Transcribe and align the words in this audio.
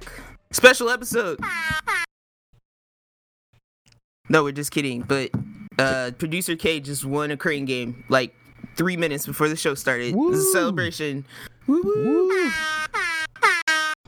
back. 0.00 0.12
Special 0.52 0.90
episode. 0.90 1.40
No, 4.28 4.42
we're 4.42 4.52
just 4.52 4.70
kidding. 4.70 5.02
But 5.02 5.30
uh 5.78 6.12
producer 6.18 6.56
K 6.56 6.80
just 6.80 7.04
won 7.04 7.30
a 7.30 7.36
crane 7.36 7.64
game 7.64 8.04
like 8.08 8.34
three 8.76 8.96
minutes 8.96 9.26
before 9.26 9.48
the 9.48 9.56
show 9.56 9.74
started. 9.74 10.14
Woo. 10.14 10.30
This 10.30 10.40
is 10.40 10.46
a 10.48 10.52
celebration. 10.52 11.26
Woo 11.66 11.80
woo. 11.82 12.50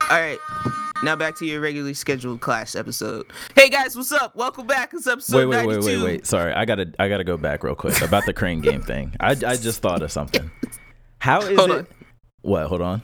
All 0.09 0.19
right. 0.19 0.39
Now 1.03 1.15
back 1.15 1.37
to 1.37 1.45
your 1.45 1.61
regularly 1.61 1.93
scheduled 1.93 2.41
class 2.41 2.75
episode. 2.75 3.27
Hey 3.55 3.69
guys, 3.69 3.95
what's 3.95 4.11
up? 4.11 4.35
Welcome 4.35 4.67
back. 4.67 4.93
It's 4.93 5.07
episode 5.07 5.37
wait, 5.37 5.45
wait, 5.45 5.65
92. 5.67 5.79
wait, 5.79 5.97
wait, 5.97 6.03
wait. 6.03 6.25
Sorry, 6.27 6.51
I 6.51 6.65
gotta, 6.65 6.91
I 6.99 7.07
gotta 7.07 7.23
go 7.23 7.37
back 7.37 7.63
real 7.63 7.75
quick 7.75 8.01
about 8.01 8.25
the 8.25 8.33
crane 8.33 8.59
game 8.59 8.81
thing. 8.81 9.15
I, 9.21 9.29
I 9.31 9.55
just 9.55 9.81
thought 9.81 10.01
of 10.01 10.11
something. 10.11 10.51
How 11.19 11.39
is 11.41 11.57
Hold 11.57 11.71
it? 11.71 11.77
on. 11.77 11.87
What? 12.41 12.67
Hold 12.67 12.81
on. 12.81 13.03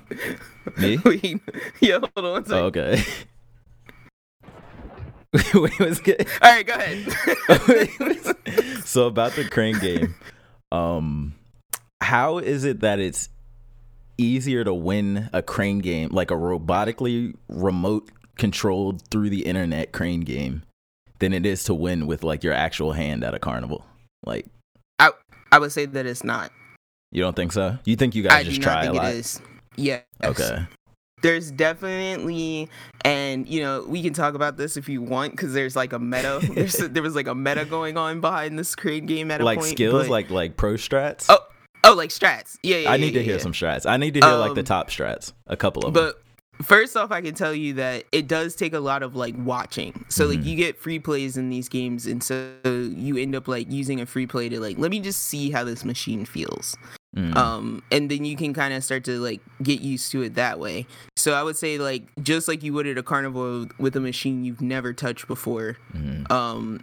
Me? 0.77 0.97
Wait, 1.05 1.41
yeah, 1.79 1.99
hold 2.15 2.25
on. 2.25 2.43
Oh, 2.49 2.65
okay. 2.65 3.03
wait, 5.53 5.79
what's 5.79 5.99
good? 5.99 6.25
All 6.41 6.49
right, 6.49 6.65
go 6.65 6.73
ahead. 6.73 7.05
so 8.85 9.07
about 9.07 9.33
the 9.33 9.45
crane 9.51 9.77
game, 9.79 10.15
um, 10.71 11.35
how 12.01 12.37
is 12.37 12.63
it 12.63 12.79
that 12.79 12.99
it's 12.99 13.27
easier 14.17 14.63
to 14.63 14.73
win 14.73 15.29
a 15.33 15.41
crane 15.41 15.79
game, 15.79 16.09
like 16.11 16.31
a 16.31 16.35
robotically 16.35 17.35
remote 17.49 18.09
controlled 18.37 19.01
through 19.09 19.29
the 19.29 19.45
internet 19.45 19.91
crane 19.91 20.21
game, 20.21 20.63
than 21.19 21.33
it 21.33 21.45
is 21.45 21.65
to 21.65 21.73
win 21.73 22.07
with 22.07 22.23
like 22.23 22.41
your 22.41 22.53
actual 22.53 22.93
hand 22.93 23.23
at 23.23 23.33
a 23.33 23.39
carnival? 23.39 23.85
Like, 24.25 24.45
I 24.99 25.11
I 25.51 25.59
would 25.59 25.73
say 25.73 25.85
that 25.85 26.05
it's 26.05 26.23
not. 26.23 26.51
You 27.15 27.21
don't 27.21 27.35
think 27.35 27.51
so? 27.53 27.77
You 27.85 27.95
think 27.95 28.13
you 28.13 28.23
guys 28.23 28.33
I 28.33 28.43
just 28.43 28.57
do 28.57 28.63
try 28.63 28.73
not 28.75 28.81
think 28.83 28.93
a 28.93 28.97
lot? 28.97 29.05
it 29.13 29.15
is. 29.17 29.41
Yeah. 29.77 30.01
Okay. 30.23 30.65
There's 31.21 31.49
definitely, 31.49 32.69
and 33.03 33.47
you 33.47 33.61
know, 33.61 33.83
we 33.87 34.03
can 34.03 34.13
talk 34.13 34.35
about 34.35 34.57
this 34.57 34.77
if 34.77 34.87
you 34.89 35.01
want, 35.01 35.31
because 35.31 35.53
there's 35.53 35.75
like 35.75 35.93
a 35.93 35.97
meta. 35.99 36.39
There's 36.53 36.73
there 36.77 37.01
was 37.01 37.15
like 37.15 37.27
a 37.27 37.33
meta 37.33 37.65
going 37.65 37.97
on 37.97 38.21
behind 38.21 38.59
the 38.59 38.63
screen 38.63 39.05
game 39.05 39.31
at 39.31 39.41
a 39.41 39.45
Like 39.45 39.59
point. 39.59 39.71
skills, 39.71 40.03
but- 40.03 40.09
like 40.09 40.29
like 40.29 40.57
pro 40.57 40.73
strats. 40.73 41.25
oh 41.29 41.39
oh 41.83 41.93
like 41.93 42.09
strats. 42.11 42.57
Yeah, 42.63 42.77
yeah. 42.77 42.89
I 42.91 42.95
yeah, 42.95 43.05
need 43.05 43.11
to 43.13 43.19
yeah, 43.19 43.23
hear 43.25 43.35
yeah. 43.37 43.41
some 43.41 43.53
strats. 43.53 43.85
I 43.89 43.97
need 43.97 44.13
to 44.15 44.19
hear 44.19 44.35
like 44.35 44.53
the 44.53 44.59
Um, 44.61 44.65
top 44.65 44.89
strats, 44.89 45.31
a 45.47 45.57
couple 45.57 45.85
of 45.85 45.93
them. 45.93 46.03
But 46.59 46.65
first 46.65 46.95
off, 46.95 47.11
I 47.11 47.21
can 47.21 47.33
tell 47.33 47.55
you 47.55 47.73
that 47.75 48.03
it 48.11 48.27
does 48.27 48.55
take 48.55 48.73
a 48.73 48.79
lot 48.79 49.01
of 49.01 49.15
like 49.15 49.33
watching. 49.37 50.05
So 50.09 50.27
like 50.27 50.39
Mhm. 50.41 50.45
you 50.45 50.55
get 50.57 50.77
free 50.77 50.99
plays 50.99 51.37
in 51.37 51.49
these 51.49 51.69
games, 51.69 52.05
and 52.05 52.21
so 52.21 52.51
you 52.65 53.17
end 53.17 53.33
up 53.35 53.47
like 53.47 53.71
using 53.71 53.99
a 53.99 54.05
free 54.05 54.27
play 54.27 54.49
to 54.49 54.59
like 54.59 54.77
let 54.77 54.91
me 54.91 54.99
just 54.99 55.23
see 55.23 55.49
how 55.49 55.63
this 55.63 55.83
machine 55.83 56.25
feels. 56.25 56.75
Mm. 57.15 57.35
um 57.37 57.81
and 57.91 58.11
then 58.11 58.25
you 58.25 58.35
can 58.35 58.53
kind 58.53 58.73
of 58.73 58.83
start 58.83 59.05
to 59.05 59.19
like 59.21 59.39
get 59.63 59.79
used 59.79 60.11
to 60.11 60.21
it 60.21 60.35
that 60.35 60.59
way 60.59 60.85
so 61.15 61.33
i 61.33 61.41
would 61.41 61.55
say 61.55 61.77
like 61.77 62.03
just 62.21 62.47
like 62.49 62.61
you 62.61 62.73
would 62.73 62.85
at 62.87 62.97
a 62.97 63.03
carnival 63.03 63.67
with 63.79 63.95
a 63.95 64.01
machine 64.01 64.43
you've 64.43 64.59
never 64.61 64.91
touched 64.91 65.25
before 65.25 65.77
Mhm. 65.95 66.29
um 66.29 66.81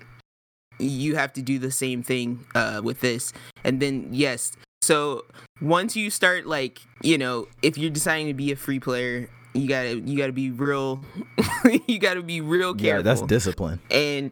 you 0.78 1.16
have 1.16 1.32
to 1.34 1.42
do 1.42 1.58
the 1.58 1.70
same 1.70 2.02
thing 2.02 2.44
uh 2.54 2.80
with 2.82 3.00
this 3.00 3.32
and 3.62 3.78
then 3.80 4.08
yes 4.10 4.52
so 4.80 5.24
once 5.60 5.94
you 5.96 6.08
start 6.10 6.46
like 6.46 6.80
you 7.02 7.18
know 7.18 7.46
if 7.60 7.76
you're 7.76 7.90
deciding 7.90 8.26
to 8.28 8.34
be 8.34 8.50
a 8.52 8.56
free 8.56 8.80
player 8.80 9.28
you 9.54 9.68
gotta 9.68 9.98
you 10.00 10.16
gotta 10.16 10.32
be 10.32 10.50
real 10.50 11.04
you 11.86 11.98
gotta 11.98 12.22
be 12.22 12.40
real 12.40 12.74
careful 12.74 12.86
Yeah, 12.98 13.02
that's 13.02 13.20
discipline. 13.22 13.80
and 13.90 14.30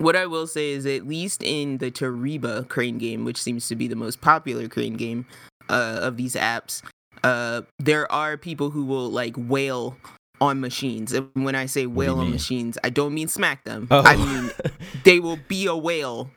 what 0.00 0.16
I 0.16 0.26
will 0.26 0.46
say 0.46 0.70
is, 0.70 0.86
at 0.86 1.06
least 1.06 1.42
in 1.42 1.78
the 1.78 1.90
Toreba 1.90 2.66
crane 2.68 2.98
game, 2.98 3.24
which 3.24 3.40
seems 3.40 3.68
to 3.68 3.76
be 3.76 3.86
the 3.86 3.96
most 3.96 4.20
popular 4.20 4.66
crane 4.68 4.94
game 4.94 5.26
uh, 5.68 6.00
of 6.02 6.16
these 6.16 6.34
apps, 6.34 6.82
uh, 7.22 7.62
there 7.78 8.10
are 8.10 8.36
people 8.36 8.70
who 8.70 8.84
will 8.84 9.10
like 9.10 9.34
wail 9.36 9.96
on 10.40 10.60
machines. 10.60 11.12
And 11.12 11.28
when 11.34 11.54
I 11.54 11.66
say 11.66 11.86
wail 11.86 12.18
on 12.18 12.24
mean? 12.24 12.32
machines, 12.32 12.78
I 12.82 12.88
don't 12.90 13.12
mean 13.14 13.28
smack 13.28 13.64
them. 13.64 13.86
Oh. 13.90 14.02
I 14.02 14.16
mean 14.16 14.50
they 15.04 15.20
will 15.20 15.38
be 15.48 15.66
a 15.66 15.76
whale. 15.76 16.30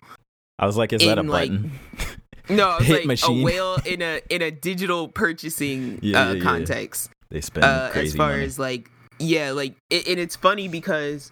I 0.60 0.66
was 0.66 0.78
like, 0.78 0.94
is 0.94 1.02
that 1.02 1.18
a 1.18 1.22
in, 1.22 1.28
like, 1.28 1.50
button? 1.50 1.72
No, 2.50 2.68
I 2.72 2.78
was 2.80 2.88
Hit 2.88 2.98
like 2.98 3.06
machine. 3.06 3.40
a 3.40 3.44
whale 3.46 3.78
in 3.86 4.02
a 4.02 4.20
in 4.30 4.42
a 4.42 4.52
digital 4.52 5.08
purchasing 5.08 6.00
Yeah, 6.04 6.20
uh, 6.20 6.26
yeah, 6.26 6.34
yeah. 6.34 6.44
context 6.44 7.10
they 7.32 7.40
spend 7.40 7.64
uh, 7.64 7.90
as 7.96 8.14
far 8.14 8.32
money. 8.32 8.44
as 8.44 8.60
like 8.60 8.92
yeah 9.18 9.52
like 9.52 9.76
it, 9.90 10.06
and 10.10 10.20
it's 10.20 10.36
funny 10.36 10.68
because 10.68 11.32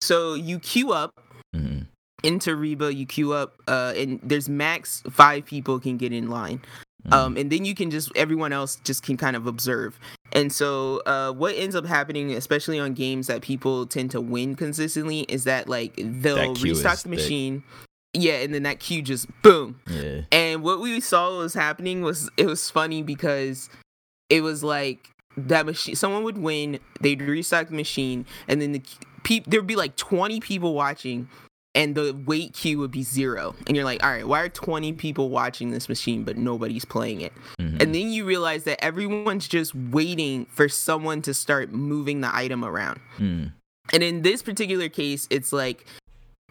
so 0.00 0.32
you 0.32 0.58
queue 0.58 0.92
up 0.92 1.12
Mhm. 1.58 1.86
into 2.24 2.56
Reba, 2.56 2.92
you 2.92 3.06
queue 3.06 3.32
up, 3.32 3.56
uh, 3.68 3.92
and 3.96 4.18
there's 4.22 4.48
max 4.48 5.02
five 5.10 5.44
people 5.46 5.78
can 5.78 5.96
get 5.96 6.12
in 6.12 6.28
line. 6.28 6.60
Mhm. 7.06 7.12
Um, 7.12 7.36
and 7.36 7.50
then 7.50 7.64
you 7.64 7.74
can 7.76 7.90
just 7.92 8.10
everyone 8.16 8.52
else 8.52 8.76
just 8.84 9.02
can 9.04 9.16
kind 9.16 9.36
of 9.36 9.46
observe. 9.46 9.98
And 10.32 10.52
so, 10.52 11.00
uh, 11.06 11.32
what 11.32 11.54
ends 11.54 11.74
up 11.76 11.86
happening, 11.86 12.32
especially 12.32 12.78
on 12.78 12.92
games 12.94 13.28
that 13.28 13.40
people 13.40 13.86
tend 13.86 14.10
to 14.10 14.20
win 14.20 14.56
consistently, 14.56 15.20
is 15.28 15.44
that 15.44 15.68
like 15.68 15.94
they'll 15.96 16.54
That 16.54 16.60
restock 16.62 16.96
the 16.98 17.02
thick. 17.10 17.18
machine, 17.18 17.62
yeah, 18.12 18.40
and 18.42 18.52
then 18.52 18.64
that 18.64 18.80
queue 18.80 19.00
just 19.00 19.26
boom. 19.42 19.80
yeah. 19.88 20.22
And 20.32 20.62
what 20.62 20.80
we 20.80 21.00
saw 21.00 21.38
was 21.38 21.54
happening 21.54 22.02
was 22.02 22.28
it 22.36 22.46
was 22.46 22.68
funny 22.68 23.00
because 23.02 23.70
it 24.28 24.42
was 24.42 24.64
like 24.64 25.10
that 25.36 25.64
machine. 25.66 25.94
Someone 25.94 26.24
would 26.24 26.38
win, 26.38 26.80
they'd 27.00 27.22
restock 27.22 27.68
the 27.68 27.76
machine, 27.76 28.26
and 28.48 28.60
then 28.60 28.72
the 28.72 28.82
peop 29.22 29.44
there'd 29.46 29.68
be 29.68 29.76
like 29.76 29.94
twenty 29.96 30.40
people 30.40 30.74
watching, 30.74 31.28
and 31.78 31.94
the 31.94 32.12
wait 32.26 32.52
queue 32.54 32.76
would 32.78 32.90
be 32.90 33.02
zero. 33.04 33.54
And 33.68 33.76
you're 33.76 33.84
like, 33.84 34.02
all 34.02 34.10
right, 34.10 34.26
why 34.26 34.40
are 34.40 34.48
twenty 34.48 34.92
people 34.92 35.30
watching 35.30 35.70
this 35.70 35.88
machine 35.88 36.24
but 36.24 36.36
nobody's 36.36 36.84
playing 36.84 37.20
it? 37.22 37.32
Mhm. 37.60 37.80
And 37.80 37.94
then 37.94 38.10
you 38.10 38.24
realize 38.24 38.64
that 38.64 38.82
everyone's 38.84 39.46
just 39.46 39.74
waiting 39.74 40.46
for 40.46 40.68
someone 40.68 41.22
to 41.22 41.32
start 41.32 41.72
moving 41.72 42.20
the 42.20 42.34
item 42.34 42.64
around. 42.64 42.98
Mm. 43.18 43.52
And 43.92 44.02
in 44.02 44.22
this 44.22 44.42
particular 44.42 44.88
case, 44.88 45.26
it's 45.30 45.52
like 45.52 45.86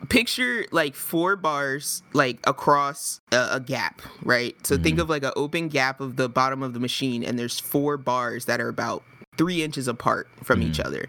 picture 0.09 0.65
like 0.71 0.95
four 0.95 1.35
bars 1.35 2.03
like 2.13 2.39
across 2.45 3.19
a, 3.31 3.47
a 3.53 3.59
gap, 3.59 4.01
right? 4.23 4.55
So 4.65 4.77
think 4.77 4.97
Mhm. 4.97 5.01
of 5.01 5.09
like 5.09 5.23
an 5.23 5.31
open 5.35 5.67
gap 5.69 5.99
of 5.99 6.15
the 6.15 6.29
bottom 6.29 6.63
of 6.63 6.73
the 6.73 6.79
machine, 6.79 7.23
and 7.23 7.37
there's 7.37 7.59
four 7.59 7.97
bars 7.97 8.45
that 8.45 8.61
are 8.61 8.69
about 8.69 9.03
three 9.37 9.61
inches 9.63 9.87
apart 9.87 10.27
from 10.43 10.61
each 10.61 10.77
Mhm. 10.77 10.85
other. 10.85 11.05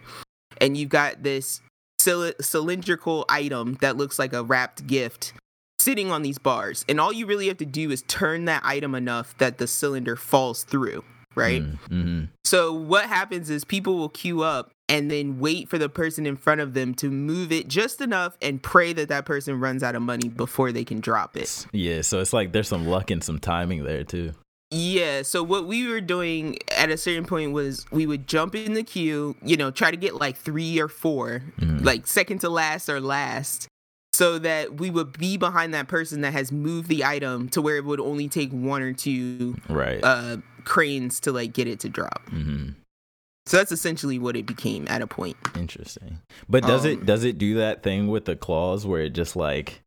And 0.61 0.77
you've 0.77 0.89
got 0.89 1.23
this 1.23 1.61
cylindrical 2.01 3.25
item 3.29 3.77
that 3.81 3.97
looks 3.97 4.19
like 4.19 4.33
a 4.33 4.43
wrapped 4.43 4.87
gift 4.87 5.33
sitting 5.79 6.11
on 6.11 6.23
these 6.23 6.39
bars. 6.39 6.85
And 6.89 7.01
all 7.01 7.13
you 7.13 7.27
really 7.27 7.49
have 7.49 7.59
to 7.59 7.67
do 7.67 7.91
is 7.91 8.03
turn 8.03 8.47
that 8.47 8.63
item 8.65 8.95
enough 8.95 9.37
that 9.39 9.59
the 9.59 9.67
cylinder 9.67 10.17
falls 10.17 10.65
through, 10.65 11.05
right? 11.35 11.63
Mm. 11.63 11.79
Mhm. 11.91 12.29
So 12.45 12.73
what 12.73 13.07
happens 13.07 13.49
is 13.49 13.65
people 13.65 13.97
will 13.97 14.09
queue 14.09 14.43
up 14.43 14.71
and 14.89 15.11
then 15.11 15.39
wait 15.39 15.69
for 15.69 15.79
the 15.79 15.89
person 15.89 16.25
in 16.27 16.37
front 16.37 16.61
of 16.61 16.75
them 16.75 16.95
to 16.95 17.11
move 17.11 17.53
it 17.53 17.69
just 17.69 18.01
enough 18.01 18.37
and 18.41 18.63
pray 18.63 18.93
that 18.95 19.09
that 19.09 19.25
person 19.27 19.61
runs 19.61 19.83
out 19.83 19.95
of 19.95 20.03
money 20.03 20.29
before 20.29 20.73
they 20.73 20.85
can 20.85 20.99
drop 21.01 21.37
it. 21.37 21.67
Yeah, 21.73 22.01
so 22.03 22.21
it's 22.21 22.33
like 22.33 22.53
there's 22.53 22.69
some 22.69 22.87
luck 22.87 23.11
and 23.11 23.23
some 23.23 23.39
timing 23.39 23.85
there 23.85 24.03
too. 24.05 24.33
Yeah, 24.71 25.23
so 25.23 25.43
what 25.43 25.67
we 25.67 25.89
were 25.89 26.01
doing 26.03 26.59
at 26.77 26.91
a 26.91 26.99
certain 26.99 27.25
point 27.25 27.53
was 27.53 27.87
we 27.91 28.07
would 28.07 28.27
jump 28.29 28.55
in 28.55 28.75
the 28.75 28.83
queue, 28.83 29.35
you 29.43 29.57
know, 29.57 29.71
try 29.71 29.91
to 29.91 29.97
get 29.97 30.17
like 30.17 30.37
3 30.37 30.79
or 30.79 30.89
4, 30.89 31.43
Mhm. 31.59 31.85
like 31.85 32.07
second 32.07 32.41
to 32.41 32.51
last 32.51 32.89
or 32.91 33.01
last. 33.01 33.67
So 34.13 34.39
that 34.41 34.79
we 34.79 34.91
would 34.91 35.17
be 35.17 35.37
behind 35.37 35.73
that 35.75 35.87
person 35.89 36.21
that 36.23 36.33
has 36.33 36.51
moved 36.51 36.89
the 36.89 37.05
item 37.05 37.49
to 37.51 37.63
where 37.63 37.77
it 37.77 37.85
would 37.85 38.01
only 38.01 38.29
take 38.29 38.51
one 38.51 38.83
or 38.83 38.93
two 38.93 39.57
Right. 39.69 40.01
uh 40.03 40.39
cranes 40.65 41.21
to 41.21 41.33
like 41.33 41.53
get 41.55 41.67
it 41.69 41.81
to 41.81 41.89
drop. 41.89 42.29
hmm 42.29 42.71
So 43.47 43.57
that's 43.57 43.73
essentially 43.73 44.19
what 44.19 44.37
it 44.37 44.45
became 44.45 44.87
at 44.89 45.01
a 45.01 45.07
point. 45.07 45.37
Interesting. 45.57 46.19
But 46.49 46.65
does 46.67 46.85
Um, 46.85 46.91
it 46.91 47.07
does 47.07 47.25
it 47.25 47.39
do 47.39 47.55
that 47.55 47.83
thing 47.83 48.09
with 48.09 48.27
the 48.27 48.37
claws 48.37 48.85
where 48.85 49.01
it 49.03 49.15
just 49.15 49.35
like 49.37 49.81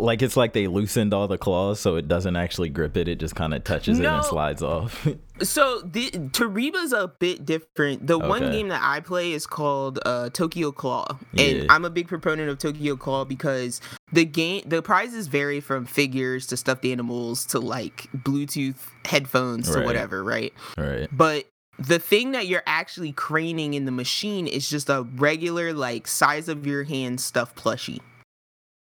like 0.00 0.22
it's 0.22 0.36
like 0.36 0.52
they 0.52 0.66
loosened 0.66 1.12
all 1.14 1.28
the 1.28 1.38
claws 1.38 1.78
so 1.80 1.96
it 1.96 2.08
doesn't 2.08 2.36
actually 2.36 2.68
grip 2.70 2.96
it, 2.96 3.06
it 3.08 3.18
just 3.20 3.34
kind 3.34 3.54
of 3.54 3.62
touches 3.64 3.98
it 3.98 4.02
No. 4.02 4.16
and 4.16 4.24
slides 4.24 4.62
off. 4.62 5.06
So 5.42 5.80
the 5.80 6.10
Toreba's 6.34 6.92
a 6.92 7.08
bit 7.18 7.46
different. 7.46 8.06
The 8.06 8.18
one 8.18 8.50
game 8.52 8.68
that 8.68 8.82
I 8.84 9.00
play 9.00 9.32
is 9.32 9.46
called 9.46 9.98
uh, 10.04 10.28
Tokyo 10.28 10.70
Claw, 10.70 11.16
and 11.32 11.56
Yeah. 11.60 11.66
I'm 11.70 11.86
a 11.86 11.90
big 11.90 12.08
proponent 12.08 12.50
of 12.50 12.58
Tokyo 12.58 12.94
Claw 12.94 13.24
because 13.24 13.80
the 14.12 14.26
game 14.26 14.64
the 14.66 14.82
prizes 14.82 15.28
vary 15.28 15.60
from 15.60 15.86
figures 15.86 16.46
to 16.48 16.58
stuffed 16.58 16.84
animals 16.84 17.46
to 17.46 17.58
like 17.58 18.08
Bluetooth 18.14 18.76
headphones 19.06 19.70
to 19.72 19.80
whatever, 19.82 20.22
right? 20.22 20.52
right. 20.76 21.08
But 21.10 21.46
the 21.78 21.98
thing 21.98 22.32
that 22.32 22.46
you're 22.46 22.62
actually 22.66 23.14
craning 23.14 23.72
in 23.72 23.86
the 23.86 23.92
machine 23.92 24.46
is 24.46 24.68
just 24.68 24.90
a 24.90 25.06
regular 25.16 25.72
like 25.72 26.06
size 26.06 26.50
of 26.50 26.66
your 26.66 26.84
hand 26.84 27.18
stuffed 27.18 27.56
plushie. 27.56 28.00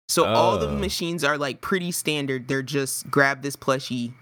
So 0.09 0.25
all 0.25 0.57
the 0.57 0.68
Oh. 0.69 0.75
machines 0.75 1.24
are 1.24 1.38
like 1.38 1.62
pretty 1.62 1.92
standard. 1.92 2.48
They're 2.48 2.62
just 2.63 3.09
grab 3.12 3.42
this 3.42 3.56
plushie 3.56 4.13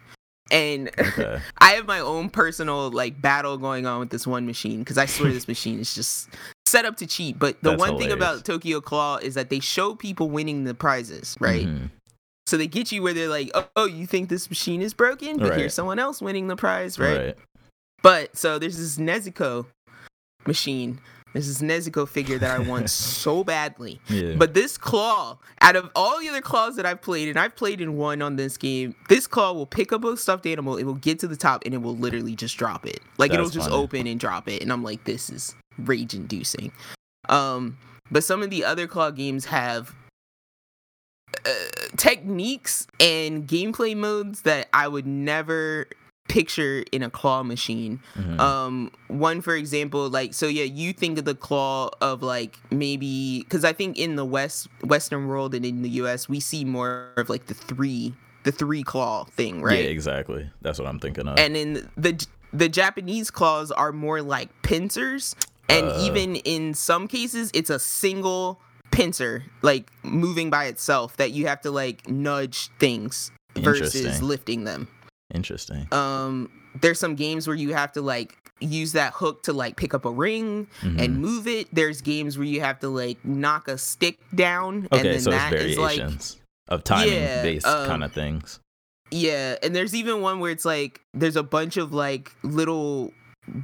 and 0.51 0.89
Okay. 0.97 1.39
I 1.59 1.71
have 1.71 1.85
my 1.85 1.99
own 1.99 2.29
personal 2.29 2.89
like 2.91 3.21
battle 3.21 3.57
going 3.57 3.85
on 3.85 3.99
with 3.99 4.09
this 4.09 4.25
one 4.25 4.45
machine 4.45 4.79
because 4.79 4.97
I 4.97 5.05
swear 5.05 5.31
this 5.31 5.47
machine 5.55 5.79
is 5.79 5.93
just 5.93 6.29
set 6.65 6.85
up 6.85 6.97
to 6.97 7.07
cheat. 7.07 7.37
But 7.37 7.61
the 7.61 7.71
That's 7.71 7.79
one 7.79 7.97
thing 7.99 8.11
about 8.11 8.45
Tokyo 8.45 8.81
Claw 8.81 9.17
is 9.17 9.35
that 9.35 9.49
they 9.49 9.59
show 9.59 9.93
people 9.95 10.29
winning 10.29 10.63
the 10.63 10.73
prizes, 10.73 11.35
right? 11.39 11.67
Mhm. 11.67 11.89
So 12.47 12.57
they 12.57 12.67
get 12.67 12.91
you 12.91 13.01
where 13.01 13.13
they're 13.13 13.27
like, 13.29 13.49
oh, 13.55 13.67
oh, 13.75 13.85
you 13.85 14.05
think 14.05 14.29
this 14.29 14.49
machine 14.49 14.81
is 14.81 14.93
broken, 14.93 15.37
but 15.37 15.49
Right. 15.51 15.59
here's 15.59 15.73
someone 15.73 15.97
else 15.97 16.21
winning 16.21 16.47
the 16.47 16.55
prize, 16.55 16.99
right? 16.99 17.17
Right. 17.17 17.37
But 18.03 18.37
so 18.37 18.59
there's 18.59 18.77
this 18.77 18.97
Nezuko 18.97 19.65
machine. 20.45 20.99
This 21.35 21.49
is 21.49 21.61
Nezuko 21.61 22.07
figure 22.07 22.37
that 22.37 22.49
I 22.49 22.59
want 22.59 22.89
so 22.89 23.43
badly. 23.43 23.99
Yeah. 24.07 24.35
But 24.37 24.53
this 24.53 24.77
claw, 24.77 25.37
out 25.59 25.75
of 25.75 25.91
all 25.93 26.17
the 26.21 26.29
other 26.29 26.39
claws 26.39 26.77
that 26.77 26.85
I've 26.85 27.01
played, 27.01 27.27
and 27.27 27.37
I've 27.37 27.57
played 27.57 27.81
in 27.81 27.97
one 27.97 28.21
on 28.21 28.37
this 28.37 28.55
game, 28.55 28.95
this 29.09 29.27
claw 29.27 29.51
will 29.51 29.65
pick 29.65 29.91
up 29.91 30.05
a 30.05 30.15
stuffed 30.15 30.45
animal, 30.45 30.77
it 30.77 30.85
will 30.85 30.93
get 30.93 31.19
to 31.19 31.27
the 31.27 31.35
top, 31.35 31.63
and 31.65 31.73
it 31.73 31.79
will 31.79 31.97
literally 31.97 32.37
just 32.37 32.57
drop 32.57 32.85
it. 32.87 33.01
Like 33.17 33.33
it'll 33.33 33.49
just 33.49 33.69
funny. 33.69 33.83
open 33.83 34.07
and 34.07 34.17
drop 34.17 34.47
it. 34.47 34.61
And 34.61 34.71
I'm 34.71 34.81
like, 34.81 35.03
this 35.03 35.29
is 35.29 35.53
rage 35.77 36.13
inducing. 36.13 36.71
Um, 37.27 37.77
but 38.09 38.23
some 38.23 38.41
of 38.41 38.49
the 38.49 38.63
other 38.63 38.87
claw 38.87 39.11
games 39.11 39.43
have 39.43 39.93
uh, 41.45 41.49
techniques 41.97 42.87
and 43.01 43.45
gameplay 43.45 43.93
modes 43.93 44.43
that 44.43 44.69
I 44.71 44.87
would 44.87 45.05
never 45.05 45.89
picture 46.27 46.83
in 46.91 47.03
a 47.03 47.09
claw 47.09 47.43
machine. 47.43 47.99
Mhm. 48.17 48.39
Um, 48.39 48.91
one 49.07 49.41
for 49.41 49.55
example, 49.55 50.09
like 50.09 50.33
so, 50.33 50.47
yeah, 50.47 50.63
you 50.63 50.91
think 50.93 51.17
of 51.19 51.25
the 51.25 51.35
claw 51.35 51.89
of 52.01 52.23
like 52.23 52.57
maybe 52.71 53.39
because 53.39 53.63
I 53.63 53.73
think 53.73 53.97
in 53.97 54.15
the 54.15 54.25
West 54.25 54.67
Western 54.83 55.27
world 55.27 55.53
and 55.53 55.65
in 55.65 55.81
the 55.81 55.89
U.S. 56.01 56.27
we 56.27 56.39
see 56.39 56.65
more 56.65 57.09
of 57.17 57.29
like 57.29 57.45
the 57.47 57.53
three 57.53 58.13
the 58.43 58.51
three 58.51 58.83
claw 58.83 59.25
thing, 59.25 59.61
right? 59.61 59.83
Yeah, 59.83 59.89
exactly. 59.89 60.49
That's 60.61 60.77
what 60.79 60.87
I'm 60.87 60.99
thinking 60.99 61.27
of. 61.27 61.37
and 61.39 61.55
in 61.55 61.89
the 61.97 62.25
the 62.53 62.69
Japanese 62.69 63.29
claws 63.31 63.71
are 63.71 63.91
more 63.91 64.21
like 64.21 64.49
pincers, 64.61 65.35
and 65.69 65.87
Uh. 65.87 65.99
even 66.01 66.37
in 66.37 66.73
some 66.73 67.07
cases, 67.07 67.51
it's 67.53 67.69
a 67.69 67.79
single 67.79 68.59
pincer, 68.91 69.43
like 69.61 69.91
moving 70.03 70.49
by 70.49 70.65
itself, 70.65 71.17
that 71.17 71.31
you 71.31 71.47
have 71.47 71.59
to 71.61 71.71
like 71.71 72.07
nudge 72.09 72.69
things 72.79 73.31
versus 73.57 74.21
lifting 74.21 74.63
them. 74.63 74.87
Interesting. 75.33 75.87
Um, 75.91 76.49
there's 76.79 76.99
some 76.99 77.15
games 77.15 77.47
where 77.47 77.55
you 77.55 77.73
have 77.73 77.91
to 77.93 78.01
like 78.01 78.35
use 78.59 78.93
that 78.93 79.13
hook 79.13 79.43
to 79.43 79.53
like 79.53 79.75
pick 79.75 79.93
up 79.93 80.05
a 80.05 80.11
ring 80.11 80.67
Mhm. 80.81 80.99
and 81.01 81.19
move 81.21 81.47
it. 81.47 81.67
There's 81.73 82.01
games 82.01 82.37
where 82.37 82.47
you 82.47 82.61
have 82.61 82.79
to 82.79 82.89
like 82.89 83.23
knock 83.25 83.67
a 83.67 83.77
stick 83.77 84.17
down, 84.33 84.87
and 84.91 84.93
Okay, 84.93 85.11
then 85.11 85.19
so 85.19 85.31
it's 85.31 85.39
that 85.39 85.53
is 85.53 85.77
like 85.77 85.97
variations 85.97 86.37
of 86.69 86.83
timing 86.83 87.13
Yeah, 87.13 87.41
based 87.43 87.65
um, 87.65 87.87
kind 87.87 88.03
of 88.03 88.13
things. 88.13 88.59
Yeah, 89.11 89.55
and 89.61 89.75
there's 89.75 89.93
even 89.95 90.21
one 90.21 90.39
where 90.39 90.51
it's 90.51 90.65
like 90.65 91.01
there's 91.13 91.35
a 91.35 91.43
bunch 91.43 91.77
of 91.77 91.93
like 91.93 92.31
little 92.43 93.11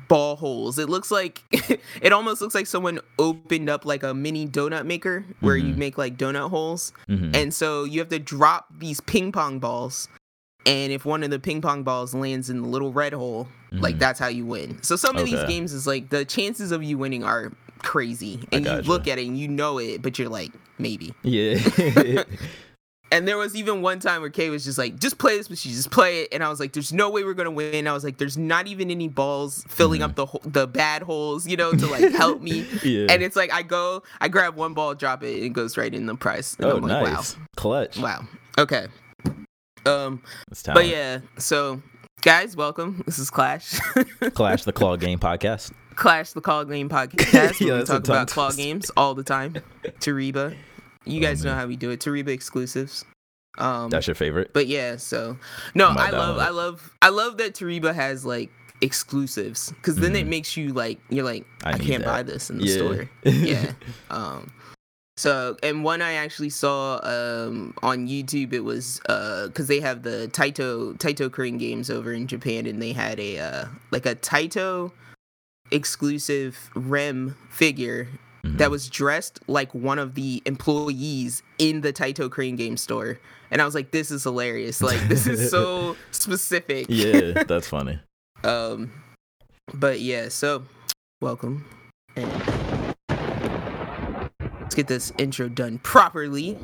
ball 0.08 0.36
holes. 0.36 0.78
It 0.78 0.90
looks 0.90 1.10
like 1.10 1.42
it 2.02 2.12
almost 2.12 2.42
looks 2.42 2.54
like 2.54 2.68
someone 2.68 3.00
opened 3.18 3.69
up 3.69 3.86
like 3.86 4.04
a 4.04 4.13
mini 4.13 4.46
donut 4.48 4.86
maker 4.86 5.25
where 5.40 5.56
you 5.58 5.74
Mhm. 5.74 5.78
make 5.78 5.98
like 5.98 6.18
donut 6.18 6.50
holes. 6.50 6.92
Mhm. 7.10 7.36
And 7.36 7.54
so 7.54 7.84
you 7.86 8.00
have 8.00 8.10
to 8.10 8.19
drop 8.19 8.68
these 8.78 9.00
ping 9.02 9.31
pong 9.31 9.60
balls. 9.60 10.08
And 10.66 10.92
if 10.92 11.06
one 11.06 11.24
of 11.24 11.30
the 11.31 11.40
ping 11.40 11.62
pong 11.62 11.84
balls 11.84 12.13
lands 12.13 12.50
in 12.50 12.62
the 12.62 12.68
little 12.68 12.92
red 12.94 13.13
hole, 13.13 13.48
like 13.72 13.96
Mhm. 13.96 14.00
that's 14.00 14.19
how 14.19 14.28
you 14.28 14.46
win. 14.46 14.81
So 14.84 14.96
some 14.96 15.18
of 15.18 15.25
these 15.25 15.44
games 15.46 15.74
is 15.74 15.88
like 15.88 16.10
the 16.10 16.24
chances 16.25 16.72
of 16.72 16.84
you 16.84 16.98
winning 16.98 17.24
are 17.24 17.52
crazy. 17.80 18.48
And 18.52 18.66
you 18.66 18.81
look 18.81 19.08
at 19.08 19.18
it 19.18 19.25
and 19.28 19.38
you 19.38 19.48
know 19.48 19.80
it, 19.80 20.02
but 20.02 20.19
you're 20.19 20.30
like, 20.30 20.52
maybe. 20.78 21.13
Yeah. 21.24 22.24
And 23.13 23.28
there 23.28 23.38
was 23.38 23.58
even 23.58 23.81
one 23.81 24.00
time 24.00 24.22
where 24.22 24.30
Kay 24.30 24.50
was 24.50 24.63
just 24.63 24.78
like, 24.78 24.98
just 24.98 25.18
play 25.18 25.36
this 25.38 25.50
but 25.50 25.58
she 25.58 25.68
just 25.72 25.92
play 25.92 26.22
it. 26.22 26.30
And 26.31 26.42
I 26.42 26.48
was 26.48 26.62
like, 26.62 26.72
there's 26.72 26.94
no 26.94 27.10
way 27.10 27.25
we're 27.25 27.34
gonna 27.34 27.52
win. 27.52 27.86
I 27.86 27.92
was 27.92 28.06
like, 28.06 28.18
there's 28.18 28.38
not 28.38 28.68
even 28.68 28.90
any 28.90 29.10
balls 29.10 29.66
filling 29.68 30.02
up 30.02 30.16
the 30.16 30.28
ho- 30.28 30.40
the 30.46 30.66
bad 30.66 31.02
holes, 31.04 31.46
you 31.46 31.58
know, 31.58 31.74
to 31.74 31.88
like 31.88 32.10
help 32.13 32.42
me. 32.42 32.66
yeah. 32.86 33.08
And 33.10 33.22
it's 33.22 33.36
like 33.36 33.52
I 33.52 33.63
go, 33.63 34.02
I 34.22 34.30
grab 34.30 34.56
one 34.56 34.74
ball, 34.74 34.96
drop 34.96 35.24
it, 35.24 35.36
and 35.36 35.44
it 35.44 35.50
goes 35.50 35.75
right 35.75 35.94
in 35.94 36.06
the 36.06 36.16
price. 36.16 36.56
And 36.56 36.68
oh, 36.68 36.78
I'm 36.78 36.84
like, 36.84 37.04
nice. 37.04 37.36
Clutch. 37.58 37.98
wow, 37.98 38.22
wow, 38.22 38.28
okay. 38.63 38.88
Um, 39.86 40.22
but 40.74 40.88
yeah, 40.88 41.22
so 41.38 41.81
guys, 42.22 42.56
welcome. 42.56 43.01
This 43.06 43.18
is 43.19 43.30
Clash, 43.30 43.80
Clash 44.33 44.63
the 44.63 44.74
Claw 44.74 44.95
Game 44.95 45.19
podcast. 45.19 45.72
Clash 45.95 46.31
the 46.33 46.42
Claw 46.42 46.63
Game 46.63 46.88
podcast. 46.89 47.60
Yeah, 47.60 47.78
we 47.80 47.83
talk 47.83 48.04
about 48.06 48.28
claw 48.30 48.51
games 48.51 48.92
all 48.95 49.16
the 49.16 49.24
time. 49.24 49.54
Toreba, 50.00 50.56
you 51.06 51.19
Oh, 51.19 51.24
guys 51.24 51.44
know 51.44 51.54
how 51.56 51.66
we 51.66 51.75
do 51.78 51.89
it. 51.89 52.00
Toreba 52.00 52.28
exclusives. 52.30 53.06
Um, 53.57 53.89
That's 53.89 54.07
your 54.07 54.16
favorite? 54.16 54.51
But 54.54 54.68
yeah, 54.68 54.98
so 54.98 55.38
no, 55.75 55.88
I 55.88 56.12
love. 56.12 56.38
I 56.38 56.50
love, 56.50 56.95
I 57.01 57.10
love 57.10 57.38
that 57.38 57.54
Toreba 57.56 57.94
has 57.94 58.24
like 58.25 58.51
exclusives 58.81 59.72
because 59.72 59.95
then 59.98 60.16
it 60.16 60.25
Mhm. 60.25 60.30
makes 60.30 60.56
you 60.57 60.74
like, 60.74 61.00
you're 61.10 61.25
like, 61.25 61.45
I 61.63 61.74
I, 61.74 61.77
can't 61.77 62.04
that. 62.04 62.06
buy 62.06 62.24
this 62.24 62.50
in 62.50 62.60
the 62.60 62.66
Yeah. 62.66 62.75
store. 62.75 63.10
yeah. 63.24 63.72
Um. 64.10 64.51
So 65.21 65.56
and 65.62 65.83
one 65.83 66.01
I 66.01 66.13
actually 66.13 66.50
saw 66.50 67.00
um 67.03 67.75
on 67.83 68.07
YouTube 68.07 68.53
it 68.53 68.62
was 68.62 69.00
uh 69.07 69.47
because 69.47 69.68
they 69.68 69.79
have 69.79 70.01
the 70.01 70.27
Taito 70.33 70.97
Taito 70.97 71.31
Crane 71.31 71.59
games 71.59 71.91
over 71.91 72.12
in 72.12 72.25
Japan 72.25 72.65
and 72.65 72.81
they 72.81 72.91
had 72.91 73.19
a 73.19 73.38
uh 73.38 73.65
like 73.91 74.07
a 74.07 74.15
Taito 74.15 74.91
exclusive 75.69 76.71
Rem 76.75 77.35
figure 77.51 78.07
Mhm. 78.44 78.57
that 78.57 78.71
was 78.71 78.89
dressed 78.89 79.39
like 79.47 79.71
one 79.75 80.00
of 80.00 80.15
the 80.15 80.41
employees 80.47 81.44
in 81.59 81.81
the 81.81 81.94
Taito 81.94 82.27
Crane 82.31 82.56
game 82.56 82.75
store. 82.75 83.19
And 83.51 83.62
I 83.62 83.65
was 83.65 83.75
like, 83.75 83.91
this 83.91 84.09
is 84.09 84.24
hilarious. 84.24 84.81
Like 84.81 85.00
this 85.07 85.27
is 85.27 85.51
so 85.51 85.95
specific. 86.12 86.88
yeah, 86.89 87.44
that's 87.44 87.67
funny. 87.67 88.00
Um 88.44 88.91
but 89.71 90.00
yeah, 90.00 90.29
so 90.29 90.63
welcome. 91.21 91.63
And 92.15 92.31
let's 94.71 94.77
get 94.77 94.88
this 94.88 95.12
intro 95.18 95.50
done 95.50 95.79
properly. 95.79 96.57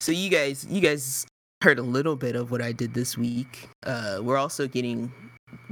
So 0.00 0.12
you 0.12 0.30
guys 0.30 0.64
you 0.70 0.80
guys 0.80 1.26
heard 1.60 1.80
a 1.80 1.82
little 1.82 2.14
bit 2.14 2.36
of 2.36 2.52
what 2.52 2.62
I 2.62 2.70
did 2.70 2.94
this 2.94 3.18
week. 3.18 3.68
Uh 3.84 4.20
we're 4.22 4.36
also 4.36 4.68
getting 4.68 5.12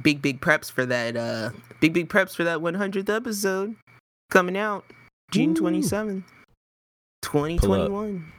big 0.03 0.21
big 0.21 0.41
preps 0.41 0.69
for 0.69 0.85
that 0.85 1.17
uh 1.17 1.51
big 1.81 1.93
big 1.93 2.09
preps 2.09 2.35
for 2.35 2.43
that 2.43 2.59
100th 2.59 3.09
episode 3.09 3.77
coming 4.33 4.57
out 4.57 4.85
June 5.31 5.55
Woo. 5.55 5.61
27th 5.71 6.25
2021 7.23 8.33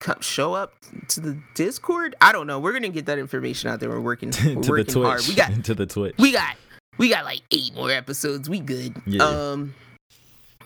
Come, 0.00 0.20
show 0.20 0.54
up 0.54 0.72
to 1.08 1.20
the 1.20 1.38
discord 1.54 2.14
i 2.20 2.30
don't 2.32 2.46
know 2.46 2.58
we're 2.60 2.72
gonna 2.72 2.88
get 2.90 3.06
that 3.06 3.18
information 3.18 3.68
out 3.70 3.80
there 3.80 3.88
we're 3.88 4.00
working 4.00 4.30
to 4.32 4.54
we're 4.54 4.62
the 4.62 4.70
working 4.70 4.84
Twitch. 4.94 5.06
hard 5.06 5.22
we 5.28 5.34
got 5.34 5.64
to 5.64 5.74
the 5.74 5.86
Twitch. 5.86 6.14
we 6.18 6.32
got 6.32 6.56
we 6.98 7.08
got 7.08 7.24
like 7.24 7.40
eight 7.50 7.74
more 7.74 7.90
episodes 7.90 8.48
we 8.48 8.60
good 8.60 8.94
Yeah. 9.06 9.22
um 9.24 9.74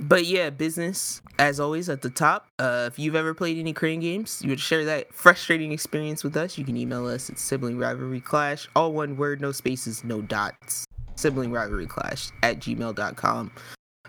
but 0.00 0.24
yeah 0.26 0.50
business 0.50 1.20
as 1.38 1.60
always 1.60 1.88
at 1.88 2.02
the 2.02 2.10
top. 2.10 2.46
Uh 2.58 2.88
if 2.90 2.98
you've 2.98 3.14
ever 3.14 3.34
played 3.34 3.58
any 3.58 3.72
crane 3.72 4.00
games 4.00 4.40
you 4.42 4.50
would 4.50 4.60
share 4.60 4.84
that 4.84 5.12
frustrating 5.14 5.72
experience 5.72 6.24
with 6.24 6.36
us. 6.36 6.58
You 6.58 6.64
can 6.64 6.76
email 6.76 7.06
us 7.06 7.30
at 7.30 7.38
sibling 7.38 7.78
rivalry 7.78 8.20
clash 8.20 8.68
all 8.74 8.92
one 8.92 9.16
word 9.16 9.40
no 9.40 9.52
spaces 9.52 10.02
no 10.04 10.20
dots. 10.22 10.84
Sibling 11.16 11.52
rivalry 11.52 11.86
clash 11.86 12.30
at 12.42 12.58
gmail.com 12.60 13.50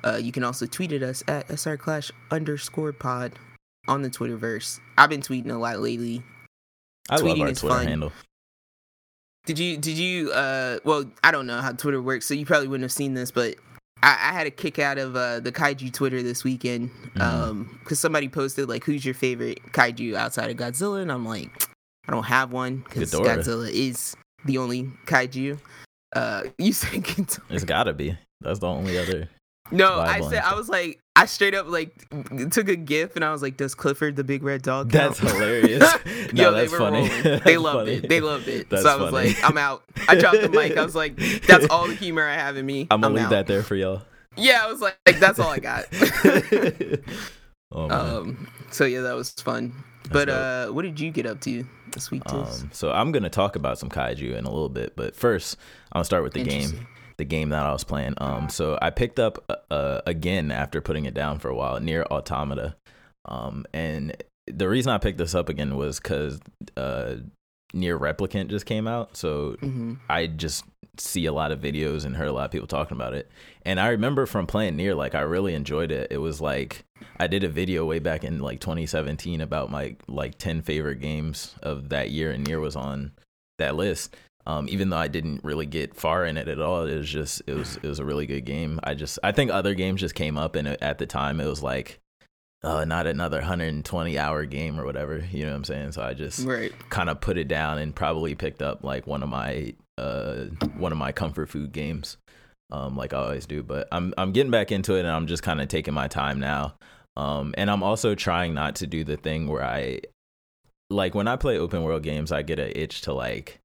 uh 0.03 0.19
you 0.21 0.31
can 0.31 0.43
also 0.43 0.65
tweet 0.65 0.91
at 0.91 1.03
us 1.03 1.23
at 1.27 1.47
srclash 1.49 2.11
underscore 2.31 2.93
pod 2.93 3.37
on 3.87 4.01
the 4.01 4.09
twitterverse. 4.09 4.79
I've 4.97 5.09
been 5.09 5.21
tweeting 5.21 5.51
a 5.51 5.57
lot 5.57 5.79
lately. 5.79 6.23
I 7.09 7.15
love 7.15 7.25
tweeting 7.25 7.41
our 7.41 7.47
is 7.49 7.59
Twitter 7.59 7.75
fun. 7.75 7.87
handle. 7.87 8.11
Did 9.45 9.57
you 9.57 9.77
did 9.77 9.97
you 9.97 10.31
uh 10.31 10.79
well 10.83 11.05
I 11.23 11.31
don't 11.31 11.47
know 11.47 11.59
how 11.61 11.71
Twitter 11.71 12.01
works, 12.01 12.25
so 12.27 12.33
you 12.33 12.45
probably 12.45 12.67
wouldn't 12.67 12.83
have 12.83 12.91
seen 12.91 13.15
this, 13.15 13.31
but 13.31 13.55
I, 14.03 14.09
I 14.11 14.33
had 14.33 14.47
a 14.47 14.51
kick 14.51 14.79
out 14.79 14.97
of 14.97 15.15
uh 15.15 15.39
the 15.39 15.51
kaiju 15.51 15.93
Twitter 15.93 16.21
this 16.23 16.43
weekend. 16.43 16.89
Mhm. 17.15 17.21
Um 17.21 17.79
because 17.79 17.99
somebody 17.99 18.29
posted 18.29 18.67
like 18.69 18.83
who's 18.83 19.05
your 19.05 19.13
favorite 19.13 19.59
kaiju 19.71 20.15
outside 20.15 20.49
of 20.49 20.57
Godzilla 20.57 21.01
and 21.01 21.11
I'm 21.11 21.25
like, 21.25 21.49
I 22.07 22.11
don't 22.11 22.23
have 22.23 22.51
one 22.51 22.77
because 22.77 23.11
Godzilla 23.13 23.69
is 23.69 24.15
the 24.45 24.57
only 24.57 24.83
kaiju. 25.05 25.59
Uh 26.15 26.43
you 26.57 26.71
Ghidorah. 26.71 27.39
It's 27.49 27.63
gotta 27.63 27.93
be. 27.93 28.17
That's 28.41 28.59
the 28.59 28.67
only 28.67 28.97
other. 28.97 29.29
No, 29.71 29.99
I 29.99 30.21
said 30.21 30.43
I 30.43 30.55
was 30.55 30.69
like 30.69 30.99
I 31.15 31.25
straight 31.25 31.53
up 31.53 31.67
like 31.67 31.93
took 32.51 32.69
a 32.69 32.75
gif 32.75 33.15
and 33.15 33.23
I 33.25 33.31
was 33.31 33.41
like, 33.41 33.57
Does 33.57 33.75
Clifford 33.75 34.15
the 34.15 34.23
big 34.23 34.43
red 34.43 34.61
dog 34.61 34.91
count? 34.91 35.15
That's 35.17 35.19
hilarious. 35.33 35.79
no, 36.33 36.43
Yo, 36.43 36.51
that's 36.51 36.71
they 36.71 36.77
were 36.77 36.83
funny. 36.83 37.09
rolling. 37.09 37.21
They 37.23 37.37
That's 37.39 37.57
loved 37.59 37.77
funny. 37.79 37.91
it. 37.93 38.09
They 38.09 38.21
loved 38.21 38.47
it. 38.47 38.69
That's 38.69 38.83
so 38.83 38.89
I 38.89 38.95
was 38.95 39.11
funny. 39.11 39.27
like, 39.29 39.43
I'm 39.43 39.57
out. 39.57 39.83
I 40.07 40.15
dropped 40.15 40.41
the 40.41 40.49
mic. 40.49 40.77
I 40.77 40.83
was 40.83 40.95
like, 40.95 41.15
that's 41.47 41.67
all 41.69 41.87
the 41.87 41.95
humor 41.95 42.25
I 42.27 42.33
have 42.35 42.57
in 42.57 42.65
me. 42.65 42.87
I'm 42.91 43.01
gonna 43.01 43.13
leave 43.15 43.25
out. 43.25 43.29
that 43.31 43.47
there 43.47 43.63
for 43.63 43.75
y'all. 43.75 44.01
Yeah, 44.37 44.61
I 44.63 44.67
was 44.71 44.79
like, 44.81 44.97
like, 45.05 45.19
that's 45.19 45.39
all 45.39 45.49
I 45.49 45.59
got. 45.59 45.85
oh 47.71 47.89
um. 47.89 48.47
So 48.71 48.85
yeah, 48.85 49.01
that 49.01 49.13
was 49.15 49.31
fun. 49.31 49.73
but 50.11 50.29
uh, 50.29 50.67
what 50.69 50.83
did 50.83 50.99
you 50.99 51.11
get 51.11 51.25
up 51.25 51.41
to 51.41 51.65
this 51.93 52.09
week, 52.09 52.23
Um, 52.31 52.69
so 52.71 52.91
I'm 52.91 53.11
gonna 53.11 53.29
talk 53.29 53.55
about 53.57 53.77
some 53.77 53.89
kaiju 53.89 54.35
in 54.37 54.45
a 54.45 54.49
little 54.49 54.69
bit, 54.69 54.95
but 54.95 55.15
first 55.15 55.57
I'm 55.91 55.99
gonna 55.99 56.05
start 56.05 56.23
with 56.23 56.33
the 56.33 56.43
game. 56.43 56.87
The 57.17 57.25
game 57.25 57.49
that 57.49 57.65
I 57.65 57.71
was 57.71 57.83
playing. 57.83 58.15
Um, 58.17 58.49
so 58.49 58.77
I 58.81 58.89
picked 58.89 59.19
up 59.19 59.65
uh, 59.69 60.01
again 60.05 60.51
after 60.51 60.81
putting 60.81 61.05
it 61.05 61.13
down 61.13 61.39
for 61.39 61.49
a 61.49 61.55
while, 61.55 61.79
Nier 61.79 62.03
Automata. 62.09 62.75
Um, 63.25 63.65
and 63.73 64.15
the 64.47 64.67
reason 64.67 64.91
I 64.91 64.97
picked 64.97 65.17
this 65.17 65.35
up 65.35 65.49
again 65.49 65.75
was 65.75 65.99
because 65.99 66.39
uh, 66.75 67.15
Nier 67.73 67.97
Replicant 67.97 68.49
just 68.49 68.65
came 68.65 68.87
out, 68.87 69.15
so 69.15 69.55
hmm 69.59 69.93
I 70.09 70.27
just 70.27 70.65
see 70.97 71.25
a 71.25 71.31
lot 71.31 71.51
of 71.51 71.59
videos 71.59 72.05
and 72.05 72.15
heard 72.15 72.27
a 72.27 72.33
lot 72.33 72.45
of 72.45 72.51
people 72.51 72.67
talking 72.67 72.97
about 72.97 73.13
it. 73.13 73.31
And 73.65 73.79
I 73.79 73.89
remember 73.89 74.25
from 74.25 74.45
playing 74.45 74.75
Nier, 74.75 74.93
like 74.93 75.15
I 75.15 75.21
really 75.21 75.53
enjoyed 75.53 75.91
it. 75.91 76.07
It 76.11 76.17
was 76.17 76.41
like 76.41 76.83
I 77.19 77.27
did 77.27 77.43
a 77.43 77.49
video 77.49 77.85
way 77.85 77.99
back 77.99 78.23
in 78.23 78.39
like 78.39 78.59
2017 78.59 79.41
about 79.41 79.71
my 79.71 79.95
like 80.07 80.37
10 80.37 80.61
favorite 80.61 80.99
games 80.99 81.55
of 81.63 81.89
that 81.89 82.11
year, 82.11 82.31
and 82.31 82.45
Nier 82.45 82.59
was 82.59 82.75
on 82.75 83.11
that 83.57 83.75
list. 83.75 84.15
Um, 84.47 84.67
even 84.69 84.89
though 84.89 84.97
I 84.97 85.07
didn't 85.07 85.43
really 85.43 85.65
get 85.67 85.95
far 85.95 86.25
in 86.25 86.35
it 86.37 86.47
at 86.47 86.59
all, 86.59 86.85
it 86.85 86.97
was 86.97 87.09
just 87.09 87.41
it 87.47 87.53
was 87.53 87.77
it 87.83 87.87
was 87.87 87.99
a 87.99 88.05
really 88.05 88.25
good 88.25 88.45
game. 88.45 88.79
I 88.83 88.93
just 88.95 89.19
I 89.23 89.31
think 89.31 89.51
other 89.51 89.73
games 89.75 90.01
just 90.01 90.15
came 90.15 90.37
up 90.37 90.55
and 90.55 90.67
at 90.67 90.97
the 90.97 91.05
time 91.05 91.39
it 91.39 91.45
was 91.47 91.61
like 91.61 91.99
uh, 92.63 92.85
not 92.85 93.07
another 93.07 93.37
120 93.39 94.17
hour 94.19 94.45
game 94.45 94.79
or 94.79 94.85
whatever. 94.85 95.23
You 95.31 95.45
know 95.45 95.51
what 95.51 95.57
I'm 95.57 95.63
saying? 95.63 95.91
So 95.93 96.01
I 96.01 96.13
just 96.13 96.45
Right. 96.45 96.71
kind 96.89 97.09
of 97.09 97.19
put 97.21 97.37
it 97.37 97.47
down 97.47 97.77
and 97.79 97.95
probably 97.95 98.35
picked 98.35 98.61
up 98.61 98.83
like 98.83 99.07
one 99.07 99.23
of 99.23 99.29
my 99.29 99.73
uh 99.97 100.45
one 100.77 100.91
of 100.91 100.97
my 100.97 101.11
comfort 101.11 101.49
food 101.49 101.71
games 101.73 102.17
um 102.71 102.95
like 102.95 103.13
I 103.13 103.17
always 103.17 103.45
do 103.45 103.61
but 103.61 103.87
I'm 103.91 104.13
I'm 104.17 104.31
getting 104.31 104.51
back 104.51 104.71
into 104.71 104.95
it 104.95 105.01
and 105.01 105.09
I'm 105.09 105.27
just 105.27 105.43
kind 105.43 105.59
of 105.61 105.67
taking 105.67 105.93
my 105.93 106.07
time 106.07 106.39
now 106.39 106.75
um 107.17 107.53
and 107.57 107.69
I'm 107.69 107.83
also 107.83 108.15
trying 108.15 108.53
not 108.53 108.75
to 108.77 108.87
do 108.87 109.03
the 109.03 109.17
thing 109.17 109.47
where 109.47 109.63
I 109.63 109.99
like 110.89 111.13
when 111.13 111.27
I 111.27 111.35
play 111.35 111.57
open 111.57 111.83
world 111.83 112.03
games 112.03 112.31
I 112.31 112.41
get 112.41 112.57
an 112.57 112.71
itch 112.73 113.01
to 113.01 113.13
like 113.13 113.59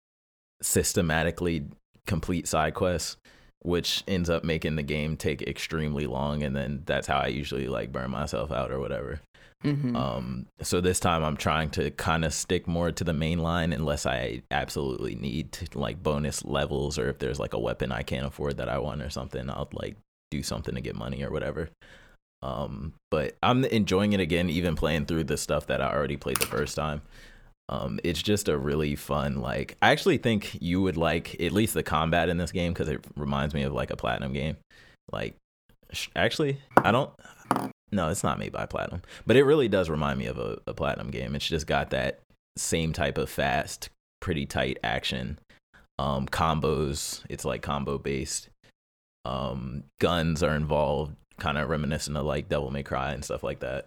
systematically 0.63 1.65
complete 2.07 2.49
side 2.49 2.75
quests 2.75 3.17
which 3.63 4.05
ends 4.07 4.31
up 4.31 4.45
making 4.45 4.77
the 4.77 4.83
game 4.83 5.17
take 5.17 5.43
extremely 5.43 6.07
long 6.07 6.43
and 6.43 6.55
then 6.55 6.83
that's 6.87 7.07
how 7.07 7.19
I 7.19 7.27
usually 7.27 7.67
like 7.67 7.91
burn 7.91 8.11
myself 8.11 8.53
out 8.53 8.71
or 8.71 8.79
whatever 8.79 9.21
Mm-hmm. 9.65 9.97
um, 9.97 10.47
so 10.61 10.81
this 10.81 11.01
time 11.01 11.25
I'm 11.25 11.37
trying 11.37 11.71
to 11.71 11.91
kind 11.91 12.25
of 12.25 12.35
stick 12.35 12.69
more 12.69 12.93
to 12.93 13.03
the 13.03 13.15
main 13.15 13.39
line 13.39 13.73
unless 13.73 14.05
I 14.05 14.43
absolutely 14.51 15.15
need 15.15 15.53
to, 15.53 15.79
like 15.79 16.03
bonus 16.03 16.45
levels 16.45 16.99
or 16.99 17.09
if 17.09 17.19
there's 17.19 17.41
like 17.41 17.55
a 17.55 17.59
weapon 17.59 17.91
I 17.91 18.03
can't 18.03 18.27
afford 18.27 18.59
that 18.59 18.69
I 18.69 18.79
want 18.79 19.03
or 19.03 19.11
something, 19.11 19.49
I'll 19.49 19.69
like 19.73 19.97
do 20.31 20.43
something 20.43 20.75
to 20.75 20.81
get 20.81 20.95
money 20.95 21.25
or 21.25 21.31
whatever. 21.31 21.71
Um, 22.43 22.93
but 23.11 23.35
I'm 23.43 23.65
enjoying 23.65 24.13
it 24.13 24.21
again, 24.21 24.51
even 24.51 24.77
playing 24.77 25.07
through 25.07 25.25
the 25.25 25.39
stuff 25.39 25.67
that 25.69 25.81
I 25.81 25.91
already 25.91 26.17
played 26.17 26.37
the 26.37 26.47
first 26.47 26.77
time. 26.77 27.01
Um, 27.69 27.99
it's 28.05 28.23
just 28.23 28.49
a 28.49 28.57
really 28.57 28.95
fun 28.95 29.41
like. 29.41 29.77
I 29.83 29.91
actually 29.91 30.19
think 30.19 30.57
you 30.61 30.81
would 30.83 30.97
like 30.97 31.41
at 31.41 31.53
least 31.53 31.75
the 31.75 31.83
combat 31.83 32.29
in 32.29 32.39
this 32.39 32.53
game 32.53 32.73
because 32.73 32.89
it 32.89 33.05
reminds 33.17 33.55
me 33.55 33.63
of 33.63 33.73
like 33.73 33.91
a 33.91 33.97
platinum 33.97 34.33
game. 34.33 34.57
Like, 35.13 35.37
sh- 35.93 36.09
actually, 36.15 36.59
I 36.77 36.93
don't. 36.93 37.11
No, 37.93 38.09
it's 38.09 38.25
not 38.25 38.39
made 38.39 38.53
by 38.53 38.67
Platinum, 38.67 39.03
but 39.27 39.37
it 39.37 39.45
really 39.45 39.69
does 39.69 39.89
remind 39.89 40.19
me 40.19 40.27
of 40.27 40.39
a, 40.39 40.59
a 40.67 40.75
Platinum 40.75 41.11
game. 41.11 41.35
It's 41.35 41.47
just 41.47 41.67
got 41.67 41.91
that 41.91 42.19
same 42.57 42.93
type 42.93 43.17
of 43.17 43.31
fast, 43.31 43.91
pretty 44.21 44.45
tight 44.45 44.79
action, 44.83 45.39
um, 45.99 46.27
combos. 46.27 47.23
It's 47.31 47.45
like 47.45 47.63
combo 47.63 47.99
based. 47.99 48.49
Um, 49.25 49.85
guns 50.01 50.43
are 50.43 50.55
involved, 50.55 51.15
kind 51.39 51.59
of 51.59 51.69
reminiscent 51.69 52.17
of 52.17 52.27
like 52.27 52.49
Devil 52.49 52.71
May 52.71 52.83
Cry 52.83 53.13
and 53.13 53.25
stuff 53.25 53.43
like 53.43 53.61
that. 53.61 53.87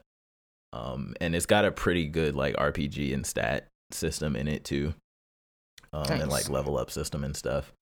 Um, 0.71 1.15
and 1.19 1.35
it's 1.35 1.45
got 1.45 1.65
a 1.65 1.71
pretty 1.71 2.07
good 2.07 2.35
like 2.35 2.55
RPG 2.55 3.13
and 3.13 3.25
stat 3.25 3.67
system 3.91 4.35
in 4.35 4.47
it 4.47 4.63
too, 4.63 4.93
um, 5.93 6.05
and 6.09 6.29
like 6.29 6.49
level 6.49 6.77
up 6.77 6.91
system 6.91 7.23
and 7.23 7.35
stuff. 7.35 7.73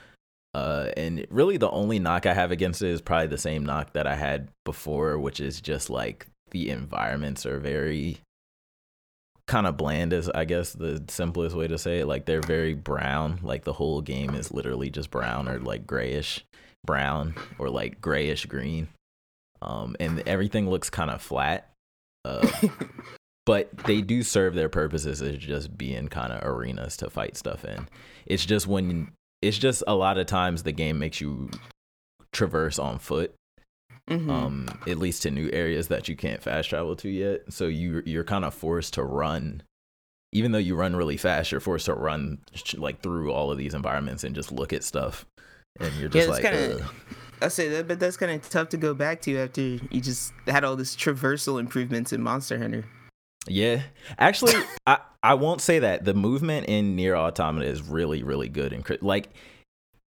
Uh, 0.54 0.92
and 0.96 1.26
really, 1.30 1.58
the 1.58 1.70
only 1.70 2.00
knock 2.00 2.26
I 2.26 2.34
have 2.34 2.52
against 2.52 2.82
it 2.82 2.90
is 2.90 3.02
probably 3.02 3.28
the 3.28 3.38
same 3.38 3.66
knock 3.66 3.94
that 3.94 4.08
I 4.08 4.16
had 4.16 4.50
before, 4.66 5.20
which 5.20 5.40
is 5.40 5.62
just 5.62 5.90
like 5.90 6.26
the 6.52 6.70
environments 6.70 7.46
are 7.46 7.60
very 7.60 8.18
kind 9.48 9.68
of 9.68 9.78
bland, 9.78 10.14
is 10.14 10.30
I 10.30 10.46
guess 10.46 10.74
the 10.74 11.04
simplest 11.10 11.56
way 11.56 11.68
to 11.68 11.78
say 11.78 12.00
it. 12.00 12.08
Like 12.08 12.26
they're 12.26 12.42
very 12.42 12.74
brown. 12.74 13.40
Like 13.44 13.66
the 13.66 13.74
whole 13.74 14.02
game 14.02 14.34
is 14.34 14.52
literally 14.52 14.90
just 14.90 15.12
brown 15.12 15.48
or 15.48 15.60
like 15.60 15.86
grayish 15.86 16.46
brown 16.86 17.36
or 17.60 17.70
like 17.70 18.02
grayish 18.02 18.46
green. 18.46 18.88
Um, 19.62 19.96
and 20.00 20.24
everything 20.28 20.70
looks 20.70 20.90
kind 20.90 21.12
of 21.12 21.22
flat. 21.22 21.70
Uh, 22.28 22.48
but 23.46 23.76
they 23.86 24.02
do 24.02 24.24
serve 24.24 24.54
their 24.56 24.70
purposes 24.70 25.22
as 25.22 25.38
just 25.38 25.78
being 25.78 26.08
kind 26.10 26.34
of 26.34 26.44
arenas 26.44 26.98
to 26.98 27.10
fight 27.10 27.38
stuff 27.38 27.64
in. 27.66 27.88
It's 28.26 28.46
just 28.46 28.68
when 28.68 29.12
it's 29.42 29.58
just 29.58 29.84
a 29.88 29.96
lot 29.96 30.18
of 30.18 30.26
times 30.28 30.64
the 30.64 30.72
game 30.72 31.00
makes 31.00 31.22
you 31.22 31.50
traverse 32.34 32.78
on 32.78 33.00
foot 33.00 33.34
Mhm. 34.10 34.30
um 34.30 34.80
at 34.88 34.98
least 34.98 35.24
to 35.24 35.32
new 35.32 35.50
areas 35.52 35.90
that 35.90 36.08
you 36.08 36.16
can't 36.16 36.42
fast 36.42 36.70
travel 36.70 36.96
to 36.96 37.10
yet 37.10 37.42
so 37.52 37.68
you 37.68 38.02
you're 38.06 38.24
kind 38.24 38.46
of 38.46 38.54
forced 38.54 38.94
to 38.94 39.04
run 39.04 39.64
even 40.32 40.54
though 40.54 40.58
you 40.58 40.76
run 40.76 40.96
really 40.96 41.18
fast 41.18 41.52
you're 41.52 41.60
forced 41.60 41.88
to 41.88 41.94
run 41.94 42.38
like 42.76 43.02
through 43.02 43.34
all 43.34 43.52
of 43.52 43.58
these 43.58 43.74
environments 43.74 44.24
and 44.24 44.34
just 44.34 44.50
look 44.52 44.72
at 44.72 44.84
stuff 44.86 45.26
and 45.80 45.94
you're 45.96 46.08
just 46.10 46.28
that's 46.30 46.42
like 46.42 46.54
kinda-. 46.54 46.86
I 47.42 47.50
say 47.50 47.70
that, 47.70 47.88
but 47.88 48.00
that's 48.00 48.18
kind 48.18 48.32
of 48.32 48.50
tough 48.50 48.70
to 48.70 48.78
go 48.78 48.94
back 48.94 49.22
to 49.24 49.38
after 49.38 49.62
you 49.62 50.02
just 50.02 50.34
had 50.48 50.64
all 50.64 50.76
this 50.76 50.96
traversal 50.96 51.60
improvements 51.60 52.12
in 52.14 52.22
Monster 52.22 52.58
Hunter. 52.58 52.86
yeah 53.50 53.82
actually 54.20 54.56
i 54.86 54.98
i 55.24 55.34
won't 55.34 55.62
say 55.62 55.80
that 55.80 56.04
the 56.04 56.14
movement 56.14 56.68
in 56.68 56.98
Nier 56.98 57.16
automata 57.16 57.66
is 57.66 57.82
really 57.82 58.22
really 58.22 58.50
good 58.50 58.74
and 58.74 58.84
like 59.02 59.30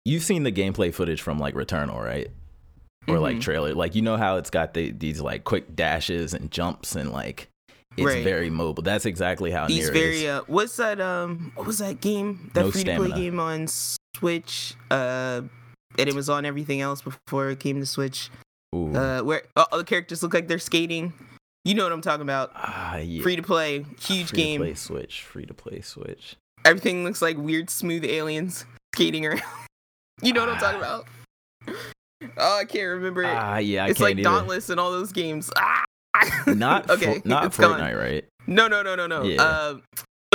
you've 0.05 0.23
seen 0.23 0.43
the 0.43 0.51
gameplay 0.53 0.93
footage 0.93 1.21
from 1.21 1.37
like 1.37 1.53
returnal 1.53 2.01
right 2.01 2.29
or 3.09 3.19
like 3.19 3.35
Mhm. 3.37 3.41
trailer 3.41 3.73
like 3.75 3.93
you 3.93 4.01
know 4.01 4.15
how 4.15 4.37
it's 4.37 4.49
got 4.49 4.73
the, 4.73 4.91
these 4.91 5.19
like 5.19 5.43
quick 5.43 5.75
dashes 5.75 6.33
and 6.33 6.49
jumps 6.49 6.95
and 6.95 7.11
like 7.11 7.49
it's 7.97 8.05
Right. 8.13 8.23
very 8.23 8.49
mobile 8.49 8.83
that's 8.83 9.05
exactly 9.05 9.51
how 9.51 9.67
He's 9.67 9.83
near 9.85 9.91
very 9.91 10.21
is. 10.25 10.29
uh 10.29 10.41
what's 10.47 10.77
that 10.77 11.01
um 11.01 11.51
what 11.55 11.67
was 11.67 11.79
that 11.79 11.99
game? 11.99 12.51
That 12.53 12.61
No 12.65 12.71
free 12.71 12.83
to 12.85 12.95
play 12.95 13.11
game 13.11 13.39
on 13.39 13.67
Switch. 14.15 14.75
Uh 14.89 15.41
and 15.97 16.09
it 16.09 16.15
was 16.15 16.29
on 16.29 16.45
everything 16.45 16.81
else 16.81 17.01
before 17.01 17.49
it 17.49 17.59
came 17.59 17.79
to 17.79 17.85
Switch. 17.85 18.29
Ooh. 18.73 18.95
Uh 18.95 19.21
where 19.21 19.43
all 19.55 19.67
all 19.71 19.77
the 19.77 19.83
characters 19.83 20.23
look 20.23 20.33
like 20.33 20.47
they're 20.47 20.59
skating. 20.59 21.13
You 21.63 21.73
know 21.73 21.83
what 21.83 21.91
I'm 21.91 22.01
talking 22.01 22.21
about. 22.21 22.51
Ah, 22.55 22.97
yeah. 22.97 23.23
Free 23.23 23.35
to 23.35 23.41
play, 23.41 23.85
huge 23.99 24.29
Free 24.29 24.37
game. 24.37 24.61
To 24.61 24.67
play 24.67 24.75
Switch. 24.75 25.23
Free 25.23 25.45
to 25.47 25.53
play 25.53 25.81
Switch. 25.81 26.35
Everything 26.63 27.03
looks 27.03 27.23
like 27.23 27.37
weird 27.37 27.71
smooth 27.71 28.05
aliens 28.05 28.65
skating 28.93 29.25
around. 29.25 29.41
you 30.21 30.31
know 30.31 30.41
what 30.41 30.49
I'm 30.49 30.59
talking 30.59 30.79
about? 30.79 31.07
Oh, 32.37 32.59
I 32.59 32.65
can't 32.65 32.87
remember 32.87 33.23
it. 33.23 33.33
Ah, 33.33 33.57
yeah. 33.57 33.85
I 33.85 33.89
it's 33.89 33.99
like 33.99 34.13
either. 34.13 34.23
Dauntless 34.23 34.69
and 34.69 34.79
all 34.79 34.91
those 34.91 35.11
games. 35.11 35.49
Ah! 35.57 35.83
Not 36.47 36.89
okay. 36.89 37.21
not 37.25 37.45
it's 37.45 37.57
gone. 37.57 37.79
Fortnite, 37.79 37.99
right? 37.99 38.25
No, 38.47 38.67
no, 38.67 38.83
no, 38.83 38.95
no, 38.95 39.07
no. 39.07 39.23
Yeah. 39.23 39.41
Uh, 39.41 39.77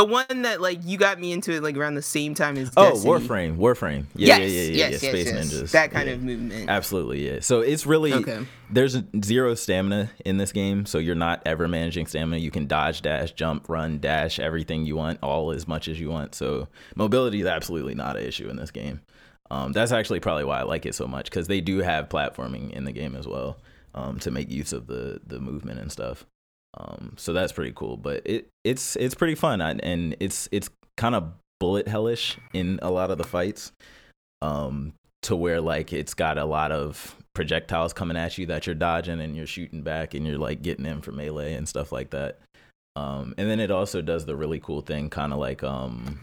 the 0.01 0.11
one 0.11 0.43
that 0.43 0.61
like 0.61 0.81
you 0.85 0.97
got 0.99 1.21
me 1.21 1.33
into 1.33 1.53
it 1.53 1.63
like 1.63 1.77
around 1.77 1.95
the 1.95 2.03
same 2.03 2.35
time 2.35 2.57
as 2.57 2.71
Oh, 2.77 2.91
Destiny. 2.91 3.13
Warframe. 3.13 3.57
Warframe. 3.57 4.07
Yeah, 4.15 4.39
yes, 4.39 4.39
yeah, 4.39 4.47
yeah, 4.47 4.63
yeah. 4.63 4.89
yes, 4.91 5.03
yeah. 5.03 5.09
Space 5.11 5.27
yes. 5.27 5.53
Ninjas. 5.53 5.71
That 5.73 5.91
kind 5.91 6.09
Yeah. 6.09 6.15
of 6.15 6.23
movement. 6.23 6.69
Absolutely, 6.71 7.27
yeah. 7.31 7.41
So 7.41 7.61
it's 7.61 7.87
really 7.87 8.13
Okay. 8.15 8.47
there's 8.71 8.97
zero 9.23 9.55
stamina 9.55 10.11
in 10.25 10.39
this 10.39 10.53
game, 10.53 10.87
so 10.87 10.99
you're 10.99 11.15
not 11.15 11.43
ever 11.45 11.69
managing 11.69 12.07
stamina. 12.07 12.39
You 12.39 12.51
can 12.51 12.67
dodge, 12.67 13.03
dash, 13.03 13.33
jump, 13.33 13.69
run, 13.69 13.99
dash, 13.99 14.39
everything 14.39 14.87
you 14.87 14.97
want, 14.97 15.19
all 15.23 15.51
as 15.53 15.69
much 15.69 15.87
as 15.89 16.01
you 16.01 16.09
want. 16.11 16.35
So 16.35 16.69
mobility 16.97 17.41
is 17.41 17.47
absolutely 17.47 17.95
not 17.95 18.17
an 18.17 18.25
issue 18.25 18.49
in 18.49 18.57
this 18.57 18.71
game. 18.71 19.01
Um, 19.51 19.73
that's 19.73 19.93
actually 19.93 20.21
probably 20.21 20.45
why 20.45 20.61
I 20.61 20.63
like 20.63 20.87
it 20.87 20.95
so 20.95 21.07
much 21.09 21.25
because 21.25 21.49
they 21.49 21.61
do 21.61 21.79
have 21.79 22.09
platforming 22.09 22.71
in 22.73 22.85
the 22.85 22.93
game 22.93 23.17
as 23.17 23.27
well 23.27 23.59
um, 23.95 24.19
to 24.21 24.31
make 24.31 24.51
use 24.51 24.73
of 24.73 24.87
the 24.87 25.21
the 25.27 25.41
movement 25.41 25.81
and 25.81 25.91
stuff. 25.91 26.25
Um, 26.77 27.15
so 27.17 27.33
that's 27.33 27.53
pretty 27.53 27.73
cool. 27.75 27.97
But 27.97 28.23
it 28.25 28.49
it's 28.65 28.97
it's 28.97 29.15
pretty 29.15 29.35
fun 29.35 29.61
I, 29.61 29.73
and 29.73 30.17
it's 30.21 30.49
it's 30.53 30.71
kind 30.97 31.15
of 31.15 31.33
bullet 31.59 31.89
hellish 31.89 32.39
in 32.53 32.79
a 32.83 32.91
lot 32.91 33.11
of 33.11 33.19
the 33.19 33.25
fights. 33.25 33.73
Um, 34.43 34.95
to 35.23 35.37
where 35.37 35.61
like 35.61 35.93
it's 35.93 36.15
got 36.15 36.39
a 36.39 36.45
lot 36.45 36.73
of 36.73 37.17
projectiles 37.35 37.93
coming 37.93 38.17
at 38.17 38.39
you 38.39 38.47
that 38.47 38.67
you're 38.67 38.75
dodging 38.75 39.21
and 39.21 39.37
you're 39.37 39.47
shooting 39.47 39.83
back 39.83 40.15
and 40.15 40.27
you're 40.27 40.39
like 40.39 40.63
getting 40.63 40.87
in 40.87 41.03
for 41.03 41.13
melee 41.13 41.55
and 41.55 41.69
stuff 41.69 41.93
like 41.93 42.11
that. 42.11 42.39
Um, 42.97 43.35
and 43.39 43.49
then 43.49 43.61
it 43.61 43.71
also 43.71 44.03
does 44.03 44.27
the 44.27 44.37
really 44.37 44.59
cool 44.59 44.81
thing, 44.81 45.11
kind 45.11 45.33
of 45.33 45.39
like 45.39 45.63
um, 45.63 46.21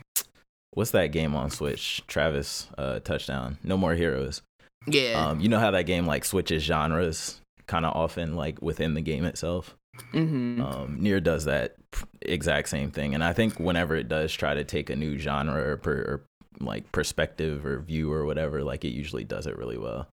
what's 0.73 0.91
that 0.91 1.07
game 1.07 1.35
on 1.35 1.49
Switch? 1.49 2.01
Travis 2.07 2.67
uh, 2.77 2.99
touchdown. 2.99 3.57
No 3.63 3.77
more 3.77 3.93
heroes. 3.93 4.41
Yeah. 4.85 5.13
Um, 5.13 5.39
you 5.39 5.49
know 5.49 5.59
how 5.59 5.71
that 5.71 5.85
game 5.85 6.05
like 6.05 6.25
switches 6.25 6.63
genres 6.63 7.41
kind 7.67 7.85
of 7.85 7.95
often 7.95 8.35
like 8.35 8.61
within 8.61 8.93
the 8.93 9.01
game 9.01 9.25
itself. 9.25 9.75
Mm-hmm. 10.13 10.61
Um, 10.61 10.97
Nier 10.99 11.19
does 11.19 11.45
that 11.45 11.75
exact 12.21 12.69
same 12.69 12.91
thing, 12.91 13.13
and 13.13 13.23
I 13.23 13.33
think 13.33 13.59
whenever 13.59 13.95
it 13.95 14.07
does 14.07 14.33
try 14.33 14.53
to 14.53 14.63
take 14.63 14.89
a 14.89 14.95
new 14.95 15.17
genre 15.17 15.71
or, 15.71 15.77
per, 15.77 15.93
or 15.93 16.25
like 16.59 16.91
perspective 16.91 17.65
or 17.65 17.79
view 17.79 18.11
or 18.11 18.25
whatever, 18.25 18.63
like 18.63 18.85
it 18.85 18.89
usually 18.89 19.23
does 19.23 19.47
it 19.47 19.57
really 19.57 19.77
well. 19.77 20.07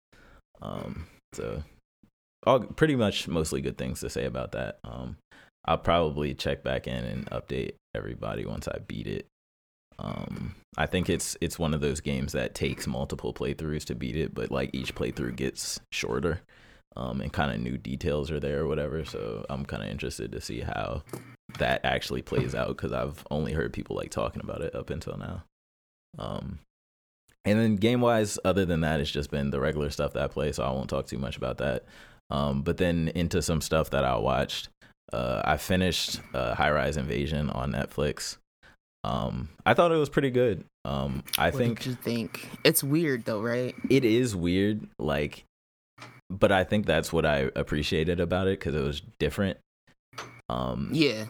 Um, 0.62 1.06
so, 1.32 1.62
all 2.46 2.60
pretty 2.60 2.96
much 2.96 3.28
mostly 3.28 3.60
good 3.60 3.78
things 3.78 4.00
to 4.00 4.10
say 4.10 4.24
about 4.24 4.52
that. 4.52 4.78
Um, 4.84 5.16
I'll 5.64 5.78
probably 5.78 6.34
check 6.34 6.62
back 6.62 6.86
in 6.86 7.04
and 7.04 7.26
update 7.30 7.74
everybody 7.94 8.44
once 8.44 8.68
I 8.68 8.78
beat 8.86 9.06
it. 9.06 9.26
Um, 9.98 10.54
I 10.76 10.86
think 10.86 11.08
it's 11.08 11.36
it's 11.40 11.58
one 11.58 11.72
of 11.72 11.80
those 11.80 12.00
games 12.00 12.32
that 12.32 12.54
takes 12.54 12.86
multiple 12.86 13.32
playthroughs 13.32 13.84
to 13.86 13.94
beat 13.94 14.16
it, 14.16 14.34
but 14.34 14.50
like 14.50 14.70
each 14.72 14.94
playthrough 14.94 15.36
gets 15.36 15.80
shorter 15.92 16.40
um, 16.96 17.20
and 17.20 17.32
kind 17.32 17.50
of 17.52 17.60
new 17.60 17.76
details 17.76 18.30
are 18.30 18.40
there 18.40 18.60
or 18.60 18.66
whatever. 18.66 19.04
So 19.04 19.44
I'm 19.48 19.64
kind 19.64 19.82
of 19.82 19.88
interested 19.88 20.32
to 20.32 20.40
see 20.40 20.60
how 20.60 21.02
that 21.58 21.84
actually 21.84 22.22
plays 22.22 22.54
out 22.54 22.68
because 22.68 22.92
I've 22.92 23.24
only 23.30 23.52
heard 23.52 23.72
people 23.72 23.96
like 23.96 24.10
talking 24.10 24.42
about 24.42 24.62
it 24.62 24.74
up 24.74 24.90
until 24.90 25.16
now. 25.16 25.44
Um, 26.18 26.60
and 27.44 27.58
then 27.58 27.76
game 27.76 28.00
wise, 28.00 28.38
other 28.44 28.64
than 28.64 28.80
that, 28.80 29.00
it's 29.00 29.10
just 29.10 29.30
been 29.30 29.50
the 29.50 29.60
regular 29.60 29.90
stuff 29.90 30.14
that 30.14 30.22
I 30.22 30.28
play, 30.28 30.52
so 30.52 30.64
I 30.64 30.70
won't 30.70 30.88
talk 30.88 31.06
too 31.06 31.18
much 31.18 31.36
about 31.36 31.58
that. 31.58 31.84
Um, 32.30 32.62
but 32.62 32.78
then 32.78 33.08
into 33.14 33.42
some 33.42 33.60
stuff 33.60 33.90
that 33.90 34.04
I 34.04 34.16
watched. 34.16 34.68
Uh, 35.12 35.42
I 35.44 35.58
finished 35.58 36.20
uh, 36.32 36.54
High 36.54 36.70
Rise 36.70 36.96
Invasion 36.96 37.50
on 37.50 37.72
Netflix. 37.72 38.38
Um, 39.04 39.50
I 39.66 39.74
thought 39.74 39.92
it 39.92 39.96
was 39.96 40.08
pretty 40.08 40.30
good. 40.30 40.64
Um, 40.86 41.22
I 41.36 41.50
What 41.50 41.58
think 41.58 41.78
did 41.80 41.86
you 41.88 41.94
think? 41.94 42.48
It's 42.64 42.82
weird 42.82 43.26
though, 43.26 43.42
right? 43.42 43.74
it 43.90 44.04
is 44.06 44.34
weird, 44.34 44.88
like, 44.98 45.44
but 46.30 46.50
I 46.52 46.64
think 46.64 46.86
that's 46.86 47.12
what 47.12 47.24
I 47.26 47.50
appreciated 47.56 48.20
about 48.20 48.46
it 48.48 48.58
because 48.58 48.74
it 48.74 48.82
was 48.82 49.00
different. 49.18 49.58
Um, 50.48 50.90
Yeah. 50.92 51.24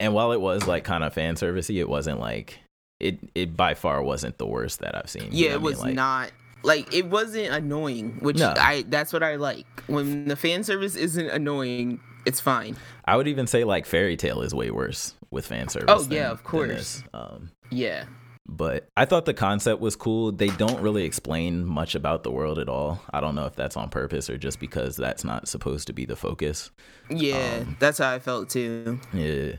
and 0.00 0.12
while 0.14 0.32
it 0.32 0.40
was 0.40 0.66
like 0.66 0.84
kind 0.84 1.02
of 1.04 1.12
fan 1.14 1.34
servicey, 1.36 1.76
it 1.80 1.88
wasn't 1.88 2.20
like 2.20 2.58
it. 3.00 3.18
It 3.34 3.56
by 3.56 3.74
far 3.74 4.02
wasn't 4.02 4.38
the 4.38 4.46
worst 4.46 4.80
that 4.80 4.94
I've 4.96 5.08
seen. 5.08 5.28
Yeah, 5.30 5.50
it 5.52 5.62
was? 5.62 5.80
Like, 5.80 5.94
not 5.94 6.30
like 6.64 6.92
it 6.92 7.06
wasn't 7.06 7.52
annoying, 7.52 8.18
which 8.20 8.38
No. 8.38 8.52
I 8.56 8.84
that's 8.88 9.12
what 9.12 9.22
I 9.22 9.36
like. 9.36 9.66
When 9.86 10.26
the 10.26 10.36
fan 10.36 10.64
service 10.64 10.96
isn't 10.96 11.28
annoying, 11.30 12.00
it's 12.26 12.40
fine. 12.40 12.76
I 13.04 13.16
would 13.16 13.28
even 13.28 13.46
say 13.46 13.64
like 13.64 13.86
Fairy 13.86 14.16
Tail 14.16 14.42
is 14.42 14.52
way 14.54 14.70
worse 14.70 15.14
with 15.30 15.46
fan 15.46 15.68
service. 15.68 15.88
Oh, 15.88 16.02
than- 16.02 16.12
yeah, 16.12 16.30
of 16.30 16.42
course. 16.44 17.02
Um, 17.14 17.50
Yeah. 17.70 18.04
But 18.48 18.88
I 18.96 19.04
thought 19.04 19.26
the 19.26 19.34
concept 19.34 19.80
was 19.80 19.94
cool. 19.94 20.32
They 20.32 20.48
don't 20.48 20.80
really 20.80 21.04
explain 21.04 21.66
much 21.66 21.94
about 21.94 22.22
the 22.22 22.30
world 22.30 22.58
at 22.58 22.68
all. 22.68 23.00
I 23.12 23.20
don't 23.20 23.34
know 23.34 23.44
if 23.46 23.54
that's 23.54 23.76
on 23.76 23.90
purpose 23.90 24.30
or 24.30 24.38
just 24.38 24.58
because 24.58 24.96
that's 24.96 25.22
not 25.24 25.48
supposed 25.48 25.86
to 25.88 25.92
be 25.92 26.04
the 26.06 26.16
focus. 26.16 26.70
Yeah, 27.10 27.58
Um, 27.62 27.76
that's 27.78 27.98
how 27.98 28.10
I 28.12 28.18
felt 28.18 28.48
too. 28.50 29.00
Yeah. 29.12 29.56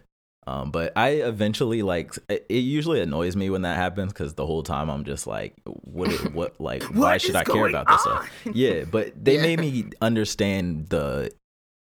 Um, 0.47 0.71
but 0.71 0.93
I 0.95 1.09
eventually 1.09 1.83
like 1.83 2.15
it 2.27 2.47
it 2.49 2.63
usually 2.63 3.01
annoys 3.01 3.35
me 3.35 3.51
when 3.51 3.61
that 3.61 3.77
happens 3.77 4.11
because 4.13 4.33
the 4.33 4.45
whole 4.47 4.63
time 4.63 4.89
I'm 4.89 5.03
just 5.03 5.27
like, 5.27 5.53
what, 5.65 6.11
it- 6.11 6.33
what, 6.33 6.59
like, 6.61 6.81
why 6.85 7.17
should 7.19 7.35
I 7.35 7.43
care 7.43 7.67
about 7.67 7.87
this 7.87 8.01
stuff? 8.01 8.29
Yeah, 8.53 8.85
but 8.85 9.13
they 9.23 9.35
Yeah. 9.35 9.41
made 9.43 9.59
me 9.59 9.85
understand 10.01 10.87
the, 10.89 11.31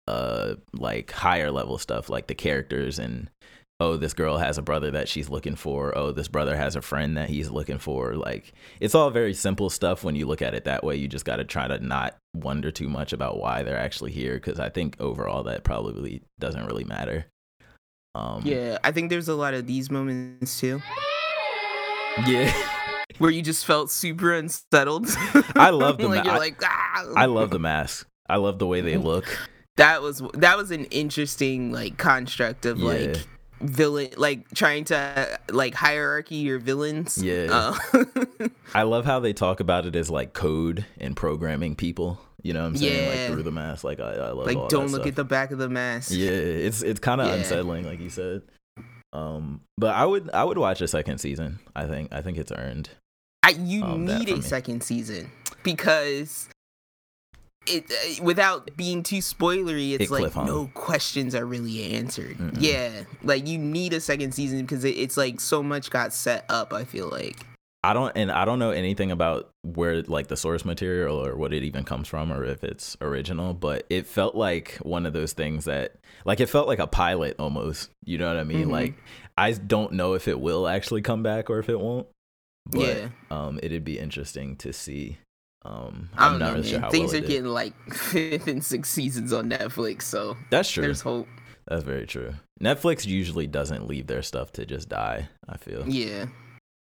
uh, 0.08 0.54
like 0.72 1.10
higher 1.10 1.50
level 1.50 1.76
stuff, 1.76 2.08
like 2.08 2.26
the 2.28 2.34
characters 2.34 2.98
and 2.98 3.28
oh, 3.80 3.96
this 3.96 4.14
girl 4.14 4.38
has 4.38 4.56
a 4.56 4.62
brother 4.62 4.90
that 4.92 5.08
she's 5.08 5.28
looking 5.28 5.56
for. 5.56 5.96
Oh, 5.98 6.12
this 6.12 6.28
brother 6.28 6.56
has 6.56 6.76
a 6.76 6.80
friend 6.82 7.16
that 7.16 7.28
he's 7.28 7.50
looking 7.50 7.78
for. 7.78 8.14
Like, 8.14 8.52
it's 8.80 8.94
all 8.94 9.10
very 9.10 9.34
simple 9.34 9.68
stuff 9.68 10.04
when 10.04 10.14
you 10.14 10.26
look 10.26 10.42
at 10.42 10.54
it 10.54 10.64
that 10.64 10.84
way. 10.84 10.96
You 10.96 11.08
just 11.08 11.24
got 11.24 11.36
to 11.36 11.44
try 11.44 11.66
to 11.68 11.78
not 11.84 12.16
wonder 12.34 12.70
too 12.70 12.88
much 12.88 13.12
about 13.12 13.38
why 13.38 13.62
they're 13.62 13.78
actually 13.78 14.12
here 14.12 14.34
because 14.34 14.60
I 14.60 14.68
think 14.70 14.96
overall 15.00 15.42
that 15.44 15.64
probably 15.64 16.22
doesn't 16.38 16.64
really 16.66 16.84
matter. 16.84 17.26
Um, 18.14 18.42
Yeah, 18.44 18.78
I 18.84 18.92
think 18.92 19.10
there's 19.10 19.28
a 19.28 19.34
lot 19.34 19.54
of 19.54 19.66
these 19.66 19.90
moments 19.90 20.60
too, 20.60 20.80
yeah. 22.26 22.52
where 23.18 23.30
you 23.30 23.42
just 23.42 23.66
felt 23.66 23.90
super 23.90 24.32
unsettled. 24.32 25.06
I 25.56 25.70
love 25.70 25.98
the 25.98 26.08
like 26.08 26.24
ma- 26.24 26.36
like 26.36 26.60
ah. 26.64 27.12
I 27.16 27.26
love 27.26 27.50
the 27.50 27.58
mask. 27.58 28.06
I 28.28 28.36
love 28.36 28.58
the 28.58 28.66
way 28.66 28.80
they 28.80 28.96
look. 28.96 29.26
that 29.76 30.00
was 30.00 30.22
that 30.34 30.56
was 30.56 30.70
an 30.70 30.84
interesting 30.86 31.72
like 31.72 31.98
construct 31.98 32.66
of 32.66 32.78
Yeah. 32.78 32.88
like 32.88 33.26
villain 33.64 34.10
like 34.16 34.52
trying 34.54 34.84
to 34.84 35.38
like 35.50 35.74
hierarchy 35.74 36.36
your 36.36 36.58
villains. 36.58 37.22
Yeah. 37.22 37.46
Uh, 37.92 38.04
I 38.74 38.82
love 38.82 39.04
how 39.04 39.20
they 39.20 39.32
talk 39.32 39.60
about 39.60 39.86
it 39.86 39.96
as 39.96 40.10
like 40.10 40.32
code 40.32 40.84
and 40.98 41.16
programming 41.16 41.74
people. 41.74 42.20
You 42.42 42.52
know 42.52 42.60
what 42.62 42.66
I'm 42.68 42.76
saying? 42.76 43.02
Yeah. 43.10 43.24
Like 43.26 43.32
through 43.34 43.42
the 43.44 43.50
mask. 43.52 43.84
Like 43.84 44.00
I, 44.00 44.12
I 44.12 44.30
love 44.32 44.46
like 44.46 44.68
don't 44.68 44.88
look 44.90 45.02
stuff. 45.02 45.06
at 45.06 45.16
the 45.16 45.24
back 45.24 45.50
of 45.50 45.58
the 45.58 45.68
mask. 45.68 46.10
Yeah, 46.12 46.30
it's 46.30 46.82
it's 46.82 47.00
kind 47.00 47.20
of 47.20 47.26
Yeah. 47.28 47.34
unsettling, 47.34 47.86
like 47.86 48.00
you 48.00 48.10
said. 48.10 48.42
Um, 49.12 49.60
but 49.78 49.94
I 49.94 50.04
would 50.04 50.28
I 50.34 50.44
would 50.44 50.58
watch 50.58 50.80
a 50.80 50.88
second 50.88 51.18
season. 51.18 51.58
I 51.74 51.86
think 51.86 52.12
I 52.12 52.20
think 52.20 52.36
it's 52.36 52.52
earned. 52.52 52.90
I, 53.42 53.50
you 53.50 53.84
Um, 53.84 54.04
need 54.06 54.28
a 54.30 54.40
second 54.42 54.82
season 54.82 55.30
because 55.62 56.48
it 57.66 57.90
uh, 57.90 58.22
without 58.24 58.76
being 58.76 59.02
too 59.02 59.18
spoilery, 59.18 59.92
it's 59.92 60.04
It 60.04 60.10
like 60.10 60.34
no 60.36 60.70
questions 60.74 61.34
are 61.34 61.46
really 61.46 61.94
answered. 61.94 62.36
Mm-mm. 62.38 62.56
Yeah, 62.58 63.04
like 63.22 63.46
you 63.46 63.58
need 63.58 63.92
a 63.92 64.00
second 64.00 64.32
season 64.32 64.60
because 64.62 64.84
it, 64.84 64.96
it's 64.96 65.16
like 65.16 65.40
so 65.40 65.62
much 65.62 65.90
got 65.90 66.12
set 66.12 66.44
up. 66.48 66.72
I 66.72 66.84
feel 66.84 67.08
like 67.08 67.44
I 67.82 67.92
don't 67.92 68.12
and 68.16 68.32
I 68.32 68.44
don't 68.46 68.58
know 68.58 68.70
anything 68.70 69.10
about 69.10 69.50
where 69.62 70.02
like 70.02 70.28
the 70.28 70.36
source 70.36 70.64
material 70.64 71.22
or 71.24 71.36
what 71.36 71.52
it 71.52 71.62
even 71.64 71.84
comes 71.84 72.08
from 72.08 72.32
or 72.32 72.42
if 72.44 72.64
it's 72.64 72.96
original, 73.00 73.52
but 73.54 73.84
it 73.90 74.06
felt 74.06 74.34
like 74.34 74.76
one 74.82 75.04
of 75.06 75.12
those 75.12 75.32
things 75.34 75.66
that 75.66 75.96
like 76.24 76.40
it 76.40 76.46
felt 76.48 76.66
like 76.66 76.78
a 76.78 76.86
pilot 76.86 77.36
almost. 77.38 77.90
You 78.04 78.16
know 78.18 78.26
what 78.28 78.36
I 78.38 78.44
mean? 78.44 78.68
Mhm. 78.68 78.72
Like 78.72 78.94
I 79.36 79.52
don't 79.52 79.92
know 79.92 80.14
if 80.14 80.28
it 80.28 80.40
will 80.40 80.66
actually 80.66 81.02
come 81.02 81.22
back 81.22 81.50
or 81.50 81.58
if 81.58 81.68
it 81.68 81.78
won't. 81.78 82.06
But 82.70 82.80
Yeah. 82.80 83.08
um 83.30 83.60
it'd 83.62 83.84
be 83.84 83.98
interesting 83.98 84.56
to 84.56 84.72
see. 84.72 85.18
Um 85.64 86.10
I 86.16 86.26
I'm 86.26 86.32
don't 86.32 86.40
not 86.40 86.46
know, 86.48 86.54
really 86.56 86.68
sure 86.68 86.80
how 86.80 86.90
Things 86.90 87.12
well 87.12 87.22
are 87.22 87.26
getting 87.26 87.46
like 87.46 87.74
fifth 87.92 88.48
and 88.48 88.62
sixth 88.64 88.92
seasons 88.92 89.32
on 89.32 89.48
Netflix, 89.50 90.02
so 90.02 90.36
That's 90.50 90.70
true. 90.70 90.82
there's 90.84 91.00
hope. 91.00 91.26
That's 91.66 91.82
very 91.84 92.06
true. 92.06 92.34
Netflix 92.62 93.06
usually 93.06 93.46
doesn't 93.46 93.86
leave 93.88 94.06
their 94.06 94.20
stuff 94.22 94.52
to 94.52 94.66
just 94.66 94.88
die, 94.90 95.28
I 95.48 95.56
feel. 95.56 95.88
Yeah, 95.88 96.26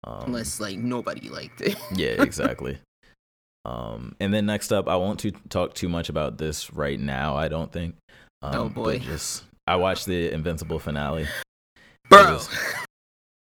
Um, 0.04 0.24
unless 0.28 0.58
like 0.60 0.78
nobody 0.78 1.28
liked 1.28 1.60
it. 1.60 1.76
yeah, 1.94 2.22
exactly. 2.22 2.78
um, 3.66 4.16
and 4.18 4.32
then 4.32 4.46
next 4.46 4.72
up, 4.72 4.88
I 4.88 4.96
won't 4.96 5.20
to 5.20 5.30
talk 5.50 5.74
too 5.74 5.88
much 5.90 6.08
about 6.08 6.38
this 6.38 6.72
right 6.72 6.98
now. 6.98 7.36
I 7.36 7.48
don't 7.48 7.70
think. 7.70 7.96
Um, 8.40 8.54
Oh, 8.56 8.68
boy. 8.70 8.98
just 8.98 9.44
I 9.66 9.76
watched 9.76 10.06
the 10.06 10.32
Invincible 10.32 10.78
finale. 10.78 11.26
Bro, 12.08 12.32
was- 12.32 12.48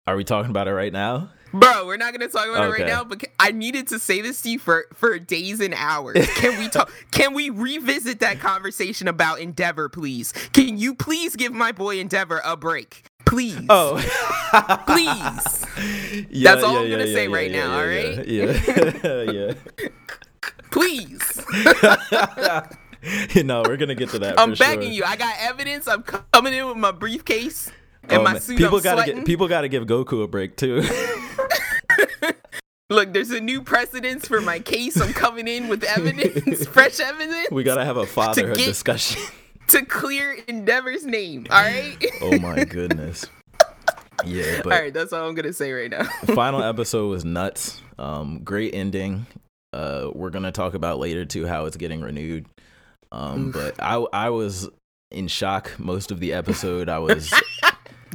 Are 0.07 0.17
we 0.17 0.25
talking 0.25 0.51
about 0.51 0.67
it 0.69 0.75
right 0.75 0.93
now? 0.93 1.31
Bro, 1.55 1.87
we're 1.87 1.97
not 1.97 2.13
gonna 2.13 2.29
talk 2.29 2.47
about 2.49 2.67
it 2.67 2.71
right 2.73 2.87
now. 2.87 3.05
But 3.05 3.25
I 3.41 3.53
needed 3.53 3.89
to 3.89 3.99
say 3.99 4.21
this 4.21 4.43
to 4.43 4.51
you 4.51 4.59
for 4.59 4.87
for 4.93 5.19
days 5.19 5.61
and 5.61 5.73
hours. 5.75 6.27
Can 6.37 6.59
we 6.59 6.69
talk? 6.71 6.91
can 7.11 7.33
we 7.35 7.49
revisit 7.51 8.21
that 8.21 8.41
conversation 8.41 9.09
about 9.09 9.41
Endeavor, 9.41 9.89
please? 9.89 10.33
Can 10.53 10.77
you 10.79 10.95
please 10.95 11.37
give 11.37 11.53
my 11.53 11.73
boy 11.73 11.99
Endeavor 11.99 12.41
a 12.45 12.57
break, 12.57 13.05
please? 13.25 13.65
Oh, 13.71 13.97
Please. 14.87 15.67
Yeah, 16.31 16.53
That's 16.55 16.65
all 16.65 16.75
yeah, 16.75 16.81
I'm 16.81 16.91
gonna 16.91 17.05
yeah, 17.07 17.15
say 17.15 17.27
yeah, 17.29 17.35
right 17.35 17.51
yeah, 17.51 17.67
now, 17.67 17.83
yeah, 18.25 18.47
all 19.09 19.35
Yeah, 19.35 19.55
please. 20.71 21.45
yeah. 22.13 22.69
you 23.31 23.43
know, 23.45 23.63
we're 23.67 23.77
gonna 23.77 23.95
get 23.97 24.11
to 24.11 24.19
that. 24.21 24.39
I'm 24.39 24.55
begging 24.55 24.83
sure. 24.83 24.93
you. 24.93 25.05
I 25.05 25.17
got 25.17 25.35
evidence. 25.41 25.89
I'm 25.89 26.03
coming 26.03 26.55
in 26.55 26.67
with 26.67 26.77
my 26.77 26.93
briefcase 26.93 27.71
and 28.05 28.13
Oh, 28.21 28.23
my 28.23 28.35
man. 28.35 28.43
suit. 28.43 28.59
people 28.59 28.77
I'm 28.79 28.83
gotta 28.85 28.99
sweating. 29.03 29.17
get 29.17 29.27
people 29.27 29.49
gotta 29.49 29.69
give 29.69 29.85
Goku 29.87 30.23
a 30.23 30.29
break 30.29 30.57
too. 30.57 30.83
Look, 32.91 33.13
there's 33.15 33.31
a 33.31 33.41
new 33.41 33.63
precedence 33.63 34.29
for 34.29 34.41
my 34.41 34.59
case. 34.59 35.01
I'm 35.01 35.13
coming 35.15 35.49
in 35.49 35.69
with 35.69 35.85
evidence, 35.85 36.67
fresh 36.69 37.01
evidence, 37.01 37.51
we 37.51 37.63
gotta 37.63 37.85
have 37.85 37.97
a 37.97 38.07
fatherhood 38.07 38.59
get- 38.59 38.67
discussion. 38.67 39.23
to 39.69 39.85
clear 39.87 40.37
Endeavor's 40.47 41.07
name. 41.07 41.47
All 41.51 41.63
right. 41.63 41.97
oh 42.21 42.39
my 42.39 42.65
goodness. 42.65 43.27
Yeah, 44.25 44.61
but 44.63 44.73
all 44.73 44.79
right. 44.79 44.95
That's 44.95 45.13
all 45.13 45.29
I'm 45.29 45.35
gonna 45.35 45.53
say 45.53 45.73
right 45.73 45.91
now. 45.91 46.05
final 46.35 46.63
episode 46.63 47.09
was 47.09 47.25
nuts. 47.25 47.83
Um, 47.99 48.39
great 48.45 48.73
ending. 48.73 49.27
Uh, 49.73 50.09
we're 50.15 50.31
gonna 50.31 50.53
talk 50.53 50.75
about 50.75 51.01
later 51.01 51.25
too 51.25 51.47
how 51.47 51.67
it's 51.67 51.77
getting 51.77 52.01
renewed. 52.01 52.47
Um, 53.11 53.49
Oof. 53.49 53.55
but 53.55 53.75
I 53.83 53.97
I 54.13 54.31
was 54.31 54.69
in 55.11 55.27
shock 55.27 55.73
most 55.79 56.13
of 56.13 56.21
the 56.21 56.33
episode. 56.33 56.89
I 56.89 57.01
was 57.01 57.29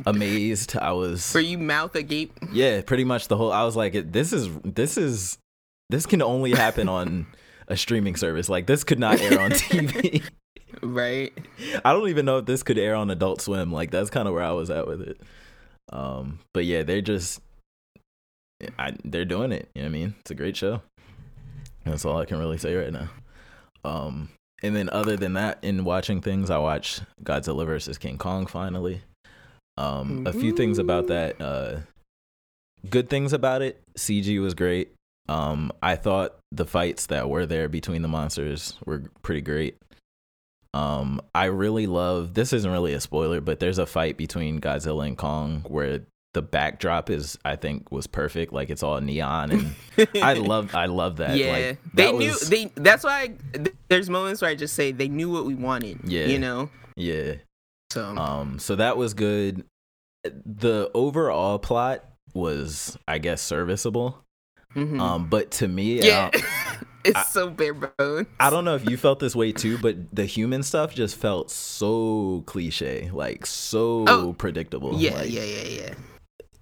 amazed. 0.05 0.77
I 0.77 0.91
was 0.91 1.31
for 1.31 1.39
you, 1.39 1.57
mouth 1.57 1.95
agape. 1.95 2.33
yeah, 2.51 2.81
pretty 2.81 3.03
much 3.03 3.27
the 3.27 3.37
whole. 3.37 3.51
I 3.51 3.63
was 3.63 3.75
like, 3.75 4.11
this 4.11 4.33
is 4.33 4.49
this 4.63 4.97
is 4.97 5.37
this 5.89 6.05
can 6.05 6.21
only 6.21 6.51
happen 6.51 6.87
on 6.89 7.27
a 7.67 7.77
streaming 7.77 8.15
service. 8.15 8.49
Like 8.49 8.67
this 8.67 8.83
could 8.83 8.99
not 8.99 9.19
air 9.19 9.39
on 9.39 9.51
TV. 9.51 10.23
Right. 10.81 11.33
I 11.83 11.91
don't 11.91 12.07
even 12.07 12.25
know 12.25 12.37
if 12.37 12.45
this 12.45 12.63
could 12.63 12.77
air 12.77 12.95
on 12.95 13.09
Adult 13.09 13.41
Swim. 13.41 13.71
Like 13.71 13.91
that's 13.91 14.09
kind 14.09 14.29
of 14.29 14.33
where 14.33 14.43
I 14.43 14.51
was 14.51 14.69
at 14.69 14.87
with 14.87 15.01
it. 15.01 15.19
Um, 15.91 16.39
but 16.53 16.63
yeah, 16.63 16.83
they're 16.83 17.01
just, 17.01 17.41
I, 18.77 18.93
they're 19.03 19.25
doing 19.25 19.51
it. 19.51 19.69
You 19.75 19.81
know 19.81 19.87
what 19.87 19.95
I 19.95 19.99
mean? 19.99 20.15
It's 20.21 20.31
a 20.31 20.35
great 20.35 20.55
show. 20.55 20.81
That's 21.83 22.05
all 22.05 22.17
I 22.17 22.23
can 22.25 22.37
really 22.37 22.57
say 22.57 22.75
right 22.75 22.93
now. 22.93 23.09
Um, 23.83 24.29
and 24.61 24.73
then 24.75 24.89
other 24.91 25.17
than 25.17 25.33
that, 25.33 25.57
in 25.63 25.83
watching 25.83 26.21
things, 26.21 26.49
I 26.49 26.59
watched 26.59 27.03
Godzilla 27.23 27.65
versus 27.65 27.97
King 27.97 28.17
Kong 28.17 28.45
finally. 28.45 29.01
Um, 29.79 30.27
a 30.27 30.33
few 30.33 30.51
things 30.53 30.77
about 30.77 31.07
that. 31.07 31.39
Uh, 31.41 31.77
good 32.89 33.09
things 33.09 33.33
about 33.33 33.61
it. 33.61 33.81
CG 33.97 34.39
was 34.41 34.53
great. 34.53 34.93
Um, 35.27 35.71
I 35.81 35.95
thought 35.95 36.37
the 36.51 36.65
fights 36.65 37.05
that 37.07 37.29
were 37.29 37.45
there 37.45 37.69
between 37.69 38.01
the 38.01 38.07
monsters 38.07 38.73
were 38.85 39.03
pretty 39.21 39.41
great. 39.41 39.77
Um, 40.73 41.21
I 41.33 41.45
really 41.45 41.87
love 41.87 42.33
this 42.35 42.53
isn't 42.53 42.69
really 42.71 42.93
a 42.93 42.99
spoiler, 43.01 43.41
but 43.41 43.59
there's 43.59 43.79
a 43.79 43.85
fight 43.85 44.17
between 44.17 44.59
Godzilla 44.61 45.07
and 45.07 45.17
Kong 45.17 45.63
where 45.67 46.01
the 46.35 46.41
backdrop 46.43 47.09
is 47.09 47.39
I 47.43 47.55
think 47.55 47.91
was 47.91 48.05
perfect. 48.05 48.53
Like 48.53 48.69
it's 48.69 48.83
all 48.83 48.99
neon 49.01 49.51
and 49.51 50.07
I 50.21 50.33
love 50.33 50.75
I 50.75 50.85
love 50.85 51.17
that. 51.17 51.37
yeah, 51.37 51.51
Like, 51.51 51.79
they 51.93 52.03
that 52.11 52.15
knew. 52.15 52.27
was- 52.29 52.49
They. 52.49 52.65
That's 52.75 53.03
why. 53.03 53.31
th- 53.53 53.73
there's 53.87 54.09
moments 54.11 54.41
where 54.43 54.51
I 54.51 54.55
just 54.55 54.75
say 54.75 54.91
they 54.91 55.07
knew 55.09 55.31
what 55.31 55.45
we 55.45 55.55
wanted. 55.55 56.01
Yeah. 56.03 56.25
You 56.27 56.37
know. 56.39 56.69
yeah. 56.95 57.35
So. 57.91 58.05
Um, 58.15 58.59
so 58.59 58.75
that 58.75 58.97
was 58.97 59.15
good. 59.15 59.65
The 60.23 60.91
overall 60.93 61.59
plot 61.59 62.03
was, 62.33 62.97
I 63.07 63.17
guess, 63.17 63.41
serviceable. 63.41 64.23
mhm. 64.75 64.99
Um, 64.99 65.29
but 65.29 65.51
to 65.51 65.67
me, 65.67 66.01
yeah. 66.01 66.31
It's 67.05 67.15
I- 67.17 67.23
so 67.23 67.49
bare 67.49 67.73
bones. 67.73 68.27
I 68.41 68.49
don't 68.49 68.65
know 68.65 68.75
if 68.75 68.89
you 68.89 68.97
felt 68.97 69.21
this 69.21 69.33
way 69.33 69.53
too, 69.53 69.77
but 69.77 69.95
the 70.13 70.25
human 70.25 70.63
stuff 70.63 70.93
just 70.93 71.15
felt 71.15 71.49
so 71.49 72.43
cliche, 72.45 73.09
like 73.13 73.45
so 73.45 74.03
Oh, 74.05 74.33
predictable. 74.37 74.93
Yeah. 74.99 75.13
Like, 75.15 75.31
yeah. 75.31 75.43
Yeah. 75.43 75.93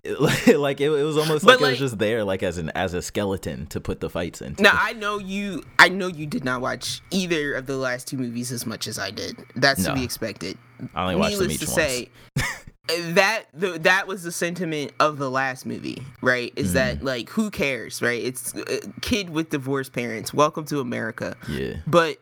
Yeah. 0.05 0.55
like 0.57 0.79
it, 0.79 0.85
it 0.91 1.03
was 1.03 1.17
almost 1.17 1.43
But, 1.43 1.59
like, 1.59 1.69
it 1.69 1.71
was 1.71 1.79
just 1.79 1.97
there, 1.97 2.23
like 2.23 2.43
as 2.43 2.59
an 2.59 2.69
as 2.75 2.93
a 2.93 3.01
skeleton 3.01 3.65
to 3.67 3.81
put 3.81 3.99
the 3.99 4.11
fights 4.11 4.41
into. 4.41 4.61
Now 4.61 4.77
I 4.79 4.93
know 4.93 5.17
you. 5.17 5.63
I 5.79 5.89
know 5.89 6.05
you 6.07 6.27
did 6.27 6.45
not 6.45 6.61
watch 6.61 7.01
either 7.09 7.55
of 7.55 7.65
the 7.65 7.75
last 7.77 8.07
two 8.07 8.17
movies 8.17 8.51
as 8.51 8.65
much 8.67 8.85
as 8.87 8.99
I 8.99 9.09
did. 9.09 9.37
That's 9.55 9.83
to 9.85 9.93
be 9.95 10.03
expected. 10.03 10.55
I 10.93 11.01
only 11.01 11.15
watched 11.15 11.39
them 11.39 11.49
each 11.51 11.59
to 11.61 11.65
once. 11.65 11.75
say, 11.75 12.09
that 12.87 13.45
the, 13.53 13.79
that 13.79 14.07
was 14.07 14.23
the 14.23 14.31
sentiment 14.31 14.91
of 14.99 15.17
the 15.17 15.29
last 15.29 15.65
movie, 15.65 16.01
right? 16.21 16.53
Is 16.55 16.71
Mm. 16.71 16.73
that 16.73 17.03
like 17.03 17.29
who 17.29 17.49
cares, 17.51 18.01
right? 18.01 18.23
It's 18.23 18.53
a 18.55 18.79
kid 19.01 19.29
with 19.29 19.49
divorced 19.49 19.93
parents. 19.93 20.33
Welcome 20.33 20.65
to 20.65 20.79
America. 20.79 21.35
yeah, 21.49 21.75
But 21.85 22.17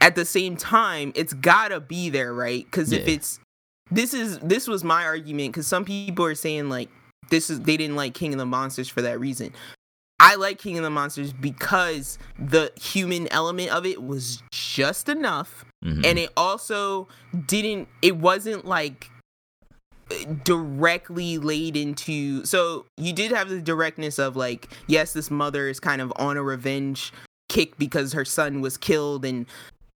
at 0.00 0.14
the 0.14 0.24
same 0.24 0.56
time, 0.56 1.12
it's 1.14 1.32
gotta 1.32 1.80
be 1.80 2.10
there, 2.10 2.32
right? 2.34 2.64
Because 2.64 2.92
if 2.92 3.08
it's 3.08 3.40
this 3.90 4.12
is 4.14 4.38
this 4.40 4.66
was 4.68 4.82
my 4.84 5.04
argument 5.04 5.52
because 5.52 5.66
some 5.66 5.84
people 5.84 6.24
are 6.24 6.34
saying 6.34 6.68
like 6.68 6.88
this 7.30 7.50
is 7.50 7.60
they 7.60 7.76
didn't 7.76 7.96
like 7.96 8.14
King 8.14 8.32
of 8.32 8.38
the 8.38 8.46
Monsters 8.46 8.88
for 8.88 9.02
that 9.02 9.18
reason. 9.20 9.52
I 10.18 10.36
like 10.36 10.58
King 10.58 10.78
of 10.78 10.84
the 10.84 10.90
Monsters 10.90 11.32
because 11.32 12.18
the 12.38 12.72
human 12.80 13.26
element 13.32 13.70
of 13.70 13.84
it 13.86 14.02
was 14.02 14.42
just 14.50 15.08
enough 15.08 15.64
Mhm. 15.84 16.04
and 16.06 16.18
it 16.18 16.30
also 16.36 17.06
didn't 17.46 17.88
it 18.02 18.16
wasn't 18.16 18.64
like 18.64 19.10
directly 20.44 21.38
laid 21.38 21.76
into 21.76 22.44
so 22.44 22.86
you 22.96 23.12
did 23.12 23.32
have 23.32 23.48
the 23.48 23.60
directness 23.60 24.18
of 24.18 24.36
like 24.36 24.68
yes 24.86 25.12
this 25.12 25.30
mother 25.30 25.68
is 25.68 25.80
kind 25.80 26.00
of 26.00 26.12
on 26.16 26.36
a 26.36 26.42
revenge 26.42 27.12
kick 27.48 27.76
because 27.78 28.12
her 28.12 28.24
son 28.24 28.60
was 28.60 28.76
killed 28.76 29.24
and 29.24 29.46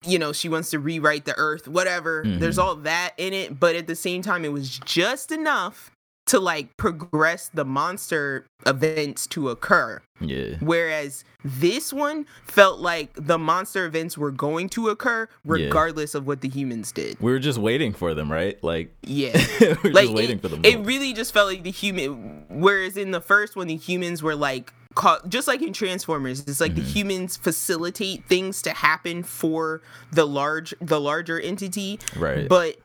you 0.05 0.17
know 0.17 0.31
she 0.31 0.47
wants 0.47 0.69
to 0.69 0.79
rewrite 0.79 1.25
the 1.25 1.37
earth 1.37 1.67
whatever 1.67 2.23
Mhm. 2.23 2.39
there's 2.39 2.57
all 2.57 2.75
that 2.75 3.13
in 3.17 3.33
it 3.33 3.59
but 3.59 3.75
at 3.75 3.87
the 3.87 3.95
same 3.95 4.21
time 4.21 4.45
it 4.45 4.53
was 4.53 4.79
just 4.85 5.31
enough 5.31 5.91
to 6.27 6.39
like 6.39 6.75
progress 6.77 7.49
the 7.53 7.65
monster 7.65 8.45
events 8.65 9.27
to 9.27 9.49
occur 9.49 10.01
yeah, 10.19 10.55
Whereas 10.61 11.23
this 11.45 11.93
one 11.93 12.25
felt 12.43 12.79
like 12.79 13.11
the 13.15 13.37
monster 13.37 13.85
events 13.85 14.17
were 14.17 14.31
going 14.31 14.67
to 14.69 14.89
occur 14.89 15.27
regardless 15.45 16.15
of 16.15 16.25
what 16.25 16.41
the 16.41 16.49
humans 16.49 16.91
did. 16.91 17.19
we 17.19 17.31
were 17.31 17.37
just 17.37 17.59
waiting 17.59 17.93
for 17.93 18.15
them, 18.15 18.31
right? 18.31 18.57
Like 18.63 18.91
Yeah. 19.03 19.39
we 19.61 19.67
were 19.67 19.91
like 19.91 20.05
just 20.05 20.13
waiting 20.15 20.37
it, 20.37 20.41
for 20.41 20.47
them. 20.47 20.61
it 20.65 20.77
really 20.85 21.13
just 21.13 21.33
felt 21.33 21.47
like 21.49 21.61
the 21.63 21.69
human 21.71 22.45
whereas 22.49 22.97
in 22.97 23.11
the 23.11 23.21
first 23.21 23.55
one 23.55 23.67
the 23.67 23.75
humans 23.75 24.23
were 24.23 24.35
like 24.35 24.73
caught 24.95 25.29
just 25.29 25.47
like 25.47 25.61
in 25.61 25.71
Transformers, 25.73 26.39
it's 26.47 26.59
like 26.59 26.73
the 26.73 26.81
Mm-hmm. 26.81 26.89
humans 26.89 27.37
facilitate 27.37 28.25
things 28.25 28.63
to 28.63 28.71
happen 28.71 29.21
for 29.21 29.83
the 30.11 30.25
large 30.25 30.73
the 30.81 30.99
larger 30.99 31.39
entity. 31.39 31.99
right. 32.15 32.49
But 32.49 32.77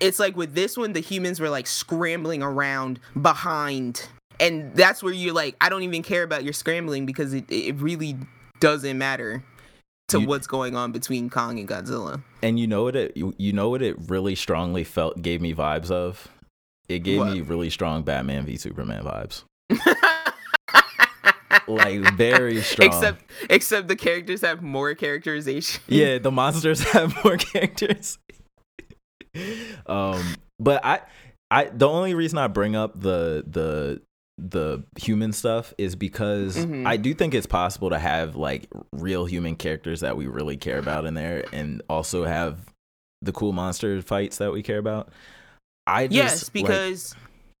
it's 0.00 0.18
like 0.18 0.36
with 0.36 0.54
this 0.54 0.76
one, 0.76 0.92
the 0.92 1.00
humans 1.00 1.40
were 1.40 1.50
like 1.50 1.66
scrambling 1.66 2.42
around 2.42 3.00
behind. 3.20 4.06
And 4.40 4.74
that's 4.74 5.02
where 5.02 5.12
you're 5.12 5.34
like, 5.34 5.56
I 5.60 5.68
don't 5.68 5.82
even 5.82 6.02
care 6.02 6.22
about 6.22 6.44
your 6.44 6.52
scrambling 6.52 7.06
because 7.06 7.34
it, 7.34 7.44
it 7.50 7.74
really 7.76 8.16
doesn't 8.60 8.96
matter 8.98 9.42
to 10.08 10.20
You- 10.20 10.26
what's 10.28 10.46
going 10.46 10.76
on 10.76 10.92
between 10.92 11.28
Kong 11.28 11.58
and 11.58 11.68
Godzilla. 11.68 12.22
And 12.42 12.58
you 12.58 12.66
know 12.68 12.84
what 12.84 12.94
it 12.96 13.16
you, 13.16 13.52
know 13.52 13.68
what 13.68 13.82
it 13.82 13.96
really 14.08 14.34
strongly 14.36 14.84
felt 14.84 15.20
gave 15.22 15.40
me 15.40 15.52
vibes 15.54 15.90
of? 15.90 16.28
It 16.88 17.00
gave 17.00 17.18
What? 17.18 17.32
me 17.32 17.40
really 17.40 17.68
strong 17.68 18.02
Batman 18.02 18.46
v 18.46 18.56
Superman 18.56 19.02
vibes. 19.04 19.42
Like 21.66 22.00
very 22.16 22.62
strong. 22.62 22.88
except 22.88 23.22
except 23.50 23.88
the 23.88 23.96
characters 23.96 24.40
have 24.40 24.62
more 24.62 24.94
characterization. 24.94 25.82
yeah, 25.86 26.16
the 26.18 26.30
monsters 26.30 26.80
have 26.92 27.14
more 27.22 27.36
characters. 27.36 28.18
um 29.86 30.34
but 30.58 30.84
I 30.84 31.00
I 31.50 31.64
the 31.66 31.88
only 31.88 32.14
reason 32.14 32.38
I 32.38 32.46
bring 32.48 32.76
up 32.76 32.98
the 33.00 33.44
the 33.46 34.00
the 34.40 34.84
human 35.00 35.32
stuff 35.32 35.74
is 35.78 35.96
because 35.96 36.56
Mhm. 36.56 36.86
I 36.86 36.96
do 36.96 37.12
think 37.12 37.34
it's 37.34 37.46
possible 37.46 37.90
to 37.90 37.98
have 37.98 38.36
like 38.36 38.68
real 38.92 39.24
human 39.24 39.56
characters 39.56 40.00
that 40.00 40.16
we 40.16 40.26
really 40.28 40.56
care 40.56 40.78
about 40.78 41.06
in 41.06 41.14
there 41.14 41.44
and 41.52 41.82
also 41.88 42.24
have 42.24 42.58
the 43.20 43.32
cool 43.32 43.52
monster 43.52 44.00
fights 44.00 44.38
that 44.38 44.52
we 44.52 44.62
care 44.62 44.78
about. 44.78 45.08
I 45.88 46.06
just 46.06 46.14
yes, 46.14 46.42
like- 46.44 46.52
because 46.52 47.16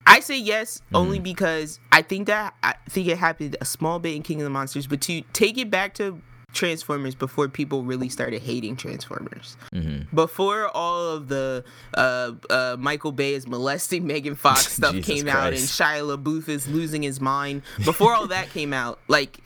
I 0.06 0.20
say 0.20 0.38
yes 0.38 0.80
only 0.94 1.18
Mhm. 1.18 1.24
because 1.24 1.80
I 1.90 2.02
think 2.02 2.28
that 2.28 2.54
I 2.62 2.74
think 2.88 3.08
it 3.08 3.18
happened 3.18 3.56
a 3.60 3.64
small 3.64 3.98
bit 3.98 4.14
in 4.14 4.22
King 4.22 4.40
of 4.40 4.44
the 4.44 4.50
Monsters, 4.50 4.86
but 4.86 5.00
to 5.02 5.22
take 5.32 5.58
it 5.58 5.70
back 5.70 5.94
to 5.94 6.20
Transformers 6.52 7.14
before 7.14 7.48
people 7.48 7.82
really 7.82 8.08
started 8.08 8.42
hating 8.42 8.76
Transformers. 8.76 9.56
Mhm. 9.72 10.06
Before 10.14 10.68
all 10.68 11.08
of 11.08 11.28
the 11.28 11.64
uh, 11.94 12.32
uh, 12.50 12.76
Michael 12.78 13.12
Bay 13.12 13.34
is 13.34 13.46
molesting 13.46 14.06
Megan 14.06 14.34
Fox 14.34 14.72
stuff 14.72 14.96
came 15.02 15.28
out 15.28 15.52
and 15.52 15.56
Christ. 15.56 15.78
Shia 15.78 16.16
LaBeouf 16.16 16.48
is 16.48 16.66
losing 16.66 17.02
his 17.02 17.20
mind, 17.20 17.62
before 17.84 18.14
all 18.14 18.26
that 18.28 18.50
came 18.50 18.72
out, 18.72 18.98
like 19.08 19.40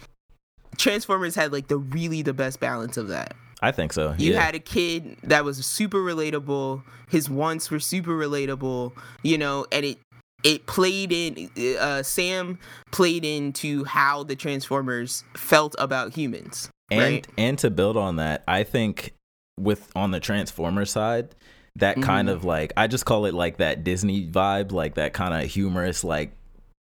Transformers 0.78 1.34
had 1.34 1.52
like 1.52 1.68
the 1.68 1.76
really 1.76 2.22
the 2.22 2.32
best 2.32 2.60
balance 2.60 2.96
of 2.96 3.08
that. 3.08 3.34
I 3.60 3.70
think 3.70 3.92
so. 3.92 4.14
You 4.18 4.32
yeah. 4.32 4.40
had 4.40 4.54
a 4.54 4.58
kid 4.58 5.16
that 5.22 5.44
was 5.44 5.64
super 5.64 5.98
relatable. 5.98 6.82
His 7.08 7.30
wants 7.30 7.70
were 7.70 7.78
super 7.78 8.12
relatable, 8.12 8.92
you 9.22 9.38
know, 9.38 9.66
and 9.70 9.84
it 9.84 9.98
it 10.42 10.66
played 10.66 11.12
in 11.12 11.50
uh 11.78 12.02
Sam 12.02 12.58
played 12.90 13.24
into 13.24 13.84
how 13.84 14.24
the 14.24 14.34
Transformers 14.34 15.24
felt 15.36 15.74
about 15.78 16.14
humans. 16.14 16.70
And 16.92 17.00
right? 17.14 17.26
and 17.38 17.58
to 17.58 17.70
build 17.70 17.96
on 17.96 18.16
that 18.16 18.42
i 18.48 18.62
think 18.62 19.12
with 19.58 19.90
on 19.96 20.10
the 20.10 20.20
transformer 20.20 20.84
side 20.84 21.34
that 21.76 22.00
kind 22.02 22.28
Mhm. 22.28 22.32
of 22.32 22.44
like 22.44 22.72
i 22.76 22.86
just 22.86 23.04
call 23.06 23.24
it 23.26 23.34
like 23.34 23.56
that 23.58 23.82
disney 23.84 24.26
vibe 24.26 24.72
like 24.72 24.94
that 24.94 25.12
kind 25.12 25.34
of 25.34 25.50
humorous 25.50 26.04
like 26.04 26.32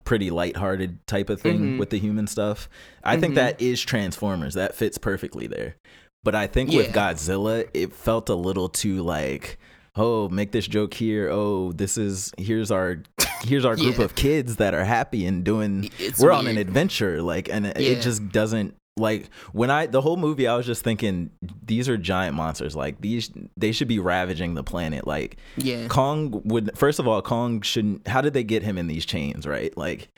pretty 0.04 0.30
lighthearted 0.30 1.04
type 1.08 1.28
of 1.30 1.40
thing 1.40 1.58
Mhm. 1.60 1.78
with 1.78 1.90
the 1.90 1.98
human 1.98 2.26
stuff 2.26 2.68
i 3.02 3.16
think 3.16 3.32
Mhm. 3.32 3.36
that 3.36 3.60
is 3.60 3.80
transformers 3.82 4.54
that 4.54 4.74
fits 4.74 4.98
perfectly 4.98 5.46
there 5.48 5.74
but 6.22 6.34
i 6.34 6.46
think 6.46 6.70
with 6.70 6.92
godzilla 6.92 7.68
it 7.74 7.92
felt 7.92 8.28
a 8.28 8.34
little 8.36 8.68
too 8.68 9.02
like 9.02 9.58
oh 9.96 10.28
make 10.28 10.52
this 10.52 10.68
joke 10.68 10.94
here 10.94 11.28
oh 11.30 11.72
this 11.72 11.98
is 11.98 12.32
here's 12.38 12.70
our 12.70 12.98
here's 13.42 13.64
our 13.64 13.74
group 13.74 13.98
Yeah. 13.98 14.04
of 14.04 14.14
kids 14.14 14.56
that 14.56 14.74
are 14.74 14.84
happy 14.84 15.26
and 15.26 15.42
doing 15.42 15.90
It's 15.98 16.20
we're 16.20 16.30
on 16.32 16.46
an 16.46 16.58
adventure 16.58 17.20
like 17.22 17.48
and 17.48 17.64
Yeah. 17.66 17.72
it 17.76 18.02
just 18.02 18.28
doesn't 18.30 18.74
like 18.98 19.28
when 19.52 19.70
i 19.70 19.84
the 19.86 20.00
whole 20.00 20.16
movie 20.16 20.46
i 20.48 20.56
was 20.56 20.64
just 20.64 20.82
thinking 20.82 21.30
these 21.62 21.88
are 21.88 21.96
giant 21.98 22.34
monsters. 22.34 22.74
Like 22.74 23.00
these 23.00 23.30
they 23.56 23.72
should 23.72 23.88
be 23.88 23.98
ravaging 23.98 24.54
the 24.54 24.62
planet. 24.64 25.06
Like 25.06 25.36
Yeah. 25.56 25.86
kong 25.88 26.40
would 26.44 26.70
first 26.76 26.98
of 26.98 27.06
all 27.06 27.20
kong 27.22 27.60
shouldn't 27.62 28.06
how 28.08 28.20
did 28.20 28.32
they 28.34 28.44
get 28.44 28.62
him 28.62 28.78
in 28.78 28.86
these 28.86 29.04
chains 29.04 29.46
right? 29.46 29.76
Like 29.76 30.08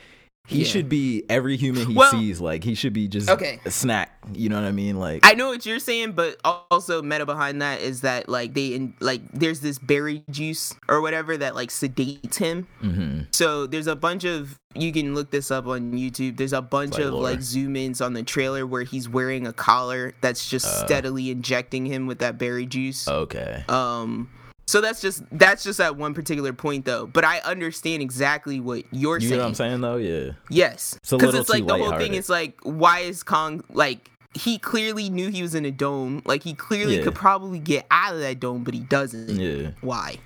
he 0.48 0.60
Yeah. 0.62 0.64
should 0.66 0.88
be 0.88 1.24
every 1.28 1.56
human 1.56 1.86
he 1.86 1.94
Well- 1.94 2.10
sees 2.10 2.40
like 2.40 2.64
he 2.64 2.74
should 2.74 2.92
be 2.92 3.06
just 3.06 3.28
Okay. 3.30 3.60
a 3.64 3.70
snack 3.70 4.14
you 4.32 4.48
know 4.48 4.56
what 4.56 4.64
i 4.66 4.72
mean 4.72 4.98
like 4.98 5.20
I 5.24 5.32
know 5.34 5.48
what 5.48 5.64
you're 5.64 5.78
saying, 5.78 6.12
but 6.12 6.36
also 6.70 7.00
meta 7.02 7.24
behind 7.24 7.62
that 7.62 7.80
is 7.80 8.00
that 8.02 8.28
like 8.28 8.52
they 8.54 8.68
in 8.74 8.94
like 9.00 9.20
there's 9.32 9.60
this 9.60 9.78
berry 9.78 10.22
juice 10.30 10.74
or 10.88 11.00
whatever 11.00 11.36
that 11.36 11.54
like 11.54 11.68
sedates 11.70 12.36
him. 12.36 12.66
mhm. 12.82 13.26
So 13.34 13.66
there's 13.66 13.86
a 13.86 13.96
bunch 13.96 14.24
of 14.24 14.58
you 14.74 14.92
can 14.92 15.14
look 15.14 15.30
this 15.30 15.50
up 15.50 15.66
on 15.66 15.92
YouTube. 15.92 16.36
There's 16.36 16.52
a 16.52 16.60
bunch 16.62 16.92
Like 16.94 17.04
of 17.04 17.12
lore. 17.14 17.22
like 17.22 17.40
zoom 17.42 17.74
ins 17.76 18.00
on 18.02 18.12
the 18.12 18.22
trailer 18.22 18.66
where 18.66 18.82
he's 18.82 19.08
wearing 19.08 19.46
a 19.46 19.52
collar 19.52 20.12
that's 20.20 20.48
just 20.48 20.66
Oh. 20.66 20.84
steadily 20.86 21.30
injecting 21.30 21.86
him 21.86 22.06
with 22.06 22.18
that 22.18 22.38
berry 22.38 22.66
juice. 22.66 23.08
okay 23.08 23.64
Um 23.68 24.28
so 24.68 24.82
that's 24.82 25.00
just 25.00 25.22
that's 25.32 25.64
just 25.64 25.80
at 25.80 25.96
one 25.96 26.12
particular 26.12 26.52
point 26.52 26.84
though. 26.84 27.06
But 27.06 27.24
I 27.24 27.38
understand 27.38 28.02
exactly 28.02 28.60
what 28.60 28.84
you're 28.92 29.18
you 29.18 29.28
saying. 29.28 29.38
know 29.38 29.44
what 29.44 29.48
i'm 29.48 29.54
saying 29.54 29.80
though 29.80 29.96
yeah 29.96 30.32
Yes. 30.50 30.98
It's 31.00 31.10
Because 31.10 31.22
little 31.34 31.40
it's 31.40 31.48
like 31.48 31.66
the 31.66 31.76
whole 31.78 31.96
thing 31.98 32.12
is 32.14 32.28
like 32.28 32.58
why 32.62 33.00
is 33.00 33.22
Kong 33.22 33.64
like 33.70 34.10
he 34.34 34.58
clearly 34.58 35.08
knew 35.08 35.30
he 35.30 35.40
was 35.40 35.54
in 35.54 35.64
a 35.64 35.70
dome. 35.70 36.20
Like 36.26 36.42
he 36.42 36.52
clearly 36.52 36.98
Yeah. 36.98 37.04
could 37.04 37.14
probably 37.14 37.58
get 37.58 37.86
out 37.90 38.12
of 38.14 38.20
that 38.20 38.38
dome, 38.40 38.62
but 38.62 38.74
he 38.74 38.80
doesn't 38.80 39.30
yeah 39.40 39.70
why 39.80 40.16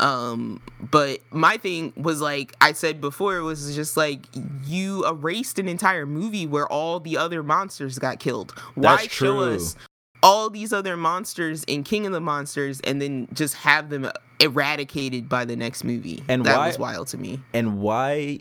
um 0.00 0.60
but 0.90 1.20
my 1.30 1.56
thing 1.56 1.92
was 1.96 2.20
like 2.20 2.52
i 2.60 2.72
said 2.72 3.00
before 3.00 3.36
it 3.36 3.42
was 3.42 3.76
just 3.76 3.96
like 3.96 4.26
you 4.64 5.06
erased 5.06 5.60
an 5.60 5.68
entire 5.68 6.04
movie 6.04 6.48
where 6.48 6.66
all 6.66 6.98
the 6.98 7.16
other 7.16 7.44
monsters 7.44 7.96
got 8.00 8.18
killed 8.18 8.50
why 8.74 8.96
That's 8.96 9.12
show 9.14 9.38
us 9.40 9.76
all 10.24 10.50
these 10.50 10.72
other 10.72 10.96
monsters 10.96 11.62
in 11.64 11.84
king 11.84 12.06
of 12.06 12.12
the 12.12 12.20
monsters 12.20 12.80
and 12.80 13.00
then 13.00 13.28
just 13.32 13.54
have 13.54 13.90
them 13.90 14.10
eradicated 14.40 15.28
by 15.28 15.44
the 15.44 15.54
next 15.54 15.84
movie. 15.84 16.22
And 16.28 16.44
that 16.46 16.56
why- 16.58 16.66
was 16.68 16.78
wild 16.78 17.06
to 17.08 17.18
me. 17.18 17.40
and 17.52 17.78
why 17.80 18.40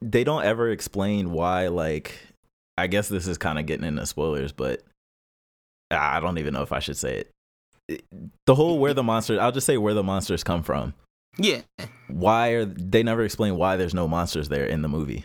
they 0.00 0.24
don't 0.24 0.44
ever 0.44 0.70
explain 0.70 1.30
why 1.32 1.68
like 1.68 2.14
i 2.76 2.86
guess 2.86 3.08
this 3.08 3.26
is 3.26 3.38
kind 3.38 3.58
of 3.58 3.64
getting 3.64 3.86
into 3.86 4.04
spoilers 4.04 4.52
but 4.52 4.82
i 5.90 6.20
don't 6.20 6.36
even 6.38 6.52
know 6.52 6.62
if 6.62 6.72
i 6.72 6.78
should 6.78 6.96
say 6.96 7.18
it. 7.20 7.30
It- 7.88 8.04
the 8.46 8.54
whole 8.54 8.78
where 8.78 8.92
the 8.94 9.02
monsters 9.02 9.38
i'll 9.38 9.52
just 9.52 9.66
say 9.66 9.76
where 9.78 9.94
the 9.94 10.02
monsters 10.02 10.42
come 10.44 10.62
from. 10.62 10.94
Yeah. 11.38 11.62
Why 12.08 12.50
are 12.50 12.64
they 12.64 13.02
never 13.02 13.24
explain 13.24 13.56
why 13.56 13.76
there's 13.76 13.94
no 13.94 14.06
monsters 14.06 14.48
there 14.48 14.66
in 14.66 14.82
the 14.82 14.88
movie 14.88 15.24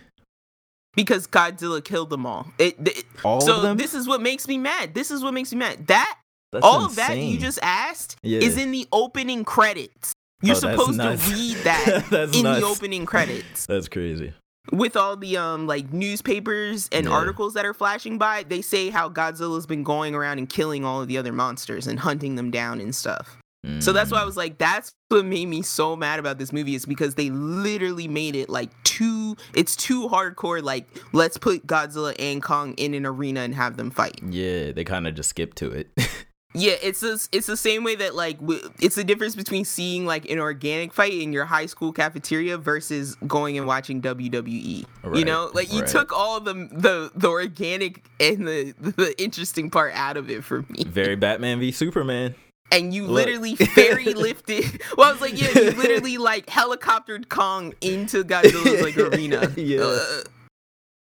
because 0.96 1.28
godzilla 1.28 1.84
killed 1.84 2.10
them 2.10 2.26
all 2.26 2.48
it, 2.58 2.76
it 2.88 3.06
all 3.24 3.42
so 3.42 3.58
of 3.58 3.62
them 3.62 3.78
this 3.78 3.94
is 3.94 4.08
what 4.08 4.22
makes 4.22 4.48
me 4.48 4.58
mad 4.58 4.94
this 4.94 5.12
is 5.12 5.24
what 5.24 5.34
makes 5.34 5.52
me 5.54 5.60
mad 5.60 5.88
that 5.88 6.18
That's 6.52 6.66
all 6.66 6.86
of 6.86 6.96
that 6.96 7.18
you 7.18 7.38
just 7.38 7.60
asked 7.62 8.16
Yeah. 8.24 8.40
is 8.40 8.58
in 8.58 8.72
the 8.72 8.88
opening 8.92 9.46
credits. 9.46 10.14
You're 10.42 10.56
Oh, 10.56 10.60
supposed 10.60 10.98
nuts. 10.98 11.28
to 11.28 11.34
read 11.36 11.58
that 11.64 11.88
in 12.34 12.44
nuts. 12.44 12.60
the 12.62 12.66
opening 12.66 13.06
credits. 13.06 13.66
that's 13.68 13.88
crazy 13.88 14.34
with 14.72 14.96
all 14.96 15.16
the 15.16 15.36
um 15.38 15.68
like 15.68 15.92
newspapers 15.94 16.90
and 16.92 17.06
Yeah. 17.06 17.12
articles 17.12 17.54
that 17.56 17.66
are 17.66 17.74
flashing 17.74 18.18
by, 18.18 18.44
they 18.44 18.62
say 18.62 18.90
how 18.90 19.10
Godzilla's 19.10 19.66
been 19.66 19.84
going 19.84 20.14
around 20.16 20.38
and 20.38 20.48
killing 20.50 20.86
all 20.86 21.02
of 21.02 21.08
the 21.08 21.18
other 21.18 21.34
monsters 21.34 21.88
and 21.88 22.00
hunting 22.00 22.36
them 22.36 22.52
down 22.52 22.80
and 22.82 22.94
stuff. 22.96 23.38
So 23.80 23.92
that's 23.92 24.10
why 24.12 24.20
I 24.20 24.24
Mm. 24.24 24.26
was 24.28 24.38
like, 24.38 24.58
that's 24.58 24.94
what 25.10 25.26
made 25.26 25.48
me 25.48 25.62
so 25.62 25.96
mad 25.96 26.18
about 26.20 26.38
this 26.38 26.54
movie 26.54 26.76
is 26.76 26.86
because 26.86 27.16
they 27.16 27.30
literally 27.30 28.08
made 28.08 28.36
it 28.36 28.50
like 28.50 28.70
too, 28.84 29.36
it's 29.54 29.76
too 29.76 30.08
hardcore. 30.08 30.64
Like, 30.64 30.88
let's 31.12 31.38
put 31.38 31.68
Godzilla 31.68 32.16
and 32.18 32.42
Kong 32.42 32.74
in 32.76 32.94
an 32.94 33.06
arena 33.06 33.42
and 33.42 33.54
have 33.56 33.76
them 33.76 33.92
fight. 33.92 34.22
Yeah, 34.24 34.72
they 34.72 34.84
kind 34.86 35.08
of 35.08 35.16
just 35.16 35.30
skipped 35.30 35.58
to 35.58 35.72
it. 35.72 35.90
Yeah, 36.56 36.74
it's 36.82 37.02
the 37.02 37.28
it's 37.32 37.46
the 37.46 37.56
same 37.56 37.84
way 37.84 37.94
that 37.94 38.16
like 38.16 38.40
w- 38.40 38.72
it's 38.82 38.96
the 38.96 39.04
difference 39.04 39.36
between 39.36 39.66
seeing 39.66 40.08
like 40.08 40.28
an 40.32 40.40
organic 40.40 40.92
fight 40.96 41.14
in 41.14 41.32
your 41.32 41.46
high 41.46 41.68
school 41.68 41.94
cafeteria 41.94 42.58
versus 42.58 43.14
going 43.28 43.56
and 43.60 43.68
watching 43.68 44.02
WWE. 44.02 44.84
you 45.14 45.26
know, 45.26 45.52
like 45.54 45.72
you 45.72 45.82
right. 45.82 45.88
took 45.88 46.12
all 46.12 46.40
the 46.40 46.56
the 46.72 47.12
the 47.14 47.28
organic 47.30 48.04
and 48.20 48.48
the 48.48 48.74
the 48.80 49.14
interesting 49.22 49.70
part 49.70 49.94
out 49.94 50.18
of 50.18 50.32
it 50.32 50.44
for 50.44 50.64
me, 50.70 50.86
Very 50.88 51.16
Batman 51.28 51.60
v 51.60 51.72
Superman. 51.72 52.34
And 52.72 52.94
you 52.94 53.04
Look. 53.06 53.26
literally 53.26 53.56
fairy 53.56 54.14
lifted. 54.14 54.82
Well, 54.98 55.10
I 55.10 55.12
was 55.12 55.22
like, 55.22 55.40
yeah, 55.40 55.52
you 55.54 55.72
literally 55.72 56.18
like 56.18 56.46
helicoptered 56.48 57.30
Kong 57.30 57.74
into 57.82 58.24
Godzilla's 58.24 58.82
like 58.82 58.98
arena. 58.98 59.52
Yeah. 59.58 59.82
Uh, 59.82 60.24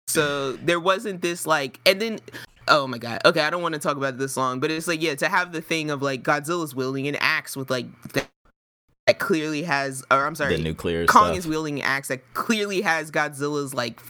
so 0.09 0.53
there 0.53 0.81
wasn't 0.81 1.23
this 1.23 1.47
like, 1.47 1.79
and 1.87 2.01
then 2.01 2.19
oh 2.69 2.87
my 2.87 2.99
god, 2.99 3.21
okay, 3.25 3.41
I 3.41 3.51
don't 3.51 3.63
want 3.63 3.75
to 3.75 3.81
talk 3.81 3.97
about 3.97 4.19
this 4.19 4.37
long, 4.37 4.61
but 4.61 4.71
it's 4.71 4.89
like 4.89 5.03
yeah, 5.03 5.15
to 5.17 5.29
have 5.29 5.53
the 5.53 5.61
thing 5.61 5.91
of 5.91 6.03
like 6.03 6.23
Godzilla's 6.23 6.75
wielding 6.75 7.07
an 7.09 7.17
axe 7.17 7.57
with 7.57 7.71
like 7.71 7.87
that, 8.13 8.29
that 9.07 9.19
clearly 9.19 9.63
has, 9.65 10.05
or 10.11 10.27
I'm 10.27 10.35
sorry, 10.35 10.57
the 10.57 10.63
nuclear 10.63 11.07
Kong 11.07 11.29
stuff. 11.29 11.39
is 11.39 11.47
wielding 11.47 11.79
an 11.81 11.85
axe 11.85 12.09
that 12.09 12.35
clearly 12.35 12.81
has 12.81 13.11
Godzilla's 13.11 13.75
like 13.75 14.01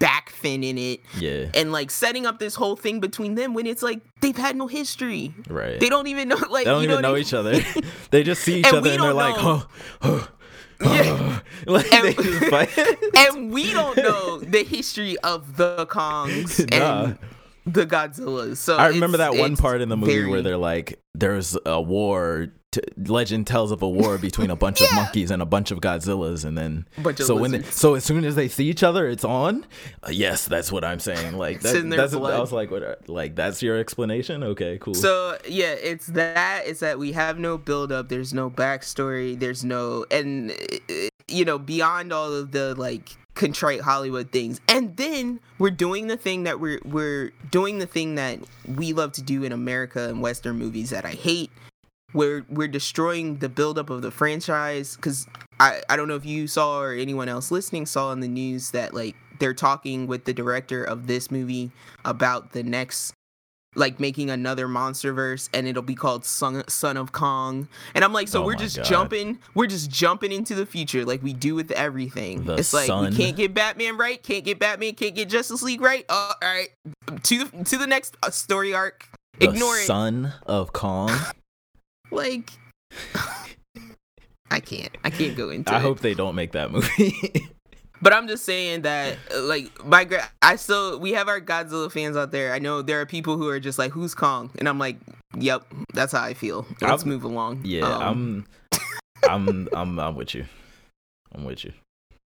back 0.00 0.30
fin 0.30 0.64
in 0.64 0.76
it, 0.78 1.00
yeah, 1.18 1.46
and 1.54 1.70
like 1.70 1.90
setting 1.92 2.26
up 2.26 2.38
this 2.40 2.56
whole 2.56 2.74
thing 2.74 2.98
between 2.98 3.36
them 3.36 3.54
when 3.54 3.66
it's 3.66 3.82
like 3.82 4.00
they've 4.20 4.36
had 4.36 4.56
no 4.56 4.66
history. 4.66 5.32
right. 5.48 5.78
They 5.78 5.88
don't 5.88 6.08
even 6.08 6.28
know 6.28 6.36
like 6.50 6.64
They 6.64 6.70
don't 6.72 6.82
you 6.82 6.88
even 6.90 7.02
know, 7.02 7.12
know 7.12 7.16
each 7.16 7.32
other. 7.34 7.60
they 8.10 8.22
just 8.24 8.42
see 8.42 8.58
each 8.60 8.66
And 8.66 8.76
other 8.78 8.90
and 8.90 9.00
they're 9.00 9.12
don't 9.12 9.16
like, 9.16 9.34
oh, 9.38 9.66
oh, 10.02 10.28
Yeah. 10.82 11.40
like 11.66 11.92
And- 11.94 12.06
they 12.08 12.14
just 12.14 12.44
fight. 12.46 12.70
and 13.16 13.52
we 13.52 13.72
don't 13.72 13.96
know 13.96 14.38
the 14.40 14.64
history 14.64 15.16
of 15.18 15.56
the 15.56 15.86
Kongs 15.86 16.58
Nah. 16.70 17.04
and 17.04 17.18
the 17.66 17.86
Godzillas. 17.86 18.56
So 18.56 18.76
I 18.76 18.88
remember 18.88 19.18
that 19.18 19.34
one 19.36 19.56
part 19.56 19.80
in 19.82 19.88
the 19.90 19.96
movie 19.96 20.14
very- 20.14 20.30
where 20.30 20.42
they're 20.42 20.56
like, 20.56 20.98
"There's 21.14 21.56
a 21.66 21.80
war." 21.80 22.48
T- 22.72 22.80
legend 22.96 23.48
tells 23.48 23.72
of 23.72 23.82
a 23.82 23.88
war 23.88 24.16
between 24.16 24.48
a 24.50 24.56
bunch 24.56 24.80
of 24.80 24.92
monkeys 24.94 25.32
and 25.32 25.42
a 25.42 25.46
bunch 25.46 25.72
of 25.72 25.80
Godzillas, 25.80 26.44
and 26.44 26.56
then 26.56 26.86
so 27.16 27.34
when 27.34 27.50
they, 27.50 27.62
so 27.62 27.94
as 27.94 28.04
soon 28.04 28.24
as 28.24 28.36
they 28.36 28.46
see 28.46 28.68
each 28.68 28.84
other, 28.84 29.08
it's 29.08 29.24
on. 29.24 29.66
Uh, 30.04 30.10
yes, 30.10 30.46
that's 30.46 30.70
what 30.70 30.84
I'm 30.84 31.00
saying. 31.00 31.36
Like 31.36 31.56
It's 31.56 31.64
that, 31.64 31.76
in 31.76 31.88
their 31.88 32.00
that's 32.00 32.14
I 32.14 32.38
was 32.38 32.52
like, 32.52 32.70
what? 32.70 33.08
Like 33.08 33.34
that's 33.34 33.60
your 33.60 33.76
explanation? 33.76 34.44
Okay, 34.44 34.78
cool. 34.78 34.94
So 34.94 35.36
yeah, 35.48 35.72
it's 35.72 36.06
that. 36.08 36.66
It's 36.66 36.80
that 36.80 36.98
we 36.98 37.12
have 37.12 37.38
no 37.38 37.58
build 37.58 37.90
up. 37.90 38.08
There's 38.08 38.32
no 38.32 38.50
backstory. 38.50 39.38
There's 39.38 39.64
no 39.64 40.06
and 40.10 40.52
uh, 40.52 41.08
you 41.26 41.44
know 41.44 41.58
beyond 41.58 42.12
all 42.12 42.32
of 42.32 42.52
the 42.52 42.74
like 42.76 43.16
contrite 43.34 43.80
Hollywood 43.80 44.30
things. 44.32 44.60
And 44.68 44.96
then 44.96 45.40
we're 45.58 45.70
doing 45.70 46.06
the 46.06 46.16
thing 46.16 46.44
that 46.44 46.60
we're 46.60 46.80
we're 46.84 47.32
doing 47.50 47.78
the 47.78 47.86
thing 47.86 48.16
that 48.16 48.38
we 48.66 48.92
love 48.92 49.12
to 49.12 49.22
do 49.22 49.44
in 49.44 49.52
America 49.52 50.08
and 50.08 50.20
Western 50.20 50.56
movies 50.56 50.90
that 50.90 51.04
I 51.04 51.12
hate. 51.12 51.50
We're 52.12 52.44
we're 52.48 52.68
destroying 52.68 53.36
the 53.38 53.48
buildup 53.48 53.90
of 53.90 54.02
the 54.02 54.10
franchise 54.10 54.96
because 54.96 55.26
I 55.58 55.82
I 55.88 55.96
don't 55.96 56.08
know 56.08 56.16
if 56.16 56.26
you 56.26 56.46
saw 56.46 56.80
or 56.80 56.92
anyone 56.92 57.28
else 57.28 57.50
listening 57.50 57.86
saw 57.86 58.12
in 58.12 58.20
the 58.20 58.28
news 58.28 58.70
that 58.72 58.94
like 58.94 59.16
they're 59.38 59.54
talking 59.54 60.06
with 60.06 60.24
the 60.24 60.32
director 60.34 60.84
of 60.84 61.06
this 61.06 61.30
movie 61.30 61.70
about 62.04 62.52
the 62.52 62.62
next 62.62 63.14
like 63.76 64.00
making 64.00 64.28
another 64.30 64.66
monster 64.66 65.12
verse 65.12 65.48
and 65.54 65.68
it'll 65.68 65.80
be 65.80 65.94
called 65.94 66.24
son, 66.24 66.64
son 66.68 66.96
of 66.96 67.12
kong. 67.12 67.68
And 67.94 68.04
i'm 68.04 68.12
like 68.12 68.26
so 68.26 68.42
Oh 68.42 68.46
we're 68.46 68.56
just 68.56 68.76
God. 68.78 68.84
jumping 68.84 69.38
we're 69.54 69.68
just 69.68 69.88
jumping 69.90 70.32
into 70.32 70.56
the 70.56 70.66
future. 70.66 71.04
Like 71.04 71.22
we 71.22 71.32
do 71.32 71.54
with 71.54 71.70
everything. 71.70 72.44
The 72.44 72.54
it's 72.56 72.72
like 72.72 72.88
son- 72.88 73.10
we 73.10 73.16
can't 73.16 73.36
get 73.36 73.54
batman 73.54 73.96
right 73.96 74.20
can't 74.20 74.44
get 74.44 74.58
batman 74.58 74.94
can't 74.94 75.14
get 75.14 75.28
justice 75.28 75.62
league 75.62 75.80
right. 75.80 76.04
Uh, 76.08 76.32
all 76.42 76.48
right. 76.52 76.70
To 77.22 77.44
to 77.46 77.78
the 77.78 77.86
next 77.86 78.16
uh, 78.24 78.30
story 78.30 78.74
arc. 78.74 79.08
The 79.38 79.48
ignore 79.50 79.76
it. 79.76 79.86
Son 79.86 80.34
of 80.46 80.72
Kong. 80.72 81.12
Like 82.10 82.50
i 84.50 84.60
can't 84.60 84.96
i 85.04 85.10
can't 85.10 85.36
go 85.36 85.50
into 85.50 85.72
I 85.72 85.76
it 85.78 85.82
hope 85.82 86.00
they 86.00 86.14
don't 86.14 86.34
make 86.34 86.52
that 86.52 86.70
movie. 86.70 87.48
But 88.02 88.14
I'm 88.14 88.28
just 88.28 88.46
saying 88.46 88.80
that, 88.80 89.18
uh, 89.30 89.42
like, 89.42 89.84
my 89.84 90.04
gra- 90.04 90.30
I 90.40 90.56
still 90.56 90.98
we 90.98 91.12
have 91.12 91.28
our 91.28 91.38
Godzilla 91.38 91.92
fans 91.92 92.16
out 92.16 92.30
there. 92.30 92.54
I 92.54 92.58
know 92.58 92.80
there 92.80 92.98
are 93.02 93.04
people 93.04 93.36
who 93.36 93.46
are 93.50 93.60
just 93.60 93.78
like, 93.78 93.90
"Who's 93.92 94.14
Kong?" 94.14 94.50
And 94.58 94.66
I'm 94.70 94.78
like, 94.78 94.96
"Yep, 95.36 95.66
that's 95.92 96.12
how 96.12 96.22
I 96.22 96.32
feel." 96.32 96.64
Let's 96.80 97.02
I'm- 97.02 97.08
move 97.10 97.24
along. 97.24 97.60
yeah, 97.62 97.82
Um, 97.86 98.46
I'm, 99.28 99.28
I'm, 99.28 99.68
I'm, 99.74 100.00
I'm 100.00 100.14
with 100.16 100.34
you. 100.34 100.46
I'm 101.34 101.44
with 101.44 101.62
you. 101.62 101.74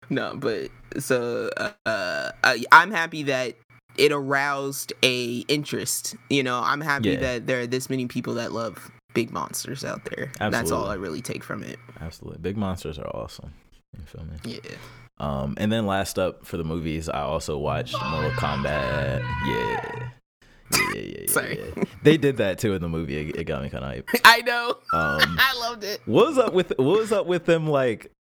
no, 0.08 0.32
but 0.34 0.70
so 0.98 1.50
uh, 1.58 2.30
I, 2.42 2.64
I'm 2.72 2.90
happy 2.90 3.24
that 3.24 3.54
it 3.98 4.10
aroused 4.12 4.94
a 5.02 5.40
interest. 5.48 6.16
You 6.30 6.42
know, 6.42 6.58
I'm 6.64 6.80
happy 6.80 7.10
Yeah. 7.10 7.20
that 7.20 7.46
there 7.46 7.60
are 7.60 7.66
this 7.66 7.90
many 7.90 8.06
people 8.06 8.32
that 8.36 8.52
love 8.52 8.90
big 9.14 9.30
monsters 9.32 9.84
out 9.84 10.04
there. 10.06 10.32
That's 10.38 10.70
all 10.70 10.86
I 10.86 10.94
really 10.94 11.20
take 11.22 11.44
from 11.44 11.62
it. 11.62 11.78
Absolutely, 12.00 12.40
big 12.40 12.56
monsters 12.56 12.98
are 12.98 13.08
awesome. 13.08 13.52
You 13.98 14.04
feel 14.06 14.24
me? 14.24 14.36
Yeah. 14.44 14.70
Um, 15.18 15.54
and 15.58 15.70
then 15.70 15.84
last 15.86 16.18
up 16.18 16.46
for 16.46 16.56
the 16.56 16.64
movies, 16.64 17.08
I 17.08 17.20
also 17.20 17.58
watched 17.58 17.94
Mortal 18.10 18.30
Kombat. 18.32 19.20
Yeah. 19.46 20.10
Yeah, 20.72 20.78
yeah, 20.94 21.00
yeah, 21.00 21.16
yeah, 21.20 21.26
Sorry. 21.28 21.58
yeah. 21.76 21.84
They 22.04 22.16
did 22.16 22.36
that 22.36 22.58
too 22.58 22.74
in 22.74 22.80
the 22.80 22.88
movie. 22.88 23.16
It, 23.30 23.36
it 23.36 23.44
got 23.44 23.62
me 23.62 23.70
kind 23.70 23.84
of 23.84 23.90
hype. 23.90 24.08
I 24.24 24.40
know. 24.42 24.70
Um, 24.70 24.76
I 25.38 25.56
loved 25.58 25.84
it. 25.84 26.00
what 26.06 26.28
was 26.28 26.38
up 26.38 26.52
with 26.54 26.72
what 26.78 26.98
was 27.00 27.12
up 27.12 27.26
with 27.26 27.44
them 27.46 27.66
like 27.66 28.12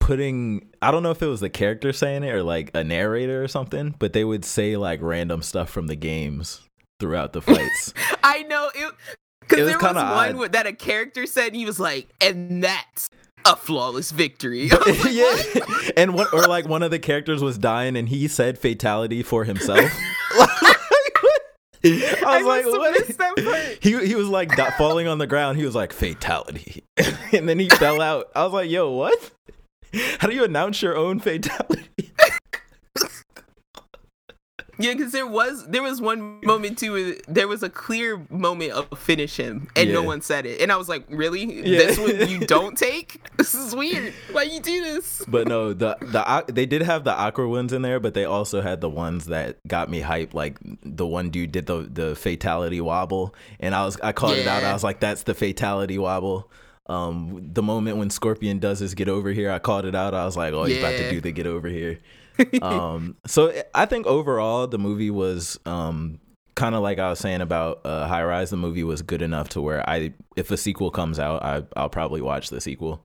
putting? 0.00 0.68
I 0.80 0.90
don't 0.90 1.02
know 1.02 1.10
if 1.10 1.20
it 1.20 1.26
was 1.26 1.40
the 1.40 1.50
character 1.50 1.92
saying 1.92 2.22
it 2.24 2.30
or 2.32 2.42
like 2.42 2.70
a 2.74 2.84
narrator 2.84 3.42
or 3.42 3.48
something, 3.48 3.94
but 3.98 4.12
they 4.12 4.24
would 4.24 4.44
say 4.44 4.76
like 4.76 5.00
random 5.02 5.42
stuff 5.42 5.68
from 5.68 5.88
the 5.88 5.96
games 5.96 6.60
throughout 7.00 7.32
the 7.32 7.42
fights. 7.42 7.92
I 8.22 8.44
know 8.44 8.70
it 8.74 8.94
because 9.52 9.68
there 9.68 9.78
was 9.78 9.94
one 9.94 10.42
odd. 10.42 10.52
that 10.52 10.66
a 10.66 10.72
character 10.72 11.26
said 11.26 11.48
and 11.48 11.56
he 11.56 11.64
was 11.64 11.78
like, 11.78 12.08
and 12.20 12.62
that's 12.62 13.10
a 13.44 13.56
flawless 13.56 14.10
victory. 14.10 14.70
Like, 14.86 15.04
yeah, 15.10 15.24
"What?" 15.24 15.92
and 15.96 16.14
what 16.14 16.32
or 16.32 16.42
like 16.42 16.68
one 16.68 16.82
of 16.82 16.90
the 16.90 16.98
characters 16.98 17.42
was 17.42 17.58
dying 17.58 17.96
and 17.96 18.08
he 18.08 18.28
said 18.28 18.58
fatality 18.58 19.22
for 19.22 19.44
himself. 19.44 19.80
I 21.84 22.22
I 22.24 22.42
was 22.42 22.46
like, 22.46 22.64
must 22.64 23.18
what? 23.44 23.78
He 23.80 24.06
he 24.06 24.14
was 24.14 24.28
like 24.28 24.52
falling 24.76 25.08
on 25.08 25.18
the 25.18 25.26
ground. 25.26 25.58
He 25.58 25.64
was 25.64 25.74
like 25.74 25.92
fatality, 25.92 26.84
and 27.32 27.48
then 27.48 27.58
he 27.58 27.68
fell 27.68 28.00
out. 28.00 28.30
I 28.36 28.44
was 28.44 28.52
like, 28.52 28.70
yo, 28.70 28.90
what? 28.90 29.32
How 30.18 30.28
do 30.28 30.34
you 30.34 30.44
announce 30.44 30.80
your 30.80 30.96
own 30.96 31.18
fatality? 31.18 32.12
Yeah, 34.82 34.94
because 34.94 35.12
there 35.12 35.26
was 35.26 35.66
there 35.66 35.82
was 35.82 36.00
one 36.00 36.40
moment 36.44 36.78
too. 36.78 36.92
Where 36.92 37.14
there 37.28 37.48
was 37.48 37.62
a 37.62 37.70
clear 37.70 38.24
moment 38.30 38.72
of 38.72 38.98
finish 38.98 39.36
him, 39.36 39.68
and 39.76 39.92
no 39.92 40.02
one 40.02 40.20
said 40.20 40.46
it, 40.46 40.60
and 40.60 40.72
I 40.72 40.76
was 40.76 40.88
like, 40.88 41.04
"Really? 41.08 41.44
Yeah. 41.44 41.78
This 41.78 41.98
one 41.98 42.28
you 42.28 42.40
don't 42.46 42.76
take? 42.76 43.20
This 43.36 43.54
is 43.54 43.74
weird. 43.74 44.12
Why 44.32 44.42
you 44.42 44.60
do 44.60 44.82
this?" 44.82 45.24
But 45.26 45.48
no, 45.48 45.72
the 45.72 45.96
the 46.00 46.44
they 46.52 46.66
did 46.66 46.82
have 46.82 47.04
the 47.04 47.12
awkward 47.12 47.48
ones 47.48 47.72
in 47.72 47.82
there, 47.82 48.00
but 48.00 48.14
they 48.14 48.24
also 48.24 48.60
had 48.60 48.80
the 48.80 48.90
ones 48.90 49.26
that 49.26 49.56
got 49.66 49.88
me 49.90 50.00
hyped. 50.02 50.34
Like 50.34 50.58
the 50.82 51.06
one 51.06 51.30
dude 51.30 51.52
did 51.52 51.66
the 51.66 51.88
the 51.90 52.16
fatality 52.16 52.80
wobble, 52.80 53.34
and 53.60 53.74
I 53.74 53.84
was 53.84 54.00
I 54.00 54.12
called 54.12 54.36
it 54.36 54.46
out. 54.46 54.64
I 54.64 54.72
was 54.72 54.84
like, 54.84 55.00
that's 55.00 55.22
the 55.22 55.34
fatality 55.34 55.98
wobble. 55.98 56.50
Um, 56.86 57.50
the 57.52 57.62
moment 57.62 57.96
when 57.96 58.10
Scorpion 58.10 58.58
does 58.58 58.80
his 58.80 58.94
get 58.94 59.08
over 59.08 59.30
here, 59.30 59.50
I 59.50 59.58
called 59.60 59.84
it 59.84 59.94
out. 59.94 60.14
I 60.14 60.24
was 60.24 60.36
like, 60.36 60.52
oh, 60.52 60.64
he's 60.64 60.78
about 60.78 60.96
to 60.96 61.10
do 61.10 61.20
the 61.20 61.30
get 61.30 61.46
over 61.46 61.68
here. 61.68 62.00
Um, 62.62 63.16
so 63.26 63.52
I 63.74 63.86
think 63.86 64.06
overall 64.06 64.66
the 64.66 64.78
movie 64.78 65.10
was 65.10 65.58
um 65.66 66.20
kind 66.54 66.74
of 66.74 66.82
like 66.82 66.98
I 66.98 67.10
was 67.10 67.18
saying 67.18 67.40
about 67.40 67.80
uh, 67.84 68.06
High 68.06 68.24
Rise. 68.24 68.50
The 68.50 68.56
movie 68.56 68.84
was 68.84 69.02
good 69.02 69.22
enough 69.22 69.48
to 69.50 69.60
where 69.60 69.88
I, 69.88 70.12
if 70.36 70.50
a 70.50 70.56
sequel 70.56 70.90
comes 70.90 71.18
out, 71.18 71.42
I 71.42 71.62
I'll 71.76 71.88
probably 71.88 72.20
watch 72.20 72.50
the 72.50 72.60
sequel. 72.60 73.04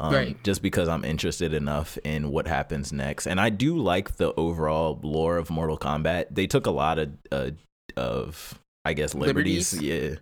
Um, 0.00 0.12
Right. 0.12 0.42
Just 0.42 0.60
because 0.60 0.88
I'm 0.88 1.04
interested 1.04 1.54
enough 1.54 1.98
in 2.04 2.30
what 2.30 2.48
happens 2.48 2.92
next, 2.92 3.26
and 3.26 3.40
I 3.40 3.50
do 3.50 3.78
like 3.78 4.16
the 4.16 4.34
overall 4.34 4.98
lore 5.02 5.36
of 5.36 5.50
Mortal 5.50 5.78
Kombat. 5.78 6.26
They 6.30 6.46
took 6.46 6.66
a 6.66 6.70
lot 6.72 6.98
of 6.98 7.10
uh, 7.30 7.50
of 7.96 8.58
I 8.84 8.92
guess 8.92 9.14
liberties, 9.14 9.80
yeah, 9.80 10.16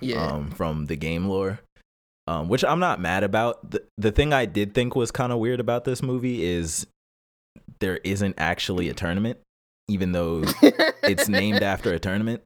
Yeah, 0.00 0.26
um, 0.26 0.50
from 0.52 0.86
the 0.86 0.96
game 0.96 1.26
lore, 1.26 1.60
um, 2.26 2.48
which 2.48 2.64
I'm 2.64 2.78
not 2.78 3.00
mad 3.00 3.24
about. 3.24 3.70
The, 3.70 3.82
the 3.98 4.12
thing 4.12 4.32
I 4.32 4.46
did 4.46 4.74
think 4.74 4.94
was 4.94 5.10
kind 5.10 5.32
of 5.32 5.38
weird 5.38 5.60
about 5.60 5.84
this 5.84 6.02
movie 6.02 6.44
is 6.44 6.86
there 7.80 7.98
isn't 7.98 8.34
actually 8.38 8.88
a 8.88 8.94
tournament, 8.94 9.38
even 9.88 10.12
though 10.12 10.44
it's 11.02 11.28
named 11.28 11.62
after 11.62 11.92
a 11.92 11.98
tournament. 11.98 12.42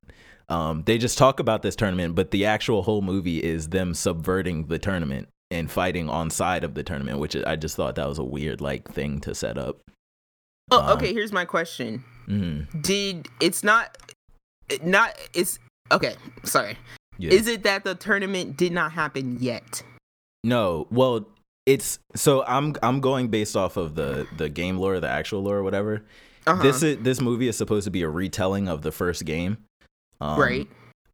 Um, 0.48 0.82
they 0.84 0.98
just 0.98 1.16
talk 1.16 1.38
about 1.38 1.62
this 1.62 1.76
tournament, 1.76 2.14
but 2.16 2.32
the 2.32 2.44
actual 2.46 2.82
whole 2.82 3.02
movie 3.02 3.42
is 3.42 3.68
them 3.68 3.94
subverting 3.94 4.66
the 4.66 4.78
tournament 4.78 5.28
and 5.52 5.70
fighting 5.70 6.08
on 6.08 6.30
side 6.30 6.64
of 6.64 6.74
the 6.74 6.82
tournament, 6.82 7.18
which 7.18 7.36
I 7.36 7.56
just 7.56 7.76
thought 7.76 7.94
that 7.96 8.08
was 8.08 8.18
a 8.18 8.24
weird 8.24 8.60
like 8.60 8.90
thing 8.92 9.20
to 9.20 9.34
set 9.34 9.56
up. 9.58 9.80
Oh, 10.72 10.80
Um, 10.82 10.90
okay. 10.98 11.12
Here's 11.12 11.32
my 11.32 11.44
question. 11.44 12.04
mhm. 12.28 12.82
Did 12.82 13.28
it's 13.40 13.62
not 13.62 13.96
not 14.82 15.14
it's 15.34 15.58
okay. 15.92 16.14
Sorry. 16.44 16.76
Yeah. 17.18 17.30
Is 17.32 17.46
it 17.48 17.64
that 17.64 17.84
the 17.84 17.94
tournament 17.94 18.56
did 18.56 18.72
not 18.72 18.92
happen 18.92 19.38
yet? 19.40 19.82
No, 20.42 20.86
well, 20.90 21.26
it's 21.72 21.98
so 22.14 22.44
I'm 22.46 22.74
I'm 22.83 23.00
going 23.00 23.28
based 23.28 23.56
off 23.56 23.76
of 23.76 23.94
the 23.94 24.26
the 24.37 24.48
game 24.48 24.78
lore, 24.78 25.00
the 25.00 25.09
actual 25.09 25.42
lore, 25.42 25.59
or 25.59 25.62
whatever. 25.62 26.04
Uh-huh. 26.46 26.62
This 26.62 26.83
is 26.83 26.98
this 26.98 27.20
movie 27.20 27.48
is 27.48 27.56
supposed 27.56 27.85
to 27.85 27.90
be 27.90 28.02
a 28.02 28.09
retelling 28.09 28.68
of 28.68 28.83
the 28.83 28.92
first 28.92 29.24
game, 29.24 29.59
um, 30.20 30.38
right. 30.40 30.68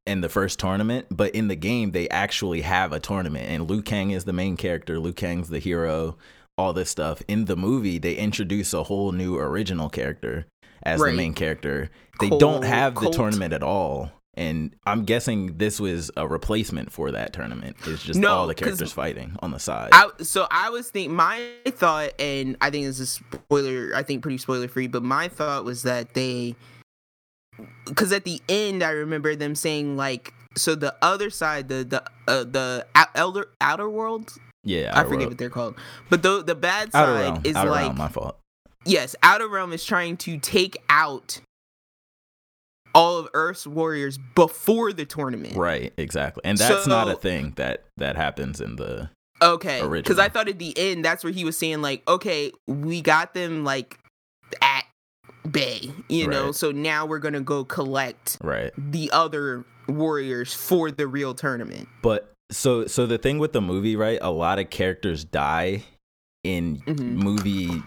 In 0.06 0.20
the 0.20 0.28
first 0.28 0.58
tournament, 0.60 1.06
but 1.10 1.34
in 1.34 1.48
the 1.48 1.56
game 1.56 1.90
they 1.90 2.08
actually 2.10 2.60
have 2.62 2.92
a 2.92 3.00
tournament, 3.00 3.48
and 3.50 3.68
Liu 3.68 3.82
Kang 3.82 4.12
is 4.12 4.24
the 4.24 4.32
main 4.32 4.56
character. 4.56 4.98
Liu 4.98 5.12
Kang's 5.12 5.48
the 5.48 5.58
hero. 5.58 6.16
All 6.58 6.72
this 6.72 6.88
stuff 6.88 7.20
in 7.28 7.44
the 7.44 7.56
movie, 7.56 7.98
they 7.98 8.14
introduce 8.14 8.72
a 8.72 8.84
whole 8.84 9.12
new 9.12 9.36
original 9.36 9.90
character 9.90 10.46
as 10.84 11.00
Right. 11.00 11.10
the 11.10 11.16
main 11.18 11.34
character. 11.34 11.90
They 12.18 12.30
Cole- 12.30 12.38
don't 12.38 12.62
have 12.64 12.94
the 12.94 13.00
Colt. 13.02 13.12
tournament 13.14 13.52
at 13.52 13.62
all. 13.62 14.10
And 14.38 14.76
I'm 14.84 15.04
guessing 15.04 15.56
this 15.56 15.80
was 15.80 16.10
a 16.16 16.28
replacement 16.28 16.92
for 16.92 17.10
that 17.12 17.32
tournament. 17.32 17.76
It's 17.86 18.02
just 18.02 18.20
No, 18.20 18.28
all 18.30 18.46
the 18.46 18.54
characters 18.54 18.92
fighting 18.92 19.34
on 19.40 19.50
the 19.50 19.58
side. 19.58 19.90
I, 19.92 20.10
so 20.20 20.46
I 20.50 20.68
was 20.68 20.90
thinking 20.90 21.14
my 21.16 21.42
thought, 21.68 22.10
and 22.20 22.56
I 22.60 22.68
think 22.70 22.84
this 22.84 23.00
is 23.00 23.10
spoiler. 23.12 23.92
I 23.96 24.02
think 24.02 24.20
pretty 24.22 24.36
spoiler 24.38 24.68
free, 24.68 24.88
but 24.88 25.02
my 25.02 25.28
thought 25.28 25.64
was 25.64 25.84
that 25.84 26.12
they, 26.12 26.54
because 27.86 28.12
at 28.12 28.24
the 28.24 28.40
end 28.48 28.82
I 28.82 28.90
remember 28.90 29.34
them 29.36 29.54
saying 29.54 29.96
like, 29.96 30.34
so 30.54 30.74
the 30.74 30.94
other 31.02 31.30
side, 31.30 31.68
the 31.68 31.84
the 31.84 32.02
uh, 32.28 32.44
the 32.44 32.86
elder 33.14 33.48
outer 33.60 33.88
world, 33.88 34.32
yeah, 34.64 34.92
I 34.94 35.04
forget 35.04 35.18
World. 35.20 35.28
what 35.30 35.38
they're 35.38 35.50
called, 35.50 35.76
but 36.10 36.22
the 36.22 36.42
the 36.42 36.54
bad 36.54 36.90
Outer 36.94 37.14
side 37.14 37.20
Realm. 37.32 37.40
is 37.44 37.56
Outer 37.56 37.70
like 37.70 37.82
Realm, 37.86 37.96
my 37.98 38.08
fault. 38.08 38.38
yes, 38.84 39.16
outer 39.22 39.48
realm 39.48 39.72
is 39.72 39.84
trying 39.84 40.16
to 40.18 40.38
take 40.38 40.76
out 40.90 41.40
all 42.96 43.18
of 43.18 43.28
Earth's 43.34 43.66
warriors 43.66 44.18
before 44.34 44.92
the 44.92 45.04
tournament. 45.04 45.56
Right, 45.56 45.92
exactly. 45.96 46.40
And 46.44 46.58
that's 46.58 46.86
not 46.86 47.08
a 47.08 47.14
thing 47.14 47.52
that 47.56 47.84
that 47.96 48.16
happens 48.16 48.60
in 48.60 48.76
the 48.76 49.10
Okay, 49.42 49.86
because. 49.86 50.18
I 50.18 50.30
thought 50.30 50.48
at 50.48 50.58
the 50.58 50.76
end 50.78 51.04
that's 51.04 51.22
where 51.22 51.32
he 51.32 51.44
was 51.44 51.58
saying 51.58 51.82
like, 51.82 52.02
okay, 52.08 52.52
we 52.66 53.02
got 53.02 53.34
them 53.34 53.64
like 53.64 53.98
at 54.62 54.84
bay, 55.50 55.90
you 56.08 56.26
know, 56.26 56.52
so 56.52 56.72
now 56.72 57.04
we're 57.06 57.18
gonna 57.18 57.40
go 57.42 57.62
collect 57.64 58.38
right. 58.42 58.72
the 58.78 59.10
other 59.12 59.64
warriors 59.88 60.54
for 60.54 60.90
the 60.90 61.06
real 61.06 61.34
tournament. 61.34 61.86
But 62.02 62.32
so 62.50 62.86
so 62.86 63.06
the 63.06 63.18
thing 63.18 63.38
with 63.38 63.52
the 63.52 63.60
movie, 63.60 63.94
right? 63.94 64.18
A 64.22 64.30
lot 64.30 64.58
of 64.58 64.70
characters 64.70 65.22
die 65.24 65.84
in 66.42 66.78
Mhm. 66.86 66.98
movie 67.16 67.82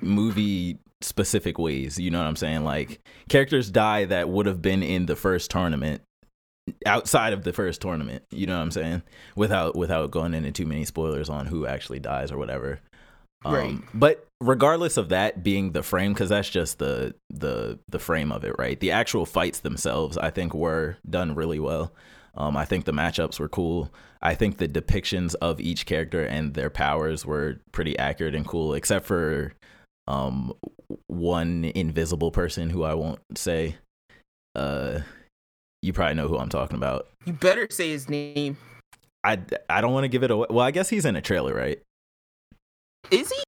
movie 0.00 0.78
specific 1.04 1.58
ways. 1.58 1.98
You 1.98 2.10
know 2.10 2.18
what 2.18 2.26
I'm 2.26 2.36
saying? 2.36 2.64
Like 2.64 3.00
characters 3.28 3.70
die 3.70 4.04
that 4.06 4.28
would 4.28 4.46
have 4.46 4.62
been 4.62 4.82
in 4.82 5.06
the 5.06 5.16
first 5.16 5.50
tournament 5.50 6.02
outside 6.86 7.32
of 7.32 7.44
the 7.44 7.52
first 7.52 7.80
tournament. 7.80 8.24
You 8.30 8.46
know 8.46 8.56
what 8.56 8.62
I'm 8.62 8.70
saying? 8.70 9.02
Without 9.36 9.76
without 9.76 10.10
going 10.10 10.34
into 10.34 10.52
too 10.52 10.66
many 10.66 10.84
spoilers 10.84 11.28
on 11.28 11.46
who 11.46 11.66
actually 11.66 12.00
dies 12.00 12.32
or 12.32 12.38
whatever. 12.38 12.80
Um, 13.44 13.54
Right. 13.54 13.78
But 13.92 14.26
regardless 14.40 14.96
of 14.96 15.10
that 15.10 15.42
being 15.42 15.72
the 15.72 15.82
frame, 15.82 16.12
because 16.12 16.30
that's 16.30 16.50
just 16.50 16.78
the 16.78 17.14
the 17.30 17.78
the 17.88 17.98
frame 17.98 18.32
of 18.32 18.44
it, 18.44 18.54
right? 18.58 18.78
The 18.78 18.92
actual 18.92 19.26
fights 19.26 19.60
themselves, 19.60 20.16
I 20.16 20.30
think, 20.30 20.54
were 20.54 20.96
done 21.08 21.34
really 21.34 21.58
well. 21.58 21.92
Um, 22.36 22.56
I 22.56 22.64
think 22.64 22.84
the 22.84 22.92
matchups 22.92 23.38
were 23.38 23.48
cool. 23.48 23.92
I 24.20 24.34
think 24.34 24.56
the 24.56 24.66
depictions 24.66 25.34
of 25.40 25.60
each 25.60 25.86
character 25.86 26.24
and 26.24 26.54
their 26.54 26.70
powers 26.70 27.24
were 27.24 27.60
pretty 27.72 27.96
accurate 27.98 28.34
and 28.34 28.46
cool, 28.46 28.74
except 28.74 29.06
for 29.06 29.52
um, 30.06 30.52
one 31.06 31.64
invisible 31.74 32.30
person 32.30 32.70
who 32.70 32.84
I 32.84 32.94
won't 32.94 33.20
say. 33.36 33.76
Uh, 34.54 35.00
you 35.82 35.92
probably 35.92 36.14
know 36.14 36.28
who 36.28 36.38
I'm 36.38 36.48
talking 36.48 36.76
about. 36.76 37.08
You 37.24 37.32
better 37.32 37.66
say 37.70 37.90
his 37.90 38.08
name. 38.08 38.56
I, 39.22 39.38
I 39.68 39.80
don't 39.80 39.92
want 39.92 40.04
to 40.04 40.08
give 40.08 40.22
it 40.22 40.30
away. 40.30 40.46
Well, 40.50 40.64
I 40.64 40.70
guess 40.70 40.88
he's 40.88 41.04
in 41.04 41.16
a 41.16 41.22
trailer, 41.22 41.54
right? 41.54 41.80
Is 43.10 43.30
he? 43.30 43.42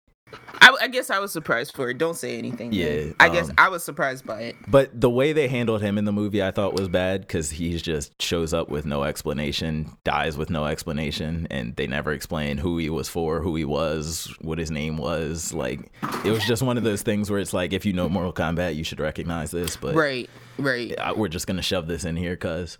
I, 0.60 0.76
I 0.82 0.88
guess 0.88 1.10
I 1.10 1.18
was 1.18 1.32
surprised 1.32 1.74
for 1.74 1.88
it. 1.90 1.98
Don't 1.98 2.16
say 2.16 2.38
anything. 2.38 2.72
Yeah, 2.72 3.12
I 3.20 3.28
guess 3.28 3.48
um, 3.50 3.54
I 3.58 3.68
was 3.68 3.84
surprised 3.84 4.26
by 4.26 4.40
it. 4.42 4.56
But 4.68 4.98
the 5.00 5.10
way 5.10 5.32
they 5.32 5.48
handled 5.48 5.82
him 5.82 5.98
in 5.98 6.04
the 6.04 6.12
movie, 6.12 6.42
I 6.42 6.50
thought 6.50 6.74
was 6.74 6.88
bad 6.88 7.20
because 7.22 7.50
he 7.50 7.76
just 7.78 8.20
shows 8.20 8.52
up 8.54 8.68
with 8.68 8.86
no 8.86 9.04
explanation, 9.04 9.96
dies 10.04 10.36
with 10.36 10.50
no 10.50 10.64
explanation, 10.66 11.46
and 11.50 11.74
they 11.76 11.86
never 11.86 12.12
explain 12.12 12.58
who 12.58 12.78
he 12.78 12.90
was 12.90 13.08
for, 13.08 13.40
who 13.40 13.54
he 13.56 13.64
was, 13.64 14.32
what 14.40 14.58
his 14.58 14.70
name 14.70 14.96
was. 14.96 15.52
Like, 15.52 15.92
it 16.24 16.30
was 16.30 16.44
just 16.44 16.62
one 16.62 16.78
of 16.78 16.84
those 16.84 17.02
things 17.02 17.30
where 17.30 17.40
it's 17.40 17.52
like, 17.52 17.72
if 17.72 17.84
you 17.84 17.92
know 17.92 18.08
Mortal 18.08 18.32
Kombat, 18.32 18.74
you 18.76 18.84
should 18.84 19.00
recognize 19.00 19.50
this. 19.50 19.76
But 19.76 19.94
Right, 19.94 20.28
right. 20.58 20.98
I- 20.98 21.12
we're 21.12 21.28
just 21.28 21.46
gonna 21.46 21.62
shove 21.62 21.86
this 21.86 22.04
in 22.04 22.16
here 22.16 22.32
because. 22.34 22.78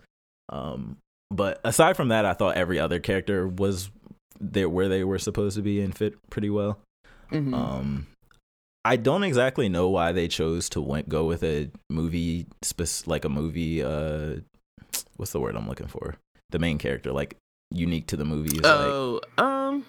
Um, 0.49 0.99
but 1.31 1.61
aside 1.65 1.97
from 1.97 2.09
that, 2.09 2.25
I 2.25 2.35
thought 2.35 2.57
every 2.57 2.79
other 2.79 3.01
character 3.01 3.49
was 3.49 3.91
there 4.39 4.69
where 4.69 4.89
they 4.89 5.03
were 5.03 5.19
supposed 5.19 5.57
to 5.57 5.63
be 5.63 5.81
and 5.81 5.97
fit 5.97 6.15
pretty 6.31 6.51
well. 6.51 6.79
Mhm. 7.31 7.55
Um, 7.55 8.07
I 8.85 8.97
don't 8.97 9.25
exactly 9.25 9.69
know 9.69 9.89
why 9.89 10.13
they 10.13 10.29
chose 10.29 10.69
to 10.71 10.81
went, 10.81 11.09
go 11.09 11.25
with 11.25 11.43
a 11.43 11.71
movie, 11.91 12.47
spec- 12.63 13.07
like 13.07 13.25
a 13.25 13.29
movie. 13.29 13.83
Uh, 13.83 14.37
what's 15.17 15.33
the 15.33 15.41
word 15.41 15.57
I'm 15.57 15.69
looking 15.69 15.89
for? 15.89 16.17
The 16.51 16.59
main 16.61 16.79
character, 16.79 17.13
like 17.13 17.37
unique 17.73 18.07
to 18.09 18.17
the 18.17 18.25
movie. 18.25 18.57
Is 18.57 18.63
like, 18.63 18.65
Oh, 18.65 19.21
um, 19.39 19.85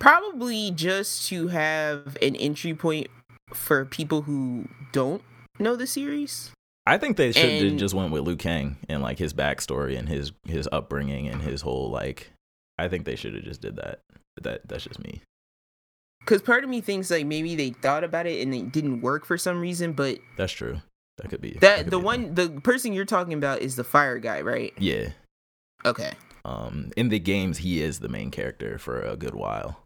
probably 0.00 0.70
just 0.70 1.28
to 1.28 1.48
have 1.48 2.16
an 2.22 2.36
entry 2.36 2.74
point 2.74 3.08
for 3.52 3.84
people 3.84 4.22
who 4.22 4.68
don't 4.92 5.22
know 5.58 5.76
the 5.76 5.86
series. 5.86 6.50
I 6.86 6.96
think 6.96 7.18
they 7.18 7.32
should 7.32 7.50
have 7.50 7.62
and- 7.62 7.78
just 7.78 7.94
went 7.94 8.12
with 8.12 8.22
Liu 8.22 8.36
Kang 8.36 8.78
and 8.88 9.02
like 9.02 9.18
his 9.18 9.34
backstory 9.34 9.98
and 9.98 10.08
his 10.08 10.32
his 10.44 10.66
upbringing 10.72 11.28
and 11.28 11.42
his 11.42 11.60
whole 11.60 11.90
like. 11.90 12.30
I 12.78 12.88
think 12.88 13.04
they 13.04 13.16
should 13.16 13.34
have 13.34 13.44
just 13.44 13.60
did 13.60 13.76
that. 13.76 14.00
But 14.34 14.44
that 14.44 14.68
that's 14.68 14.84
just 14.84 15.02
me. 15.02 15.20
Because 16.28 16.42
part 16.42 16.62
of 16.62 16.68
me 16.68 16.82
thinks 16.82 17.10
like 17.10 17.24
maybe 17.24 17.54
they 17.54 17.70
thought 17.70 18.04
about 18.04 18.26
it 18.26 18.42
and 18.42 18.54
it 18.54 18.70
didn't 18.70 19.00
work 19.00 19.24
for 19.24 19.38
some 19.38 19.58
reason, 19.62 19.94
but 19.94 20.18
That's 20.36 20.52
true. 20.52 20.82
That 21.16 21.30
could 21.30 21.40
be 21.40 21.56
that 21.62 21.78
could 21.78 21.90
the 21.90 21.98
be 21.98 22.04
one 22.04 22.34
the 22.34 22.50
person 22.50 22.92
you're 22.92 23.06
talking 23.06 23.32
about 23.32 23.62
is 23.62 23.76
the 23.76 23.84
fire 23.84 24.18
guy, 24.18 24.42
right? 24.42 24.74
Yeah. 24.76 25.08
Okay. 25.86 26.12
Um, 26.44 26.92
in 26.98 27.08
the 27.08 27.18
games, 27.18 27.58
he 27.58 27.80
is 27.80 28.00
the 28.00 28.10
main 28.10 28.30
character 28.30 28.78
for 28.78 29.00
a 29.00 29.16
good 29.16 29.34
while. 29.34 29.80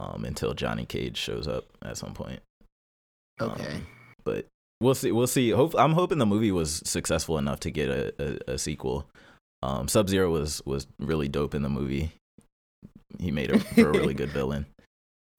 Um, 0.00 0.24
until 0.24 0.54
Johnny 0.54 0.86
Cage 0.86 1.18
shows 1.18 1.46
up 1.46 1.66
at 1.84 1.98
some 1.98 2.14
point. 2.14 2.40
Okay. 3.40 3.74
Um, 3.74 3.86
but 4.24 4.46
we'll 4.80 4.94
see. 4.94 5.12
We'll 5.12 5.26
see. 5.26 5.50
Hope, 5.50 5.74
I'm 5.76 5.92
hoping 5.92 6.18
the 6.18 6.26
movie 6.26 6.50
was 6.50 6.82
successful 6.86 7.36
enough 7.36 7.60
to 7.60 7.70
get 7.70 7.90
a, 7.90 8.14
a, 8.18 8.54
a 8.54 8.58
sequel. 8.58 9.06
Um, 9.62 9.86
Sub 9.86 10.08
Zero 10.08 10.30
was 10.30 10.62
was 10.64 10.86
really 10.98 11.28
dope 11.28 11.54
in 11.54 11.62
the 11.62 11.68
movie. 11.68 12.10
He 13.18 13.30
made 13.30 13.50
it 13.50 13.58
for 13.58 13.90
a 13.90 13.92
really 13.92 14.14
good 14.22 14.30
villain. 14.30 14.66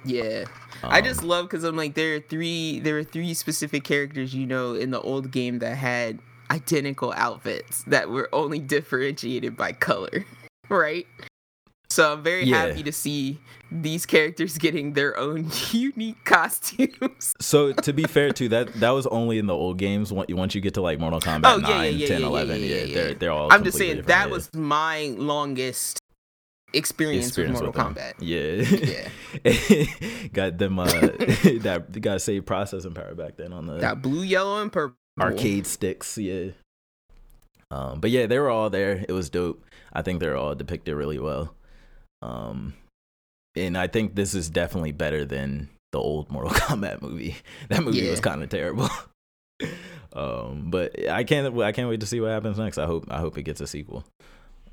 Yeah. 0.05 0.45
I 0.83 1.01
just 1.01 1.21
Um, 1.23 1.29
love 1.29 1.45
because 1.45 1.63
I'm 1.63 1.75
like 1.75 1.95
there 1.95 2.15
are 2.15 2.19
three 2.19 2.79
there 2.79 2.97
are 2.97 3.03
three 3.03 3.33
specific 3.33 3.83
characters 3.83 4.33
you 4.35 4.45
know 4.45 4.73
in 4.75 4.91
the 4.91 5.01
old 5.01 5.31
game 5.31 5.59
that 5.59 5.75
had 5.77 6.19
identical 6.51 7.11
outfits 7.17 7.83
that 7.87 8.09
were 8.09 8.29
only 8.31 8.59
differentiated 8.59 9.57
by 9.57 9.71
color, 9.71 10.25
right? 10.69 11.07
So 11.89 12.13
I'm 12.13 12.23
very 12.23 12.43
Yeah. 12.45 12.67
happy 12.67 12.83
to 12.83 12.91
see 12.91 13.39
these 13.71 14.05
characters 14.05 14.57
getting 14.65 14.93
their 14.93 15.17
own 15.17 15.49
unique 15.71 16.23
costumes. 16.25 17.33
So 17.41 17.71
to 17.73 17.93
be 17.93 18.03
fair 18.03 18.31
too, 18.31 18.49
that 18.49 18.73
that 18.79 18.89
was 18.91 19.07
only 19.07 19.37
in 19.39 19.47
the 19.47 19.55
old 19.55 19.77
games. 19.77 20.11
Once 20.13 20.53
you 20.53 20.61
get 20.61 20.73
to 20.75 20.81
like 20.81 20.99
Mortal 20.99 21.21
Kombat 21.21 21.41
Oh, 21.45 21.57
yeah, 21.57 21.67
9, 21.67 21.83
yeah, 21.85 21.89
yeah, 21.89 22.07
10, 22.07 22.21
yeah, 22.21 22.27
11, 22.27 22.61
yeah, 22.63 22.85
they're 22.93 23.13
they're 23.15 23.31
all. 23.31 23.51
I'm 23.51 23.63
just 23.63 23.77
saying 23.77 24.03
that 24.05 24.29
was 24.29 24.53
my 24.53 25.15
longest 25.17 25.99
experience, 26.73 27.27
experience 27.27 27.61
with 27.61 27.75
Mortal 27.75 27.93
with. 27.93 27.97
Kombat. 27.97 28.13
Yeah. 30.19 30.27
got 30.33 30.57
them 30.57 30.79
uh 30.79 30.85
that 31.61 31.87
got 32.01 32.21
saved 32.21 32.45
processing 32.45 32.93
power 32.93 33.15
back 33.15 33.37
then 33.37 33.53
on 33.53 33.67
the 33.67 33.79
Got 33.79 34.01
blue, 34.01 34.23
yellow, 34.23 34.61
and 34.61 34.71
purple. 34.71 34.95
arcade 35.19 35.67
sticks, 35.67 36.17
yeah. 36.17 36.51
Um 37.71 37.99
but 37.99 38.11
yeah, 38.11 38.25
they 38.27 38.39
were 38.39 38.49
all 38.49 38.69
there. 38.69 39.03
It 39.07 39.11
was 39.13 39.29
dope. 39.29 39.63
I 39.93 40.01
think 40.01 40.19
they're 40.19 40.37
all 40.37 40.55
depicted 40.55 40.95
really 40.95 41.19
well. 41.19 41.53
Um 42.21 42.73
and 43.55 43.77
I 43.77 43.87
think 43.87 44.15
this 44.15 44.33
is 44.33 44.49
definitely 44.49 44.91
better 44.91 45.23
than 45.25 45.69
the 45.93 45.99
old 45.99 46.29
Mortal 46.29 46.51
Kombat 46.53 47.01
movie. 47.01 47.37
That 47.69 47.83
movie 47.83 47.99
Yeah. 47.99 48.11
was 48.11 48.19
kind 48.19 48.43
of 48.43 48.49
terrible. 48.49 48.89
um 50.13 50.69
but 50.69 51.09
I 51.09 51.23
can't 51.23 51.57
I 51.59 51.71
can't 51.71 51.89
wait 51.89 52.01
to 52.01 52.05
see 52.05 52.19
what 52.19 52.31
happens 52.31 52.57
next. 52.57 52.77
I 52.77 52.85
hope 52.85 53.05
I 53.09 53.19
hope 53.19 53.37
it 53.37 53.43
gets 53.43 53.61
a 53.61 53.67
sequel. 53.67 54.03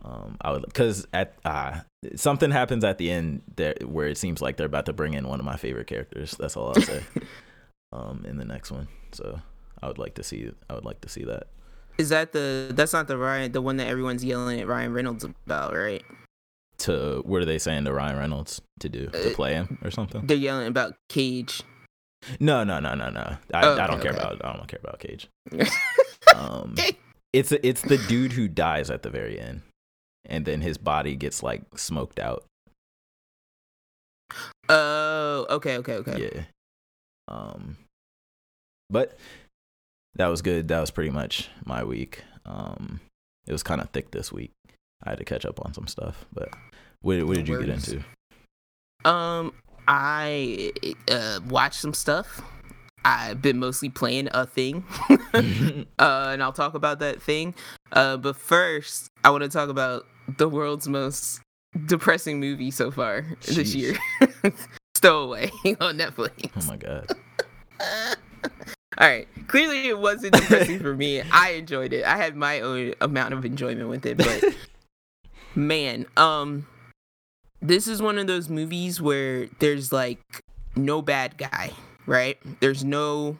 Um, 0.05 0.36
I 0.40 0.50
would 0.53 0.64
because 0.64 1.07
at 1.12 1.34
uh, 1.44 1.80
something 2.16 2.50
happens 2.50 2.82
at 2.84 2.98
the 2.98 3.11
end 3.11 3.42
there 3.57 3.74
where 3.84 4.09
it 4.09 4.18
seems 4.18 4.42
like 4.42 4.57
they're 4.57 4.66
about 4.66 4.86
to 4.86 4.92
bring 4.92 5.14
in 5.14 5.28
one 5.28 5.38
of 5.38 5.46
my 5.46 5.57
favorite 5.57 5.86
characters. 5.86 6.34
That's 6.38 6.57
all 6.57 6.68
I'll 6.68 6.82
say. 6.82 7.03
um, 7.92 8.24
in 8.26 8.36
the 8.36 8.44
next 8.44 8.70
one, 8.72 8.88
so 9.12 9.40
I 9.80 9.86
would 9.86 9.98
like 9.98 10.14
to 10.14 10.24
see. 10.24 10.50
I 10.68 10.74
would 10.74 10.84
like 10.84 11.00
to 11.03 11.09
see 11.09 11.24
that. 11.24 11.44
Is 11.98 12.09
that 12.09 12.32
the? 12.32 12.72
That's 12.74 12.92
not 12.92 13.07
the 13.07 13.16
Ryan, 13.16 13.53
the 13.53 13.62
one 13.62 13.76
that 13.76 13.86
everyone's 13.86 14.24
yelling 14.24 14.61
at 14.61 14.66
Ryan 14.66 14.92
Reynolds 14.92 15.24
about, 15.24 15.74
right? 15.74 16.03
To 16.78 17.22
what 17.24 17.40
are 17.42 17.44
they 17.44 17.59
saying 17.59 17.84
to 17.84 17.92
Ryan 17.92 18.18
Reynolds 18.18 18.61
to 18.80 18.88
do 18.88 19.07
to 19.09 19.30
Uh, 19.30 19.34
play 19.34 19.55
him 19.55 19.78
or 19.84 19.90
something? 19.92 20.26
They're 20.26 20.36
yelling 20.36 20.66
about 20.66 20.94
Cage. 21.11 21.62
No, 22.40 22.64
no, 22.64 22.80
no, 22.80 22.94
no, 22.94 23.09
no. 23.11 23.36
I, 23.55 23.66
Okay, 23.66 23.80
I 23.82 23.86
don't 23.86 24.00
care 24.00 24.12
okay. 24.12 24.20
about. 24.20 24.44
I 24.44 24.57
don't 24.57 24.66
care 24.68 24.80
about 24.82 24.98
Cage. 24.98 25.28
Um, 26.34 26.76
it's 27.32 27.53
it's 27.53 27.82
the 27.82 27.98
dude 28.09 28.32
who 28.32 28.48
dies 28.48 28.90
at 28.90 29.03
the 29.03 29.11
very 29.11 29.38
end, 29.38 29.61
and 30.26 30.44
then 30.44 30.60
his 30.60 30.78
body 30.78 31.16
gets 31.16 31.42
like 31.42 31.62
smoked 31.76 32.18
out. 32.18 32.44
Oh, 34.68 35.46
okay, 35.50 35.76
okay, 35.78 35.94
okay. 35.94 36.30
Yeah. 36.34 36.42
Um, 37.28 37.76
but 38.88 39.18
that 40.14 40.26
was 40.26 40.42
good. 40.42 40.68
That 40.68 40.80
was 40.80 40.90
pretty 40.90 41.10
much 41.10 41.48
my 41.64 41.84
week. 41.84 42.22
Um, 42.46 43.00
it 43.46 43.52
was 43.52 43.62
kind 43.62 43.80
of 43.80 43.90
thick 43.90 44.10
this 44.10 44.32
week. 44.32 44.52
I 45.02 45.10
had 45.10 45.18
to 45.18 45.24
catch 45.24 45.44
up 45.44 45.64
on 45.64 45.74
some 45.74 45.86
stuff. 45.86 46.26
But 46.32 46.50
what, 47.00 47.22
what 47.24 47.36
did 47.36 47.48
you 47.48 47.58
get 47.58 47.68
into? 47.68 48.04
Um, 49.04 49.52
I 49.88 50.72
uh 51.10 51.40
watched 51.48 51.80
some 51.80 51.94
stuff. 51.94 52.42
I've 53.04 53.42
been 53.42 53.58
mostly 53.58 53.88
playing 53.88 54.28
a 54.32 54.46
thing, 54.46 54.84
uh, 55.34 56.28
and 56.30 56.42
I'll 56.42 56.52
talk 56.52 56.74
about 56.74 57.00
that 57.00 57.20
thing. 57.20 57.54
Uh, 57.90 58.16
but 58.16 58.36
first, 58.36 59.08
I 59.24 59.30
want 59.30 59.42
to 59.42 59.48
talk 59.48 59.68
about 59.68 60.06
the 60.28 60.48
world's 60.48 60.88
most 60.88 61.40
depressing 61.86 62.40
movie 62.40 62.70
so 62.70 62.90
far 62.90 63.24
this 63.46 63.74
year. 63.74 63.96
Stowaway 64.94 65.50
on 65.80 65.98
Netflix. 65.98 66.50
oh 66.56 66.66
my 66.66 66.76
god. 66.76 67.10
All 68.98 69.08
right. 69.08 69.26
Clearly, 69.48 69.88
it 69.88 69.98
wasn't 69.98 70.34
depressing 70.34 70.78
for 70.78 70.94
me. 70.94 71.22
I 71.22 71.52
enjoyed 71.52 71.92
it. 71.92 72.04
I 72.04 72.16
had 72.16 72.36
my 72.36 72.60
own 72.60 72.94
amount 73.00 73.34
of 73.34 73.44
enjoyment 73.44 73.88
with 73.88 74.04
it, 74.06 74.18
but 74.18 74.44
man, 75.54 76.06
um, 76.16 76.66
this 77.60 77.88
is 77.88 78.02
one 78.02 78.18
of 78.18 78.26
those 78.26 78.48
movies 78.48 79.00
where 79.00 79.46
there's 79.60 79.92
like 79.92 80.20
no 80.76 81.00
bad 81.00 81.38
guy, 81.38 81.70
right? 82.06 82.38
There's 82.60 82.84
no 82.84 83.38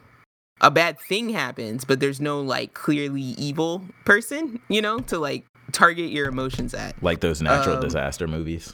a 0.61 0.71
bad 0.71 0.99
thing 0.99 1.29
happens, 1.29 1.85
but 1.85 1.99
there's 1.99 2.19
no 2.19 2.41
like 2.41 2.73
clearly 2.73 3.21
evil 3.21 3.83
person, 4.05 4.59
you 4.69 4.81
know, 4.81 4.99
to 4.99 5.19
like 5.19 5.45
target 5.73 6.11
your 6.11 6.27
emotions 6.29 6.73
at. 6.73 7.01
Like 7.03 7.19
those 7.19 7.41
natural 7.41 7.75
Um, 7.77 7.81
disaster 7.81 8.27
movies. 8.27 8.73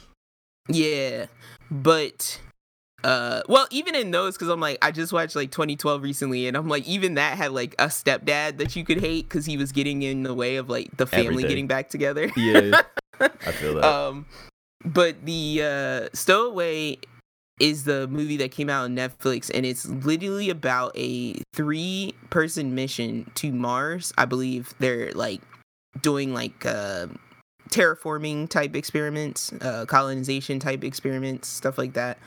Yeah, 0.68 1.26
but 1.70 2.40
uh, 3.02 3.40
well, 3.48 3.66
even 3.70 3.94
in 3.94 4.10
those, 4.10 4.34
because 4.36 4.48
I'm 4.48 4.60
like, 4.60 4.78
I 4.82 4.90
just 4.90 5.12
watched 5.12 5.34
like 5.34 5.50
2012 5.50 6.02
recently, 6.02 6.46
and 6.46 6.56
I'm 6.56 6.68
like, 6.68 6.86
even 6.86 7.14
that 7.14 7.36
had 7.38 7.52
like 7.52 7.74
a 7.78 7.86
stepdad 7.86 8.58
that 8.58 8.76
you 8.76 8.84
could 8.84 9.00
hate 9.00 9.28
because 9.28 9.46
he 9.46 9.56
was 9.56 9.72
getting 9.72 10.02
in 10.02 10.22
the 10.22 10.34
way 10.34 10.56
of 10.56 10.68
like 10.68 10.96
the 10.96 11.06
family 11.06 11.26
Everything. 11.28 11.48
getting 11.48 11.66
back 11.66 11.88
together. 11.88 12.30
Yeah, 12.36 12.80
I 13.20 13.52
feel 13.52 13.74
that. 13.74 13.84
um, 13.84 14.26
but 14.84 15.24
the 15.26 15.60
uh, 15.62 16.08
Stowaway 16.14 16.98
is 17.58 17.84
the 17.84 18.06
movie 18.08 18.36
that 18.38 18.50
came 18.52 18.70
out 18.70 18.84
on 18.84 18.94
Netflix, 18.96 19.50
and 19.52 19.66
it's 19.66 19.86
literally 19.86 20.48
about 20.50 20.92
a 20.96 21.34
three-person 21.54 22.74
mission 22.74 23.30
to 23.34 23.52
Mars. 23.52 24.12
I 24.16 24.24
believe 24.24 24.72
they're 24.78 25.12
like 25.12 25.40
doing 26.02 26.32
like 26.34 26.64
uh, 26.66 27.06
terraforming 27.70 28.48
type 28.48 28.74
experiments, 28.76 29.52
uh, 29.60 29.84
colonization 29.86 30.58
type 30.58 30.84
experiments, 30.84 31.48
stuff 31.48 31.78
like 31.78 31.92
that. 31.94 32.18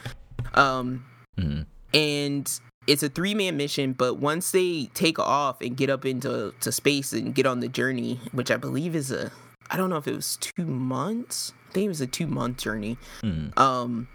Um, 0.54 1.06
Mhm. 1.40 1.66
and 1.94 2.60
it's 2.88 3.02
a 3.04 3.10
three-man 3.10 3.58
mission. 3.58 3.94
But 3.94 4.16
once 4.20 4.52
they 4.52 4.90
take 4.94 5.18
off 5.20 5.62
and 5.62 5.76
get 5.78 5.90
up 5.90 6.06
into 6.06 6.54
to 6.60 6.72
space 6.72 7.14
and 7.14 7.34
get 7.34 7.46
on 7.46 7.60
the 7.60 7.68
journey, 7.68 8.20
which 8.34 8.52
I 8.52 8.58
believe 8.58 8.96
is 8.96 9.12
a, 9.12 9.32
I 9.72 9.78
don't 9.78 9.90
know 9.90 9.98
if 9.98 10.08
it 10.08 10.16
was 10.16 10.38
two 10.38 10.66
months. 10.66 11.54
I 11.70 11.74
think 11.74 11.86
it 11.86 11.90
was 11.90 12.02
a 12.02 12.08
two-month 12.08 12.58
journey 12.58 12.98
Mhm. 13.24 13.58
um 13.58 14.08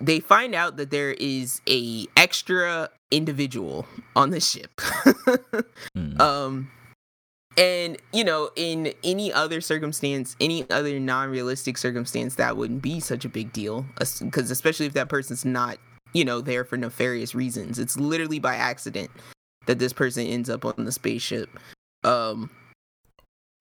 they 0.00 0.20
find 0.20 0.54
out 0.54 0.76
that 0.78 0.90
there 0.90 1.12
is 1.12 1.60
a 1.68 2.06
extra 2.16 2.88
individual 3.10 3.86
on 4.16 4.30
the 4.30 4.40
ship 4.40 4.74
Mhm. 5.96 6.18
um 6.20 6.70
and 7.56 7.96
you 8.12 8.24
know 8.24 8.50
in 8.56 8.92
any 9.04 9.32
other 9.32 9.60
circumstance 9.60 10.34
any 10.40 10.68
other 10.70 10.98
non-realistic 10.98 11.78
circumstance 11.78 12.34
that 12.34 12.56
wouldn't 12.56 12.82
be 12.82 12.98
such 12.98 13.24
a 13.24 13.28
big 13.28 13.52
deal 13.52 13.86
because 14.20 14.50
especially 14.50 14.86
if 14.86 14.92
that 14.92 15.08
person's 15.08 15.44
not 15.44 15.78
you 16.14 16.24
know 16.24 16.40
there 16.40 16.64
for 16.64 16.78
nefarious 16.78 17.34
reasons. 17.34 17.78
It's 17.78 17.98
literally 17.98 18.38
by 18.38 18.54
accident 18.54 19.10
that 19.66 19.78
this 19.78 19.92
person 19.92 20.26
ends 20.26 20.48
up 20.48 20.64
on 20.64 20.84
the 20.84 20.92
spaceship. 20.92 21.50
Um 22.02 22.48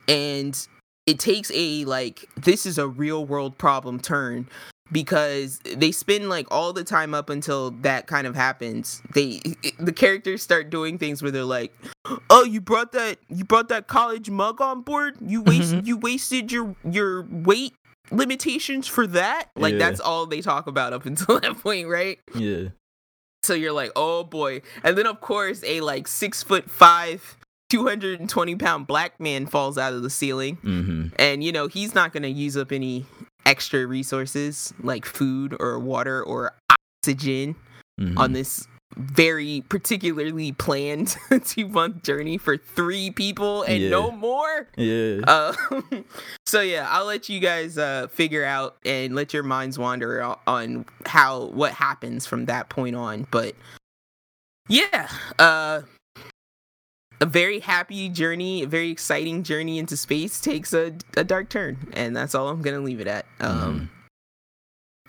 and 0.08 0.68
it 1.06 1.20
takes 1.20 1.52
a 1.54 1.86
like 1.86 2.26
this 2.38 2.66
is 2.66 2.78
a 2.78 2.88
real 2.88 3.26
world 3.26 3.58
problem 3.58 4.00
turn 4.00 4.48
because 4.92 5.60
they 5.76 5.92
spend 5.92 6.30
like 6.30 6.46
all 6.52 6.72
the 6.74 6.84
time 6.84 7.14
up 7.14 7.30
until 7.30 7.72
that 7.72 8.06
kind 8.08 8.28
of 8.28 8.36
happens 8.36 9.02
they 9.14 9.42
the 9.80 9.92
characters 9.94 10.42
start 10.44 10.70
doing 10.70 10.98
things 10.98 11.22
where 11.22 11.32
they're 11.32 11.44
like 11.44 11.74
oh 12.30 12.44
you 12.44 12.62
brought 12.62 12.92
that 12.92 13.18
you 13.30 13.44
brought 13.44 13.70
that 13.70 13.88
college 13.88 14.30
mug 14.30 14.62
on 14.62 14.82
board 14.82 15.16
you 15.26 15.42
waste 15.42 15.74
Mhm. 15.74 15.86
you 15.88 15.98
wasted 15.98 16.52
your 16.52 16.76
your 16.90 17.24
weight 17.32 17.74
limitations 18.12 18.88
for 18.88 19.08
that 19.08 19.46
like 19.56 19.74
Yeah. 19.74 19.80
that's 19.80 20.00
all 20.00 20.26
they 20.26 20.42
talk 20.42 20.68
about 20.68 20.94
up 20.94 21.06
until 21.12 21.40
that 21.40 21.58
point 21.60 21.88
right 21.88 22.20
yeah. 22.36 22.70
so 23.42 23.54
you're 23.54 23.74
like, 23.74 23.92
oh 23.96 24.24
boy. 24.24 24.62
And 24.84 24.98
then 24.98 25.08
of 25.08 25.20
course 25.22 25.64
a 25.66 25.82
like 25.82 26.08
six 26.08 26.44
foot 26.44 26.70
five, 26.70 27.36
220 27.74 28.56
pound 28.58 28.86
black 28.86 29.20
man 29.20 29.48
falls 29.48 29.78
out 29.80 29.94
of 29.94 30.04
the 30.04 30.10
ceiling. 30.10 30.56
hmm 30.58 31.08
And 31.18 31.44
you 31.44 31.52
know, 31.52 31.68
he's 31.68 31.96
not 31.96 32.14
gonna 32.14 32.28
use 32.28 32.56
up 32.56 32.72
any 32.72 33.06
extra 33.46 33.86
resources 33.88 34.74
like 34.82 35.06
food 35.06 35.56
or 35.60 35.80
water 35.80 36.24
or 36.24 36.54
oxygen 37.04 37.56
hmm 38.00 38.18
on 38.18 38.34
this 38.34 38.68
very 38.96 39.64
particularly 39.70 40.52
planned 40.52 41.18
two 41.46 41.68
month 41.68 42.04
journey 42.04 42.38
for 42.38 42.58
three 42.58 43.10
people 43.10 43.64
and 43.64 43.82
Yeah. 43.82 43.90
no 43.90 44.12
more. 44.12 44.68
Yeah. 44.78 45.22
Uh, 45.28 45.54
so 46.46 46.62
yeah, 46.62 46.88
I'll 46.92 47.06
let 47.06 47.28
you 47.28 47.40
guys 47.40 47.80
uh, 47.80 48.08
figure 48.12 48.46
out 48.46 48.78
and 48.86 49.16
let 49.16 49.34
your 49.34 49.42
minds 49.42 49.80
wander 49.80 50.24
on 50.46 50.86
how 51.08 51.46
what 51.48 51.72
happens 51.74 52.28
from 52.28 52.46
that 52.46 52.70
point 52.70 52.96
on. 52.96 53.26
But 53.32 53.56
yeah, 54.70 55.10
uh, 55.40 55.82
a 57.22 57.26
very 57.26 57.60
happy 57.60 58.10
journey, 58.10 58.64
a 58.64 58.68
very 58.68 58.90
exciting 58.90 59.44
journey 59.44 59.80
into 59.80 59.96
space 59.98 60.40
takes 60.42 60.74
a, 60.74 60.94
a 61.16 61.24
dark 61.24 61.50
turn, 61.50 61.78
and 61.94 62.16
that's 62.16 62.36
all 62.36 62.50
I'm 62.50 62.62
gonna 62.62 62.80
leave 62.82 63.00
it 63.00 63.08
at. 63.08 63.26
Um, 63.40 63.90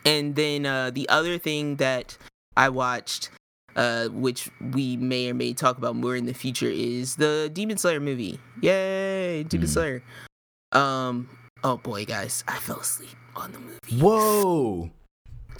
and 0.05 0.35
then 0.37 0.67
uh, 0.67 0.91
the 0.91 1.09
other 1.09 1.39
thing 1.39 1.77
that 1.77 2.17
I 2.57 2.69
watched. 2.69 3.31
Uh, 3.77 4.07
which 4.11 4.49
we 4.73 4.97
may 4.97 5.29
or 5.29 5.35
may 5.35 5.53
talk 5.53 5.79
about 5.79 5.97
more 5.97 6.15
in 6.15 6.27
the 6.27 6.33
future 6.33 6.71
is 6.71 7.17
the 7.17 7.51
Demon 7.53 7.77
Slayer 7.77 7.99
movie. 7.99 8.39
Yay, 8.63 9.43
Demon 9.43 9.67
Mhm. 9.67 9.71
Slayer. 9.71 10.03
Um, 10.71 11.29
oh 11.65 11.79
boy, 11.79 12.05
guys, 12.05 12.45
I 12.47 12.57
fell 12.59 12.79
asleep 12.79 13.17
on 13.35 13.51
the 13.51 13.59
movie. 13.59 14.01
Whoa. 14.01 14.91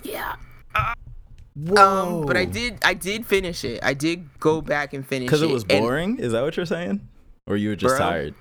Yeah. 0.05 0.37
Whoa. 1.57 2.21
Um, 2.21 2.27
but 2.27 2.37
I 2.37 2.45
did, 2.45 2.79
I 2.85 2.95
did 2.95 3.27
finish 3.27 3.65
it. 3.65 3.81
I 3.83 3.95
did 3.95 4.29
go 4.41 4.61
back 4.61 4.93
and 4.93 5.07
finish 5.07 5.27
it 5.27 5.31
Because 5.31 5.43
it 5.43 5.51
was 5.51 5.65
and- 5.71 5.81
boring. 5.83 6.19
Is 6.19 6.33
that 6.33 6.43
what 6.43 6.57
you're 6.57 6.67
saying? 6.67 7.07
Or 7.47 7.57
you 7.57 7.69
were 7.71 7.77
just 7.77 7.97
Bro. 7.97 7.99
tired? 7.99 8.35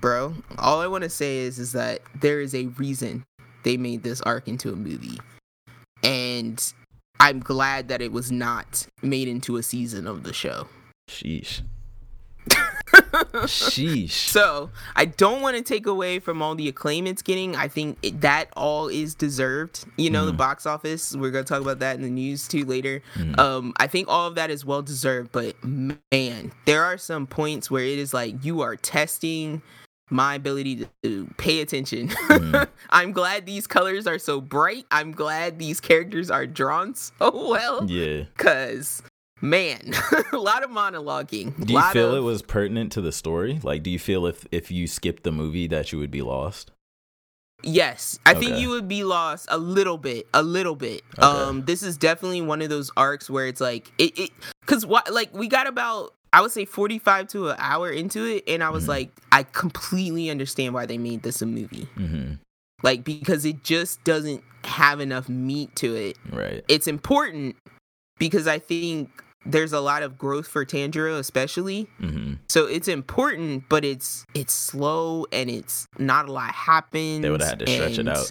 bro. 0.00 0.34
All 0.58 0.80
I 0.80 0.86
want 0.86 1.04
to 1.04 1.10
say 1.10 1.38
is, 1.38 1.58
is 1.58 1.72
that 1.72 2.00
there 2.20 2.40
is 2.40 2.54
a 2.54 2.66
reason 2.66 3.24
they 3.64 3.76
made 3.76 4.02
this 4.02 4.20
arc 4.22 4.48
into 4.48 4.72
a 4.72 4.76
movie, 4.76 5.18
and 6.02 6.72
I'm 7.18 7.40
glad 7.40 7.88
that 7.88 8.00
it 8.00 8.10
was 8.12 8.32
not 8.32 8.86
made 9.02 9.28
into 9.28 9.56
a 9.58 9.62
season 9.62 10.06
of 10.06 10.22
the 10.22 10.32
show. 10.32 10.68
Sheesh. 11.10 11.60
Sheesh. 13.46 14.10
So 14.10 14.70
I 14.96 15.04
don't 15.04 15.40
want 15.42 15.56
to 15.56 15.62
take 15.62 15.86
away 15.86 16.18
from 16.18 16.42
all 16.42 16.54
the 16.54 16.68
acclaim 16.68 17.06
it's 17.06 17.22
getting. 17.22 17.56
I 17.56 17.68
think 17.68 17.98
it, 18.02 18.20
that 18.20 18.48
all 18.56 18.88
is 18.88 19.14
deserved. 19.14 19.84
You 19.96 20.10
know, 20.10 20.26
the 20.26 20.32
Mhm. 20.32 20.36
box 20.38 20.66
office. 20.66 21.14
We're 21.14 21.30
gonna 21.30 21.44
talk 21.44 21.60
about 21.60 21.78
that 21.80 21.96
in 21.96 22.02
the 22.02 22.10
news 22.10 22.48
too 22.48 22.64
later. 22.64 23.02
Mhm. 23.14 23.38
Um, 23.38 23.72
I 23.78 23.86
think 23.86 24.08
all 24.08 24.26
of 24.26 24.34
that 24.36 24.50
is 24.50 24.64
well 24.64 24.82
deserved. 24.82 25.32
But 25.32 25.56
man, 25.64 26.52
there 26.64 26.82
are 26.84 26.98
some 26.98 27.26
points 27.26 27.70
where 27.70 27.84
it 27.84 27.98
is 27.98 28.12
like 28.14 28.44
you 28.44 28.60
are 28.62 28.76
testing 28.76 29.62
my 30.12 30.34
ability 30.34 30.74
to, 30.76 30.88
to 31.04 31.28
pay 31.36 31.60
attention. 31.60 32.08
Mhm. 32.08 32.66
I'm 32.90 33.12
glad 33.12 33.46
these 33.46 33.66
colors 33.68 34.06
are 34.08 34.18
so 34.18 34.40
bright. 34.40 34.84
I'm 34.90 35.12
glad 35.12 35.58
these 35.60 35.80
characters 35.80 36.30
are 36.30 36.46
drawn 36.46 36.94
so 36.96 37.48
well. 37.50 37.84
yeah. 37.88 38.24
Cause 38.36 39.02
man, 39.40 39.92
a 40.32 40.36
lot 40.36 40.62
of 40.62 40.70
monologuing. 40.70 41.64
Do 41.64 41.72
you 41.74 41.82
feel 41.92 42.10
of, 42.12 42.18
it 42.18 42.20
was 42.20 42.42
pertinent 42.42 42.92
to 42.92 43.00
the 43.00 43.12
story? 43.12 43.60
Like, 43.62 43.82
do 43.82 43.90
you 43.90 43.98
feel 43.98 44.26
if 44.26 44.46
if 44.52 44.70
you 44.70 44.86
skipped 44.86 45.22
the 45.22 45.32
movie 45.32 45.66
that 45.68 45.92
you 45.92 45.98
would 45.98 46.10
be 46.10 46.22
lost? 46.22 46.70
Yes, 47.62 48.18
I 48.24 48.32
think 48.34 48.56
you 48.56 48.70
would 48.70 48.88
be 48.88 49.04
lost 49.04 49.46
a 49.50 49.58
little 49.58 49.98
bit, 49.98 50.26
a 50.32 50.42
little 50.42 50.74
bit. 50.74 51.02
Okay. 51.18 51.22
Um, 51.26 51.64
this 51.66 51.82
is 51.82 51.98
definitely 51.98 52.40
one 52.40 52.62
of 52.62 52.70
those 52.70 52.90
arcs 52.96 53.28
where 53.28 53.46
it's 53.46 53.60
like 53.60 53.92
it, 53.98 54.18
it, 54.18 54.30
cause 54.64 54.86
what, 54.86 55.12
like 55.12 55.34
we 55.34 55.46
got 55.46 55.66
about 55.66 56.14
I 56.32 56.40
would 56.40 56.52
say 56.52 56.64
forty 56.64 56.98
five 56.98 57.28
to 57.28 57.50
an 57.50 57.56
hour 57.58 57.90
into 57.90 58.24
it, 58.24 58.44
and 58.48 58.62
I 58.62 58.70
was 58.70 58.84
Mhm. 58.84 58.88
like, 58.88 59.10
I 59.30 59.42
completely 59.42 60.30
understand 60.30 60.72
why 60.72 60.86
they 60.86 60.96
made 60.96 61.22
this 61.22 61.42
a 61.42 61.46
movie, 61.46 61.86
hmm 61.96 62.34
like 62.82 63.04
because 63.04 63.44
it 63.44 63.62
just 63.62 64.02
doesn't 64.04 64.42
have 64.64 65.00
enough 65.00 65.28
meat 65.28 65.76
to 65.76 65.94
it. 65.94 66.16
Right. 66.32 66.64
It's 66.66 66.86
important 66.86 67.56
because 68.18 68.46
I 68.46 68.58
think 68.58 69.22
there's 69.46 69.72
a 69.72 69.80
lot 69.80 70.02
of 70.02 70.18
growth 70.18 70.46
for 70.46 70.64
Tanjiro, 70.66 71.18
especially. 71.18 71.88
hmm 71.98 72.34
So 72.48 72.66
it's 72.66 72.88
important, 72.88 73.64
but 73.68 73.84
it's 73.84 74.24
it's 74.34 74.52
slow 74.52 75.26
and 75.32 75.48
it's 75.50 75.86
not 75.98 76.28
a 76.28 76.32
lot 76.32 76.52
happens. 76.54 77.22
They 77.22 77.30
would've 77.30 77.46
had 77.46 77.58
to 77.60 77.66
stretch 77.66 77.98
it 77.98 78.08
out. 78.08 78.30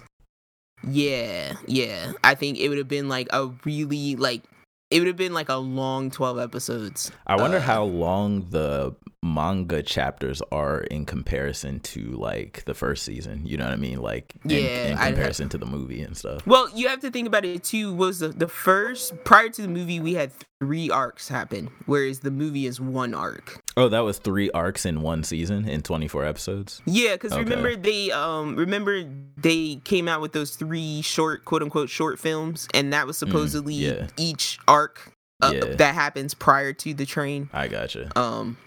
Yeah, 0.88 1.53
yeah. 1.66 2.14
I 2.24 2.36
think 2.36 2.57
it 2.57 2.70
would 2.70 2.78
have 2.78 2.88
been 2.88 3.10
like 3.10 3.28
a 3.32 3.47
really 3.66 4.16
like 4.16 4.43
it 4.91 4.99
would 4.99 5.07
have 5.07 5.18
been 5.18 5.34
like 5.34 5.49
a 5.49 5.57
long 5.57 6.10
twelve 6.10 6.39
episodes. 6.39 7.12
I 7.28 7.36
wonder 7.36 7.57
Uh, 7.57 7.62
how 7.62 7.84
long 7.84 8.47
the 8.49 8.95
manga 9.22 9.84
chapters 9.84 10.41
are 10.51 10.80
in 10.82 11.05
comparison 11.05 11.80
to 11.82 12.11
like 12.11 12.63
the 12.65 12.74
first 12.74 13.03
season. 13.03 13.45
You 13.45 13.57
know 13.57 13.65
what 13.65 13.74
I 13.74 13.78
mean? 13.78 14.01
Like 14.01 14.34
in, 14.45 14.49
Yeah, 14.51 14.57
in 14.88 14.97
have- 14.97 15.07
comparison 15.09 15.49
to 15.49 15.57
the 15.57 15.65
movie 15.65 16.01
and 16.01 16.15
stuff. 16.15 16.45
Well, 16.47 16.70
you 16.74 16.88
have 16.88 17.01
to 17.01 17.11
think 17.11 17.28
about 17.28 17.43
it 17.45 17.63
too. 17.63 17.93
Was 17.93 18.20
the 18.20 18.30
the 18.30 18.47
first 18.47 19.13
prior 19.26 19.49
to 19.49 19.61
the 19.61 19.67
movie 19.67 19.99
we 19.99 20.13
had 20.13 20.32
three 20.61 20.89
arcs 20.89 21.28
happen, 21.30 21.70
whereas 21.86 22.20
the 22.20 22.32
movie 22.32 22.65
is 22.65 22.80
one 22.80 23.13
arc. 23.13 23.61
Oh, 23.78 23.89
that 23.89 23.99
was 24.01 24.20
three 24.20 24.49
arcs 24.51 24.86
in 24.86 25.01
one 25.01 25.24
season 25.24 25.67
in 25.67 25.82
24 25.82 26.26
episodes. 26.26 26.82
Yeah, 26.86 27.13
because 27.13 27.32
Okay. 27.34 27.43
remember 27.43 27.76
they 27.76 28.11
um 28.11 28.55
remember 28.55 29.03
they 29.38 29.82
came 29.84 30.07
out 30.07 30.22
with 30.22 30.32
those 30.34 30.55
three 30.55 31.01
short 31.01 31.43
quote 31.45 31.61
unquote 31.63 31.89
short 31.89 32.20
films, 32.20 32.67
and 32.74 32.93
that 32.93 33.05
was 33.05 33.17
supposedly 33.17 33.76
Mm, 33.76 33.97
yeah. 33.99 34.07
each 34.17 34.59
arc 34.67 35.11
uh, 35.41 35.51
Yeah. 35.55 35.76
that 35.76 35.95
happens 35.95 36.34
prior 36.34 36.74
to 36.74 36.93
the 36.93 37.05
train. 37.05 37.49
I 37.53 37.70
gotcha. 37.70 38.09
Um, 38.20 38.57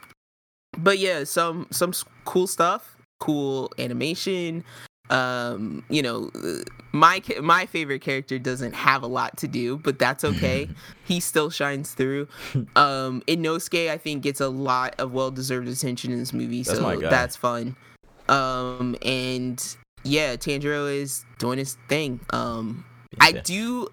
but 0.79 0.99
yeah, 0.99 1.25
some 1.25 1.67
some 1.71 1.93
cool 2.25 2.47
stuff, 2.47 2.97
cool 3.21 3.71
animation. 3.79 4.65
Um, 5.11 5.85
you 5.91 6.01
know, 6.01 6.31
uh, 6.35 6.65
my 6.93 7.23
my 7.41 7.67
favorite 7.67 8.01
character 8.01 8.39
doesn't 8.39 8.73
have 8.73 9.03
a 9.03 9.07
lot 9.07 9.37
to 9.39 9.49
do, 9.49 9.79
but 9.79 9.99
that's 9.99 10.25
okay. 10.33 10.69
he 11.05 11.21
still 11.21 11.51
shines 11.51 11.93
through. 11.93 12.29
Um, 12.77 13.23
Inosuke, 13.27 13.91
I 13.91 13.99
think, 13.99 14.23
gets 14.23 14.41
a 14.41 14.49
lot 14.49 14.95
of 14.99 15.13
well 15.13 15.31
deserved 15.31 15.69
attention 15.69 16.13
in 16.13 16.19
this 16.19 16.33
movie, 16.33 16.63
That's 16.63 16.79
so 16.79 16.97
that's 17.01 17.37
fun. 17.37 17.77
Um, 18.29 18.97
and 19.03 19.63
yeah, 20.05 20.37
Tanjiro 20.37 20.93
is 20.93 21.25
doing 21.39 21.59
his 21.59 21.77
thing. 21.89 22.21
Um, 22.31 22.85
I 23.21 23.33
do 23.33 23.89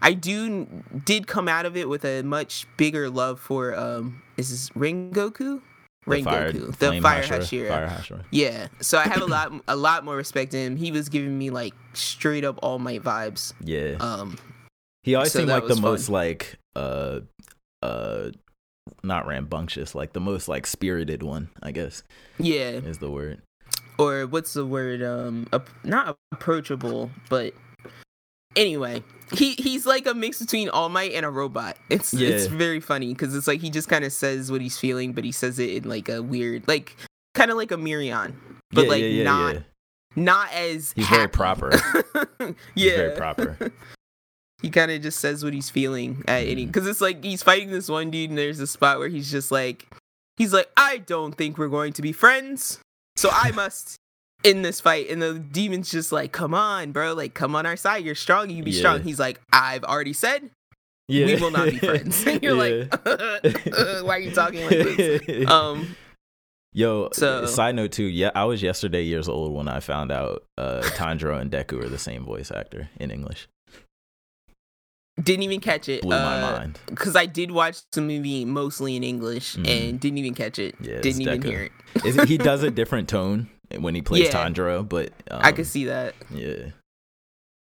I 0.00 0.12
do 0.12 0.66
did 1.04 1.26
come 1.26 1.48
out 1.48 1.66
of 1.66 1.76
it 1.76 1.88
with 1.88 2.04
a 2.04 2.22
much 2.22 2.66
bigger 2.76 3.08
love 3.08 3.40
for 3.40 3.74
um 3.74 4.22
is 4.36 4.50
this 4.50 4.70
Rengoku? 4.70 5.62
The 6.08 6.22
fire, 6.22 6.52
Rengoku. 6.52 6.66
The 6.66 6.72
Flame 6.72 7.02
Fire 7.02 7.22
Hashira- 7.22 7.38
Hashira. 7.38 7.68
Fire 7.68 7.88
Hashira. 7.88 8.24
Yeah. 8.30 8.68
So 8.80 8.98
I 8.98 9.02
have 9.04 9.22
a 9.22 9.26
lot 9.26 9.52
a 9.68 9.76
lot 9.76 10.04
more 10.04 10.16
respect 10.16 10.54
in 10.54 10.72
him. 10.72 10.76
He 10.76 10.92
was 10.92 11.08
giving 11.08 11.36
me 11.38 11.50
like 11.50 11.74
straight 11.92 12.44
up 12.44 12.58
all 12.62 12.78
my 12.78 12.98
vibes. 12.98 13.52
Yeah. 13.62 13.96
Um 14.00 14.38
he 15.02 15.14
always 15.14 15.32
so 15.32 15.40
seemed 15.40 15.50
like 15.50 15.66
the 15.66 15.74
fun. 15.74 15.82
most 15.82 16.08
like 16.08 16.58
uh 16.76 17.20
uh 17.82 18.30
not 19.02 19.26
rambunctious, 19.26 19.94
like 19.94 20.12
the 20.12 20.20
most 20.20 20.48
like 20.48 20.66
spirited 20.66 21.22
one, 21.22 21.48
I 21.62 21.72
guess 21.72 22.02
yeah. 22.38 22.70
is 22.70 22.98
the 22.98 23.10
word. 23.10 23.42
Or 23.98 24.26
what's 24.26 24.54
the 24.54 24.64
word? 24.66 25.02
Um 25.02 25.46
ap- 25.52 25.68
not 25.84 26.16
approachable, 26.32 27.10
but 27.28 27.54
anyway. 28.56 29.02
He 29.32 29.52
he's 29.52 29.84
like 29.84 30.06
a 30.06 30.14
mix 30.14 30.40
between 30.40 30.70
All 30.70 30.88
Might 30.88 31.12
and 31.12 31.26
a 31.26 31.30
robot. 31.30 31.76
It's 31.90 32.14
it's 32.14 32.46
very 32.46 32.80
funny 32.80 33.12
because 33.12 33.34
it's 33.34 33.46
like 33.46 33.60
he 33.60 33.68
just 33.68 33.88
kind 33.88 34.04
of 34.04 34.12
says 34.12 34.50
what 34.50 34.60
he's 34.60 34.78
feeling, 34.78 35.12
but 35.12 35.24
he 35.24 35.32
says 35.32 35.58
it 35.58 35.70
in 35.70 35.88
like 35.88 36.08
a 36.08 36.22
weird, 36.22 36.66
like 36.66 36.96
kind 37.34 37.50
of 37.50 37.58
like 37.58 37.70
a 37.70 37.76
Mirion, 37.76 38.34
but 38.70 38.84
yeah, 38.84 38.90
like 38.90 39.02
yeah, 39.02 39.08
yeah, 39.08 39.24
not 39.24 39.54
yeah. 39.54 39.60
not 40.16 40.52
as 40.52 40.92
He's 40.92 41.08
very 41.08 41.28
proper. 41.28 41.70
yeah, 42.40 42.52
He's 42.74 42.92
very 42.92 43.16
proper. 43.16 43.70
he 44.62 44.70
kind 44.70 44.90
of 44.90 45.02
just 45.02 45.20
says 45.20 45.44
what 45.44 45.52
he's 45.52 45.70
feeling 45.70 46.24
at 46.26 46.46
any 46.46 46.64
mm. 46.64 46.66
because 46.66 46.86
it's 46.86 47.00
like 47.00 47.22
he's 47.22 47.42
fighting 47.42 47.70
this 47.70 47.88
one 47.88 48.10
dude, 48.10 48.30
and 48.30 48.38
there's 48.38 48.60
a 48.60 48.66
spot 48.66 48.98
where 48.98 49.08
he's 49.08 49.30
just 49.30 49.50
like, 49.50 49.88
he's 50.36 50.52
like, 50.52 50.68
I 50.76 50.98
don't 50.98 51.34
think 51.34 51.58
we're 51.58 51.68
going 51.68 51.92
to 51.94 52.02
be 52.02 52.12
friends, 52.12 52.80
so 53.16 53.28
I 53.32 53.50
must. 53.52 53.96
In 54.44 54.62
this 54.62 54.80
fight, 54.80 55.10
and 55.10 55.20
the 55.20 55.34
demon's 55.38 55.90
just 55.90 56.12
like, 56.12 56.30
"Come 56.32 56.54
on, 56.54 56.92
bro! 56.92 57.12
Like, 57.12 57.34
come 57.34 57.56
on 57.56 57.66
our 57.66 57.76
side. 57.76 58.04
You're 58.04 58.14
strong. 58.14 58.50
You 58.50 58.62
be 58.62 58.70
Yeah. 58.70 58.78
strong." 58.78 59.02
He's 59.02 59.18
like, 59.18 59.40
"I've 59.52 59.82
already 59.82 60.12
said 60.12 60.50
Yeah. 61.08 61.26
we 61.26 61.36
will 61.36 61.50
not 61.50 61.68
be 61.70 61.78
friends." 61.78 62.24
You're 62.42 62.54
like, 62.54 62.92
"Why 63.04 64.16
are 64.16 64.18
you 64.20 64.30
talking 64.30 64.60
like 64.62 64.96
this?" 64.96 65.50
Um, 65.50 65.96
Yo, 66.72 67.08
So- 67.12 67.46
side 67.46 67.74
note 67.74 67.90
too. 67.92 68.04
Yeah, 68.04 68.30
I 68.34 68.44
was 68.44 68.62
yesterday 68.62 69.02
years 69.02 69.28
old 69.28 69.52
when 69.54 69.66
I 69.68 69.80
found 69.80 70.12
out 70.12 70.44
uh, 70.56 70.82
Tanjiro 70.94 71.40
and 71.40 71.50
Deku 71.50 71.82
are 71.82 71.88
the 71.88 71.98
same 71.98 72.24
voice 72.24 72.52
actor 72.52 72.90
in 73.00 73.10
English. 73.10 73.48
didn't 75.20 75.42
even 75.42 75.58
catch 75.60 75.88
it. 75.88 76.02
Blew 76.02 76.10
my 76.14 76.40
uh, 76.42 76.52
mind. 76.58 76.78
because 76.86 77.16
I 77.16 77.26
did 77.26 77.50
watch 77.50 77.78
the 77.90 78.00
movie 78.00 78.44
mostly 78.44 78.94
in 78.94 79.02
English 79.02 79.56
Mhm. 79.56 79.66
and 79.66 79.98
didn't 80.00 80.18
even 80.18 80.34
catch 80.34 80.60
it. 80.60 80.76
Yeah, 80.80 81.00
didn't 81.00 81.22
even 81.22 81.42
hear 81.42 81.62
it. 81.62 81.72
Is, 82.04 82.14
he 82.28 82.38
does 82.38 82.62
a 82.62 82.70
different 82.70 83.08
tone 83.08 83.48
when 83.76 83.94
he 83.94 84.02
plays 84.02 84.32
Yeah. 84.32 84.82
But 84.82 85.12
um, 85.30 85.40
I 85.42 85.52
could 85.52 85.66
see 85.66 85.84
that 85.86 86.14
Yeah, 86.30 86.70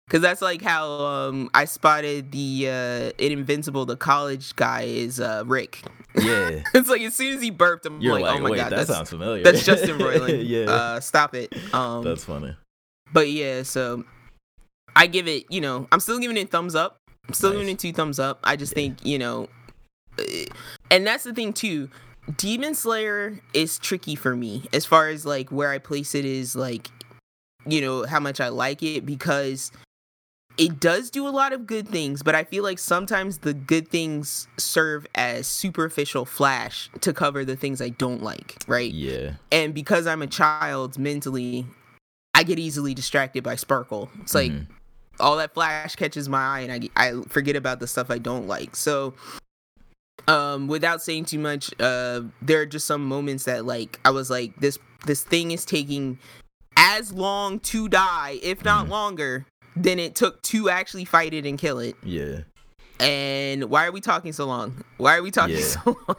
because 0.07 0.21
that's 0.21 0.41
like 0.41 0.61
how 0.61 0.89
um 0.89 1.49
I 1.53 1.65
spotted 1.65 2.31
the 2.31 2.67
uh 2.69 3.11
in 3.23 3.31
Invincible 3.31 3.85
the 3.85 3.97
college 3.97 4.55
guy 4.55 4.83
is 4.83 5.19
uh 5.19 5.43
Rick. 5.45 5.83
yeah. 6.15 6.63
it's 6.73 6.89
like 6.89 7.01
as 7.01 7.15
soon 7.15 7.35
as 7.35 7.41
he 7.41 7.49
burped, 7.51 7.85
I'm 7.85 8.01
You're 8.01 8.13
like, 8.13 8.23
like, 8.23 8.39
oh 8.39 8.43
my 8.43 8.55
god, 8.55 8.71
that 8.71 8.77
that's 8.77 8.89
sounds 8.89 9.09
familiar. 9.09 9.43
that's 9.43 9.65
Justin 9.65 9.97
Roiland. 9.99 10.43
yeah, 10.47 10.71
uh, 10.71 10.99
stop 10.99 11.35
it. 11.35 11.53
Um, 11.73 12.03
that's 12.03 12.23
funny. 12.23 12.55
but 13.13 13.29
yeah, 13.29 13.63
so 13.63 14.03
I 14.95 15.05
give 15.07 15.27
it. 15.27 15.45
You 15.51 15.61
know, 15.61 15.87
I'm 15.91 15.99
still 15.99 16.17
giving 16.19 16.37
it 16.37 16.49
thumbs 16.49 16.75
up. 16.75 16.97
I'm 17.27 17.33
still 17.35 17.51
Nice. 17.51 17.59
giving 17.59 17.73
it 17.75 17.79
two 17.79 17.93
thumbs 17.93 18.17
up. 18.19 18.39
I 18.43 18.55
just 18.55 18.71
Yeah. 18.71 18.75
think 18.75 19.05
you 19.05 19.19
know, 19.19 19.49
uh, 20.17 20.23
and 20.89 21.05
that's 21.05 21.23
the 21.25 21.33
thing 21.33 21.53
too. 21.53 21.89
Demon 22.37 22.75
Slayer 22.75 23.39
is 23.53 23.79
tricky 23.79 24.15
for 24.15 24.35
me 24.35 24.67
as 24.73 24.85
far 24.85 25.09
as 25.09 25.25
like 25.25 25.51
where 25.51 25.71
I 25.71 25.77
place 25.79 26.13
it 26.13 26.25
is 26.25 26.55
like, 26.55 26.89
you 27.65 27.81
know, 27.81 28.05
how 28.05 28.19
much 28.19 28.39
I 28.39 28.49
like 28.49 28.83
it 28.83 29.05
because 29.05 29.71
it 30.57 30.79
does 30.79 31.09
do 31.09 31.27
a 31.27 31.29
lot 31.29 31.53
of 31.53 31.65
good 31.65 31.87
things, 31.87 32.21
but 32.21 32.35
I 32.35 32.43
feel 32.43 32.63
like 32.63 32.79
sometimes 32.79 33.39
the 33.39 33.53
good 33.53 33.87
things 33.87 34.47
serve 34.57 35.07
as 35.15 35.47
superficial 35.47 36.25
flash 36.25 36.89
to 37.01 37.13
cover 37.13 37.45
the 37.45 37.55
things 37.55 37.81
I 37.81 37.89
don't 37.89 38.21
like, 38.21 38.57
right? 38.67 38.91
Yeah, 38.93 39.33
And 39.51 39.73
because 39.73 40.05
I'm 40.05 40.21
a 40.21 40.27
child 40.27 40.99
mentally, 40.99 41.65
I 42.35 42.43
get 42.43 42.59
easily 42.59 42.93
distracted 42.93 43.43
by 43.43 43.55
Sparkle. 43.55 44.09
It's 44.21 44.35
like 44.35 44.51
Mhm. 44.51 44.67
all 45.19 45.37
that 45.37 45.53
flash 45.53 45.95
catches 45.95 46.29
my 46.29 46.41
eye 46.41 46.59
and 46.59 46.89
I, 46.95 47.07
I 47.09 47.21
forget 47.27 47.55
about 47.55 47.79
the 47.79 47.87
stuff 47.87 48.11
I 48.11 48.17
don't 48.17 48.47
like. 48.47 48.75
So 48.75 49.13
um 50.27 50.67
without 50.67 51.01
saying 51.01 51.25
too 51.25 51.39
much, 51.39 51.71
uh 51.79 52.21
there 52.41 52.61
are 52.61 52.65
just 52.65 52.85
some 52.87 53.05
moments 53.05 53.45
that 53.45 53.65
like 53.65 53.99
I 54.05 54.11
was 54.11 54.29
like 54.29 54.55
this 54.57 54.77
this 55.05 55.23
thing 55.23 55.51
is 55.51 55.65
taking 55.65 56.19
as 56.77 57.11
long 57.13 57.59
to 57.61 57.87
die, 57.89 58.39
if 58.43 58.63
not 58.65 58.85
Mhm. 58.87 58.89
longer, 58.89 59.45
than 59.75 59.99
it 59.99 60.15
took 60.15 60.41
to 60.43 60.69
actually 60.69 61.05
fight 61.05 61.33
it 61.33 61.45
and 61.45 61.57
kill 61.57 61.79
it. 61.79 61.95
yeah. 62.03 62.39
And 62.99 63.65
why 63.69 63.85
are 63.85 63.91
we 63.93 64.01
talking 64.01 64.33
so 64.33 64.45
long? 64.45 64.83
Why 64.97 65.15
are 65.17 65.23
we 65.23 65.31
talking 65.31 65.55
Yeah. 65.55 65.61
so 65.83 65.97
long? 66.07 66.17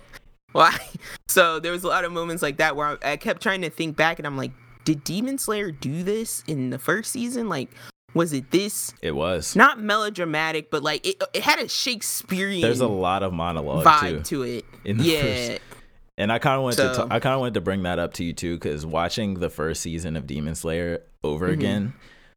Why? 0.53 0.77
So 1.29 1.61
there 1.61 1.73
was 1.73 1.85
a 1.85 1.89
lot 1.89 2.05
of 2.05 2.13
moments 2.13 2.43
like 2.43 2.57
that 2.57 2.75
where 2.75 2.99
I, 3.05 3.13
I 3.13 3.17
kept 3.19 3.43
trying 3.43 3.61
to 3.63 3.71
think 3.71 3.97
back, 3.97 4.19
and 4.19 4.27
I'm 4.27 4.37
like, 4.39 4.53
did 4.85 5.05
Demon 5.05 5.37
Slayer 5.39 5.71
do 5.71 6.03
this 6.03 6.43
in 6.47 6.71
the 6.71 6.79
first 6.79 7.13
season? 7.13 7.49
Like, 7.51 7.71
was 8.15 8.33
it 8.33 8.51
this? 8.51 8.93
It 9.03 9.13
was. 9.13 9.55
Not 9.57 9.81
melodramatic, 9.81 10.71
but 10.71 10.83
like 10.83 11.07
it, 11.07 11.23
it 11.35 11.43
had 11.43 11.59
a 11.59 11.69
Shakespearean 11.69 12.61
There's 12.63 12.81
a 12.81 12.89
lot 12.89 13.23
of 13.23 13.33
monologue 13.33 13.85
vibe 13.85 14.25
too. 14.25 14.37
to 14.39 14.43
it. 14.43 14.65
in 14.85 14.99
the 14.99 15.05
yeah, 15.05 15.23
first- 15.23 15.61
And 16.19 16.31
I 16.33 16.39
kind 16.39 16.57
of 16.57 16.63
wanted 16.63 16.77
to 16.77 16.95
So- 16.95 17.07
ta- 17.07 17.15
I 17.15 17.21
kind 17.21 17.35
of 17.35 17.41
wanted 17.41 17.55
to 17.55 17.61
bring 17.61 17.83
that 17.85 17.99
up 17.99 18.13
to 18.15 18.25
you 18.25 18.33
too 18.33 18.59
cuz 18.59 18.85
watching 18.85 19.35
the 19.35 19.49
first 19.51 19.81
season 19.83 20.17
of 20.17 20.27
Demon 20.27 20.55
Slayer 20.55 21.03
over 21.25 21.49
Mhm. 21.49 21.53
again 21.53 21.93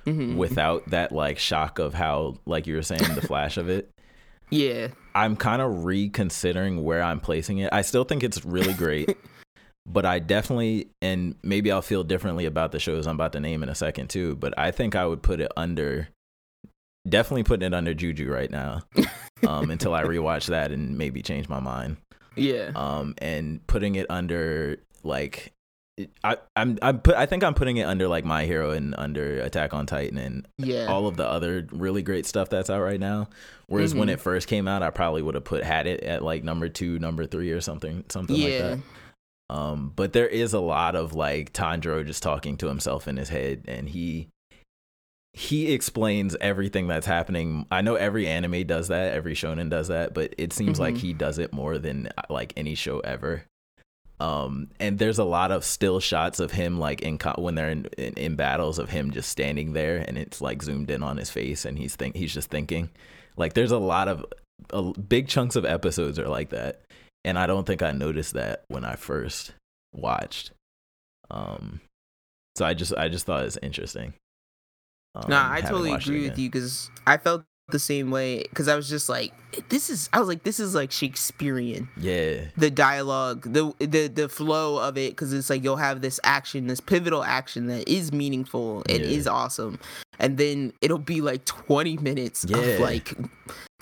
Mhm. 0.05 0.35
without 0.35 0.89
that 0.89 1.11
like 1.11 1.37
shock 1.39 1.79
of 1.79 1.93
how 1.93 2.35
like 2.45 2.67
you 2.67 2.75
were 2.75 2.81
saying 2.81 3.01
the 3.15 3.21
flash 3.21 3.57
of 3.57 3.69
it 3.69 3.89
yeah, 4.49 4.89
I'm 5.15 5.35
kind 5.35 5.61
of 5.61 5.85
reconsidering 5.85 6.83
where 6.83 7.01
I'm 7.01 7.19
placing 7.19 7.57
it. 7.59 7.69
I 7.73 7.81
still 7.81 8.03
think 8.03 8.23
it's 8.23 8.45
really 8.45 8.73
great, 8.73 9.17
but 9.85 10.05
I 10.05 10.19
definitely, 10.19 10.87
and 11.01 11.35
maybe 11.43 11.71
I'll 11.71 11.81
feel 11.81 12.03
differently 12.03 12.45
about 12.45 12.71
the 12.71 12.79
shows 12.79 13.05
I'm 13.07 13.15
about 13.15 13.33
to 13.33 13.39
name 13.39 13.63
in 13.63 13.69
a 13.69 13.75
second 13.75 14.09
too. 14.09 14.35
But 14.35 14.57
I 14.57 14.71
think 14.71 14.95
I 14.95 15.05
would 15.05 15.21
put 15.21 15.39
it 15.41 15.51
under, 15.57 16.09
definitely 17.07 17.43
putting 17.43 17.67
it 17.67 17.73
under 17.73 17.93
Juju 17.93 18.29
right 18.31 18.49
now, 18.49 18.81
um, 19.47 19.69
until 19.71 19.93
I 19.93 20.03
rewatch 20.03 20.47
that 20.47 20.71
and 20.71 20.97
maybe 20.97 21.21
change 21.21 21.49
my 21.49 21.59
mind. 21.59 21.97
yeah, 22.35 22.71
Um, 22.75 23.13
and 23.19 23.65
putting 23.67 23.95
it 23.95 24.07
under 24.09 24.77
like. 25.03 25.51
I, 26.23 26.37
I'm 26.55 26.79
I'm 26.81 27.01
put 27.01 27.13
I 27.13 27.27
think 27.27 27.43
I'm 27.43 27.53
putting 27.53 27.77
it 27.77 27.83
under 27.83 28.07
like 28.07 28.25
My 28.25 28.45
Hero 28.45 28.71
and 28.71 28.95
under 28.97 29.39
Attack 29.41 29.75
on 29.75 29.85
Titan 29.85 30.17
and 30.17 30.47
yeah. 30.57 30.87
all 30.87 31.05
of 31.05 31.17
the 31.17 31.27
other 31.27 31.67
really 31.71 32.01
great 32.01 32.25
stuff 32.25 32.49
that's 32.49 32.71
out 32.71 32.81
right 32.81 32.99
now. 32.99 33.27
Whereas 33.67 33.93
when 33.93 34.07
Mhm. 34.07 34.13
it 34.13 34.19
first 34.19 34.47
came 34.47 34.67
out, 34.67 34.81
I 34.81 34.89
probably 34.89 35.21
would 35.21 35.35
have 35.35 35.43
put 35.43 35.63
had 35.63 35.85
it 35.85 35.99
at 36.01 36.23
like 36.23 36.43
number 36.43 36.67
two, 36.67 36.97
number 36.97 37.27
three, 37.27 37.51
or 37.51 37.61
something, 37.61 38.05
something 38.09 38.35
like 38.35 38.57
that. 38.57 38.79
Um, 39.49 39.91
but 39.95 40.13
there 40.13 40.27
is 40.27 40.53
a 40.53 40.59
lot 40.59 40.95
of 40.95 41.13
like 41.13 41.53
Tanjiro 41.53 42.05
just 42.05 42.23
talking 42.23 42.57
to 42.57 42.67
himself 42.67 43.07
in 43.07 43.17
his 43.17 43.29
head, 43.29 43.63
and 43.67 43.89
he 43.89 44.29
he 45.35 45.73
explains 45.73 46.35
everything 46.41 46.87
that's 46.87 47.07
happening. 47.07 47.65
I 47.71 47.81
know 47.81 47.95
every 47.95 48.27
anime 48.27 48.67
does 48.67 48.89
that, 48.89 49.13
every 49.13 49.33
shonen 49.33 49.69
does 49.69 49.87
that, 49.87 50.13
but 50.13 50.35
it 50.37 50.53
seems 50.53 50.79
like 50.79 50.93
Mhm. 50.95 50.99
he 50.99 51.13
does 51.13 51.39
it 51.39 51.51
more 51.51 51.79
than 51.79 52.09
like 52.29 52.53
any 52.55 52.75
show 52.75 52.99
ever. 52.99 53.43
Um, 54.19 54.69
and 54.79 54.99
there's 54.99 55.17
a 55.17 55.23
lot 55.23 55.51
of 55.51 55.65
still 55.65 55.99
shots 55.99 56.39
of 56.39 56.51
him 56.51 56.79
like 56.79 57.01
in 57.01 57.17
co- 57.17 57.33
when 57.41 57.55
they're 57.55 57.71
in, 57.71 57.85
in 57.97 58.13
in 58.13 58.35
battles 58.35 58.77
of 58.77 58.89
him 58.91 59.11
just 59.11 59.29
standing 59.29 59.73
there, 59.73 59.97
and 60.07 60.17
it's 60.17 60.39
like 60.39 60.61
zoomed 60.61 60.91
in 60.91 61.01
on 61.03 61.17
his 61.17 61.31
face, 61.31 61.65
and 61.65 61.77
he's 61.79 61.95
think 61.95 62.15
he's 62.15 62.33
just 62.33 62.49
thinking. 62.51 62.89
Like 63.35 63.53
there's 63.53 63.71
a 63.71 63.79
lot 63.79 64.07
of 64.07 64.25
uh, 64.71 64.91
big 64.93 65.27
chunks 65.27 65.55
of 65.55 65.65
episodes 65.65 66.19
are 66.19 66.29
like 66.29 66.49
that, 66.51 66.81
and 67.25 67.37
I 67.39 67.47
don't 67.47 67.65
think 67.65 67.81
I 67.81 67.91
noticed 67.91 68.33
that 68.33 68.63
when 68.67 68.85
I 68.85 68.95
first 68.95 69.53
watched. 69.93 70.51
Um, 71.31 71.81
so 72.55 72.65
I 72.65 72.73
just 72.73 72.93
I 72.95 73.09
just 73.09 73.25
thought 73.25 73.41
it 73.41 73.45
was 73.45 73.57
interesting. 73.61 74.13
Um, 75.15 75.25
No, 75.29 75.37
I 75.41 75.61
totally 75.61 75.93
agree 75.93 76.27
with 76.29 76.37
you 76.39 76.49
because 76.49 76.89
I 77.07 77.17
felt 77.17 77.43
the 77.69 77.79
same 77.79 78.11
way 78.11 78.39
because 78.43 78.67
I 78.67 78.75
was 78.75 78.89
just 78.89 79.07
like, 79.09 79.31
this 79.69 79.89
is. 79.89 80.09
I 80.11 80.19
was 80.19 80.27
like, 80.27 80.43
this 80.43 80.59
is 80.59 80.75
like 80.75 80.91
Shakespearean. 80.91 81.87
Yeah, 81.97 82.45
The 82.57 82.69
dialogue, 82.69 83.43
the 83.51 83.73
the 83.79 84.07
the 84.07 84.27
flow 84.29 84.77
of 84.77 84.97
it, 84.97 85.11
because 85.11 85.31
it's 85.33 85.49
like 85.49 85.63
you'll 85.63 85.77
have 85.77 86.01
this 86.01 86.19
action, 86.23 86.67
this 86.67 86.81
pivotal 86.81 87.23
action 87.23 87.67
that 87.67 87.87
is 87.87 88.11
meaningful 88.11 88.83
and 88.89 88.99
Yeah. 88.99 89.09
is 89.17 89.27
awesome, 89.27 89.79
and 90.19 90.37
then 90.37 90.73
it'll 90.81 90.97
be 90.97 91.21
like 91.21 91.45
twenty 91.45 91.95
minutes 91.97 92.45
Yeah. 92.47 92.57
of 92.57 92.79
like 92.81 93.15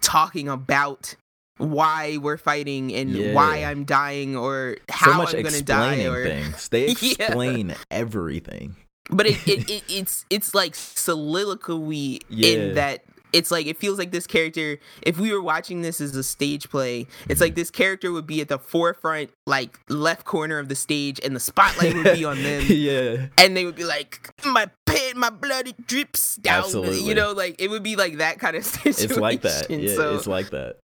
talking 0.01 0.47
about 0.47 1.15
why 1.61 2.17
we're 2.17 2.37
fighting 2.37 2.93
and 2.93 3.33
why 3.35 3.57
I'm 3.63 3.85
dying 3.85 4.35
or 4.35 4.77
so 4.89 4.93
how 4.93 5.17
much 5.17 5.33
I'm 5.35 5.43
gonna 5.43 5.61
die 5.61 6.05
or 6.07 6.23
things. 6.25 6.67
They 6.71 6.87
Yeah. 6.87 7.11
explain 7.27 7.75
everything. 7.89 8.75
but 9.09 9.25
it, 9.27 9.37
it, 9.47 9.69
it 9.75 9.83
it's 9.89 10.25
it's 10.29 10.55
like 10.55 10.73
soliloquy 10.75 12.21
Yeah. 12.29 12.49
in 12.49 12.75
that 12.75 13.03
it's 13.33 13.49
like 13.49 13.65
it 13.65 13.77
feels 13.77 13.97
like 13.97 14.11
this 14.11 14.27
character 14.27 14.77
if 15.03 15.17
we 15.17 15.31
were 15.31 15.41
watching 15.41 15.81
this 15.81 16.01
as 16.01 16.15
a 16.17 16.23
stage 16.23 16.69
play 16.69 17.01
it's 17.01 17.07
Mm-hmm. 17.35 17.41
like 17.43 17.55
this 17.55 17.71
character 17.71 18.11
would 18.11 18.27
be 18.27 18.41
at 18.41 18.49
the 18.49 18.59
forefront 18.59 19.29
like 19.47 19.79
left 19.87 20.25
corner 20.25 20.59
of 20.59 20.67
the 20.67 20.75
stage 20.75 21.19
and 21.23 21.33
the 21.35 21.39
spotlight 21.39 21.93
would 21.95 22.13
be 22.13 22.25
on 22.25 22.41
them 22.43 22.63
yeah, 22.67 23.27
and 23.37 23.55
they 23.55 23.63
would 23.65 23.75
be 23.75 23.85
like 23.85 24.29
my 24.45 24.69
pen 24.85 25.17
my 25.17 25.29
blood 25.29 25.67
it 25.67 25.87
drips 25.87 26.35
down 26.37 26.65
Absolutely. 26.65 27.03
you 27.07 27.15
know 27.15 27.31
like 27.31 27.55
it 27.59 27.69
would 27.69 27.83
be 27.83 27.95
like 27.95 28.17
that 28.17 28.39
kind 28.39 28.55
of 28.57 28.65
situation 28.65 29.11
it's 29.11 29.19
like 29.19 29.41
that. 29.43 29.69
Yeah, 29.69 29.95
so 29.95 30.15
it's 30.15 30.27
like 30.27 30.49
that 30.49 30.79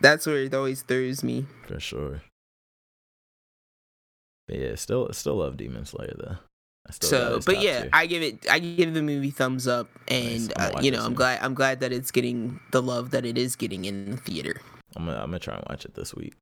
that's 0.00 0.26
where 0.26 0.36
it 0.44 0.54
always 0.54 0.82
throws 0.82 1.22
me 1.22 1.46
for 1.66 1.78
sure. 1.80 2.22
But 4.46 4.58
yeah, 4.58 4.74
still 4.74 5.12
still 5.12 5.36
love 5.36 5.56
Demon 5.56 5.84
Slayer 5.86 6.14
though. 6.18 6.36
I 6.86 6.92
still 6.92 7.10
got 7.36 7.42
so 7.42 7.52
but 7.52 7.62
yeah 7.62 7.80
tier. 7.82 7.90
i 7.94 8.04
give 8.04 8.22
it 8.22 8.46
i 8.50 8.58
give 8.58 8.92
the 8.92 9.00
movie 9.00 9.30
thumbs 9.30 9.66
up 9.66 9.88
and 10.06 10.52
I'm 10.58 10.76
uh, 10.76 10.80
you 10.82 10.90
know 10.90 10.98
i'm 10.98 11.04
soon. 11.06 11.14
glad 11.14 11.40
i'm 11.40 11.54
glad 11.54 11.80
that 11.80 11.94
it's 11.94 12.10
getting 12.10 12.60
the 12.72 12.82
love 12.82 13.08
that 13.12 13.24
it 13.24 13.38
is 13.38 13.56
getting 13.56 13.86
in 13.86 14.10
the 14.10 14.16
theater 14.18 14.60
I'm 14.94 15.06
gonna 15.06 15.16
I'm 15.16 15.28
gonna 15.30 15.38
try 15.38 15.54
and 15.54 15.64
watch 15.66 15.86
it 15.86 15.94
this 15.94 16.14
week 16.14 16.34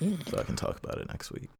yeah 0.00 0.16
so 0.30 0.38
I 0.38 0.42
can 0.44 0.56
talk 0.56 0.82
about 0.82 0.96
it 0.96 1.08
next 1.08 1.32
week. 1.32 1.50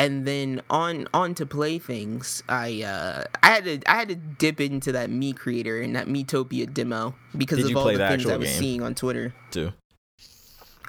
and 0.00 0.26
then 0.26 0.62
on 0.68 1.06
on 1.14 1.32
to 1.36 1.46
play 1.46 1.78
things 1.78 2.42
i 2.48 2.82
uh 2.82 3.22
i 3.40 3.46
had 3.52 3.64
to 3.66 3.80
i 3.88 3.94
had 3.94 4.08
to 4.08 4.16
dip 4.16 4.60
into 4.60 4.90
that 4.90 5.10
Mii 5.10 5.36
creator 5.36 5.80
and 5.80 5.94
that 5.94 6.08
Miitopia 6.08 6.74
demo 6.74 7.14
because 7.38 7.58
Did 7.58 7.70
of 7.70 7.76
all 7.76 7.84
the 7.84 7.98
the 7.98 8.08
things 8.08 8.26
i 8.26 8.36
was 8.36 8.48
game? 8.48 8.58
seeing 8.58 8.82
on 8.82 8.96
twitter 8.96 9.32
Too. 9.52 9.72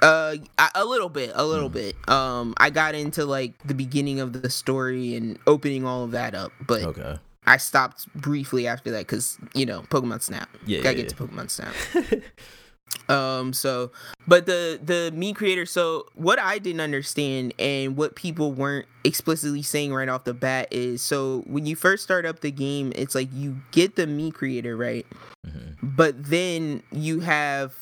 Uh 0.02 0.36
a 0.74 0.84
little 0.84 1.08
bit 1.08 1.30
a 1.34 1.44
little 1.46 1.70
Mm. 1.70 1.72
bit 1.74 2.08
um 2.08 2.54
i 2.56 2.70
got 2.70 2.94
into 2.96 3.24
like 3.24 3.54
the 3.64 3.74
beginning 3.74 4.18
of 4.20 4.32
the 4.42 4.50
story 4.50 5.14
and 5.14 5.38
opening 5.46 5.86
all 5.86 6.02
of 6.04 6.10
that 6.10 6.34
up 6.34 6.50
but 6.66 6.82
Okay. 6.82 7.16
i 7.46 7.56
stopped 7.56 8.12
briefly 8.14 8.66
after 8.66 8.90
that 8.90 9.06
because 9.06 9.38
you 9.54 9.64
know 9.64 9.82
pokemon 9.82 10.20
snap 10.20 10.48
Yeah. 10.66 10.80
gotta 10.82 10.96
yeah, 10.96 11.02
get 11.02 11.08
to 11.10 11.16
pokemon 11.16 11.50
snap 11.50 11.72
um 13.08 13.52
so 13.52 13.90
but 14.26 14.44
the 14.46 14.78
the 14.84 15.12
Mii 15.14 15.34
creator 15.34 15.64
so 15.66 16.06
what 16.14 16.38
i 16.38 16.58
didn't 16.58 16.80
understand 16.80 17.54
and 17.58 17.96
what 17.96 18.16
people 18.16 18.52
weren't 18.52 18.86
explicitly 19.04 19.62
saying 19.62 19.94
right 19.94 20.08
off 20.08 20.24
the 20.24 20.34
bat 20.34 20.68
is 20.70 21.00
so 21.00 21.42
when 21.46 21.64
you 21.64 21.74
first 21.76 22.02
start 22.02 22.26
up 22.26 22.40
the 22.40 22.50
game 22.50 22.92
it's 22.96 23.14
like 23.14 23.28
you 23.32 23.56
get 23.70 23.96
the 23.96 24.06
Mii 24.06 24.32
creator 24.34 24.76
right 24.76 25.06
yeah. 25.44 25.50
Mhm. 25.52 25.76
but 25.96 26.24
then 26.24 26.82
you 26.92 27.20
have 27.20 27.74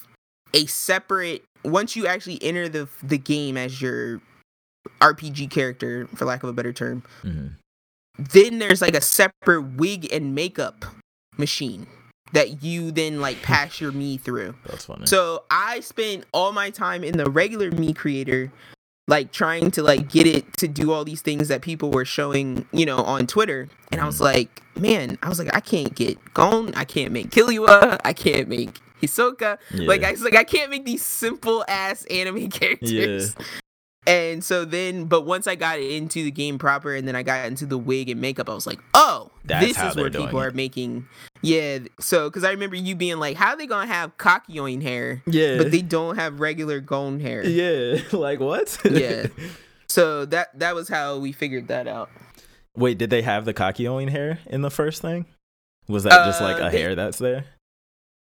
a 0.55 0.67
separate 0.67 1.43
once 1.65 1.95
you 1.97 2.07
actually 2.07 2.43
enter 2.43 2.69
the 2.69 2.89
the 3.03 3.19
game 3.19 3.57
as 3.57 3.81
your 3.83 4.21
rpg 5.01 5.51
character 5.51 6.07
for 6.15 6.25
lack 6.25 6.43
of 6.43 6.49
a 6.49 6.53
better 6.53 6.73
term 6.73 7.03
Mhm. 7.23 7.53
then 8.19 8.59
there's 8.59 8.81
like 8.83 8.95
a 8.95 9.01
separate 9.01 9.63
wig 9.77 10.11
and 10.13 10.35
makeup 10.35 10.85
machine 11.37 11.87
that 12.33 12.63
you 12.63 12.91
then 12.93 13.21
like 13.21 13.43
pass 13.43 13.81
your 13.81 13.93
me 13.93 14.17
through 14.17 14.55
That's 14.67 14.85
funny. 14.87 15.07
so 15.07 15.45
I 15.51 15.81
spent 15.81 16.25
all 16.33 16.53
my 16.53 16.71
time 16.71 17.03
in 17.05 17.17
the 17.17 17.29
regular 17.31 17.71
Mii 17.71 17.95
creator, 17.97 18.53
like 19.09 19.33
trying 19.33 19.71
to 19.73 19.83
like 19.83 20.09
get 20.11 20.27
it 20.27 20.57
to 20.59 20.69
do 20.69 20.93
all 20.93 21.05
these 21.05 21.23
things 21.23 21.49
that 21.49 21.61
people 21.63 21.91
were 21.91 22.05
showing, 22.05 22.67
you 22.73 22.87
know, 22.87 22.99
on 22.99 23.27
Twitter. 23.27 23.69
And 23.91 24.01
I 24.01 24.07
was 24.07 24.19
Mhm. 24.19 24.25
like, 24.33 24.63
man, 24.79 25.19
I 25.23 25.29
was 25.29 25.39
like, 25.41 25.53
I 25.55 25.59
can't 25.61 25.93
get 25.95 26.19
Gon. 26.33 26.73
I 26.75 26.85
can't 26.85 27.11
make 27.13 27.31
kill 27.33 27.49
Killua, 27.49 27.99
I 28.05 28.13
can't 28.13 28.49
make 28.49 28.79
Hisoka. 29.01 29.59
Like 29.73 30.03
I 30.05 30.11
was 30.13 30.23
like, 30.23 30.37
I 30.37 30.45
can't 30.45 30.71
make 30.71 30.85
these 30.85 31.05
simple 31.05 31.65
ass 31.69 32.05
anime 32.07 32.49
characters. 32.51 33.35
And 34.07 34.43
so 34.43 34.65
then, 34.65 35.05
but 35.05 35.27
once 35.27 35.47
I 35.47 35.57
got 35.57 35.79
into 35.79 36.25
the 36.25 36.31
game 36.31 36.59
proper, 36.59 36.95
and 36.95 37.07
then 37.07 37.15
I 37.15 37.23
got 37.23 37.45
into 37.45 37.67
the 37.67 37.77
wig 37.77 38.09
and 38.09 38.19
makeup, 38.19 38.49
I 38.49 38.55
was 38.55 38.67
like, 38.67 38.81
"Oh, 38.95 39.31
That's 39.45 39.67
this 39.67 39.79
is 39.83 39.95
where 39.95 40.11
people 40.11 40.41
are 40.41 40.51
making." 40.53 41.07
Yeah, 41.43 41.81
so 42.01 42.29
because 42.31 42.43
I 42.43 42.51
remember 42.51 42.77
you 42.77 42.95
being 42.97 43.19
like, 43.19 43.37
"How 43.37 43.51
are 43.51 43.57
they 43.59 43.67
gonna 43.67 43.87
have 43.87 44.17
Kakyoin 44.17 44.81
hair, 44.83 45.23
yeah. 45.27 45.59
but 45.59 45.71
they 45.71 45.83
don't 45.83 46.17
have 46.17 46.41
regular 46.41 46.81
Gon 46.81 47.21
hair?" 47.21 47.45
yeah. 47.47 48.01
like 48.13 48.41
what? 48.41 48.77
Yeah. 48.91 49.27
So 49.91 50.25
that 50.27 50.57
that 50.61 50.77
was 50.77 50.89
how 50.89 51.19
we 51.19 51.33
figured 51.33 51.67
that 51.67 51.89
out. 51.89 52.11
Wait, 52.77 52.97
did 52.97 53.11
they 53.11 53.23
have 53.23 53.45
the 53.45 53.53
Kakyoin 53.53 54.09
hair 54.09 54.39
in 54.47 54.63
the 54.63 54.71
first 54.71 55.03
thing? 55.03 55.27
Was 55.89 56.05
that 56.05 56.25
just 56.27 56.41
like 56.41 56.61
Uh, 56.63 56.67
a 56.67 56.71
they- 56.71 56.81
hair 56.81 56.95
that's 56.95 57.19
there? 57.19 57.45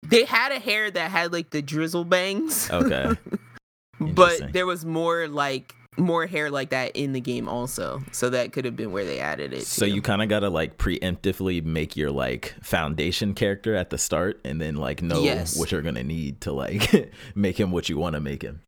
They 0.04 0.24
had 0.26 0.52
a 0.52 0.60
hair 0.60 0.89
that 0.89 1.12
had 1.12 1.32
like 1.34 1.50
the 1.52 1.62
drizzle 1.62 2.06
bangs, 2.06 2.70
Okay. 2.72 3.12
But 4.00 4.54
there 4.54 4.66
was 4.66 4.86
more 4.86 5.28
like 5.28 5.76
more 5.97 6.26
hair 6.26 6.50
like 6.50 6.70
that 6.70 6.95
in 6.95 7.12
the 7.12 7.20
game 7.20 7.50
also. 7.50 8.02
So 8.14 8.30
that 8.30 8.54
could 8.54 8.64
have 8.64 8.78
been 8.78 8.93
where 8.93 9.04
they 9.04 9.20
added 9.20 9.52
it. 9.52 9.64
So 9.68 9.86
to. 9.86 9.91
you 9.91 10.02
kind 10.02 10.22
of 10.22 10.30
got 10.30 10.39
to 10.39 10.50
like 10.50 10.78
preemptively 10.78 11.62
make 11.66 11.97
your 11.97 12.10
like 12.10 12.56
foundation 12.64 13.34
character 13.34 13.76
at 13.76 13.89
the 13.89 13.97
start 13.97 14.39
and 14.45 14.62
then 14.62 14.76
like 14.78 15.02
know 15.02 15.22
Yes. 15.22 15.58
what 15.58 15.74
you're 15.74 15.82
going 15.82 15.95
to 15.95 16.04
need 16.06 16.39
to 16.41 16.54
like 16.54 17.12
make 17.36 17.60
him 17.60 17.72
what 17.72 17.89
you 17.89 17.97
want 17.97 18.14
to 18.14 18.22
make 18.22 18.41
him. 18.41 18.62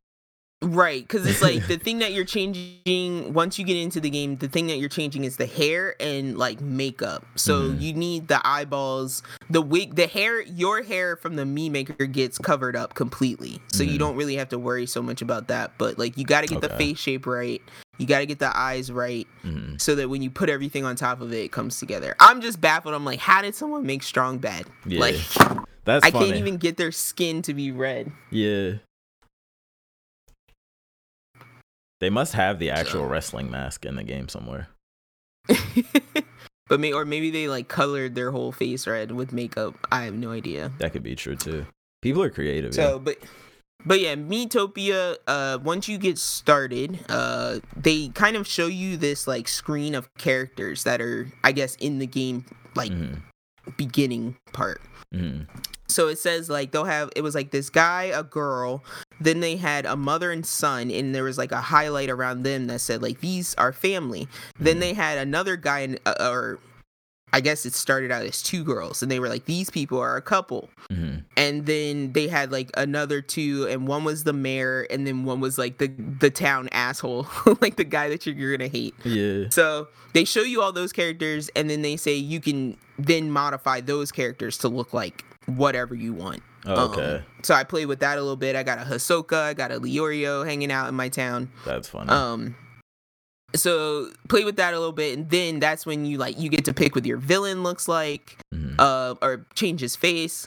Right, 0.62 1.02
because 1.02 1.26
it's 1.26 1.42
like 1.42 1.66
the 1.68 1.76
thing 1.76 1.98
that 1.98 2.12
you're 2.12 2.24
changing 2.24 3.32
once 3.34 3.58
you 3.58 3.64
get 3.64 3.76
into 3.76 4.00
the 4.00 4.10
game. 4.10 4.36
The 4.36 4.48
thing 4.48 4.68
that 4.68 4.78
you're 4.78 4.88
changing 4.88 5.24
is 5.24 5.36
the 5.36 5.46
hair 5.46 5.96
and 6.00 6.38
like 6.38 6.60
makeup. 6.60 7.26
So 7.34 7.62
Mhm. 7.70 7.80
you 7.80 7.92
need 7.94 8.28
the 8.28 8.40
eyeballs, 8.46 9.22
the 9.50 9.60
wig, 9.60 9.96
the 9.96 10.06
hair. 10.06 10.40
Your 10.42 10.82
hair 10.82 11.16
from 11.16 11.36
the 11.36 11.42
Mii 11.42 11.70
maker 11.70 12.06
gets 12.06 12.38
covered 12.38 12.76
up 12.76 12.94
completely, 12.94 13.60
so 13.72 13.82
you 13.82 13.94
Mhm. 13.96 13.98
don't 13.98 14.16
really 14.16 14.36
have 14.36 14.48
to 14.50 14.58
worry 14.58 14.86
so 14.86 15.02
much 15.02 15.20
about 15.20 15.48
that. 15.48 15.72
But 15.78 15.98
like 15.98 16.16
you 16.16 16.24
got 16.24 16.42
to 16.42 16.46
get 16.46 16.60
the 16.60 16.68
face 16.70 16.98
shape 16.98 17.26
right. 17.26 17.60
You 17.98 18.06
got 18.06 18.20
to 18.20 18.26
get 18.26 18.38
the 18.38 18.56
eyes 18.56 18.90
right, 18.90 19.26
Mhm. 19.44 19.80
so 19.80 19.94
that 19.96 20.08
when 20.08 20.22
you 20.22 20.30
put 20.30 20.48
everything 20.48 20.84
on 20.84 20.96
top 20.96 21.20
of 21.20 21.32
it, 21.32 21.44
it 21.44 21.52
comes 21.52 21.78
together. 21.78 22.14
I'm 22.20 22.40
just 22.40 22.60
baffled. 22.60 22.94
I'm 22.94 23.04
like, 23.04 23.18
how 23.20 23.42
did 23.42 23.54
someone 23.54 23.84
make 23.84 24.02
strong 24.02 24.38
bad? 24.38 24.64
Yeah. 24.86 25.00
Like 25.00 25.16
That's 25.84 26.04
I 26.06 26.10
funny. 26.10 26.26
can't 26.26 26.38
even 26.38 26.56
get 26.56 26.76
their 26.76 26.92
skin 26.92 27.42
to 27.42 27.52
be 27.54 27.70
red. 27.72 28.10
Yeah. 28.30 28.74
They 32.02 32.10
must 32.10 32.32
have 32.32 32.58
the 32.58 32.70
actual 32.70 33.06
wrestling 33.06 33.48
mask 33.48 33.86
in 33.86 33.94
the 33.94 34.02
game 34.02 34.28
somewhere. 34.28 34.66
but 36.68 36.80
may 36.80 36.92
or 36.92 37.04
maybe 37.04 37.30
they 37.30 37.46
like 37.46 37.68
colored 37.68 38.16
their 38.16 38.32
whole 38.32 38.50
face 38.50 38.88
red 38.88 39.12
with 39.12 39.32
makeup. 39.32 39.76
I 39.92 40.02
have 40.02 40.14
no 40.14 40.32
idea. 40.32 40.72
That 40.78 40.92
could 40.92 41.04
be 41.04 41.14
true 41.14 41.36
too. 41.36 41.64
People 42.00 42.24
are 42.24 42.28
creative. 42.28 42.74
So, 42.74 42.98
but 42.98 43.18
but 43.86 44.00
yeah, 44.00 44.16
Miitopia. 44.16 45.18
Uh, 45.28 45.58
once 45.62 45.86
you 45.86 45.96
get 45.96 46.18
started, 46.18 46.98
uh, 47.08 47.60
they 47.76 48.08
kind 48.08 48.34
of 48.34 48.48
show 48.48 48.66
you 48.66 48.96
this 48.96 49.28
like 49.28 49.46
screen 49.46 49.94
of 49.94 50.12
characters 50.14 50.82
that 50.82 51.00
are, 51.00 51.28
I 51.44 51.52
guess, 51.52 51.76
in 51.76 52.00
the 52.00 52.06
game 52.08 52.46
like 52.74 52.90
yeah. 52.90 52.96
hmm 52.96 53.14
beginning 53.76 54.36
part. 54.52 54.80
hmm 55.12 55.42
So 55.92 56.08
it 56.08 56.18
says 56.18 56.48
like 56.50 56.70
they'll 56.72 56.84
have 56.84 57.10
it 57.14 57.22
was 57.22 57.34
like 57.34 57.50
this 57.50 57.70
guy, 57.70 58.04
a 58.04 58.22
girl, 58.22 58.82
then 59.20 59.40
they 59.40 59.56
had 59.56 59.86
a 59.86 59.96
mother 59.96 60.30
and 60.32 60.44
son, 60.44 60.90
and 60.90 61.14
there 61.14 61.24
was 61.24 61.38
like 61.38 61.52
a 61.52 61.60
highlight 61.60 62.10
around 62.10 62.42
them 62.44 62.66
that 62.68 62.80
said 62.80 63.02
like 63.02 63.20
these 63.20 63.54
are 63.56 63.72
family. 63.72 64.28
Then 64.58 64.76
Mhm. 64.76 64.80
they 64.80 64.92
had 64.94 65.18
another 65.18 65.56
guy 65.56 65.80
and 65.80 66.00
uh, 66.06 66.14
or 66.20 66.58
I 67.34 67.40
guess 67.40 67.64
it 67.64 67.72
started 67.72 68.10
out 68.10 68.26
as 68.26 68.42
two 68.42 68.62
girls, 68.62 69.02
and 69.02 69.10
they 69.10 69.18
were 69.18 69.28
like, 69.30 69.46
these 69.46 69.70
people 69.70 69.98
are 69.98 70.16
a 70.18 70.22
couple. 70.22 70.68
hmm 70.90 71.20
And 71.34 71.64
then 71.64 72.12
they 72.12 72.28
had 72.28 72.52
like 72.52 72.70
another 72.76 73.22
two, 73.22 73.66
and 73.68 73.88
one 73.88 74.04
was 74.04 74.24
the 74.24 74.34
mayor, 74.34 74.86
and 74.90 75.06
then 75.06 75.24
one 75.24 75.40
was 75.40 75.56
like 75.56 75.78
the 75.78 75.88
the 75.88 76.28
town 76.30 76.68
asshole, 76.72 77.26
like 77.62 77.76
the 77.76 77.84
guy 77.84 78.08
that 78.10 78.26
you're, 78.26 78.34
you're 78.34 78.54
gonna 78.56 78.68
hate. 78.68 78.94
Yeah. 79.04 79.44
So 79.50 79.88
they 80.12 80.24
show 80.24 80.42
you 80.42 80.60
all 80.60 80.72
those 80.72 80.92
characters, 80.92 81.48
and 81.56 81.70
then 81.70 81.80
they 81.80 81.96
say 81.96 82.14
you 82.16 82.38
can 82.40 82.76
then 82.98 83.30
modify 83.30 83.80
those 83.80 84.12
characters 84.12 84.58
to 84.58 84.68
look 84.68 84.92
like 84.92 85.24
whatever 85.46 85.94
you 85.94 86.12
want. 86.12 86.42
Oh, 86.64 86.84
Um, 86.86 86.90
okay. 86.92 87.24
so 87.42 87.54
I 87.54 87.64
played 87.64 87.86
with 87.86 88.00
that 88.00 88.18
a 88.18 88.20
little 88.20 88.36
bit. 88.36 88.54
I 88.56 88.62
got 88.62 88.78
a 88.78 88.82
Hisoka, 88.82 89.36
I 89.42 89.54
got 89.54 89.72
a 89.72 89.80
Leorio 89.80 90.46
hanging 90.46 90.70
out 90.70 90.88
in 90.88 90.94
my 90.94 91.08
town. 91.08 91.50
That's 91.64 91.88
funny. 91.88 92.08
Um, 92.10 92.54
so 93.54 94.10
play 94.28 94.44
with 94.44 94.56
that 94.56 94.72
a 94.72 94.78
little 94.78 94.92
bit, 94.92 95.18
and 95.18 95.28
then 95.28 95.60
that's 95.60 95.84
when 95.84 96.06
you 96.06 96.16
like 96.18 96.38
you 96.38 96.48
get 96.48 96.64
to 96.66 96.72
pick 96.74 96.94
what 96.94 97.04
your 97.04 97.18
villain 97.18 97.62
looks 97.62 97.86
like, 97.88 98.38
Mhm. 98.54 98.76
uh, 98.78 99.14
or 99.20 99.44
change 99.54 99.80
his 99.80 99.94
face. 99.96 100.46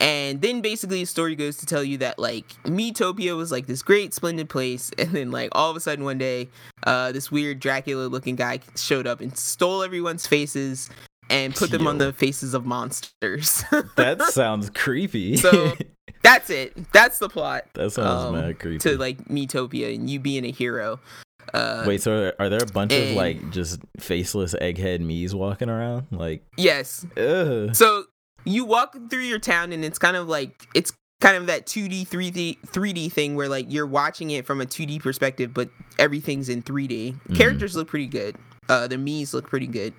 And 0.00 0.40
then 0.42 0.60
basically 0.60 1.00
the 1.00 1.04
story 1.06 1.34
goes 1.36 1.56
to 1.58 1.66
tell 1.66 1.82
you 1.82 1.98
that 1.98 2.18
like 2.18 2.46
Miitopia 2.64 3.36
was 3.36 3.50
like 3.50 3.66
this 3.66 3.82
great, 3.82 4.12
splendid 4.14 4.48
place, 4.48 4.90
and 4.98 5.10
then 5.12 5.30
like 5.32 5.48
all 5.52 5.70
of 5.70 5.76
a 5.76 5.80
sudden 5.80 6.04
one 6.04 6.18
day, 6.18 6.48
uh, 6.86 7.10
this 7.12 7.30
weird 7.32 7.58
Dracula 7.60 8.06
looking 8.06 8.36
guy 8.36 8.60
showed 8.76 9.06
up 9.06 9.20
and 9.20 9.36
stole 9.36 9.82
everyone's 9.82 10.26
faces 10.26 10.90
and 11.30 11.54
put 11.54 11.70
them 11.70 11.86
on 11.86 11.98
the 11.98 12.12
faces 12.12 12.54
of 12.54 12.66
monsters. 12.66 13.64
that 13.96 14.22
sounds 14.30 14.70
creepy. 14.70 15.36
So, 15.36 15.72
That's 16.22 16.48
it. 16.48 16.90
That's 16.92 17.18
the 17.18 17.28
plot 17.28 17.66
that 17.74 17.90
sounds 17.90 18.24
um, 18.24 18.34
mad 18.34 18.58
creepy. 18.58 18.78
to 18.78 18.96
like 18.96 19.28
Miitopia 19.28 19.94
and 19.94 20.08
you 20.08 20.18
being 20.18 20.44
a 20.46 20.50
hero. 20.50 20.98
Uh, 21.52 21.84
Wait, 21.86 22.00
so 22.00 22.32
are 22.38 22.48
there 22.48 22.62
a 22.62 22.72
bunch 22.72 22.92
of 22.92 23.10
like 23.10 23.50
just 23.50 23.78
faceless 23.98 24.54
egghead 24.54 25.00
Mii's 25.00 25.34
walking 25.34 25.68
around? 25.68 26.06
Like, 26.10 26.42
yes. 26.56 27.04
ugh. 27.18 27.74
So 27.76 28.04
you 28.44 28.64
walk 28.64 28.96
through 29.10 29.20
your 29.20 29.38
town 29.38 29.72
and 29.72 29.84
it's 29.84 29.98
kind 29.98 30.16
of 30.16 30.26
like 30.26 30.66
it's 30.74 30.92
kind 31.20 31.36
of 31.36 31.46
that 31.46 31.66
2D 31.66 32.08
3D 32.08 32.58
3D 32.66 33.12
thing 33.12 33.34
where 33.34 33.48
like 33.48 33.66
you're 33.68 33.86
watching 33.86 34.30
it 34.30 34.46
from 34.46 34.60
a 34.60 34.66
2D 34.66 35.00
perspective 35.00 35.54
but 35.54 35.68
everything's 35.98 36.48
in 36.48 36.62
3D. 36.62 37.14
Mhm. 37.28 37.36
Characters 37.36 37.76
look 37.76 37.88
pretty 37.88 38.06
good. 38.06 38.36
Uh 38.68 38.86
the 38.86 38.96
Mii's 38.96 39.34
look 39.34 39.48
pretty 39.48 39.66
good. 39.66 39.92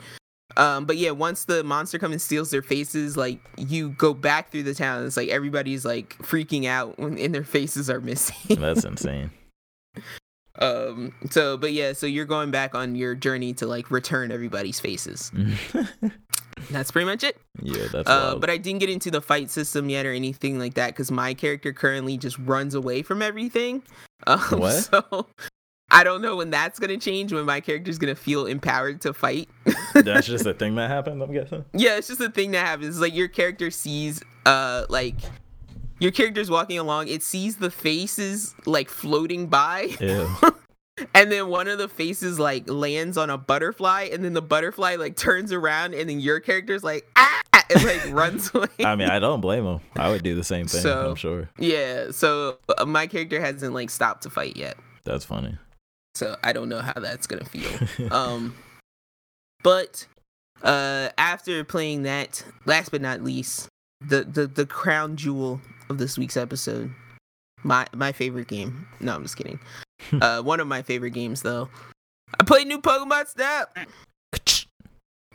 Um 0.57 0.85
but 0.85 0.97
yeah, 0.97 1.11
once 1.11 1.45
the 1.45 1.63
monster 1.63 1.97
comes 1.99 2.13
and 2.13 2.21
steals 2.21 2.51
their 2.51 2.61
faces, 2.61 3.17
like 3.17 3.39
you 3.57 3.89
go 3.91 4.13
back 4.13 4.51
through 4.51 4.63
the 4.63 4.73
town 4.75 4.99
and 4.99 5.07
it's 5.07 5.17
like 5.17 5.29
everybody's 5.29 5.83
like 5.85 6.17
freaking 6.19 6.65
out 6.65 6.97
when 6.99 7.17
and 7.17 7.33
their 7.33 7.43
faces 7.43 7.89
are 7.89 7.99
missing. 8.11 8.57
That's 8.59 8.85
insane. 8.85 9.31
um 10.59 11.13
so 11.31 11.57
but 11.57 11.73
yeah, 11.73 11.91
so 11.93 12.05
you're 12.05 12.25
going 12.25 12.51
back 12.51 12.75
on 12.75 12.95
your 12.95 13.15
journey 13.15 13.53
to 13.55 13.67
like 13.67 13.91
return 13.91 14.31
everybody's 14.31 14.79
faces. 14.79 15.31
That's 16.71 16.89
pretty 16.89 17.05
much 17.05 17.23
it. 17.23 17.37
yeah, 17.61 17.87
that's 17.91 18.09
Uh, 18.09 18.27
wild. 18.29 18.41
but 18.41 18.49
I 18.49 18.55
didn't 18.57 18.79
get 18.79 18.89
into 18.89 19.11
the 19.11 19.21
fight 19.21 19.51
system 19.51 19.89
yet 19.89 20.05
or 20.05 20.13
anything 20.13 20.57
like 20.57 20.75
that 20.75 20.87
because 20.87 21.11
my 21.11 21.33
character 21.33 21.73
currently 21.73 22.17
just 22.17 22.39
runs 22.39 22.73
away 22.73 23.01
from 23.01 23.21
everything. 23.21 23.83
Um, 24.27 24.39
What? 24.59 24.71
So 24.85 25.27
I 25.91 26.03
don't 26.03 26.21
know 26.21 26.35
when 26.35 26.49
that's 26.49 26.79
gonna 26.79 26.97
change. 26.97 27.31
When 27.31 27.45
my 27.45 27.61
character's 27.61 27.97
gonna 27.97 28.15
feel 28.15 28.45
empowered 28.45 29.01
to 29.01 29.13
fight. 29.13 29.49
that's 29.93 30.27
just 30.27 30.45
a 30.45 30.53
thing 30.53 30.75
that 30.75 30.89
happened. 30.89 31.21
I'm 31.21 31.31
guessing. 31.31 31.63
yeah, 31.73 31.97
it's 31.97 32.07
just 32.07 32.21
a 32.21 32.29
thing 32.29 32.51
that 32.51 32.65
happens. 32.65 32.87
It's 32.89 32.99
like 32.99 33.13
your 33.15 33.27
character 33.27 33.69
sees, 33.71 34.21
uh, 34.45 34.85
like 34.89 35.15
your 35.99 36.11
character's 36.11 36.49
walking 36.49 36.79
along. 36.79 37.07
It 37.07 37.23
sees 37.23 37.57
the 37.57 37.69
faces 37.71 38.55
like 38.65 38.89
floating 38.89 39.47
by, 39.47 39.89
Ew. 40.01 40.27
and 41.13 41.31
then 41.31 41.47
one 41.49 41.67
of 41.67 41.77
the 41.77 41.87
faces 41.87 42.39
like 42.39 42.69
lands 42.69 43.17
on 43.17 43.29
a 43.29 43.37
butterfly, 43.37 44.09
and 44.11 44.25
then 44.25 44.33
the 44.33 44.41
butterfly 44.41 44.95
like 44.95 45.15
turns 45.15 45.51
around, 45.53 45.93
and 45.93 46.09
then 46.09 46.19
your 46.19 46.39
character's 46.39 46.83
like 46.83 47.07
ah, 47.15 47.41
and 47.69 47.83
like 47.85 48.05
runs 48.11 48.51
away. 48.53 48.67
I 48.83 48.95
mean, 48.95 49.09
I 49.09 49.19
don't 49.19 49.39
blame 49.39 49.65
him. 49.65 49.79
I 49.95 50.09
would 50.09 50.23
do 50.23 50.35
the 50.35 50.43
same 50.43 50.65
thing. 50.67 50.81
So- 50.81 51.09
I'm 51.11 51.15
sure. 51.15 51.49
Yeah, 51.59 52.11
so 52.11 52.57
uh, 52.77 52.85
my 52.85 53.05
character 53.07 53.39
hasn't 53.39 53.73
like 53.73 53.91
stopped 53.91 54.23
to 54.23 54.29
fight 54.29 54.57
yet. 54.57 54.75
That's 55.05 55.23
funny. 55.23 55.57
So 56.15 56.37
I 56.43 56.53
don't 56.53 56.69
know 56.69 56.79
how 56.79 56.93
that's 56.93 57.27
going 57.27 57.43
to 57.43 57.49
feel. 57.49 58.13
um 58.13 58.55
but 59.63 60.07
uh 60.63 61.09
after 61.17 61.63
playing 61.63 62.03
that, 62.03 62.43
last 62.65 62.89
but 62.91 63.01
not 63.01 63.23
least, 63.23 63.67
the 64.01 64.23
the 64.23 64.47
the 64.47 64.65
crown 64.65 65.15
jewel 65.17 65.59
of 65.89 65.97
this 65.97 66.17
week's 66.17 66.37
episode, 66.37 66.91
my 67.63 67.85
my 67.93 68.11
favorite 68.11 68.47
game. 68.47 68.87
No, 68.99 69.13
I'm 69.15 69.23
just 69.23 69.37
kidding. 69.37 69.59
uh 70.21 70.41
one 70.41 70.59
of 70.59 70.67
my 70.67 70.81
favorite 70.81 71.11
games 71.11 71.41
though. 71.41 71.69
I 72.39 72.43
played 72.43 72.67
new 72.67 72.79
Pokemon 72.79 73.27
Snap. 73.27 73.77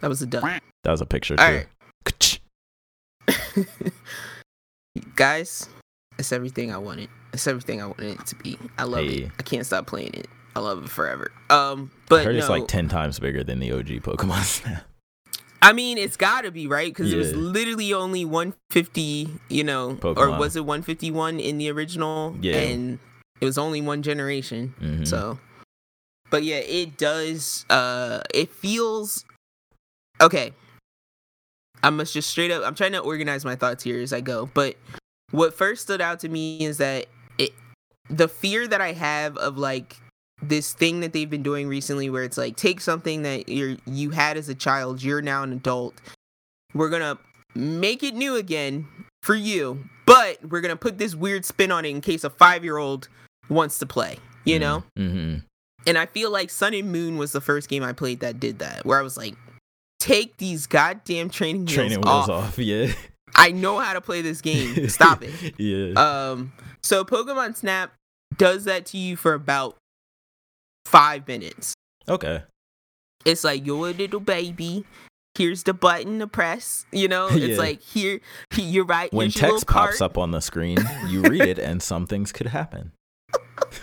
That 0.01 0.09
was 0.09 0.22
a 0.22 0.26
duck. 0.26 0.43
That 0.85 0.91
was 0.91 1.01
a 1.01 1.07
picture 1.07 1.37
All 1.39 1.47
too. 1.47 1.64
right. 2.09 2.41
Guys, 5.14 5.68
it's 6.18 6.33
everything 6.33 6.72
I 6.72 6.78
wanted. 6.78 7.09
It's 7.33 7.47
everything 7.47 7.81
I 7.83 7.87
wanted 7.87 8.18
it 8.20 8.26
to 8.26 8.35
be. 8.37 8.59
I 8.78 8.85
love 8.85 9.05
it. 9.05 9.31
I 9.39 9.43
can't 9.43 9.64
stop 9.66 9.87
playing 9.87 10.14
it. 10.14 10.26
I 10.57 10.61
love 10.61 10.85
it 10.85 10.91
forever. 10.91 11.31
Um, 11.49 11.91
I 11.95 11.99
but 12.09 12.25
heard 12.25 12.33
no, 12.33 12.39
it's 12.39 12.49
like 12.49 12.67
ten 12.69 12.89
times 12.89 13.19
bigger 13.19 13.45
than 13.45 13.61
the 13.61 13.73
OG 13.73 13.87
Pokemon 14.03 14.43
Snap. 14.45 14.85
I 15.63 15.75
mean, 15.75 15.99
it's 15.99 16.17
got 16.17 16.43
to 16.43 16.51
be 16.51 16.67
right 16.67 16.91
because 16.91 17.13
it 17.13 17.19
was 17.19 17.35
literally 17.35 17.93
only 17.93 18.25
150. 18.25 19.29
You 19.51 19.65
know, 19.65 19.99
or 20.03 20.31
was 20.39 20.57
it 20.57 20.65
151 20.65 21.39
in 21.39 21.59
the 21.59 21.71
original? 21.71 22.35
Yeah. 22.41 22.57
and 22.57 22.99
it 23.41 23.45
was 23.45 23.59
only 23.59 23.81
one 23.83 24.03
generation. 24.03 24.75
Mhm. 24.81 25.07
So, 25.07 25.39
but 26.31 26.45
yeah, 26.45 26.57
it 26.57 26.97
does. 26.97 27.67
Uh, 27.69 28.23
it 28.35 28.51
feels 28.51 29.25
okay. 30.21 30.53
I 31.83 31.91
must 31.91 32.13
just 32.13 32.29
straight 32.31 32.51
up. 32.51 32.63
I'm 32.65 32.75
trying 32.75 32.93
to 32.93 32.99
organize 32.99 33.45
my 33.45 33.57
thoughts 33.57 33.83
here 33.85 34.01
as 34.01 34.13
I 34.13 34.21
go. 34.21 34.51
But 34.53 34.77
what 35.31 35.55
first 35.55 35.83
stood 35.83 36.01
out 36.01 36.21
to 36.21 36.29
me 36.29 36.61
is 36.65 36.79
that 36.79 37.07
it, 37.39 37.51
the 38.09 38.29
fear 38.29 38.67
that 38.69 38.81
I 38.81 38.93
have 38.93 39.37
of 39.39 39.57
like 39.57 39.97
this 40.43 40.72
thing 40.72 41.01
that 41.01 41.12
they've 41.12 41.28
been 41.30 41.43
doing 41.43 41.68
recently, 41.68 42.11
where 42.11 42.24
it's 42.24 42.38
like 42.38 42.57
take 42.57 42.80
something 42.80 43.22
that 43.22 43.49
you're 43.49 43.76
you 43.86 44.11
had 44.11 44.36
as 44.36 44.49
a 44.49 44.55
child, 44.55 45.03
you're 45.03 45.22
now 45.22 45.43
an 45.43 45.53
adult. 45.53 45.95
We're 46.74 46.91
gonna 46.91 47.18
make 47.55 48.03
it 48.03 48.14
new 48.14 48.36
again 48.36 48.86
for 49.22 49.34
you, 49.34 49.84
but 50.07 50.38
we're 50.49 50.61
gonna 50.61 50.76
put 50.76 50.99
this 50.99 51.14
weird 51.14 51.45
spin 51.45 51.70
on 51.72 51.84
it 51.84 51.88
in 51.91 52.01
case 52.01 52.24
a 52.24 52.30
five 52.30 52.64
year 52.64 52.76
old 52.78 53.09
wants 53.49 53.78
to 53.80 53.86
play. 53.86 54.18
You 54.45 54.59
know. 54.59 54.84
Mm-hmm. 54.99 55.38
And 55.86 55.97
I 55.99 56.07
feel 56.07 56.30
like 56.30 56.51
Sun 56.51 56.74
and 56.74 56.93
Moon 56.93 57.16
was 57.16 57.32
the 57.32 57.41
first 57.41 57.68
game 57.68 57.82
I 57.82 57.93
played 57.93 58.20
that 58.20 58.38
did 58.38 58.59
that, 58.59 58.84
where 58.84 58.99
I 58.99 59.03
was 59.03 59.16
like, 59.16 59.34
take 59.99 60.36
these 60.36 60.66
goddamn 60.66 61.30
training 61.30 61.62
wheels, 61.62 61.74
Training 61.74 62.05
off. 62.05 62.28
wheels 62.28 62.45
off. 62.45 62.59
Yeah. 62.59 62.93
I 63.34 63.53
know 63.53 63.78
how 63.78 63.95
to 63.95 64.01
play 64.01 64.20
this 64.22 64.41
game. 64.41 64.88
Stop 64.88 65.22
it. 65.22 65.55
yeah. 65.59 65.93
Um, 65.95 66.53
so 66.82 67.05
Pokemon 67.05 67.57
Snap 67.57 67.93
does 68.36 68.64
that 68.64 68.84
to 68.86 68.99
you 68.99 69.16
for 69.16 69.32
about 69.34 69.76
five 70.91 71.26
minutes. 71.28 71.74
okay. 72.09 72.43
It's 73.24 73.45
like 73.45 73.66
you're 73.66 73.88
a 73.88 73.93
little 73.93 74.20
baby. 74.20 74.84
Here's 75.36 75.62
the 75.64 75.74
button 75.74 76.18
to 76.20 76.26
press. 76.26 76.86
You 76.91 77.07
know, 77.09 77.28
it's 77.30 77.38
Yeah. 77.38 77.57
like 77.59 77.80
here, 77.82 78.20
you're 78.57 78.84
right. 78.86 79.12
When 79.12 79.30
text 79.30 79.66
pops 79.66 80.01
up 80.01 80.16
on 80.18 80.30
the 80.30 80.41
screen, 80.41 80.78
you 81.07 81.22
read 81.32 81.43
it, 81.43 81.59
and 81.59 81.82
some 81.82 82.07
things 82.07 82.32
could 82.32 82.47
happen. 82.49 82.93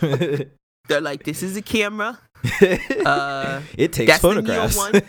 They're 0.00 1.00
like, 1.00 1.24
this 1.24 1.42
is 1.42 1.56
a 1.56 1.62
camera. 1.62 2.18
Uh, 3.04 3.62
it 3.76 3.92
takes 3.92 4.10
that's 4.12 4.22
photographs. 4.22 4.76
one. 4.76 5.02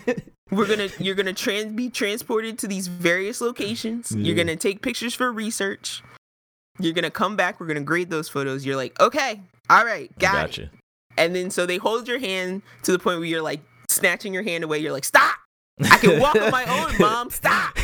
we're 0.50 0.66
gonna 0.66 0.88
you're 0.98 1.14
gonna 1.14 1.32
trans 1.32 1.72
be 1.72 1.88
transported 1.90 2.58
to 2.58 2.66
these 2.66 2.88
various 2.88 3.40
locations 3.40 4.10
you're 4.10 4.34
gonna 4.34 4.56
take 4.56 4.82
pictures 4.82 5.14
for 5.14 5.30
research 5.30 6.02
you're 6.80 6.92
gonna 6.92 7.08
come 7.08 7.36
back 7.36 7.60
we're 7.60 7.68
gonna 7.68 7.80
grade 7.80 8.10
those 8.10 8.28
photos 8.28 8.66
you're 8.66 8.74
like 8.74 8.98
okay 8.98 9.40
all 9.70 9.84
right 9.84 10.10
got 10.18 10.34
it 10.34 10.38
gotcha. 10.48 10.70
And 11.16 11.34
then 11.34 11.50
so 11.50 11.66
they 11.66 11.76
hold 11.76 12.08
your 12.08 12.18
hand 12.18 12.62
to 12.82 12.92
the 12.92 12.98
point 12.98 13.18
where 13.18 13.26
you're 13.26 13.42
like 13.42 13.60
snatching 13.88 14.32
your 14.32 14.42
hand 14.42 14.64
away 14.64 14.78
you're 14.78 14.92
like 14.92 15.04
stop 15.04 15.36
i 15.90 15.96
can 15.98 16.20
walk 16.20 16.36
on 16.36 16.50
my 16.50 16.64
own 16.64 16.96
mom 17.00 17.30
stop 17.30 17.76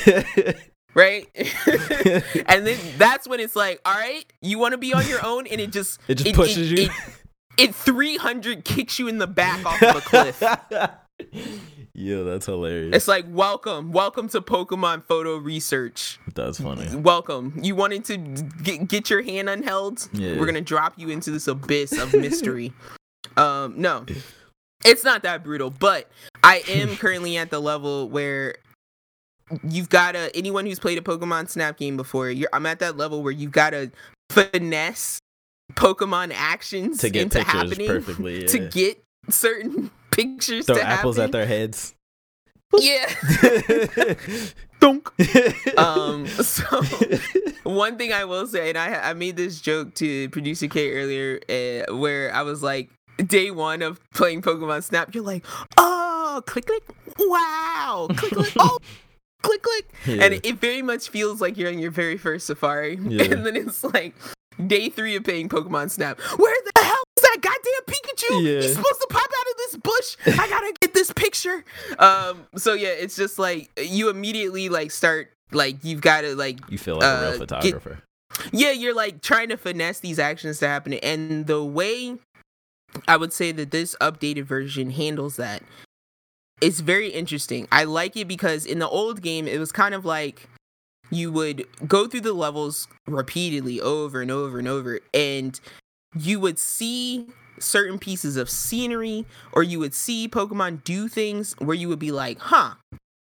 right 0.94 1.26
and 2.46 2.66
then 2.66 2.78
that's 2.96 3.26
when 3.28 3.40
it's 3.40 3.56
like 3.56 3.80
all 3.84 3.94
right 3.94 4.24
you 4.40 4.58
want 4.58 4.72
to 4.72 4.78
be 4.78 4.94
on 4.94 5.06
your 5.08 5.24
own 5.24 5.46
and 5.46 5.60
it 5.60 5.70
just 5.72 6.00
It 6.08 6.16
just 6.16 6.34
pushes 6.34 6.70
you. 6.70 6.84
it, 6.84 6.90
it 7.58 7.74
300 7.74 8.64
kicks 8.64 8.98
you 8.98 9.08
in 9.08 9.18
the 9.18 9.26
back 9.26 9.64
off 9.66 9.82
of 9.82 9.96
a 9.96 10.00
cliff 10.00 10.42
Yo, 11.98 12.24
that's 12.24 12.44
hilarious. 12.44 12.94
It's 12.94 13.08
like 13.08 13.24
welcome, 13.26 13.90
welcome 13.90 14.28
to 14.28 14.42
Pokemon 14.42 15.04
photo 15.06 15.38
research. 15.38 16.20
That's 16.34 16.60
funny. 16.60 16.94
Welcome. 16.94 17.58
You 17.62 17.74
wanted 17.74 18.04
to 18.04 18.18
get, 18.18 18.86
get 18.86 19.08
your 19.08 19.22
hand 19.22 19.48
unheld? 19.48 20.06
Yeah. 20.12 20.38
We're 20.38 20.44
gonna 20.44 20.60
drop 20.60 20.92
you 20.98 21.08
into 21.08 21.30
this 21.30 21.48
abyss 21.48 21.98
of 21.98 22.12
mystery. 22.12 22.74
Um, 23.36 23.74
no, 23.76 24.04
it's 24.84 25.04
not 25.04 25.22
that 25.22 25.42
brutal, 25.44 25.70
but 25.70 26.10
I 26.42 26.62
am 26.68 26.96
currently 26.98 27.36
at 27.36 27.50
the 27.50 27.60
level 27.60 28.08
where 28.08 28.56
you've 29.68 29.88
gotta 29.88 30.34
anyone 30.36 30.66
who's 30.66 30.78
played 30.78 30.98
a 30.98 31.02
Pokemon 31.02 31.48
Snap 31.48 31.76
game 31.76 31.96
before. 31.96 32.30
You're, 32.30 32.48
I'm 32.52 32.66
at 32.66 32.78
that 32.80 32.96
level 32.96 33.22
where 33.22 33.32
you've 33.32 33.52
gotta 33.52 33.90
finesse 34.30 35.18
Pokemon 35.74 36.32
actions 36.34 36.98
To 36.98 37.10
get 37.10 37.22
into 37.22 37.38
pictures 37.38 37.52
happening 37.54 37.86
perfectly. 37.86 38.44
to 38.48 38.58
get 38.68 39.02
certain 39.28 39.90
pictures 40.10 40.66
Throw 40.66 40.76
to 40.76 40.82
apples 40.82 41.16
happen. 41.16 41.28
at 41.28 41.32
their 41.32 41.46
heads. 41.46 41.92
Yeah. 42.78 43.06
Dunk. 44.80 45.08
um. 45.78 46.26
So 46.26 46.82
one 47.62 47.96
thing 47.96 48.12
I 48.12 48.24
will 48.24 48.46
say, 48.46 48.68
and 48.68 48.76
I 48.76 49.10
I 49.10 49.12
made 49.14 49.36
this 49.36 49.60
joke 49.60 49.94
to 49.94 50.28
producer 50.30 50.66
K 50.66 50.92
earlier, 50.92 51.40
uh, 51.48 51.94
where 51.96 52.34
I 52.34 52.42
was 52.42 52.62
like, 52.64 52.90
day 53.18 53.50
one 53.50 53.82
of 53.82 54.00
playing 54.12 54.42
Pokemon 54.42 54.82
Snap, 54.82 55.14
you're 55.14 55.24
like, 55.24 55.44
oh, 55.76 56.42
click 56.46 56.66
click, 56.66 56.82
wow, 57.18 58.08
click 58.16 58.32
click, 58.32 58.52
oh. 58.58 58.78
Click 59.42 59.62
click, 59.62 59.84
Yeah. 60.06 60.24
and 60.24 60.34
it 60.42 60.60
very 60.60 60.82
much 60.82 61.08
feels 61.08 61.40
like 61.40 61.56
you're 61.56 61.68
on 61.70 61.78
your 61.78 61.90
very 61.92 62.16
first 62.16 62.46
safari, 62.46 62.98
Yeah. 63.06 63.24
and 63.24 63.46
then 63.46 63.54
it's 63.54 63.84
like 63.84 64.14
day 64.66 64.88
three 64.88 65.14
of 65.14 65.24
playing 65.24 65.48
Pokemon 65.50 65.90
Snap. 65.90 66.18
Where 66.36 66.56
the 66.74 66.82
hell 66.82 67.02
is 67.16 67.22
that 67.22 67.36
goddamn 67.42 67.94
Pikachu? 67.94 68.42
Yeah. 68.44 68.60
He's 68.62 68.70
supposed 68.74 69.00
to 69.02 69.06
pop 69.10 69.22
out 69.22 69.46
of 69.50 69.56
this 69.58 69.76
bush. 69.76 70.16
I 70.40 70.48
gotta 70.48 70.74
get 70.80 70.94
this 70.94 71.12
picture. 71.12 71.64
Um. 71.98 72.46
So 72.56 72.72
yeah, 72.72 72.88
it's 72.88 73.14
just 73.14 73.38
like 73.38 73.70
you 73.80 74.08
immediately 74.08 74.68
like 74.68 74.90
start 74.90 75.30
like 75.52 75.84
you've 75.84 76.00
got 76.00 76.22
to 76.22 76.34
like 76.34 76.58
You 76.68 76.78
feel 76.78 76.96
like 76.96 77.04
a 77.04 77.06
Uh, 77.06 77.20
real 77.20 77.30
get- 77.32 77.38
photographer. 77.38 77.98
yeah 78.52 78.72
you're 78.72 78.94
like 78.96 79.22
trying 79.22 79.50
to 79.50 79.56
finesse 79.56 80.00
these 80.00 80.18
actions 80.18 80.58
to 80.58 80.66
happen 80.66 80.94
and 80.94 81.46
the 81.46 81.62
way 81.62 82.16
i 83.08 83.16
would 83.16 83.32
say 83.32 83.52
that 83.52 83.70
this 83.70 83.96
updated 84.00 84.44
version 84.44 84.90
handles 84.90 85.36
that. 85.36 85.62
It's 86.62 86.80
very 86.80 87.10
interesting. 87.10 87.68
I 87.70 87.84
like 87.84 88.16
it 88.16 88.26
because 88.26 88.64
in 88.64 88.78
the 88.78 88.88
old 88.88 89.20
game 89.20 89.46
it 89.46 89.58
was 89.58 89.72
kind 89.72 89.94
of 89.94 90.06
like 90.06 90.48
you 91.10 91.30
would 91.30 91.66
go 91.86 92.06
through 92.06 92.22
the 92.22 92.32
levels 92.32 92.88
repeatedly 93.06 93.80
over 93.80 94.22
and 94.22 94.30
over 94.30 94.58
and 94.58 94.66
over 94.66 95.00
and 95.14 95.60
you 96.18 96.40
would 96.40 96.58
see 96.58 97.26
certain 97.58 97.98
pieces 97.98 98.36
of 98.36 98.50
scenery 98.50 99.24
or 99.52 99.62
you 99.62 99.78
would 99.78 99.94
see 99.94 100.28
pokemon 100.28 100.82
do 100.84 101.08
things 101.08 101.54
where 101.58 101.76
you 101.76 101.88
would 101.88 101.98
be 101.98 102.12
like 102.12 102.38
huh 102.38 102.74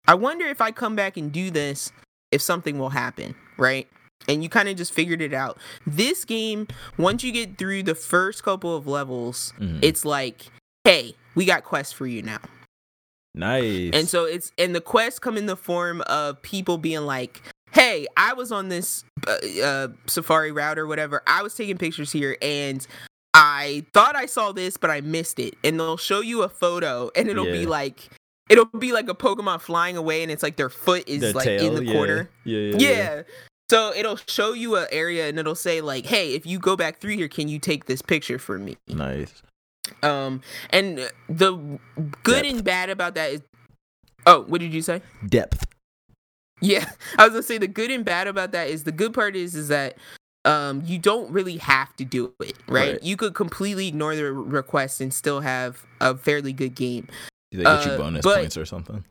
i 0.07 0.15
wonder 0.15 0.47
if 0.47 0.61
i 0.61 0.71
come 0.71 0.97
back 0.97 1.17
and 1.17 1.33
do 1.33 1.51
this 1.51 1.93
if 2.31 2.41
something 2.41 2.79
will 2.79 2.91
happen 2.91 3.35
right 3.59 3.89
and 4.29 4.43
you 4.43 4.49
kind 4.49 4.69
of 4.69 4.77
just 4.77 4.93
figured 4.93 5.21
it 5.21 5.33
out. 5.35 5.59
This 5.87 6.25
game, 6.25 6.69
once 6.99 7.23
you 7.25 7.33
get 7.33 7.59
through 7.59 7.83
the 7.85 7.95
first 7.95 8.43
couple 8.43 8.75
of 8.77 8.87
levels, 8.87 9.53
Mhm. 9.61 9.79
it's 9.83 10.05
like, 10.05 10.47
hey, 10.85 11.15
we 11.35 11.45
got 11.45 11.65
quests 11.65 11.93
for 11.93 12.07
you 12.07 12.23
now. 12.23 12.41
nice. 13.35 13.91
And 13.95 14.09
so 14.09 14.25
it's 14.25 14.53
and 14.59 14.75
the 14.75 14.81
quests 14.81 15.19
come 15.19 15.37
in 15.37 15.47
the 15.47 15.57
form 15.57 16.03
of 16.03 16.43
people 16.43 16.77
being 16.79 17.07
like, 17.07 17.41
"Hey, 17.73 18.07
I 18.17 18.35
was 18.35 18.53
on 18.53 18.69
this 18.69 19.05
uh, 19.27 19.37
uh, 19.63 19.89
Safari 20.07 20.53
route 20.53 20.79
or 20.79 20.87
whatever. 20.87 21.23
I 21.27 21.43
was 21.43 21.55
taking 21.55 21.79
pictures 21.79 22.13
here, 22.13 22.37
and 22.43 22.87
I 23.33 23.87
thought 23.95 24.17
I 24.17 24.27
saw 24.27 24.53
this, 24.53 24.77
but 24.77 24.91
I 24.91 25.01
missed 25.01 25.39
it." 25.39 25.55
And 25.65 25.81
they'll 25.81 25.97
show 25.97 26.21
you 26.21 26.43
a 26.43 26.49
photo, 26.51 27.11
and 27.17 27.29
it'll 27.29 27.47
be 27.47 27.65
like, 27.65 28.11
it'll 28.51 28.67
be 28.67 28.93
like 28.93 29.09
a 29.09 29.15
Pokemon 29.15 29.63
flying 29.63 29.97
away, 29.97 30.23
and 30.23 30.31
it's 30.31 30.43
like 30.43 30.57
their 30.57 30.69
foot 30.69 31.09
is 31.09 31.35
like 31.35 31.45
tail, 31.47 31.65
in 31.69 31.75
the 31.75 31.85
yeah. 31.87 31.93
corner. 31.93 32.31
Yeah, 32.45 32.59
yeah, 32.59 32.77
Yeah. 32.79 33.23
So 33.73 33.91
it'll 33.97 34.19
show 34.29 34.53
you 34.53 34.77
an 34.77 34.87
area, 34.93 35.31
and 35.31 35.39
it'll 35.39 35.55
say 35.55 35.81
like, 35.81 36.05
"Hey, 36.05 36.35
if 36.35 36.45
you 36.45 36.59
go 36.59 36.77
back 36.77 37.01
through 37.01 37.17
here, 37.17 37.27
can 37.29 37.49
you 37.49 37.59
take 37.59 37.87
this 37.87 38.03
picture 38.03 38.39
for 38.39 38.59
me?" 38.59 38.77
Nice. 38.87 39.43
Um, 40.03 40.43
and 40.69 41.11
the 41.31 41.79
good 42.23 42.43
Depth. 42.43 42.51
and 42.55 42.63
bad 42.65 42.91
about 42.91 43.15
that 43.15 43.33
is, 43.33 43.41
oh, 44.27 44.43
what 44.43 44.61
did 44.61 44.75
you 44.75 44.83
say? 44.83 45.01
Depth. 45.27 45.65
Yeah, 46.61 46.85
I 47.19 47.25
was 47.25 47.31
gonna 47.33 47.43
say 47.43 47.57
the 47.57 47.67
good 47.67 47.91
and 47.91 48.05
bad 48.05 48.27
about 48.27 48.53
that 48.53 48.69
is 48.69 48.85
the 48.85 48.93
good 48.93 49.15
part 49.15 49.37
is 49.37 49.55
is 49.55 49.69
that 49.69 49.97
um 50.45 50.83
you 50.85 50.99
don't 50.99 51.31
really 51.31 51.57
have 51.57 51.97
to 51.97 52.05
do 52.05 52.35
it, 52.41 52.59
right? 52.69 52.93
Right. 52.93 53.03
You 53.03 53.17
could 53.17 53.35
completely 53.35 53.89
ignore 53.89 54.15
the 54.15 54.33
request 54.35 55.01
and 55.01 55.15
still 55.15 55.41
have 55.41 55.83
a 55.99 56.15
fairly 56.15 56.53
good 56.53 56.75
game. 56.75 57.09
Do 57.51 57.57
they 57.59 57.65
get 57.65 57.87
you 57.87 57.93
Uh, 57.93 57.97
bonus 57.97 58.23
but- 58.23 58.37
points 58.37 58.59
or 58.59 58.67
something? 58.67 59.03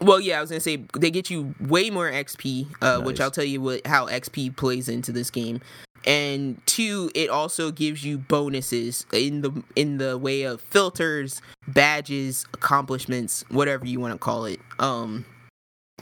Well, 0.00 0.20
yeah, 0.20 0.38
I 0.38 0.40
was 0.40 0.50
gonna 0.50 0.60
say 0.60 0.84
they 0.96 1.10
get 1.10 1.30
you 1.30 1.54
way 1.60 1.90
more 1.90 2.10
XP, 2.10 2.68
uh, 2.82 3.00
which 3.00 3.20
I'll 3.20 3.30
tell 3.30 3.44
you 3.44 3.60
what 3.60 3.86
how 3.86 4.06
XP 4.06 4.56
plays 4.56 4.88
into 4.88 5.12
this 5.12 5.30
game. 5.30 5.60
And 6.04 6.64
two, 6.66 7.10
it 7.14 7.28
also 7.28 7.72
gives 7.72 8.04
you 8.04 8.18
bonuses 8.18 9.04
in 9.12 9.40
the 9.40 9.62
in 9.74 9.98
the 9.98 10.16
way 10.16 10.42
of 10.42 10.60
filters, 10.60 11.42
badges, 11.66 12.46
accomplishments, 12.54 13.44
whatever 13.50 13.84
you 13.86 13.98
want 13.98 14.12
to 14.14 14.18
call 14.18 14.44
it. 14.44 14.60
Um, 14.78 15.24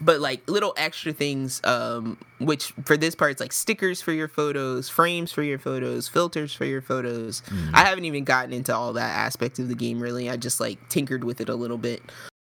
but 0.03 0.20
like 0.20 0.49
little 0.49 0.74
extra 0.76 1.14
things, 1.14 1.62
um, 1.64 2.18
which 2.38 2.72
for 2.84 2.99
this 2.99 3.14
part 3.14 3.30
it's 3.32 3.40
like 3.40 3.53
stickers 3.53 4.03
for 4.03 4.12
your 4.12 4.28
photos, 4.28 4.90
frames 4.90 5.32
for 5.32 5.42
your 5.42 5.59
photos, 5.59 6.07
filters 6.07 6.53
for 6.53 6.66
your 6.66 6.82
photos. 6.82 7.40
Mhm. 7.49 7.70
I 7.72 7.84
haven't 7.84 8.05
even 8.05 8.24
gotten 8.24 8.53
into 8.53 8.74
all 8.76 8.92
that 8.92 9.16
aspect 9.16 9.59
of 9.59 9.68
the 9.68 9.74
game 9.74 9.99
really. 10.01 10.28
I 10.28 10.36
just 10.36 10.61
like 10.61 10.86
tinkered 10.90 11.24
with 11.24 11.40
it 11.40 11.49
a 11.49 11.55
little 11.55 11.78
bit. 11.78 12.03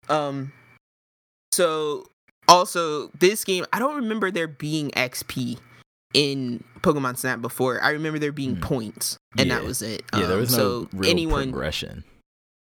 Um 0.10 0.52
so 1.60 2.06
also 2.48 3.10
this 3.20 3.44
game, 3.44 3.66
I 3.74 3.80
don't 3.80 3.96
remember 3.96 4.32
there 4.32 4.48
being 4.48 4.90
XP 4.92 5.60
in 6.14 6.64
Pokemon 6.82 7.18
Snap 7.18 7.42
before. 7.42 7.82
I 7.84 7.92
remember 7.92 8.18
there 8.20 8.32
being 8.32 8.56
Hmm. 8.56 8.62
points 8.62 9.18
and 9.38 9.52
that 9.52 9.64
was 9.64 9.82
it. 9.82 10.04
yeah, 10.14 10.22
there 10.26 10.34
Um, 10.34 10.40
was 10.40 10.52
no 10.52 10.58
so 10.58 10.90
real 10.94 11.10
anyone 11.12 11.52
progression. 11.52 12.04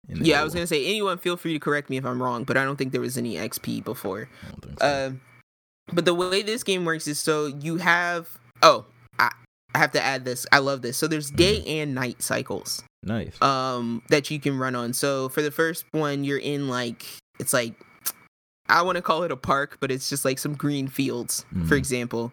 Yeah, 0.08 0.40
I 0.40 0.44
was 0.44 0.52
going 0.54 0.62
to 0.64 0.66
say 0.66 0.84
anyone 0.86 1.16
feel 1.18 1.36
free 1.36 1.54
to 1.54 1.58
correct 1.58 1.88
me 1.90 1.96
if 1.96 2.04
I'm 2.04 2.22
wrong, 2.22 2.44
but 2.44 2.56
I 2.58 2.64
don't 2.64 2.76
think 2.76 2.92
there 2.92 3.00
was 3.00 3.16
any 3.18 3.36
XP 3.36 3.82
before. 3.84 4.28
I 4.42 4.50
don't 4.50 4.62
think 4.64 4.78
so. 4.80 4.86
Uh, 4.86 5.10
but 5.94 6.04
the 6.04 6.14
way 6.14 6.42
this 6.42 6.62
game 6.62 6.84
works 6.84 7.06
is 7.08 7.18
so 7.18 7.46
you 7.46 7.76
have 7.78 8.28
oh 8.62 8.86
I, 9.18 9.30
I 9.74 9.78
have 9.78 9.92
to 9.92 10.02
add 10.02 10.24
this. 10.24 10.46
I 10.52 10.58
love 10.58 10.80
this. 10.82 10.96
So 10.96 11.06
there's 11.06 11.30
day 11.30 11.58
Mm-hmm. 11.60 11.68
and 11.68 11.94
night 11.94 12.22
cycles 12.22 12.82
nice. 13.02 13.40
um 13.42 14.00
that 14.08 14.30
you 14.30 14.40
can 14.40 14.56
run 14.58 14.74
on. 14.74 14.92
So 14.94 15.28
for 15.28 15.42
the 15.42 15.50
first 15.50 15.84
one, 15.92 16.24
you're 16.24 16.38
in 16.38 16.68
like 16.68 17.04
it's 17.38 17.52
like 17.52 17.74
I 18.68 18.82
want 18.82 18.96
to 18.96 19.02
call 19.02 19.22
it 19.24 19.30
a 19.30 19.36
park, 19.36 19.76
but 19.80 19.90
it's 19.90 20.08
just 20.08 20.24
like 20.24 20.38
some 20.38 20.54
green 20.54 20.88
fields. 20.88 21.44
For 21.66 21.74
Mhm. 21.74 21.78
example, 21.78 22.32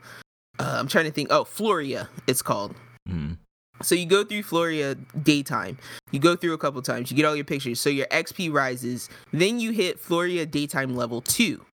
uh, 0.60 0.78
I'm 0.80 0.88
trying 0.88 1.06
to 1.06 1.12
think. 1.12 1.30
Oh, 1.32 1.44
Florio, 1.44 2.08
it's 2.28 2.42
called. 2.42 2.76
Mhm. 3.10 3.38
So 3.84 3.96
you 3.96 4.06
go 4.06 4.24
through 4.24 4.44
Florio 4.44 4.94
daytime. 5.22 5.78
You 6.12 6.20
go 6.20 6.36
through 6.36 6.54
a 6.54 6.58
couple 6.58 6.82
times. 6.84 7.10
You 7.10 7.18
get 7.18 7.26
all 7.26 7.36
your 7.36 7.46
pictures. 7.46 7.82
So 7.82 7.90
your 7.90 8.06
XP 8.12 8.50
rises. 8.50 9.10
Then 9.34 9.60
you 9.60 9.72
hit 9.72 10.00
Florio 10.00 10.46
daytime 10.46 10.96
level 10.96 11.22
two. 11.22 11.66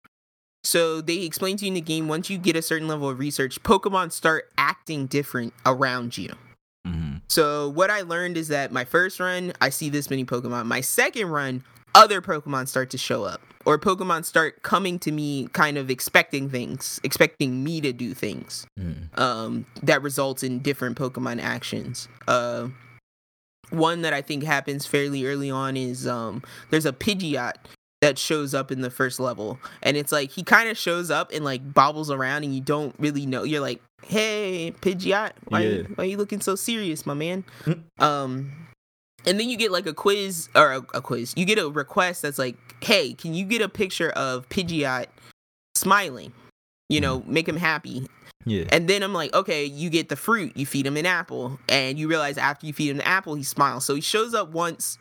So 0.62 1.00
they 1.00 1.22
explain 1.24 1.56
to 1.58 1.64
you 1.64 1.68
in 1.68 1.74
the 1.74 1.80
game 1.80 2.08
once 2.08 2.30
you 2.30 2.38
get 2.38 2.56
a 2.56 2.62
certain 2.62 2.88
level 2.88 3.08
of 3.08 3.18
research, 3.18 3.62
Pokemon 3.62 4.10
start 4.12 4.50
acting 4.56 5.06
different 5.06 5.52
around 5.64 6.16
you. 6.16 6.34
Mhm. 6.86 7.22
So 7.28 7.68
what 7.68 7.90
I 7.90 8.02
learned 8.02 8.36
is 8.36 8.48
that 8.48 8.72
my 8.72 8.84
first 8.84 9.20
run, 9.20 9.52
I 9.60 9.68
see 9.70 9.90
this 9.90 10.08
many 10.10 10.24
Pokemon. 10.24 10.66
My 10.66 10.80
second 10.80 11.28
run, 11.28 11.64
other 11.94 12.20
Pokemon 12.20 12.68
start 12.68 12.90
to 12.90 12.98
show 12.98 13.24
up. 13.24 13.40
Or 13.66 13.78
Pokemon 13.78 14.24
start 14.24 14.62
coming 14.62 14.98
to 15.00 15.10
me 15.10 15.48
kind 15.52 15.76
of 15.76 15.90
expecting 15.90 16.48
things, 16.48 17.00
expecting 17.02 17.64
me 17.64 17.80
to 17.80 17.92
do 17.92 18.14
things 18.14 18.64
Mhm. 18.78 19.18
um, 19.18 19.66
that 19.82 20.02
results 20.02 20.42
in 20.44 20.60
different 20.60 20.96
Pokemon 20.96 21.42
actions. 21.42 22.06
Uh, 22.28 22.68
one 23.70 24.02
that 24.02 24.12
I 24.12 24.22
think 24.22 24.44
happens 24.44 24.86
fairly 24.86 25.26
early 25.26 25.50
on 25.50 25.76
is 25.76 26.06
um, 26.06 26.42
there's 26.70 26.86
a 26.86 26.92
Pidgeot 26.92 27.54
that 28.02 28.18
shows 28.18 28.54
up 28.54 28.70
in 28.70 28.82
the 28.82 28.90
first 28.90 29.18
level, 29.18 29.58
and 29.82 29.96
it's 29.96 30.12
like 30.12 30.30
he 30.30 30.44
kind 30.44 30.68
of 30.68 30.78
shows 30.78 31.10
up 31.10 31.32
and 31.32 31.44
like 31.44 31.74
bobbles 31.74 32.08
around, 32.10 32.44
and 32.44 32.54
you 32.54 32.60
don't 32.60 32.94
really 33.00 33.26
know. 33.26 33.42
You're 33.42 33.60
like, 33.62 33.82
"Hey, 34.04 34.72
Pidgeot, 34.80 35.32
why, 35.48 35.62
Yeah. 35.62 35.68
you, 35.70 35.92
why 35.96 36.04
you 36.04 36.16
looking 36.18 36.40
so 36.40 36.54
serious, 36.54 37.04
my 37.04 37.14
man?" 37.14 37.42
Mm. 37.64 37.82
um, 38.00 38.52
and 39.26 39.38
then 39.40 39.48
you 39.48 39.56
get 39.56 39.70
like 39.72 39.86
a 39.86 39.94
quiz 39.94 40.48
or 40.54 40.72
a, 40.72 40.78
a 40.94 41.00
quiz. 41.02 41.34
You 41.36 41.44
get 41.44 41.58
a 41.58 41.68
request 41.68 42.22
that's 42.22 42.38
like, 42.38 42.56
"Hey, 42.82 43.12
can 43.14 43.34
you 43.34 43.44
get 43.44 43.60
a 43.62 43.68
picture 43.68 44.10
of 44.10 44.48
Pidgeot 44.48 45.06
smiling?" 45.74 46.32
You 46.88 47.00
know, 47.00 47.22
make 47.26 47.48
him 47.48 47.56
happy. 47.56 48.06
Yeah. 48.44 48.64
And 48.70 48.88
then 48.88 49.02
I'm 49.02 49.12
like, 49.12 49.34
okay, 49.34 49.64
you 49.64 49.90
get 49.90 50.08
the 50.08 50.14
fruit, 50.14 50.56
you 50.56 50.66
feed 50.66 50.86
him 50.86 50.96
an 50.96 51.04
apple, 51.04 51.58
and 51.68 51.98
you 51.98 52.06
realize 52.06 52.38
after 52.38 52.64
you 52.64 52.72
feed 52.72 52.90
him 52.90 52.98
the 52.98 53.06
apple, 53.08 53.34
he 53.34 53.42
smiles. 53.42 53.84
So 53.84 53.96
he 53.96 54.00
shows 54.00 54.34
up 54.34 54.50
once 54.50 54.98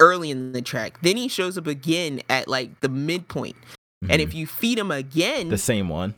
early 0.00 0.32
in 0.32 0.50
the 0.50 0.62
track. 0.62 1.00
Then 1.00 1.16
he 1.16 1.28
shows 1.28 1.56
up 1.56 1.68
again 1.68 2.22
at 2.28 2.48
like 2.48 2.80
the 2.80 2.88
midpoint. 2.88 3.54
And 4.02 4.20
Mhm. 4.20 4.24
if 4.24 4.34
you 4.34 4.48
feed 4.48 4.78
him 4.78 4.90
again, 4.90 5.48
the 5.48 5.58
same 5.58 5.88
one. 5.88 6.16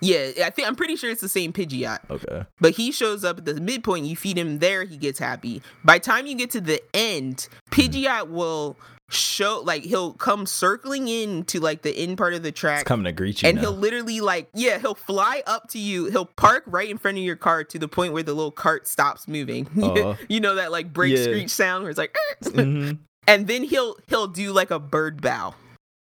Yeah, 0.00 0.30
I 0.44 0.50
think 0.50 0.68
I'm 0.68 0.76
pretty 0.76 0.96
sure 0.96 1.10
it's 1.10 1.20
the 1.20 1.28
same 1.28 1.52
Pidgeot. 1.52 1.98
Okay. 2.10 2.44
But 2.60 2.72
he 2.72 2.92
shows 2.92 3.24
up 3.24 3.38
at 3.38 3.44
the 3.44 3.60
midpoint, 3.60 4.06
you 4.06 4.16
feed 4.16 4.36
him 4.38 4.58
there, 4.58 4.84
he 4.84 4.96
gets 4.96 5.18
happy. 5.18 5.62
By 5.84 5.98
the 5.98 6.04
time 6.04 6.26
you 6.26 6.34
get 6.36 6.50
to 6.50 6.60
the 6.60 6.82
end, 6.94 7.48
Pidgeot 7.70 8.28
will 8.28 8.76
show 9.10 9.60
like 9.64 9.82
he'll 9.82 10.14
come 10.14 10.46
circling 10.46 11.08
in 11.08 11.44
to 11.44 11.60
like 11.60 11.82
the 11.82 11.94
end 11.96 12.16
part 12.16 12.32
of 12.32 12.42
the 12.42 12.48
It's 12.48 12.58
track 12.58 12.86
coming 12.86 13.04
to 13.04 13.12
greet 13.12 13.42
you 13.42 13.48
and 13.50 13.56
now. 13.56 13.60
he'll 13.62 13.72
literally 13.76 14.20
like 14.22 14.48
yeah 14.54 14.78
he'll 14.78 14.94
fly 14.94 15.42
up 15.46 15.68
to 15.70 15.78
you 15.78 16.06
he'll 16.06 16.24
park 16.24 16.64
right 16.66 16.88
in 16.88 16.96
front 16.96 17.18
of 17.18 17.22
your 17.22 17.36
car 17.36 17.64
to 17.64 17.78
the 17.78 17.86
point 17.86 18.14
where 18.14 18.22
the 18.22 18.32
little 18.32 18.50
cart 18.50 18.88
stops 18.88 19.28
moving 19.28 19.68
Aw. 19.80 20.16
you 20.30 20.40
know 20.40 20.54
that 20.54 20.72
like 20.72 20.90
brake 20.94 21.14
Yeah. 21.16 21.22
screech 21.24 21.50
sound 21.50 21.82
where 21.84 21.90
it's 21.90 21.98
like 21.98 22.16
Mhm. 22.44 22.96
and 23.28 23.46
then 23.46 23.62
he'll 23.64 23.94
he'll 24.08 24.26
do 24.26 24.52
like 24.52 24.70
a 24.70 24.78
bird 24.78 25.20
bow 25.20 25.54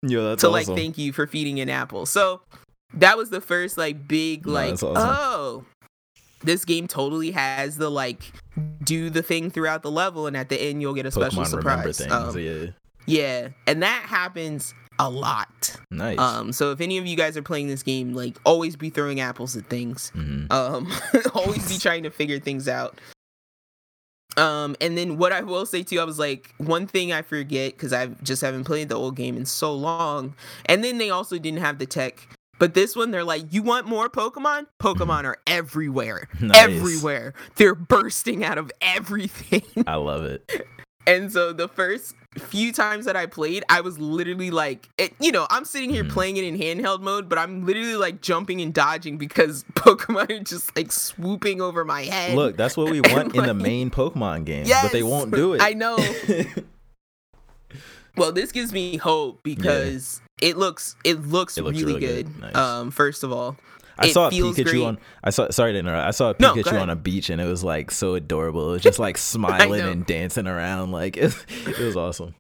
Yo, 0.04 0.28
that's 0.30 0.42
to 0.42 0.50
awesome. 0.50 0.54
like 0.76 0.78
thank 0.80 0.98
you 0.98 1.14
for 1.14 1.26
feeding 1.26 1.62
an 1.62 1.70
apple 1.70 2.06
so 2.06 2.42
that 2.94 3.18
was 3.18 3.30
the 3.30 3.42
first 3.42 3.78
like 3.78 4.08
big 4.08 4.48
like 4.48 4.70
that's 4.72 4.84
awesome. 4.84 5.10
oh 5.10 5.66
this 6.44 6.64
game 6.66 6.88
totally 6.88 7.32
has 7.32 7.78
the 7.78 7.90
like 7.90 8.32
do 8.84 9.10
the 9.10 9.22
thing 9.22 9.50
throughout 9.50 9.82
the 9.82 9.92
level 9.92 10.26
and 10.28 10.36
at 10.38 10.50
the 10.50 10.60
end 10.60 10.82
you'll 10.82 10.94
get 10.94 11.06
a 11.06 11.12
special 11.12 11.44
Pokemon 11.44 11.48
surprise 11.48 11.98
things. 11.98 12.12
Um, 12.12 12.38
yeah. 12.40 12.66
yeah, 13.06 13.48
and 13.68 13.84
that 13.84 14.04
happens 14.04 14.74
a 15.00 15.10
lot. 15.10 15.76
Nice. 15.92 16.18
Um, 16.20 16.52
so 16.52 16.72
if 16.72 16.82
any 16.82 16.98
of 16.98 17.06
you 17.06 17.16
guys 17.16 17.36
are 17.38 17.42
playing 17.42 17.68
this 17.68 17.84
game, 17.84 18.14
like 18.14 18.38
always 18.46 18.76
be 18.76 18.90
throwing 18.90 19.20
apples 19.20 19.56
at 19.58 19.70
things. 19.70 20.12
Mhm. 20.16 20.52
Um, 20.52 20.92
always 21.34 21.68
be 21.70 21.78
trying 21.78 22.04
to 22.04 22.10
figure 22.10 22.40
things 22.40 22.68
out. 22.68 23.00
Um, 24.38 24.76
and 24.80 24.98
then 24.98 25.18
what 25.18 25.34
I 25.34 25.42
will 25.42 25.66
say 25.66 25.84
too, 25.84 26.00
I 26.00 26.04
was 26.06 26.20
like, 26.20 26.54
one 26.58 26.88
thing 26.88 27.12
I 27.12 27.22
forget 27.22 27.74
because 27.74 27.92
I 27.92 28.08
just 28.24 28.42
haven't 28.42 28.64
played 28.64 28.90
the 28.90 28.96
old 28.96 29.16
game 29.16 29.36
in 29.36 29.46
so 29.46 29.74
long. 29.74 30.36
And 30.68 30.84
then 30.84 30.98
they 30.98 31.10
also 31.10 31.38
didn't 31.38 31.60
have 31.60 31.80
the 31.80 31.86
tech. 31.86 32.28
But 32.60 32.74
this 32.76 32.96
one, 32.96 33.12
they're 33.12 33.24
like, 33.24 33.52
you 33.52 33.64
want 33.64 33.88
more 33.88 34.10
Pokemon? 34.10 34.68
Pokemon 34.80 35.24
are 35.24 35.38
everywhere. 35.48 36.28
Nice. 36.42 36.58
Everywhere. 36.58 37.34
They're 37.56 37.74
bursting 37.76 38.44
out 38.44 38.58
of 38.58 38.72
everything. 38.82 39.64
I 39.88 39.96
love 39.96 40.24
it. 40.26 40.68
And 41.08 41.32
so 41.32 41.54
the 41.54 41.68
first 41.68 42.14
few 42.38 42.72
times 42.72 43.06
that 43.06 43.16
I 43.16 43.26
played, 43.26 43.64
I 43.68 43.82
was 43.82 43.98
literally 43.98 44.52
like, 44.52 44.88
it, 45.00 45.12
you 45.20 45.32
know, 45.32 45.48
I'm 45.50 45.66
sitting 45.66 45.90
here 45.90 46.04
Mhm. 46.04 46.12
playing 46.12 46.38
it 46.38 46.44
in 46.44 46.56
handheld 46.56 47.02
mode, 47.02 47.28
but 47.28 47.40
I'm 47.40 47.66
literally 47.66 47.96
like 47.96 48.22
jumping 48.22 48.62
and 48.62 48.72
dodging 48.72 49.18
because 49.18 49.64
Pokemon 49.74 50.30
are 50.30 50.44
just 50.44 50.76
like 50.78 50.92
swooping 50.92 51.62
over 51.62 51.84
my 51.84 52.04
head. 52.04 52.36
Look, 52.36 52.58
that's 52.58 52.78
what 52.78 52.92
we 52.92 53.02
want 53.02 53.34
in 53.36 53.44
the 53.46 53.56
main 53.56 53.90
Pokemon 53.90 54.46
game, 54.46 54.68
yes, 54.68 54.84
but 54.84 54.92
they 54.92 55.02
won't 55.02 55.32
do 55.34 55.54
it. 55.56 55.62
I 55.64 55.74
know. 55.74 55.98
well, 58.16 58.32
this 58.32 58.52
gives 58.52 58.72
me 58.72 58.98
hope 58.98 59.42
because 59.42 60.22
it 60.42 60.58
looks 60.58 60.96
it 61.04 61.22
looks, 61.26 61.58
It 61.58 61.64
looks 61.64 61.80
really, 61.80 61.94
really 61.94 62.00
good. 62.24 62.26
good. 62.34 62.42
Nice. 62.42 62.56
Um, 62.56 62.92
first 62.92 63.24
of 63.24 63.32
all, 63.32 63.58
I 63.98 64.08
it 64.08 64.14
saw 64.14 64.28
a 64.28 64.32
Pikachu 64.32 64.64
great. 64.64 64.84
on. 64.84 64.98
I 65.24 65.30
saw. 65.30 65.50
Sorry 65.50 65.74
to 65.74 65.80
interrupt. 65.80 66.08
I 66.08 66.12
saw 66.12 66.32
a 66.32 66.36
No, 66.40 66.54
Pikachu 66.54 66.68
ahead. 66.68 66.82
on 66.82 66.90
a 66.90 66.96
beach, 66.96 67.30
and 67.30 67.42
it 67.42 67.46
was 67.46 67.64
like 67.64 67.92
so 67.92 68.16
adorable. 68.16 68.70
It 68.70 68.74
was 68.74 68.82
just 68.90 69.00
like 69.00 69.18
smiling 69.18 69.82
and 69.82 70.06
dancing 70.06 70.48
around. 70.48 70.92
Like 70.92 71.18
it, 71.18 71.36
it 71.68 71.80
was 71.80 71.98
awesome. 71.98 72.34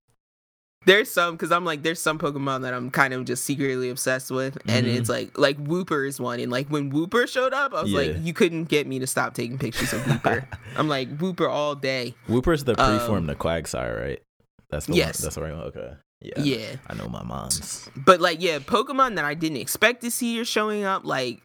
there's 0.86 1.12
some 1.12 1.36
because 1.36 1.52
I'm 1.52 1.66
like 1.66 1.84
there's 1.84 2.02
some 2.02 2.18
Pokemon 2.18 2.62
that 2.62 2.74
I'm 2.74 2.89
kind 2.89 3.14
of 3.14 3.26
just 3.26 3.43
secretly 3.43 3.89
obsessed 3.89 4.32
with, 4.32 4.58
and 4.68 4.86
Mhm. 4.88 4.95
it's 4.97 5.10
like 5.10 5.38
like 5.38 5.62
Wooper 5.62 6.08
is 6.08 6.20
one, 6.20 6.39
and 6.39 6.50
like 6.52 6.70
when 6.70 6.91
Wooper 6.93 7.28
showed 7.28 7.54
up, 7.54 7.74
I 7.74 7.82
was 7.84 7.91
like, 7.91 8.16
you 8.22 8.34
couldn't 8.34 8.66
get 8.66 8.88
me 8.88 9.00
to 9.00 9.08
stop 9.08 9.34
taking 9.34 9.58
pictures 9.58 9.91
of 9.91 10.00
Wooper. 10.04 10.45
I'm 10.78 10.88
like 10.88 11.18
Wooper 11.18 11.50
all 11.50 11.76
day. 11.76 12.16
Wooper's 12.30 12.64
the 12.64 12.82
Um, 12.82 13.00
preform 13.00 13.28
to 13.28 13.36
Quagsire, 13.36 14.00
right? 14.02 14.22
That's 14.70 14.86
the 14.86 14.93
Yes. 14.95 15.20
One, 15.20 15.26
that's 15.26 15.36
the 15.36 15.41
right 15.41 15.54
one. 15.54 15.64
Okay. 15.66 15.91
Yeah. 16.22 16.39
Yeah, 16.41 16.76
I 16.88 16.95
know 16.95 17.07
my 17.07 17.24
mom's. 17.24 17.89
but 17.95 18.20
like 18.20 18.41
yeah, 18.41 18.59
Pokemon 18.59 19.15
that 19.15 19.26
I 19.26 19.34
didn't 19.36 19.57
expect 19.57 20.01
to 20.01 20.11
see 20.11 20.39
are 20.39 20.45
showing 20.45 20.84
up. 20.84 21.05
Like, 21.05 21.41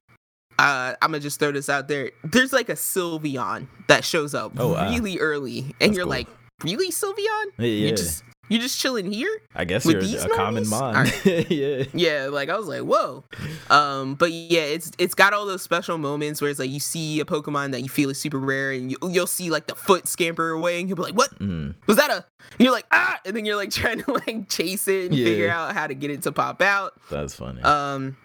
uh, 0.58 0.94
I'm 1.00 1.10
gonna 1.12 1.20
just 1.20 1.38
throw 1.38 1.52
this 1.52 1.68
out 1.68 1.86
there. 1.88 2.10
There's 2.24 2.52
like 2.52 2.68
a 2.68 2.74
Sylveon 2.74 3.68
that 3.88 4.04
shows 4.04 4.34
up 4.34 4.52
Oh, 4.58 4.72
wow. 4.74 4.90
really 4.90 5.18
early, 5.20 5.58
and 5.60 5.72
That's 5.78 5.92
you're 5.96 6.04
cool. 6.04 6.10
like, 6.10 6.28
really 6.64 6.90
Sylveon? 6.90 7.44
Yeah. 7.58 7.66
yeah. 7.66 7.86
You're 7.88 7.96
just 7.96 8.24
you're 8.48 8.60
just 8.60 8.78
chilling 8.78 9.10
here? 9.10 9.40
I 9.54 9.64
guess 9.64 9.84
with 9.84 10.02
you're 10.04 10.22
a 10.22 10.28
common 10.28 10.68
mon. 10.68 11.06
yeah. 11.24 11.84
Yeah, 11.94 12.28
like 12.30 12.48
I 12.50 12.56
was 12.58 12.66
like, 12.68 12.82
whoa. 12.82 13.24
Um, 13.70 14.14
but 14.14 14.32
yeah, 14.32 14.62
it's 14.62 14.90
it's 14.98 15.14
got 15.14 15.32
all 15.32 15.46
those 15.46 15.62
special 15.62 15.96
moments 15.98 16.40
where 16.42 16.50
it's 16.50 16.58
like 16.58 16.70
you 16.70 16.80
see 16.80 17.20
a 17.20 17.24
Pokemon 17.24 17.72
that 17.72 17.80
you 17.82 17.88
feel 17.88 18.10
is 18.10 18.20
super 18.20 18.38
rare, 18.38 18.72
and 18.72 18.90
you, 18.90 18.96
you'll 19.10 19.26
see 19.26 19.50
like 19.50 19.66
the 19.66 19.74
foot 19.74 20.06
scamper 20.06 20.50
away, 20.50 20.80
and 20.80 20.88
you'll 20.88 20.96
be 20.96 21.02
like, 21.02 21.14
what 21.16 21.30
Mm. 21.38 21.74
was 21.86 21.96
that? 21.96 22.10
A 22.10 22.24
and 22.50 22.60
you're 22.60 22.72
like 22.72 22.86
ah, 22.92 23.18
and 23.24 23.34
then 23.36 23.44
you're 23.44 23.56
like 23.56 23.70
trying 23.72 24.02
to 24.02 24.12
like 24.12 24.48
chase 24.48 24.86
it 24.88 25.06
and 25.10 25.14
Yeah. 25.14 25.24
figure 25.24 25.50
out 25.50 25.74
how 25.74 25.86
to 25.86 25.94
get 25.94 26.10
it 26.10 26.22
to 26.22 26.32
pop 26.32 26.60
out. 26.62 26.92
That's 27.10 27.34
funny. 27.34 27.62
Um, 27.62 28.16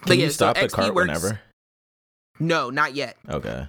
but 0.00 0.08
Can 0.12 0.18
yeah, 0.18 0.24
you 0.26 0.30
so 0.30 0.34
stop 0.52 0.56
the 0.56 0.62
XP 0.62 0.70
cart 0.72 0.94
works- 0.94 1.08
whenever? 1.08 1.40
No, 2.38 2.70
not 2.70 2.94
yet. 2.94 3.16
Okay. 3.28 3.68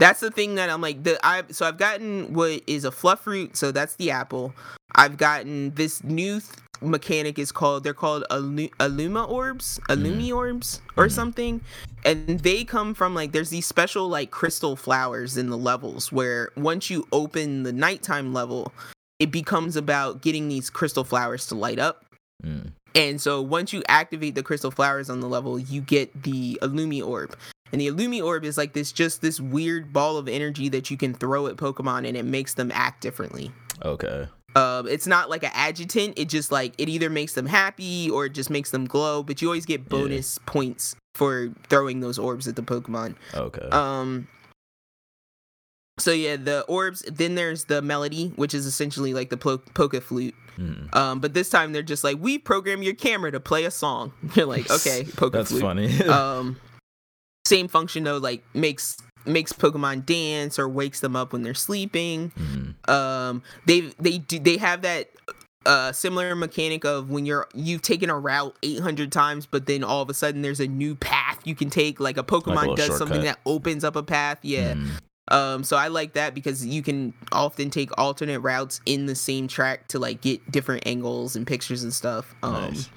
That's 0.00 0.20
the 0.20 0.30
thing 0.30 0.54
that 0.56 0.70
I'm 0.70 0.80
like 0.80 1.04
the 1.04 1.20
I 1.24 1.44
so 1.50 1.66
I've 1.66 1.76
gotten 1.78 2.32
what 2.32 2.62
is 2.66 2.84
a 2.84 2.90
fluff 2.90 3.20
fruit, 3.20 3.56
so 3.56 3.70
that's 3.70 3.94
the 3.96 4.10
apple. 4.10 4.54
I've 4.96 5.16
gotten 5.18 5.72
this 5.74 6.02
new 6.02 6.40
th- 6.40 6.52
mechanic 6.80 7.38
is 7.38 7.52
called 7.52 7.84
they're 7.84 7.92
called 7.92 8.24
Allu- 8.30 8.70
Aluma 8.80 9.28
orbs, 9.28 9.78
Allumi 9.90 10.34
orbs 10.34 10.80
or 10.96 11.06
Mhm. 11.06 11.12
something, 11.12 11.60
and 12.06 12.40
they 12.40 12.64
come 12.64 12.94
from 12.94 13.14
like 13.14 13.32
there's 13.32 13.50
these 13.50 13.66
special 13.66 14.08
like 14.08 14.30
crystal 14.30 14.74
flowers 14.74 15.36
in 15.36 15.50
the 15.50 15.58
levels 15.58 16.10
where 16.10 16.50
once 16.56 16.88
you 16.88 17.06
open 17.12 17.62
the 17.64 17.72
nighttime 17.72 18.32
level, 18.32 18.72
it 19.18 19.30
becomes 19.30 19.76
about 19.76 20.22
getting 20.22 20.48
these 20.48 20.70
crystal 20.70 21.04
flowers 21.04 21.46
to 21.48 21.54
light 21.54 21.78
up. 21.78 22.06
Mm. 22.42 22.72
And 22.94 23.20
so 23.20 23.42
once 23.42 23.74
you 23.74 23.82
activate 23.86 24.34
the 24.34 24.42
crystal 24.42 24.70
flowers 24.70 25.10
on 25.10 25.20
the 25.20 25.28
level, 25.28 25.58
you 25.58 25.82
get 25.82 26.22
the 26.22 26.58
Illumi 26.62 27.06
Orb. 27.06 27.36
And 27.72 27.80
the 27.80 27.88
Illumi 27.88 28.24
Orb 28.24 28.44
is 28.44 28.58
like 28.58 28.72
this 28.72 28.92
just 28.92 29.22
this 29.22 29.40
weird 29.40 29.92
ball 29.92 30.16
of 30.16 30.28
energy 30.28 30.68
that 30.70 30.90
you 30.90 30.96
can 30.96 31.14
throw 31.14 31.46
at 31.46 31.56
Pokemon 31.56 32.06
and 32.06 32.16
it 32.16 32.24
makes 32.24 32.54
them 32.54 32.70
act 32.74 33.00
differently. 33.00 33.52
Okay. 33.84 34.26
Um, 34.56 34.88
it's 34.88 35.06
not 35.06 35.30
like 35.30 35.44
an 35.44 35.52
adjutant, 35.54 36.18
it 36.18 36.28
just 36.28 36.50
like 36.50 36.74
it 36.78 36.88
either 36.88 37.08
makes 37.08 37.34
them 37.34 37.46
happy 37.46 38.10
or 38.10 38.26
it 38.26 38.34
just 38.34 38.50
makes 38.50 38.72
them 38.72 38.84
glow, 38.84 39.22
but 39.22 39.40
you 39.40 39.46
always 39.48 39.64
get 39.64 39.88
bonus 39.88 40.38
points 40.46 40.96
for 41.14 41.52
throwing 41.68 42.00
those 42.00 42.18
orbs 42.18 42.48
at 42.48 42.56
the 42.56 42.62
Pokemon. 42.62 43.14
Okay. 43.34 43.68
Um 43.70 44.26
so 46.00 46.12
yeah, 46.12 46.36
the 46.36 46.62
orbs, 46.62 47.02
then 47.02 47.34
there's 47.34 47.64
the 47.66 47.82
melody, 47.82 48.32
which 48.36 48.54
is 48.54 48.66
essentially 48.66 49.14
like 49.14 49.30
the 49.30 49.36
po- 49.36 49.58
Poke 49.58 50.02
Flute. 50.02 50.34
Mm. 50.58 50.94
Um, 50.96 51.20
but 51.20 51.34
this 51.34 51.48
time 51.50 51.72
they're 51.72 51.82
just 51.82 52.02
like, 52.04 52.16
we 52.18 52.38
program 52.38 52.82
your 52.82 52.94
camera 52.94 53.30
to 53.30 53.40
play 53.40 53.64
a 53.64 53.70
song. 53.70 54.12
You're 54.34 54.46
like, 54.46 54.70
okay, 54.70 55.04
Poke 55.16 55.32
That's 55.32 55.50
Flute. 55.50 55.62
funny. 55.62 56.02
Um, 56.04 56.56
same 57.50 57.68
function 57.68 58.04
though, 58.04 58.16
like 58.18 58.42
makes 58.54 58.96
makes 59.26 59.52
Pokemon 59.52 60.06
dance 60.06 60.58
or 60.58 60.66
wakes 60.68 61.00
them 61.00 61.14
up 61.14 61.32
when 61.32 61.42
they're 61.42 61.52
sleeping. 61.52 62.32
Mm. 62.38 62.88
Um, 62.88 63.42
they 63.66 63.80
they 63.98 64.18
do 64.18 64.38
they 64.38 64.56
have 64.56 64.82
that 64.82 65.10
uh 65.66 65.92
similar 65.92 66.34
mechanic 66.34 66.84
of 66.86 67.10
when 67.10 67.26
you're 67.26 67.46
you've 67.52 67.82
taken 67.82 68.08
a 68.08 68.18
route 68.18 68.56
800 68.62 69.12
times 69.12 69.44
but 69.44 69.66
then 69.66 69.84
all 69.84 70.00
of 70.00 70.08
a 70.08 70.14
sudden 70.14 70.40
there's 70.40 70.58
a 70.58 70.66
new 70.66 70.94
path 70.94 71.38
you 71.44 71.54
can 71.54 71.68
take 71.68 72.00
like 72.00 72.16
a 72.16 72.22
pokemon 72.22 72.60
little 72.60 72.76
does 72.76 72.96
something 72.96 73.20
that 73.24 73.38
opens 73.44 73.84
up 73.84 73.94
a 73.94 74.02
path 74.02 74.38
yeah 74.40 74.72
Mm. 74.72 74.88
um, 75.36 75.62
so 75.62 75.76
I 75.76 75.88
like 75.88 76.14
that 76.14 76.34
because 76.34 76.64
you 76.64 76.80
can 76.82 77.12
often 77.30 77.68
take 77.68 77.90
alternate 77.98 78.40
routes 78.40 78.80
in 78.86 79.04
the 79.04 79.14
same 79.14 79.48
track 79.48 79.86
to 79.88 79.98
like 79.98 80.22
get 80.22 80.50
different 80.50 80.86
angles 80.86 81.36
and 81.36 81.46
pictures 81.46 81.82
and 81.84 81.92
stuff. 81.92 82.34
Um, 82.42 82.52
Nice. 82.54 82.88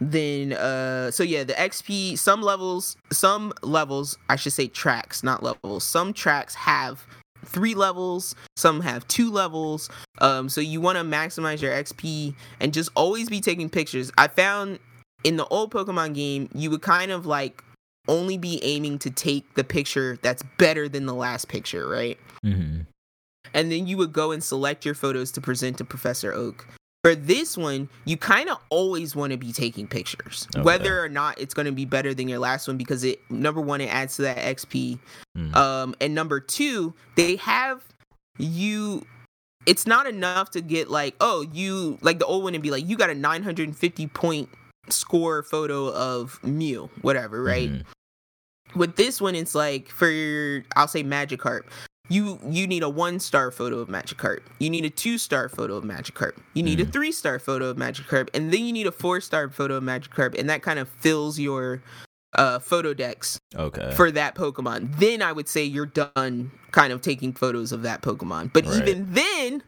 Then 0.00 0.52
uh, 0.52 1.10
so 1.10 1.22
yeah, 1.22 1.44
the 1.44 1.54
XP 1.54 2.18
some 2.18 2.42
levels, 2.42 2.96
some 3.12 3.52
levels, 3.62 4.18
I 4.28 4.36
should 4.36 4.52
say 4.52 4.68
tracks, 4.68 5.22
not 5.22 5.42
levels. 5.42 5.84
Some 5.84 6.12
tracks 6.12 6.54
have 6.54 7.06
three 7.44 7.74
levels, 7.74 8.34
some 8.56 8.80
have 8.80 9.06
two 9.08 9.30
levels. 9.30 9.88
Um, 10.20 10.48
so 10.48 10.60
you 10.60 10.80
want 10.80 10.98
to 10.98 11.04
maximize 11.04 11.62
your 11.62 11.72
XP 11.72 12.34
and 12.60 12.72
just 12.72 12.90
always 12.94 13.28
be 13.28 13.40
taking 13.40 13.70
pictures. 13.70 14.10
I 14.18 14.28
found 14.28 14.78
in 15.24 15.36
the 15.36 15.46
old 15.46 15.72
Pokemon 15.72 16.14
game, 16.14 16.48
you 16.54 16.70
would 16.70 16.82
kind 16.82 17.10
of 17.10 17.26
like 17.26 17.62
only 18.08 18.38
be 18.38 18.62
aiming 18.62 18.98
to 19.00 19.10
take 19.10 19.54
the 19.54 19.64
picture 19.64 20.18
that's 20.22 20.42
better 20.58 20.88
than 20.88 21.06
the 21.06 21.14
last 21.14 21.48
picture, 21.48 21.88
right? 21.88 22.18
mm-hmm. 22.44 22.82
And 23.54 23.72
then 23.72 23.86
you 23.86 23.96
would 23.96 24.12
go 24.12 24.32
and 24.32 24.44
select 24.44 24.84
your 24.84 24.94
photos 24.94 25.32
to 25.32 25.40
present 25.40 25.78
to 25.78 25.84
Professor 25.84 26.32
Oak. 26.32 26.66
For 27.06 27.14
this 27.14 27.56
one, 27.56 27.88
you 28.04 28.16
kind 28.16 28.48
of 28.48 28.58
always 28.68 29.14
want 29.14 29.30
to 29.30 29.36
be 29.36 29.52
taking 29.52 29.86
pictures, 29.86 30.48
Okay. 30.56 30.62
whether 30.64 31.00
or 31.04 31.08
not 31.08 31.40
it's 31.40 31.54
going 31.54 31.66
to 31.66 31.70
be 31.72 31.84
better 31.84 32.12
than 32.12 32.26
your 32.26 32.40
last 32.40 32.66
one 32.66 32.76
because 32.76 33.04
it 33.04 33.20
number 33.30 33.60
one 33.60 33.80
it 33.80 33.86
adds 33.94 34.16
to 34.16 34.22
that 34.22 34.38
XP, 34.38 34.98
Mm. 35.38 35.54
um, 35.54 35.94
and 36.00 36.16
number 36.16 36.40
two 36.40 36.94
they 37.14 37.36
have 37.36 37.84
you. 38.38 39.06
It's 39.66 39.86
not 39.86 40.08
enough 40.08 40.50
to 40.52 40.60
get 40.60 40.90
like 40.90 41.14
oh 41.20 41.46
you 41.52 41.96
like 42.02 42.18
the 42.18 42.26
old 42.26 42.42
one 42.42 42.54
and 42.54 42.62
be 42.62 42.72
like 42.72 42.84
you 42.88 42.96
got 42.96 43.10
a 43.10 43.14
950 43.14 44.08
point 44.08 44.48
score 44.88 45.44
photo 45.44 45.92
of 45.92 46.40
Mew 46.42 46.90
whatever 47.02 47.40
right 47.40 47.70
Mhm. 47.70 47.84
with 48.74 48.96
this 48.96 49.20
one 49.20 49.34
it's 49.36 49.54
like 49.54 49.88
for 49.90 50.08
your 50.10 50.64
i'll 50.76 50.86
say 50.88 51.02
magikarp 51.04 51.62
you 52.08 52.38
you 52.48 52.66
need 52.66 52.82
a 52.82 52.88
one 52.88 53.18
star 53.18 53.50
photo 53.50 53.78
of 53.78 53.88
magikarp 53.88 54.40
you 54.58 54.70
need 54.70 54.84
a 54.84 54.90
two 54.90 55.18
star 55.18 55.48
photo 55.48 55.74
of 55.76 55.84
magikarp 55.84 56.36
you 56.54 56.62
need 56.62 56.78
a 56.80 56.84
Mm. 56.84 56.92
three 56.92 57.12
star 57.12 57.38
photo 57.38 57.66
of 57.66 57.76
magikarp 57.76 58.28
and 58.34 58.52
then 58.52 58.64
you 58.64 58.72
need 58.72 58.86
a 58.86 58.92
four 58.92 59.20
star 59.20 59.48
photo 59.50 59.74
of 59.76 59.82
magikarp 59.82 60.38
and 60.38 60.48
that 60.48 60.62
kind 60.62 60.78
of 60.78 60.88
fills 60.88 61.38
your 61.38 61.82
uh 62.36 62.58
photo 62.58 62.92
decks 62.94 63.38
Okay. 63.54 63.92
for 63.96 64.10
that 64.12 64.34
pokemon 64.34 64.96
then 64.98 65.20
i 65.22 65.32
would 65.32 65.48
say 65.48 65.64
you're 65.64 65.86
done 65.86 66.50
kind 66.70 66.92
of 66.92 67.00
taking 67.00 67.32
photos 67.32 67.72
of 67.72 67.82
that 67.82 68.02
pokemon 68.02 68.52
but 68.52 68.64
Right. 68.66 68.86
even 68.88 69.12
then 69.12 69.62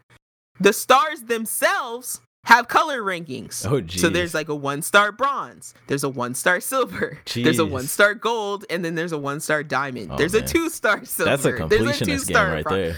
the 0.61 0.73
stars 0.73 1.23
themselves 1.23 2.21
have 2.49 2.67
color 2.67 3.03
rankings 3.03 3.65
oh, 3.71 3.87
so 3.95 4.09
there's 4.09 4.33
like 4.33 4.49
a 4.49 4.55
one 4.55 4.81
star 4.83 5.13
bronze, 5.13 5.75
there's 5.87 6.03
a 6.03 6.09
one 6.09 6.35
star 6.35 6.61
silver, 6.61 7.19
there's 7.35 7.59
a 7.59 7.67
one 7.67 7.87
star 7.87 8.15
gold, 8.15 8.65
and 8.71 8.83
then 8.85 8.95
there's 8.95 9.13
a 9.13 9.19
one 9.19 9.39
star 9.41 9.63
diamond. 9.63 10.11
Oh, 10.13 10.17
there's 10.17 10.33
a 10.35 10.41
two 10.43 10.71
star 10.71 11.05
silver. 11.05 11.31
That's 11.31 11.45
a 11.45 11.67
there's 11.69 12.01
completionist 12.01 12.29
game 12.29 12.37
right 12.37 12.65
bron- 12.65 12.75
there. 12.79 12.97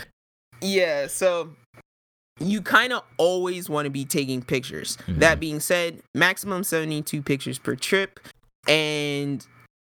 Yeah, 0.62 1.08
so 1.08 1.50
you 2.38 2.62
kind 2.62 2.92
of 2.92 3.02
always 3.18 3.68
want 3.68 3.86
to 3.86 3.90
be 3.90 4.04
taking 4.04 4.40
pictures. 4.40 4.96
That 5.08 5.36
Mhm. 5.38 5.40
being 5.40 5.60
said, 5.60 6.00
maximum 6.14 6.62
72 6.64 7.20
pictures 7.22 7.58
per 7.58 7.74
trip. 7.74 8.20
And 8.68 9.44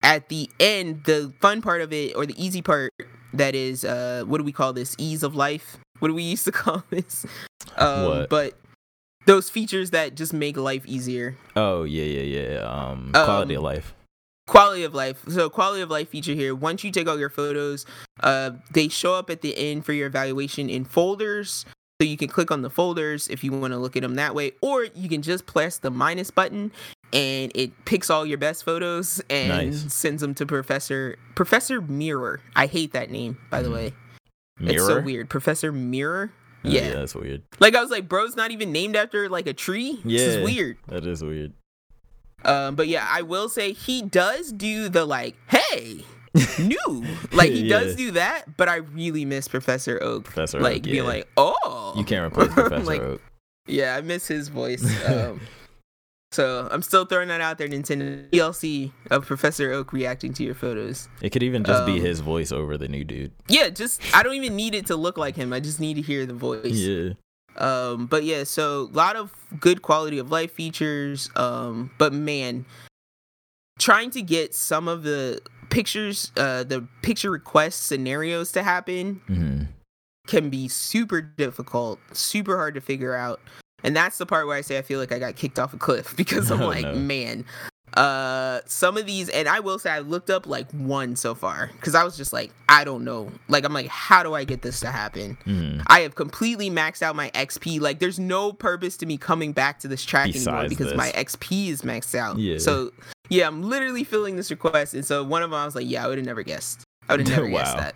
at 0.03 0.29
the 0.29 0.51
end, 0.61 1.05
the 1.05 1.33
fun 1.41 1.63
part 1.63 1.81
of 1.81 1.93
it, 1.93 2.15
or 2.15 2.27
the 2.27 2.35
easy 2.43 2.63
part, 2.63 2.93
that 3.33 3.55
is, 3.55 3.85
uh, 3.85 4.25
what 4.27 4.39
do 4.39 4.45
we 4.45 4.53
call 4.53 4.73
this? 4.73 4.95
Ease 4.99 5.23
of 5.23 5.35
life? 5.35 5.79
What 5.99 6.09
do 6.09 6.15
we 6.15 6.23
used 6.25 6.45
to 6.45 6.53
call 6.63 6.85
this? 6.91 7.25
Um, 7.77 8.05
What? 8.05 8.29
But 8.29 8.55
those 9.27 9.51
features 9.51 9.91
that 9.91 10.15
just 10.15 10.33
make 10.33 10.57
life 10.57 10.85
easier. 10.87 11.37
Oh 11.55 11.85
yeah, 11.85 12.05
yeah, 12.05 12.41
yeah. 12.41 12.59
Um, 12.61 13.11
quality 13.13 13.55
Um, 13.57 13.59
of 13.59 13.65
life. 13.65 13.95
quality 14.47 14.85
of 14.85 14.95
life 14.95 15.25
so 15.29 15.51
quality 15.51 15.83
of 15.83 15.91
life 15.91 16.09
feature 16.11 16.33
here 16.33 16.55
once 16.55 16.85
you 16.85 16.93
take 16.93 17.09
all 17.09 17.19
your 17.19 17.29
photos 17.29 17.85
uh 18.23 18.53
they 18.73 18.87
show 18.87 19.13
up 19.13 19.29
at 19.29 19.41
the 19.41 19.59
end 19.59 19.85
for 19.85 19.93
your 19.93 20.07
evaluation 20.07 20.71
in 20.71 20.85
folders 20.85 21.65
so 22.01 22.07
you 22.07 22.17
can 22.17 22.29
click 22.29 22.53
on 22.53 22.63
the 22.63 22.71
folders 22.71 23.27
if 23.27 23.43
you 23.43 23.51
want 23.51 23.73
to 23.73 23.77
look 23.77 23.97
at 23.97 24.03
them 24.03 24.15
that 24.15 24.37
way 24.37 24.53
or 24.63 24.85
you 24.95 25.09
can 25.09 25.21
just 25.21 25.47
press 25.47 25.79
the 25.79 25.91
minus 25.91 26.31
button 26.31 26.71
and 27.13 27.51
it 27.57 27.73
picks 27.87 28.09
all 28.09 28.25
your 28.25 28.39
best 28.39 28.63
photos 28.65 29.21
and 29.29 29.49
Nice. 29.49 29.93
sends 29.93 30.21
them 30.23 30.33
to 30.35 30.47
professor 30.47 31.17
professor 31.35 31.81
mirror 31.81 32.39
i 32.55 32.67
hate 32.67 32.93
that 32.93 33.11
name 33.11 33.39
by 33.51 33.63
the 33.63 33.69
Mhm. 33.69 33.75
way 33.75 33.93
Mirror. 34.61 34.75
it's 34.77 34.87
so 34.87 35.01
weird 35.01 35.29
professor 35.29 35.73
mirror 35.73 36.31
Oh, 36.67 36.71
yeah. 36.71 36.91
that's 36.95 37.15
weird. 37.15 37.43
like 37.61 37.75
i 37.75 37.81
was 37.81 37.91
like 37.91 38.09
bro's 38.09 38.35
not 38.37 38.51
even 38.51 38.73
named 38.73 38.97
after 38.97 39.29
like 39.29 39.47
a 39.47 39.53
tree 39.53 40.01
Yeah, 40.05 40.19
this 40.19 40.35
is 40.37 40.45
weird 40.45 40.77
That 40.89 41.07
is 41.07 41.23
weird. 41.23 41.53
um, 42.45 42.75
but 42.77 42.89
yeah, 42.89 43.07
I 43.11 43.23
will 43.23 43.49
say 43.49 43.73
he 43.73 44.03
does 44.03 44.53
do 44.53 44.89
the 44.89 45.05
like, 45.05 45.35
hey, 45.49 46.05
new. 46.59 47.05
like 47.33 47.51
he 47.51 47.63
Yeah. 47.67 47.81
does 47.81 47.97
do 47.97 48.11
that, 48.13 48.57
but 48.57 48.69
I 48.69 48.77
really 48.77 49.25
miss 49.25 49.49
Professor 49.49 49.99
Oak. 50.03 50.25
Professor 50.25 50.61
like 50.61 50.77
Oak, 50.77 50.83
being 50.85 50.97
yeah. 50.97 51.03
like, 51.03 51.29
oh, 51.37 51.95
You 51.97 52.05
can't 52.05 52.31
replace 52.33 52.53
Professor 52.53 52.85
Like, 52.85 53.01
Oak. 53.01 53.23
Yeah, 53.67 53.97
I 53.97 54.01
miss 54.03 54.29
his 54.29 54.49
voice. 54.49 54.85
Um, 55.09 55.41
so 56.37 56.69
I'm 56.71 56.83
still 56.83 57.07
throwing 57.07 57.29
that 57.29 57.41
out 57.41 57.57
there, 57.57 57.67
Nintendo 57.67 58.29
DLC 58.29 58.93
of 59.11 59.25
Professor 59.25 59.73
Oak 59.73 59.95
reacting 59.95 60.35
to 60.35 60.45
your 60.45 60.55
photos. 60.55 61.09
It 61.23 61.31
could 61.31 61.43
even 61.43 61.65
just 61.65 61.87
be 61.87 61.93
um, 61.93 62.01
his 62.01 62.21
voice 62.21 62.53
over 62.53 62.77
the 62.77 62.89
new 62.89 63.05
dude. 63.05 63.33
Yeah, 63.49 63.71
just 63.71 64.03
I 64.15 64.23
don't 64.23 64.35
even 64.35 64.55
need 64.55 64.75
it 64.75 64.85
to 64.87 64.97
look 64.97 65.17
like 65.17 65.35
him. 65.35 65.55
I 65.55 65.61
just 65.61 65.81
need 65.81 65.95
to 65.95 66.03
hear 66.03 66.27
the 66.27 66.35
voice. 66.35 66.75
Yeah. 66.75 67.15
Um, 67.57 68.05
but 68.05 68.25
yeah, 68.25 68.45
so 68.45 68.83
a 68.83 68.93
lot 68.93 69.17
of 69.17 69.33
good 69.59 69.81
quality 69.81 70.19
of 70.19 70.31
life 70.31 70.53
features. 70.53 71.31
Um, 71.37 71.91
but 71.97 72.13
man, 72.13 72.67
trying 73.79 74.11
to 74.11 74.21
get 74.21 74.55
some 74.55 74.89
of 74.89 75.05
the 75.05 75.41
pictures, 75.71 76.33
uh, 76.37 76.65
the 76.65 76.87
picture 77.01 77.31
request 77.31 77.87
scenarios 77.87 78.53
to 78.53 78.63
happen 78.63 79.23
hmm 79.27 79.63
can 80.27 80.51
be 80.51 80.67
super 80.67 81.21
difficult, 81.21 82.01
super 82.13 82.57
hard 82.57 82.75
to 82.75 82.81
figure 82.81 83.15
out. 83.15 83.41
And 83.87 83.97
that's 83.97 84.19
the 84.19 84.27
part 84.27 84.47
where 84.47 84.57
I 84.57 84.61
say 84.61 84.77
I 84.77 84.83
feel 84.83 85.01
like 85.01 85.13
I 85.13 85.19
got 85.19 85.37
kicked 85.37 85.59
off 85.59 85.73
a 85.73 85.79
cliff 85.79 86.15
because 86.19 86.51
I'm 86.51 86.61
Oh, 86.61 86.67
like, 86.67 86.83
no. 86.85 86.95
man, 86.95 87.45
uh, 87.97 88.61
some 88.67 88.99
of 88.99 89.07
these, 89.07 89.29
and 89.31 89.49
I 89.49 89.61
will 89.61 89.79
say 89.79 89.91
I 89.91 90.01
looked 90.01 90.29
up 90.29 90.47
like 90.47 90.71
one 90.73 91.17
so 91.17 91.35
far 91.35 91.71
because 91.73 91.95
I 91.95 92.05
was 92.05 92.17
just 92.17 92.33
like, 92.33 92.51
I 92.69 92.85
don't 92.85 93.05
know. 93.05 93.31
Like, 93.49 93.65
I'm 93.65 93.73
like, 93.73 93.87
how 93.87 94.23
do 94.23 94.35
I 94.35 94.45
get 94.45 94.61
this 94.61 94.81
to 94.81 94.89
happen? 94.89 95.39
hmm 95.45 95.81
I 95.87 96.01
have 96.01 96.15
completely 96.17 96.69
maxed 96.69 97.01
out 97.01 97.17
my 97.17 97.31
XP. 97.31 97.81
Like, 97.81 98.01
there's 98.01 98.19
no 98.19 98.53
purpose 98.53 98.97
to 98.99 99.07
me 99.07 99.17
coming 99.17 99.53
back 99.53 99.79
to 99.81 99.89
this 99.89 100.05
track 100.05 100.35
anymore 100.35 100.69
because 100.69 100.89
this. 100.89 100.97
my 100.97 101.11
XP 101.13 101.69
is 101.69 101.83
maxed 101.83 102.15
out. 102.15 102.37
Yeah. 102.39 102.59
So, 102.59 102.91
yeah, 103.31 103.47
I'm 103.47 103.63
literally 103.63 104.05
filling 104.05 104.37
this 104.37 104.51
request, 104.51 104.93
and 104.95 105.05
so 105.05 105.25
one 105.25 105.43
of 105.43 105.51
them 105.51 105.59
I 105.59 105.65
was 105.65 105.75
like, 105.75 105.87
yeah, 105.89 106.05
I 106.05 106.09
would 106.09 106.19
have 106.19 106.27
never 106.27 106.43
guessed. 106.43 106.83
I 107.09 107.15
would 107.15 107.21
have 107.27 107.29
never 107.37 107.49
guessed 107.49 107.77
that. 107.77 107.95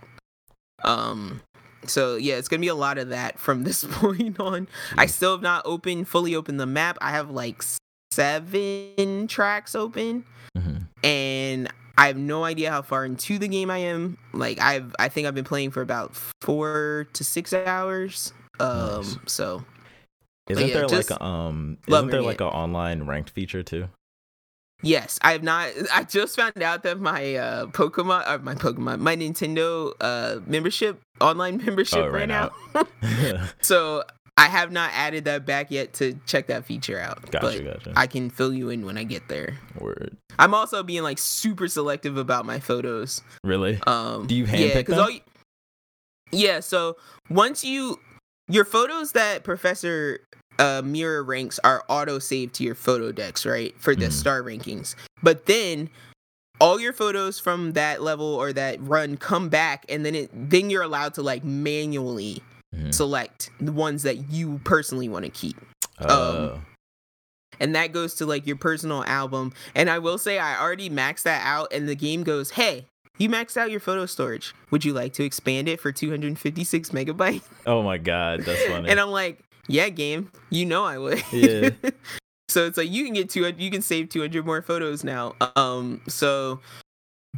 Um. 0.82 1.40
So 1.86 2.16
yeah, 2.16 2.34
it's 2.34 2.48
gonna 2.48 2.60
be 2.60 2.68
a 2.68 2.74
lot 2.74 2.98
of 2.98 3.08
that 3.08 3.38
from 3.38 3.64
this 3.64 3.84
point 3.84 4.38
on. 4.40 4.68
I 4.96 5.06
still 5.06 5.32
have 5.32 5.42
not 5.42 5.62
opened 5.64 6.08
fully 6.08 6.34
opened 6.34 6.60
the 6.60 6.66
map. 6.66 6.98
I 7.00 7.10
have 7.10 7.30
like 7.30 7.62
seven 8.10 9.26
tracks 9.28 9.74
open 9.74 10.24
mm-hmm. 10.56 10.78
and 11.04 11.72
I 11.96 12.06
have 12.06 12.16
no 12.16 12.44
idea 12.44 12.70
how 12.70 12.82
far 12.82 13.04
into 13.04 13.38
the 13.38 13.48
game 13.48 13.70
I 13.70 13.78
am. 13.78 14.18
Like 14.32 14.60
I've 14.60 14.94
I 14.98 15.08
think 15.08 15.26
I've 15.26 15.34
been 15.34 15.44
playing 15.44 15.70
for 15.70 15.82
about 15.82 16.14
four 16.42 17.06
to 17.12 17.24
six 17.24 17.52
hours. 17.52 18.32
Um 18.58 19.02
Nice. 19.02 19.16
so 19.26 19.64
Isn't 20.48 20.68
yeah, 20.68 20.74
there 20.74 20.88
like 20.88 21.10
a, 21.10 21.22
um? 21.22 21.78
Isn't 21.86 22.10
there 22.10 22.22
like 22.22 22.40
an 22.40 22.48
online 22.48 23.04
ranked 23.04 23.30
feature 23.30 23.62
too? 23.62 23.88
Yes, 24.82 25.18
I 25.22 25.32
have 25.32 25.42
not 25.42 25.68
I 25.92 26.04
just 26.04 26.36
found 26.36 26.62
out 26.62 26.82
that 26.84 27.00
my 27.00 27.34
uh 27.34 27.66
Pokemon 27.66 28.28
or 28.28 28.38
my 28.38 28.54
Pokemon 28.54 29.00
my 29.00 29.16
Nintendo 29.16 29.92
uh 30.00 30.40
membership 30.46 31.00
online 31.20 31.56
membership 31.64 31.98
Oh, 32.00 32.08
ran 32.08 32.30
out. 32.30 32.52
out. 32.74 32.88
so 33.60 34.04
I 34.36 34.46
have 34.46 34.72
not 34.72 34.90
added 34.94 35.26
that 35.26 35.44
back 35.44 35.70
yet 35.70 35.92
to 35.94 36.18
check 36.24 36.46
that 36.46 36.64
feature 36.64 36.98
out. 36.98 37.30
Gotcha, 37.30 37.62
but 37.62 37.64
gotcha. 37.64 37.92
I 37.94 38.06
can 38.06 38.30
fill 38.30 38.54
you 38.54 38.70
in 38.70 38.86
when 38.86 38.96
I 38.96 39.04
get 39.04 39.28
there. 39.28 39.58
Word. 39.78 40.16
I'm 40.38 40.54
also 40.54 40.82
being 40.82 41.02
like 41.02 41.18
super 41.18 41.68
selective 41.68 42.16
about 42.16 42.46
my 42.46 42.58
photos. 42.58 43.20
Really? 43.44 43.78
Um, 43.86 44.26
Do 44.26 44.34
you 44.34 44.46
yeah, 44.46 44.80
them? 44.82 45.10
you- 45.10 45.20
yeah. 46.32 46.60
So 46.60 46.96
once 47.28 47.64
you 47.64 47.98
your 48.48 48.64
photos 48.64 49.12
that 49.12 49.44
Professor 49.44 50.20
uh, 50.60 50.82
Mirror 50.84 51.24
ranks 51.24 51.58
are 51.64 51.82
auto 51.88 52.18
saved 52.20 52.54
to 52.56 52.64
your 52.64 52.74
photo 52.76 53.10
decks, 53.10 53.44
right, 53.44 53.74
for 53.80 53.96
the 53.96 54.06
Mhm. 54.06 54.12
star 54.12 54.42
rankings. 54.42 54.94
But 55.22 55.46
then 55.46 55.90
all 56.60 56.78
your 56.78 56.92
photos 56.92 57.40
from 57.40 57.72
that 57.72 58.02
level 58.02 58.26
or 58.26 58.52
that 58.52 58.78
run 58.80 59.16
come 59.16 59.48
back, 59.48 59.86
and 59.88 60.04
then 60.04 60.14
it 60.14 60.30
then 60.50 60.68
you're 60.70 60.82
allowed 60.82 61.14
to 61.14 61.22
like 61.22 61.42
manually 61.42 62.42
Mhm. 62.76 62.94
select 62.94 63.50
the 63.58 63.72
ones 63.72 64.02
that 64.04 64.30
you 64.30 64.60
personally 64.62 65.08
want 65.08 65.24
to 65.24 65.30
keep 65.30 65.56
Oh. 65.98 66.60
and 67.58 67.74
that 67.74 67.92
goes 67.92 68.14
to 68.16 68.26
like 68.26 68.46
your 68.46 68.56
personal 68.56 69.02
album. 69.04 69.52
And 69.74 69.90
I 69.90 69.98
will 69.98 70.18
say 70.18 70.38
I 70.38 70.60
already 70.60 70.88
maxed 70.90 71.22
that 71.22 71.42
out, 71.44 71.72
and 71.72 71.88
the 71.88 71.94
game 71.96 72.22
goes, 72.22 72.50
"Hey, 72.50 72.84
you 73.18 73.28
maxed 73.28 73.56
out 73.56 73.70
your 73.70 73.80
photo 73.80 74.06
storage. 74.06 74.54
Would 74.70 74.84
you 74.84 74.92
like 74.92 75.12
to 75.14 75.24
expand 75.24 75.68
it 75.68 75.80
for 75.80 75.92
256 75.92 76.90
megabytes?" 76.90 77.42
oh 77.66 77.82
my 77.82 77.96
god, 77.98 78.42
that's 78.42 78.62
funny. 78.66 78.88
And 78.90 79.00
I'm 79.00 79.10
like, 79.10 79.38
"Yeah, 79.70 79.88
game. 79.88 80.30
You 80.50 80.66
know 80.66 80.84
I 80.84 80.98
would." 80.98 81.22
Yeah. 81.32 81.70
so 82.48 82.66
it's 82.66 82.76
like 82.76 82.90
you 82.90 83.04
can 83.04 83.14
get 83.14 83.30
200, 83.30 83.60
you 83.60 83.70
can 83.70 83.82
save 83.82 84.08
200 84.08 84.44
more 84.44 84.62
photos 84.62 85.04
now. 85.04 85.34
Um, 85.56 86.00
so. 86.08 86.60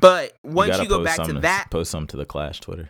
But 0.00 0.32
once 0.42 0.70
gotta 0.70 0.82
you, 0.84 0.88
go 0.88 1.04
back 1.04 1.22
to 1.26 1.34
that, 1.40 1.68
post 1.70 1.90
some 1.90 2.06
to 2.08 2.16
the 2.16 2.24
Clash 2.24 2.60
Twitter. 2.60 2.88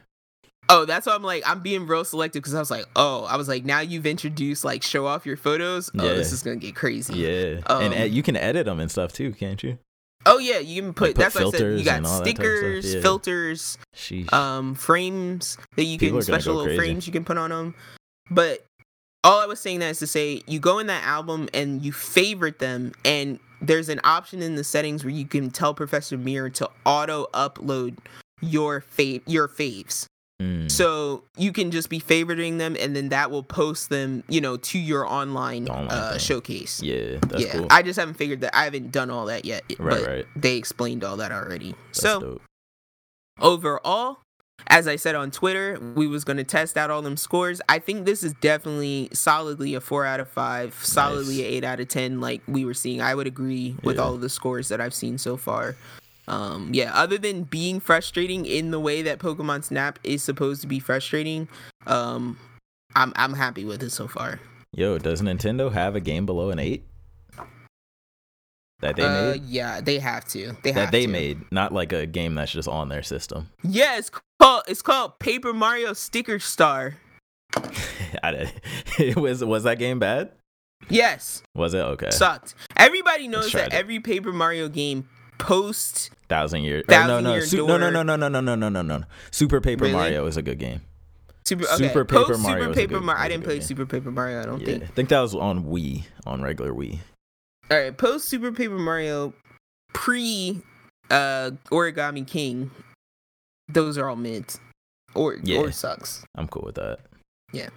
oh, 0.68 0.84
that's 0.84 1.06
why 1.06 1.14
I'm 1.14 1.22
like, 1.22 1.42
I'm 1.44 1.60
being 1.60 1.86
real 1.86 2.04
selective 2.04 2.42
because 2.42 2.54
I 2.54 2.60
was 2.60 2.70
like, 2.70 2.86
oh, 2.94 3.24
I 3.24 3.36
was 3.36 3.48
like, 3.48 3.64
now 3.64 3.80
you've 3.80 4.06
introduced 4.06 4.64
like 4.64 4.82
show 4.82 5.06
off 5.06 5.26
your 5.26 5.36
photos. 5.36 5.90
Oh, 5.98 6.04
Yeah. 6.06 6.14
this 6.14 6.32
is 6.32 6.42
gonna 6.42 6.56
get 6.56 6.74
crazy. 6.76 7.14
Yeah, 7.14 7.60
Um, 7.66 7.92
and 7.92 8.12
you 8.14 8.22
can 8.22 8.36
edit 8.36 8.66
them 8.66 8.78
and 8.80 8.90
stuff 8.90 9.12
too, 9.12 9.32
can't 9.32 9.62
you? 9.62 9.78
Oh 10.24 10.38
yeah, 10.38 10.58
you 10.60 10.80
can 10.80 10.94
put, 10.94 11.16
put 11.16 11.16
that's 11.16 11.34
what 11.34 11.52
I 11.54 11.58
said. 11.58 11.78
You 11.80 11.84
got 11.84 11.96
and 11.98 12.06
all 12.06 12.20
that 12.22 12.24
type 12.24 12.38
of 12.38 12.44
stuff, 12.44 12.46
stickers, 12.46 12.94
yeah. 12.94 13.00
filters, 13.00 13.78
Sheesh. 13.96 14.32
um, 14.32 14.74
frames 14.76 15.58
that 15.76 15.82
you 15.84 15.98
People 15.98 16.18
can 16.18 16.22
special 16.26 16.54
go 16.54 16.60
little 16.60 16.76
frames 16.76 17.06
you 17.08 17.12
can 17.12 17.24
put 17.24 17.36
on 17.36 17.50
them. 17.50 17.74
But 18.30 18.64
all 19.24 19.40
I 19.40 19.46
was 19.46 19.60
saying 19.60 19.80
that 19.80 19.90
is 19.90 19.98
to 20.00 20.06
say 20.06 20.42
you 20.46 20.58
go 20.58 20.78
in 20.78 20.86
that 20.88 21.04
album 21.04 21.48
and 21.54 21.82
you 21.84 21.92
favorite 21.92 22.58
them, 22.58 22.92
and 23.04 23.38
there's 23.60 23.88
an 23.88 24.00
option 24.04 24.42
in 24.42 24.56
the 24.56 24.64
settings 24.64 25.04
where 25.04 25.12
you 25.12 25.26
can 25.26 25.50
tell 25.50 25.74
Professor 25.74 26.18
Mirror 26.18 26.50
to 26.50 26.70
auto 26.84 27.26
upload 27.32 27.98
your 28.40 28.80
fav 28.80 29.22
your 29.26 29.48
faves. 29.48 30.06
Mm. 30.40 30.68
So 30.68 31.22
you 31.36 31.52
can 31.52 31.70
just 31.70 31.88
be 31.88 32.00
favoriting 32.00 32.58
them, 32.58 32.76
and 32.80 32.96
then 32.96 33.10
that 33.10 33.30
will 33.30 33.44
post 33.44 33.90
them, 33.90 34.24
you 34.28 34.40
know, 34.40 34.56
to 34.56 34.78
your 34.78 35.06
online, 35.06 35.68
Online 35.68 35.90
uh, 35.90 36.18
showcase. 36.18 36.82
yeah, 36.82 37.18
that's 37.28 37.44
yeah, 37.44 37.52
cool. 37.52 37.66
I 37.70 37.82
just 37.82 37.98
haven't 37.98 38.14
figured 38.14 38.40
that. 38.40 38.56
I 38.56 38.64
haven't 38.64 38.90
done 38.90 39.08
all 39.10 39.26
that 39.26 39.44
yet. 39.44 39.62
Right, 39.78 40.00
but 40.00 40.06
right. 40.08 40.26
They 40.34 40.56
explained 40.56 41.04
all 41.04 41.18
that 41.18 41.30
already. 41.30 41.76
That's 41.88 42.00
so 42.00 42.20
dope. 42.20 42.42
overall, 43.40 44.18
as 44.68 44.86
I 44.88 44.96
said 44.96 45.14
on 45.14 45.30
Twitter, 45.30 45.78
we 45.94 46.06
was 46.06 46.24
gonna 46.24 46.44
test 46.44 46.76
out 46.76 46.90
all 46.90 47.02
them 47.02 47.16
scores. 47.16 47.60
I 47.68 47.78
think 47.78 48.06
this 48.06 48.22
is 48.22 48.32
definitely 48.40 49.08
solidly 49.12 49.74
a 49.74 49.80
four 49.80 50.04
out 50.06 50.20
of 50.20 50.28
five, 50.28 50.74
solidly 50.82 51.38
Nice. 51.38 51.44
a 51.44 51.52
eight 51.54 51.64
out 51.64 51.80
of 51.80 51.88
ten. 51.88 52.20
Like 52.20 52.42
we 52.46 52.64
were 52.64 52.74
seeing, 52.74 53.00
I 53.00 53.14
would 53.14 53.26
agree 53.26 53.76
with 53.82 53.96
Yeah. 53.96 54.02
all 54.02 54.14
of 54.14 54.20
the 54.20 54.28
scores 54.28 54.68
that 54.68 54.80
I've 54.80 54.94
seen 54.94 55.18
so 55.18 55.36
far. 55.36 55.76
Um, 56.28 56.70
yeah, 56.72 56.92
other 56.94 57.18
than 57.18 57.42
being 57.42 57.80
frustrating 57.80 58.46
in 58.46 58.70
the 58.70 58.78
way 58.78 59.02
that 59.02 59.18
Pokemon 59.18 59.64
Snap 59.64 59.98
is 60.04 60.22
supposed 60.22 60.60
to 60.62 60.68
be 60.68 60.78
frustrating, 60.78 61.48
um, 61.86 62.38
I'm 62.94 63.12
I'm 63.16 63.34
happy 63.34 63.64
with 63.64 63.82
it 63.82 63.90
so 63.90 64.06
far. 64.06 64.38
Yo, 64.74 64.98
does 64.98 65.20
Nintendo 65.20 65.70
have 65.72 65.96
a 65.96 66.00
game 66.00 66.24
below 66.24 66.50
an 66.50 66.58
eight 66.58 66.84
that 68.82 68.96
they 68.96 69.02
uh, 69.02 69.32
made? 69.32 69.42
yeah, 69.44 69.80
they 69.80 69.98
have 69.98 70.26
to. 70.28 70.54
They 70.62 70.72
That 70.72 70.92
they 70.92 71.06
to. 71.06 71.12
made, 71.12 71.40
not 71.50 71.72
like 71.72 71.92
a 71.92 72.04
game 72.06 72.34
that's 72.34 72.52
just 72.52 72.68
on 72.68 72.88
their 72.90 73.02
system. 73.02 73.48
Yeah, 73.64 73.96
it's 73.98 74.10
called 74.38 74.64
it's 74.68 74.82
called 74.82 75.18
Paper 75.18 75.52
Mario 75.54 75.92
Sticker 75.94 76.38
Star. 76.38 76.96
Was 79.16 79.44
was 79.44 79.62
that 79.64 79.78
game 79.78 79.98
bad? 79.98 80.32
Yes. 80.88 81.42
Was 81.54 81.74
it 81.74 81.78
okay? 81.80 82.10
sucked. 82.10 82.54
Everybody 82.76 83.28
knows 83.28 83.52
that 83.52 83.68
it. 83.68 83.72
every 83.72 84.00
Paper 84.00 84.32
Mario 84.32 84.68
game 84.68 85.08
post. 85.38 86.10
Thousand 86.28 86.62
year. 86.64 86.80
or 86.80 86.82
Thousand 86.84 87.08
no, 87.08 87.20
no, 87.20 87.32
Year 87.34 87.42
su- 87.46 87.66
no, 87.66 87.76
no, 87.76 87.90
no, 87.90 88.02
no, 88.02 88.16
no, 88.16 88.28
no, 88.28 88.40
no, 88.40 88.54
no, 88.54 88.68
no, 88.68 88.82
no. 88.82 89.04
Super 89.30 89.60
Paper 89.60 89.84
Really? 89.84 89.96
Mario 89.96 90.26
is 90.26 90.36
a 90.36 90.42
good 90.42 90.58
game. 90.58 90.80
Super, 91.44 91.64
okay. 91.64 91.88
Super 91.88 92.04
Paper 92.04 92.26
post 92.26 92.40
Mario 92.42 92.64
Super 92.64 92.74
Paper 92.74 93.00
Mario. 93.00 93.22
I 93.22 93.28
didn't 93.28 93.44
play 93.44 93.58
game. 93.58 93.62
Super 93.66 93.86
Paper 93.86 94.10
Mario. 94.10 94.40
I 94.40 94.44
don't 94.46 94.60
Yeah, 94.60 94.66
think. 94.66 94.82
I 94.84 94.86
think 94.86 95.08
that 95.10 95.20
was 95.20 95.34
on 95.34 95.64
Wii, 95.64 96.04
on 96.26 96.40
regular 96.42 96.72
Wii. 96.72 96.98
All 97.72 97.78
right, 97.78 97.96
post 97.96 98.28
Super 98.28 98.52
Paper 98.52 98.76
Mario, 98.78 99.32
pre 99.94 100.60
uh 101.10 101.52
Origami 101.70 102.26
King. 102.26 102.70
Those 103.68 103.96
are 103.96 104.10
all 104.10 104.16
mids, 104.16 104.60
or 105.14 105.36
Yeah. 105.42 105.60
or 105.60 105.72
sucks. 105.72 106.22
I'm 106.34 106.48
cool 106.48 106.64
with 106.66 106.74
that. 106.74 106.98
Yeah. 107.50 107.70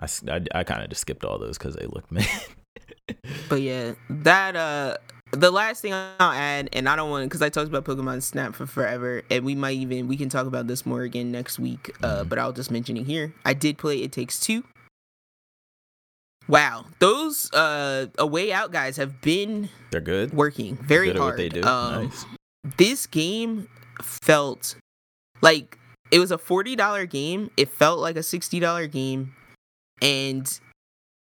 I 0.00 0.08
I 0.52 0.64
kind 0.64 0.82
of 0.82 0.88
just 0.88 1.02
skipped 1.02 1.24
all 1.24 1.38
those 1.38 1.56
because 1.58 1.76
they 1.76 1.86
looked 1.86 2.10
mid. 2.12 2.26
but 3.48 3.62
yeah, 3.62 3.92
that 4.10 4.56
uh 4.56 4.96
the 5.30 5.52
last 5.52 5.80
thing 5.80 5.92
I'll 5.92 6.10
add, 6.32 6.68
and 6.72 6.88
I 6.88 6.96
don't 6.96 7.10
want 7.10 7.26
because 7.26 7.40
I 7.40 7.48
talked 7.48 7.68
about 7.68 7.84
Pokemon 7.84 8.22
Snap 8.24 8.52
for 8.56 8.66
forever, 8.66 9.22
and 9.30 9.44
we 9.44 9.54
might 9.54 9.76
even 9.76 10.08
we 10.08 10.16
can 10.16 10.28
talk 10.28 10.48
about 10.48 10.66
this 10.66 10.84
more 10.84 11.02
again 11.02 11.30
next 11.30 11.60
week. 11.60 11.94
Uh, 12.02 12.24
Mhm. 12.24 12.28
but 12.30 12.40
I'll 12.40 12.52
just 12.52 12.72
mention 12.72 12.96
it 12.96 13.04
here. 13.06 13.32
I 13.44 13.54
did 13.54 13.78
play 13.78 14.02
It 14.02 14.10
Takes 14.10 14.40
Two. 14.40 14.64
Wow, 16.48 16.86
those 17.00 17.52
uh 17.52 18.06
a 18.18 18.26
way 18.26 18.52
out 18.52 18.70
guys 18.72 18.96
have 18.98 19.20
been 19.20 19.68
They're 19.90 20.00
good. 20.00 20.32
working 20.32 20.76
very 20.76 21.08
good 21.08 21.16
hard. 21.18 21.32
what 21.32 21.36
they 21.38 21.48
do. 21.48 21.62
Um, 21.62 22.04
nice. 22.04 22.24
This 22.76 23.06
game 23.06 23.68
felt 24.02 24.76
like 25.42 25.78
it 26.10 26.18
was 26.20 26.30
a 26.30 26.38
forty 26.38 26.76
dollar 26.76 27.06
game. 27.06 27.50
It 27.56 27.68
felt 27.68 27.98
like 27.98 28.16
a 28.16 28.22
sixty 28.22 28.60
dollar 28.60 28.86
game, 28.86 29.34
and 30.00 30.60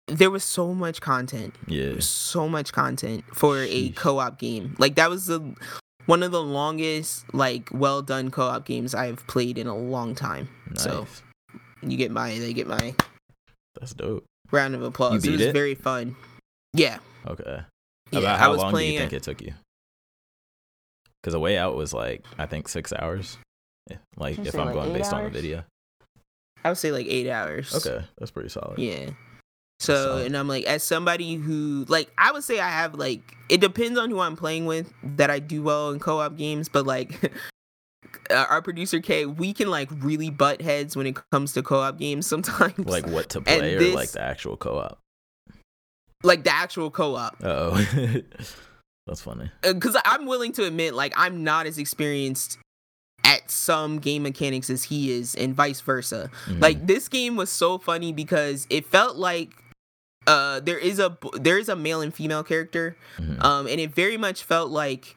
there 0.08 0.30
was 0.30 0.42
so 0.42 0.74
much 0.74 1.00
content 1.00 1.54
Yeah. 1.68 1.94
so 2.00 2.48
much 2.48 2.72
content 2.72 3.24
for 3.32 3.58
a 3.58 3.90
co-op 3.90 4.38
game. 4.38 4.74
Like 4.78 4.96
that 4.96 5.08
was 5.08 5.26
the 5.26 5.54
one 6.06 6.24
of 6.24 6.32
the 6.32 6.42
longest 6.42 7.32
like 7.32 7.68
well 7.72 8.02
done 8.02 8.32
co-op 8.32 8.64
games 8.66 8.92
I've 8.94 9.24
played 9.28 9.56
in 9.56 9.68
a 9.68 9.76
long 9.76 10.16
time. 10.16 10.48
Nice. 10.70 10.82
So 10.82 11.06
you 11.80 11.96
get 11.96 12.10
my 12.10 12.36
they 12.38 12.52
get 12.52 12.66
my 12.66 12.94
That's 13.78 13.94
dope. 13.94 14.24
Round 14.52 14.74
of 14.74 14.82
applause. 14.82 15.22
beat 15.22 15.30
it 15.30 15.38
was 15.38 15.46
it? 15.48 15.52
very 15.52 15.74
fun. 15.74 16.14
Yeah. 16.74 16.98
Okay. 17.26 17.62
Yeah, 18.12 18.18
About 18.20 18.36
I 18.36 18.38
how 18.38 18.52
was 18.52 18.60
long 18.60 18.74
do 18.74 18.80
you 18.84 18.98
think 18.98 19.12
it 19.12 19.22
took 19.22 19.40
you? 19.42 19.54
Because 21.20 21.32
the 21.32 21.40
way 21.40 21.56
out 21.58 21.74
was 21.76 21.92
like 21.92 22.24
I 22.38 22.46
think 22.46 22.68
six 22.68 22.92
hours. 22.92 23.38
Yeah, 23.90 23.96
Like 24.16 24.38
if 24.38 24.54
I'm 24.54 24.66
like 24.66 24.74
going 24.74 24.90
eight 24.90 24.98
based 24.98 25.12
on 25.12 25.24
the 25.24 25.30
video. 25.30 25.64
I 26.64 26.68
would 26.68 26.78
say 26.78 26.92
like 26.92 27.06
8 27.08 27.28
hours. 27.28 27.74
Okay, 27.74 28.04
that's 28.18 28.30
pretty 28.30 28.48
solid. 28.48 28.78
Yeah. 28.78 29.10
So 29.80 29.94
solid. 29.94 30.26
and 30.26 30.36
I'm 30.36 30.46
like 30.46 30.64
as 30.64 30.84
somebody 30.84 31.34
who 31.34 31.84
like 31.88 32.08
I 32.16 32.30
would 32.30 32.44
say 32.44 32.60
I 32.60 32.68
have 32.68 32.94
like 32.94 33.34
it 33.48 33.60
depends 33.60 33.98
on 33.98 34.10
who 34.10 34.20
I'm 34.20 34.36
playing 34.36 34.66
with 34.66 34.92
that 35.02 35.28
I 35.30 35.40
do 35.40 35.62
well 35.62 35.90
in 35.90 35.98
co-op 35.98 36.36
games, 36.36 36.68
but 36.68 36.86
like 36.86 37.32
our 38.30 38.60
producer 38.62 39.00
K, 39.00 39.26
we 39.26 39.52
can 39.52 39.68
like 39.70 39.88
really 40.00 40.30
butt 40.30 40.60
heads 40.60 40.96
when 40.96 41.06
it 41.06 41.16
comes 41.30 41.52
to 41.54 41.62
co-op 41.62 41.98
games 41.98 42.26
sometimes. 42.26 42.78
Like 42.86 43.06
what 43.06 43.28
to 43.30 43.40
play 43.40 43.74
or 43.74 43.78
this- 43.78 43.94
like 43.94 44.10
the 44.12 44.22
actual 44.22 44.56
co-op. 44.56 44.98
like 46.24 46.44
the 46.44 46.52
actual 46.54 46.90
co-op 46.90 47.36
Oh, 47.42 47.74
that's 49.06 49.20
funny. 49.20 49.50
because 49.62 49.96
i'm 50.04 50.26
willing 50.26 50.52
to 50.52 50.64
admit 50.64 50.94
like 50.94 51.12
i'm 51.16 51.42
not 51.42 51.66
as 51.66 51.78
experienced 51.78 52.58
at 53.24 53.50
some 53.50 53.98
game 53.98 54.22
mechanics 54.22 54.70
as 54.70 54.84
he 54.84 55.10
is 55.10 55.34
and 55.34 55.54
vice 55.54 55.80
versa 55.80 56.30
Mhm. 56.46 56.60
like 56.60 56.86
this 56.86 57.08
game 57.08 57.34
was 57.36 57.50
so 57.50 57.76
funny 57.78 58.12
because 58.12 58.66
it 58.70 58.86
felt 58.86 59.16
like 59.16 59.50
uh 60.28 60.60
there 60.60 60.78
is 60.78 61.00
a 61.00 61.16
there 61.34 61.58
is 61.58 61.68
a 61.68 61.74
male 61.74 62.00
and 62.00 62.14
female 62.14 62.44
character 62.44 62.96
Mhm. 63.18 63.42
um 63.42 63.66
and 63.66 63.80
it 63.80 63.92
very 63.92 64.16
much 64.16 64.44
felt 64.44 64.70
like 64.70 65.16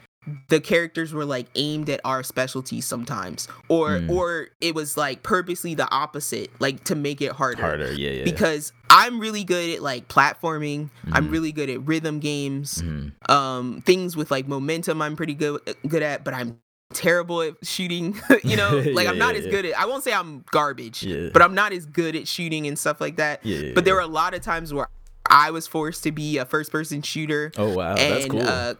the 0.49 0.59
characters 0.59 1.13
were 1.13 1.25
like 1.25 1.47
aimed 1.55 1.89
at 1.89 1.99
our 2.03 2.23
specialties 2.23 2.85
sometimes 2.85 3.47
or 3.67 3.89
Mm. 3.99 4.09
or 4.09 4.47
it 4.61 4.73
was 4.75 4.97
like 4.97 5.21
purposely 5.23 5.73
the 5.75 5.89
opposite 5.91 6.49
like 6.59 6.83
to 6.85 6.95
make 6.95 7.21
it 7.21 7.31
harder 7.31 7.61
harder. 7.61 7.93
Yeah, 7.93 8.09
yeah. 8.11 8.23
because 8.23 8.73
i'm 8.89 9.19
really 9.19 9.43
good 9.43 9.69
at 9.75 9.81
like 9.81 10.07
platforming 10.07 10.89
i'm 11.11 11.27
Mhm. 11.27 11.31
really 11.31 11.51
good 11.51 11.69
at 11.69 11.85
rhythm 11.85 12.19
games 12.19 12.81
Mhm. 12.81 13.11
um 13.29 13.81
things 13.85 14.15
with 14.17 14.31
like 14.31 14.47
momentum 14.47 15.01
i'm 15.01 15.15
pretty 15.15 15.33
good 15.35 15.61
good 15.87 16.01
at 16.03 16.23
but 16.23 16.33
i'm 16.33 16.57
terrible 16.93 17.41
at 17.41 17.53
shooting 17.63 18.19
you 18.43 18.55
know 18.55 18.77
like 18.93 19.05
Yeah, 19.05 19.11
i'm 19.11 19.17
not 19.17 19.33
yeah, 19.33 19.39
as 19.39 19.45
yeah. 19.45 19.51
good 19.51 19.65
at 19.65 19.79
i 19.79 19.85
won't 19.85 20.03
say 20.03 20.13
i'm 20.13 20.43
garbage 20.51 21.05
but 21.33 21.41
i'm 21.41 21.53
not 21.55 21.71
as 21.73 21.85
good 21.85 22.15
at 22.15 22.27
shooting 22.27 22.67
and 22.67 22.77
stuff 22.79 22.99
like 23.01 23.17
that 23.17 23.41
but 23.75 23.85
there 23.85 23.93
were 23.95 24.01
a 24.01 24.07
lot 24.07 24.33
of 24.33 24.41
times 24.41 24.73
where 24.73 24.87
i 25.29 25.51
was 25.51 25.67
forced 25.67 26.03
to 26.03 26.11
be 26.11 26.37
a 26.37 26.45
first 26.45 26.71
person 26.71 27.01
shooter 27.01 27.51
Oh 27.57 27.73
wow, 27.75 27.95
and 27.95 28.13
that's 28.13 28.25
cool. 28.27 28.41
uh 28.47 28.75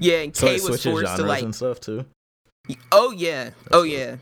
yeah 0.00 0.18
and 0.18 0.36
so 0.36 0.46
it 0.46 0.62
was 0.62 0.82
forced 0.82 1.16
to 1.16 1.22
like 1.22 1.42
and 1.42 1.54
stuff 1.54 1.80
too. 1.80 2.04
oh 2.92 3.10
yeah 3.12 3.50
oh 3.70 3.82
cool. 3.82 3.86
yeah 3.86 4.16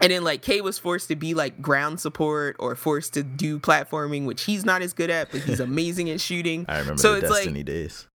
and 0.00 0.10
then 0.10 0.24
like 0.24 0.42
Kay 0.42 0.60
was 0.60 0.78
forced 0.78 1.06
to 1.08 1.16
be 1.16 1.34
like 1.34 1.62
ground 1.62 2.00
support 2.00 2.56
or 2.58 2.74
forced 2.74 3.14
to 3.14 3.22
do 3.22 3.60
platforming, 3.60 4.24
which 4.26 4.42
he's 4.42 4.64
not 4.64 4.82
as 4.82 4.92
good 4.92 5.08
at, 5.08 5.30
but 5.30 5.42
he's 5.42 5.60
amazing 5.70 6.10
at 6.10 6.20
shooting. 6.20 6.66
I 6.68 6.80
remember 6.80 7.00
so 7.00 7.12
the 7.12 7.18
it's 7.18 7.30
like- 7.30 7.38
Destiny 7.44 7.62
days. 7.62 8.08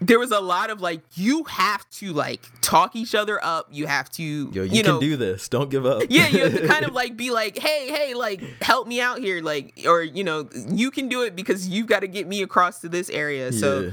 there 0.00 0.18
was 0.18 0.30
a 0.30 0.40
lot 0.40 0.70
of 0.70 0.80
like 0.80 1.02
you 1.14 1.44
have 1.44 1.88
to 1.90 2.14
like 2.14 2.40
talk 2.62 2.96
each 2.96 3.14
other 3.14 3.38
up. 3.44 3.68
You 3.70 3.86
have 3.86 4.08
to 4.12 4.22
Yo, 4.22 4.62
you, 4.62 4.62
you 4.62 4.82
can 4.82 4.94
know 4.94 5.00
do 5.00 5.16
this. 5.18 5.46
Don't 5.50 5.68
give 5.68 5.84
up. 5.84 6.04
yeah, 6.08 6.26
you 6.28 6.38
have 6.44 6.54
to 6.54 6.66
kind 6.66 6.86
of 6.86 6.94
like 7.00 7.18
be 7.18 7.30
like, 7.30 7.58
hey, 7.58 7.88
hey, 7.92 8.14
like 8.14 8.40
help 8.62 8.88
me 8.88 8.98
out 9.02 9.18
here, 9.18 9.42
like 9.42 9.82
or 9.86 10.02
you 10.02 10.24
know 10.24 10.48
you 10.70 10.90
can 10.90 11.10
do 11.10 11.20
it 11.20 11.36
because 11.36 11.68
you've 11.68 11.86
got 11.86 12.00
to 12.00 12.08
get 12.08 12.26
me 12.26 12.40
across 12.40 12.80
to 12.80 12.88
this 12.88 13.10
area. 13.10 13.52
So 13.52 13.80
Yeah. 13.80 13.90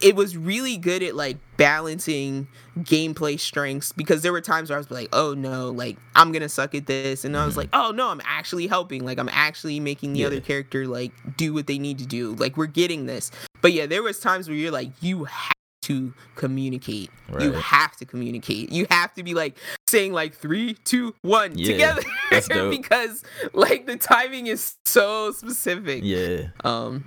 It 0.00 0.16
was 0.16 0.36
really 0.36 0.76
good 0.76 1.02
at 1.02 1.14
like 1.14 1.36
balancing 1.56 2.48
gameplay 2.78 3.38
strengths 3.38 3.92
because 3.92 4.22
there 4.22 4.32
were 4.32 4.40
times 4.40 4.70
where 4.70 4.76
I 4.78 4.80
was 4.80 4.90
like, 4.90 5.08
oh 5.12 5.34
no, 5.34 5.70
like 5.70 5.96
I'm 6.14 6.32
gonna 6.32 6.48
suck 6.48 6.74
at 6.74 6.86
this, 6.86 7.24
and 7.24 7.36
I 7.36 7.44
was 7.44 7.54
Mhm. 7.54 7.58
like, 7.58 7.68
oh 7.72 7.90
no, 7.90 8.08
I'm 8.08 8.20
actually 8.24 8.66
helping, 8.66 9.04
like 9.04 9.18
I'm 9.18 9.28
actually 9.32 9.78
making 9.80 10.12
the 10.14 10.20
Yeah. 10.20 10.26
other 10.28 10.40
character 10.40 10.86
like 10.86 11.12
do 11.36 11.52
what 11.54 11.66
they 11.66 11.78
need 11.78 11.98
to 11.98 12.06
do, 12.06 12.34
like 12.36 12.56
we're 12.56 12.66
getting 12.66 13.06
this. 13.06 13.30
But 13.60 13.72
yeah, 13.72 13.86
there 13.86 14.02
was 14.02 14.18
times 14.20 14.48
where 14.48 14.56
you're 14.56 14.70
like, 14.70 14.90
you 15.00 15.24
have 15.24 15.52
to 15.82 16.12
communicate. 16.34 17.10
You 17.38 17.52
have 17.52 17.96
to 17.98 18.04
communicate. 18.04 18.72
You 18.72 18.86
have 18.90 19.14
to 19.14 19.22
be 19.22 19.34
like 19.34 19.56
saying 19.88 20.12
like 20.12 20.34
three, 20.34 20.74
two, 20.84 21.14
one 21.22 21.56
Yeah, 21.56 21.94
together 21.98 22.70
because 22.70 23.22
like 23.52 23.86
the 23.86 23.96
timing 23.96 24.46
is 24.48 24.76
so 24.84 25.30
specific. 25.32 26.00
yeah. 26.02 26.48
Um, 26.64 27.06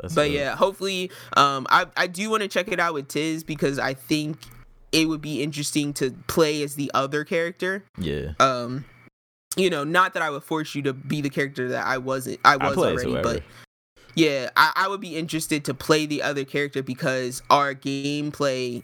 That's 0.00 0.14
but 0.14 0.30
yeah, 0.30 0.54
hopefully, 0.54 1.10
um, 1.36 1.66
I 1.70 1.86
I 1.96 2.06
do 2.06 2.30
want 2.30 2.42
to 2.42 2.48
check 2.48 2.68
it 2.68 2.78
out 2.78 2.94
with 2.94 3.08
Tiz 3.08 3.42
because 3.44 3.78
I 3.78 3.94
think 3.94 4.38
it 4.92 5.06
would 5.08 5.20
be 5.20 5.42
interesting 5.42 5.92
to 5.94 6.12
play 6.28 6.62
as 6.62 6.74
the 6.76 6.90
other 6.94 7.24
character. 7.24 7.84
yeah. 7.98 8.32
Um, 8.40 8.84
you 9.56 9.70
know, 9.70 9.82
not 9.82 10.14
that 10.14 10.22
I 10.22 10.30
would 10.30 10.44
force 10.44 10.74
you 10.76 10.82
to 10.82 10.92
be 10.92 11.20
the 11.20 11.30
character 11.30 11.68
that 11.70 11.84
I 11.86 11.98
wasn't. 11.98 12.38
I 12.44 12.54
I 12.54 12.56
was 12.68 12.72
as 12.78 13.04
already, 13.04 13.22
but 13.22 13.42
yeah, 14.14 14.50
I, 14.56 14.72
I 14.76 14.88
would 14.88 15.00
be 15.00 15.16
interested 15.16 15.64
to 15.64 15.74
play 15.74 16.06
the 16.06 16.22
other 16.22 16.44
character 16.44 16.80
because 16.82 17.42
our 17.50 17.74
gameplay, 17.74 18.82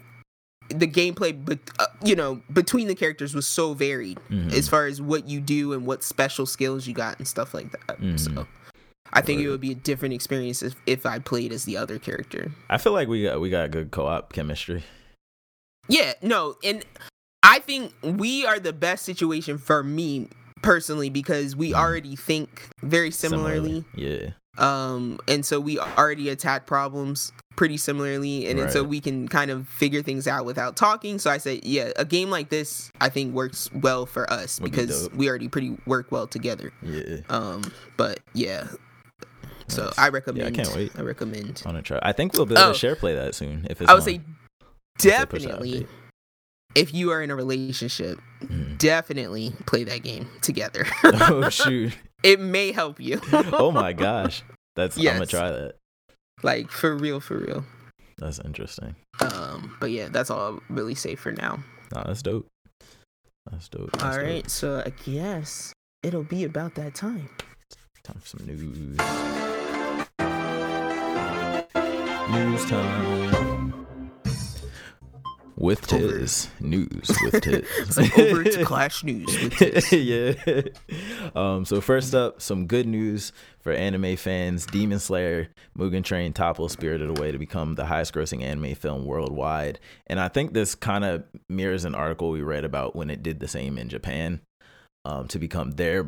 the 0.69 0.87
gameplay, 0.87 1.33
but 1.45 1.59
uh, 1.79 1.85
you 2.03 2.15
know, 2.15 2.41
between 2.51 2.87
the 2.87 2.95
characters 2.95 3.33
was 3.33 3.47
so 3.47 3.73
varied 3.73 4.19
Mhm. 4.29 4.51
as 4.53 4.67
far 4.67 4.85
as 4.87 5.01
what 5.01 5.29
you 5.29 5.39
do 5.39 5.71
and 5.73 5.85
what 5.85 6.03
special 6.03 6.45
skills 6.45 6.85
you 6.87 6.93
got 6.93 7.17
and 7.19 7.27
stuff 7.27 7.53
like 7.53 7.71
that. 7.71 8.01
Mhm. 8.01 8.19
So. 8.19 8.45
I 9.13 9.21
think 9.21 9.41
it 9.41 9.49
would 9.49 9.61
be 9.61 9.71
a 9.71 9.75
different 9.75 10.13
experience 10.13 10.61
if, 10.61 10.75
if 10.85 11.05
I 11.05 11.19
played 11.19 11.51
as 11.53 11.63
the 11.65 11.77
other 11.77 11.99
character. 11.99 12.51
I 12.69 12.77
feel 12.77 12.91
like 12.93 13.07
we 13.07 13.23
got 13.23 13.39
we 13.39 13.49
got 13.49 13.71
good 13.71 13.91
co-op 13.91 14.33
chemistry. 14.33 14.83
Yeah, 15.87 16.13
no, 16.21 16.55
and 16.63 16.83
I 17.43 17.59
think 17.59 17.93
we 18.01 18.45
are 18.45 18.59
the 18.59 18.73
best 18.73 19.05
situation 19.05 19.57
for 19.57 19.83
me 19.83 20.29
personally 20.61 21.09
because 21.09 21.55
we 21.55 21.71
Mhm. 21.71 21.75
already 21.75 22.15
think 22.15 22.67
very 22.81 23.11
similarly. 23.11 23.85
Yeah. 23.93 24.31
Um, 24.57 25.19
and 25.27 25.45
so 25.45 25.59
we 25.59 25.77
already 25.79 26.29
attack 26.29 26.65
problems 26.65 27.31
pretty 27.57 27.77
similarly, 27.77 28.47
and 28.47 28.57
then 28.57 28.71
so 28.71 28.83
we 28.83 28.99
can 29.01 29.27
kind 29.27 29.51
of 29.51 29.67
figure 29.67 30.01
things 30.01 30.27
out 30.27 30.45
without 30.45 30.75
talking. 30.75 31.19
So 31.19 31.29
I 31.29 31.37
say, 31.37 31.59
yeah, 31.61 31.91
a 31.97 32.05
game 32.05 32.29
like 32.29 32.49
this 32.49 32.89
I 32.99 33.09
think 33.09 33.33
works 33.35 33.69
well 33.73 34.05
for 34.05 34.29
us 34.31 34.59
Would 34.59 34.71
because 34.71 35.03
dope. 35.03 35.13
we 35.13 35.29
already 35.29 35.49
pretty 35.49 35.77
work 35.85 36.11
well 36.11 36.25
together. 36.25 36.71
Yeah. 36.81 37.17
Um, 37.29 37.63
but 37.97 38.21
yeah. 38.33 38.67
So 39.67 39.91
I 39.97 40.09
recommend. 40.09 40.55
Yeah, 40.55 40.61
I 40.61 40.63
can't 40.65 40.75
wait. 40.75 40.91
I 40.97 41.01
recommend. 41.01 41.61
I 41.65 41.69
want 41.71 41.83
to 41.83 41.87
try. 41.87 41.99
I 42.01 42.11
think 42.11 42.33
we'll 42.33 42.45
be 42.45 42.53
able 42.55 42.63
Oh. 42.69 42.73
to 42.73 42.77
share 42.77 42.95
play 42.95 43.15
that 43.15 43.33
soon 43.35 43.65
if 43.69 43.81
it's. 43.81 43.89
I 43.89 43.93
would 43.93 44.01
on. 44.01 44.05
say 44.05 44.17
they 44.17 44.23
push 44.23 45.03
that 45.03 45.29
definitely 45.31 45.87
if 46.75 46.93
you 46.93 47.11
are 47.11 47.21
in 47.21 47.31
a 47.31 47.35
relationship, 47.35 48.19
Mhm. 48.41 48.77
definitely 48.77 49.53
play 49.65 49.83
that 49.85 50.03
game 50.03 50.27
together. 50.41 50.85
oh 51.03 51.49
shoot! 51.49 51.93
it 52.23 52.39
may 52.39 52.71
help 52.71 52.99
you. 52.99 53.19
Oh 53.31 53.71
my 53.71 53.93
gosh, 53.93 54.43
that's 54.75 54.97
I'm 54.97 55.03
gonna 55.03 55.25
try 55.25 55.51
that. 55.51 55.75
like 56.43 56.69
for 56.69 56.95
real, 56.95 57.19
for 57.19 57.37
real. 57.37 57.65
That's 58.17 58.39
interesting. 58.39 58.95
Um, 59.19 59.75
but 59.79 59.91
yeah, 59.91 60.09
that's 60.09 60.29
all 60.29 60.39
I'll 60.39 60.63
really 60.69 60.95
say 60.95 61.15
for 61.15 61.31
now. 61.31 61.63
Nah, 61.93 62.03
that's 62.03 62.21
dope. 62.21 62.47
That's 63.51 63.67
dope. 63.69 63.91
That's 63.93 64.03
all 64.03 64.11
dope. 64.11 64.21
right, 64.21 64.49
so 64.49 64.83
I 64.85 64.91
guess 65.09 65.73
it'll 66.03 66.23
be 66.23 66.43
about 66.43 66.75
that 66.75 66.93
time. 66.95 67.29
Time 68.03 68.19
for 68.19 68.27
some 68.37 68.45
news. 68.45 68.97
News 72.35 72.65
time. 72.65 73.73
With 75.55 75.93
Over. 75.93 76.19
Tiz. 76.19 76.49
News 76.59 77.17
with 77.23 77.41
Tiz. 77.41 77.65
It's 77.77 77.97
like 77.97 78.19
over 78.19 78.43
to 78.43 78.65
Clash 78.65 79.05
News 79.05 79.41
with 79.41 79.53
Tiz. 79.57 79.91
yeah. 79.93 80.33
Um, 81.33 81.63
so 81.63 81.79
first 81.79 82.13
up, 82.13 82.41
some 82.41 82.67
good 82.67 82.87
news 82.87 83.31
for 83.61 83.71
anime 83.71 84.17
fans. 84.17 84.65
Demon 84.65 84.99
Slayer 84.99 85.47
Mugen 85.77 86.03
Train 86.03 86.33
topples 86.33 86.73
Spirited 86.73 87.09
Away 87.09 87.31
to 87.31 87.37
become 87.37 87.75
the 87.75 87.85
highest 87.85 88.13
grossing 88.13 88.43
anime 88.43 88.75
film 88.75 89.05
worldwide. 89.05 89.79
And 90.07 90.19
I 90.19 90.27
think 90.27 90.51
this 90.53 90.75
kind 90.75 91.05
of 91.05 91.23
mirrors 91.49 91.85
an 91.85 91.95
article 91.95 92.31
we 92.31 92.41
read 92.41 92.65
about 92.65 92.97
when 92.97 93.09
it 93.09 93.23
did 93.23 93.39
the 93.39 93.47
same 93.47 93.77
in 93.77 93.87
Japan. 93.87 94.41
Um, 95.05 95.27
to 95.29 95.39
become 95.39 95.71
their 95.71 96.07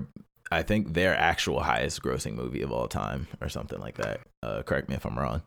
I 0.52 0.64
think 0.64 0.94
their 0.94 1.16
actual 1.16 1.62
highest 1.62 2.02
grossing 2.02 2.34
movie 2.34 2.64
of 2.64 2.72
all 2.72 2.88
time 2.88 3.28
or 3.40 3.48
something 3.48 3.80
like 3.80 3.96
that. 3.98 4.22
Uh, 4.44 4.64
correct 4.64 4.90
me 4.90 4.96
if 4.96 5.06
I'm 5.06 5.18
wrong. 5.18 5.44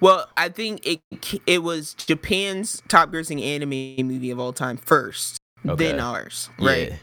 Well, 0.00 0.28
I 0.36 0.48
think 0.48 0.86
it 0.86 1.00
it 1.46 1.62
was 1.62 1.94
Japan's 1.94 2.82
top 2.88 3.10
grossing 3.10 3.42
anime 3.42 4.06
movie 4.06 4.30
of 4.30 4.38
all 4.38 4.52
time 4.52 4.76
first, 4.76 5.36
Okay. 5.66 5.90
then 5.90 6.00
ours, 6.00 6.50
right? 6.58 6.90
Yeah. 6.90 6.96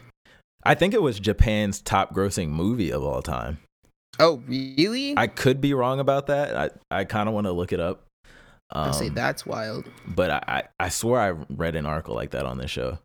I 0.64 0.74
think 0.74 0.94
it 0.94 1.02
was 1.02 1.20
Japan's 1.20 1.80
top 1.80 2.12
grossing 2.14 2.48
movie 2.48 2.90
of 2.92 3.02
all 3.04 3.22
time. 3.22 3.58
Oh, 4.18 4.42
really? 4.48 5.14
I 5.16 5.26
could 5.26 5.60
be 5.60 5.74
wrong 5.74 6.00
about 6.00 6.26
that. 6.26 6.56
I, 6.56 6.70
I 7.00 7.04
kind 7.04 7.28
of 7.28 7.34
want 7.34 7.46
to 7.46 7.52
look 7.52 7.72
it 7.72 7.80
up. 7.80 8.02
I 8.72 8.90
say 8.90 9.08
Um, 9.08 9.14
that's 9.14 9.46
wild. 9.46 9.84
but 10.06 10.30
I, 10.30 10.42
I 10.48 10.62
I 10.86 10.88
swear 10.88 11.20
I 11.20 11.28
read 11.50 11.76
an 11.76 11.86
article 11.86 12.14
like 12.16 12.30
that 12.32 12.46
on 12.46 12.58
this 12.58 12.70
show. 12.70 12.98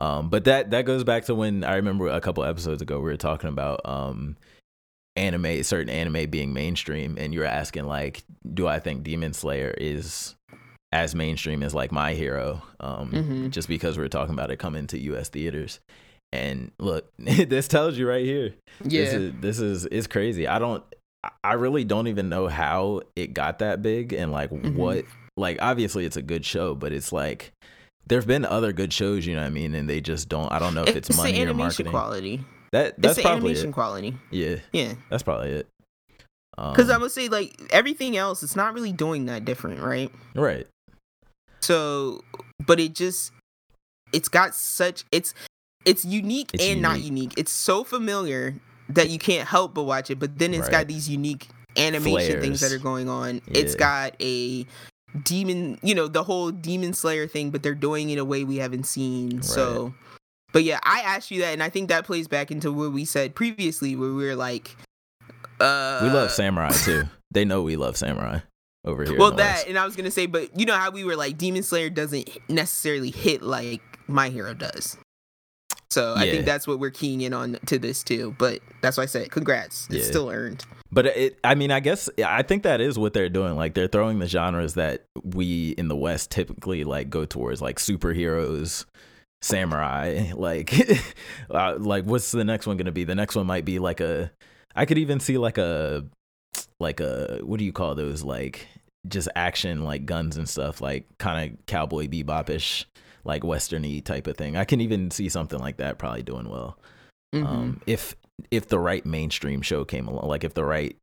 Um, 0.00 0.30
but 0.30 0.44
that 0.44 0.70
that 0.70 0.84
goes 0.84 1.02
back 1.02 1.24
to 1.24 1.34
when 1.34 1.64
I 1.64 1.74
remember 1.76 2.08
a 2.08 2.20
couple 2.20 2.44
episodes 2.44 2.80
ago 2.80 2.98
we 2.98 3.04
were 3.10 3.16
talking 3.16 3.48
about 3.48 3.80
um 3.84 4.36
anime, 5.16 5.62
certain 5.64 5.90
anime 5.90 6.30
being 6.30 6.52
mainstream, 6.52 7.16
and 7.18 7.34
you're 7.34 7.44
asking 7.44 7.84
like, 7.86 8.22
do 8.54 8.66
I 8.66 8.78
think 8.78 9.02
Demon 9.02 9.32
Slayer 9.32 9.74
is 9.76 10.34
as 10.92 11.14
mainstream 11.14 11.62
as 11.62 11.74
like 11.74 11.92
My 11.92 12.14
Hero? 12.14 12.62
Um, 12.80 13.10
Mhm. 13.12 13.50
just 13.50 13.68
because 13.68 13.98
we 13.98 14.04
are 14.04 14.08
talking 14.08 14.34
about 14.34 14.50
it 14.50 14.56
coming 14.58 14.86
to 14.88 14.98
U.S. 14.98 15.28
theaters. 15.28 15.80
And 16.32 16.70
look, 16.78 17.10
this 17.18 17.66
tells 17.68 17.98
you 17.98 18.08
right 18.08 18.24
here. 18.24 18.54
This 18.80 18.92
Yeah, 18.92 19.18
is 19.18 19.32
this 19.40 19.58
is 19.60 19.84
it's 19.86 20.06
crazy. 20.06 20.46
I 20.46 20.58
don't 20.58 20.82
I- 21.44 21.52
really 21.54 21.84
don't 21.84 22.06
even 22.08 22.28
know 22.30 22.46
how 22.48 23.02
it 23.16 23.34
got 23.34 23.58
that 23.58 23.82
big 23.82 24.12
and 24.12 24.32
like 24.32 24.50
Mhm. 24.50 24.74
what 24.74 25.04
like 25.36 25.58
obviously 25.60 26.04
it's 26.06 26.16
a 26.16 26.22
good 26.22 26.44
show, 26.44 26.74
but 26.74 26.92
it's 26.92 27.12
like 27.12 27.52
there've 28.06 28.26
been 28.26 28.44
other 28.44 28.72
good 28.72 28.92
shows, 28.92 29.26
you 29.26 29.34
know 29.34 29.42
what 29.42 29.46
I 29.48 29.50
mean, 29.50 29.74
and 29.74 29.88
they 29.88 30.00
just 30.00 30.28
don't 30.28 30.50
I 30.52 30.58
don't 30.58 30.74
know 30.74 30.82
if 30.84 30.96
it's, 30.96 31.10
it's 31.10 31.16
money 31.18 31.44
or 31.44 31.52
marketing. 31.52 31.90
quality. 31.92 32.44
That 32.72 32.88
It's 32.88 32.96
that's 32.98 33.16
the 33.16 33.22
probably 33.22 33.50
animation 33.50 33.70
it. 33.70 33.72
quality. 33.72 34.14
Yeah, 34.30 34.56
Yeah, 34.72 34.94
that's 35.08 35.22
probably 35.22 35.50
it. 35.50 35.68
Um, 36.58 36.72
because 36.72 36.90
I 36.90 36.98
would 36.98 37.10
say 37.10 37.28
like 37.28 37.60
everything 37.70 38.16
else, 38.16 38.42
it's 38.42 38.56
not 38.56 38.74
really 38.74 38.92
doing 38.92 39.26
that 39.26 39.44
different, 39.44 39.80
right? 39.80 40.10
right. 40.34 40.66
So, 41.62 42.22
but 42.64 42.80
it 42.80 42.94
just 42.94 43.32
it's 44.12 44.28
got 44.28 44.54
such 44.54 45.04
it's 45.12 45.34
it's 45.84 46.04
unique 46.04 46.50
It's 46.54 46.64
and 46.68 46.82
not 46.82 46.98
unique. 46.98 47.06
unique. 47.06 47.32
It's 47.36 47.52
so 47.52 47.84
familiar 47.84 48.54
that 48.88 49.10
you 49.10 49.18
can't 49.18 49.48
help 49.48 49.74
but 49.74 49.84
watch 49.84 50.10
it. 50.10 50.18
But 50.18 50.38
then 50.38 50.52
it's 50.52 50.64
Right. 50.64 50.72
got 50.72 50.88
these 50.88 51.08
unique 51.08 51.48
animation 51.76 52.40
things 52.40 52.60
that 52.60 52.72
are 52.72 52.78
going 52.78 53.08
on. 53.08 53.40
It's 53.46 53.74
got 53.74 54.14
a 54.20 54.66
demon, 55.24 55.78
you 55.82 55.94
know, 55.94 56.08
the 56.08 56.22
whole 56.24 56.50
demon 56.50 56.92
slayer 56.92 57.26
thing, 57.26 57.50
but 57.50 57.62
they're 57.62 57.74
doing 57.74 58.10
it 58.10 58.14
in 58.14 58.18
a 58.18 58.24
way 58.24 58.44
we 58.44 58.56
haven't 58.56 58.84
seen. 58.84 59.42
So, 59.42 59.94
but 60.52 60.64
yeah, 60.64 60.78
I 60.82 61.00
asked 61.00 61.30
you 61.30 61.40
that, 61.42 61.52
and 61.52 61.62
I 61.62 61.68
think 61.68 61.88
that 61.88 62.04
plays 62.04 62.28
back 62.28 62.50
into 62.50 62.72
what 62.72 62.92
we 62.92 63.04
said 63.04 63.34
previously, 63.34 63.96
where 63.96 64.12
we 64.12 64.24
were 64.26 64.36
like, 64.36 64.76
uh, 65.60 66.00
We 66.02 66.08
love 66.10 66.30
samurai 66.30 66.70
too. 66.70 67.04
They 67.32 67.44
know 67.44 67.62
we 67.62 67.76
love 67.76 67.96
samurai 67.96 68.40
over 68.84 69.04
here. 69.04 69.16
well 69.16 69.30
that 69.30 69.56
West. 69.58 69.66
and 69.68 69.78
i 69.78 69.84
was 69.84 69.94
gonna 69.94 70.10
say 70.10 70.24
but 70.26 70.58
you 70.58 70.64
know 70.66 70.74
how 70.74 70.90
we 70.90 71.04
were 71.04 71.14
like 71.14 71.36
demon 71.38 71.62
slayer 71.62 71.90
doesn't 71.90 72.28
necessarily 72.48 73.10
hit 73.12 73.40
like 73.42 73.82
my 74.08 74.30
hero 74.30 74.52
does 74.54 74.96
so 75.90 76.14
i 76.16 76.28
think 76.28 76.44
that's 76.46 76.66
what 76.66 76.80
we're 76.80 76.90
keying 76.90 77.20
in 77.20 77.32
on 77.34 77.56
to 77.66 77.78
this 77.78 78.02
too 78.02 78.34
but 78.38 78.58
that's 78.80 78.96
why 78.96 79.02
i 79.02 79.06
said 79.06 79.30
congrats 79.30 79.86
it's 79.90 80.06
Yeah. 80.06 80.10
still 80.10 80.30
earned 80.30 80.64
But 80.90 81.06
it, 81.06 81.38
I 81.44 81.54
mean, 81.54 81.70
I 81.70 81.78
guess 81.78 82.08
I 82.24 82.42
think 82.42 82.64
that 82.64 82.80
is 82.80 82.98
what 82.98 83.12
they're 83.12 83.28
doing. 83.28 83.54
Like 83.54 83.74
they're 83.74 83.86
throwing 83.86 84.18
the 84.18 84.26
genres 84.26 84.74
that 84.74 85.04
we 85.22 85.68
in 85.78 85.86
the 85.86 85.94
West 85.94 86.32
typically 86.32 86.82
like 86.82 87.10
go 87.10 87.24
towards, 87.24 87.62
like 87.62 87.76
superheroes, 87.78 88.86
samurai. 89.42 90.30
Like, 90.34 90.72
uh, 91.50 91.76
like 91.78 92.04
what's 92.04 92.30
the 92.32 92.44
next 92.44 92.66
one 92.66 92.76
gonna 92.76 92.92
be? 92.92 93.04
The 93.04 93.14
next 93.14 93.36
one 93.36 93.46
might 93.46 93.64
be 93.64 93.78
like 93.78 94.00
a. 94.00 94.30
I 94.74 94.84
could 94.86 94.98
even 94.98 95.18
see 95.20 95.36
like 95.38 95.58
a, 95.58 96.04
like 96.78 97.00
a 97.00 97.40
what 97.42 97.58
do 97.58 97.64
you 97.64 97.72
call 97.72 97.94
those? 97.94 98.22
Like 98.22 98.66
just 99.08 99.28
action, 99.34 99.82
like 99.84 100.06
guns 100.06 100.36
and 100.36 100.48
stuff, 100.48 100.80
like 100.80 101.06
kind 101.18 101.52
of 101.52 101.66
cowboy 101.66 102.06
bebopish, 102.06 102.84
like 103.24 103.42
westerny 103.42 104.04
type 104.04 104.26
of 104.26 104.36
thing. 104.36 104.56
I 104.56 104.64
can 104.64 104.80
even 104.80 105.10
see 105.10 105.28
something 105.28 105.58
like 105.58 105.78
that 105.78 105.98
probably 105.98 106.22
doing 106.22 106.48
well 106.48 106.78
Mhm. 107.34 107.46
um, 107.46 107.80
if 107.86 108.16
if 108.50 108.68
the 108.68 108.78
right 108.78 109.04
mainstream 109.06 109.60
show 109.62 109.84
came 109.84 110.08
along, 110.08 110.26
like 110.28 110.44
if 110.44 110.54
the 110.54 110.64
right 110.64 110.96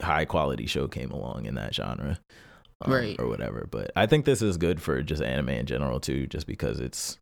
high 0.00 0.24
quality 0.24 0.66
show 0.66 0.86
came 0.88 1.10
along 1.10 1.46
in 1.46 1.54
that 1.56 1.74
genre, 1.74 2.18
um, 2.82 2.92
Right. 2.92 3.16
or 3.18 3.26
whatever. 3.28 3.66
But 3.70 3.90
I 3.96 4.06
think 4.06 4.24
this 4.24 4.40
is 4.42 4.56
good 4.56 4.80
for 4.80 5.02
just 5.02 5.22
anime 5.22 5.48
in 5.50 5.66
general 5.66 6.00
too, 6.00 6.26
just 6.26 6.46
because 6.46 6.80
it's 6.80 7.18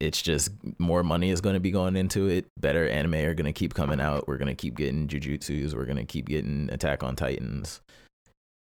it's 0.00 0.22
just 0.22 0.50
more 0.78 1.02
money 1.02 1.30
is 1.30 1.42
going 1.42 1.54
to 1.54 1.60
be 1.60 1.70
going 1.70 1.94
into 1.94 2.26
it. 2.26 2.46
Better 2.58 2.88
anime 2.88 3.14
are 3.14 3.34
going 3.34 3.44
to 3.44 3.52
keep 3.52 3.74
coming 3.74 4.00
out. 4.00 4.26
We're 4.26 4.38
going 4.38 4.48
to 4.48 4.54
keep 4.54 4.76
getting 4.76 5.06
Jujutsus. 5.06 5.74
We're 5.74 5.84
going 5.84 5.98
to 5.98 6.04
keep 6.04 6.26
getting 6.26 6.70
Attack 6.72 7.04
on 7.04 7.16
Titans. 7.16 7.82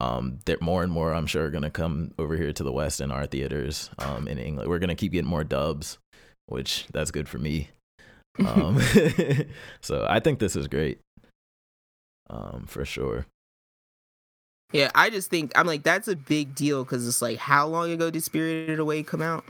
Um, 0.01 0.39
more 0.61 0.83
and 0.83 0.93
more 0.93 1.13
I'm 1.13 1.27
sure 1.27 1.45
are 1.47 1.51
going 1.51 1.63
to 1.63 1.71
come 1.71 2.13
over 2.19 2.37
here 2.37 2.53
to 2.53 2.63
the 2.63 2.73
West 2.73 3.01
in 3.01 3.11
our 3.11 3.27
theaters. 3.27 3.91
Um, 3.99 4.29
in 4.29 4.39
England, 4.39 4.69
we're 4.69 4.79
going 4.79 4.89
to 4.89 4.95
keep 4.95 5.13
getting 5.13 5.29
more 5.31 5.45
dubs, 5.45 5.99
which 6.47 6.87
that's 6.93 7.11
good 7.11 7.29
for 7.29 7.39
me. 7.39 7.71
Um, 8.45 8.81
so 9.81 10.07
I 10.09 10.21
think 10.21 10.39
this 10.39 10.57
is 10.57 10.69
great. 10.69 11.01
Um, 12.31 12.65
for 12.67 12.85
sure. 12.85 13.27
yeah 14.73 14.91
i 14.95 15.11
just 15.11 15.29
think 15.31 15.53
i'm 15.55 15.67
like 15.67 15.83
that's 15.83 16.09
a 16.09 16.17
big 16.17 16.55
deal 16.55 16.83
because 16.83 17.07
it's 17.07 17.21
like 17.21 17.37
how 17.37 17.67
long 17.67 17.91
ago 17.91 18.11
did 18.11 18.23
spirited 18.23 18.79
away 18.79 19.03
come 19.03 19.21
out 19.21 19.45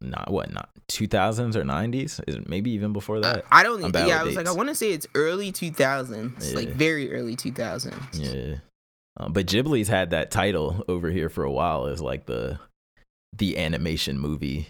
Not 0.00 0.30
what, 0.30 0.52
not 0.52 0.70
2000s 0.88 1.56
or 1.56 1.62
90s? 1.62 2.20
Is 2.28 2.34
it 2.36 2.48
maybe 2.48 2.70
even 2.72 2.92
before 2.92 3.16
Uh, 3.18 3.20
that? 3.20 3.44
i 3.50 3.62
don't 3.62 3.84
I'm 3.84 3.92
think 3.92 4.08
yeah 4.08 4.20
i 4.20 4.24
was 4.24 4.36
like 4.36 4.46
i 4.46 4.52
want 4.52 4.68
to 4.68 4.74
say 4.74 4.92
it's 4.92 5.06
early 5.14 5.50
2000s 5.52 6.54
like 6.54 6.68
very 6.70 7.12
early 7.12 7.36
2000s 7.36 7.92
Yeah. 8.12 8.56
Um, 9.18 9.32
but 9.32 9.46
Ghibli's 9.46 9.88
had 9.88 10.10
that 10.10 10.30
title 10.30 10.84
over 10.88 11.08
here 11.10 11.28
for 11.30 11.42
a 11.44 11.50
while 11.50 11.86
as 11.86 12.00
like 12.02 12.26
the 12.26 12.58
the 13.36 13.56
animation 13.58 14.18
movie. 14.18 14.68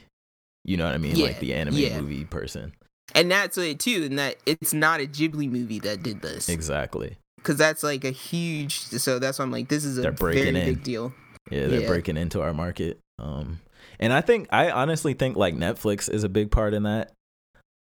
You 0.65 0.77
know 0.77 0.85
what 0.87 0.95
I 0.95 0.99
mean? 0.99 1.19
like 1.21 1.39
the 1.41 1.55
anime 1.55 1.75
yeah. 1.77 2.01
movie 2.01 2.25
person. 2.25 2.73
and 3.15 3.31
that's 3.31 3.57
it 3.59 3.79
too 3.81 4.05
and 4.09 4.19
that 4.19 4.37
it's 4.47 4.73
not 4.75 5.01
a 5.01 5.05
ghibli 5.07 5.49
movie 5.51 5.79
that 5.81 6.03
did 6.03 6.23
this 6.23 6.49
Exactly. 6.49 7.17
because 7.37 7.57
that's 7.57 7.83
like 7.85 8.05
a 8.05 8.11
huge 8.11 8.81
so 8.81 9.19
that's 9.21 9.39
why 9.39 9.45
i'm 9.45 9.53
like 9.53 9.69
this 9.69 9.85
is 9.85 9.97
a 9.99 10.11
very 10.11 10.49
in. 10.49 10.55
big 10.55 10.83
deal 10.83 11.13
Yeah, 11.51 11.69
they're 11.69 11.83
Yeah. 11.83 11.87
breaking 11.89 12.17
into 12.17 12.41
our 12.43 12.53
market. 12.53 12.99
Um, 13.21 13.61
and 14.01 14.13
I 14.13 14.21
think 14.21 14.49
I 14.51 14.71
honestly 14.71 15.15
think 15.15 15.37
like 15.37 15.55
Netflix 15.55 16.11
is 16.11 16.25
a 16.25 16.29
big 16.29 16.51
part 16.51 16.75
in 16.75 16.83
that. 16.85 17.13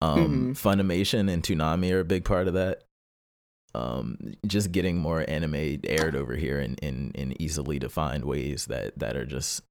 Um, 0.01 0.53
Mhm. 0.55 0.57
Funimation 0.57 1.29
and 1.31 1.43
Toonami 1.43 1.91
are 1.93 1.99
a 1.99 2.05
big 2.05 2.23
part 2.25 2.47
of 2.47 2.53
that. 2.53 2.83
Um, 3.75 4.17
just 4.47 4.71
getting 4.71 4.97
more 4.97 5.23
anime 5.29 5.79
aired 5.83 6.15
over 6.15 6.35
here 6.35 6.59
in, 6.59 6.73
in, 6.75 7.11
in 7.13 7.39
easily 7.39 7.77
defined 7.77 8.25
ways 8.25 8.65
that, 8.65 8.97
that 8.97 9.15
are 9.15 9.25
just 9.25 9.61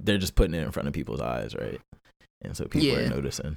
they're 0.00 0.18
just 0.18 0.34
putting 0.34 0.54
it 0.54 0.62
in 0.64 0.72
front 0.72 0.88
of 0.88 0.94
people's 0.94 1.20
eyes, 1.20 1.54
right? 1.54 1.80
And 2.42 2.56
so 2.56 2.64
people 2.64 2.88
Yeah. 2.88 3.06
are 3.06 3.08
noticing. 3.10 3.56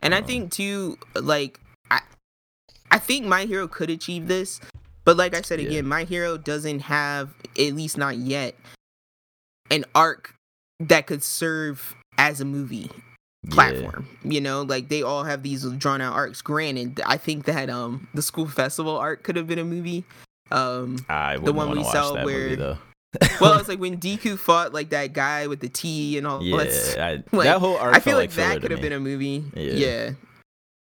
And 0.00 0.14
I 0.14 0.18
Um, 0.20 0.24
think 0.24 0.52
too, 0.52 0.96
like 1.14 1.60
I, 1.90 2.00
I 2.90 2.98
think 2.98 3.26
My 3.26 3.44
Hero 3.44 3.68
could 3.68 3.90
achieve 3.90 4.28
this, 4.28 4.60
but 5.04 5.18
like 5.18 5.34
I 5.34 5.42
said 5.42 5.60
Yeah. 5.60 5.66
again, 5.68 5.86
My 5.86 6.04
Hero 6.04 6.38
doesn't 6.38 6.80
have, 6.80 7.34
at 7.58 7.74
least 7.74 7.98
not 7.98 8.16
yet, 8.16 8.54
an 9.70 9.84
arc 9.94 10.34
that 10.88 11.06
could 11.06 11.22
serve 11.22 11.94
as 12.18 12.40
a 12.40 12.44
movie 12.44 12.90
Yeah. 13.44 13.50
platform. 13.54 14.08
You 14.24 14.40
know, 14.40 14.62
like 14.62 14.88
they 14.88 15.02
all 15.02 15.24
have 15.24 15.42
these 15.42 15.64
drawn 15.72 16.00
out 16.00 16.14
arcs. 16.14 16.42
Granted, 16.42 17.00
I 17.06 17.16
think 17.16 17.44
that 17.46 17.68
um 17.70 18.08
the 18.14 18.22
school 18.22 18.46
festival 18.48 18.96
arc 18.96 19.22
could 19.22 19.36
have 19.36 19.46
been 19.46 19.58
a 19.58 19.64
movie. 19.64 20.04
Um, 20.50 21.04
I 21.08 21.36
wouldn't 21.38 21.56
one 21.56 21.70
we 21.70 21.82
saw 21.84 22.12
that 22.12 22.24
where- 22.26 22.50
movie 22.50 22.78
well, 23.40 23.58
it's 23.58 23.68
like 23.70 23.78
when 23.78 23.98
Deku 23.98 24.38
fought 24.38 24.72
like 24.72 24.90
that 24.90 25.12
guy 25.12 25.46
with 25.46 25.60
the 25.60 25.68
T 25.68 26.16
and 26.18 26.26
all. 26.26 26.42
yeah, 26.42 26.56
I, 26.98 27.22
like, 27.36 27.44
that 27.44 27.58
whole 27.58 27.76
arc 27.76 27.94
I 27.94 28.00
feel 28.00 28.12
felt 28.12 28.22
like, 28.22 28.30
that 28.32 28.60
could 28.62 28.70
have 28.70 28.80
been 28.80 28.92
a 28.92 29.00
movie. 29.00 29.44
Yeah. 29.54 29.72
Yeah. 29.72 30.10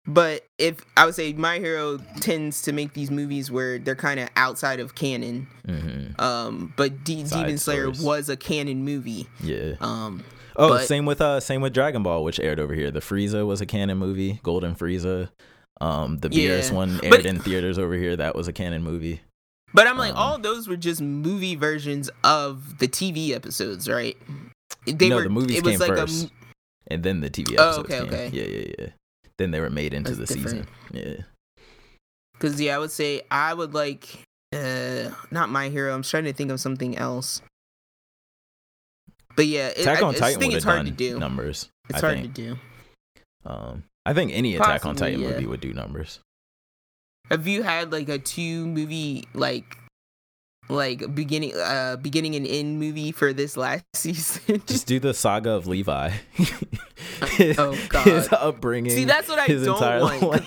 But 0.06 0.44
if 0.58 0.76
I 0.96 1.04
would 1.04 1.14
say 1.14 1.32
My 1.32 1.58
Hero 1.58 1.98
tends 2.20 2.62
to 2.62 2.72
make 2.72 2.92
these 2.94 3.10
movies 3.10 3.50
where 3.50 3.78
they're 3.78 3.96
kind 3.96 4.20
of 4.20 4.28
outside 4.36 4.78
of 4.80 4.94
canon. 4.94 5.48
Mhm. 5.66 6.20
Um, 6.20 6.72
but 6.76 7.02
D- 7.04 7.24
Side 7.24 7.44
Demon 7.44 7.58
Slayer 7.58 7.82
stories. 7.92 8.00
was 8.00 8.28
a 8.28 8.36
canon 8.36 8.84
movie. 8.84 9.26
Yeah. 9.42 9.74
Um, 9.80 10.22
Oh, 10.58 10.70
But- 10.70 10.86
same 10.86 11.04
with 11.04 11.20
uh, 11.20 11.38
same 11.40 11.60
with 11.60 11.74
Dragon 11.74 12.02
Ball, 12.02 12.24
which 12.24 12.40
aired 12.40 12.58
over 12.58 12.72
here. 12.72 12.90
The 12.90 13.00
Frieza 13.00 13.46
was 13.46 13.60
a 13.60 13.66
canon 13.66 13.98
movie, 13.98 14.40
Golden 14.42 14.74
Frieza. 14.74 15.28
Um, 15.82 16.16
the 16.18 16.30
Yeah. 16.32 16.48
Beerus 16.60 16.72
one 16.72 16.98
aired 17.02 17.10
But- 17.10 17.26
in 17.26 17.40
theaters 17.40 17.78
over 17.78 17.92
here. 17.94 18.16
That 18.16 18.34
was 18.34 18.48
a 18.48 18.52
canon 18.54 18.82
movie. 18.82 19.20
but 19.74 19.86
I'm 19.86 19.98
like, 19.98 20.12
Um, 20.12 20.16
all 20.16 20.38
those 20.38 20.66
were 20.68 20.76
just 20.78 21.02
movie 21.02 21.56
versions 21.56 22.08
of 22.24 22.78
the 22.78 22.88
TV 22.88 23.34
episodes, 23.34 23.86
right? 23.86 24.16
They 24.86 25.10
no, 25.10 25.16
were. 25.16 25.24
the 25.24 25.28
movies 25.28 25.58
it 25.58 25.64
was 25.64 25.72
came 25.72 25.80
like 25.80 25.98
first, 25.98 26.26
a. 26.26 26.30
and 26.94 27.02
then 27.02 27.20
the 27.20 27.28
TV 27.28 27.56
Oh, 27.58 27.64
episodes 27.64 27.90
okay, 27.90 27.98
came. 27.98 28.08
okay. 28.08 28.30
Yeah, 28.32 28.44
yeah, 28.44 28.74
yeah. 28.78 28.86
Then 29.38 29.50
they 29.50 29.60
were 29.60 29.70
made 29.70 29.92
into 29.94 30.14
That's 30.14 30.30
the 30.30 30.38
different. 30.38 30.68
season. 30.92 31.06
Yeah. 31.16 31.24
Because 32.32 32.60
yeah, 32.60 32.76
I 32.76 32.78
would 32.78 32.90
say 32.90 33.22
I 33.30 33.52
would 33.54 33.74
like. 33.74 34.24
Uh, 34.54 35.10
not 35.30 35.50
My 35.50 35.68
Hero. 35.68 35.94
I'm 35.94 36.02
trying 36.02 36.24
to 36.24 36.32
think 36.32 36.50
of 36.50 36.60
something 36.60 36.96
else. 36.96 37.42
But 39.34 39.46
yeah, 39.46 39.68
it, 39.68 39.80
Attack 39.80 40.02
on 40.02 40.14
I 40.14 40.18
Titan 40.18 40.40
think 40.40 40.52
would 40.52 40.56
it's 40.58 40.64
hard 40.64 40.86
to 40.86 40.92
do. 40.92 41.18
numbers. 41.18 41.68
It's 41.90 41.98
I 41.98 42.06
hard 42.06 42.18
think. 42.20 42.34
to 42.34 42.42
do. 42.42 42.56
Um, 43.44 43.84
I 44.06 44.14
think 44.14 44.32
any 44.32 44.56
Attack 44.56 44.86
on 44.86 44.96
Titan 44.96 45.20
yeah. 45.20 45.30
movie 45.30 45.46
would 45.46 45.60
do 45.60 45.72
numbers. 45.74 46.20
Have 47.30 47.46
you 47.46 47.62
had 47.62 47.92
like 47.92 48.08
a 48.08 48.18
two 48.18 48.66
movie 48.66 49.24
like 49.34 49.76
like 50.68 51.14
beginning 51.14 51.54
uh 51.56 51.96
beginning 51.96 52.34
and 52.34 52.46
end 52.46 52.78
movie 52.80 53.12
for 53.12 53.32
this 53.32 53.56
last 53.56 53.84
season. 53.94 54.62
Just 54.66 54.86
do 54.86 54.98
the 54.98 55.14
saga 55.14 55.50
of 55.50 55.66
Levi. 55.66 56.10
oh 57.58 57.78
god. 57.88 58.04
His 58.06 58.28
upbringing. 58.32 58.92
See, 58.92 59.04
that's 59.04 59.28
what 59.28 59.38
I 59.38 59.46
don't 59.46 60.22
want. 60.22 60.44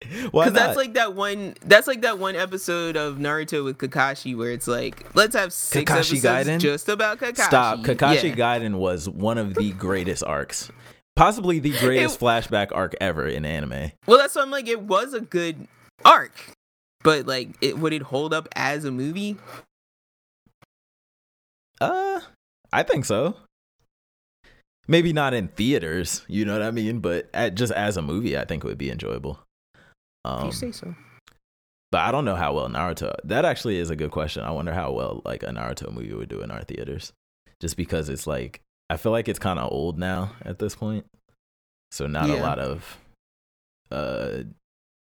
Because 0.00 0.52
that's 0.52 0.76
like 0.76 0.94
that 0.94 1.14
one. 1.14 1.54
That's 1.64 1.86
like 1.86 2.02
that 2.02 2.18
one 2.18 2.36
episode 2.36 2.96
of 2.96 3.16
Naruto 3.16 3.64
with 3.64 3.78
Kakashi 3.78 4.36
where 4.36 4.50
it's 4.52 4.68
like, 4.68 5.04
let's 5.14 5.34
have 5.34 5.52
six 5.52 5.90
Kakashi 5.90 6.12
episodes 6.24 6.48
Gaiden? 6.48 6.60
just 6.60 6.88
about 6.88 7.18
Kakashi. 7.18 7.44
Stop. 7.44 7.78
Kakashi 7.80 8.36
Yeah. 8.36 8.58
Gaiden 8.58 8.74
was 8.76 9.08
one 9.08 9.38
of 9.38 9.54
the 9.54 9.72
greatest 9.72 10.22
arcs. 10.24 10.70
Possibly 11.16 11.58
the 11.58 11.76
greatest 11.80 12.16
It- 12.16 12.24
flashback 12.24 12.68
arc 12.72 12.94
ever 13.00 13.26
in 13.26 13.44
anime. 13.44 13.90
Well, 14.06 14.18
that's 14.18 14.36
why 14.36 14.42
I'm 14.42 14.52
like, 14.52 14.68
it 14.68 14.82
was 14.82 15.14
a 15.14 15.20
good 15.20 15.66
arc, 16.04 16.32
but 17.02 17.26
like, 17.26 17.50
it 17.60 17.78
would 17.78 17.92
it 17.92 18.02
hold 18.02 18.32
up 18.34 18.48
as 18.54 18.84
a 18.84 18.90
movie? 18.90 19.36
Uh, 21.80 22.20
I 22.72 22.82
think 22.82 23.04
so. 23.04 23.36
Maybe 24.86 25.12
not 25.12 25.34
in 25.34 25.48
theaters, 25.48 26.24
you 26.28 26.44
know 26.46 26.54
what 26.54 26.62
I 26.62 26.70
mean, 26.70 27.00
but 27.00 27.28
at, 27.34 27.54
just 27.54 27.72
as 27.72 27.96
a 27.98 28.02
movie, 28.02 28.38
I 28.38 28.44
think 28.46 28.64
it 28.64 28.66
would 28.66 28.78
be 28.78 28.90
enjoyable. 28.90 29.38
If 30.24 30.30
Um, 30.32 30.46
you 30.46 30.52
say 30.52 30.72
so. 30.72 30.94
but 31.92 32.00
I 32.00 32.10
don't 32.10 32.24
know 32.24 32.36
how 32.36 32.54
well 32.54 32.68
Naruto. 32.68 33.14
That 33.24 33.44
actually 33.44 33.78
is 33.78 33.90
a 33.90 33.96
good 33.96 34.10
question. 34.10 34.44
I 34.44 34.50
wonder 34.50 34.72
how 34.72 34.90
well 34.92 35.20
like 35.24 35.42
a 35.42 35.48
Naruto 35.48 35.92
movie 35.92 36.14
would 36.14 36.28
do 36.30 36.40
in 36.40 36.50
our 36.50 36.62
theaters, 36.64 37.12
just 37.60 37.76
because 37.76 38.08
it's 38.08 38.26
like 38.26 38.62
I 38.90 38.96
feel 38.96 39.12
like 39.12 39.28
it's 39.28 39.38
kind 39.38 39.58
of 39.58 39.70
old 39.70 39.98
now 39.98 40.32
at 40.42 40.58
this 40.58 40.74
point, 40.74 41.04
so 41.92 42.06
not 42.06 42.30
a 42.30 42.36
lot 42.36 42.58
of 42.58 42.98
uh, 43.90 44.38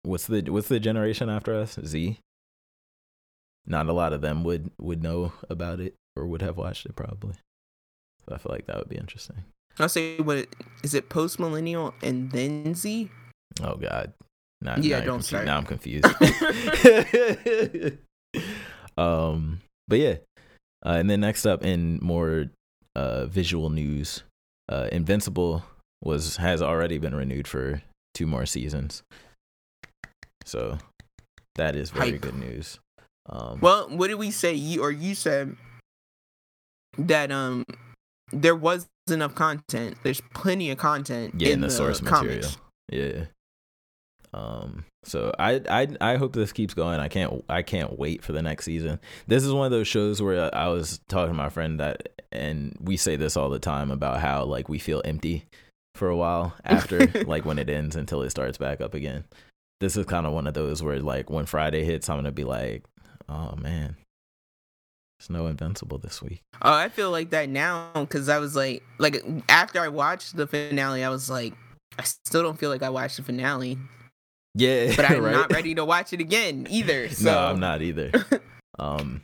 what's 0.03 0.27
the 0.27 0.41
what's 0.49 0.67
the 0.67 0.79
generation 0.79 1.29
after 1.29 1.55
us? 1.55 1.77
Z. 1.83 2.19
Not 3.65 3.87
a 3.87 3.93
lot 3.93 4.13
of 4.13 4.21
them 4.21 4.43
would 4.43 4.71
would 4.79 5.01
know 5.01 5.33
about 5.49 5.79
it 5.79 5.95
or 6.15 6.27
would 6.27 6.41
have 6.41 6.57
watched 6.57 6.85
it 6.85 6.95
probably. 6.95 7.33
So 8.25 8.35
I 8.35 8.37
feel 8.37 8.51
like 8.51 8.67
that 8.67 8.77
would 8.77 8.89
be 8.89 8.97
interesting. 8.97 9.43
I'll 9.79 9.89
say 9.89 10.17
what 10.19 10.37
it, 10.37 10.55
is 10.83 10.93
it 10.93 11.09
post 11.09 11.39
millennial 11.39 11.93
and 12.03 12.31
then 12.31 12.75
Z? 12.75 13.09
Oh 13.61 13.75
God. 13.75 14.13
Now, 14.61 14.75
Yeah, 14.77 14.99
now 14.99 15.05
don't 15.05 15.13
confu- 15.15 15.27
start. 15.27 15.45
Now 15.45 15.57
I'm 15.57 15.65
confused. 15.65 16.05
um, 18.97 19.61
but 19.87 19.99
yeah, 19.99 20.15
uh, 20.85 20.91
and 20.91 21.09
then 21.09 21.21
next 21.21 21.45
up 21.45 21.65
in 21.65 21.99
more 22.01 22.45
uh, 22.95 23.25
visual 23.25 23.69
news, 23.69 24.23
uh, 24.69 24.87
Invincible 24.91 25.63
was 26.01 26.37
has 26.37 26.61
already 26.61 26.97
been 26.97 27.15
renewed 27.15 27.47
for 27.47 27.81
two 28.13 28.27
more 28.27 28.45
seasons. 28.45 29.03
So 30.45 30.77
that 31.55 31.75
is 31.75 31.89
very 31.91 32.11
Hype. 32.11 32.21
good 32.21 32.35
news. 32.35 32.79
Um, 33.29 33.59
Well, 33.61 33.87
what 33.89 34.07
did 34.07 34.15
we 34.15 34.31
say? 34.31 34.53
You 34.53 34.81
or 34.83 34.91
you 34.91 35.15
said 35.15 35.55
that 36.97 37.31
um 37.31 37.63
there 38.31 38.55
was 38.55 38.87
enough 39.09 39.35
content. 39.35 39.97
There's 40.03 40.21
plenty 40.33 40.71
of 40.71 40.77
content. 40.77 41.35
yeah, 41.37 41.49
in 41.49 41.61
the, 41.61 41.67
the 41.67 41.73
source 41.73 41.99
comics. 42.01 42.57
material. 42.91 43.17
Yeah. 43.17 43.25
Um. 44.33 44.85
So 45.03 45.31
I 45.37 45.61
I 45.69 45.87
I 46.01 46.15
hope 46.15 46.33
this 46.33 46.51
keeps 46.51 46.73
going. 46.73 46.99
I 46.99 47.07
can't 47.07 47.43
I 47.49 47.61
can't 47.61 47.99
wait 47.99 48.23
for 48.23 48.31
the 48.33 48.41
next 48.41 48.65
season. 48.65 48.99
This 49.27 49.43
is 49.43 49.51
one 49.53 49.65
of 49.65 49.71
those 49.71 49.87
shows 49.87 50.21
where 50.21 50.53
I 50.55 50.67
was 50.69 50.99
talking 51.07 51.33
to 51.33 51.37
my 51.37 51.49
friend 51.49 51.79
that, 51.79 52.09
and 52.31 52.75
we 52.81 52.97
say 52.97 53.15
this 53.15 53.37
all 53.37 53.49
the 53.49 53.59
time 53.59 53.91
about 53.91 54.19
how 54.19 54.45
like 54.45 54.69
we 54.69 54.79
feel 54.79 55.01
empty 55.05 55.45
for 55.95 56.07
a 56.09 56.15
while 56.17 56.55
after 56.65 57.05
like 57.25 57.45
when 57.45 57.59
it 57.59 57.69
ends 57.69 57.95
until 57.95 58.23
it 58.23 58.31
starts 58.31 58.57
back 58.57 58.81
up 58.81 58.93
again. 58.95 59.23
This 59.83 59.97
is 59.97 60.05
kind 60.05 60.25
of 60.25 60.31
one 60.31 60.47
of 60.47 60.53
those 60.53 60.81
where 60.81 60.97
like 60.99 61.29
when 61.29 61.45
Friday 61.45 61.83
hits, 61.83 62.07
I'm 62.09 62.15
gonna 62.17 62.31
be 62.31 62.45
like, 62.45 62.83
oh 63.27 63.53
man, 63.57 63.97
there's 65.19 65.29
no 65.29 65.47
Invincible 65.47 65.97
this 65.97 66.21
week. 66.21 66.41
Oh, 66.61 66.71
I 66.73 66.87
feel 66.87 67.11
like 67.11 67.31
that 67.31 67.49
now 67.49 67.91
because 67.93 68.29
I 68.29 68.37
was 68.39 68.55
like, 68.55 68.81
like 68.97 69.21
after 69.49 69.81
I 69.81 69.89
watched 69.89 70.37
the 70.37 70.47
finale, 70.47 71.03
I 71.03 71.09
was 71.09 71.29
like, 71.29 71.53
I 71.99 72.03
still 72.03 72.41
don't 72.43 72.57
feel 72.57 72.69
like 72.69 72.81
I 72.81 72.89
watched 72.91 73.17
the 73.17 73.23
finale, 73.23 73.77
Yeah, 74.55 74.93
but 74.95 75.03
I'm 75.11 75.21
right? 75.21 75.33
not 75.33 75.51
ready 75.51 75.75
to 75.75 75.83
watch 75.83 76.13
it 76.13 76.21
again 76.21 76.65
either. 76.69 77.09
So 77.13 77.25
No, 77.25 77.37
I'm 77.47 77.59
not 77.59 77.81
either. 77.81 78.11
um, 78.79 79.21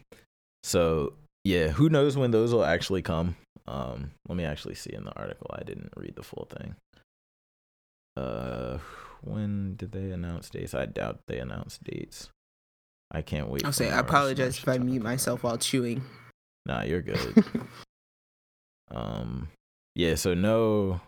so 0.64 1.14
yeah, 1.45 1.69
who 1.69 1.88
knows 1.88 2.18
when 2.18 2.31
those 2.31 2.53
will 2.53 2.65
actually 2.65 3.02
come? 3.02 3.38
Um, 3.65 4.11
let 4.27 4.36
me 4.36 4.44
actually 4.44 4.76
see 4.76 4.91
in 4.91 5.06
the 5.06 5.15
article. 5.18 5.48
I 5.57 5.64
didn't 5.64 5.94
read 5.95 6.15
the 6.18 6.23
full 6.23 6.49
thing. 6.52 6.76
Uh, 8.18 8.80
when 9.21 9.75
did 9.75 9.91
they 9.91 10.11
announce 10.11 10.49
dates? 10.49 10.73
I 10.73 10.85
doubt 10.85 11.21
they 11.27 11.39
announced 11.39 11.83
dates. 11.83 12.29
I 13.11 13.21
can't 13.21 13.49
wait. 13.49 13.65
I'll 13.65 13.73
say 13.73 13.89
I 13.89 13.99
apologize 13.99 14.57
if 14.57 14.67
I 14.67 14.77
mute 14.77 15.01
myself 15.01 15.43
while 15.43 15.57
chewing. 15.57 16.03
Nah, 16.65 16.83
you're 16.83 17.01
good. 17.01 17.43
um, 18.91 19.49
yeah. 19.95 20.15
So 20.15 20.33
no, 20.33 21.01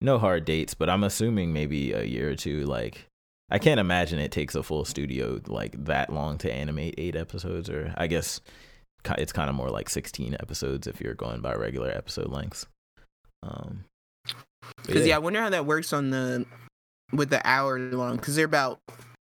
no 0.00 0.18
hard 0.18 0.44
dates, 0.44 0.74
but 0.74 0.90
I'm 0.90 1.04
assuming 1.04 1.52
maybe 1.52 1.92
a 1.92 2.04
year 2.04 2.30
or 2.30 2.34
two. 2.34 2.64
Like, 2.66 3.06
I 3.50 3.58
can't 3.58 3.80
imagine 3.80 4.18
it 4.18 4.32
takes 4.32 4.54
a 4.54 4.62
full 4.62 4.84
studio 4.84 5.40
like 5.46 5.82
that 5.86 6.12
long 6.12 6.36
to 6.38 6.52
animate 6.52 6.96
eight 6.98 7.16
episodes, 7.16 7.70
or 7.70 7.94
I 7.96 8.06
guess 8.06 8.40
it's 9.16 9.32
kind 9.32 9.48
of 9.48 9.56
more 9.56 9.70
like 9.70 9.88
16 9.88 10.36
episodes 10.40 10.86
if 10.86 11.00
you're 11.00 11.14
going 11.14 11.40
by 11.40 11.54
regular 11.54 11.90
episode 11.90 12.30
lengths. 12.30 12.66
Um, 13.42 13.84
Because 14.84 15.06
yeah. 15.06 15.16
I 15.16 15.18
wonder 15.18 15.40
how 15.40 15.50
that 15.50 15.64
works 15.64 15.92
on 15.92 16.10
the 16.10 16.44
with 17.12 17.30
the 17.30 17.40
hour 17.46 17.78
long 17.78 18.16
because 18.16 18.36
they're 18.36 18.44
about 18.44 18.80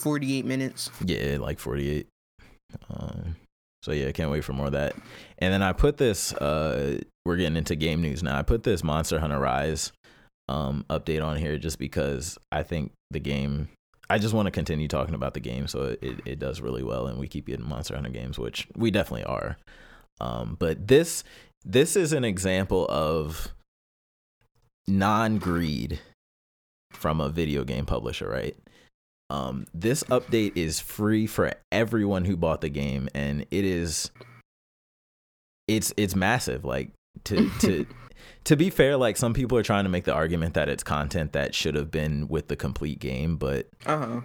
48 0.01 0.45
minutes. 0.45 0.91
Yeah, 1.05 1.39
like 1.41 1.59
48. 1.59 2.07
Um, 2.91 3.37
so 3.83 3.93
yeah, 3.93 4.11
can't 4.13 4.31
wait 4.31 4.45
for 4.45 4.53
more 4.53 4.67
of 4.67 4.73
that. 4.73 4.97
And 5.39 5.53
then 5.53 5.63
I 5.63 5.73
put 5.73 5.97
this. 5.97 6.33
Uh, 6.33 7.01
we're 7.25 7.37
getting 7.37 7.57
into 7.57 7.77
game 7.77 8.03
news 8.03 8.23
now. 8.23 8.39
I 8.39 8.43
put 8.43 8.63
this 8.63 8.83
Monster 8.83 9.19
Hunter 9.19 9.39
Rise 9.39 9.93
um 10.49 10.85
update 10.89 11.25
on 11.25 11.37
here 11.37 11.59
just 11.59 11.79
because 11.79 12.39
I 12.53 12.63
think 12.63 12.93
the 13.11 13.21
game. 13.21 13.69
I 14.09 14.19
just 14.19 14.35
want 14.35 14.47
to 14.47 14.53
continue 14.53 14.87
talking 14.87 15.17
about 15.17 15.35
the 15.35 15.41
game, 15.41 15.67
so 15.67 15.97
it, 16.01 16.21
it 16.25 16.39
does 16.39 16.61
really 16.61 16.85
well, 16.85 17.09
and 17.09 17.19
we 17.19 17.27
keep 17.27 17.47
getting 17.47 17.69
Monster 17.69 17.97
Hunter 17.97 18.11
games, 18.11 18.39
which 18.39 18.69
we 18.77 18.93
definitely 18.93 19.25
are. 19.25 19.57
Um, 20.21 20.57
but 20.59 20.87
this 20.87 21.25
this 21.65 21.97
is 21.97 22.13
an 22.13 22.25
example 22.25 22.87
of 22.89 23.53
non 24.87 25.39
greed 25.39 26.01
from 26.97 27.21
a 27.21 27.29
video 27.29 27.65
game 27.65 27.87
publisher, 27.87 28.29
right? 28.29 28.57
Um, 29.31 29.67
this 29.75 30.03
update 30.05 30.53
is 30.57 30.81
free 30.81 31.27
for 31.27 31.53
everyone 31.73 32.25
who 32.25 32.37
bought 32.37 32.61
the 32.61 32.69
game, 32.69 33.09
and 33.15 33.43
it 33.51 33.65
is 33.65 34.11
it's 35.69 35.93
it's 35.97 36.15
massive. 36.15 36.65
Like 36.65 36.91
to 37.25 37.51
to 37.61 37.87
to 38.45 38.57
be 38.57 38.71
fair, 38.71 38.97
like 38.97 39.17
some 39.17 39.35
people 39.35 39.59
are 39.59 39.63
trying 39.63 39.85
to 39.85 39.91
make 39.91 40.05
the 40.05 40.15
argument 40.15 40.55
that 40.55 40.69
it's 40.69 40.85
content 40.85 41.33
that 41.33 41.55
should 41.55 41.75
have 41.75 41.91
been 41.91 42.29
with 42.29 42.49
the 42.49 42.57
complete 42.57 42.99
game, 43.01 43.37
but 43.37 43.69
Uh 43.85 43.99
huh. 43.99 44.21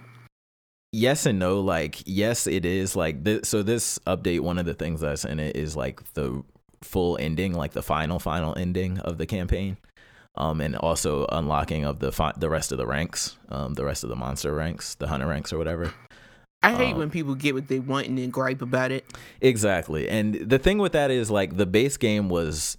yes 0.92 1.26
and 1.26 1.40
no 1.40 1.62
like 1.62 2.04
yes 2.06 2.46
it 2.48 2.66
is 2.66 2.96
like 2.96 3.24
this 3.24 3.48
so 3.50 3.64
this 3.64 3.98
update 4.06 4.42
one 4.42 4.58
of 4.60 4.66
the 4.66 4.74
things 4.74 5.02
that's 5.02 5.26
in 5.26 5.40
it 5.40 5.56
is 5.56 5.76
like 5.76 6.04
the 6.14 6.44
full 6.84 7.18
ending 7.20 7.54
like 7.54 7.72
the 7.74 7.82
final 7.84 8.20
final 8.20 8.58
ending 8.58 9.00
of 9.00 9.18
the 9.18 9.26
campaign 9.26 9.78
um 10.36 10.62
and 10.62 10.76
also 10.78 11.26
unlocking 11.32 11.84
of 11.84 12.00
the 12.00 12.12
the 12.38 12.50
rest 12.50 12.72
of 12.72 12.78
the 12.78 12.86
ranks 12.86 13.38
um 13.50 13.74
the 13.74 13.86
rest 13.86 14.04
of 14.04 14.10
the 14.10 14.16
monster 14.16 14.54
ranks 14.54 14.96
the 14.96 15.08
hunter 15.08 15.28
ranks 15.28 15.52
or 15.52 15.58
whatever 15.58 15.94
I 16.64 16.74
hate 16.76 16.94
Um, 16.94 17.00
when 17.00 17.10
people 17.10 17.34
get 17.34 17.56
what 17.56 17.68
they 17.68 17.80
want 17.80 18.08
and 18.08 18.18
then 18.20 18.30
gripe 18.30 18.62
about 18.62 18.92
it. 18.92 19.06
Exactly. 19.42 20.08
And 20.08 20.36
the 20.36 20.60
thing 20.60 20.78
with 20.78 20.92
that 20.92 21.10
is 21.10 21.32
like 21.32 21.58
the 21.58 21.66
base 21.66 21.98
game 21.98 22.30
was 22.30 22.78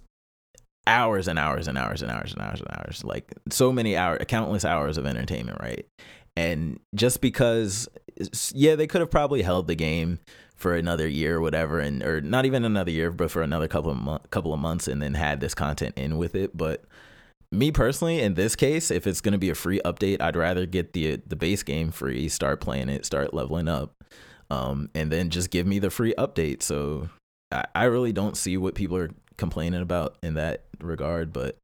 hours 0.87 1.27
and 1.27 1.37
hours 1.37 1.67
and 1.67 1.77
hours 1.77 2.01
and 2.01 2.09
hours 2.09 2.31
and 2.31 2.41
hours 2.41 2.61
and 2.61 2.69
hours. 2.71 3.03
Like 3.03 3.33
so 3.49 3.73
many 3.73 3.97
hours, 3.97 4.23
countless 4.27 4.63
hours 4.63 4.97
of 4.97 5.05
entertainment, 5.05 5.59
right? 5.61 5.85
And 6.37 6.79
just 6.95 7.19
because 7.19 7.89
yeah, 8.53 8.75
they 8.75 8.87
could 8.87 9.01
have 9.01 9.11
probably 9.11 9.41
held 9.41 9.67
the 9.67 9.75
game 9.75 10.19
for 10.55 10.75
another 10.75 11.07
year 11.07 11.37
or 11.37 11.41
whatever 11.41 11.79
and 11.79 12.03
or 12.03 12.21
not 12.21 12.45
even 12.45 12.63
another 12.63 12.91
year, 12.91 13.11
but 13.11 13.31
for 13.31 13.41
another 13.41 13.67
couple 13.67 13.91
of 13.91 13.97
mo- 13.97 14.21
couple 14.29 14.53
of 14.53 14.59
months 14.59 14.87
and 14.87 15.01
then 15.01 15.13
had 15.13 15.41
this 15.41 15.53
content 15.53 15.93
in 15.97 16.17
with 16.17 16.35
it, 16.35 16.55
but 16.55 16.85
me 17.53 17.71
personally 17.71 18.19
in 18.19 18.33
this 18.33 18.55
case 18.55 18.91
if 18.91 19.05
it's 19.05 19.21
going 19.21 19.31
to 19.31 19.37
be 19.37 19.49
a 19.49 19.55
free 19.55 19.79
update 19.85 20.21
i'd 20.21 20.35
rather 20.35 20.65
get 20.65 20.93
the 20.93 21.21
the 21.27 21.35
base 21.35 21.63
game 21.63 21.91
free 21.91 22.27
start 22.27 22.59
playing 22.59 22.89
it 22.89 23.05
start 23.05 23.33
leveling 23.33 23.67
up 23.67 23.93
um, 24.53 24.89
and 24.93 25.11
then 25.11 25.29
just 25.29 25.49
give 25.49 25.65
me 25.65 25.79
the 25.79 25.89
free 25.89 26.13
update. 26.17 26.61
So 26.61 27.09
I, 27.51 27.65
I 27.73 27.83
really 27.85 28.13
don't 28.13 28.37
see 28.37 28.57
what 28.57 28.75
people 28.75 28.97
are 28.97 29.09
complaining 29.37 29.81
about 29.81 30.15
in 30.21 30.35
that 30.35 30.65
regard, 30.79 31.33
but 31.33 31.57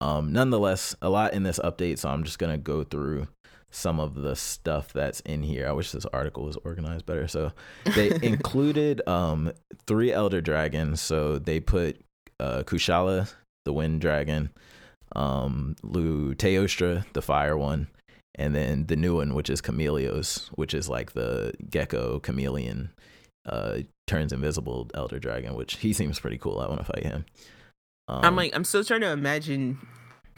um, 0.00 0.32
nonetheless, 0.32 0.94
a 1.02 1.08
lot 1.08 1.34
in 1.34 1.42
this 1.42 1.58
update. 1.58 1.98
So 1.98 2.08
I'm 2.08 2.22
just 2.22 2.38
gonna 2.38 2.58
go 2.58 2.84
through 2.84 3.26
some 3.70 3.98
of 3.98 4.14
the 4.14 4.36
stuff 4.36 4.92
that's 4.92 5.20
in 5.20 5.42
here. 5.42 5.68
I 5.68 5.72
wish 5.72 5.90
this 5.90 6.06
article 6.06 6.44
was 6.44 6.56
organized 6.64 7.06
better. 7.06 7.26
So 7.26 7.52
they 7.96 8.12
included 8.22 9.06
um, 9.08 9.52
three 9.86 10.12
elder 10.12 10.40
dragons. 10.40 11.00
So 11.00 11.38
they 11.38 11.58
put 11.58 12.00
uh, 12.38 12.62
Kushala, 12.62 13.32
the 13.64 13.72
wind 13.72 14.00
dragon, 14.00 14.50
um, 15.16 15.76
Lu 15.82 16.34
Teostra, 16.34 17.04
the 17.12 17.22
fire 17.22 17.56
one, 17.56 17.88
and 18.34 18.54
then 18.54 18.86
the 18.86 18.96
new 18.96 19.16
one, 19.16 19.34
which 19.34 19.50
is 19.50 19.60
Chameleos, 19.60 20.48
which 20.56 20.74
is 20.74 20.88
like 20.88 21.12
the 21.12 21.52
gecko 21.70 22.18
chameleon 22.20 22.90
uh 23.46 23.78
turns 24.06 24.32
invisible 24.32 24.90
elder 24.94 25.18
dragon 25.18 25.54
which 25.54 25.76
he 25.76 25.92
seems 25.92 26.18
pretty 26.18 26.36
cool 26.36 26.58
i 26.60 26.66
want 26.66 26.78
to 26.80 26.84
fight 26.84 27.04
him 27.04 27.24
um, 28.08 28.24
I'm 28.24 28.36
like, 28.36 28.54
I'm 28.56 28.64
still 28.64 28.82
trying 28.84 29.02
to 29.02 29.10
imagine 29.10 29.78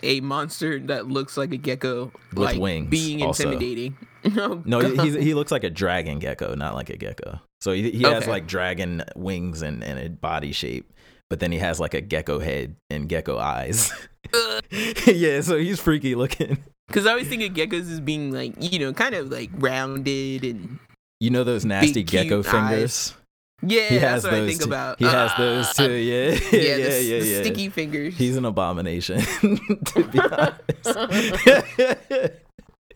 a 0.03 0.21
monster 0.21 0.79
that 0.81 1.07
looks 1.07 1.37
like 1.37 1.53
a 1.53 1.57
gecko, 1.57 2.11
With 2.31 2.39
like 2.39 2.61
wings 2.61 2.91
being 2.91 3.21
intimidating. 3.21 3.97
Oh, 4.37 4.61
no 4.67 4.81
God. 4.81 5.07
he, 5.07 5.21
he 5.25 5.35
looks 5.35 5.53
like 5.53 5.63
a 5.65 5.71
dragon 5.71 6.19
gecko 6.19 6.55
not 6.55 6.75
like 6.75 6.91
a 6.91 6.97
gecko 6.97 7.41
so 7.61 7.73
he, 7.73 7.91
he 7.91 8.03
has 8.03 8.23
Okay. 8.25 8.31
like 8.31 8.47
dragon 8.47 9.03
wings 9.17 9.63
and, 9.63 9.83
and 9.85 9.99
a 9.99 10.09
body 10.11 10.53
shape 10.53 10.93
but 11.31 11.41
then 11.41 11.53
he 11.53 11.59
has 11.59 11.81
like 11.81 11.95
a 11.95 12.01
gecko 12.03 12.39
head 12.41 12.77
and 12.91 13.09
gecko 13.09 13.39
eyes 13.39 13.91
yeah 15.07 15.41
so 15.41 15.57
he's 15.57 15.81
freaky 15.81 16.15
looking 16.15 16.59
Because 16.89 17.07
I 17.07 17.11
always 17.11 17.29
think 17.29 17.43
of 17.43 17.53
geckos 17.55 17.91
as 17.91 18.01
being 18.01 18.33
like, 18.33 18.55
you 18.59 18.79
know, 18.81 18.93
kind 18.93 19.15
of 19.15 19.31
like 19.31 19.49
rounded 19.55 20.45
and 20.45 20.79
you 21.21 21.31
know 21.31 21.45
those 21.45 21.65
nasty 21.65 22.03
gecko 22.03 22.41
eyes. 22.41 22.47
fingers 22.49 23.15
yeah, 23.63 23.89
he 23.91 23.99
that's 23.99 24.25
has 24.25 24.25
what 24.25 24.31
those 24.33 24.43
I 24.43 24.47
think 24.49 24.61
too. 24.63 24.67
about. 24.69 24.99
he 24.99 25.05
has 25.05 25.31
Ah, 25.33 25.39
those 25.39 25.75
too 25.75 25.93
yeah 25.93 26.31
Yeah, 26.31 26.33
yeah 26.53 26.77
the, 26.77 26.81
yeah 26.81 26.87
s- 26.89 27.05
yeah, 27.07 27.19
the 27.21 27.27
yeah. 27.27 27.41
sticky 27.43 27.69
fingers. 27.69 28.15
He's 28.17 28.37
an 28.39 28.45
abomination, 28.47 29.21
to 29.21 30.05
be 30.11 30.19
honest. 30.19 30.85
so 30.85 32.27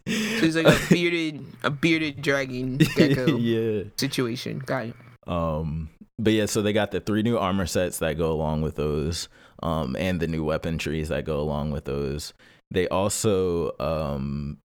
he's 0.06 0.56
like 0.56 0.66
a 0.66 0.78
bearded, 0.88 1.44
a 1.62 1.70
bearded 1.70 2.22
dragon 2.22 2.78
gecko 2.78 3.36
yeah. 3.36 3.84
situation. 3.96 4.58
Got 4.60 4.86
it. 4.86 4.94
Um. 5.26 5.90
But 6.18 6.32
yeah, 6.32 6.46
so 6.46 6.62
they 6.62 6.72
got 6.72 6.90
the 6.92 7.00
three 7.00 7.22
new 7.22 7.36
armor 7.36 7.66
sets 7.66 7.98
that 7.98 8.16
go 8.16 8.30
along 8.30 8.62
with 8.62 8.76
those, 8.76 9.28
um, 9.62 9.96
and 9.98 10.20
the 10.20 10.28
new 10.28 10.44
weapon 10.44 10.78
trees 10.78 11.08
that 11.08 11.24
go 11.24 11.40
along 11.40 11.72
with 11.72 11.84
those. 11.84 12.32
They 12.70 12.88
also 12.88 13.72
um 13.80 14.58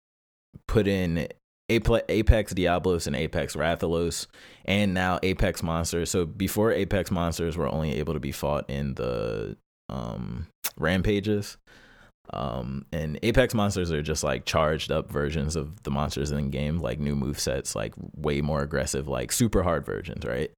put 0.66 0.86
in 0.86 1.28
Apex 1.70 2.52
Diablos 2.52 3.06
and 3.06 3.16
Apex 3.16 3.56
Rathalos, 3.56 4.26
and 4.64 4.94
now 4.94 5.18
Apex 5.22 5.62
Monsters. 5.62 6.10
So 6.10 6.26
before 6.26 6.72
Apex 6.72 7.10
Monsters 7.10 7.56
were 7.56 7.68
only 7.68 7.96
able 7.96 8.14
to 8.14 8.20
be 8.20 8.32
fought 8.32 8.68
in 8.68 8.94
the 8.94 9.56
um 9.88 10.46
rampages. 10.78 11.56
Um, 12.30 12.84
and 12.92 13.18
Apex 13.22 13.54
monsters 13.54 13.90
are 13.90 14.02
just 14.02 14.22
like 14.22 14.44
charged 14.44 14.92
up 14.92 15.10
versions 15.10 15.56
of 15.56 15.82
the 15.84 15.90
monsters 15.90 16.30
in 16.30 16.36
the 16.36 16.50
game, 16.50 16.78
like 16.78 17.00
new 17.00 17.16
move 17.16 17.40
sets, 17.40 17.74
like 17.74 17.94
way 18.14 18.42
more 18.42 18.60
aggressive, 18.60 19.08
like 19.08 19.32
super 19.32 19.62
hard 19.62 19.86
versions, 19.86 20.26
right? 20.26 20.50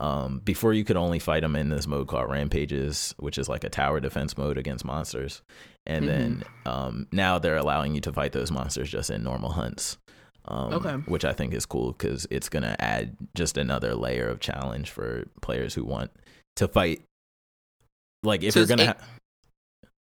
Um, 0.00 0.38
before 0.44 0.72
you 0.74 0.84
could 0.84 0.96
only 0.96 1.18
fight 1.18 1.40
them 1.42 1.56
in 1.56 1.70
this 1.70 1.86
mode 1.88 2.06
called 2.06 2.30
Rampages, 2.30 3.14
which 3.18 3.36
is 3.36 3.48
like 3.48 3.64
a 3.64 3.68
tower 3.68 3.98
defense 3.98 4.38
mode 4.38 4.56
against 4.56 4.84
monsters. 4.84 5.42
And 5.86 6.06
then 6.06 6.44
um, 6.66 7.08
now 7.10 7.38
they're 7.40 7.56
allowing 7.56 7.94
you 7.94 8.00
to 8.02 8.12
fight 8.12 8.32
those 8.32 8.50
monsters 8.52 8.90
just 8.90 9.10
in 9.10 9.24
normal 9.24 9.50
hunts. 9.50 9.98
Um, 10.44 10.72
Okay. 10.74 10.92
Which 11.10 11.24
I 11.24 11.32
think 11.32 11.52
is 11.52 11.66
cool 11.66 11.92
because 11.92 12.26
it's 12.30 12.48
going 12.48 12.62
to 12.62 12.80
add 12.82 13.16
just 13.34 13.56
another 13.58 13.94
layer 13.94 14.28
of 14.28 14.38
challenge 14.38 14.90
for 14.90 15.24
players 15.42 15.74
who 15.74 15.84
want 15.84 16.10
to 16.56 16.68
fight. 16.68 17.02
Like 18.22 18.42
if 18.44 18.54
So 18.54 18.60
you're 18.60 18.66
going 18.68 18.78
to. 18.78 18.84
A- 18.84 18.86
Ha- 18.88 18.96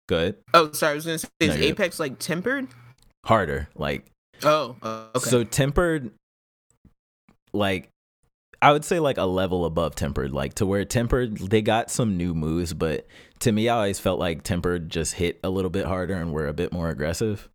Good. 0.09 0.35
Oh, 0.53 0.71
sorry. 0.73 0.91
I 0.91 0.95
was 0.95 1.05
gonna 1.05 1.17
say, 1.17 1.29
is 1.39 1.55
No. 1.55 1.61
Apex 1.61 1.97
like 1.99 2.19
tempered? 2.19 2.67
Harder. 3.25 3.69
Like 3.75 4.05
Oh, 4.43 4.75
uh, 4.81 5.05
okay. 5.15 5.29
So 5.29 5.43
tempered, 5.45 6.11
like 7.53 7.89
I 8.63 8.71
would 8.71 8.85
say, 8.85 8.99
like 8.99 9.17
a 9.17 9.25
level 9.25 9.65
above 9.65 9.95
tempered, 9.95 10.31
like 10.31 10.53
to 10.55 10.65
where 10.65 10.85
tempered 10.85 11.37
they 11.37 11.61
got 11.61 11.91
some 11.91 12.17
new 12.17 12.33
moves, 12.33 12.73
but 12.73 13.05
to 13.39 13.51
me, 13.51 13.67
I 13.69 13.75
always 13.75 13.99
felt 13.99 14.19
like 14.19 14.43
tempered 14.43 14.89
just 14.89 15.13
hit 15.15 15.39
a 15.43 15.49
little 15.49 15.69
bit 15.69 15.85
harder 15.85 16.13
and 16.15 16.31
were 16.31 16.47
a 16.47 16.53
bit 16.53 16.71
more 16.71 16.89
aggressive. 16.89 17.49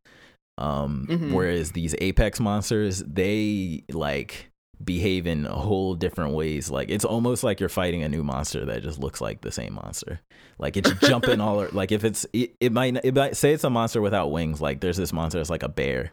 Um, 0.59 1.07
Mhm. 1.09 1.33
whereas 1.33 1.73
these 1.73 1.95
apex 1.99 2.41
monsters, 2.41 3.03
they 3.07 3.85
like 3.93 4.51
behave 4.85 5.27
in 5.27 5.47
a 5.47 5.55
whole 5.55 5.95
different 5.95 6.35
ways. 6.35 6.71
Like 6.71 6.89
it's 6.91 7.05
almost 7.05 7.43
like 7.45 7.59
you're 7.61 7.69
fighting 7.69 8.03
a 8.03 8.09
new 8.09 8.23
monster 8.25 8.65
that 8.67 8.83
just 8.83 8.99
looks 8.99 9.21
like 9.21 9.41
the 9.41 9.51
same 9.53 9.75
monster. 9.75 10.21
Like 10.59 10.77
it's 10.77 10.91
jumping 11.09 11.41
all 11.41 11.67
like 11.73 11.91
if 11.93 12.05
it's 12.05 12.27
it, 12.33 12.55
it 12.61 12.73
might 12.73 12.97
it 13.05 13.15
might 13.15 13.37
say 13.37 13.53
it's 13.53 13.65
a 13.65 13.71
monster 13.71 14.01
without 14.01 14.31
wings. 14.33 14.61
Like 14.61 14.81
there's 14.81 14.97
this 14.97 15.13
monster 15.13 15.39
that's 15.39 15.51
like 15.51 15.63
a 15.63 15.69
bear. 15.69 16.13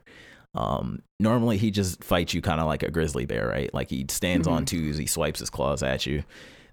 Um, 0.55 1.01
normally 1.19 1.57
he 1.57 1.69
just 1.69 2.03
fights 2.03 2.33
you 2.33 2.41
kind 2.41 2.61
of 2.61 2.67
like 2.67 2.81
a 2.83 2.89
grizzly 2.89 3.25
bear, 3.25 3.47
right? 3.47 3.73
Like 3.73 3.89
he 3.89 4.05
stands 4.09 4.47
on 4.47 4.65
twos, 4.65 4.97
he 4.97 5.05
swipes 5.05 5.39
his 5.39 5.49
claws 5.49 5.83
at 5.83 6.05
you. 6.05 6.23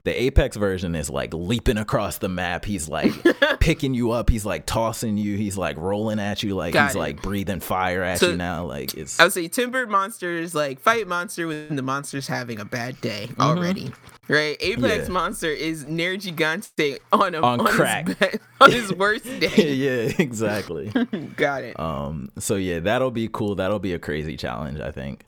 The 0.04 0.22
Apex 0.22 0.56
version 0.56 0.96
is 0.96 1.08
like 1.08 1.32
leaping 1.32 1.78
across 1.78 2.18
the 2.18 2.28
map. 2.28 2.64
He's 2.64 2.88
like 2.88 3.12
picking 3.60 3.94
you 3.94 4.10
up. 4.10 4.30
He's 4.30 4.44
like 4.44 4.66
tossing 4.66 5.16
you. 5.16 5.36
He's 5.36 5.56
like 5.56 5.76
rolling 5.76 6.18
at 6.18 6.42
you. 6.42 6.56
Like 6.56 6.74
Got 6.74 6.88
he's 6.88 6.96
it. 6.96 6.98
like 6.98 7.22
breathing 7.22 7.60
fire 7.60 8.02
at 8.02 8.18
So- 8.18 8.30
you 8.30 8.36
now. 8.36 8.64
Like 8.64 8.94
it's 8.94 9.20
I 9.20 9.24
would 9.24 9.32
say 9.32 9.46
tempered 9.46 9.88
monsters 9.88 10.56
like 10.56 10.80
fight 10.80 11.06
monster 11.06 11.46
when 11.46 11.76
the 11.76 11.82
monster's 11.82 12.26
having 12.26 12.58
a 12.58 12.64
bad 12.64 13.00
day 13.00 13.28
already. 13.38 13.92
Right? 14.28 14.56
Apex 14.60 14.82
Mm-hmm. 14.82 15.02
Yeah. 15.02 15.08
monster 15.08 15.48
is 15.50 15.84
Nergigante 15.84 16.98
on 17.12 17.34
a 17.36 17.38
On 17.40 17.60
on 17.60 17.66
crack. 17.66 18.08
his, 18.08 18.16
bad, 18.16 18.40
on 18.60 18.72
his 18.72 18.92
worst 18.96 19.24
day. 19.24 19.72
yeah, 19.74 20.12
exactly. 20.18 20.88
Got 21.36 21.62
it. 21.64 21.78
Um, 21.78 22.30
so 22.38 22.56
yeah, 22.56 22.80
that'll 22.80 23.10
be 23.12 23.28
cool. 23.32 23.54
That'll 23.54 23.78
be 23.78 23.92
a 23.94 23.98
crazy 24.00 24.36
challenge, 24.36 24.80
I 24.80 24.90
think. 24.90 25.24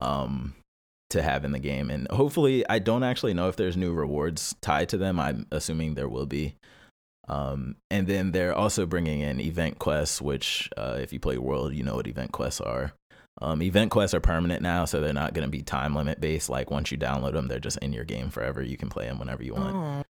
Um, 0.00 0.54
to 1.12 1.22
have 1.22 1.44
in 1.44 1.52
the 1.52 1.58
game, 1.58 1.90
and 1.90 2.06
hopefully, 2.10 2.64
I 2.68 2.78
don't 2.78 3.02
actually 3.04 3.32
know 3.34 3.48
if 3.48 3.56
there's 3.56 3.76
new 3.76 3.92
rewards 3.92 4.54
tied 4.60 4.88
to 4.90 4.98
them. 4.98 5.18
I'm 5.18 5.46
assuming 5.52 5.94
there 5.94 6.08
will 6.08 6.26
be. 6.26 6.54
Um, 7.28 7.76
and 7.90 8.06
then 8.08 8.32
they're 8.32 8.54
also 8.54 8.84
bringing 8.84 9.20
in 9.20 9.40
event 9.40 9.78
quests, 9.78 10.20
which, 10.20 10.68
uh, 10.76 10.98
if 11.00 11.12
you 11.12 11.20
play 11.20 11.38
World, 11.38 11.72
you 11.72 11.84
know 11.84 11.94
what 11.94 12.08
event 12.08 12.32
quests 12.32 12.60
are. 12.60 12.92
Um, 13.40 13.62
event 13.62 13.90
quests 13.90 14.12
are 14.12 14.20
permanent 14.20 14.60
now, 14.60 14.84
so 14.84 15.00
they're 15.00 15.12
not 15.12 15.32
going 15.32 15.46
to 15.46 15.50
be 15.50 15.62
time 15.62 15.94
limit 15.94 16.20
based. 16.20 16.50
Like 16.50 16.70
once 16.70 16.90
you 16.90 16.98
download 16.98 17.32
them, 17.32 17.46
they're 17.48 17.60
just 17.60 17.78
in 17.78 17.92
your 17.92 18.04
game 18.04 18.28
forever. 18.28 18.60
You 18.62 18.76
can 18.76 18.88
play 18.90 19.06
them 19.06 19.18
whenever 19.18 19.42
you 19.42 19.54
want. 19.54 20.04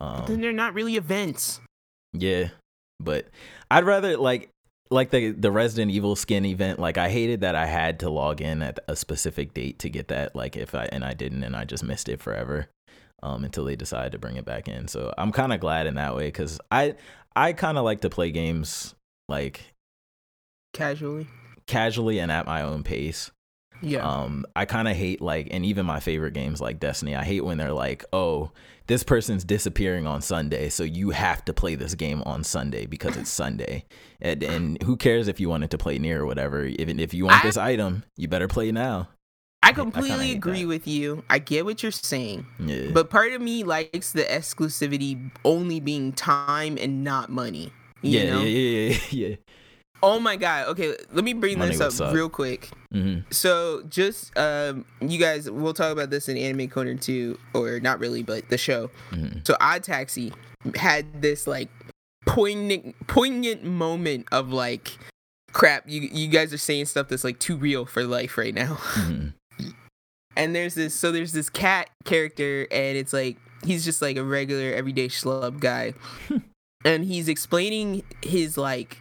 Oh, 0.00 0.04
Um, 0.06 0.24
then 0.26 0.40
they're 0.40 0.52
not 0.52 0.74
really 0.74 0.96
events. 0.96 1.60
yeah, 2.12 2.50
but 3.00 3.26
I'd 3.70 3.84
rather 3.84 4.16
like 4.16 4.50
like 4.90 5.10
the 5.10 5.30
the 5.32 5.50
Resident 5.50 5.90
Evil 5.90 6.16
skin 6.16 6.44
event. 6.44 6.78
Like 6.78 6.98
I 6.98 7.08
hated 7.08 7.40
that 7.40 7.54
I 7.54 7.66
had 7.66 8.00
to 8.00 8.10
log 8.10 8.40
in 8.40 8.62
at 8.62 8.78
a 8.88 8.96
specific 8.96 9.54
date 9.54 9.78
to 9.80 9.88
get 9.88 10.08
that. 10.08 10.34
Like 10.36 10.56
if 10.56 10.74
I 10.74 10.84
and 10.92 11.04
I 11.04 11.14
didn't, 11.14 11.42
and 11.44 11.56
I 11.56 11.64
just 11.64 11.82
missed 11.84 12.08
it 12.08 12.20
forever 12.20 12.68
um, 13.22 13.44
until 13.44 13.64
they 13.64 13.76
decided 13.76 14.12
to 14.12 14.18
bring 14.18 14.36
it 14.36 14.44
back 14.44 14.68
in. 14.68 14.88
So 14.88 15.12
I'm 15.16 15.32
kind 15.32 15.52
of 15.52 15.60
glad 15.60 15.86
in 15.86 15.94
that 15.94 16.14
way 16.14 16.26
because 16.26 16.60
I 16.70 16.94
I 17.34 17.52
kind 17.52 17.78
of 17.78 17.84
like 17.84 18.00
to 18.02 18.10
play 18.10 18.30
games 18.30 18.94
like 19.28 19.74
Casually. 20.72 21.26
casually 21.66 22.18
and 22.18 22.30
at 22.30 22.46
my 22.46 22.62
own 22.62 22.82
pace. 22.82 23.30
Yeah. 23.80 24.08
Um, 24.08 24.46
I 24.56 24.64
kind 24.64 24.88
of 24.88 24.96
hate 24.96 25.20
like, 25.20 25.48
and 25.50 25.64
even 25.64 25.86
my 25.86 26.00
favorite 26.00 26.32
games 26.32 26.60
like 26.60 26.80
Destiny, 26.80 27.14
I 27.14 27.24
hate 27.24 27.44
when 27.44 27.58
they're 27.58 27.72
like, 27.72 28.04
oh, 28.12 28.50
this 28.86 29.02
person's 29.02 29.44
disappearing 29.44 30.06
on 30.06 30.20
Sunday, 30.20 30.68
so 30.68 30.82
you 30.84 31.10
have 31.10 31.44
to 31.46 31.54
play 31.54 31.74
this 31.74 31.94
game 31.94 32.22
on 32.26 32.44
Sunday 32.44 32.86
because 32.86 33.16
it's 33.16 33.30
Sunday. 33.30 33.84
And, 34.20 34.42
and 34.42 34.82
who 34.82 34.96
cares 34.96 35.28
if 35.28 35.40
you 35.40 35.48
wanted 35.48 35.70
to 35.70 35.78
play 35.78 35.98
near 35.98 36.22
or 36.22 36.26
whatever? 36.26 36.64
Even 36.64 37.00
if 37.00 37.14
you 37.14 37.24
want 37.24 37.44
I- 37.44 37.48
this 37.48 37.56
item, 37.56 38.04
you 38.16 38.28
better 38.28 38.48
play 38.48 38.72
now. 38.72 39.08
I 39.62 39.72
completely 39.72 40.26
hate 40.26 40.36
agree 40.36 40.62
that. 40.62 40.68
with 40.68 40.86
you. 40.86 41.24
I 41.30 41.38
get 41.38 41.64
what 41.64 41.82
you're 41.82 41.90
saying. 41.90 42.46
Yeah. 42.60 42.90
But 42.92 43.08
part 43.08 43.32
of 43.32 43.40
me 43.40 43.64
likes 43.64 44.12
the 44.12 44.22
exclusivity 44.22 45.30
only 45.42 45.80
being 45.80 46.12
time 46.12 46.76
and 46.78 47.02
not 47.02 47.30
money. 47.30 47.72
You 48.02 48.18
yeah, 48.20 48.30
know? 48.30 48.42
yeah, 48.42 48.48
yeah, 48.48 48.88
yeah, 48.88 48.98
yeah. 49.28 49.36
Oh 50.02 50.20
my 50.20 50.36
god. 50.36 50.68
Okay, 50.68 50.94
let 51.12 51.24
me 51.24 51.32
bring 51.32 51.58
Money 51.58 51.76
this 51.76 51.98
would 51.98 52.08
up 52.08 52.14
real 52.14 52.28
quick. 52.28 52.70
hmm 52.92 53.18
So 53.30 53.82
just 53.88 54.36
um 54.38 54.84
you 55.00 55.18
guys 55.18 55.50
we'll 55.50 55.74
talk 55.74 55.92
about 55.92 56.10
this 56.10 56.28
in 56.28 56.36
Anime 56.36 56.68
Corner 56.68 56.94
2 56.94 57.38
or 57.54 57.80
not 57.80 58.00
really 58.00 58.22
but 58.22 58.48
the 58.48 58.58
show. 58.58 58.90
hmm 59.10 59.38
So 59.44 59.56
Odd 59.60 59.82
Taxi 59.82 60.32
had 60.74 61.22
this 61.22 61.46
like 61.46 61.68
poignant 62.26 62.94
poignant 63.06 63.64
moment 63.64 64.26
of 64.32 64.50
like 64.50 64.98
crap 65.52 65.84
you 65.86 66.02
you 66.12 66.26
guys 66.28 66.52
are 66.52 66.58
saying 66.58 66.84
stuff 66.86 67.08
that's 67.08 67.24
like 67.24 67.38
too 67.38 67.56
real 67.56 67.86
for 67.86 68.04
life 68.04 68.36
right 68.36 68.54
now. 68.54 68.74
hmm 68.80 69.28
and 70.36 70.54
there's 70.54 70.74
this 70.74 70.94
so 70.94 71.12
there's 71.12 71.32
this 71.32 71.48
cat 71.48 71.88
character 72.04 72.66
and 72.70 72.96
it's 72.96 73.12
like 73.12 73.36
he's 73.64 73.84
just 73.84 74.02
like 74.02 74.16
a 74.16 74.24
regular 74.24 74.72
everyday 74.74 75.08
schlub 75.08 75.60
guy 75.60 75.94
and 76.84 77.04
he's 77.04 77.28
explaining 77.28 78.02
his 78.22 78.58
like 78.58 78.98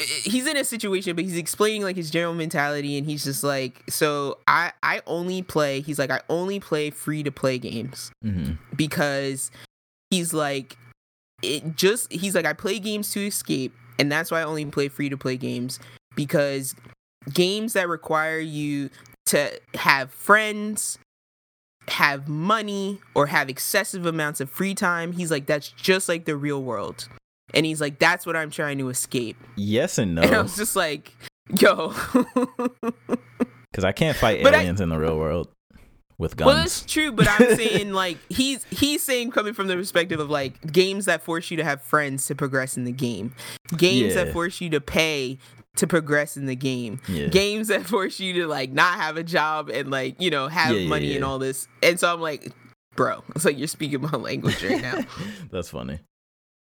he's 0.00 0.46
in 0.46 0.56
a 0.56 0.64
situation 0.64 1.16
but 1.16 1.24
he's 1.24 1.36
explaining 1.36 1.82
like 1.82 1.96
his 1.96 2.10
general 2.10 2.34
mentality 2.34 2.96
and 2.96 3.06
he's 3.06 3.24
just 3.24 3.42
like 3.42 3.82
so 3.88 4.38
i 4.46 4.72
i 4.82 5.00
only 5.06 5.42
play 5.42 5.80
he's 5.80 5.98
like 5.98 6.10
i 6.10 6.20
only 6.28 6.60
play 6.60 6.90
free 6.90 7.22
to 7.22 7.32
play 7.32 7.58
games. 7.58 8.12
Hmm 8.22 8.52
because 8.78 9.50
he's 10.08 10.32
like 10.32 10.78
it 11.42 11.76
just 11.76 12.10
he's 12.10 12.34
like 12.34 12.46
I 12.46 12.54
play 12.54 12.78
games 12.78 13.10
to 13.12 13.26
escape 13.26 13.74
and 13.98 14.10
that's 14.10 14.30
why 14.30 14.40
I 14.40 14.44
only 14.44 14.64
play 14.66 14.88
free 14.88 15.10
to 15.10 15.16
play 15.16 15.36
games. 15.36 15.78
Because 16.14 16.74
games 17.32 17.74
that 17.74 17.88
require 17.88 18.38
you 18.38 18.90
to 19.26 19.60
have 19.74 20.10
friends 20.10 20.98
have 21.88 22.28
money 22.28 23.00
or 23.14 23.26
have 23.26 23.48
excessive 23.48 24.04
amounts 24.06 24.40
of 24.40 24.50
free 24.50 24.74
time 24.74 25.12
he's 25.12 25.30
like 25.30 25.46
that's 25.46 25.70
just 25.70 26.06
like 26.06 26.26
the 26.26 26.36
real 26.36 26.62
world 26.62 27.08
and 27.54 27.64
he's 27.66 27.80
like 27.80 27.98
that's 27.98 28.26
what 28.26 28.36
I'm 28.36 28.50
trying 28.50 28.78
to 28.78 28.88
escape 28.88 29.36
Yes 29.56 29.98
and 29.98 30.14
no. 30.14 30.22
and 30.22 30.34
I 30.34 30.42
was 30.42 30.56
just 30.56 30.76
like 30.76 31.12
yo 31.60 31.94
because 33.70 33.84
I 33.84 33.92
can't 33.92 34.16
fight 34.16 34.42
But 34.42 34.54
I- 34.54 34.60
aliens 34.60 34.80
in 34.80 34.88
the 34.88 34.98
real 34.98 35.16
world. 35.18 35.48
with 36.18 36.36
guns. 36.36 36.46
Well, 36.46 36.56
that's 36.56 36.84
true, 36.84 37.12
but 37.12 37.28
I'm 37.28 37.56
saying 37.56 37.92
like 37.92 38.18
he's 38.28 38.64
he's 38.70 39.02
saying 39.04 39.30
coming 39.30 39.54
from 39.54 39.68
the 39.68 39.76
perspective 39.76 40.18
of 40.20 40.28
like 40.30 40.72
games 40.72 41.04
that 41.04 41.22
force 41.22 41.50
you 41.50 41.56
to 41.58 41.64
have 41.64 41.80
friends 41.82 42.26
to 42.26 42.34
progress 42.34 42.76
in 42.76 42.84
the 42.84 42.92
game, 42.92 43.34
games 43.76 44.14
Yeah. 44.14 44.24
that 44.24 44.32
force 44.32 44.60
you 44.60 44.68
to 44.70 44.80
pay 44.80 45.38
to 45.76 45.86
progress 45.86 46.36
in 46.36 46.46
the 46.46 46.56
game, 46.56 47.00
Yeah. 47.06 47.28
games 47.28 47.68
that 47.68 47.84
force 47.86 48.18
you 48.18 48.32
to 48.34 48.46
like 48.48 48.72
not 48.72 48.98
have 48.98 49.16
a 49.16 49.22
job 49.22 49.68
and 49.70 49.90
like 49.92 50.20
you 50.20 50.30
know 50.30 50.48
have 50.48 50.74
yeah, 50.76 50.88
money 50.88 51.14
and 51.14 51.24
all 51.24 51.38
this. 51.38 51.68
And 51.84 52.00
so 52.00 52.12
I'm 52.12 52.20
like, 52.20 52.52
bro, 52.96 53.22
it's 53.36 53.44
like 53.44 53.56
you're 53.56 53.68
speaking 53.68 54.00
my 54.00 54.08
language 54.18 54.62
right 54.64 54.82
now. 54.82 54.98
that's 55.52 55.68
funny. 55.70 56.00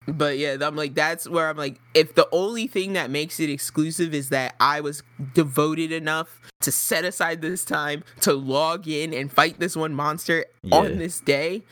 But 0.07 0.37
yeah, 0.37 0.55
I'm 0.61 0.75
like, 0.75 0.93
that's 0.95 1.27
where 1.27 1.49
I'm 1.49 1.57
like, 1.57 1.79
if 1.93 2.15
the 2.15 2.27
only 2.31 2.67
thing 2.67 2.93
that 2.93 3.09
makes 3.09 3.39
it 3.41 3.49
exclusive 3.49 4.13
is 4.13 4.29
that 4.29 4.55
I 4.59 4.79
was 4.81 5.03
devoted 5.33 5.91
enough 5.91 6.39
to 6.61 6.71
set 6.71 7.03
aside 7.03 7.41
this 7.41 7.65
time 7.65 8.03
to 8.21 8.33
log 8.33 8.87
in 8.87 9.13
and 9.13 9.31
fight 9.31 9.59
this 9.59 9.75
one 9.75 9.93
monster 9.93 10.45
Yeah. 10.63 10.77
on 10.77 10.97
this 10.97 11.19
day, 11.19 11.63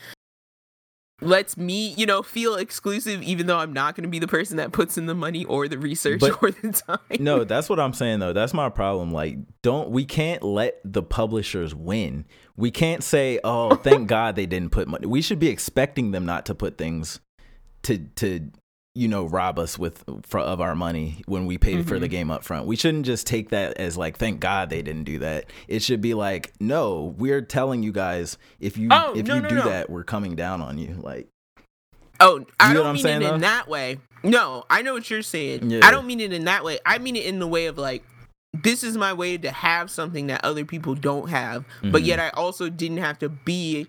lets 1.21 1.55
me, 1.55 1.93
you 1.97 2.05
know, 2.05 2.21
feel 2.21 2.55
exclusive, 2.55 3.23
even 3.23 3.47
though 3.47 3.57
I'm 3.57 3.71
not 3.71 3.95
going 3.95 4.03
to 4.03 4.09
be 4.09 4.19
the 4.19 4.27
person 4.27 4.57
that 4.57 4.73
puts 4.73 4.97
in 4.97 5.05
the 5.05 5.15
money 5.15 5.45
or 5.45 5.67
the 5.69 5.77
research 5.77 6.19
But- 6.19 6.37
or 6.43 6.51
the 6.51 6.73
time. 6.73 6.99
No, 7.19 7.45
that's 7.45 7.69
what 7.69 7.79
I'm 7.79 7.93
saying 7.93 8.19
though. 8.19 8.33
That's 8.33 8.53
my 8.53 8.67
problem. 8.69 9.11
Like, 9.11 9.37
don't 9.61 9.91
we 9.91 10.03
can't 10.03 10.43
let 10.43 10.79
the 10.83 11.01
publishers 11.01 11.73
win. 11.73 12.25
We 12.57 12.69
can't 12.69 13.01
say, 13.03 13.39
"Oh, 13.45 13.75
thank 13.75 14.07
God 14.09 14.35
they 14.35 14.45
didn't 14.45 14.71
put 14.71 14.87
money." 14.89 15.07
We 15.07 15.21
should 15.21 15.39
be 15.39 15.47
expecting 15.47 16.11
them 16.11 16.25
not 16.25 16.45
to 16.47 16.55
put 16.55 16.77
things 16.77 17.21
to 17.85 17.97
to 18.17 18.51
you 18.93 19.07
know 19.07 19.25
rob 19.25 19.59
us 19.59 19.77
with 19.79 20.03
for, 20.23 20.39
of 20.39 20.61
our 20.61 20.75
money 20.75 21.21
when 21.25 21.45
we 21.45 21.57
pay 21.57 21.81
for 21.83 21.99
the 21.99 22.07
game 22.07 22.29
up 22.31 22.43
front. 22.43 22.65
We 22.67 22.75
shouldn't 22.75 23.05
just 23.05 23.25
take 23.27 23.49
that 23.49 23.77
as 23.77 23.97
like, 23.97 24.17
"Thank 24.17 24.39
God 24.39 24.69
they 24.69 24.81
didn't 24.81 25.03
do 25.05 25.19
that." 25.19 25.45
It 25.67 25.81
should 25.81 25.99
be 26.01 26.13
like, 26.13 26.53
"No, 26.61 27.13
we're 27.17 27.41
telling 27.41 27.83
you 27.83 27.91
guys 27.91 28.37
if 28.59 28.77
you 28.77 28.89
Oh, 28.91 29.13
if 29.15 29.25
no, 29.27 29.35
you 29.35 29.41
no, 29.41 29.49
do 29.49 29.55
no. 29.55 29.69
that, 29.69 29.89
we're 29.89 30.03
coming 30.05 30.35
down 30.35 30.61
on 30.61 30.77
you." 30.77 30.97
Like, 31.01 31.27
Oh, 32.21 32.45
i 32.59 32.73
don't 32.73 32.93
mean 32.93 33.03
saying, 33.03 33.21
it 33.21 33.25
though? 33.25 33.35
in 33.35 33.41
that 33.41 33.67
way. 33.67 33.99
No, 34.23 34.63
I 34.69 34.81
know 34.81 34.93
what 34.93 35.09
you're 35.09 35.21
saying. 35.21 35.69
Yeah. 35.69 35.81
I 35.83 35.91
don't 35.91 36.07
mean 36.07 36.21
it 36.21 36.31
in 36.31 36.45
that 36.45 36.63
way. 36.63 36.79
I 36.85 36.97
mean 36.97 37.15
it 37.17 37.25
in 37.25 37.39
the 37.39 37.47
way 37.47 37.65
of 37.65 37.77
like, 37.77 38.03
this 38.53 38.83
is 38.83 38.95
my 38.97 39.11
way 39.11 39.37
to 39.37 39.51
have 39.51 39.91
something 39.91 40.27
that 40.27 40.43
other 40.45 40.63
people 40.63 40.95
don't 40.95 41.29
have, 41.29 41.65
but 41.83 42.01
Mhm. 42.03 42.05
yet 42.05 42.19
I 42.21 42.29
also 42.29 42.69
didn't 42.69 42.97
have 42.99 43.19
to 43.19 43.27
be 43.27 43.87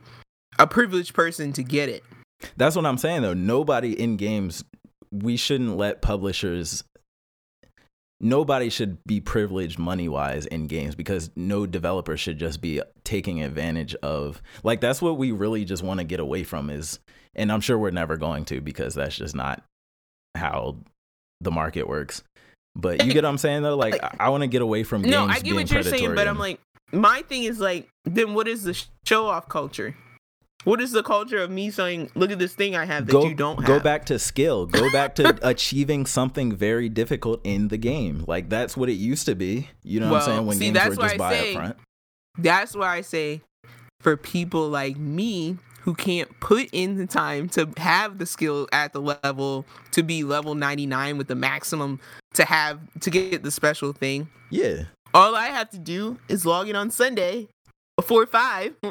a 0.58 0.66
privileged 0.66 1.14
person 1.14 1.52
to 1.52 1.62
get 1.62 1.88
it. 1.88 2.02
That's 2.56 2.76
what 2.76 2.86
I'm 2.86 2.98
saying 2.98 3.22
though. 3.22 3.34
Nobody 3.34 3.98
in 3.98 4.16
games, 4.16 4.64
we 5.10 5.36
shouldn't 5.36 5.76
let 5.76 6.02
publishers. 6.02 6.84
Nobody 8.18 8.70
should 8.70 8.98
be 9.04 9.20
privileged 9.20 9.78
money 9.78 10.08
wise 10.08 10.46
in 10.46 10.66
games 10.68 10.94
because 10.94 11.30
no 11.36 11.66
developer 11.66 12.16
should 12.16 12.38
just 12.38 12.62
be 12.62 12.80
taking 13.04 13.42
advantage 13.42 13.94
of. 13.96 14.40
Like 14.62 14.80
that's 14.80 15.02
what 15.02 15.18
we 15.18 15.32
really 15.32 15.64
just 15.64 15.82
want 15.82 16.00
to 16.00 16.04
get 16.04 16.20
away 16.20 16.42
from 16.42 16.70
is, 16.70 16.98
and 17.34 17.52
I'm 17.52 17.60
sure 17.60 17.78
we're 17.78 17.90
never 17.90 18.16
going 18.16 18.46
to 18.46 18.60
because 18.60 18.94
that's 18.94 19.16
just 19.16 19.34
not 19.34 19.62
how 20.34 20.76
the 21.40 21.50
market 21.50 21.88
works. 21.88 22.22
But 22.74 23.04
you 23.04 23.12
get 23.12 23.24
what 23.24 23.30
I'm 23.30 23.38
saying 23.38 23.62
though. 23.62 23.76
Like 23.76 24.02
I, 24.02 24.16
I 24.20 24.28
want 24.30 24.42
to 24.42 24.48
get 24.48 24.62
away 24.62 24.82
from 24.82 25.02
games 25.02 25.12
No, 25.12 25.26
I 25.26 25.34
get 25.34 25.44
being 25.44 25.54
what 25.56 25.70
you're 25.70 25.82
saying, 25.82 25.92
predatory 25.92 26.16
but 26.16 26.28
I'm 26.28 26.38
like, 26.38 26.60
my 26.92 27.22
thing 27.22 27.44
is 27.44 27.58
like, 27.58 27.88
then 28.04 28.34
what 28.34 28.48
is 28.48 28.64
the 28.64 28.82
show 29.06 29.26
off 29.26 29.48
culture? 29.48 29.94
What 30.66 30.80
is 30.80 30.90
the 30.90 31.04
culture 31.04 31.38
of 31.38 31.48
me 31.48 31.70
saying, 31.70 32.10
look 32.16 32.32
at 32.32 32.40
this 32.40 32.52
thing 32.52 32.74
I 32.74 32.84
have 32.86 33.06
that 33.06 33.12
go, 33.12 33.24
you 33.24 33.36
don't 33.36 33.58
have? 33.58 33.66
go 33.66 33.78
back 33.78 34.04
to 34.06 34.18
skill. 34.18 34.66
Go 34.66 34.90
back 34.90 35.14
to 35.14 35.38
achieving 35.48 36.06
something 36.06 36.56
very 36.56 36.88
difficult 36.88 37.40
in 37.44 37.68
the 37.68 37.76
game. 37.78 38.24
Like 38.26 38.48
that's 38.48 38.76
what 38.76 38.88
it 38.88 38.94
used 38.94 39.26
to 39.26 39.36
be. 39.36 39.68
You 39.84 40.00
know 40.00 40.10
what 40.10 40.22
i'm 40.22 40.26
saying? 40.26 40.46
When 40.46 40.56
see, 40.56 40.64
games 40.64 40.74
that's 40.74 40.96
were 40.96 41.02
just 41.04 41.18
buy 41.18 41.32
say- 41.34 41.50
up 41.50 41.56
front 41.56 41.76
That's 42.38 42.74
why 42.74 42.96
I 42.96 43.00
say 43.02 43.42
for 44.00 44.16
people 44.16 44.68
like 44.68 44.96
me 44.96 45.56
who 45.82 45.94
can't 45.94 46.40
put 46.40 46.68
in 46.72 46.96
the 46.96 47.06
time 47.06 47.48
to 47.50 47.68
have 47.76 48.18
the 48.18 48.26
skill 48.26 48.66
at 48.72 48.92
the 48.92 49.00
level 49.00 49.64
to 49.92 50.02
be 50.02 50.24
level 50.24 50.56
99 50.56 51.16
with 51.16 51.28
the 51.28 51.36
maximum 51.36 52.00
to 52.34 52.44
have 52.44 52.80
to 53.02 53.08
get 53.10 53.44
the 53.44 53.52
special 53.52 53.92
thing. 53.92 54.28
yeah. 54.50 54.86
All 55.14 55.36
I 55.36 55.46
have 55.46 55.70
to 55.70 55.78
do 55.78 56.18
is 56.28 56.44
log 56.44 56.68
in 56.68 56.74
on 56.74 56.90
Sunday 56.90 57.46
before 57.96 58.26
5 58.26 58.74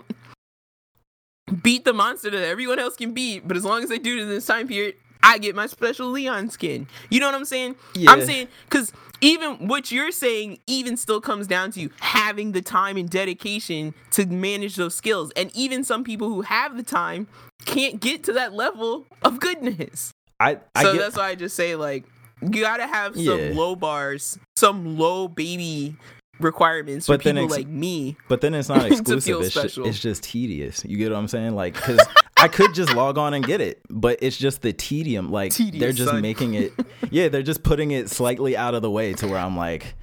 beat 1.62 1.86
the 1.86 1.94
monster 1.94 2.30
that 2.30 2.44
everyone 2.44 2.80
else 2.80 2.96
can 2.96 3.14
beat, 3.14 3.48
but 3.48 3.56
as 3.58 3.64
long 3.66 3.84
as 3.84 3.92
I 3.92 3.98
do 3.98 4.18
it 4.18 4.22
in 4.24 4.30
this 4.30 4.46
time 4.46 4.68
period, 4.68 4.96
I 5.22 5.38
get 5.40 5.56
my 5.56 5.66
special 5.66 6.10
Leon 6.10 6.50
skin. 6.50 6.88
You 7.10 7.20
know 7.20 7.26
what 7.26 7.36
I'm 7.36 7.46
saying? 7.46 7.76
I'm 8.08 8.22
saying 8.22 8.48
because 8.70 8.94
even 9.22 9.68
what 9.68 9.92
you're 9.92 10.12
saying 10.12 10.60
even 10.68 10.98
still 10.98 11.20
comes 11.20 11.48
down 11.48 11.72
to 11.72 11.80
you 11.80 11.90
having 12.00 12.52
the 12.52 12.62
time 12.62 12.96
and 12.98 13.10
dedication 13.10 13.96
to 14.12 14.26
manage 14.28 14.76
those 14.76 14.94
skills. 14.94 15.32
And 15.36 15.50
even 15.56 15.84
some 15.84 16.04
people 16.04 16.30
who 16.30 16.42
have 16.42 16.78
the 16.78 16.84
time 16.84 17.28
can't 17.66 18.00
get 18.00 18.24
to 18.26 18.34
that 18.34 18.54
level 18.54 19.06
of 19.24 19.40
goodness. 19.40 20.12
i 20.40 20.60
i 20.76 20.84
so 20.84 20.94
get 20.94 21.00
that's 21.00 21.18
why 21.18 21.30
I 21.30 21.36
just 21.36 21.56
say 21.56 21.76
like 21.76 22.04
you 22.42 22.62
gotta 22.62 22.86
have 22.86 23.16
some 23.16 23.24
Yeah. 23.24 23.52
low 23.54 23.76
bars, 23.76 24.38
some 24.58 24.98
low 24.98 25.28
baby 25.28 25.96
requirements 26.40 27.06
for 27.06 27.14
But 27.14 27.24
then 27.24 27.36
people 27.36 27.46
ex- 27.46 27.54
like 27.64 27.68
me. 27.68 28.18
but 28.28 28.42
then 28.42 28.54
it's 28.54 28.70
not 28.76 28.86
exclusive 28.86 29.42
it's, 29.42 29.76
ju- 29.76 29.84
it's 29.86 30.00
just 30.00 30.24
tedious. 30.24 30.84
You 30.86 30.98
get 30.98 31.12
what 31.12 31.18
i'm 31.18 31.28
saying? 31.28 31.56
Like 31.56 31.74
because 31.76 32.00
i 32.38 32.48
could 32.50 32.74
just 32.74 32.94
log 32.94 33.18
on 33.18 33.34
and 33.34 33.46
get 33.46 33.62
it 33.62 33.82
but 33.90 34.20
it's 34.22 34.36
just 34.38 34.62
the 34.62 34.74
tedium 34.74 35.32
like 35.32 35.56
they're 35.56 35.94
just 35.94 36.12
son. 36.12 36.22
making 36.22 36.54
it 36.54 36.74
yeah 37.10 37.30
they're 37.30 37.42
just 37.42 37.64
putting 37.64 37.92
it 37.92 38.10
slightly 38.10 38.58
out 38.58 38.76
of 38.76 38.82
the 38.82 38.92
way 38.92 39.14
to 39.14 39.26
where 39.28 39.38
i'm 39.40 39.56
like 39.56 39.96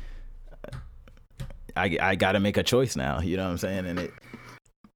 i, 1.77 1.97
I 2.01 2.15
gotta 2.15 2.41
make 2.41 2.57
a 2.57 2.63
choice 2.63 2.97
now 2.97 3.21
you 3.21 3.37
know 3.37 3.45
what 3.45 3.51
i'm 3.51 3.59
saying? 3.59 3.87
And 3.87 3.99
it 3.99 4.13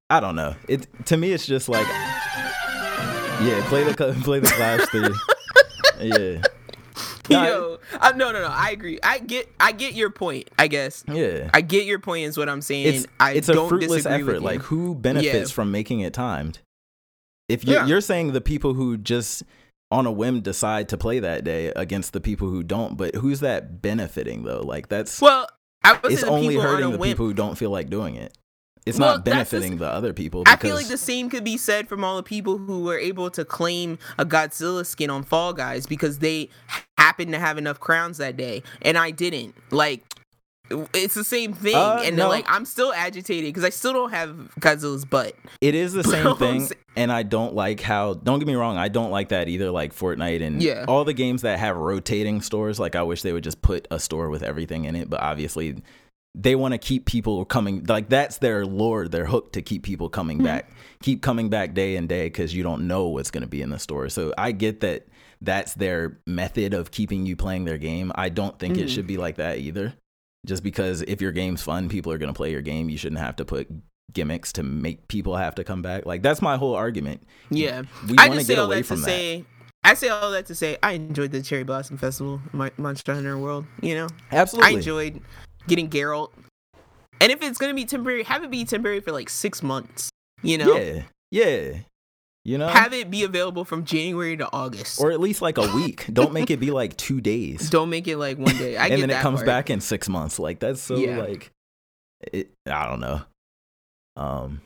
i 0.09 0.21
don't 0.21 0.37
know. 0.37 0.55
It 0.69 0.87
to 1.07 1.17
me 1.19 1.33
it's 1.33 1.45
just 1.47 1.69
like 1.69 1.87
yeah 1.87 3.63
play 3.69 3.85
the 3.85 4.19
play 4.25 4.39
the 4.41 4.47
clash 4.49 4.87
through 4.89 5.15
yeah 6.01 6.43
No, 7.31 7.79
I- 8.01 8.11
uh, 8.11 8.13
no, 8.13 8.33
no, 8.33 8.41
no. 8.41 8.49
I 8.51 8.71
agree. 8.71 8.99
I 9.03 9.19
get, 9.19 9.49
I 9.61 9.73
get 9.73 9.95
your 9.95 10.11
point. 10.11 10.49
I 10.59 10.69
guess 10.69 11.05
yeah 11.09 11.51
I 11.55 11.61
get 11.61 11.85
your 11.87 11.99
point. 11.99 12.25
Is 12.27 12.37
what 12.39 12.49
I'm 12.49 12.61
saying. 12.63 12.87
it's 12.95 13.07
I 13.21 13.33
it's 13.33 13.49
a 13.49 13.69
fruitless 13.69 14.07
effort. 14.07 14.41
Like 14.43 14.61
who 14.63 14.95
benefits 14.95 15.51
Yeah. 15.51 15.55
from 15.55 15.71
making 15.71 16.01
it 16.01 16.13
timed? 16.13 16.61
If 17.49 17.65
you're, 17.65 17.77
Yeah. 17.81 17.87
you're 17.87 18.01
saying 18.01 18.33
the 18.33 18.41
people 18.41 18.75
who 18.75 18.97
just 18.97 19.43
on 19.93 20.05
a 20.07 20.11
whim 20.11 20.41
decide 20.41 20.89
to 20.89 20.99
play 20.99 21.21
that 21.21 21.45
day 21.45 21.69
against 21.77 22.13
the 22.13 22.21
people 22.21 22.49
who 22.49 22.63
don't, 22.65 22.97
but 22.97 23.15
who's 23.15 23.39
that 23.41 23.81
benefiting 23.83 24.43
though? 24.43 24.63
Like 24.63 24.89
that's 24.89 25.21
well, 25.21 25.47
I 25.85 25.99
it's 26.05 26.25
only 26.25 26.55
people 26.57 26.63
on 26.67 26.75
hurting 26.75 26.93
the 26.93 26.99
people 26.99 27.27
who 27.27 27.35
don't 27.35 27.57
feel 27.57 27.71
like 27.71 27.89
doing 27.89 28.17
it. 28.17 28.37
It's 28.87 28.99
Well, 29.01 29.17
not 29.17 29.25
benefiting 29.25 29.79
the 29.79 29.89
other 29.89 30.13
people. 30.13 30.45
I 30.47 30.55
feel 30.57 30.77
like 30.77 30.87
the 30.87 30.97
same 30.97 31.29
could 31.29 31.43
be 31.43 31.57
said 31.57 31.89
from 31.89 32.05
all 32.05 32.17
the 32.17 32.23
people 32.23 32.57
who 32.57 32.85
were 32.85 32.99
able 32.99 33.31
to 33.31 33.45
claim 33.45 33.99
a 34.17 34.25
Godzilla 34.25 34.87
skin 34.87 35.11
on 35.11 35.25
Fall 35.25 35.53
Guys 35.53 35.87
because 35.87 36.21
they 36.21 36.49
happened 36.97 37.33
to 37.33 37.39
have 37.41 37.59
enough 37.59 37.81
crowns 37.81 38.19
that 38.19 38.37
day, 38.37 38.63
and 38.83 38.97
I 38.97 39.11
didn't. 39.11 39.57
Like, 39.73 40.03
it's 40.95 41.15
the 41.15 41.25
same 41.25 41.53
thing, 41.53 41.75
Uh, 41.77 42.01
and 42.05 42.17
no. 42.17 42.29
like 42.29 42.45
I'm 42.49 42.65
still 42.65 42.93
agitated 42.93 43.49
because 43.49 43.65
I 43.65 43.71
still 43.71 43.93
don't 43.93 44.11
have 44.11 44.31
Godzilla's 44.61 45.05
butt. 45.05 45.35
It 45.61 45.75
is 45.75 45.93
the 45.93 46.03
same 46.15 46.37
thing, 46.37 46.69
and 46.97 47.11
I 47.13 47.25
don't 47.25 47.55
like 47.55 47.81
how. 47.81 48.15
Don't 48.15 48.39
get 48.39 48.47
me 48.49 48.55
wrong, 48.55 48.77
I 48.77 48.87
don't 48.89 49.11
like 49.11 49.29
that 49.31 49.49
either. 49.49 49.71
Like 49.73 49.95
Fortnite 49.95 50.43
and 50.43 50.63
Yeah. 50.63 50.85
all 50.87 51.05
the 51.05 51.13
games 51.13 51.43
that 51.43 51.59
have 51.59 51.77
rotating 51.77 52.41
stores. 52.41 52.79
Like 52.81 52.95
I 52.97 53.03
wish 53.03 53.23
they 53.23 53.33
would 53.33 53.45
just 53.45 53.63
put 53.63 53.87
a 53.91 53.99
store 53.99 54.29
with 54.31 54.43
everything 54.45 54.85
in 54.85 54.95
it. 54.97 55.09
But 55.11 55.21
obviously, 55.23 55.77
they 56.39 56.55
want 56.55 56.73
to 56.73 56.79
keep 56.79 57.07
people 57.07 57.45
coming. 57.47 57.83
Like 57.85 58.09
that's 58.11 58.39
their 58.39 58.67
lure, 58.67 59.09
their 59.09 59.25
hook 59.25 59.53
to 59.53 59.63
keep 59.63 59.83
people 59.83 60.09
coming 60.11 60.43
back, 60.43 60.71
keep 61.03 61.23
coming 61.23 61.49
back 61.49 61.73
day 61.73 61.97
and 61.97 62.09
day 62.09 62.27
because 62.27 62.55
you 62.55 62.63
don't 62.63 62.87
know 62.87 63.09
what's 63.09 63.31
going 63.31 63.43
to 63.43 63.49
be 63.49 63.63
in 63.63 63.71
the 63.71 63.79
store. 63.79 64.09
So 64.11 64.35
I 64.37 64.53
get 64.53 64.81
that 64.81 65.07
that's 65.41 65.75
their 65.75 66.19
method 66.27 66.75
of 66.75 66.91
keeping 66.91 67.25
you 67.27 67.37
playing 67.37 67.65
their 67.65 67.79
game. 67.79 68.13
I 68.15 68.29
don't 68.29 68.59
think 68.59 68.77
it 68.77 68.87
Mhm. 68.87 68.91
should 68.91 69.07
be 69.07 69.17
like 69.17 69.37
that 69.37 69.59
either. 69.59 69.95
Just 70.47 70.63
because 70.63 71.03
if 71.03 71.21
your 71.23 71.33
game's 71.33 71.63
fun, 71.63 71.89
people 71.89 72.13
are 72.13 72.19
going 72.19 72.33
to 72.33 72.37
play 72.37 72.53
your 72.53 72.63
game. 72.63 72.89
You 72.91 72.97
shouldn't 72.99 73.21
have 73.21 73.37
to 73.37 73.45
put 73.45 73.69
gimmicks 74.13 74.53
to 74.53 74.63
make 74.63 75.09
people 75.09 75.37
have 75.37 75.55
to 75.57 75.65
come 75.65 75.83
back. 75.83 76.07
Like 76.07 76.23
that's 76.23 76.41
my 76.43 76.57
whole 76.57 76.75
argument. 76.75 77.23
Yeah, 77.51 77.83
We 78.09 78.17
I 78.19 78.29
want 78.29 78.41
to 78.41 78.47
get 78.47 78.59
away 78.59 78.83
from 78.83 79.01
that. 79.01 79.07
say. 79.07 79.45
I 79.85 79.95
say 79.95 80.09
all 80.09 80.31
that 80.33 80.47
to 80.47 80.55
say 80.55 80.77
I 80.83 80.93
enjoyed 80.93 81.31
the 81.33 81.43
Cherry 81.43 81.63
Blossom 81.63 81.97
Festival, 81.97 82.41
Mon- 82.53 82.73
Monster 82.77 83.15
Hunter 83.15 83.39
World. 83.39 83.67
You 83.83 83.95
know, 83.95 84.09
Absolutely. 84.33 84.73
I 84.75 84.77
enjoyed 84.77 85.21
getting 85.67 85.89
Geralt. 85.89 86.31
And 87.21 87.33
if 87.33 87.43
it's 87.43 87.59
gonna 87.59 87.75
be 87.75 87.85
temporary, 87.85 88.23
have 88.25 88.45
it 88.45 88.51
be 88.51 88.65
temporary 88.65 89.01
for 89.01 89.13
like 89.13 89.29
six 89.29 89.63
months. 89.63 90.11
You 90.43 90.59
know, 90.59 90.77
Yeah. 90.77 91.03
Yeah. 91.31 91.79
You 92.45 92.59
know? 92.59 92.69
have 92.69 92.93
it 92.93 93.11
be 93.11 93.25
available 93.25 93.65
from 93.65 93.85
January 93.85 94.37
to 94.37 94.49
August. 94.53 95.01
or 95.01 95.11
at 95.11 95.19
least 95.19 95.43
like 95.43 95.59
a 95.59 95.67
week. 95.75 96.07
Don't 96.13 96.33
make 96.33 96.49
it 96.51 96.61
be 96.61 96.71
like 96.71 96.97
two 96.97 97.21
days. 97.21 97.71
Don't 97.71 97.91
make 97.91 98.07
it 98.07 98.19
like 98.19 98.39
one 98.39 98.55
day. 98.57 98.77
I 98.77 98.87
and 98.89 99.03
then 99.03 99.11
it 99.11 99.21
comes 99.21 99.39
part. 99.39 99.47
back 99.47 99.71
in 99.71 99.81
six 99.81 100.09
months. 100.09 100.39
Like 100.39 100.61
that's 100.61 100.81
so 100.81 100.95
Yeah. 100.97 101.19
like 101.23 101.51
it 102.33 102.51
I 102.67 102.87
don't 102.89 103.01
know. 103.01 103.23
Um 104.17 104.61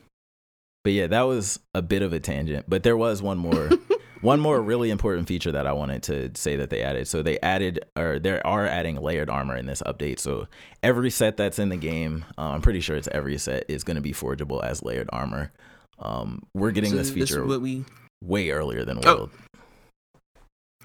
but 0.84 0.92
yeah, 0.92 1.06
that 1.06 1.22
was 1.22 1.60
a 1.74 1.82
bit 1.82 2.02
of 2.02 2.12
a 2.12 2.20
tangent. 2.20 2.66
But 2.68 2.82
there 2.82 2.96
was 2.96 3.22
one 3.22 3.38
more 3.38 3.70
one 4.20 4.40
more 4.40 4.60
really 4.60 4.90
important 4.90 5.28
feature 5.28 5.52
that 5.52 5.66
I 5.66 5.72
wanted 5.72 6.02
to 6.04 6.30
say 6.34 6.56
that 6.56 6.70
they 6.70 6.82
added. 6.82 7.08
So 7.08 7.22
they 7.22 7.38
added, 7.40 7.84
or 7.96 8.18
they 8.18 8.40
are 8.42 8.66
adding 8.66 8.96
layered 8.96 9.30
armor 9.30 9.56
in 9.56 9.66
this 9.66 9.82
update. 9.86 10.18
So 10.18 10.46
every 10.82 11.10
set 11.10 11.36
that's 11.36 11.58
in 11.58 11.68
the 11.70 11.76
game, 11.76 12.24
uh, 12.36 12.50
I'm 12.50 12.62
pretty 12.62 12.80
sure 12.80 12.96
it's 12.96 13.08
every 13.12 13.38
set 13.38 13.64
is 13.68 13.84
going 13.84 13.96
to 13.96 14.00
be 14.02 14.12
forgeable 14.12 14.62
as 14.62 14.82
layered 14.82 15.08
armor. 15.12 15.52
Um, 15.98 16.42
we're 16.54 16.70
getting 16.70 16.90
So 16.90 16.96
this 16.96 17.10
feature 17.10 17.44
what 17.46 17.60
we 17.60 17.84
way 18.22 18.50
earlier 18.50 18.84
than 18.84 18.98
Oh. 19.04 19.14
World. 19.14 19.30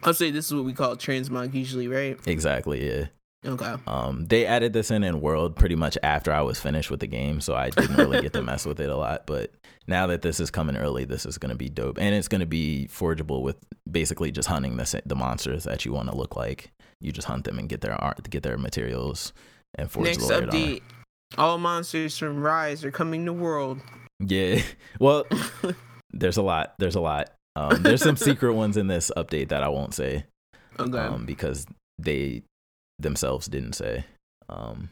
I'll 0.04 0.14
say 0.14 0.30
this 0.30 0.46
is 0.46 0.54
what 0.54 0.66
we 0.66 0.74
call 0.74 0.96
transmog 0.96 1.54
usually, 1.54 1.88
right? 1.88 2.18
Exactly. 2.28 2.88
Yeah. 2.88 3.06
Okay. 3.46 3.76
Um, 3.88 4.26
they 4.26 4.46
added 4.46 4.74
this 4.74 4.92
in 4.92 5.04
in 5.04 5.22
World 5.22 5.56
pretty 5.56 5.76
much 5.76 5.98
after 6.04 6.32
I 6.32 6.42
was 6.42 6.60
finished 6.60 6.92
with 6.92 7.00
the 7.00 7.08
game, 7.08 7.42
so 7.42 7.56
I 7.56 7.70
didn't 7.70 7.96
really 7.96 8.22
get 8.22 8.34
to 8.34 8.42
mess 8.44 8.66
with 8.66 8.80
it 8.80 8.90
a 8.90 8.96
lot. 8.96 9.26
But 9.26 9.52
now 9.88 10.08
that 10.08 10.22
this 10.22 10.40
is 10.40 10.50
coming 10.50 10.78
early, 10.78 11.06
this 11.06 11.26
is 11.26 11.38
going 11.38 11.50
to 11.52 11.56
be 11.56 11.70
dope, 11.70 11.98
and 12.00 12.16
it's 12.16 12.28
going 12.28 12.40
to 12.42 12.48
be 12.48 12.88
forgeable 12.88 13.44
with 13.44 13.58
basically 13.90 14.32
just 14.32 14.48
hunting 14.48 14.78
the 14.78 15.02
the 15.06 15.16
monsters 15.16 15.64
that 15.66 15.86
you 15.86 15.94
want 15.94 16.10
to 16.10 16.16
look 16.16 16.36
like. 16.36 16.72
You 17.02 17.12
just 17.12 17.28
hunt 17.28 17.44
them 17.44 17.60
and 17.60 17.70
get 17.70 17.82
their 17.82 17.94
art, 17.94 18.30
get 18.30 18.44
their 18.44 18.58
materials, 18.58 19.34
and 19.76 19.92
forge 19.92 20.08
Next 20.08 20.28
the 20.28 20.34
update. 20.42 20.82
All 21.38 21.58
monsters 21.58 22.18
from 22.18 22.42
Rise 22.42 22.84
are 22.86 22.92
coming 22.92 23.26
to 23.26 23.34
world. 23.34 23.82
Yeah. 24.20 24.62
Well, 25.00 25.26
there's 26.12 26.38
a 26.38 26.42
lot. 26.42 26.76
There's 26.80 26.96
a 26.96 27.02
lot. 27.02 27.32
Um, 27.58 27.84
there's 27.84 28.02
some 28.02 28.16
secret 28.30 28.54
ones 28.54 28.78
in 28.78 28.88
this 28.88 29.12
update 29.18 29.50
that 29.50 29.62
I 29.62 29.68
won't 29.68 29.94
say. 29.94 30.24
Okay. 30.80 30.98
um, 30.98 31.26
because 31.26 31.66
they 32.00 32.44
themselves 32.98 33.48
didn't 33.48 33.74
say. 33.74 34.06
Um, 34.48 34.90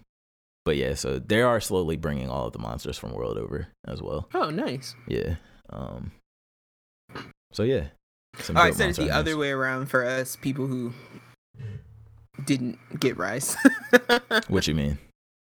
but 0.65 0.77
yeah, 0.77 0.93
so 0.95 1.19
they 1.19 1.41
are 1.41 1.59
slowly 1.59 1.97
bringing 1.97 2.29
all 2.29 2.47
of 2.47 2.53
the 2.53 2.59
monsters 2.59 2.97
from 2.97 3.13
World 3.13 3.37
over 3.37 3.67
as 3.85 4.01
well. 4.01 4.29
oh, 4.33 4.49
nice. 4.49 4.95
Yeah. 5.07 5.35
Um, 5.69 6.11
so 7.51 7.63
yeah. 7.63 7.87
Some 8.39 8.57
Oh, 8.57 8.61
I 8.61 8.69
dope 8.69 8.77
said 8.77 8.89
it 8.91 8.95
the 8.97 9.09
other 9.11 9.37
way 9.37 9.51
around 9.51 9.87
for 9.87 10.03
us 10.05 10.35
people 10.35 10.65
who 10.67 10.93
didn't 12.45 12.79
get 12.99 13.17
Rise. 13.17 13.55
What 14.47 14.67
you 14.67 14.73
mean? 14.75 14.97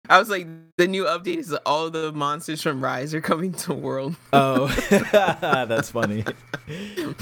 I 0.09 0.17
was 0.17 0.29
like, 0.29 0.47
the 0.77 0.87
new 0.87 1.05
update 1.05 1.37
is 1.37 1.53
all 1.65 1.89
the 1.91 2.11
monsters 2.11 2.61
from 2.61 2.83
Rise 2.83 3.13
are 3.13 3.21
coming 3.21 3.51
to 3.53 3.73
World. 3.73 4.15
Oh, 4.33 4.67
that's 5.11 5.91
funny. 5.91 6.25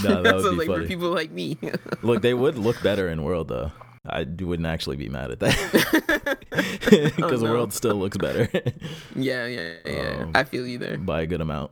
No, 0.03 0.23
that 0.23 0.39
so 0.41 0.43
would 0.43 0.59
be 0.59 0.65
like 0.65 0.67
for 0.67 0.87
people 0.87 1.09
like 1.09 1.31
me. 1.31 1.57
Look, 2.01 2.21
they 2.21 2.33
would 2.33 2.57
look 2.57 2.81
better 2.81 3.09
in 3.09 3.23
World 3.23 3.49
though. 3.49 3.71
I 4.11 4.25
wouldn't 4.43 4.67
actually 4.67 4.97
be 4.97 5.09
mad 5.09 5.31
at 5.31 5.39
that 5.39 6.39
because 7.15 7.41
Oh, 7.43 7.45
no. 7.45 7.51
World 7.51 7.73
still 7.73 7.95
looks 7.95 8.17
better. 8.17 8.49
yeah, 9.15 9.45
yeah, 9.45 9.73
yeah. 9.85 10.17
Um, 10.21 10.31
I 10.35 10.43
feel 10.43 10.65
you 10.67 10.77
there. 10.77 10.97
by 10.97 11.21
a 11.21 11.27
good 11.27 11.41
amount. 11.41 11.71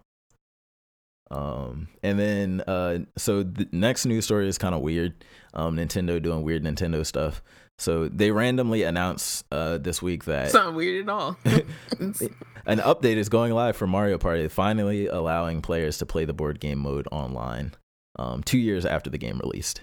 Um, 1.29 1.89
and 2.03 2.17
then 2.17 2.61
uh, 2.67 2.99
so 3.17 3.43
the 3.43 3.67
next 3.71 4.05
news 4.05 4.25
story 4.25 4.47
is 4.47 4.57
kind 4.57 4.73
of 4.73 4.81
weird. 4.81 5.23
Um, 5.53 5.75
Nintendo 5.75 6.21
doing 6.21 6.43
weird 6.43 6.63
Nintendo 6.63 7.05
stuff. 7.05 7.41
So 7.79 8.07
they 8.07 8.31
randomly 8.31 8.81
announced 8.83 9.45
uh 9.51 9.77
this 9.77 10.01
week 10.01 10.23
that 10.25 10.45
It's 10.45 10.53
not 10.53 10.73
weird 10.73 11.03
at 11.03 11.09
all. 11.09 11.37
An 11.45 12.79
update 12.79 13.17
is 13.17 13.29
going 13.29 13.53
live 13.53 13.75
for 13.77 13.85
Mario 13.87 14.17
Party, 14.17 14.47
finally 14.47 15.07
allowing 15.07 15.61
players 15.61 15.97
to 15.99 16.05
play 16.05 16.25
the 16.25 16.33
board 16.33 16.59
game 16.59 16.79
mode 16.79 17.07
online. 17.11 17.73
Um, 18.17 18.41
two 18.41 18.57
years 18.57 18.83
after 18.85 19.09
the 19.11 19.17
game 19.19 19.39
released. 19.39 19.81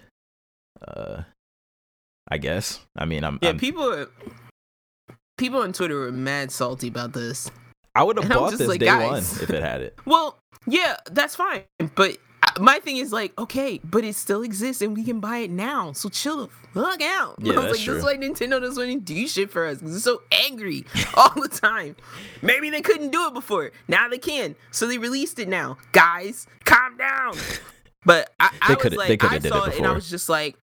Uh, 0.86 1.22
I 2.28 2.38
guess. 2.38 2.80
I 2.96 3.04
mean, 3.04 3.24
I'm. 3.24 3.38
yeah, 3.42 3.50
I'm 3.50 3.58
people 3.58 4.06
people 5.36 5.60
on 5.60 5.72
Twitter 5.72 5.98
were 5.98 6.12
mad 6.12 6.50
salty 6.50 6.88
about 6.88 7.12
this. 7.12 7.50
I 7.94 8.02
would 8.02 8.18
have 8.18 8.28
bought 8.28 8.52
this 8.52 8.66
like, 8.66 8.80
day 8.80 8.86
one 8.86 9.18
if 9.18 9.50
it 9.50 9.62
had 9.62 9.80
it. 9.80 9.98
Well, 10.04 10.38
yeah, 10.66 10.96
that's 11.10 11.36
fine. 11.36 11.62
But 11.94 12.18
uh, 12.42 12.60
my 12.60 12.80
thing 12.80 12.96
is 12.96 13.12
like, 13.12 13.38
okay, 13.38 13.80
but 13.84 14.04
it 14.04 14.16
still 14.16 14.42
exists 14.42 14.82
and 14.82 14.96
we 14.96 15.04
can 15.04 15.20
buy 15.20 15.38
it 15.38 15.50
now. 15.50 15.92
So 15.92 16.08
chill 16.08 16.46
the 16.46 16.48
fuck 16.72 17.00
out. 17.02 17.36
Yeah, 17.42 17.52
I 17.52 17.56
was 17.56 17.64
that's 17.64 17.76
like, 17.76 17.84
true. 17.84 17.94
this 17.94 17.98
is 18.00 18.04
why 18.04 18.16
Nintendo 18.16 18.60
doesn't 18.60 18.82
want 18.82 19.06
to 19.06 19.14
do 19.14 19.28
shit 19.28 19.50
for 19.50 19.66
us 19.66 19.78
because 19.78 19.94
it's 19.94 20.04
so 20.04 20.22
angry 20.32 20.84
all 21.14 21.30
the 21.30 21.48
time. 21.48 21.94
Maybe 22.42 22.70
they 22.70 22.80
couldn't 22.80 23.10
do 23.10 23.28
it 23.28 23.34
before. 23.34 23.70
Now 23.86 24.08
they 24.08 24.18
can. 24.18 24.56
So 24.72 24.86
they 24.86 24.98
released 24.98 25.38
it 25.38 25.48
now. 25.48 25.78
Guys, 25.92 26.46
calm 26.64 26.96
down. 26.96 27.34
But 28.04 28.30
I, 28.40 28.50
I 28.60 28.74
was 28.74 28.94
like, 28.94 29.24
I 29.24 29.38
did 29.38 29.50
saw 29.50 29.64
it 29.64 29.74
it 29.74 29.78
and 29.78 29.86
I 29.86 29.92
was 29.92 30.10
just 30.10 30.28
like, 30.28 30.56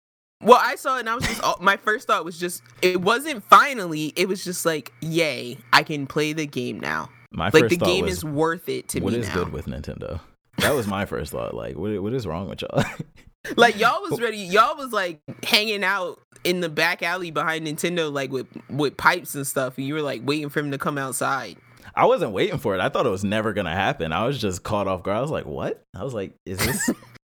well, 0.41 0.59
I 0.61 0.75
saw 0.75 0.97
it 0.97 1.01
and 1.01 1.09
I 1.09 1.15
was 1.15 1.25
just, 1.25 1.41
all- 1.43 1.57
my 1.59 1.77
first 1.77 2.07
thought 2.07 2.23
was 2.25 2.39
just, 2.39 2.61
it 2.81 3.01
wasn't 3.01 3.43
finally, 3.43 4.13
it 4.15 4.27
was 4.27 4.43
just 4.43 4.65
like, 4.65 4.91
yay, 5.01 5.57
I 5.73 5.83
can 5.83 6.07
play 6.07 6.33
the 6.33 6.45
game 6.47 6.79
now. 6.79 7.09
My 7.31 7.45
Like 7.45 7.53
first 7.63 7.69
the 7.71 7.75
thought 7.77 7.85
game 7.85 8.05
was, 8.05 8.17
is 8.17 8.25
worth 8.25 8.67
it 8.69 8.87
to 8.89 8.99
what 9.01 9.13
me 9.13 9.19
is 9.19 9.27
now. 9.27 9.33
good 9.35 9.51
with 9.53 9.65
Nintendo? 9.67 10.19
That 10.57 10.71
was 10.75 10.87
my 10.87 11.05
first 11.05 11.31
thought. 11.31 11.53
Like, 11.53 11.77
what 11.77 12.01
what 12.01 12.13
is 12.13 12.25
wrong 12.27 12.49
with 12.49 12.61
y'all? 12.61 12.83
Like 13.55 13.79
y'all 13.79 14.01
was 14.01 14.19
ready. 14.19 14.37
Y'all 14.39 14.75
was 14.75 14.91
like 14.91 15.21
hanging 15.43 15.81
out 15.81 16.19
in 16.43 16.59
the 16.59 16.67
back 16.67 17.01
alley 17.01 17.31
behind 17.31 17.65
Nintendo, 17.65 18.11
like 18.11 18.31
with 18.31 18.47
with 18.69 18.97
pipes 18.97 19.33
and 19.33 19.47
stuff. 19.47 19.77
And 19.77 19.87
you 19.87 19.93
were 19.93 20.01
like 20.01 20.21
waiting 20.25 20.49
for 20.49 20.59
him 20.59 20.71
to 20.71 20.77
come 20.77 20.97
outside. 20.97 21.55
I 21.95 22.05
wasn't 22.05 22.33
waiting 22.33 22.57
for 22.57 22.75
it. 22.75 22.81
I 22.81 22.89
thought 22.89 23.05
it 23.05 23.09
was 23.09 23.23
never 23.23 23.53
gonna 23.53 23.73
happen. 23.73 24.11
I 24.11 24.25
was 24.25 24.39
just 24.41 24.63
caught 24.63 24.89
off 24.89 25.03
guard. 25.03 25.17
I 25.17 25.21
was 25.21 25.31
like, 25.31 25.45
"What?" 25.45 25.81
I 25.95 26.03
was 26.03 26.13
like, 26.13 26.33
"Is 26.45 26.57
this? 26.59 26.89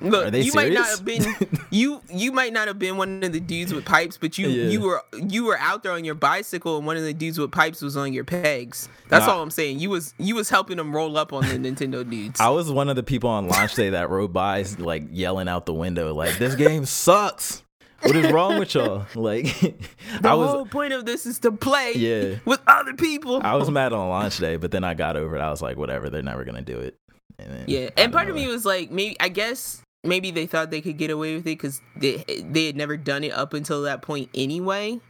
Look, 0.00 0.34
you 0.34 0.52
might 0.54 0.72
not 0.72 0.86
have 0.86 1.04
been 1.04 1.24
you 1.70 2.00
you 2.12 2.32
might 2.32 2.52
not 2.52 2.68
have 2.68 2.78
been 2.78 2.96
one 2.96 3.22
of 3.22 3.32
the 3.32 3.40
dudes 3.40 3.72
with 3.74 3.84
pipes, 3.84 4.16
but 4.18 4.38
you 4.38 4.48
Yeah. 4.48 4.70
you 4.70 4.80
were 4.80 5.02
you 5.28 5.44
were 5.44 5.58
out 5.58 5.82
there 5.82 5.92
on 5.92 6.04
your 6.04 6.14
bicycle, 6.14 6.78
and 6.78 6.86
one 6.86 6.96
of 6.96 7.02
the 7.02 7.12
dudes 7.12 7.38
with 7.38 7.50
pipes 7.52 7.82
was 7.82 7.96
on 7.96 8.12
your 8.12 8.24
pegs. 8.24 8.88
That's 9.08 9.26
Nah. 9.26 9.34
all 9.34 9.42
I'm 9.42 9.50
saying. 9.50 9.78
You 9.78 9.90
was 9.90 10.14
you 10.18 10.34
was 10.34 10.48
helping 10.50 10.76
them 10.78 10.94
roll 10.94 11.16
up 11.18 11.32
on 11.32 11.42
the 11.46 11.54
Nintendo 11.70 12.08
dudes. 12.08 12.40
I 12.40 12.48
was 12.48 12.70
one 12.70 12.88
of 12.88 12.96
the 12.96 13.02
people 13.02 13.28
on 13.30 13.48
launch 13.48 13.74
day 13.74 13.90
that 13.90 14.08
rode 14.10 14.32
by, 14.32 14.64
like 14.78 15.04
yelling 15.10 15.48
out 15.48 15.66
the 15.66 15.74
window, 15.74 16.14
like, 16.14 16.38
"This 16.38 16.54
game 16.54 16.84
sucks. 16.86 17.62
What 18.02 18.16
is 18.16 18.32
wrong 18.32 18.58
with 18.58 18.74
y'all?" 18.74 19.04
Like, 19.14 19.44
the 19.60 20.28
I 20.30 20.32
was, 20.34 20.48
whole 20.50 20.64
point 20.66 20.94
of 20.94 21.04
this 21.04 21.26
is 21.26 21.38
to 21.40 21.52
play 21.52 21.92
yeah, 21.94 22.36
with 22.46 22.60
other 22.66 22.94
people. 22.94 23.40
I 23.44 23.54
was 23.56 23.70
mad 23.70 23.92
on 23.92 24.08
launch 24.08 24.38
day, 24.38 24.56
but 24.56 24.70
then 24.70 24.84
I 24.84 24.94
got 24.94 25.18
over 25.18 25.36
it. 25.36 25.40
I 25.40 25.50
was 25.50 25.60
like, 25.60 25.76
"Whatever, 25.76 26.08
they're 26.08 26.22
never 26.22 26.44
gonna 26.44 26.62
do 26.62 26.78
it." 26.78 26.96
And 27.38 27.52
then, 27.52 27.64
Yeah, 27.68 27.90
and 27.96 28.12
part 28.12 28.28
of 28.28 28.34
me 28.34 28.46
was 28.48 28.64
like, 28.66 28.90
maybe 28.90 29.16
I 29.20 29.28
guess 29.28 29.82
maybe 30.04 30.30
they 30.30 30.46
thought 30.46 30.70
they 30.70 30.80
could 30.80 30.96
get 30.96 31.10
away 31.10 31.34
with 31.34 31.42
it 31.42 31.58
because 31.58 31.80
they 31.96 32.24
they 32.26 32.66
had 32.66 32.76
never 32.76 32.96
done 32.96 33.24
it 33.24 33.32
up 33.32 33.54
until 33.54 33.82
that 33.82 34.02
point 34.02 34.30
anyway. 34.34 35.00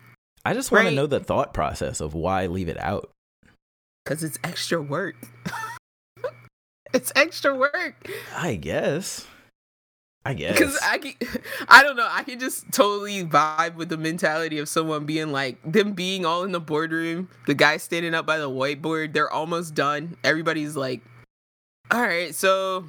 I 0.45 0.55
just 0.55 0.73
want 0.73 0.85
right. 0.85 0.91
to 0.91 0.97
know 0.97 1.07
the 1.07 1.21
thought 1.21 1.53
process 1.53 2.01
of 2.01 2.15
why 2.15 2.47
leave 2.47 2.69
it 2.69 2.81
out. 2.81 3.11
Because 4.05 4.25
it's 4.25 4.39
extra 4.43 4.81
work. 4.81 5.17
it's 6.93 7.13
extra 7.15 7.55
work. 7.55 8.09
I 8.35 8.55
guess. 8.55 9.27
I 10.25 10.35
guess. 10.35 10.59
Because 10.59 10.79
I 10.83 10.99
can, 10.99 11.13
I 11.69 11.83
don't 11.83 11.97
know. 11.97 12.09
I 12.11 12.23
can 12.23 12.39
just 12.39 12.73
totally 12.73 13.25
vibe 13.25 13.75
with 13.75 13.91
the 13.91 13.99
mentality 13.99 14.59
of 14.59 14.69
someone 14.69 15.05
being 15.05 15.31
like 15.31 15.59
them 15.71 15.93
being 15.93 16.25
all 16.25 16.43
in 16.43 16.53
the 16.53 16.61
boardroom. 16.61 17.29
The 17.47 17.55
guy 17.55 17.77
standing 17.77 18.15
up 18.15 18.27
by 18.27 18.39
the 18.39 18.51
whiteboard. 18.51 19.13
They're 19.13 19.31
almost 19.31 19.75
done. 19.75 20.17
Everybody's 20.25 20.75
like, 20.75 21.03
"All 21.91 22.01
right, 22.01 22.35
so 22.35 22.87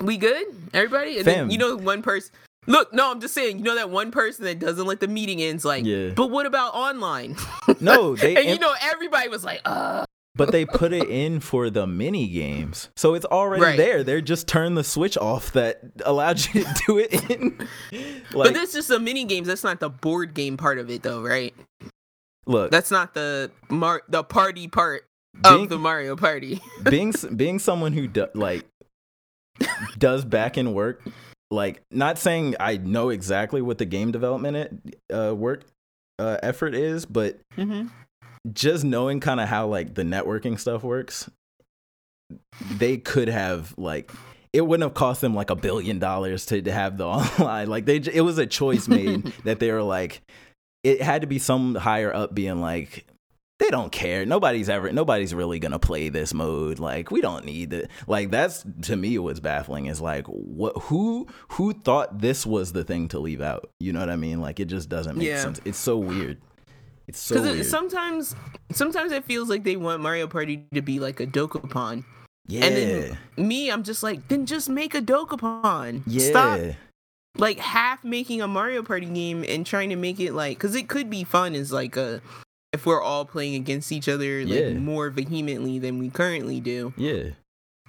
we 0.00 0.16
good, 0.16 0.44
everybody?" 0.72 1.16
And 1.16 1.24
Fam. 1.24 1.34
then 1.48 1.50
you 1.50 1.58
know 1.58 1.76
one 1.76 2.02
person. 2.02 2.32
Look, 2.66 2.94
no, 2.94 3.10
I'm 3.10 3.20
just 3.20 3.34
saying. 3.34 3.58
You 3.58 3.64
know 3.64 3.74
that 3.74 3.90
one 3.90 4.10
person 4.10 4.44
that 4.46 4.58
doesn't 4.58 4.86
let 4.86 5.00
the 5.00 5.08
meeting 5.08 5.42
ends. 5.42 5.64
Like, 5.64 5.84
Yeah. 5.84 6.10
but 6.10 6.30
what 6.30 6.46
about 6.46 6.74
online? 6.74 7.36
no, 7.80 8.16
they 8.16 8.36
and 8.36 8.46
you 8.46 8.58
know 8.58 8.74
everybody 8.80 9.28
was 9.28 9.44
like, 9.44 9.60
"Uh." 9.64 10.04
but 10.36 10.50
they 10.50 10.64
put 10.66 10.92
it 10.92 11.08
in 11.08 11.38
for 11.38 11.70
the 11.70 11.86
mini 11.86 12.26
games. 12.26 12.88
So 12.96 13.14
it's 13.14 13.24
already 13.26 13.62
Right. 13.62 13.76
there. 13.76 14.02
They're 14.02 14.20
just 14.20 14.48
turn 14.48 14.74
the 14.74 14.82
switch 14.82 15.16
off 15.16 15.52
that 15.52 15.80
allowed 16.04 16.40
you 16.52 16.64
to 16.64 16.74
do 16.88 16.98
it 16.98 17.30
in. 17.30 17.56
but 18.32 18.36
Like, 18.36 18.54
that's 18.54 18.72
just 18.72 18.88
the 18.88 18.98
mini 18.98 19.24
games. 19.26 19.46
That's 19.46 19.62
not 19.62 19.78
the 19.78 19.90
board 19.90 20.34
game 20.34 20.56
part 20.56 20.78
of 20.78 20.90
it, 20.90 21.02
though, 21.04 21.20
right? 21.22 21.54
look, 22.46 22.70
That's 22.72 22.90
not 22.90 23.14
the 23.14 23.50
mar- 23.70 24.02
the 24.08 24.24
party 24.24 24.66
part 24.68 25.06
of 25.44 25.54
being, 25.56 25.68
the 25.68 25.78
Mario 25.78 26.16
Party. 26.16 26.60
being 26.82 27.12
being 27.36 27.58
someone 27.60 27.92
who 27.92 28.08
do, 28.08 28.26
like 28.34 28.64
does 29.98 30.24
back 30.24 30.58
end 30.58 30.74
work, 30.74 31.02
like 31.50 31.82
not 31.90 32.18
saying 32.18 32.56
I 32.60 32.76
know 32.76 33.10
exactly 33.10 33.62
what 33.62 33.78
the 33.78 33.84
game 33.84 34.10
development 34.12 34.56
it, 34.56 34.96
uh, 35.14 35.34
work 35.34 35.64
uh, 36.18 36.38
effort 36.42 36.74
is, 36.74 37.06
but 37.06 37.38
Mm-hmm. 37.56 37.88
just 38.52 38.84
knowing 38.84 39.20
kind 39.20 39.40
of 39.40 39.48
how 39.48 39.66
like 39.66 39.94
the 39.94 40.02
networking 40.02 40.58
stuff 40.58 40.82
works, 40.82 41.30
they 42.78 42.96
could 42.96 43.28
have 43.28 43.74
like 43.78 44.10
it 44.52 44.64
wouldn't 44.64 44.86
have 44.88 44.94
cost 44.94 45.20
them 45.20 45.34
like 45.34 45.50
a 45.50 45.56
billion 45.56 45.98
dollars 45.98 46.46
to, 46.46 46.62
to 46.62 46.70
have 46.70 46.96
the 46.96 47.04
online. 47.06 47.68
Like 47.68 47.86
they, 47.86 47.96
it 47.96 48.20
was 48.20 48.38
a 48.38 48.46
choice 48.46 48.86
made 48.86 49.24
that 49.44 49.58
they 49.58 49.72
were 49.72 49.82
like, 49.82 50.22
it 50.84 51.02
had 51.02 51.22
to 51.22 51.26
be 51.26 51.40
some 51.40 51.74
higher 51.74 52.14
up 52.14 52.34
being 52.34 52.60
like, 52.60 53.04
they 53.64 53.70
don't 53.70 53.90
care. 53.90 54.26
Nobody's 54.26 54.68
ever, 54.68 54.92
nobody's 54.92 55.34
really 55.34 55.58
gonna 55.58 55.78
play 55.78 56.08
this 56.10 56.34
mode. 56.34 56.78
Like 56.78 57.10
we 57.10 57.20
don't 57.20 57.44
need 57.44 57.72
it. 57.72 57.90
Like 58.06 58.30
that's 58.30 58.64
to 58.82 58.96
me 58.96 59.18
what's 59.18 59.40
baffling 59.40 59.86
is 59.86 60.00
like 60.00 60.26
what 60.26 60.76
who 60.84 61.26
who 61.48 61.72
thought 61.72 62.20
this 62.20 62.44
was 62.44 62.72
the 62.72 62.84
thing 62.84 63.08
to 63.08 63.18
leave 63.18 63.40
out. 63.40 63.70
You 63.80 63.92
know 63.92 64.00
what 64.00 64.10
I 64.10 64.16
mean? 64.16 64.40
Like 64.40 64.60
it 64.60 64.66
just 64.66 64.88
doesn't 64.88 65.16
make 65.16 65.26
Yeah. 65.28 65.40
sense. 65.42 65.60
It's 65.64 65.78
so 65.78 65.96
weird. 65.98 66.38
It's 67.06 67.18
so 67.20 67.34
Because 67.36 67.50
weird. 67.52 67.66
sometimes, 67.66 68.34
sometimes 68.72 69.12
it 69.12 69.24
feels 69.24 69.48
like 69.50 69.62
they 69.64 69.76
want 69.76 70.02
Mario 70.02 70.26
Party 70.26 70.64
to 70.74 70.80
be 70.82 71.00
like 71.00 71.20
a 71.20 71.26
Dokapon. 71.26 72.04
yeah. 72.46 72.64
And 72.64 72.76
then 72.76 73.18
me, 73.48 73.70
I'm 73.70 73.82
just 73.82 74.02
like, 74.02 74.26
then 74.28 74.46
just 74.46 74.68
make 74.70 74.94
a 74.94 75.02
Dokapon. 75.02 76.02
Yeah. 76.06 76.30
Stop 76.30 76.60
like 77.36 77.58
half 77.58 78.04
making 78.04 78.40
a 78.40 78.48
Mario 78.48 78.82
Party 78.82 79.06
game 79.06 79.44
and 79.48 79.66
trying 79.66 79.90
to 79.90 79.96
make 79.96 80.20
it 80.20 80.32
like 80.32 80.56
because 80.56 80.74
it 80.74 80.88
could 80.88 81.10
be 81.10 81.24
fun 81.24 81.54
as 81.54 81.72
like 81.72 81.96
a 81.96 82.22
if 82.74 82.84
we're 82.86 83.02
all 83.02 83.24
playing 83.24 83.54
against 83.54 83.90
each 83.92 84.08
other 84.08 84.44
like 84.44 84.48
Yeah. 84.60 84.72
more 84.74 85.08
vehemently 85.10 85.78
than 85.78 85.98
we 85.98 86.10
currently 86.10 86.60
do. 86.60 86.92
Yeah. 86.96 87.30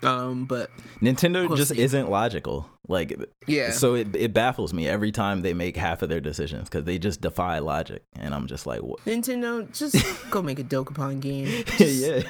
Um, 0.04 0.46
but 0.46 0.70
Nintendo 1.02 1.48
We'll 1.48 1.58
just 1.58 1.72
see. 1.72 1.80
isn't 1.82 2.10
logical. 2.10 2.70
Like 2.88 3.18
yeah, 3.48 3.72
so 3.72 3.96
it 3.96 4.16
it 4.16 4.34
baffles 4.34 4.74
me 4.74 4.88
every 4.88 5.12
time 5.12 5.42
they 5.42 5.54
make 5.54 5.76
half 5.78 6.02
of 6.04 6.10
their 6.10 6.20
decisions 6.20 6.70
cuz 6.70 6.84
they 6.84 7.00
just 7.00 7.20
defy 7.22 7.58
logic 7.60 8.04
and 8.16 8.36
I'm 8.36 8.46
just 8.46 8.68
like 8.68 8.82
what? 8.82 9.04
Nintendo, 9.06 9.66
just 9.76 9.96
go 10.30 10.42
make 10.42 10.60
a 10.60 10.64
Dokapon 10.64 11.20
game. 11.22 11.64
Just- 11.78 12.06
yeah. 12.06 12.24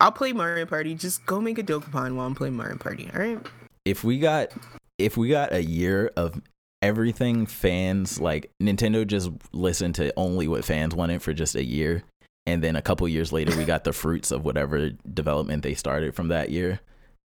I'll 0.00 0.12
play 0.12 0.32
Mario 0.32 0.66
Party. 0.66 0.94
Just 0.94 1.24
go 1.24 1.40
make 1.40 1.58
a 1.58 1.62
Dokapon 1.62 2.16
while 2.16 2.26
I'm 2.26 2.34
playing 2.34 2.54
Mario 2.56 2.76
Party. 2.76 3.08
All 3.14 3.20
right. 3.20 3.38
If 3.84 4.02
we 4.02 4.18
got 4.18 4.50
if 4.98 5.16
we 5.16 5.28
got 5.28 5.52
a 5.52 5.62
year 5.62 6.10
of 6.16 6.40
everything 6.82 7.46
fans 7.46 8.20
like 8.20 8.50
Nintendo 8.62 9.06
just 9.06 9.30
listened 9.52 9.94
to 9.96 10.12
only 10.16 10.46
what 10.48 10.64
fans 10.64 10.94
wanted 10.94 11.22
for 11.22 11.32
just 11.32 11.54
a 11.54 11.64
year 11.64 12.02
and 12.46 12.62
then 12.62 12.76
a 12.76 12.82
couple 12.82 13.08
years 13.08 13.32
later 13.32 13.56
we 13.56 13.64
got 13.64 13.84
the 13.84 13.92
fruits 13.94 14.30
of 14.30 14.44
whatever 14.44 14.90
development 15.12 15.62
they 15.62 15.74
started 15.74 16.14
from 16.14 16.28
that 16.28 16.50
year. 16.50 16.80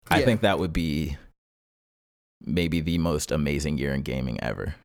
I 0.09 0.21
think 0.23 0.41
that 0.41 0.59
would 0.59 0.73
be 0.73 1.17
maybe 2.41 2.81
the 2.81 2.97
most 2.97 3.31
amazing 3.31 3.77
year 3.77 3.93
in 3.93 4.01
gaming 4.01 4.41
ever. 4.41 4.75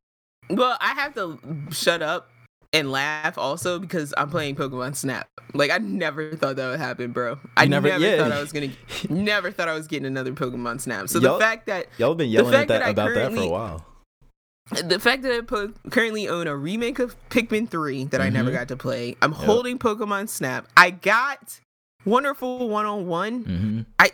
Well, 0.50 0.76
I 0.80 0.94
have 0.94 1.14
to 1.14 1.38
shut 1.70 2.02
up 2.02 2.28
and 2.72 2.90
laugh 2.92 3.38
also 3.38 3.78
because 3.78 4.12
I'm 4.16 4.30
playing 4.30 4.56
Pokemon 4.56 4.94
Snap. 4.96 5.28
Like 5.54 5.70
I 5.70 5.78
never 5.78 6.36
thought 6.36 6.56
that 6.56 6.68
would 6.68 6.80
happen, 6.80 7.12
bro. 7.12 7.38
I 7.56 7.66
never- 7.66 7.88
never, 7.88 8.04
yeah. 8.04 8.18
thought 8.18 8.32
I 8.32 8.40
was 8.40 8.52
gonna, 8.52 8.70
never 9.08 9.50
thought 9.50 9.68
I 9.68 9.74
was 9.74 9.86
getting 9.86 10.06
another 10.06 10.32
Pokemon 10.32 10.80
Snap. 10.80 11.08
So 11.08 11.18
Y'all- 11.18 11.34
the 11.34 11.40
fact 11.40 11.66
that 11.66 11.86
Y'all 11.98 12.14
been 12.14 12.28
yelling 12.28 12.54
at 12.54 12.68
that, 12.68 12.80
that 12.80 12.90
about 12.90 13.14
that 13.14 13.32
for 13.32 13.40
a 13.40 13.48
while. 13.48 13.84
The 14.84 14.98
fact 14.98 15.22
that 15.22 15.32
I 15.32 15.40
po- 15.43 15.72
currently 15.90 16.28
own 16.28 16.47
a 16.47 16.56
remake 16.56 16.98
of 16.98 17.14
Pikmin 17.30 17.68
3 17.68 18.05
that 18.06 18.20
I 18.20 18.28
never 18.30 18.51
Mhm. 18.51 18.55
got 18.55 18.68
to 18.68 18.76
play. 18.76 19.16
I'm 19.22 19.32
holding 19.32 19.78
Pokemon 19.78 20.28
Snap. 20.28 20.66
I 20.76 20.90
got 20.90 21.60
Wonderful 22.05 22.68
One 22.68 22.86
on 22.86 23.06
One. 23.06 23.44
hmm 23.44 23.80
I, 23.98 24.10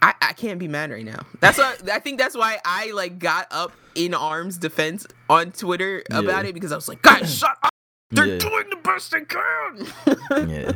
I 0.00 0.14
I 0.20 0.32
can't 0.32 0.58
be 0.58 0.68
mad 0.68 0.90
right 0.90 1.04
now. 1.04 1.20
That's 1.40 1.58
why 1.58 1.76
I 1.92 1.98
think 1.98 2.18
that's 2.18 2.36
why 2.36 2.58
I 2.64 2.90
like 2.92 3.18
got 3.18 3.46
up 3.50 3.72
in 3.94 4.14
arms 4.14 4.58
defense 4.58 5.06
on 5.28 5.52
Twitter 5.52 6.02
about 6.10 6.44
Yeah. 6.44 6.50
it 6.50 6.52
because 6.54 6.72
I 6.72 6.76
was 6.76 6.88
like, 6.88 7.02
guys, 7.02 7.34
shut 7.38 7.56
up. 7.62 7.70
They're 8.10 8.26
Yeah. 8.26 8.38
doing 8.38 8.64
the 8.70 8.76
best 8.76 9.10
they 9.10 9.20
can. 9.22 10.48
Yeah. 10.50 10.72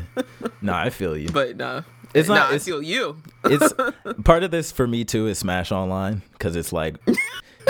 No, 0.63 0.73
I 0.75 0.91
feel 0.91 1.17
you. 1.17 1.29
but 1.31 1.57
nah, 1.57 1.83
It's 2.15 2.29
not- 2.29 2.35
Nah, 2.35 2.45
it's- 2.47 2.63
I 2.63 2.65
feel 2.65 2.83
you. 2.83 3.17
it's 3.45 3.73
part 4.25 4.43
of 4.43 4.51
this 4.51 4.71
for 4.73 4.87
me 4.87 5.05
too 5.05 5.27
is 5.27 5.39
Smash 5.39 5.73
Online 5.73 6.23
because 6.33 6.57
it's 6.57 6.73
like 6.73 6.97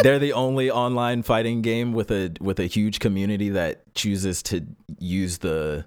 they're 0.02 0.18
the 0.18 0.32
only 0.32 0.70
online 0.70 1.22
fighting 1.22 1.62
game 1.62 1.92
with 1.92 2.10
a 2.10 2.32
with 2.40 2.58
a 2.60 2.66
huge 2.66 2.98
community 2.98 3.50
that 3.50 3.82
chooses 3.94 4.42
to 4.44 4.66
use 4.98 5.38
the 5.38 5.84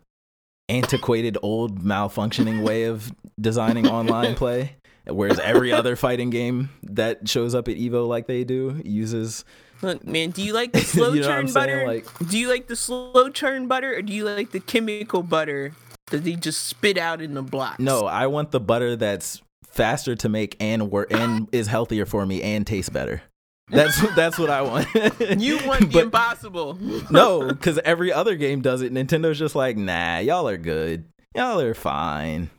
antiquated 0.67 1.37
old 1.41 1.83
malfunctioning 1.83 2.63
way 2.63 2.83
of 2.83 3.11
designing 3.39 3.87
online 3.87 4.35
play 4.35 4.75
whereas 5.07 5.39
every 5.39 5.71
other 5.73 5.95
fighting 5.95 6.29
game 6.29 6.69
that 6.83 7.27
shows 7.27 7.55
up 7.55 7.67
at 7.67 7.75
evo 7.75 8.07
like 8.07 8.27
they 8.27 8.43
do 8.43 8.79
uses 8.85 9.45
Look, 9.81 10.05
man, 10.05 10.31
do 10.31 10.43
you 10.43 10.51
like 10.51 10.73
the 10.73 10.81
slow 10.81 11.13
You 11.13 11.21
know 11.21 11.27
churn 11.27 11.53
butter? 11.53 11.87
Like- 11.87 12.05
do 12.27 12.37
you 12.37 12.49
like 12.49 12.67
the 12.67 12.75
slow 12.75 13.29
churn 13.29 13.69
butter, 13.69 13.95
or 13.95 14.01
do 14.01 14.11
you 14.11 14.25
like 14.25 14.51
the 14.51 14.59
chemical 14.59 15.23
butter 15.23 15.71
that 16.07 16.25
they 16.25 16.33
just 16.33 16.67
spit 16.67 16.97
out 16.97 17.21
in 17.21 17.33
the 17.33 17.41
blocks? 17.41 17.79
no 17.79 18.05
i 18.05 18.27
want 18.27 18.51
the 18.51 18.59
butter 18.59 18.95
that's 18.97 19.41
faster 19.67 20.15
to 20.15 20.27
make 20.27 20.57
and 20.59 20.91
work 20.91 21.11
and 21.13 21.47
is 21.51 21.67
healthier 21.67 22.05
for 22.05 22.25
me 22.25 22.41
and 22.41 22.67
tastes 22.67 22.89
better 22.89 23.21
that's 23.69 23.99
that's 24.15 24.37
what 24.37 24.49
i 24.49 24.61
want 24.61 24.87
you 25.37 25.59
want 25.65 25.91
the 25.91 25.99
impossible. 25.99 26.77
no, 27.11 27.47
because 27.47 27.79
every 27.79 28.11
other 28.11 28.35
game 28.35 28.61
does 28.61 28.81
it. 28.81 28.93
Nintendo's 28.93 29.39
just 29.39 29.55
like, 29.55 29.77
nah, 29.77 30.19
y'all 30.19 30.47
are 30.47 30.57
good. 30.57 31.05
Y'all 31.35 31.59
are 31.59 31.73
fine. 31.73 32.49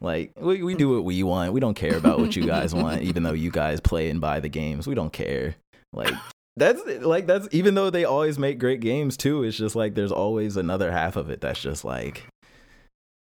Like 0.00 0.32
we, 0.38 0.62
we 0.62 0.74
do 0.74 0.94
what 0.94 1.04
we 1.04 1.22
want. 1.22 1.52
We 1.52 1.60
don't 1.60 1.74
care 1.74 1.96
about 1.96 2.18
what 2.18 2.36
you 2.36 2.46
guys 2.46 2.74
want, 2.74 3.02
even 3.02 3.22
though 3.22 3.32
you 3.32 3.50
guys 3.50 3.80
play 3.80 4.10
and 4.10 4.20
buy 4.20 4.40
the 4.40 4.48
games. 4.48 4.86
We 4.86 4.94
don't 4.94 5.12
care. 5.12 5.56
Like 5.92 6.14
that's 6.56 6.82
like 7.00 7.26
that's 7.26 7.48
even 7.52 7.74
though 7.74 7.90
they 7.90 8.04
always 8.04 8.38
make 8.38 8.58
great 8.58 8.80
games 8.80 9.16
too. 9.16 9.42
It's 9.42 9.56
just 9.56 9.74
like 9.74 9.94
there's 9.94 10.12
always 10.12 10.56
another 10.56 10.92
half 10.92 11.16
of 11.16 11.30
it 11.30 11.40
that's 11.40 11.60
just 11.60 11.84
like 11.84 12.26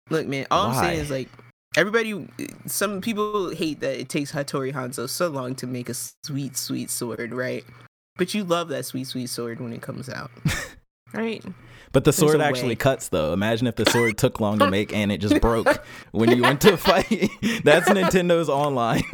Look, 0.09 0.27
man, 0.27 0.47
all 0.51 0.69
I'm 0.69 0.75
saying 0.75 1.01
is 1.01 1.11
like 1.11 1.29
everybody. 1.77 2.29
Some 2.67 3.01
people 3.01 3.51
hate 3.51 3.81
that 3.81 3.99
it 4.01 4.09
takes 4.09 4.33
Hattori 4.33 4.73
Hanzo 4.73 5.09
so 5.09 5.29
long 5.29 5.55
to 5.57 5.67
make 5.67 5.89
a 5.89 5.95
sweet, 5.95 6.57
sweet 6.57 6.91
sword, 6.91 7.33
right? 7.33 7.65
But 8.17 8.35
you 8.35 8.45
love 8.45 8.69
that 8.69 8.85
sweet, 8.87 9.07
sweet 9.07 9.29
sword 9.29 9.61
when 9.61 9.73
it 9.73 9.83
comes 9.83 10.09
out, 10.09 10.31
right? 11.13 11.45
But 11.93 12.05
the 12.05 12.13
sword 12.13 12.41
actually 12.41 12.71
way. 12.71 12.77
cuts 12.77 13.09
though. 13.09 13.33
Imagine 13.33 13.67
if 13.67 13.77
the 13.77 13.87
sword 13.91 14.19
took 14.19 14.41
long 14.41 14.59
to 14.59 14.71
make 14.71 14.93
and 14.93 15.13
it 15.13 15.19
just 15.19 15.41
broke 15.41 15.83
when 16.13 16.31
you 16.37 16.43
went 16.43 16.61
to 16.63 16.77
fight. 16.77 17.31
That's 17.65 17.89
Nintendo's 17.89 18.49
online 18.49 19.05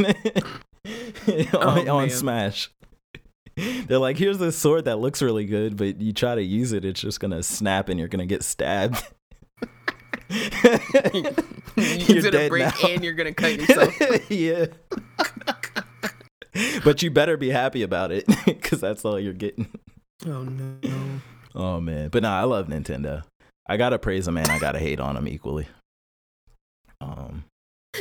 on, 1.54 1.88
Oh, 1.88 1.96
on. 1.98 2.10
Smash. 2.10 2.70
They're 3.56 3.98
like, 3.98 4.16
here's 4.16 4.38
this 4.38 4.56
sword 4.56 4.86
that 4.86 4.96
looks 4.96 5.20
really 5.20 5.44
good, 5.44 5.76
but 5.76 6.00
you 6.00 6.12
try 6.12 6.34
to 6.34 6.42
use 6.42 6.72
it, 6.72 6.84
it's 6.84 7.00
just 7.00 7.20
gonna 7.20 7.42
snap 7.42 7.88
and 7.88 7.98
you're 7.98 8.08
gonna 8.08 8.26
get 8.26 8.42
stabbed. 8.42 9.02
You're, 11.76 12.22
gonna 12.22 12.30
dead 12.30 12.48
break 12.48 12.64
now. 12.64 12.88
and 12.88 13.04
you're 13.04 13.12
gonna 13.12 13.34
cut 13.34 13.54
yourself. 13.54 13.94
yeah. 14.30 14.66
but 16.84 17.02
you 17.02 17.10
better 17.10 17.36
be 17.36 17.50
happy 17.50 17.82
about 17.82 18.12
it 18.12 18.24
because 18.46 18.80
that's 18.80 19.04
all 19.04 19.20
you're 19.20 19.32
getting. 19.34 19.68
oh 20.26 20.42
no. 20.42 20.76
Oh 21.54 21.80
man, 21.80 22.08
but 22.08 22.22
nah, 22.22 22.40
I 22.40 22.44
love 22.44 22.68
Nintendo. 22.68 23.24
I 23.66 23.76
gotta 23.76 23.98
praise 23.98 24.24
them 24.24 24.38
and 24.38 24.48
I 24.48 24.58
gotta 24.58 24.78
hate 24.78 25.00
on 25.00 25.16
them 25.16 25.28
equally. 25.28 25.66
Um, 27.00 27.44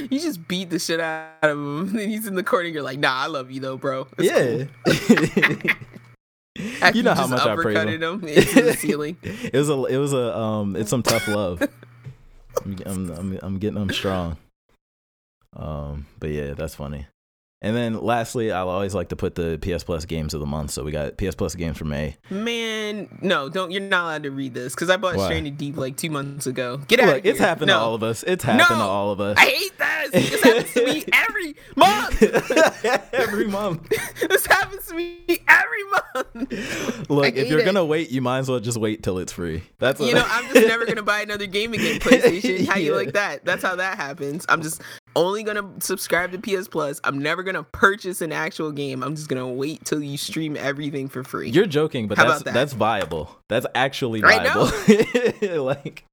You 0.10 0.20
just 0.20 0.48
beat 0.48 0.70
the 0.70 0.80
shit 0.80 1.02
out 1.02 1.32
of 1.42 1.58
him. 1.58 1.98
And 1.98 2.10
he's 2.12 2.28
in 2.28 2.36
the 2.36 2.44
corner. 2.44 2.66
And 2.66 2.74
you're 2.74 2.84
like, 2.84 3.00
nah, 3.00 3.24
I 3.24 3.28
love 3.28 3.52
you 3.52 3.60
though, 3.60 3.78
bro. 3.78 4.08
It's 4.18 4.30
yeah. 4.30 4.66
cool. 5.64 6.94
You 6.94 7.04
know 7.04 7.14
how 7.14 7.28
much 7.28 7.46
I 7.46 7.56
praise 7.56 7.78
him 7.78 7.90
into 7.90 8.62
the 8.62 8.74
ceiling. 8.78 9.18
it 9.22 9.54
was 9.54 9.70
a, 9.70 9.84
it 9.86 9.98
was 9.98 10.14
a, 10.14 10.38
um, 10.38 10.76
it's 10.76 10.90
some 10.90 11.04
tough 11.04 11.28
love. 11.28 11.62
I'm, 12.66 12.78
I'm, 12.86 13.10
I'm, 13.12 13.40
I'm 13.42 13.60
getting 13.60 13.80
them 13.80 13.90
strong. 13.90 14.38
Um, 15.56 16.06
but 16.20 16.30
yeah, 16.30 16.54
that's 16.54 16.76
funny. 16.76 17.08
And 17.64 17.76
then 17.76 18.02
lastly, 18.02 18.52
I'll 18.52 18.70
always 18.70 18.96
like 18.96 19.10
to 19.10 19.16
put 19.16 19.36
the 19.36 19.60
PS 19.62 19.84
Plus 19.84 20.06
games 20.06 20.34
of 20.34 20.40
the 20.40 20.48
month. 20.48 20.72
So 20.72 20.84
we 20.84 20.92
got 20.92 21.18
PS 21.18 21.36
Plus 21.36 21.54
games 21.54 21.78
for 21.78 21.86
May. 21.86 22.18
Man, 22.32 23.20
no, 23.22 23.50
don't. 23.50 23.70
You're 23.70 23.82
not 23.82 24.06
allowed 24.06 24.24
to 24.24 24.32
read 24.32 24.56
this 24.56 24.74
because 24.74 24.90
I 24.90 24.98
bought 24.98 25.16
Why? 25.16 25.26
Stranded 25.26 25.58
Deep 25.58 25.78
like 25.78 25.96
two 25.96 26.10
months 26.10 26.48
ago. 26.48 26.78
Get 26.88 27.00
out. 27.00 27.08
Look, 27.08 27.26
it's 27.26 27.38
happened 27.38 27.68
no. 27.68 27.78
to 27.78 27.80
all 27.80 27.94
of 27.94 28.02
us. 28.02 28.24
It's 28.24 28.44
happened 28.44 28.68
to 28.68 28.84
all 28.84 29.12
of 29.12 29.22
us. 29.22 29.38
I 29.38 29.46
hate 29.46 29.78
this. 29.78 30.30
This 30.32 30.44
happens 30.44 30.74
to 30.74 30.86
me 30.86 31.06
every 31.14 31.56
month. 31.76 32.22
Every 33.14 33.48
month. 33.48 33.90
this 34.30 34.46
happens 34.46 34.88
to 34.88 34.96
me 34.96 35.20
every 35.48 35.84
month. 35.84 37.10
Look, 37.10 37.26
I 37.26 37.28
if 37.30 37.50
you're 37.50 37.60
it. 37.60 37.66
gonna 37.66 37.86
wait, 37.86 38.10
you 38.10 38.22
might 38.22 38.40
as 38.40 38.50
well 38.50 38.60
just 38.60 38.78
wait 38.78 39.04
till 39.04 39.18
it's 39.20 39.32
free. 39.32 39.64
That's 39.80 40.00
what 40.00 40.10
You 40.10 40.16
know, 40.16 40.26
I'm 40.28 40.54
just 40.54 40.68
never 40.68 40.86
gonna 40.86 41.04
buy 41.04 41.22
another 41.22 41.46
game 41.46 41.74
again. 41.74 42.00
PlayStation. 42.00 42.68
How 42.68 42.78
you 42.78 42.96
like 42.96 43.14
that? 43.14 43.46
That's 43.46 43.64
how 43.64 43.76
that 43.76 43.98
happens. 43.98 44.46
I'm 44.50 44.62
just 44.62 44.82
only 45.16 45.44
gonna 45.44 45.70
subscribe 45.80 46.32
to 46.32 46.40
PS 46.40 46.68
Plus. 46.68 47.00
I'm 47.04 47.20
never 47.20 47.44
gonna 47.44 47.64
purchase 47.64 48.22
an 48.22 48.32
actual 48.32 48.72
game. 48.72 49.04
I'm 49.04 49.16
just 49.16 49.28
gonna 49.28 49.48
wait 49.48 49.84
till 49.86 50.02
you 50.02 50.18
stream 50.18 50.56
everything 50.58 51.08
for 51.08 51.24
free. 51.24 51.50
You're 51.50 51.66
joking, 51.66 52.08
but 52.08 52.18
How 52.18 52.28
that's 52.28 52.44
that? 52.44 52.54
that's 52.54 52.74
viable. 52.74 53.38
That's 53.50 53.66
actually 53.76 54.22
viable. 54.22 54.66
like 55.64 56.06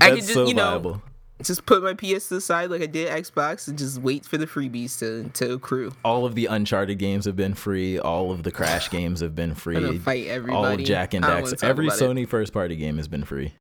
I 0.00 0.10
could 0.10 0.16
just, 0.18 0.32
so 0.32 0.46
you 0.46 0.54
know, 0.54 0.64
viable. 0.70 1.02
just 1.42 1.66
put 1.66 1.82
my 1.82 1.94
PS 1.94 2.28
to 2.28 2.34
the 2.34 2.40
side 2.40 2.70
like 2.70 2.82
I 2.82 2.86
did 2.86 3.08
Xbox 3.08 3.68
and 3.68 3.76
just 3.78 4.00
wait 4.00 4.24
for 4.24 4.38
the 4.38 4.46
freebies 4.46 4.98
to 5.00 5.28
to 5.44 5.52
accrue. 5.54 5.92
All 6.04 6.24
of 6.24 6.34
the 6.34 6.46
Uncharted 6.46 6.98
games 6.98 7.24
have 7.24 7.36
been 7.36 7.54
free. 7.54 7.98
All 7.98 8.30
of 8.30 8.42
the 8.42 8.50
Crash 8.50 8.88
games 8.90 9.20
have 9.20 9.34
been 9.34 9.54
free. 9.54 9.98
fight 9.98 10.26
All 10.28 10.32
everybody. 10.34 10.82
of 10.82 10.88
Jak 10.88 11.14
and 11.14 11.24
Dax. 11.24 11.62
Every 11.62 11.86
about 11.86 12.00
it. 12.00 12.04
Sony 12.04 12.28
first 12.28 12.52
party 12.52 12.76
game 12.76 12.96
has 12.96 13.08
been 13.08 13.24
free. 13.24 13.52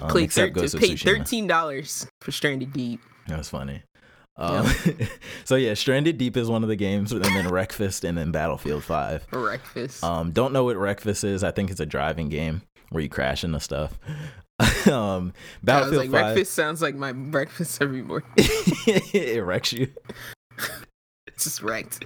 Um, 0.00 0.10
thir- 0.28 0.50
paid 0.50 0.98
thirteen 0.98 1.46
dollars 1.46 2.06
for 2.20 2.32
Stranded 2.32 2.72
Deep. 2.72 3.00
That 3.28 3.38
was 3.38 3.48
funny. 3.48 3.82
Um, 4.36 4.68
so 5.44 5.56
yeah, 5.56 5.74
Stranded 5.74 6.18
Deep 6.18 6.36
is 6.36 6.48
one 6.48 6.62
of 6.62 6.68
the 6.68 6.76
games, 6.76 7.12
and 7.12 7.24
then 7.24 7.46
Wreckfest, 7.46 8.04
and 8.08 8.18
then 8.18 8.32
Battlefield 8.32 8.84
Five. 8.84 9.28
Breakfast. 9.30 10.02
Um, 10.02 10.32
don't 10.32 10.52
know 10.52 10.64
what 10.64 10.76
Wreckfest 10.76 11.24
is. 11.24 11.44
I 11.44 11.50
think 11.50 11.70
it's 11.70 11.80
a 11.80 11.86
driving 11.86 12.28
game 12.28 12.62
where 12.90 13.02
you 13.02 13.08
crash 13.08 13.44
into 13.44 13.60
stuff. 13.60 13.98
um, 14.88 15.32
Battlefield 15.62 16.02
like, 16.02 16.10
Five, 16.10 16.34
breakfast 16.34 16.54
sounds 16.54 16.82
like 16.82 16.94
my 16.94 17.12
breakfast 17.12 17.80
every 17.80 18.02
morning. 18.02 18.28
it 18.36 19.44
wrecks 19.44 19.72
you. 19.72 19.88
It's 21.26 21.44
just 21.44 21.62
wrecked. 21.62 22.04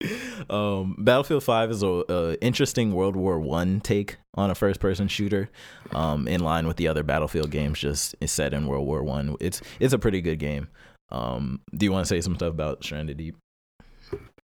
um, 0.50 0.94
Battlefield 0.98 1.42
Five 1.42 1.70
is 1.70 1.82
a, 1.82 2.04
a 2.08 2.40
interesting 2.42 2.92
World 2.94 3.16
War 3.16 3.40
One 3.40 3.80
take 3.80 4.18
on 4.34 4.50
a 4.50 4.54
first 4.54 4.80
person 4.80 5.08
shooter. 5.08 5.50
Um, 5.92 6.28
in 6.28 6.40
line 6.40 6.66
with 6.66 6.76
the 6.76 6.88
other 6.88 7.02
Battlefield 7.02 7.50
games, 7.50 7.78
just 7.78 8.14
is 8.20 8.30
set 8.30 8.54
in 8.54 8.66
World 8.66 8.86
War 8.86 9.02
One. 9.02 9.36
It's 9.40 9.60
it's 9.80 9.92
a 9.92 9.98
pretty 9.98 10.20
good 10.20 10.38
game. 10.38 10.68
Um, 11.10 11.60
do 11.74 11.86
you 11.86 11.92
want 11.92 12.06
to 12.06 12.08
say 12.08 12.20
some 12.20 12.36
stuff 12.36 12.50
about 12.50 12.84
Stranded 12.84 13.16
Deep? 13.16 13.36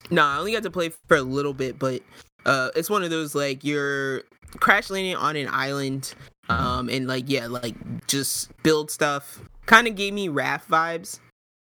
No, 0.10 0.24
I 0.24 0.38
only 0.38 0.52
got 0.52 0.64
to 0.64 0.72
play 0.72 0.92
for 1.08 1.18
a 1.18 1.22
little 1.22 1.54
bit, 1.54 1.80
but 1.80 2.02
uh, 2.46 2.70
it's 2.76 2.90
one 2.90 3.04
of 3.04 3.10
those 3.10 3.36
like 3.36 3.64
you're 3.64 4.24
crash 4.60 4.90
landing 4.90 5.16
on 5.16 5.36
an 5.36 5.48
island, 5.50 6.14
um, 6.50 6.90
and 6.90 7.08
like 7.08 7.26
yeah, 7.28 7.48
like 7.48 7.76
just 8.08 8.52
build 8.64 8.90
stuff. 8.92 9.42
Kind 9.66 9.88
of 9.88 9.96
gave 9.96 10.14
me 10.14 10.30
raft 10.30 10.70
vibes. 10.70 11.20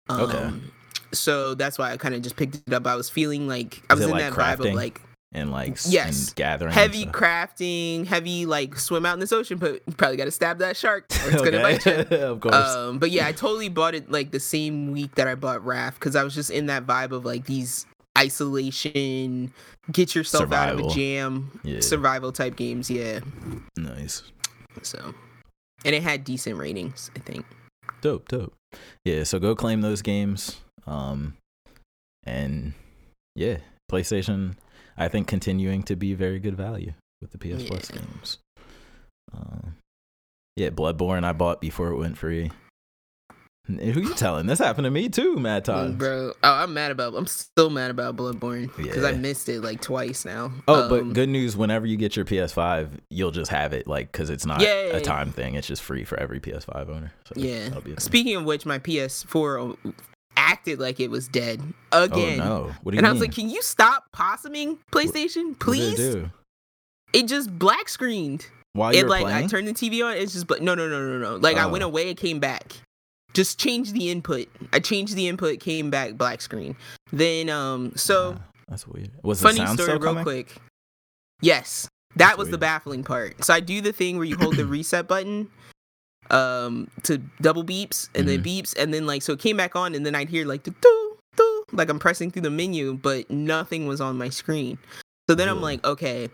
Um, 0.09 0.21
Okay. 0.21 0.51
So 1.17 1.53
that's 1.55 1.77
why 1.77 1.91
I 1.91 1.97
kind 1.97 2.15
of 2.15 2.21
just 2.21 2.35
picked 2.35 2.55
it 2.67 2.73
up. 2.73 2.85
I 2.87 2.95
was 2.95 3.09
feeling 3.09 3.47
like 3.47 3.81
I 3.89 3.93
Is 3.93 3.99
was 3.99 4.05
in 4.07 4.11
like, 4.11 4.33
that 4.33 4.33
vibe 4.59 4.67
of 4.67 4.73
like 4.75 5.01
And 5.33 5.51
like 5.51 5.77
Yes. 5.87 6.27
and 6.27 6.35
gathering 6.35 6.71
heavy 6.73 7.05
crafting, 7.05 8.05
heavy 8.05 8.45
like 8.45 8.77
swim 8.77 9.05
out 9.05 9.13
in 9.13 9.19
this 9.19 9.31
ocean, 9.31 9.57
but 9.57 9.81
you 9.87 9.93
probably 9.97 10.17
got 10.17 10.25
to 10.25 10.31
stab 10.31 10.59
that 10.59 10.77
shark 10.77 11.05
or 11.25 11.31
it's 11.31 11.41
gonna 11.41 11.61
bite 11.61 11.85
you. 11.85 11.91
Of 12.17 12.39
course. 12.41 12.55
Um, 12.55 12.99
but 12.99 13.09
yeah, 13.11 13.27
I 13.27 13.31
totally 13.31 13.69
bought 13.69 13.95
it 13.95 14.11
like 14.11 14.31
the 14.31 14.39
same 14.39 14.91
week 14.91 15.15
that 15.15 15.27
I 15.27 15.35
bought 15.35 15.65
Raft 15.65 15.99
because 15.99 16.15
I 16.15 16.23
was 16.23 16.35
just 16.35 16.51
in 16.51 16.67
that 16.67 16.85
vibe 16.85 17.11
of 17.11 17.25
like 17.25 17.45
these 17.45 17.85
isolation, 18.17 19.51
get 19.91 20.13
yourself 20.15 20.51
out 20.53 20.73
of 20.73 20.79
a 20.85 20.89
jam, 20.89 21.59
Yeah. 21.63 21.79
survival 21.81 22.31
type 22.31 22.55
games. 22.55 22.89
Yeah, 22.91 23.19
nice. 23.77 24.23
so 24.83 25.13
and 25.85 25.95
it 25.95 26.03
had 26.03 26.23
decent 26.23 26.57
ratings, 26.57 27.09
I 27.15 27.19
think. 27.19 27.45
Dope, 28.01 28.27
dope. 28.29 28.53
Yeah, 29.05 29.23
so 29.23 29.39
go 29.39 29.55
claim 29.55 29.81
those 29.81 30.01
games. 30.01 30.57
Um 30.85 31.35
and 32.25 32.73
yeah, 33.35 33.57
PlayStation 33.91 34.55
I 34.97 35.07
think 35.07 35.27
continuing 35.27 35.83
to 35.83 35.95
be 35.95 36.13
very 36.13 36.39
good 36.39 36.55
value 36.55 36.93
with 37.21 37.31
the 37.31 37.37
PS 37.37 37.63
Plus 37.63 37.89
games. 37.89 38.37
Um 39.33 39.75
yeah, 40.55 40.69
Bloodborne 40.69 41.23
I 41.23 41.33
bought 41.33 41.61
before 41.61 41.89
it 41.89 41.97
went 41.97 42.17
free. 42.17 42.51
Who 43.67 44.01
you 44.01 44.13
telling? 44.13 44.45
This 44.45 44.59
happened 44.59 44.83
to 44.85 44.91
me 44.91 45.07
too, 45.07 45.37
Mad 45.37 45.63
Times. 45.63 45.95
Bro, 45.95 46.33
oh, 46.43 46.51
I'm 46.53 46.73
mad 46.73 46.91
about. 46.91 47.13
I'm 47.15 47.25
still 47.27 47.69
mad 47.69 47.91
about 47.91 48.17
Bloodborne 48.17 48.75
because 48.75 49.05
I 49.05 49.13
missed 49.13 49.47
it 49.47 49.61
like 49.61 49.79
twice 49.79 50.25
now. 50.25 50.51
Oh, 50.67 50.83
Um, 50.83 50.89
but 50.89 51.13
good 51.13 51.29
news! 51.29 51.55
Whenever 51.55 51.85
you 51.85 51.95
get 51.95 52.17
your 52.17 52.25
PS5, 52.25 52.89
you'll 53.09 53.31
just 53.31 53.49
have 53.51 53.71
it, 53.71 53.87
like, 53.87 54.11
because 54.11 54.29
it's 54.29 54.45
not 54.45 54.59
Yay. 54.59 54.89
a 54.91 54.99
time 54.99 55.31
thing. 55.31 55.55
It's 55.55 55.65
just 55.65 55.81
free 55.81 56.03
for 56.03 56.19
every 56.19 56.41
PS5 56.41 56.89
owner. 56.89 57.13
So 57.23 57.35
Yeah. 57.37 57.69
that'll 57.69 57.81
be 57.81 57.91
a 57.91 57.95
thing. 57.95 57.99
Speaking 58.01 58.35
of 58.35 58.43
which, 58.43 58.65
my 58.65 58.79
PS4 58.79 59.77
acted 60.35 60.79
like 60.79 60.99
it 60.99 61.09
was 61.09 61.29
dead 61.29 61.61
again. 61.93 62.41
Oh 62.41 62.45
no! 62.45 62.63
What 62.83 62.91
do 62.91 62.95
you 62.95 62.97
And 62.97 63.07
I 63.07 63.11
mean? 63.11 63.19
was 63.21 63.21
like, 63.21 63.33
"Can 63.33 63.49
you 63.49 63.61
stop 63.61 64.11
possuming 64.11 64.77
PlayStation, 64.91 65.57
please?" 65.57 65.97
it 65.97 66.13
do? 66.13 66.29
It 67.13 67.27
just 67.27 67.57
black 67.57 67.87
screened. 67.87 68.45
While 68.73 68.89
it 68.89 68.97
you're 68.97 69.07
like 69.07 69.23
playing? 69.23 69.45
I 69.45 69.47
turned 69.47 69.69
the 69.69 69.73
TV 69.73 70.03
on. 70.05 70.17
It's 70.17 70.33
just 70.33 70.47
but 70.47 70.61
no 70.61 70.75
no 70.75 70.89
no 70.89 70.99
no 70.99 71.17
no. 71.17 71.35
Like 71.37 71.55
I 71.55 71.65
went 71.67 71.85
Oh. 71.85 71.87
away, 71.87 72.09
it 72.09 72.17
came 72.17 72.39
back. 72.39 72.73
Just 73.33 73.59
changed 73.59 73.93
the 73.93 74.09
input. 74.11 74.47
I 74.73 74.79
changed 74.79 75.15
the 75.15 75.27
input, 75.27 75.59
came 75.59 75.89
back 75.89 76.13
black 76.13 76.41
screen. 76.41 76.75
Then 77.11 77.49
um 77.49 77.93
so 77.95 78.35
Ah, 78.37 78.41
that's 78.67 78.87
weird. 78.87 79.11
Was 79.23 79.41
funny 79.41 79.65
story 79.67 79.89
real 79.97 79.99
coming? 79.99 80.23
quick. 80.23 80.55
Yes, 81.41 81.89
that 82.15 82.27
That's 82.27 82.37
was 82.37 82.49
the 82.49 82.57
baffling 82.57 83.03
part. 83.03 83.43
So 83.43 83.53
I 83.53 83.59
do 83.59 83.81
the 83.81 83.91
thing 83.91 84.17
where 84.17 84.25
you 84.25 84.37
hold 84.37 84.55
the 84.55 84.65
reset 84.65 85.07
button 85.07 85.49
um 86.31 86.87
to 87.03 87.17
double 87.41 87.63
beeps 87.65 88.07
and 88.15 88.27
then 88.27 88.39
Mm-hmm. 88.41 88.47
beeps 88.47 88.77
and 88.81 88.93
then 88.93 89.05
like 89.05 89.21
so 89.21 89.33
it 89.33 89.39
came 89.39 89.57
back 89.57 89.75
on 89.75 89.93
and 89.93 90.05
then 90.05 90.15
I'd 90.15 90.29
hear 90.29 90.45
like 90.45 90.63
the 90.63 90.71
doo 90.71 91.17
doo 91.35 91.63
like 91.73 91.89
I'm 91.89 91.99
pressing 91.99 92.31
through 92.31 92.43
the 92.43 92.49
menu 92.49 92.93
but 92.93 93.29
nothing 93.29 93.87
was 93.87 93.99
on 93.99 94.17
my 94.17 94.29
screen. 94.29 94.77
So 95.29 95.35
then 95.35 95.49
I'm 95.49 95.61
like, 95.61 95.83
okay, 95.85 96.29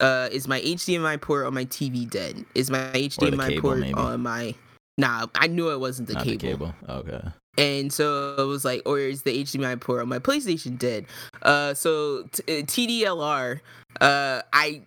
uh 0.00 0.28
is 0.30 0.46
my 0.46 0.60
HDMI 0.60 1.20
port 1.20 1.46
on 1.46 1.54
my 1.54 1.64
TV 1.64 2.08
dead? 2.08 2.44
Is 2.54 2.70
my 2.70 2.78
HDMI 2.92 3.48
cable, 3.48 3.60
port 3.62 3.78
maybe. 3.80 3.94
on 3.94 4.20
my 4.22 4.54
Nah, 4.98 5.26
I 5.34 5.46
knew 5.46 5.70
it 5.70 5.80
wasn't 5.80 6.08
the 6.08 6.14
Not 6.14 6.24
cable. 6.24 6.38
the 6.38 6.46
cable. 6.46 6.74
Okay. 6.88 7.20
And 7.58 7.92
so 7.92 8.34
it 8.38 8.44
was 8.44 8.64
like, 8.64 8.82
or 8.86 8.98
is 8.98 9.22
the 9.22 9.42
HDMI 9.44 9.80
port 9.80 10.00
on 10.02 10.08
my 10.08 10.18
PlayStation 10.18 10.78
dead? 10.78 11.06
Uh, 11.42 11.74
so 11.74 12.24
t- 12.32 12.42
uh, 12.60 12.62
TDLR, 12.64 13.60
uh, 14.00 14.42
I 14.52 14.82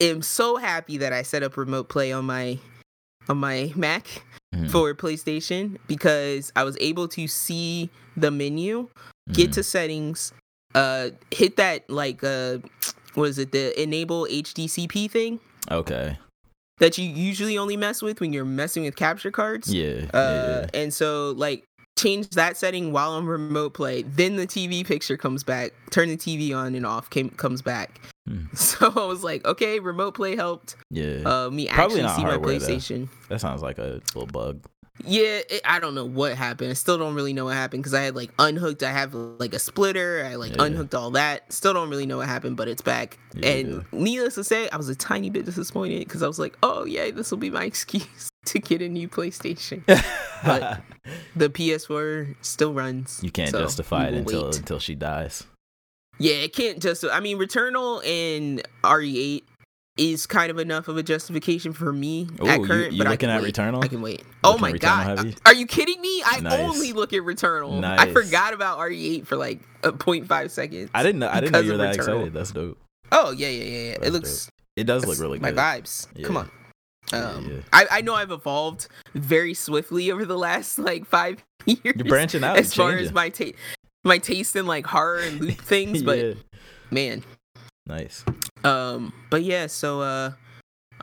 am 0.00 0.22
so 0.22 0.56
happy 0.56 0.96
that 0.98 1.12
I 1.12 1.22
set 1.22 1.42
up 1.42 1.56
remote 1.56 1.88
play 1.88 2.12
on 2.12 2.24
my 2.24 2.58
on 3.28 3.36
my 3.38 3.72
Mac 3.76 4.22
Mhm. 4.54 4.70
for 4.70 4.94
PlayStation 4.94 5.76
because 5.86 6.50
I 6.56 6.64
was 6.64 6.76
able 6.80 7.06
to 7.08 7.28
see 7.28 7.90
the 8.16 8.30
menu, 8.30 8.88
get 9.32 9.50
Mhm. 9.50 9.54
to 9.54 9.62
settings, 9.62 10.32
uh, 10.74 11.10
hit 11.30 11.56
that 11.56 11.88
like 11.90 12.24
uh, 12.24 12.58
what 13.14 13.28
is 13.28 13.38
it, 13.38 13.52
the 13.52 13.80
enable 13.80 14.26
HDCP 14.30 15.08
thing 15.10 15.40
Okay. 15.70 16.16
That 16.78 16.98
you 16.98 17.04
usually 17.08 17.58
only 17.58 17.76
mess 17.76 18.02
with 18.02 18.20
when 18.20 18.32
you're 18.32 18.44
messing 18.44 18.84
with 18.84 18.96
capture 18.96 19.30
cards. 19.30 19.72
Yeah. 19.72 20.06
Uh, 20.12 20.66
yeah, 20.72 20.80
and 20.80 20.94
so 20.94 21.32
like 21.36 21.64
change 21.98 22.30
that 22.30 22.56
setting 22.56 22.92
while 22.92 23.12
on 23.12 23.26
remote 23.26 23.74
play. 23.74 24.02
Then 24.02 24.36
the 24.36 24.46
TV 24.46 24.86
picture 24.86 25.16
comes 25.16 25.42
back. 25.42 25.72
Turn 25.90 26.08
the 26.08 26.16
TV 26.16 26.56
on 26.56 26.74
and 26.74 26.86
off. 26.86 27.10
Came 27.10 27.30
comes 27.30 27.62
back. 27.62 28.00
Hmm. 28.26 28.44
So 28.54 28.92
I 28.94 29.06
was 29.06 29.24
like, 29.24 29.44
okay, 29.44 29.80
remote 29.80 30.14
play 30.14 30.36
helped 30.36 30.76
yeah. 30.90 31.22
uh, 31.24 31.50
me 31.50 31.66
Probably 31.66 32.00
actually 32.00 32.16
see 32.16 32.22
my 32.22 32.30
hardware, 32.30 32.58
though. 32.58 32.66
PlayStation. 32.66 33.08
that 33.28 33.40
sounds 33.40 33.62
like 33.62 33.78
a 33.78 34.00
little 34.14 34.26
bug. 34.26 34.62
Yeah, 35.04 35.40
it, 35.48 35.60
I 35.64 35.78
don't 35.80 35.94
know 35.94 36.04
what 36.04 36.34
happened. 36.36 36.70
I 36.70 36.74
still 36.74 36.98
don't 36.98 37.14
really 37.14 37.32
know 37.32 37.44
what 37.46 37.54
happened 37.54 37.82
because 37.82 37.94
I 37.94 38.02
had 38.02 38.16
like 38.16 38.30
unhooked. 38.38 38.82
I 38.82 38.90
have 38.90 39.14
like 39.14 39.54
a 39.54 39.58
splitter. 39.58 40.24
I 40.28 40.34
like 40.34 40.56
Yeah. 40.56 40.64
unhooked 40.64 40.94
all 40.94 41.10
that. 41.12 41.52
Still 41.52 41.72
don't 41.72 41.88
really 41.90 42.06
know 42.06 42.16
what 42.18 42.26
happened, 42.28 42.56
but 42.56 42.68
it's 42.68 42.82
back. 42.82 43.18
Yeah, 43.34 43.48
and 43.50 43.84
needless 43.92 44.34
to 44.36 44.44
say, 44.44 44.68
I 44.70 44.76
was 44.76 44.88
a 44.88 44.94
tiny 44.96 45.30
bit 45.30 45.44
disappointed 45.44 46.00
because 46.00 46.22
I 46.22 46.26
was 46.26 46.38
like, 46.38 46.56
oh 46.62 46.84
yeah, 46.84 47.10
this 47.10 47.30
will 47.30 47.38
be 47.38 47.50
my 47.50 47.64
excuse 47.72 48.28
to 48.46 48.58
get 48.58 48.82
a 48.82 48.88
new 48.88 49.08
PlayStation. 49.08 49.82
But- 50.44 50.82
the 51.34 51.48
PS4 51.48 52.36
still 52.42 52.72
runs. 52.74 53.18
you 53.22 53.30
can't 53.30 53.50
so 53.50 53.60
justify 53.60 54.06
it 54.08 54.14
until 54.14 54.44
wait. 54.46 54.56
until 54.58 54.78
she 54.78 54.94
dies. 54.94 55.44
Yeah, 56.20 56.34
it 56.34 56.52
can't 56.52 56.80
just. 56.80 57.04
I 57.04 57.20
mean, 57.20 57.38
Returnal 57.38 58.04
and 58.06 58.62
RE8 58.84 59.42
is 59.98 60.26
kind 60.26 60.50
of 60.50 60.58
enough 60.58 60.88
of 60.88 60.96
a 60.96 61.02
justification 61.02 61.72
for 61.72 61.92
me 61.92 62.28
Ooh, 62.42 62.46
at 62.48 62.62
current. 62.62 62.92
you 62.92 62.98
but 62.98 63.06
I 63.06 63.10
looking 63.10 63.28
can 63.28 63.36
at 63.36 63.42
wait. 63.42 63.54
Returnal? 63.54 63.84
I 63.84 63.88
can 63.88 64.00
wait. 64.00 64.22
Oh 64.44 64.56
my 64.58 64.72
Returnal 64.72 64.80
god, 64.80 65.18
heavy? 65.18 65.36
are 65.44 65.54
you 65.54 65.66
kidding 65.66 66.00
me? 66.00 66.22
I 66.24 66.40
Nice. 66.40 66.58
only 66.60 66.92
look 66.92 67.12
at 67.12 67.22
Returnal. 67.22 67.82
I 67.84 68.12
forgot 68.12 68.54
about 68.54 68.78
RE8 68.78 69.26
for 69.26 69.36
like 69.36 69.60
a 69.82 69.92
0.5 69.92 70.50
seconds. 70.50 70.90
I 70.94 71.02
didn't 71.02 71.18
know. 71.18 71.28
I 71.28 71.40
didn't 71.40 71.52
know 71.52 71.58
you 71.60 71.72
were 71.72 71.78
that 71.78 71.96
Returnal. 71.96 71.98
excited. 72.26 72.32
That's 72.34 72.52
dope. 72.52 72.78
Oh 73.12 73.32
yeah, 73.32 73.48
yeah, 73.48 73.64
yeah. 73.64 73.78
yeah. 73.90 73.92
That's 73.98 74.06
It 74.08 74.12
looks. 74.12 74.50
It 74.76 74.84
does 74.84 75.04
look 75.04 75.18
really 75.18 75.38
my 75.40 75.48
good. 75.50 75.56
My 75.56 75.80
vibes. 75.80 76.22
Come 76.24 76.36
on. 76.36 76.50
Um, 77.12 77.50
yeah. 77.50 77.60
I, 77.72 77.86
I 77.90 78.00
know 78.02 78.14
I've 78.14 78.30
evolved 78.30 78.86
very 79.14 79.54
swiftly 79.54 80.10
over 80.10 80.24
the 80.26 80.36
last 80.38 80.78
like 80.78 81.06
five 81.06 81.42
years. 81.66 81.80
You're 81.84 81.94
branching 82.04 82.44
out. 82.44 82.58
as 82.58 82.74
far 82.74 82.92
as 82.92 83.12
my 83.12 83.30
taste, 83.30 83.54
my 84.04 84.18
taste 84.18 84.54
in 84.56 84.66
like 84.66 84.86
horror 84.86 85.20
and 85.20 85.40
loot 85.40 85.54
things. 85.62 86.02
But 86.02 86.18
Yeah. 86.18 86.32
man, 86.90 87.24
nice. 87.86 88.24
Um, 88.64 89.12
but 89.30 89.42
yeah. 89.42 89.66
So 89.66 90.00
uh, 90.00 90.32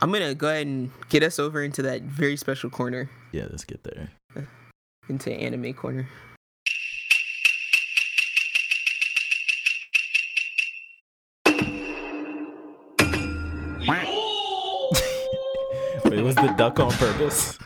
I'm 0.02 0.12
gonna 0.12 0.34
go 0.36 0.48
ahead 0.50 0.68
and 0.68 0.92
get 1.10 1.24
us 1.24 1.40
over 1.40 1.64
into 1.64 1.82
that 1.84 2.02
very 2.04 2.38
special 2.38 2.70
corner, 2.70 3.10
Yeah, 3.32 3.48
let's 3.50 3.64
get 3.64 3.84
there. 3.84 4.10
into 5.08 5.32
anime 5.32 5.74
corner. 5.74 6.08
Wait, 16.06 16.22
was 16.22 16.36
the 16.36 16.54
duck 16.58 16.80
on 16.80 16.92
purpose? 16.92 17.58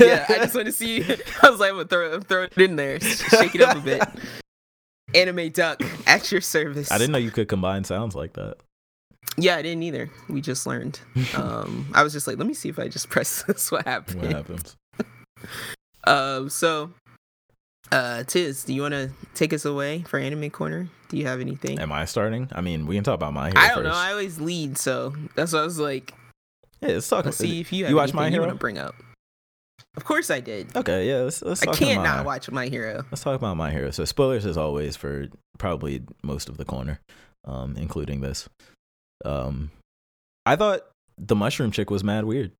yeah, 0.00 0.26
I 0.28 0.38
just 0.38 0.54
want 0.54 0.66
to 0.66 0.72
see. 0.72 1.02
I 1.42 1.50
was 1.50 1.60
like, 1.60 1.70
I'm 1.70 1.76
gonna 1.76 1.84
throw, 1.88 2.20
throw 2.20 2.42
it 2.44 2.52
in 2.58 2.76
there, 2.76 3.00
shake 3.00 3.54
it 3.54 3.62
up 3.62 3.76
a 3.76 3.80
bit. 3.80 4.02
Anime 5.14 5.50
duck 5.50 5.80
at 6.06 6.32
your 6.32 6.40
service. 6.40 6.90
I 6.90 6.98
didn't 6.98 7.12
know 7.12 7.18
you 7.18 7.30
could 7.30 7.48
combine 7.48 7.84
sounds 7.84 8.16
like 8.16 8.32
that. 8.32 8.56
Yeah, 9.36 9.56
I 9.56 9.62
didn't 9.62 9.82
either. 9.82 10.10
We 10.28 10.40
just 10.40 10.66
learned. 10.66 11.00
Um, 11.34 11.88
I 11.92 12.02
was 12.04 12.12
just 12.12 12.26
like, 12.26 12.38
let 12.38 12.46
me 12.46 12.54
see 12.54 12.68
if 12.68 12.78
I 12.78 12.88
just 12.88 13.08
press 13.10 13.42
this. 13.42 13.70
What 13.72 13.86
happened? 13.86 14.22
What 14.22 14.32
happens? 14.32 14.76
Um, 16.06 16.50
so, 16.50 16.90
uh, 17.90 18.24
Tiz, 18.24 18.64
do 18.64 18.74
you 18.74 18.82
want 18.82 18.92
to 18.92 19.10
take 19.34 19.52
us 19.54 19.64
away 19.64 20.02
for 20.02 20.18
Anime 20.18 20.50
Corner? 20.50 20.88
Do 21.08 21.16
you 21.16 21.26
have 21.26 21.40
anything? 21.40 21.78
Am 21.78 21.92
I 21.92 22.04
starting? 22.04 22.48
I 22.52 22.60
mean, 22.60 22.86
we 22.86 22.94
can 22.94 23.04
talk 23.04 23.14
about 23.14 23.32
my 23.32 23.48
hero 23.48 23.60
I 23.60 23.68
don't 23.68 23.76
first. 23.78 23.88
know. 23.88 23.94
I 23.94 24.10
always 24.10 24.38
lead, 24.40 24.76
so 24.76 25.14
that's 25.34 25.52
what 25.54 25.60
I 25.60 25.64
was 25.64 25.78
like. 25.78 26.12
yeah, 26.82 26.88
let's 26.90 27.08
talk. 27.08 27.24
Let's 27.24 27.38
see 27.38 27.60
if 27.60 27.72
you 27.72 27.84
have 27.84 27.90
you 27.90 27.96
watch 27.96 28.10
anything 28.10 28.16
My 28.16 28.26
you 28.26 28.32
Hero? 28.32 28.44
want 28.46 28.52
to 28.56 28.58
bring 28.60 28.76
up. 28.78 28.94
Of 29.96 30.04
course, 30.04 30.30
I 30.30 30.40
did. 30.40 30.76
Okay, 30.76 31.08
yeah, 31.08 31.18
let's 31.22 31.40
let's 31.40 31.62
I 31.62 31.72
can't 31.72 32.02
not 32.02 32.26
watch 32.26 32.50
My 32.50 32.68
Hero. 32.68 33.04
Let's 33.10 33.22
talk 33.22 33.36
about 33.36 33.56
My 33.56 33.70
Hero. 33.70 33.90
So 33.90 34.04
spoilers 34.04 34.44
as 34.44 34.58
always 34.58 34.96
for 34.96 35.28
probably 35.58 36.02
most 36.22 36.48
of 36.50 36.56
the 36.58 36.64
corner, 36.66 37.00
um, 37.46 37.76
including 37.78 38.20
this. 38.20 38.46
Um, 39.24 39.70
I 40.46 40.56
thought 40.56 40.80
the 41.18 41.34
mushroom 41.36 41.70
chick 41.70 41.90
was 41.90 42.02
mad 42.04 42.24
weird. 42.24 42.52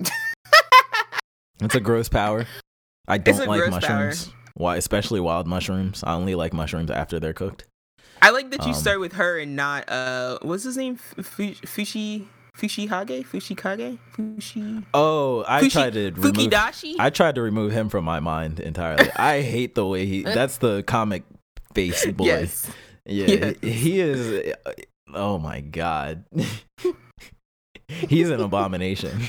It's 1.60 1.74
a 1.74 1.80
gross 1.80 2.08
power. 2.08 2.46
I 3.06 3.18
don't 3.18 3.46
like 3.46 3.60
gross 3.60 3.84
power. 3.84 4.06
mushrooms. 4.06 4.32
Why, 4.54 4.76
especially 4.76 5.20
wild 5.20 5.46
mushrooms. 5.46 6.02
I 6.04 6.14
only 6.14 6.34
like 6.34 6.52
mushrooms 6.52 6.90
after 6.90 7.20
they're 7.20 7.32
cooked. 7.32 7.64
I 8.20 8.30
like 8.30 8.50
that 8.50 8.62
you 8.62 8.68
Um, 8.72 8.74
start 8.74 9.00
with 9.00 9.12
her 9.14 9.38
and 9.38 9.54
not 9.56 9.88
uh, 9.88 10.38
what's 10.42 10.64
his 10.64 10.76
name? 10.76 10.98
Fushi 11.16 12.26
Fushihage 12.56 13.24
Fushikage 13.26 13.98
Fushi 14.16 14.84
Oh, 14.94 15.44
I 15.46 15.62
Fushi- 15.62 15.70
tried 15.72 15.92
to 15.94 16.10
remove. 16.10 16.32
Fukidashi. 16.34 16.94
I 16.98 17.10
tried 17.10 17.36
to 17.36 17.42
remove 17.42 17.70
him 17.72 17.88
from 17.88 18.04
my 18.04 18.20
mind 18.20 18.58
entirely. 18.60 19.10
I 19.16 19.40
hate 19.54 19.74
the 19.76 19.86
way 19.86 20.06
he. 20.06 20.22
That's 20.22 20.58
the 20.58 20.82
comic 20.82 21.22
face 21.72 22.04
boy. 22.12 22.26
Yes. 22.26 22.70
Yeah, 23.06 23.26
Yes. 23.26 23.54
he 23.62 24.00
is. 24.00 24.54
Oh 25.12 25.38
my 25.38 25.60
god, 25.60 26.24
he's 27.88 28.30
an 28.30 28.40
abomination, 28.40 29.20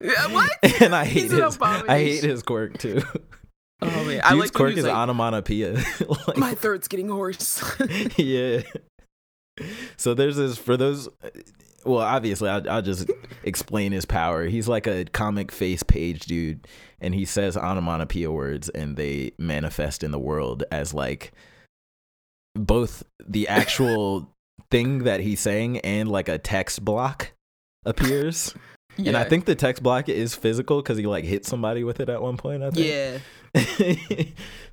Yeah, 0.00 0.26
what? 0.28 0.50
and 0.82 0.94
I 0.94 1.04
hate 1.04 1.22
He's 1.22 1.32
his. 1.32 1.58
I 1.60 1.98
hate 1.98 2.24
his 2.24 2.42
quirk 2.42 2.78
too. 2.78 3.02
Oh 3.80 3.86
man, 3.86 4.04
Dude's 4.06 4.20
I 4.24 4.34
like 4.34 4.52
quirk 4.52 4.76
is 4.76 4.84
like, 4.84 4.94
onomatopoeia. 4.94 5.82
Like, 6.28 6.36
my 6.36 6.54
throat's 6.54 6.88
getting 6.88 7.08
hoarse. 7.08 7.62
yeah. 8.16 8.62
So 9.96 10.14
there's 10.14 10.36
this 10.36 10.56
for 10.56 10.76
those. 10.76 11.08
Well, 11.84 11.98
obviously, 12.00 12.48
I'll, 12.48 12.68
I'll 12.70 12.82
just 12.82 13.10
explain 13.42 13.90
his 13.92 14.04
power. 14.04 14.44
He's 14.46 14.68
like 14.68 14.86
a 14.86 15.04
comic 15.06 15.50
face 15.50 15.82
page 15.82 16.26
dude, 16.26 16.66
and 17.00 17.14
he 17.14 17.24
says 17.24 17.56
onomatopoeia 17.56 18.30
words, 18.30 18.68
and 18.68 18.96
they 18.96 19.32
manifest 19.38 20.04
in 20.04 20.10
the 20.12 20.18
world 20.18 20.62
as 20.70 20.94
like 20.94 21.32
both 22.54 23.02
the 23.24 23.48
actual 23.48 24.30
thing 24.72 25.04
that 25.04 25.20
he's 25.20 25.38
saying 25.40 25.78
and 25.78 26.10
like 26.10 26.28
a 26.28 26.38
text 26.38 26.84
block 26.84 27.32
appears. 27.86 28.54
And 28.98 29.16
I 29.16 29.24
think 29.24 29.46
the 29.46 29.54
text 29.54 29.82
block 29.82 30.10
is 30.10 30.34
physical 30.34 30.82
because 30.82 30.98
he 30.98 31.06
like 31.06 31.24
hit 31.24 31.46
somebody 31.46 31.82
with 31.82 31.98
it 31.98 32.10
at 32.10 32.20
one 32.20 32.36
point. 32.36 32.62
I 32.62 32.70
think. 32.70 32.86
yeah. 32.86 33.18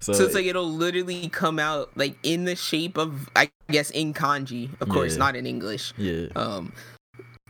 so, 0.01 0.11
So 0.11 0.26
it's 0.26 0.35
like 0.35 0.45
it'll 0.45 0.69
literally 0.69 1.30
come 1.30 1.57
out 1.57 1.95
like 1.95 2.17
in 2.21 2.43
the 2.43 2.57
shape 2.57 2.97
of 2.97 3.30
I 3.34 3.49
guess 3.71 3.91
in 3.91 4.13
kanji, 4.13 4.69
of 4.81 4.89
course, 4.89 5.13
Yeah. 5.13 5.19
not 5.19 5.38
in 5.38 5.45
English. 5.45 5.93
yeah. 5.97 6.26
Um, 6.35 6.73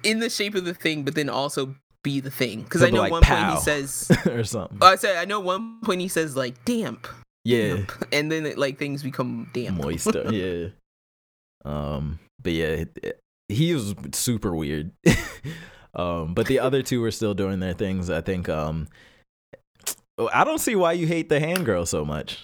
in 0.03 0.19
the 0.19 0.29
shape 0.29 0.53
of 0.53 0.63
the 0.63 0.75
thing, 0.75 1.01
but 1.03 1.15
then 1.15 1.27
also 1.27 1.73
be 2.03 2.19
the 2.19 2.29
thing. 2.29 2.61
Because 2.61 2.83
I 2.83 2.91
know 2.91 3.01
like, 3.01 3.11
one 3.13 3.23
point 3.23 3.49
he 3.55 3.59
says, 3.61 4.11
or 4.27 4.43
something. 4.43 4.77
oh, 4.79 4.87
I 4.89 4.95
said 4.95 5.17
I 5.17 5.25
know 5.25 5.39
one 5.39 5.81
point 5.81 6.01
he 6.01 6.07
says 6.07 6.35
like 6.35 6.63
damp, 6.65 7.07
yeah. 7.45 7.77
damp," 7.77 8.07
and 8.11 8.31
then 8.31 8.45
it, 8.45 8.59
like 8.59 8.77
things 8.77 9.01
become 9.01 9.49
damp. 9.53 9.81
moist 9.83 10.15
uh, 10.15 10.29
yeah 10.29 10.67
um 11.65 12.19
but 12.41 12.51
yeah 12.53 12.83
he 13.47 13.73
was 13.73 13.95
super 14.13 14.55
weird 14.55 14.91
um 15.95 16.33
but 16.33 16.45
the 16.47 16.59
other 16.59 16.81
two 16.81 17.01
were 17.01 17.11
still 17.11 17.33
doing 17.33 17.59
their 17.59 17.73
things 17.73 18.09
i 18.09 18.21
think 18.21 18.47
um 18.49 18.87
i 20.33 20.43
don't 20.43 20.59
see 20.59 20.75
why 20.75 20.91
you 20.91 21.07
hate 21.07 21.29
the 21.29 21.39
hand 21.39 21.65
girl 21.65 21.85
so 21.85 22.03
much 22.05 22.39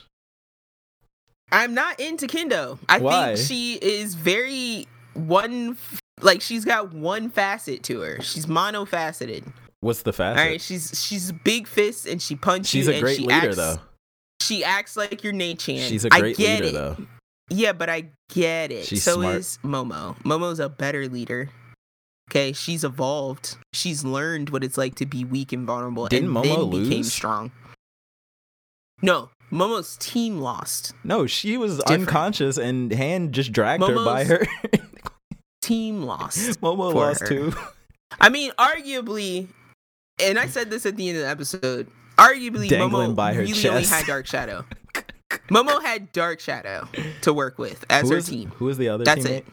I'm 1.52 1.76
not 1.76 2.00
into 2.00 2.26
Kendo. 2.26 2.80
I 2.90 2.98
Why? 2.98 3.36
think 3.36 3.48
she 3.48 3.74
is 3.76 4.16
very 4.16 4.88
one. 5.14 5.78
Like 6.20 6.42
she's 6.42 6.66
got 6.66 6.92
one 6.92 7.30
facet 7.30 7.84
to 7.84 8.02
her. 8.02 8.20
She's 8.24 8.48
monofaceted. 8.48 9.44
what's 9.80 10.02
the 10.02 10.12
facet 10.12 10.40
All 10.44 10.50
right, 10.50 10.60
she's 10.60 11.00
she's 11.06 11.32
big 11.32 11.68
fist 11.68 12.08
and 12.08 12.20
she 12.20 12.36
punches. 12.36 12.70
she's 12.72 12.88
a 12.88 12.94
and 12.94 13.02
great 13.02 13.18
she 13.18 13.26
leader 13.28 13.48
acts, 13.50 13.56
though 13.58 13.78
She 14.42 14.64
acts 14.64 14.98
like 14.98 15.24
your 15.24 15.34
Nei-chan. 15.34 15.88
she's 15.88 16.04
a 16.04 16.10
great 16.10 16.40
leader 16.40 16.64
it. 16.66 16.74
though 16.74 16.98
Yeah, 17.50 17.74
but 17.74 17.90
I 17.90 18.10
get 18.30 18.72
it. 18.72 18.86
She's 18.86 19.04
so 19.04 19.16
smart. 19.22 19.36
is 19.36 19.60
Momo. 19.64 20.18
Momo's 20.24 20.60
a 20.60 20.70
better 20.70 21.08
leader. 21.08 21.50
Okay, 22.32 22.54
she's 22.54 22.84
evolved. 22.84 23.56
She's 23.74 24.04
learned 24.04 24.50
what 24.50 24.64
it's 24.64 24.78
like 24.80 24.96
to 24.96 25.06
be 25.06 25.24
weak 25.24 25.52
and 25.54 25.68
vulnerable, 25.68 26.08
Didn't 26.08 26.36
and 26.36 26.38
Momo 26.38 26.44
then 26.44 26.70
became 26.84 26.98
lose? 26.98 27.14
strong. 27.14 27.52
No, 29.04 29.30
Momo's 29.52 29.96
team 29.98 30.40
lost. 30.40 30.94
no 31.04 31.28
she 31.28 31.56
was 31.58 31.78
Different. 31.78 32.02
unconscious 32.08 32.58
and 32.58 32.92
hand 32.92 33.34
just 33.34 33.52
dragged 33.52 33.84
her 33.84 33.94
by 34.04 34.24
her 34.24 34.46
Team 35.62 36.02
lost. 36.06 36.60
momo 36.62 36.94
lost 36.94 37.22
her. 37.22 37.28
too 37.28 37.54
I 38.20 38.30
mean, 38.30 38.52
arguably, 38.58 39.48
and 40.24 40.40
I 40.40 40.48
said 40.48 40.70
this 40.72 40.86
at 40.86 40.96
the 40.96 41.10
end 41.10 41.18
of 41.18 41.24
the 41.24 41.30
episode. 41.30 41.88
Arguably, 42.18 42.70
Dangling 42.70 43.12
Momo 43.12 43.16
by 43.16 43.34
her 43.34 43.42
really 43.42 43.52
only 43.70 43.82
chest. 43.82 43.94
had 43.94 44.06
Dark 44.06 44.26
Shadow. 44.26 44.66
Momo 45.50 45.82
had 45.82 46.12
Dark 46.12 46.40
Shadow 46.40 46.88
to 47.22 47.34
work 47.34 47.58
with 47.58 47.86
as 47.90 48.04
who 48.04 48.10
her 48.10 48.16
was, 48.16 48.28
team. 48.30 48.52
Who 48.58 48.70
is 48.70 48.78
the 48.78 48.90
other 48.90 49.04
That's 49.04 49.26
teammate? 49.26 49.38
it. 49.40 49.46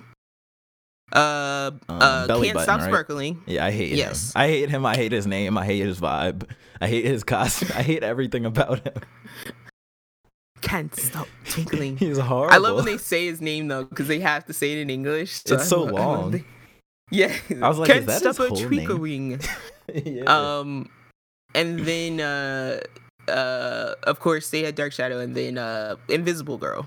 Uh, 1.12 1.70
Um, 1.88 1.98
uh, 2.00 2.26
can't 2.26 2.38
Button, 2.54 2.62
stop 2.62 2.80
right? 2.80 2.88
sparkling. 2.88 3.42
Yeah, 3.46 3.66
I 3.66 3.70
hate 3.70 3.92
Yes. 3.92 4.32
him. 4.34 4.40
I 4.40 4.46
hate 4.48 4.70
him. 4.70 4.86
I 4.86 4.96
hate 4.96 5.12
his 5.12 5.26
name. 5.26 5.58
I 5.58 5.66
hate 5.66 5.80
his 5.84 6.00
vibe. 6.00 6.48
I 6.80 6.88
hate 6.88 7.04
his 7.04 7.22
costume. 7.22 7.68
I 7.74 7.82
hate 7.82 8.02
everything 8.02 8.46
about 8.46 8.80
him. 8.86 8.94
Can't 10.62 10.94
stop 10.94 11.26
twinkling. 11.48 11.96
He's 11.98 12.18
horrible. 12.18 12.54
I 12.54 12.58
love 12.58 12.76
when 12.76 12.84
they 12.86 12.96
say 12.96 13.26
his 13.26 13.40
name 13.40 13.68
though, 13.68 13.84
because 13.84 14.08
they 14.08 14.20
have 14.20 14.46
to 14.46 14.52
say 14.52 14.72
it 14.72 14.78
in 14.78 14.90
English. 14.90 15.40
It's 15.40 15.52
I 15.52 15.56
so 15.58 15.82
long. 15.84 16.30
the- 16.30 16.44
yeah, 17.10 17.36
I 17.60 17.68
was 17.68 17.78
like, 17.78 17.88
can't 17.88 18.00
is 18.00 18.06
that 18.06 18.18
stop 18.20 18.36
his 18.36 18.36
whole 18.38 18.56
name? 18.56 18.68
twinkling. 18.68 19.40
yeah. 19.94 20.22
Um, 20.58 20.88
and 21.54 21.80
then 21.80 22.20
uh, 22.20 22.80
uh, 23.28 23.94
of 24.04 24.20
course 24.20 24.50
they 24.50 24.62
had 24.62 24.74
Dark 24.74 24.92
Shadow, 24.92 25.18
and 25.20 25.34
then 25.34 25.58
uh, 25.58 25.96
Invisible 26.08 26.58
Girl 26.58 26.86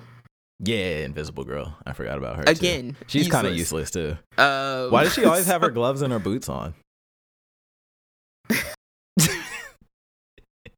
yeah, 0.61 1.03
Invisible 1.03 1.43
Girl. 1.43 1.75
I 1.85 1.91
forgot 1.91 2.17
about 2.17 2.37
her. 2.37 2.43
too. 2.45 2.51
again. 2.51 2.95
she's 3.07 3.27
kind 3.27 3.45
of 3.45 3.57
useless 3.57 3.91
too. 3.91 4.17
Uh, 4.37 4.87
Why 4.87 5.03
does 5.03 5.13
she 5.13 5.25
always 5.25 5.47
have 5.47 5.61
her 5.61 5.69
gloves 5.79 6.01
and 6.01 6.13
her 6.13 6.19
boots 6.19 6.47
on? 6.47 6.73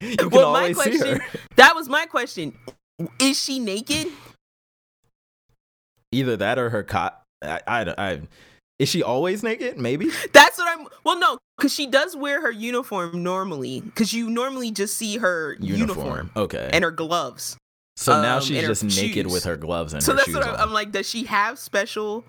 you 0.01 0.17
can 0.17 0.29
Well, 0.31 0.51
my 0.51 0.61
always 0.73 0.81
see 0.81 0.97
her. 0.97 1.17
question- 1.19 1.39
That 1.57 1.75
was 1.75 1.88
my 1.89 2.07
question. 2.07 2.57
Is 3.19 3.39
she 3.39 3.59
naked? 3.59 4.07
Either 6.11 6.35
that 6.38 6.57
or 6.57 6.71
her 6.71 6.81
cot. 6.84 7.21
I, 7.43 7.84
don't 7.84 7.99
I, 7.99 8.11
I, 8.13 8.21
is 8.79 8.89
she 8.89 9.01
always 9.03 9.41
naked? 9.43 9.77
Maybe. 9.77 10.09
That's 10.33 10.57
what 10.57 10.67
I'm. 10.79 10.87
Well, 11.03 11.19
no, 11.19 11.37
because 11.57 11.73
she 11.73 11.87
does 11.87 12.15
wear 12.15 12.41
her 12.41 12.51
uniform 12.51 13.23
normally. 13.23 13.81
Because 13.81 14.13
you 14.13 14.29
normally 14.29 14.71
just 14.71 14.97
see 14.97 15.17
her 15.17 15.55
uniform, 15.59 16.31
Okay. 16.35 16.69
and 16.71 16.83
her 16.83 16.91
gloves. 16.91 17.57
so 17.95 18.21
now 18.21 18.37
um, 18.37 18.41
she's 18.43 18.61
just 18.61 18.83
naked 18.83 19.25
shoes. 19.25 19.33
with 19.33 19.43
her 19.45 19.57
gloves 19.57 19.93
and 19.93 20.03
so 20.03 20.11
her 20.11 20.17
that's 20.17 20.33
what 20.33 20.45
I'm. 20.45 20.55
I'm 20.55 20.73
like. 20.73 20.91
Does 20.91 21.09
she 21.09 21.23
have 21.23 21.57
special, 21.57 22.23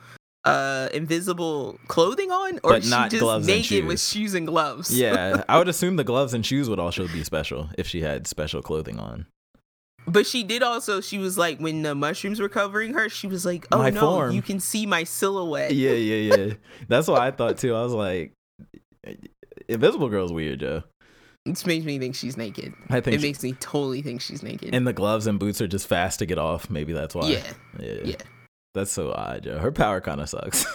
uh, 0.44 0.88
invisible 0.94 1.78
clothing 1.88 2.30
on, 2.30 2.54
or 2.62 2.70
But 2.70 2.78
is 2.78 2.84
she 2.84 2.90
not 2.90 3.10
just 3.10 3.46
naked 3.46 3.84
with 3.84 4.00
shoes. 4.00 4.08
shoes 4.08 4.34
and 4.34 4.46
gloves? 4.46 4.90
yeah, 4.96 5.42
I 5.48 5.58
would 5.58 5.68
assume 5.74 5.96
the 5.96 6.04
gloves 6.04 6.32
and 6.32 6.46
shoes 6.46 6.70
would 6.70 6.78
also 6.80 7.06
be 7.08 7.22
special 7.24 7.68
if 7.76 7.86
she 7.86 8.00
had 8.00 8.26
special 8.26 8.62
clothing 8.62 8.98
on. 8.98 9.26
But 10.08 10.26
she 10.26 10.42
did 10.42 10.62
also. 10.62 11.00
She 11.00 11.18
was 11.18 11.36
like, 11.38 11.58
when 11.58 11.82
the 11.82 11.94
mushrooms 11.94 12.40
were 12.40 12.48
covering 12.48 12.94
her, 12.94 13.08
she 13.08 13.26
was 13.26 13.44
like, 13.44 13.66
"Oh 13.72 13.78
My 13.78 13.90
no, 13.90 14.00
form. 14.00 14.32
you 14.32 14.42
can 14.42 14.60
see 14.60 14.86
my 14.86 15.04
silhouette." 15.04 15.72
Yeah, 15.74 15.90
yeah, 15.92 16.36
yeah. 16.36 16.54
That's 16.88 17.08
what 17.08 17.20
I 17.20 17.30
thought 17.30 17.58
too. 17.58 17.74
I 17.74 17.82
was 17.82 17.92
like, 17.92 18.32
Invisible 19.68 20.08
Girl's 20.08 20.32
weird, 20.32 20.60
Joe. 20.60 20.82
This 21.44 21.64
makes 21.66 21.84
me 21.86 21.98
think 21.98 22.14
she's 22.14 22.36
naked. 22.36 22.74
I 22.90 23.00
think 23.00 23.14
It 23.16 23.20
she- 23.20 23.26
makes 23.28 23.42
me 23.42 23.52
totally 23.54 24.02
think 24.02 24.20
she's 24.20 24.42
naked. 24.42 24.74
and 24.74 24.86
the 24.86 24.92
gloves 24.92 25.26
and 25.26 25.38
boots 25.38 25.60
are 25.60 25.68
just 25.68 25.86
fast 25.86 26.18
to 26.18 26.26
get 26.26 26.38
off. 26.38 26.68
Maybe 26.68 26.92
that's 26.92 27.14
why. 27.14 27.28
yeah, 27.28 27.52
yeah, 27.80 27.92
yeah. 28.04 28.16
That's 28.74 28.92
so 28.92 29.12
odd, 29.12 29.44
Joe. 29.44 29.58
Her 29.58 29.72
power 29.72 30.00
kind 30.00 30.20
of 30.20 30.28
sucks. 30.28 30.66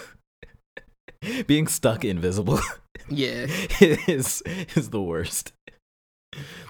Being 1.48 1.68
stuck 1.68 2.04
invisible 2.04 2.60
yeah. 3.10 3.46
is 3.80 4.42
is 4.76 4.90
the 4.90 5.02
worst. 5.02 5.54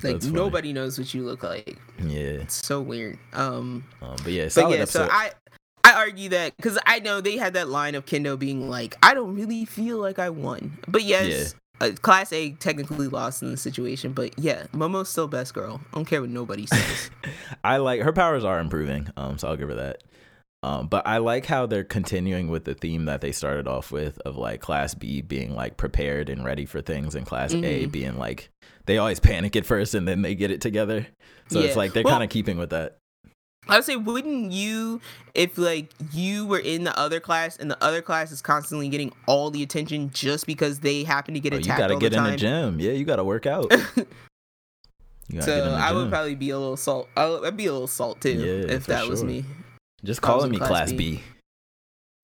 Like 0.03 0.23
nobody 0.23 0.73
knows 0.73 0.98
what 0.99 1.14
you 1.14 1.23
look 1.23 1.44
like. 1.44 1.77
Yeah, 2.03 2.19
It's 2.44 2.65
so 2.65 2.81
weird. 2.81 3.18
Um, 3.34 3.85
um, 4.02 4.15
but 4.23 4.31
yeah, 4.34 4.49
but 4.53 4.69
yeah, 4.69 4.76
episode. 4.77 5.07
so 5.07 5.10
I 5.11 5.31
I 5.84 5.94
argue 5.94 6.30
that 6.30 6.56
because 6.57 6.77
I 6.85 6.99
know 6.99 7.22
they 7.22 7.38
had 7.38 7.53
that 7.53 7.69
line 7.69 7.95
of 7.95 8.06
Kendo 8.06 8.38
being 8.40 8.69
like, 8.69 8.95
I 9.03 9.14
don't 9.14 9.35
really 9.35 9.65
feel 9.65 9.98
like 9.99 10.19
I 10.19 10.30
won, 10.30 10.77
but 10.88 11.03
yes. 11.03 11.56
Uh, 11.81 11.90
Class 12.02 12.31
A 12.31 12.52
technically 12.52 13.07
lost 13.07 13.41
in 13.41 13.49
the 13.49 13.57
situation, 13.57 14.14
but 14.14 14.38
yeah, 14.38 14.68
Momo's 14.73 15.10
still 15.10 15.27
best 15.27 15.56
girl. 15.56 15.81
I 15.91 15.95
don't 15.95 16.06
care 16.06 16.22
what 16.22 16.30
nobody 16.30 16.68
says. 16.68 17.10
I 17.64 17.77
like 17.77 18.02
her 18.02 18.14
powers 18.14 18.44
are 18.45 18.60
improving, 18.60 19.10
um, 19.18 19.38
so 19.40 19.48
I'll 19.49 19.57
give 19.57 19.69
her 19.69 19.76
that. 19.76 20.03
Um, 20.61 20.88
but 20.88 21.06
I 21.06 21.18
like 21.18 21.45
how 21.48 21.65
they're 21.65 21.84
continuing 21.84 22.48
with 22.48 22.64
the 22.64 22.76
theme 22.76 23.06
that 23.06 23.19
they 23.22 23.31
started 23.34 23.68
off 23.68 23.91
with 23.91 24.19
of 24.19 24.38
like 24.38 24.61
class 24.61 24.94
B 24.94 25.22
being 25.22 25.56
like 25.56 25.76
prepared 25.76 26.30
and 26.30 26.45
ready 26.45 26.65
for 26.65 26.80
things, 26.81 27.15
and 27.15 27.26
class 27.26 27.53
A 27.53 27.57
Mhm. 27.88 27.91
being 27.91 28.18
like 28.18 28.49
they 28.85 28.97
always 28.97 29.19
panic 29.19 29.55
at 29.55 29.65
first 29.65 29.93
and 29.95 30.07
then 30.07 30.22
they 30.22 30.35
get 30.35 30.51
it 30.51 30.61
together. 30.61 31.07
So 31.49 31.60
Yeah. 31.60 31.68
it's 31.68 31.76
like 31.76 31.93
they're 31.93 32.03
Well- 32.03 32.14
kind 32.14 32.23
of 32.23 32.30
keeping 32.30 32.57
with 32.57 32.69
that. 32.72 32.97
I 33.69 33.76
would 33.77 33.85
say, 33.85 33.95
wouldn't 33.95 34.51
you, 34.51 34.99
if 35.34 35.57
like 35.57 35.89
you 36.11 36.45
were 36.45 36.60
in 36.60 36.84
the 36.84 36.97
other 36.99 37.22
class 37.22 37.55
and 37.55 37.72
the 37.72 37.81
other 37.81 38.01
class 38.01 38.30
is 38.30 38.41
constantly 38.41 38.89
getting 38.89 39.14
all 39.26 39.51
the 39.51 39.64
attention 39.64 40.10
just 40.14 40.45
because 40.45 40.81
they 40.81 41.05
happen 41.05 41.34
to 41.34 41.39
get 41.39 41.53
Oh, 41.53 41.55
you 41.55 41.61
attacked 41.61 41.80
gotta 41.80 41.93
all 41.93 41.99
get 42.01 42.11
the 42.11 42.18
in 42.18 42.23
the 42.26 42.35
gym. 42.35 42.80
Yeah, 42.81 42.91
you 42.91 43.05
gotta 43.05 43.23
work 43.23 43.45
out. 43.45 43.72
You 45.30 45.39
gotta 45.39 45.43
so 45.45 45.72
I 45.76 45.93
would 45.93 46.10
probably 46.10 46.35
be 46.35 46.49
a 46.49 46.60
little 46.60 46.76
salt. 46.76 47.07
I 47.15 47.26
would, 47.30 47.45
I'd 47.45 47.55
be 47.55 47.68
a 47.68 47.72
little 47.72 47.88
salt 47.88 48.19
too 48.19 48.34
Yeah, 48.34 48.73
if 48.76 48.85
that 48.88 49.07
was 49.07 49.23
me. 49.23 49.45
Just 50.03 50.22
calling 50.22 50.51
me 50.51 50.57
class 50.57 50.68
class 50.69 50.91
B. 50.91 50.97
B. 50.97 51.23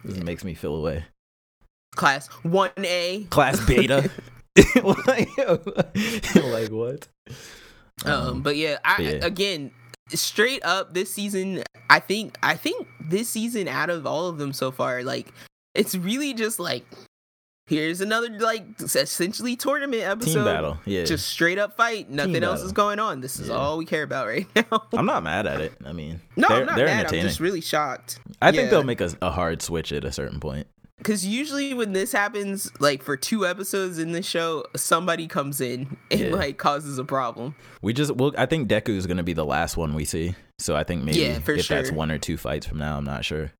This 0.03 0.17
Yeah. 0.17 0.23
makes 0.25 0.43
me 0.43 0.53
feel 0.53 0.75
away. 0.75 1.05
Class 1.95 2.27
one 2.43 2.71
A. 2.79 3.23
Class 3.29 3.65
beta. 3.65 4.11
like, 5.07 5.29
like 6.35 6.71
what? 6.71 7.07
Um, 8.05 8.41
but 8.41 8.55
yeah, 8.55 8.77
I 8.83 8.97
but 8.97 9.05
yeah. 9.05 9.25
again, 9.25 9.71
straight 10.09 10.63
up 10.63 10.93
this 10.93 11.13
season, 11.13 11.63
I 11.89 11.99
think 11.99 12.37
I 12.43 12.55
think 12.55 12.87
this 13.09 13.29
season 13.29 13.67
out 13.67 13.89
of 13.89 14.05
all 14.05 14.27
of 14.27 14.37
them 14.37 14.53
so 14.53 14.71
far, 14.71 15.03
like 15.03 15.33
it's 15.75 15.95
really 15.95 16.33
just 16.33 16.59
like 16.59 16.85
here's 17.67 18.01
another 18.01 18.29
like 18.39 18.63
essentially 18.81 19.55
tournament 19.55 20.01
episode. 20.03 20.33
Team 20.33 20.43
battle. 20.45 20.77
Yeah. 20.85 21.03
Just 21.03 21.27
straight 21.27 21.59
up 21.59 21.77
fight. 21.77 22.09
Nothing 22.09 22.43
else 22.43 22.59
battle. 22.59 22.65
is 22.65 22.71
going 22.71 22.99
on. 22.99 23.21
This 23.21 23.39
is 23.39 23.49
Yeah. 23.49 23.55
all 23.55 23.77
we 23.77 23.85
care 23.85 24.03
about 24.03 24.27
right 24.27 24.47
now. 24.55 24.83
I'm 24.93 25.05
not 25.05 25.23
mad 25.23 25.45
at 25.45 25.61
it. 25.61 25.73
I 25.85 25.93
mean, 25.93 26.19
no, 26.35 26.47
they're, 26.47 26.57
I'm 26.61 26.65
not 26.65 26.75
they're 26.77 26.85
mad. 26.87 27.13
I'm 27.13 27.21
just 27.21 27.39
really 27.39 27.61
shocked. 27.61 28.19
I 28.41 28.51
think 28.51 28.71
they'll 28.71 28.83
make 28.83 29.01
a, 29.01 29.11
a 29.21 29.29
hard 29.31 29.61
switch 29.61 29.91
at 29.93 30.03
a 30.03 30.11
certain 30.11 30.39
point. 30.39 30.67
Because 30.99 31.25
usually 31.25 31.73
when 31.73 31.93
this 31.93 32.11
happens, 32.11 32.71
like 32.79 33.01
for 33.01 33.17
two 33.17 33.47
episodes 33.47 33.97
in 33.97 34.11
the 34.11 34.21
show, 34.21 34.65
somebody 34.75 35.27
comes 35.27 35.59
in 35.61 35.97
and 36.11 36.19
Yeah. 36.19 36.29
like 36.35 36.57
causes 36.57 36.97
a 36.99 37.03
problem. 37.03 37.55
We 37.81 37.93
just, 37.93 38.11
well, 38.15 38.33
I 38.37 38.45
think 38.45 38.69
Deku 38.69 38.89
is 38.89 39.07
going 39.07 39.17
to 39.17 39.23
be 39.23 39.33
the 39.33 39.45
last 39.45 39.77
one 39.77 39.95
we 39.95 40.05
see. 40.05 40.35
So 40.59 40.75
I 40.75 40.83
think 40.83 41.03
maybe 41.03 41.19
Yeah, 41.19 41.39
if 41.43 41.67
that's 41.67 41.91
one 41.91 42.11
or 42.11 42.17
two 42.17 42.35
fights 42.37 42.67
from 42.67 42.77
now, 42.79 42.97
I'm 42.97 43.05
not 43.05 43.23
sure. 43.25 43.51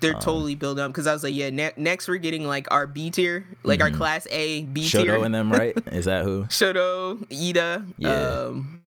They're 0.00 0.14
Um, 0.14 0.20
totally 0.20 0.54
built 0.54 0.78
up. 0.78 0.92
Because 0.92 1.08
I 1.08 1.12
was 1.12 1.24
like, 1.24 1.34
yeah, 1.34 1.50
ne- 1.50 1.72
next 1.76 2.06
we're 2.06 2.18
getting 2.18 2.46
like 2.46 2.70
our 2.70 2.86
B 2.86 3.10
tier, 3.10 3.44
like 3.64 3.82
our 3.82 3.90
Mhm. 3.90 3.96
class 3.96 4.28
A 4.30 4.62
B 4.62 4.88
tier. 4.88 5.04
Shoto 5.04 5.24
and 5.26 5.34
them, 5.34 5.50
right? 5.52 5.76
Is 5.92 6.04
that 6.04 6.24
who? 6.24 6.44
Shoto, 6.44 7.26
Iida, 7.28 7.84
Yeah. 7.98 8.12
um, 8.12 8.82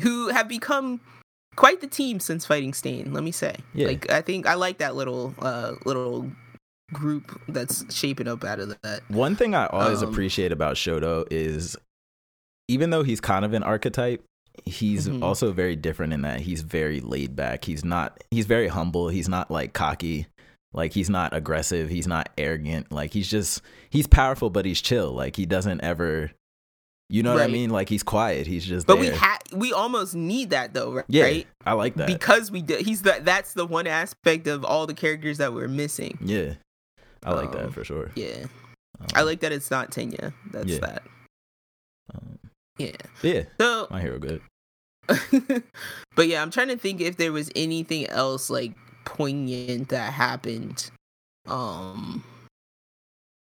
who 0.00 0.28
have 0.28 0.46
become 0.46 1.00
quite 1.56 1.80
the 1.80 1.86
team 1.86 2.20
since 2.20 2.44
fighting 2.44 2.74
Stain. 2.74 3.14
Let 3.14 3.24
me 3.24 3.32
say, 3.32 3.56
Yeah. 3.74 3.86
like 3.88 4.10
I 4.12 4.20
think 4.20 4.46
I 4.46 4.54
like 4.54 4.76
that 4.78 4.94
little 4.94 5.34
uh 5.38 5.72
little 5.86 6.30
group 6.92 7.40
that's 7.48 7.84
shaping 7.94 8.28
up 8.28 8.44
out 8.44 8.60
of 8.60 8.76
that. 8.82 9.00
One 9.08 9.36
thing 9.36 9.54
I 9.54 9.66
always 9.66 10.02
Um, 10.02 10.08
appreciate 10.10 10.52
about 10.52 10.76
Shoto 10.76 11.26
is 11.30 11.76
even 12.68 12.90
though 12.90 13.02
he's 13.02 13.20
kind 13.20 13.44
of 13.44 13.52
an 13.54 13.62
archetype, 13.62 14.24
he's 14.64 15.08
Mhm. 15.08 15.22
also 15.22 15.52
very 15.52 15.76
different 15.76 16.12
in 16.12 16.22
that 16.22 16.40
he's 16.40 16.62
very 16.62 17.00
laid 17.00 17.36
back. 17.36 17.64
He's 17.64 17.84
not 17.84 18.22
he's 18.30 18.46
very 18.46 18.68
humble. 18.68 19.08
He's 19.08 19.28
not 19.28 19.50
like 19.50 19.72
cocky. 19.72 20.26
Like 20.74 20.92
he's 20.92 21.08
not 21.08 21.34
aggressive, 21.34 21.88
he's 21.88 22.06
not 22.06 22.28
arrogant. 22.36 22.92
Like 22.92 23.12
he's 23.12 23.30
just 23.30 23.62
he's 23.90 24.06
powerful 24.06 24.50
but 24.50 24.64
he's 24.66 24.80
chill. 24.80 25.12
Like 25.12 25.36
he 25.36 25.46
doesn't 25.46 25.80
ever 25.82 26.30
you 27.10 27.22
know 27.22 27.32
what 27.32 27.42
I 27.42 27.46
mean? 27.46 27.70
Like 27.70 27.88
he's 27.88 28.02
quiet. 28.02 28.46
He's 28.46 28.66
just 28.66 28.86
But 28.86 28.96
there. 29.00 29.12
we 29.12 29.16
ha- 29.16 29.38
we 29.54 29.72
almost 29.72 30.14
need 30.14 30.50
that 30.50 30.74
though, 30.74 30.92
right? 30.92 31.04
yeah, 31.08 31.22
right? 31.24 31.46
I 31.64 31.72
like 31.72 31.94
that. 31.94 32.06
Because 32.06 32.50
we 32.50 32.60
did. 32.60 32.84
He's 32.84 33.00
the 33.00 33.18
that's 33.22 33.54
the 33.54 33.64
one 33.64 33.86
aspect 33.86 34.46
of 34.46 34.62
all 34.62 34.86
the 34.86 34.92
characters 34.92 35.38
that 35.38 35.54
we're 35.54 35.68
missing. 35.68 36.18
yeah. 36.20 36.54
I 37.24 37.32
like 37.32 37.48
Um, 37.48 37.52
that 37.52 37.72
for 37.72 37.84
sure. 37.84 38.10
Yeah, 38.14 38.44
Um, 39.00 39.06
I 39.14 39.22
like 39.22 39.40
that 39.40 39.52
it's 39.52 39.70
not 39.70 39.90
Tenya. 39.90 40.32
That's 40.50 40.68
Yeah. 40.68 40.78
that. 40.80 41.02
um, 42.14 42.38
Yeah. 42.78 42.96
yeah, 43.22 43.42
So 43.60 43.86
my 43.90 44.00
hero 44.00 44.18
good. 44.18 44.40
but 46.16 46.28
yeah, 46.28 46.42
I'm 46.42 46.50
trying 46.50 46.68
to 46.68 46.76
think 46.76 47.00
if 47.00 47.16
there 47.16 47.32
was 47.32 47.50
anything 47.56 48.06
else 48.08 48.50
like 48.50 48.72
poignant 49.04 49.88
that 49.88 50.12
happened. 50.12 50.90
Um 51.46 52.22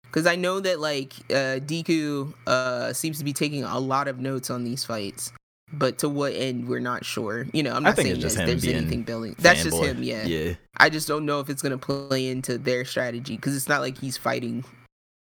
because 0.06 0.26
I 0.26 0.36
know 0.36 0.60
that 0.62 0.80
like 0.80 1.14
uh 1.30 1.60
Deku 1.60 2.34
uh 2.48 2.94
seems 2.94 3.18
to 3.20 3.24
be 3.26 3.34
taking 3.34 3.64
a 3.64 3.78
lot 3.80 4.08
of 4.08 4.20
notes 4.20 4.50
on 4.50 4.64
these 4.64 4.86
fights. 4.86 5.32
But 5.72 6.00
to 6.00 6.10
what 6.10 6.34
end 6.34 6.68
we're 6.68 6.80
not 6.80 7.06
sure. 7.06 7.46
You 7.54 7.62
know, 7.64 7.74
I'm 7.74 7.84
not 7.84 7.96
saying 7.96 8.20
that 8.20 8.34
there's 8.34 8.66
anything 8.66 9.04
building. 9.04 9.36
That's 9.38 9.64
just 9.64 9.78
Fanboy. 9.78 9.86
him, 9.86 10.04
yeah. 10.04 10.26
Yeah. 10.26 10.54
I 10.78 10.90
just 10.90 11.08
don't 11.08 11.26
know 11.26 11.40
if 11.42 11.50
it's 11.50 11.62
gonna 11.62 11.78
play 11.78 12.28
into 12.28 12.58
their 12.58 12.86
strategy 12.86 13.36
because 13.36 13.56
it's 13.56 13.70
not 13.70 13.82
like 13.82 13.98
he's 13.98 14.18
fighting, 14.18 14.64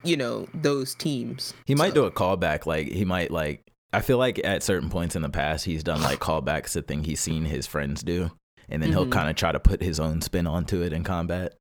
you 0.03 0.18
know, 0.18 0.47
those 0.53 0.95
teams. 0.95 1.53
He 1.65 1.76
might 1.76 1.93
do 1.93 2.05
a 2.05 2.11
callback. 2.11 2.65
Like 2.65 2.88
he 2.88 3.05
might 3.05 3.30
like. 3.31 3.61
I 3.93 3.99
feel 3.99 4.18
like 4.18 4.39
at 4.43 4.63
certain 4.63 4.89
points 4.89 5.15
in 5.18 5.22
the 5.22 5.30
past, 5.30 5.65
he's 5.65 5.84
done 5.84 6.01
like 6.01 6.19
callbacks 6.19 6.72
to 6.73 6.81
things 6.81 7.05
he's 7.05 7.19
seen 7.19 7.43
his 7.45 7.68
friends 7.68 8.01
do, 8.01 8.31
and 8.69 8.81
then 8.81 8.89
he'll 8.91 9.05
Mhm. 9.05 9.11
kind 9.11 9.30
of 9.30 9.35
try 9.35 9.51
to 9.51 9.59
put 9.59 9.81
his 9.81 9.99
own 9.99 10.22
spin 10.22 10.47
onto 10.47 10.81
it 10.81 10.93
in 10.93 11.03
combat. 11.03 11.55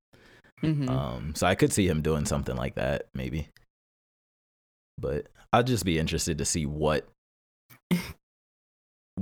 Mhm. 0.63 0.89
Um, 0.89 1.35
so 1.35 1.47
I 1.47 1.55
could 1.57 1.73
see 1.73 1.89
him 1.89 2.03
doing 2.03 2.25
something 2.27 2.55
like 2.57 2.77
that, 2.77 3.07
maybe. 3.15 3.49
But 4.97 5.27
I'd 5.53 5.67
just 5.67 5.85
be 5.85 5.99
interested 5.99 6.39
to 6.39 6.45
see 6.45 6.67
what, 6.67 7.09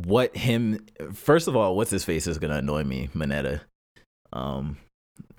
what 0.04 0.36
him. 0.36 0.86
First 1.14 1.48
of 1.48 1.56
all, 1.56 1.76
what's 1.76 1.90
his 1.90 2.04
face 2.04 2.26
is 2.26 2.38
gonna 2.38 2.56
annoy 2.56 2.84
me, 2.84 3.08
Mineta. 3.14 3.60
Um, 4.32 4.76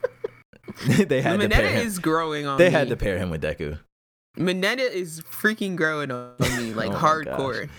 they 0.88 1.22
had 1.22 1.40
to 1.40 1.50
pair 1.50 1.68
Mineta 1.68 1.72
him. 1.72 1.88
is 1.88 2.00
growing 2.00 2.46
on 2.48 2.58
They 2.58 2.66
me. 2.66 2.72
had 2.72 2.90
to 2.90 2.96
pair 2.96 3.18
him 3.18 3.30
with 3.30 3.42
Deku. 3.42 3.80
Mineta 4.38 4.90
is 4.90 5.22
freaking 5.22 5.76
growing 5.76 6.12
on 6.12 6.34
me 6.40 6.74
like 6.74 6.92
Oh 6.92 6.96
hardcore. 6.96 7.70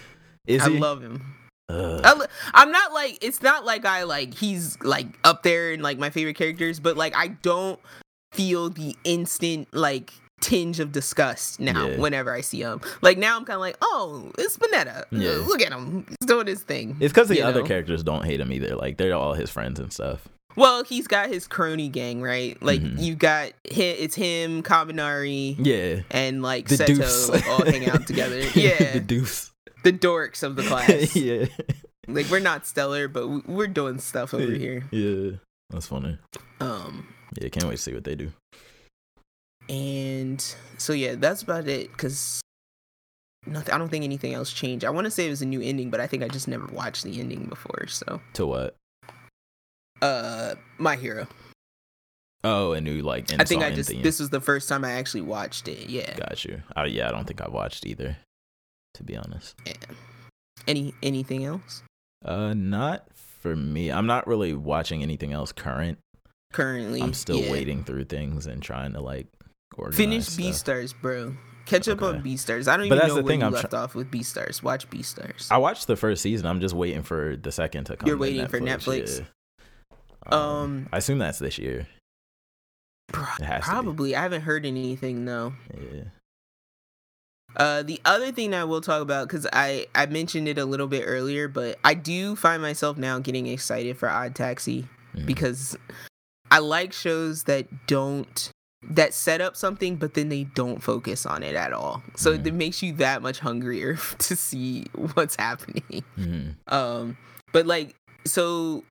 Is 0.47 0.63
I 0.63 0.71
he? 0.71 0.79
love 0.79 1.01
him. 1.03 1.35
I, 1.73 2.27
I'm 2.53 2.73
not 2.73 2.93
like 2.93 3.19
it's 3.23 3.43
not 3.43 3.65
like 3.65 3.85
I 3.85 4.03
like 4.03 4.35
he's 4.35 4.77
like 4.83 5.07
up 5.23 5.45
there 5.45 5.71
in 5.73 5.83
like 5.83 5.99
my 5.99 6.11
favorite 6.11 6.35
characters, 6.37 6.81
but 6.81 6.97
like 6.97 7.15
I 7.17 7.29
don't 7.29 7.79
feel 8.33 8.71
the 8.71 8.97
instant 9.05 9.69
like 9.73 10.13
tinge 10.41 10.81
of 10.81 10.93
disgust 10.93 11.61
now 11.61 11.89
Yeah. 11.89 11.97
whenever 11.99 12.33
I 12.35 12.41
see 12.41 12.61
him. 12.61 12.81
Like 13.03 13.19
now 13.19 13.37
I'm 13.37 13.45
kind 13.45 13.57
of 13.57 13.61
like, 13.61 13.77
oh, 13.83 14.31
it's 14.39 14.57
Mineta. 14.59 15.05
Yeah. 15.11 15.33
Look 15.47 15.63
at 15.63 15.73
him, 15.73 16.07
he's 16.09 16.27
doing 16.27 16.47
his 16.47 16.63
thing. 16.63 16.97
It's 17.01 17.13
because 17.13 17.29
the 17.29 17.37
you 17.37 17.43
other 17.45 17.61
know? 17.61 17.67
characters 17.67 18.03
don't 18.03 18.25
hate 18.25 18.41
him 18.41 18.53
either. 18.53 18.75
Like 18.77 18.97
they're 18.97 19.15
all 19.15 19.35
his 19.35 19.51
friends 19.51 19.79
and 19.81 19.93
stuff. 19.93 20.27
Well, 20.57 20.83
he's 20.83 21.07
got 21.07 21.29
his 21.29 21.47
crony 21.47 21.89
gang, 21.89 22.21
right? 22.23 22.61
Like 22.63 22.81
Mhm. 22.81 23.01
you 23.03 23.15
got 23.15 23.53
it's 23.65 24.15
him, 24.17 24.63
Kaminari, 24.65 25.57
Yeah. 25.59 26.03
and 26.11 26.43
like 26.43 26.69
The 26.69 26.77
Sero 26.79 26.87
deuce. 26.95 27.29
like, 27.29 27.47
all 27.47 27.65
hang 27.65 27.89
out 27.89 28.07
together. 28.07 28.41
Yeah, 28.55 28.95
the 28.95 29.01
deuce. 29.01 29.53
the 29.85 29.93
dorks 29.93 30.43
of 30.43 30.57
the 30.57 30.63
class. 30.71 31.15
yeah. 31.15 31.47
Like 32.09 32.27
we're 32.31 32.41
not 32.41 32.67
stellar, 32.67 33.07
but 33.07 33.29
we- 33.29 33.43
we're 33.47 33.69
doing 33.69 33.99
stuff 34.01 34.35
over 34.35 34.51
here. 34.65 34.85
Yeah. 34.91 35.37
That's 35.71 35.87
funny. 35.87 36.19
Um, 36.61 37.07
Yeah, 37.41 37.49
can't 37.49 37.67
wait 37.67 37.77
to 37.77 37.83
see 37.83 37.95
what 37.95 38.03
they 38.03 38.17
do. 38.17 38.33
And 39.71 40.55
so 40.77 40.93
yeah, 40.93 41.15
that's 41.15 41.43
about 41.43 41.69
it. 41.69 41.97
Cause 41.97 42.41
nothing. 43.47 43.73
I 43.75 43.79
don't 43.79 43.89
think 43.89 44.05
anything 44.05 44.35
else 44.35 44.53
changed. 44.53 44.85
I 44.85 44.91
want 44.91 45.05
to 45.07 45.11
say 45.11 45.27
it 45.27 45.31
was 45.31 45.41
a 45.43 45.47
new 45.47 45.61
ending, 45.63 45.89
but 45.91 46.01
I 46.01 46.07
think 46.07 46.23
I 46.23 46.29
just 46.29 46.49
never 46.49 46.67
watched 46.67 47.05
the 47.05 47.19
ending 47.21 47.47
before. 47.47 47.87
So, 47.87 48.21
To 48.35 48.47
what? 48.47 48.77
uh, 50.03 50.55
my 50.79 50.97
hero. 50.97 51.27
Oh, 52.43 52.73
a 52.73 52.81
new 52.81 53.03
like 53.03 53.31
I 53.39 53.45
think 53.45 53.63
I 53.63 53.71
just 53.71 53.91
this 54.03 54.19
was 54.19 54.31
the 54.31 54.41
first 54.41 54.67
time 54.69 54.83
I 54.85 54.93
actually 54.93 55.21
watched 55.21 55.69
it. 55.69 55.89
Yeah. 55.91 56.17
Got 56.17 56.45
you. 56.45 56.63
Oh 56.75 56.85
yeah, 56.85 57.09
I 57.09 57.13
don't 57.13 57.27
think 57.27 57.41
I 57.43 57.49
watched 57.49 57.87
either. 57.87 58.17
To 58.95 59.03
be 59.05 59.17
honest. 59.17 59.55
yeah. 59.67 59.75
Any 60.67 60.93
anything 61.03 61.45
else 61.45 61.83
Uh 62.25 62.55
not 62.55 63.07
for 63.15 63.55
me. 63.55 63.91
I'm 63.93 64.07
not 64.07 64.27
really 64.27 64.53
watching 64.55 65.03
anything 65.03 65.33
else 65.33 65.53
current. 65.53 65.99
currently? 66.53 67.01
I'm 67.03 67.15
still 67.15 67.41
yeah. 67.41 67.53
waiting 67.53 67.85
through 67.85 68.05
things 68.05 68.47
and 68.47 68.63
trying 68.63 68.93
to 68.95 69.01
like 69.01 69.27
organize 69.81 69.97
Finish 69.97 70.27
stuff. 70.27 70.45
Beastars, 70.45 70.95
bro. 71.01 71.35
Catch 71.67 71.89
up 71.89 72.03
Okay. 72.03 72.17
on 72.19 72.25
Beastars. 72.25 72.67
I 72.69 72.77
don't 72.77 72.89
But 72.89 72.97
even 72.97 73.09
know 73.09 73.15
where 73.17 73.23
thing, 73.25 73.41
you 73.41 73.47
I'm 73.47 73.53
left 73.53 73.75
off 73.75 73.95
with 73.95 74.11
Beastars. 74.11 74.63
Watch 74.63 74.89
Beastars. 74.91 75.49
I 75.51 75.59
watched 75.59 75.87
the 75.87 75.97
first 75.97 76.23
season. 76.23 76.47
I'm 76.47 76.61
just 76.61 76.75
waiting 76.75 77.03
for 77.03 77.37
the 77.37 77.53
second 77.53 77.85
to 77.85 77.97
come. 77.97 78.07
You're 78.09 78.17
waiting 78.17 78.47
for 78.49 78.59
Netflix? 78.61 79.21
yeah. 79.21 79.27
Um, 80.33 80.89
I 80.93 80.99
assume 80.99 81.19
that's 81.19 81.39
this 81.39 81.59
year. 81.59 81.87
Pro- 83.13 83.23
It 83.41 83.45
has 83.45 83.65
to 83.65 83.71
be. 83.71 83.73
Probably. 83.75 84.17
I 84.17 84.23
haven't 84.23 84.43
heard 84.43 84.67
anything 84.67 85.25
though. 85.25 85.53
Yeah. 85.75 86.05
Uh, 87.57 87.83
the 87.83 88.01
other 88.05 88.31
thing 88.31 88.55
I 88.55 88.63
will 88.65 88.81
talk 88.81 89.03
about 89.03 89.27
because 89.29 89.47
I 89.53 89.87
I 89.95 90.07
mentioned 90.07 90.47
it 90.47 90.57
a 90.59 90.65
little 90.65 90.87
bit 90.87 91.03
earlier, 91.07 91.49
but 91.49 91.79
I 91.83 91.95
do 91.95 92.37
find 92.37 92.63
myself 92.63 92.97
now 92.97 93.19
getting 93.19 93.47
excited 93.47 93.97
for 93.99 94.09
Odd 94.09 94.37
Taxi 94.37 94.87
Mhm. 95.17 95.27
because 95.27 95.77
I 96.51 96.61
like 96.61 96.93
shows 96.93 97.45
that 97.45 97.87
don't 97.89 98.51
that 98.83 99.13
set 99.13 99.41
up 99.41 99.57
something 99.57 99.97
but 99.97 100.15
then 100.15 100.29
they 100.31 100.45
don't 100.45 100.83
focus 100.83 101.27
on 101.27 101.43
it 101.43 101.55
at 101.55 101.73
all. 101.73 102.03
So 102.17 102.37
Mhm. 102.37 102.47
it 102.47 102.55
makes 102.55 102.83
you 102.83 102.93
that 102.95 103.21
much 103.23 103.39
hungrier 103.41 103.97
to 104.19 104.37
see 104.37 104.87
what's 105.15 105.37
happening. 105.37 106.03
Mhm. 106.19 106.55
Um, 106.73 107.17
but 107.53 107.67
like, 107.67 107.95
so 108.27 108.85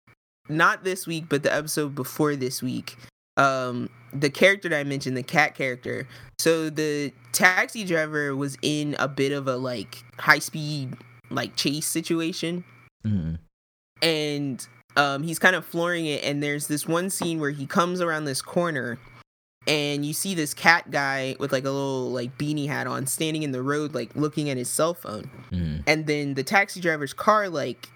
not 0.47 0.83
this 0.83 1.05
week, 1.07 1.25
but 1.29 1.43
the 1.43 1.53
episode 1.53 1.95
before 1.95 2.35
this 2.35 2.61
week, 2.61 2.97
um, 3.37 3.89
the 4.13 4.29
character 4.29 4.69
that 4.69 4.79
I 4.79 4.83
mentioned, 4.83 5.15
the 5.15 5.23
cat 5.23 5.55
character. 5.55 6.07
So 6.39 6.69
the 6.69 7.13
taxi 7.31 7.83
driver 7.83 8.35
was 8.35 8.57
in 8.61 8.95
a 8.99 9.07
bit 9.07 9.31
of 9.31 9.47
a 9.47 9.55
like 9.57 10.03
high 10.19 10.39
speed 10.39 10.95
like 11.29 11.55
chase 11.55 11.85
situation, 11.87 12.63
Mhm. 13.05 13.37
and 14.01 14.67
um, 14.97 15.21
he's 15.23 15.37
kind 15.39 15.55
of 15.55 15.63
flooring 15.65 16.05
it. 16.07 16.23
And 16.23 16.41
there's 16.41 16.67
this 16.67 16.87
one 16.87 17.09
scene 17.11 17.39
where 17.39 17.51
he 17.51 17.65
comes 17.67 18.01
around 18.01 18.25
this 18.25 18.41
corner. 18.41 18.97
And 19.67 20.05
you 20.05 20.13
see 20.13 20.33
this 20.35 20.53
cat 20.53 20.89
guy 20.89 21.35
with 21.39 21.51
like 21.51 21.65
a 21.65 21.69
little 21.69 22.09
like 22.11 22.37
beanie 22.37 22.67
hat 22.67 22.87
on 22.87 23.05
standing 23.05 23.43
in 23.43 23.51
the 23.51 23.61
road, 23.61 23.93
like 23.93 24.15
looking 24.15 24.49
at 24.49 24.57
his 24.57 24.69
cell 24.69 24.93
phone 24.93 25.29
Mhm. 25.51 25.83
and 25.85 26.07
then 26.07 26.33
the 26.33 26.43
taxi 26.43 26.79
driver's 26.79 27.13
car 27.13 27.49
like 27.49 27.89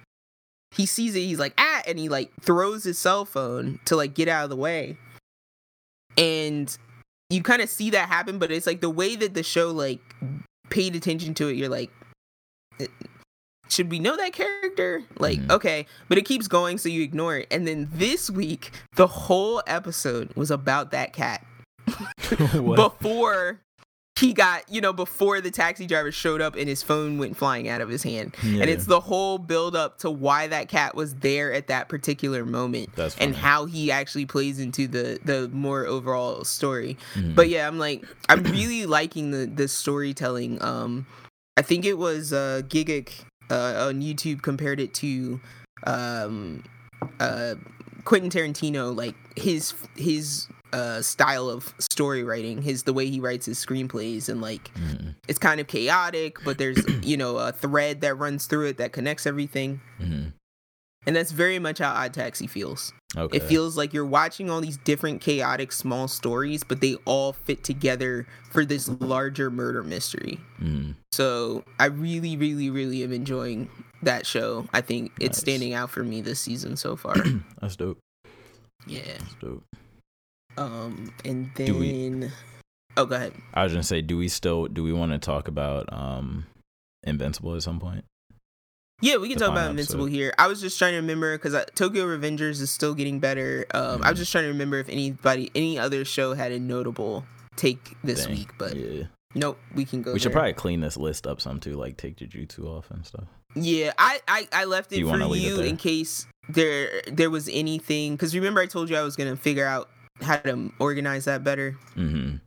he 0.75 0.85
sees 0.85 1.15
it 1.15 1.19
he's 1.21 1.39
like 1.39 1.53
ah 1.57 1.81
and 1.87 1.97
he 1.99 2.09
like 2.09 2.31
throws 2.41 2.83
his 2.83 2.97
cell 2.99 3.25
phone 3.25 3.79
to 3.85 3.95
like 3.95 4.13
get 4.13 4.27
out 4.27 4.43
of 4.43 4.49
the 4.49 4.55
way 4.55 4.97
and 6.17 6.77
you 7.29 7.41
kind 7.43 7.61
of 7.61 7.69
see 7.69 7.89
that 7.91 8.09
happen 8.09 8.39
but 8.39 8.51
it's 8.51 8.67
like 8.67 8.81
the 8.81 8.89
way 8.89 9.15
that 9.15 9.33
the 9.33 9.43
show 9.43 9.69
like 9.71 10.01
paid 10.69 10.95
attention 10.95 11.33
to 11.35 11.47
it 11.47 11.55
you're 11.57 11.69
like 11.69 11.91
"Eh, 12.79 12.87
should 13.69 13.89
we 13.91 13.99
know 13.99 14.17
that 14.17 14.33
character 14.33 15.03
like 15.19 15.39
Mhm. 15.39 15.51
okay 15.51 15.85
but 16.09 16.17
it 16.17 16.25
keeps 16.25 16.47
going 16.47 16.77
so 16.77 16.89
you 16.89 17.03
ignore 17.03 17.37
it 17.37 17.47
and 17.51 17.67
then 17.67 17.87
this 17.93 18.29
week 18.29 18.71
the 18.95 19.07
whole 19.07 19.61
episode 19.67 20.33
was 20.35 20.51
about 20.51 20.91
that 20.91 21.13
cat? 21.13 21.45
before 22.75 23.59
he 24.19 24.31
got 24.31 24.69
you 24.69 24.79
know 24.79 24.93
before 24.93 25.41
the 25.41 25.49
taxi 25.49 25.87
driver 25.87 26.11
showed 26.11 26.39
up 26.39 26.55
and 26.55 26.69
his 26.69 26.83
phone 26.83 27.17
went 27.17 27.35
flying 27.35 27.67
out 27.67 27.81
of 27.81 27.89
his 27.89 28.03
hand. 28.03 28.35
Yeah. 28.43 28.61
and 28.61 28.69
it's 28.69 28.85
the 28.85 28.99
whole 28.99 29.39
build 29.39 29.75
up 29.75 29.97
to 29.99 30.11
why 30.11 30.47
that 30.47 30.67
cat 30.69 30.95
was 30.95 31.15
there 31.15 31.51
at 31.51 31.67
that 31.67 31.89
particular 31.89 32.45
moment 32.45 32.95
That's 32.95 33.17
and 33.17 33.35
how 33.35 33.65
he 33.65 33.91
actually 33.91 34.25
plays 34.27 34.59
into 34.59 34.87
the 34.87 35.19
the 35.25 35.49
more 35.49 35.85
overall 35.87 36.43
story. 36.43 36.97
Mhm. 37.15 37.33
but 37.35 37.49
yeah 37.49 37.67
i'm 37.67 37.79
like 37.79 38.05
i'm 38.29 38.43
really 38.43 38.85
liking 38.97 39.31
the 39.31 39.45
the 39.47 39.67
storytelling. 39.67 40.61
Um 40.61 41.07
i 41.57 41.61
think 41.63 41.83
it 41.85 41.97
was 41.97 42.31
uh 42.33 42.61
Gigguk 42.67 43.09
uh 43.49 43.87
on 43.87 44.01
youtube 44.01 44.41
compared 44.41 44.79
it 44.79 44.93
to 44.95 45.39
um 45.85 46.63
uh 47.19 47.55
quentin 48.05 48.29
tarantino 48.29 48.95
like 48.95 49.15
his 49.37 49.73
his 49.97 50.47
uh 50.73 51.01
style 51.01 51.49
of 51.49 51.73
story 51.79 52.23
writing 52.23 52.61
his 52.61 52.83
the 52.83 52.93
way 52.93 53.07
he 53.07 53.19
writes 53.19 53.45
his 53.45 53.63
screenplays 53.63 54.27
and 54.27 54.41
like 54.41 54.73
Mhm. 54.73 55.15
it's 55.27 55.39
kind 55.39 55.61
of 55.61 55.67
chaotic 55.67 56.37
but 56.43 56.57
there's 56.57 56.79
you 57.03 57.15
know 57.15 57.37
a 57.37 57.51
thread 57.51 58.01
that 58.01 58.15
runs 58.15 58.47
through 58.47 58.67
it 58.67 58.77
that 58.77 58.91
connects 58.91 59.25
everything 59.25 59.79
Mhm. 60.01 60.33
and 61.05 61.15
that's 61.15 61.31
very 61.31 61.59
much 61.59 61.77
how 61.79 61.91
odd 61.93 62.13
taxi 62.13 62.47
feels 62.47 62.91
Okay. 63.15 63.37
it 63.37 63.43
feels 63.43 63.77
like 63.77 63.93
you're 63.93 64.05
watching 64.05 64.49
all 64.49 64.59
these 64.59 64.77
different 64.77 65.21
chaotic 65.21 65.71
small 65.71 66.07
stories 66.07 66.63
but 66.63 66.81
they 66.81 66.95
all 67.05 67.33
fit 67.33 67.63
together 67.63 68.25
for 68.49 68.65
this 68.65 68.89
larger 68.99 69.51
murder 69.51 69.83
mystery 69.83 70.39
Mhm. 70.59 70.95
so 71.11 71.63
i 71.79 71.85
really 71.85 72.35
really 72.35 72.71
really 72.71 73.03
am 73.03 73.13
enjoying 73.13 73.69
that 74.01 74.25
show 74.25 74.67
i 74.73 74.81
think 74.81 75.11
it's 75.19 75.37
standing 75.37 75.73
out 75.73 75.91
for 75.91 76.03
me 76.03 76.19
this 76.21 76.39
season 76.39 76.75
so 76.75 76.95
far 76.95 77.13
That's 77.61 77.75
dope. 77.75 77.99
yeah 78.87 79.01
That's 79.19 79.35
dope. 79.35 79.63
Um 80.57 81.13
and 81.25 81.53
Do 81.55 81.75
we- 81.77 82.09
then 82.09 82.31
oh 82.97 83.05
go 83.05 83.15
ahead 83.15 83.33
I 83.53 83.63
was 83.63 83.71
gonna 83.73 83.83
say, 83.83 84.01
do 84.01 84.17
we 84.17 84.27
still 84.27 84.67
do 84.67 84.83
we 84.83 84.93
want 84.93 85.11
to 85.11 85.19
talk 85.19 85.47
about 85.47 85.91
um 85.91 86.45
Invincible 87.05 87.55
at 87.55 87.63
some 87.63 87.79
point? 87.79 88.05
Yeah, 89.01 89.17
we 89.17 89.27
can 89.27 89.37
the 89.37 89.45
talk 89.45 89.51
about 89.53 89.71
Invincible 89.71 90.05
episode. 90.05 90.15
here. 90.15 90.33
I 90.37 90.47
was 90.47 90.61
just 90.61 90.79
trying 90.79 90.93
to 90.93 90.97
remember 90.97 91.37
because 91.37 91.53
Tokyo 91.75 92.05
Revengers 92.05 92.61
is 92.61 92.71
still 92.71 92.93
getting 92.93 93.19
better. 93.19 93.65
Um, 93.73 94.01
I 94.01 94.11
was 94.11 94.15
Mhm. 94.17 94.21
just 94.21 94.31
trying 94.31 94.45
to 94.45 94.49
remember 94.49 94.77
if 94.79 94.87
anybody, 94.87 95.51
any 95.53 95.77
other 95.77 96.05
show 96.05 96.33
had 96.33 96.53
a 96.53 96.59
notable 96.59 97.25
take 97.57 97.97
this 98.03 98.25
Dang. 98.25 98.35
week, 98.37 98.49
but 98.57 98.75
yeah, 98.77 99.03
nope, 99.35 99.59
we 99.75 99.83
can 99.83 100.01
go. 100.03 100.13
we 100.13 100.19
should 100.19 100.29
there. 100.31 100.33
probably 100.37 100.53
clean 100.53 100.79
this 100.79 100.95
list 100.95 101.27
up 101.27 101.41
some 101.41 101.59
too, 101.59 101.73
like 101.73 101.97
take 101.97 102.15
Jujutsu 102.15 102.65
off 102.65 102.89
and 102.91 103.05
stuff. 103.05 103.25
Yeah, 103.55 103.91
I, 103.97 104.21
I, 104.27 104.47
I 104.53 104.65
left 104.65 104.93
it 104.93 104.99
You 104.99 105.05
for 105.05 105.11
wanna 105.11 105.29
it 105.33 105.37
you 105.39 105.59
in 105.59 105.75
case 105.75 106.25
there 106.47 107.01
there 107.11 107.29
was 107.29 107.49
anything. 107.51 108.13
Because 108.13 108.33
remember, 108.33 108.61
I 108.61 108.67
told 108.67 108.89
you 108.89 108.95
I 108.95 109.01
was 109.03 109.17
gonna 109.17 109.35
figure 109.35 109.65
out 109.65 109.89
how 110.21 110.37
to 110.37 110.71
organize 110.79 111.25
that 111.25 111.43
better. 111.43 111.77
Mm-hmm. 111.95 112.37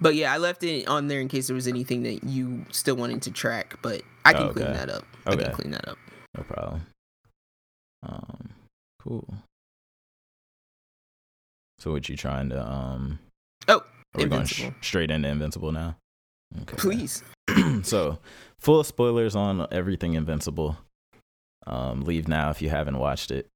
But 0.00 0.14
yeah, 0.14 0.32
I 0.32 0.36
left 0.38 0.62
it 0.62 0.86
on 0.88 1.08
there 1.08 1.20
in 1.20 1.28
case 1.28 1.46
there 1.46 1.54
was 1.54 1.66
anything 1.66 2.02
that 2.02 2.24
you 2.24 2.64
still 2.70 2.96
wanted 2.96 3.22
to 3.22 3.30
track. 3.30 3.76
But 3.82 4.02
I 4.24 4.32
can 4.34 4.52
clean 4.52 4.66
Okay. 4.66 4.76
that 4.76 4.90
up. 4.90 5.04
I 5.24 5.30
can 5.36 5.40
Okay. 5.44 5.52
clean 5.52 5.70
that 5.70 5.88
up. 5.88 5.96
No 6.36 6.42
problem. 6.44 6.86
Um, 8.02 8.48
cool. 9.00 9.34
So, 11.78 11.92
what 11.92 12.08
you 12.08 12.16
trying 12.16 12.50
to 12.50 12.60
um? 12.70 13.18
Oh, 13.68 13.78
Are 13.78 13.84
we 14.18 14.24
going 14.26 14.46
sh- 14.46 14.64
straight 14.80 15.10
into 15.10 15.28
Invincible 15.28 15.72
now? 15.72 15.96
Okay. 16.62 16.76
Please. 16.76 17.22
so, 17.82 18.18
full 18.58 18.84
spoilers 18.84 19.34
on 19.36 19.66
everything 19.70 20.14
Invincible. 20.14 20.76
Um, 21.66 22.02
leave 22.02 22.28
now 22.28 22.50
if 22.50 22.62
you 22.62 22.68
haven't 22.70 22.98
watched 22.98 23.30
it, 23.30 23.48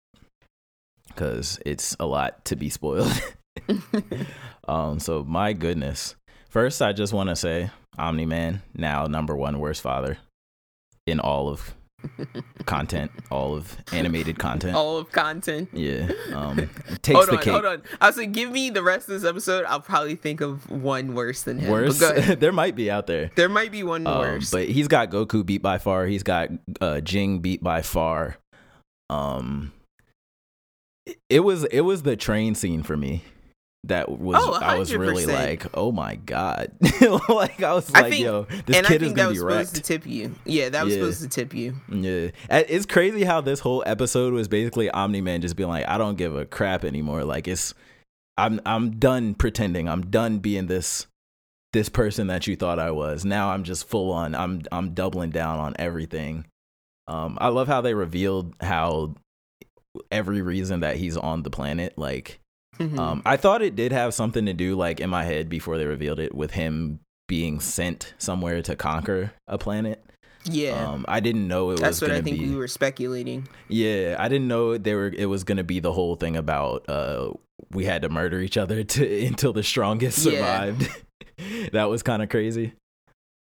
because 1.09 1.59
it's 1.65 1.97
a 2.01 2.07
lot 2.07 2.45
to 2.47 2.57
be 2.57 2.69
spoiled. 2.71 3.13
um, 4.69 4.99
so 5.01 5.25
my 5.25 5.53
goodness. 5.53 6.15
First, 6.49 6.83
I 6.83 6.93
just 6.93 7.13
want 7.13 7.29
to 7.29 7.37
say, 7.37 7.71
Omni 7.99 8.27
Man 8.27 8.63
now 8.75 9.07
number 9.07 9.37
one 9.37 9.59
worst 9.61 9.83
father 9.83 10.19
in 11.07 11.21
all 11.21 11.49
of 11.49 11.75
content, 12.67 13.11
all 13.31 13.55
of 13.55 13.77
animated 13.93 14.39
content. 14.39 14.75
All 14.75 14.97
of 14.99 15.13
content. 15.13 15.69
Yeah, 15.73 16.11
um, 16.35 16.57
takes 17.03 17.17
hold 17.17 17.29
the 17.29 17.33
on, 17.37 17.43
cake. 17.43 17.53
hold 17.53 17.65
on. 17.67 17.83
I 18.01 18.07
was 18.09 18.17
like, 18.17 18.33
give 18.33 18.51
me 18.51 18.71
the 18.71 18.83
rest 18.83 19.09
of 19.09 19.21
this 19.21 19.29
episode. 19.29 19.65
I'll 19.67 19.81
probably 19.81 20.17
think 20.17 20.41
of 20.41 20.69
one 20.71 21.15
worse 21.15 21.43
than 21.43 21.59
him. 21.59 21.71
Worse, 21.71 21.99
there 22.01 22.53
might 22.53 22.75
be 22.75 22.91
out 22.91 23.07
there. 23.07 23.31
there 23.37 23.49
might 23.49 23.71
be 23.71 23.83
one 23.83 24.07
Um, 24.07 24.19
worse. 24.19 24.51
but 24.51 24.67
he's 24.69 24.89
got 24.89 25.11
Goku 25.11 25.45
beat 25.45 25.63
by 25.63 25.79
far. 25.79 26.07
He's 26.07 26.23
got 26.23 26.49
uh, 26.81 27.01
Jing 27.01 27.41
beat 27.41 27.63
by 27.63 27.83
far. 27.83 28.39
Um, 29.09 29.73
it- 31.07 31.19
it 31.29 31.41
was 31.41 31.65
it 31.65 31.81
was 31.81 32.03
the 32.03 32.17
train 32.17 32.55
scene 32.55 32.83
for 32.83 32.97
me 32.97 33.23
that 33.85 34.11
was 34.11 34.37
Oh, 34.39 34.53
I 34.55 34.79
was 34.79 34.95
really 34.95 35.25
like, 35.27 35.67
oh 35.75 35.91
my 35.91 36.17
god, 36.17 36.73
like 37.31 37.63
I 37.63 37.73
was 37.73 37.91
I 37.95 38.03
like, 38.03 38.11
think- 38.13 38.25
yo, 38.25 38.43
this 38.67 38.77
and 38.77 38.87
I 38.87 38.89
kid 38.91 39.03
is 39.03 39.13
gonna 39.15 39.29
was 39.31 39.39
be 39.39 39.41
supposed 39.41 39.75
to 39.77 39.81
tip 39.81 40.07
you. 40.07 40.35
Yeah, 40.45 40.69
that 40.69 40.85
was 40.85 40.95
Yeah. 40.95 41.01
supposed 41.01 41.23
to 41.23 41.29
tip 41.29 41.55
you. 41.55 41.77
Yeah, 41.91 42.31
it's 42.51 42.85
crazy 42.87 43.25
how 43.25 43.41
this 43.41 43.61
whole 43.61 43.83
episode 43.87 44.33
was 44.35 44.49
basically 44.49 44.91
Omni 44.91 45.23
Man 45.23 45.41
just 45.41 45.57
being 45.57 45.69
like, 45.71 45.89
I 45.89 45.97
don't 45.99 46.17
give 46.17 46.37
a 46.37 46.45
crap 46.45 46.85
anymore. 46.85 47.25
Like 47.25 47.49
it's, 47.49 47.73
I'm 48.37 48.61
I'm 48.67 48.99
done 48.99 49.35
pretending. 49.35 49.89
I'm 49.89 50.11
done 50.11 50.39
being 50.41 50.67
this 50.67 51.07
this 51.73 51.89
person 51.89 52.27
that 52.27 52.47
you 52.47 52.57
thought 52.57 52.79
I 52.79 52.91
was. 52.91 53.25
Now 53.25 53.51
I'm 53.51 53.65
just 53.65 53.89
full 53.89 54.13
on. 54.13 54.35
I'm 54.35 54.63
I'm 54.73 54.93
doubling 54.93 55.31
down 55.31 55.59
on 55.59 55.75
everything. 55.79 56.45
Um, 57.09 57.39
I 57.41 57.49
love 57.49 57.67
how 57.67 57.81
they 57.81 57.95
revealed 57.95 58.55
how 58.61 59.15
every 60.13 60.43
reason 60.43 60.81
that 60.81 60.97
he's 60.97 61.17
on 61.17 61.43
the 61.43 61.51
planet, 61.51 61.97
like 61.97 62.39
Mhm. 62.81 62.99
um, 62.99 63.23
I 63.27 63.37
thought 63.37 63.63
it 63.63 63.77
did 63.77 63.93
have 63.93 64.15
something 64.15 64.47
to 64.47 64.53
do, 64.55 64.75
like 64.75 65.01
in 65.01 65.11
my 65.11 65.25
head 65.25 65.49
before 65.49 65.77
they 65.79 65.87
revealed 65.87 66.19
it, 66.19 66.35
with 66.35 66.53
him 66.53 67.01
being 67.29 67.61
sent 67.61 68.15
somewhere 68.19 68.63
to 68.63 68.75
conquer 68.75 69.33
a 69.47 69.59
planet. 69.59 70.03
yeah, 70.45 70.89
Um, 70.91 71.05
I 71.07 71.21
didn't 71.21 71.47
know 71.47 71.71
it 71.71 71.75
that's 71.79 71.81
was 71.81 72.01
That's 72.01 72.11
what 72.11 72.19
I 72.19 72.23
think 72.23 72.39
be. 72.41 72.49
we 72.49 72.57
were 72.57 72.67
speculating. 72.69 73.47
Yeah, 73.69 74.17
I 74.19 74.29
didn't 74.29 74.49
know 74.49 74.79
they 74.79 74.95
were. 74.95 75.09
It 75.17 75.27
was 75.27 75.45
going 75.45 75.59
to 75.59 75.65
be 75.65 75.81
the 75.81 75.93
whole 75.93 76.17
thing 76.17 76.35
about 76.37 76.89
uh, 76.89 77.33
we 77.71 77.85
had 77.85 78.01
to 78.03 78.09
murder 78.09 78.41
each 78.41 78.57
other 78.57 78.83
to 78.95 79.27
until 79.27 79.53
the 79.53 79.63
strongest 79.63 80.25
Yeah. 80.25 80.33
survived. 80.33 80.89
that 81.73 81.91
was 81.91 82.03
kind 82.03 82.23
of 82.23 82.31
crazy. 82.31 82.73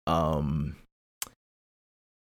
Um, 0.06 0.76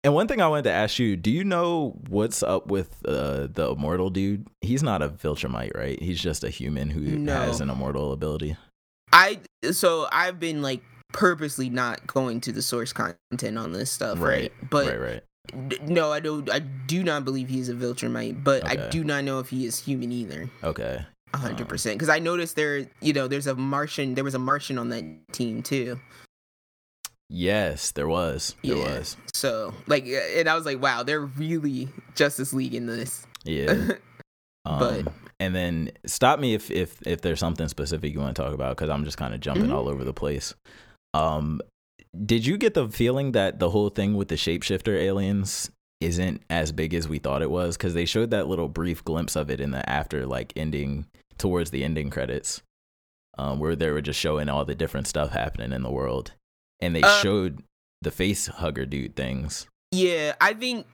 and 0.04 0.14
one 0.14 0.28
thing 0.28 0.42
I 0.42 0.48
wanted 0.48 0.64
to 0.64 0.72
ask 0.72 1.00
you: 1.00 1.16
Do 1.16 1.32
you 1.32 1.44
know 1.44 1.98
what's 2.10 2.44
up 2.44 2.68
with 2.68 2.96
uh, 3.08 3.48
the 3.54 3.72
immortal 3.72 4.10
dude? 4.10 4.48
He's 4.62 4.84
not 4.84 5.02
a 5.02 5.10
Viltrumite, 5.10 5.76
right? 5.76 6.02
He's 6.02 6.22
just 6.22 6.44
a 6.44 6.50
human 6.50 6.90
who 6.90 7.02
No. 7.02 7.34
has 7.34 7.62
an 7.62 7.70
immortal 7.70 8.12
ability. 8.12 8.58
I 9.12 9.40
so 9.72 10.08
I've 10.12 10.40
been 10.40 10.62
like 10.62 10.82
purposely 11.12 11.70
not 11.70 12.06
going 12.08 12.42
to 12.42 12.52
the 12.52 12.62
source 12.62 12.92
content 12.92 13.58
on 13.58 13.72
this 13.72 13.92
stuff, 13.92 14.20
right? 14.20 14.52
But 14.70 14.88
right, 14.88 15.00
right. 15.00 15.70
d- 15.70 15.80
no, 15.86 16.12
I 16.12 16.20
don't. 16.20 16.50
I 16.50 16.60
do 16.60 17.04
not 17.04 17.24
believe 17.24 17.48
he's 17.50 17.70
a 17.70 17.74
Viltrumite, 17.74 18.44
but 18.44 18.66
I 18.68 18.90
do 18.90 19.04
not 19.04 19.24
know 19.24 19.40
if 19.40 19.50
he 19.50 19.66
is 19.66 19.80
human 19.80 20.12
either. 20.12 20.50
Okay. 20.64 21.06
A 21.36 21.38
hundred 21.38 21.68
percent. 21.70 21.98
Because 21.98 22.10
I 22.10 22.20
noticed 22.20 22.56
there, 22.56 22.86
you 23.02 23.14
know, 23.14 23.28
there's 23.28 23.48
a 23.48 23.56
Martian. 23.56 24.14
There 24.16 24.24
was 24.24 24.36
a 24.36 24.40
Martian 24.40 24.78
on 24.78 24.90
that 24.90 25.04
team 25.32 25.64
too. 25.64 26.00
Yes, 27.30 27.92
there 27.92 28.08
was. 28.08 28.56
There 28.64 28.76
Yeah. 28.78 28.98
was. 28.98 29.18
So 29.34 29.74
like, 29.88 30.06
and 30.06 30.48
I 30.48 30.56
was 30.56 30.66
like, 30.66 30.82
wow, 30.82 31.04
they're 31.04 31.22
really 31.26 31.90
Justice 32.16 32.54
League 32.54 32.76
in 32.76 32.86
this. 32.86 33.26
Yeah. 33.44 33.94
Um, 34.66 34.80
But- 34.80 35.14
and 35.42 35.54
then 35.54 35.92
stop 36.06 36.40
me 36.40 36.54
if 36.54 36.72
if 36.72 36.96
if 37.06 37.20
there's 37.20 37.40
something 37.42 37.68
specific 37.68 38.14
you 38.14 38.22
want 38.22 38.34
to 38.34 38.42
talk 38.42 38.54
about 38.54 38.78
because 38.78 38.90
I'm 38.90 39.04
just 39.04 39.18
kind 39.18 39.34
of 39.34 39.42
jumping 39.42 39.66
Mhm. 39.68 39.74
all 39.74 39.90
over 39.90 40.06
the 40.06 40.14
place. 40.14 40.54
Um, 41.14 41.60
did 42.26 42.46
you 42.46 42.58
get 42.58 42.74
the 42.74 42.88
feeling 42.88 43.34
that 43.34 43.60
the 43.60 43.72
whole 43.72 43.90
thing 43.90 44.16
with 44.16 44.30
the 44.30 44.36
shapeshifter 44.36 44.96
aliens 44.98 45.70
isn't 46.00 46.42
as 46.50 46.72
big 46.72 46.94
as 46.94 47.10
we 47.10 47.20
thought 47.20 47.42
it 47.42 47.52
was? 47.52 47.76
Because 47.76 47.94
they 47.94 48.06
showed 48.06 48.32
that 48.32 48.48
little 48.48 48.70
brief 48.70 49.04
glimpse 49.04 49.36
of 49.36 49.50
it 49.50 49.60
in 49.60 49.72
the 49.72 49.90
after 49.90 50.26
like 50.26 50.54
ending 50.56 51.08
towards 51.38 51.72
the 51.72 51.84
ending 51.84 52.10
credits, 52.10 52.62
um, 53.38 53.60
where 53.60 53.76
they 53.76 53.90
were 53.90 54.00
just 54.02 54.20
showing 54.20 54.48
all 54.48 54.64
the 54.64 54.76
different 54.76 55.08
stuff 55.08 55.32
happening 55.32 55.74
in 55.74 55.82
the 55.84 55.92
world, 55.92 56.32
and 56.80 56.96
they 56.96 57.02
Uh, 57.02 57.22
showed 57.22 57.64
the 58.02 58.12
face 58.12 58.48
hugger 58.48 58.86
dude 58.86 59.16
things. 59.16 59.68
yeah, 59.92 60.34
I 60.42 60.54
think 60.54 60.86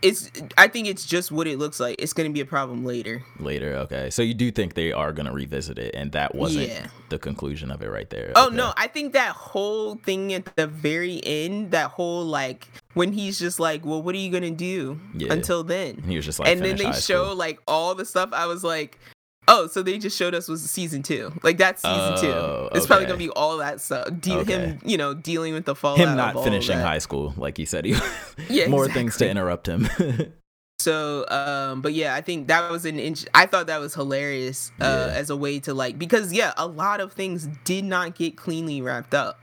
it's. 0.00 0.30
I 0.56 0.68
think 0.68 0.86
it's 0.86 1.04
just 1.04 1.32
what 1.32 1.48
it 1.48 1.58
looks 1.58 1.80
like. 1.80 1.96
It's 1.98 2.12
gonna 2.12 2.30
be 2.30 2.38
a 2.40 2.46
problem 2.46 2.84
later. 2.84 3.24
later. 3.40 3.74
Okay, 3.78 4.10
so 4.10 4.22
you 4.22 4.32
do 4.32 4.52
think 4.52 4.74
they 4.74 4.92
are 4.92 5.12
gonna 5.12 5.32
revisit 5.32 5.76
it, 5.76 5.92
and 5.96 6.12
that 6.12 6.36
wasn't 6.36 6.68
Yeah. 6.68 6.86
the 7.08 7.18
conclusion 7.18 7.68
of 7.72 7.82
it 7.82 7.88
right 7.90 8.08
there. 8.08 8.30
Oh 8.36 8.46
Okay. 8.46 8.54
no, 8.56 8.72
I 8.76 8.86
think 8.86 9.12
that 9.14 9.32
whole 9.32 9.96
thing 9.96 10.32
at 10.34 10.54
the 10.54 10.68
very 10.68 11.20
end, 11.24 11.72
that 11.72 11.90
whole 11.90 12.24
like 12.24 12.68
when 12.94 13.10
he's 13.12 13.40
just 13.40 13.58
like, 13.58 13.84
"Well, 13.84 14.00
what 14.02 14.14
are 14.14 14.18
you 14.18 14.30
gonna 14.30 14.52
do 14.52 15.00
Yeah. 15.16 15.32
until 15.32 15.64
then?" 15.64 15.96
And 15.96 16.04
he 16.08 16.14
was 16.14 16.26
just 16.26 16.38
like, 16.38 16.48
and 16.48 16.60
then 16.64 16.76
they 16.76 16.92
show 16.92 17.24
school." 17.24 17.34
like 17.34 17.58
all 17.66 17.96
the 17.96 18.04
stuff. 18.04 18.28
I 18.32 18.46
was 18.46 18.62
like, 18.62 19.00
"Oh, 19.48 19.66
so 19.66 19.82
they 19.82 19.98
just 19.98 20.16
showed 20.16 20.34
us 20.34 20.48
was 20.48 20.62
season 20.70 21.02
two. 21.02 21.32
Like 21.42 21.58
that's 21.58 21.82
season 21.82 22.14
Oh, 22.18 22.68
two. 22.70 22.76
It's 22.76 22.86
probably 22.86 23.06
gonna 23.06 23.18
be 23.18 23.30
all 23.30 23.58
that 23.58 23.80
stuff. 23.80 24.08
De- 24.20 24.36
Okay. 24.38 24.52
Him, 24.52 24.80
you 24.84 24.96
know, 24.96 25.14
dealing 25.14 25.52
with 25.54 25.64
the 25.64 25.74
fallout. 25.74 25.98
him 25.98 26.08
of 26.10 26.16
not 26.16 26.42
finishing 26.44 26.78
high 26.78 26.98
school 26.98 27.34
like 27.36 27.56
he 27.56 27.64
said 27.64 27.84
he 27.84 27.96
Yeah, 28.48 28.68
more 28.68 28.88
things 28.88 29.16
to 29.18 29.28
interrupt 29.28 29.66
him. 29.68 29.88
So, 30.78 31.24
um, 31.28 31.80
but 31.80 31.92
yeah, 31.92 32.12
I 32.12 32.22
think 32.22 32.48
that 32.48 32.68
was 32.68 32.84
an 32.86 32.98
inch. 32.98 33.24
I 33.34 33.46
thought 33.46 33.68
that 33.68 33.78
was 33.78 33.94
hilarious 33.94 34.72
uh, 34.80 35.06
Yeah. 35.10 35.14
as 35.16 35.30
a 35.30 35.36
way 35.36 35.60
to 35.60 35.72
like 35.74 35.96
because 35.96 36.32
yeah, 36.32 36.52
a 36.56 36.66
lot 36.66 37.00
of 37.00 37.12
things 37.12 37.48
did 37.62 37.84
not 37.84 38.16
get 38.16 38.36
cleanly 38.36 38.82
wrapped 38.82 39.14
up. 39.14 39.38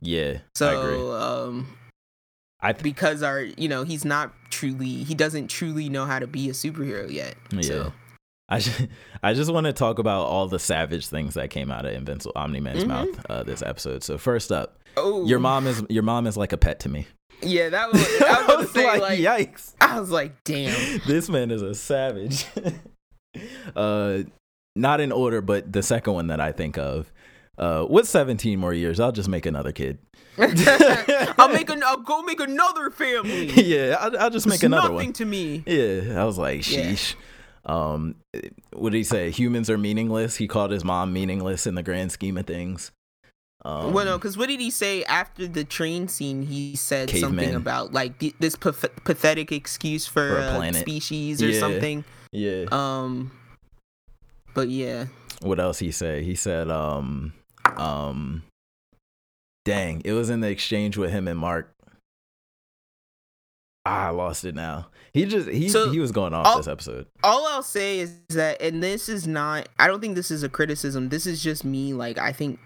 Yeah, 0.00 0.38
So 0.54 0.66
I 0.70 0.82
agree. 0.82 1.10
um 1.12 1.76
I 2.62 2.72
th- 2.72 2.82
because 2.82 3.22
our 3.22 3.42
you 3.42 3.68
know, 3.68 3.84
he's 3.84 4.06
not 4.06 4.32
truly 4.48 5.04
he 5.04 5.14
doesn't 5.14 5.48
truly 5.48 5.90
know 5.90 6.06
how 6.06 6.18
to 6.18 6.26
be 6.26 6.48
a 6.48 6.52
superhero 6.54 7.12
yet. 7.12 7.34
Yeah. 7.52 7.60
So 7.62 7.92
I 8.52 8.58
just, 8.58 8.86
I 9.22 9.32
just 9.34 9.52
want 9.52 9.66
to 9.66 9.72
talk 9.72 9.98
about 10.00 10.26
all 10.26 10.48
the 10.48 10.58
savage 10.58 11.06
things 11.06 11.34
that 11.34 11.50
came 11.50 11.70
out 11.70 11.84
of 11.86 11.92
Invincible 11.94 12.32
Omni 12.36 12.60
Man's 12.60 12.82
Mhm. 12.84 12.88
mouth 12.88 13.26
uh, 13.30 13.42
this 13.44 13.62
episode. 13.62 14.02
So 14.02 14.18
first 14.18 14.50
up, 14.50 14.78
Oh 14.96 15.24
your 15.26 15.38
mom 15.38 15.66
is 15.68 15.84
your 15.88 16.02
mom 16.02 16.26
is 16.26 16.36
like 16.36 16.52
a 16.52 16.56
pet 16.56 16.80
to 16.80 16.88
me. 16.88 17.06
Yeah, 17.42 17.68
that 17.68 17.92
was 17.92 18.02
I 18.20 18.44
was 18.44 18.46
gonna 18.46 18.66
say 18.68 19.00
like, 19.00 19.18
yikes. 19.20 19.74
I 19.80 20.00
was 20.00 20.10
like, 20.10 20.42
damn. 20.44 21.00
this 21.06 21.28
man 21.28 21.50
is 21.52 21.62
a 21.62 21.74
savage. 21.76 22.44
uh, 23.76 24.18
not 24.76 25.00
in 25.00 25.12
order, 25.12 25.40
but 25.40 25.72
the 25.72 25.82
second 25.82 26.14
one 26.14 26.26
that 26.28 26.40
I 26.40 26.52
think 26.52 26.76
of. 26.78 27.12
Uh, 27.58 27.86
with 27.88 28.08
17 28.08 28.58
more 28.58 28.72
years, 28.72 28.98
I'll 29.00 29.12
just 29.12 29.28
make 29.28 29.44
another 29.44 29.70
kid. 29.70 29.98
I'll 30.38 31.52
make 31.52 31.68
an 31.68 31.82
I'll 31.84 31.98
go 31.98 32.22
make 32.22 32.40
another 32.40 32.90
family. 32.90 33.46
yeah, 33.52 33.96
I'll, 34.00 34.16
I'll 34.18 34.30
just 34.30 34.46
make 34.46 34.54
It's 34.56 34.62
another 34.64 34.88
nothing 34.94 35.08
one. 35.08 35.12
to 35.14 35.24
me. 35.26 35.62
Yeah, 35.66 36.20
I 36.20 36.24
was 36.24 36.38
like, 36.38 36.68
Yeah. 36.70 36.94
Um, 37.66 38.14
what 38.72 38.90
did 38.92 38.98
he 38.98 39.04
say? 39.04 39.30
Humans 39.30 39.68
are 39.70 39.78
meaningless. 39.78 40.36
He 40.36 40.48
called 40.48 40.70
his 40.70 40.84
mom 40.84 41.12
meaningless 41.12 41.66
in 41.66 41.74
the 41.74 41.82
grand 41.82 42.10
scheme 42.12 42.36
of 42.38 42.46
things. 42.46 42.90
Um, 43.62 43.92
well, 43.92 44.06
no, 44.06 44.16
because 44.16 44.38
what 44.38 44.48
did 44.48 44.58
he 44.60 44.70
say 44.70 45.04
after 45.04 45.46
the 45.46 45.64
train 45.64 46.08
scene? 46.08 46.42
He 46.44 46.74
said 46.76 47.10
something 47.10 47.54
about 47.54 47.92
like 47.92 48.18
th- 48.18 48.34
this 48.40 48.56
path- 48.56 48.88
pathetic 49.04 49.52
excuse 49.52 50.06
for, 50.06 50.26
For 50.30 50.38
a 50.38 50.42
uh, 50.44 50.56
planet. 50.56 50.80
species 50.80 51.42
or 51.42 51.48
Yeah. 51.50 51.60
something. 51.60 52.04
yeah. 52.32 52.64
Um, 52.72 53.32
but 54.54 54.68
yeah, 54.70 55.06
what 55.42 55.60
else 55.60 55.78
he 55.78 55.90
say? 55.90 56.24
He 56.24 56.34
said, 56.34 56.70
um, 56.70 57.34
um, 57.76 58.42
dang, 59.66 60.00
it 60.06 60.12
was 60.12 60.30
in 60.30 60.40
the 60.40 60.48
exchange 60.48 60.96
with 60.96 61.10
him 61.10 61.28
and 61.28 61.38
Mark. 61.38 61.70
Ah, 63.86 64.08
I 64.08 64.10
lost 64.10 64.44
it 64.44 64.54
now. 64.54 64.88
He 65.14 65.24
just 65.24 65.48
he 65.48 65.68
So, 65.68 65.90
he 65.90 65.98
was 66.00 66.12
going 66.12 66.34
off 66.34 66.46
I'll- 66.46 66.56
this 66.58 66.68
episode. 66.68 67.06
all 67.24 67.46
I'll 67.46 67.62
say 67.62 67.98
is 68.00 68.12
that, 68.28 68.60
and 68.60 68.82
this 68.82 69.08
is 69.08 69.26
not. 69.26 69.68
I 69.78 69.86
don't 69.86 70.00
think 70.00 70.14
this 70.16 70.30
is 70.30 70.42
a 70.42 70.48
criticism. 70.48 71.08
This 71.08 71.26
is 71.26 71.42
just 71.42 71.64
me. 71.64 71.94
Like 71.94 72.18
I 72.18 72.32
think 72.32 72.58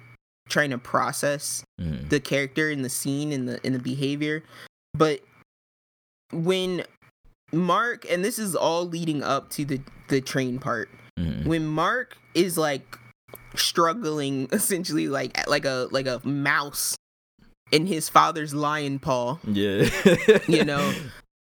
trying 0.49 0.71
to 0.71 0.79
process 0.79 1.65
Mhm. 1.81 2.09
the 2.11 2.21
character 2.21 2.69
and 2.71 2.85
the 2.85 2.91
scene 2.91 3.33
and 3.33 3.49
the 3.49 3.65
in 3.67 3.73
the 3.73 3.79
behavior 3.79 4.43
but 4.93 5.21
when 6.33 6.85
mark 7.53 8.05
and 8.11 8.23
this 8.23 8.39
is 8.39 8.55
all 8.55 8.87
leading 8.87 9.23
up 9.23 9.49
to 9.51 9.65
the 9.65 9.81
the 10.09 10.21
train 10.21 10.59
part 10.59 10.91
Mhm. 11.19 11.47
when 11.47 11.67
mark 11.67 12.19
is 12.35 12.59
like 12.59 12.99
struggling 13.55 14.49
essentially 14.53 15.09
like 15.09 15.47
like 15.49 15.65
a 15.65 15.89
like 15.93 16.07
a 16.07 16.21
mouse 16.29 16.95
in 17.75 17.87
his 17.87 18.09
father's 18.09 18.55
lion 18.55 18.99
paw 18.99 19.39
Yeah, 19.47 19.89
you 20.47 20.65
know 20.73 20.95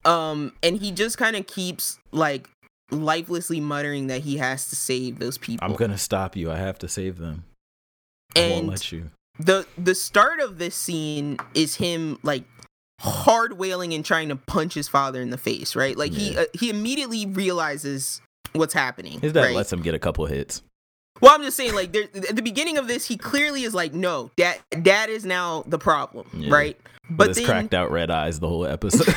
um 0.04 0.52
and 0.62 0.78
he 0.78 0.90
just 0.92 1.18
kind 1.18 1.36
of 1.36 1.46
keeps 1.46 1.98
like 2.12 2.48
lifelessly 2.90 3.60
muttering 3.60 4.08
that 4.08 4.20
he 4.22 4.36
has 4.38 4.68
to 4.70 4.76
save 4.76 5.18
those 5.18 5.38
people 5.38 5.64
I'm 5.66 5.74
gonna 5.76 5.98
stop 5.98 6.36
you. 6.36 6.50
I 6.50 6.56
have 6.58 6.78
to 6.80 6.88
save 6.88 7.18
them. 7.18 7.44
I 8.36 8.50
won't 8.50 8.66
let 8.66 8.92
you. 8.92 9.10
the 9.38 9.66
the 9.78 9.94
start 9.94 10.40
of 10.40 10.58
this 10.58 10.74
scene 10.74 11.38
is 11.54 11.76
him 11.76 12.18
like 12.22 12.44
hard 13.00 13.58
wailing 13.58 13.92
and 13.94 14.04
trying 14.04 14.28
to 14.28 14.36
punch 14.36 14.74
his 14.74 14.88
father 14.88 15.20
in 15.22 15.30
the 15.30 15.38
face 15.38 15.74
right 15.74 15.96
like 15.96 16.12
he 16.12 16.36
uh, 16.36 16.44
he 16.54 16.70
immediately 16.70 17.26
realizes 17.26 18.20
what's 18.52 18.74
happening 18.74 19.20
His 19.20 19.32
dad 19.32 19.42
right? 19.44 19.56
lets 19.56 19.72
him 19.72 19.82
get 19.82 19.94
a 19.94 19.98
couple 19.98 20.26
hits. 20.26 20.62
Well 21.20 21.34
i'm 21.34 21.42
just 21.42 21.56
saying 21.56 21.74
like 21.74 21.92
there 21.92 22.04
at 22.14 22.34
the 22.36 22.42
beginning 22.42 22.78
of 22.78 22.88
this 22.88 23.06
he 23.06 23.16
clearly 23.16 23.62
is 23.64 23.74
like 23.74 23.92
no 23.92 24.30
dad 24.36 24.58
dad 24.82 25.10
is 25.10 25.24
now 25.24 25.62
the 25.66 25.78
problem 25.78 26.26
Yeah. 26.32 26.52
right 26.54 26.76
But 27.10 27.16
but 27.16 27.28
his 27.28 27.36
then 27.38 27.46
cracked 27.46 27.74
out 27.74 27.90
red 27.90 28.10
eyes 28.10 28.40
the 28.40 28.48
whole 28.48 28.66
episode. 28.66 29.08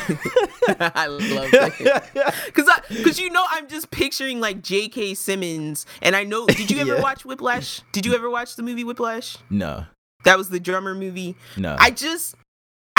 i 0.80 1.06
love 1.08 1.52
that 1.52 2.44
because 2.46 2.70
because 2.90 3.20
you 3.20 3.30
know 3.30 3.46
i'm 3.50 3.68
just 3.68 3.92
picturing 3.92 4.40
like 4.40 4.62
j.k 4.64 5.14
simmons 5.14 5.86
and 6.02 6.16
i 6.16 6.24
know 6.24 6.46
did 6.48 6.70
you 6.72 6.80
ever 6.80 6.96
Yeah. 6.96 7.02
watch 7.02 7.24
whiplash 7.26 7.82
did 7.92 8.06
you 8.06 8.14
ever 8.16 8.30
watch 8.30 8.56
the 8.56 8.64
movie 8.64 8.84
whiplash 8.84 9.38
no, 9.50 9.86
that 10.24 10.38
was 10.38 10.50
the 10.50 10.60
drummer 10.60 10.96
movie 10.96 11.36
no. 11.56 11.76
I 11.80 11.92
just 11.92 12.36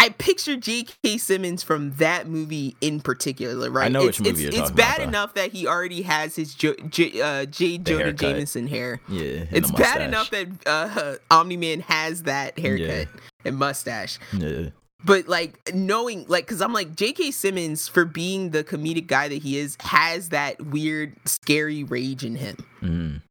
I 0.07 0.11
picture 0.11 0.57
J.K. 0.57 1.19
Simmons 1.19 1.65
from 1.65 1.91
that 1.97 2.29
movie 2.29 2.77
in 2.81 3.01
particular, 3.01 3.71
right? 3.71 3.87
I 3.87 3.89
know 3.89 4.07
it's, 4.07 4.21
which 4.21 4.29
movie 4.31 4.45
it's, 4.47 4.55
you're 4.57 4.63
it's 4.63 4.71
talking 4.71 4.77
bad 4.77 4.97
about, 4.99 5.09
enough 5.09 5.35
that 5.35 5.53
he 5.53 5.67
already 5.67 6.03
has 6.03 6.37
his 6.37 6.55
jo- 6.55 6.77
J- 6.89 7.21
uh, 7.21 7.45
J. 7.47 7.79
Jonah 7.79 8.05
haircut. 8.05 8.21
Jameson 8.21 8.69
hair. 8.69 9.01
yeah, 9.09 9.45
It's 9.51 9.71
bad 9.73 10.01
enough 10.03 10.31
that 10.31 10.47
uh, 10.65 11.17
Omni 11.31 11.57
Man 11.57 11.81
has 11.81 12.23
that 12.23 12.57
haircut 12.57 13.09
and 13.45 13.57
mustache. 13.57 14.21
Yeah. 14.33 14.69
But 15.05 15.27
like 15.29 15.75
knowing, 15.75 16.25
like, 16.29 16.47
because 16.47 16.63
I'm 16.63 16.73
like 16.73 16.95
J.K. 16.95 17.33
Simmons 17.33 17.89
for 17.89 18.05
being 18.05 18.51
the 18.51 18.63
comedic 18.63 19.09
guy 19.09 19.27
that 19.27 19.43
he 19.43 19.59
is 19.59 19.77
has 19.81 20.29
that 20.29 20.61
weird, 20.67 21.15
scary 21.25 21.83
rage 21.83 22.25
in 22.25 22.37
him. 22.37 22.57
Mhm. 22.81 23.23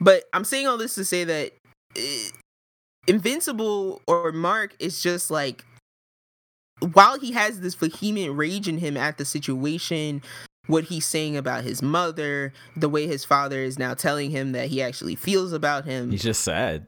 But 0.00 0.24
I'm 0.32 0.44
saying 0.44 0.66
all 0.66 0.76
this 0.76 0.96
to 0.96 1.04
say 1.04 1.22
that 1.24 1.52
uh, 1.96 2.00
Invincible 3.06 4.00
or 4.06 4.32
Mark 4.32 4.74
is 4.78 5.02
just 5.02 5.30
like, 5.30 5.64
while 6.92 7.18
he 7.18 7.32
has 7.32 7.60
this 7.60 7.74
vehement 7.74 8.36
rage 8.36 8.68
in 8.68 8.78
him 8.78 8.96
at 8.96 9.18
the 9.18 9.24
situation, 9.24 10.22
what 10.66 10.84
he's 10.84 11.06
saying 11.06 11.36
about 11.36 11.64
his 11.64 11.82
mother, 11.82 12.52
the 12.76 12.88
way 12.88 13.06
his 13.06 13.24
father 13.24 13.58
is 13.58 13.78
now 13.78 13.94
telling 13.94 14.30
him 14.30 14.52
that 14.52 14.68
he 14.68 14.82
actually 14.82 15.14
feels 15.14 15.52
about 15.52 15.84
him. 15.84 16.10
He's 16.10 16.22
just 16.22 16.42
sad. 16.42 16.86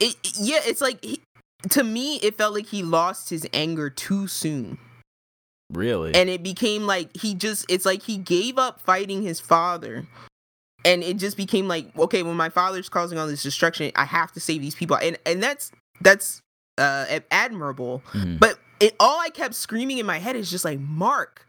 It, 0.00 0.14
yeah, 0.38 0.60
it's 0.64 0.80
like, 0.80 1.02
he, 1.04 1.20
to 1.70 1.82
me, 1.82 2.16
it 2.16 2.36
felt 2.36 2.54
like 2.54 2.66
he 2.66 2.82
lost 2.82 3.30
his 3.30 3.46
anger 3.52 3.90
too 3.90 4.26
soon. 4.26 4.78
Really. 5.72 6.14
And 6.14 6.30
it 6.30 6.42
became 6.42 6.86
like 6.86 7.16
he 7.16 7.34
just, 7.34 7.66
it's 7.68 7.84
like 7.86 8.02
he 8.02 8.18
gave 8.18 8.58
up 8.58 8.80
fighting 8.80 9.22
his 9.22 9.40
father. 9.40 10.06
And 10.84 11.02
it 11.02 11.16
just 11.16 11.36
became 11.36 11.66
like, 11.66 11.88
okay, 11.98 12.22
when 12.22 12.36
my 12.36 12.48
father's 12.48 12.88
causing 12.88 13.18
all 13.18 13.26
this 13.26 13.42
destruction, 13.42 13.90
I 13.96 14.04
have 14.04 14.30
to 14.32 14.40
save 14.40 14.60
these 14.60 14.76
people. 14.76 14.96
And 14.96 15.18
and 15.26 15.42
that's 15.42 15.72
that's 16.00 16.40
uh 16.78 17.18
admirable. 17.32 18.04
Mhm. 18.12 18.38
But 18.38 18.60
it 18.80 18.94
all 19.00 19.20
I 19.20 19.30
kept 19.30 19.54
screaming 19.54 19.98
in 19.98 20.06
my 20.06 20.18
head 20.18 20.36
is 20.36 20.50
just 20.50 20.64
like, 20.64 20.78
Mark, 20.78 21.45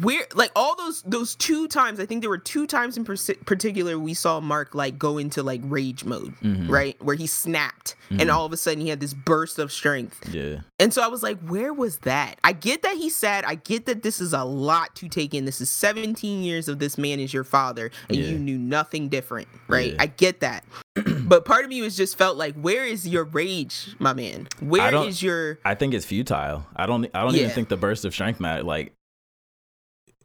where 0.00 0.26
like 0.34 0.50
all 0.54 0.76
those 0.76 1.02
those 1.02 1.34
two 1.34 1.66
times, 1.66 1.98
I 1.98 2.06
think 2.06 2.20
there 2.20 2.30
were 2.30 2.38
two 2.38 2.66
times 2.68 2.96
in 2.96 3.04
parsi- 3.04 3.34
particular 3.34 3.98
we 3.98 4.14
saw 4.14 4.38
Mark 4.40 4.74
like 4.76 4.96
go 4.98 5.18
into 5.18 5.42
like 5.42 5.60
rage 5.64 6.04
mode, 6.04 6.34
Mhm. 6.40 6.68
right? 6.68 6.96
Where 7.02 7.16
he 7.16 7.26
snapped 7.26 7.96
and 8.10 8.20
Mhm. 8.20 8.32
all 8.32 8.46
of 8.46 8.52
a 8.52 8.56
sudden 8.56 8.80
he 8.80 8.90
had 8.90 9.00
this 9.00 9.12
burst 9.12 9.58
of 9.58 9.72
strength. 9.72 10.32
Yeah. 10.32 10.60
And 10.78 10.94
so 10.94 11.02
I 11.02 11.08
was 11.08 11.22
like, 11.24 11.40
where 11.40 11.72
was 11.74 11.98
that? 11.98 12.38
I 12.44 12.52
get 12.52 12.82
that 12.82 12.96
he's 12.96 13.16
sad. 13.16 13.44
I 13.44 13.56
get 13.56 13.86
that 13.86 14.02
this 14.02 14.20
is 14.20 14.32
a 14.32 14.44
lot 14.44 14.94
to 14.96 15.08
take 15.08 15.34
in. 15.34 15.46
This 15.46 15.60
is 15.60 15.68
17 15.70 16.42
years 16.44 16.68
of 16.68 16.78
this 16.78 16.96
man 16.96 17.18
is 17.18 17.34
your 17.34 17.44
father, 17.44 17.90
and 18.08 18.18
Yeah. 18.18 18.26
you 18.26 18.38
knew 18.38 18.58
nothing 18.58 19.08
different, 19.08 19.48
right? 19.66 19.92
Yeah. 19.94 20.02
I 20.02 20.06
get 20.06 20.40
that. 20.40 20.64
but 21.24 21.44
part 21.44 21.64
of 21.64 21.70
me 21.70 21.82
was 21.82 21.96
just 21.96 22.16
felt 22.16 22.36
like, 22.36 22.54
where 22.54 22.84
is 22.84 23.08
your 23.08 23.24
rage, 23.24 23.96
my 23.98 24.12
man? 24.12 24.46
Where 24.60 24.94
is 25.06 25.22
your 25.22 25.58
I 25.64 25.74
think 25.74 25.92
it's 25.94 26.06
futile. 26.06 26.66
I 26.76 26.86
don't. 26.86 27.06
I 27.14 27.22
don't 27.22 27.34
even 27.34 27.50
think 27.50 27.68
the 27.68 27.76
burst 27.76 28.04
of 28.04 28.12
strength 28.12 28.38
matter. 28.38 28.62
Like, 28.62 28.86
li- 28.86 28.92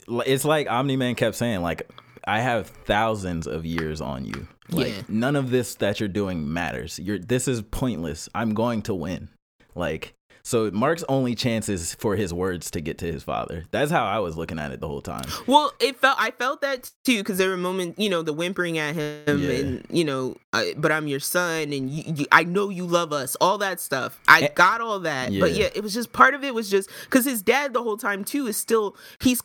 it's 0.08 0.46
like 0.46 0.70
Omni 0.70 0.96
Man 0.98 1.16
kept 1.16 1.36
saying. 1.36 1.62
Like, 1.62 1.90
I 2.26 2.40
have 2.42 2.68
thousands 2.68 3.48
of 3.48 3.66
years 3.66 4.02
on 4.02 4.26
you. 4.26 4.48
Like, 4.70 4.88
Yeah. 4.88 5.02
none 5.08 5.36
of 5.36 5.50
this 5.50 5.76
that 5.76 6.00
you're 6.00 6.10
doing 6.10 6.52
matters. 6.52 7.00
You're. 7.00 7.20
This 7.20 7.48
is 7.48 7.62
pointless. 7.62 8.28
I'm 8.36 8.54
going 8.54 8.82
to 8.84 8.94
win. 8.94 9.30
Like, 9.76 10.14
so 10.44 10.72
Mark's 10.72 11.04
only 11.10 11.36
chance 11.36 11.68
is 11.70 11.94
for 11.96 12.16
his 12.16 12.34
words 12.34 12.72
to 12.72 12.80
get 12.82 12.98
to 13.00 13.06
his 13.12 13.22
father. 13.22 13.66
That's 13.72 13.92
how 13.92 14.06
I 14.06 14.20
was 14.20 14.38
looking 14.38 14.60
at 14.60 14.72
it 14.72 14.80
the 14.80 14.88
whole 14.88 15.02
time. 15.02 15.26
Well, 15.46 15.74
it 15.80 15.98
felt 16.00 16.16
I 16.20 16.32
felt 16.32 16.62
that 16.62 16.90
too 17.04 17.18
because 17.18 17.38
there 17.38 17.50
were 17.50 17.58
moments, 17.58 18.00
you 18.00 18.10
know, 18.10 18.22
the 18.24 18.32
whimpering 18.34 18.78
at 18.78 18.96
him, 18.96 19.24
Yeah. 19.42 19.50
and 19.52 19.86
you 19.90 20.06
know, 20.06 20.38
I, 20.54 20.74
but 20.78 20.92
I'm 20.92 21.08
your 21.08 21.20
son, 21.20 21.74
and 21.74 21.90
you, 21.90 22.14
you, 22.16 22.26
I 22.32 22.44
know 22.46 22.70
you 22.70 22.86
love 22.86 23.12
us, 23.14 23.36
all 23.42 23.58
that 23.60 23.80
stuff. 23.82 24.20
I 24.28 24.44
Eh, 24.44 24.48
got 24.56 24.80
all 24.80 25.00
that, 25.02 25.32
but 25.38 25.52
yeah. 25.52 25.64
yeah, 25.66 25.70
it 25.76 25.84
was 25.84 25.94
just 25.94 26.14
part 26.14 26.34
of 26.34 26.44
it 26.46 26.54
was 26.56 26.70
just 26.70 26.90
because 27.04 27.26
his 27.26 27.42
dad 27.42 27.74
the 27.74 27.84
whole 27.84 27.98
time 27.98 28.24
too 28.24 28.48
is 28.48 28.56
still 28.56 28.96
he's 29.20 29.42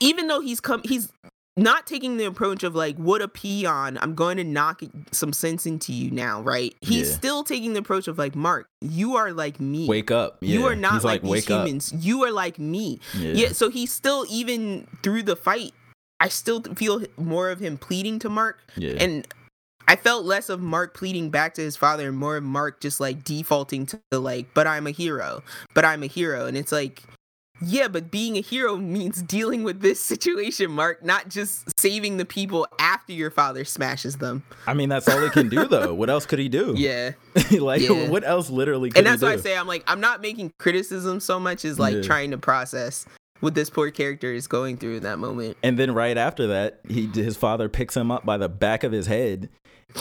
even 0.00 0.26
though 0.28 0.40
he's 0.40 0.60
come 0.60 0.80
he's 0.84 1.12
not 1.56 1.86
taking 1.88 2.18
the 2.18 2.24
approach 2.24 2.62
of 2.62 2.74
like 2.76 2.96
what 2.98 3.20
a 3.20 3.26
peon 3.26 3.98
i'm 4.00 4.14
going 4.14 4.36
to 4.36 4.44
knock 4.44 4.80
some 5.10 5.32
sense 5.32 5.66
into 5.66 5.92
you 5.92 6.08
now 6.10 6.40
right 6.40 6.74
he's 6.80 7.08
Yeah. 7.08 7.14
still 7.16 7.42
taking 7.44 7.72
the 7.72 7.80
approach 7.80 8.06
of 8.06 8.16
like 8.16 8.36
mark 8.36 8.68
you 8.80 9.16
are 9.16 9.32
like 9.32 9.58
me 9.58 9.88
Wake 9.88 10.10
up. 10.12 10.38
you 10.40 10.66
are 10.66 10.76
not 10.76 10.94
He's 10.94 11.04
like, 11.04 11.22
these 11.22 11.30
wake 11.30 11.50
up. 11.50 11.66
humans 11.66 11.92
you 11.98 12.22
are 12.24 12.30
like 12.30 12.58
me 12.60 13.00
Yeah. 13.18 13.32
yeah, 13.32 13.48
so 13.52 13.70
he's 13.70 13.92
still 13.92 14.24
even 14.30 14.86
through 15.02 15.24
the 15.24 15.34
fight. 15.36 15.72
I 16.20 16.28
still 16.28 16.62
feel 16.62 17.02
more 17.16 17.50
of 17.50 17.60
him 17.60 17.76
pleading 17.78 18.18
to 18.20 18.28
Mark, 18.28 18.58
Yeah. 18.76 18.94
and 18.98 19.26
I 19.86 19.94
felt 19.96 20.24
less 20.24 20.48
of 20.48 20.60
Mark 20.60 20.92
pleading 20.94 21.30
back 21.30 21.54
to 21.54 21.62
his 21.62 21.76
father, 21.76 22.08
and 22.08 22.16
more 22.18 22.36
of 22.36 22.42
Mark 22.44 22.80
just 22.80 22.98
like 23.00 23.22
defaulting 23.24 23.86
to 23.86 24.00
the 24.10 24.18
like, 24.20 24.52
"But 24.52 24.66
I'm 24.66 24.86
a 24.86 24.90
hero, 24.90 25.42
but 25.74 25.84
I'm 25.84 26.02
a 26.02 26.06
hero," 26.08 26.46
and 26.46 26.56
it's 26.56 26.72
like 26.72 27.04
Yeah, 27.60 27.88
but 27.88 28.10
being 28.10 28.36
a 28.36 28.40
hero 28.40 28.76
means 28.76 29.20
dealing 29.22 29.64
with 29.64 29.80
this 29.80 30.00
situation, 30.00 30.70
Mark, 30.70 31.04
not 31.04 31.28
just 31.28 31.78
saving 31.78 32.16
the 32.16 32.24
people 32.24 32.66
after 32.78 33.12
your 33.12 33.30
father 33.30 33.64
smashes 33.64 34.16
them. 34.18 34.44
I 34.66 34.74
mean, 34.74 34.88
that's 34.88 35.08
all 35.08 35.20
he 35.20 35.30
can 35.30 35.48
do, 35.48 35.66
though. 35.66 35.92
What 35.94 36.08
else 36.08 36.24
could 36.24 36.38
he 36.38 36.48
do? 36.48 36.74
Yeah. 36.76 37.12
like, 37.50 37.82
Yeah. 37.82 38.08
what 38.08 38.24
else 38.24 38.48
literally 38.50 38.90
could 38.90 38.98
and 38.98 39.06
that's 39.06 39.22
why 39.22 39.32
I 39.32 39.36
say 39.36 39.56
I'm 39.56 39.66
like, 39.66 39.82
I'm 39.86 40.00
not 40.00 40.20
making 40.20 40.52
criticism 40.58 41.20
so 41.20 41.40
much 41.40 41.64
as 41.64 41.78
like 41.78 41.96
Yeah. 41.96 42.02
trying 42.02 42.30
to 42.30 42.38
process 42.38 43.06
what 43.40 43.54
this 43.54 43.70
poor 43.70 43.90
character 43.90 44.32
is 44.32 44.46
going 44.46 44.76
through 44.76 44.96
in 44.96 45.02
that 45.04 45.18
moment. 45.18 45.56
And 45.62 45.78
then 45.78 45.94
right 45.94 46.16
after 46.16 46.46
that, 46.48 46.80
he 46.88 47.06
his 47.06 47.36
father 47.36 47.68
picks 47.68 47.96
him 47.96 48.10
up 48.10 48.24
by 48.26 48.36
the 48.36 48.48
back 48.48 48.82
of 48.84 48.92
his 48.92 49.06
head 49.06 49.48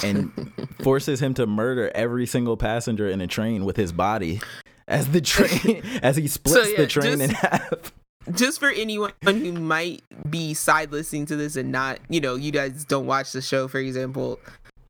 and 0.03 0.31
forces 0.84 1.19
him 1.21 1.34
to 1.35 1.45
murder 1.47 1.91
every 1.95 2.25
single 2.25 2.57
passenger 2.57 3.07
in 3.07 3.21
a 3.21 3.27
train 3.27 3.63
with 3.65 3.77
his 3.77 3.91
body 3.91 4.41
as 4.88 5.09
the 5.09 5.22
train 5.34 5.84
as 6.01 6.18
he 6.18 6.27
splits 6.27 6.72
yeah, 6.72 6.77
the 6.77 6.88
train 6.88 7.22
in 7.22 7.31
half. 7.31 7.93
just 8.34 8.59
for 8.59 8.69
anyone 8.69 9.14
who 9.23 9.53
might 9.53 10.03
be 10.30 10.53
side 10.53 10.91
listening 10.91 11.26
to 11.27 11.35
this 11.35 11.55
and 11.55 11.72
not, 11.72 11.99
you 12.09 12.19
know, 12.19 12.35
you 12.35 12.51
guys 12.51 12.85
don't 12.85 13.05
watch 13.05 13.31
the 13.31 13.41
show, 13.41 13.68
for 13.68 13.80
example. 13.80 14.39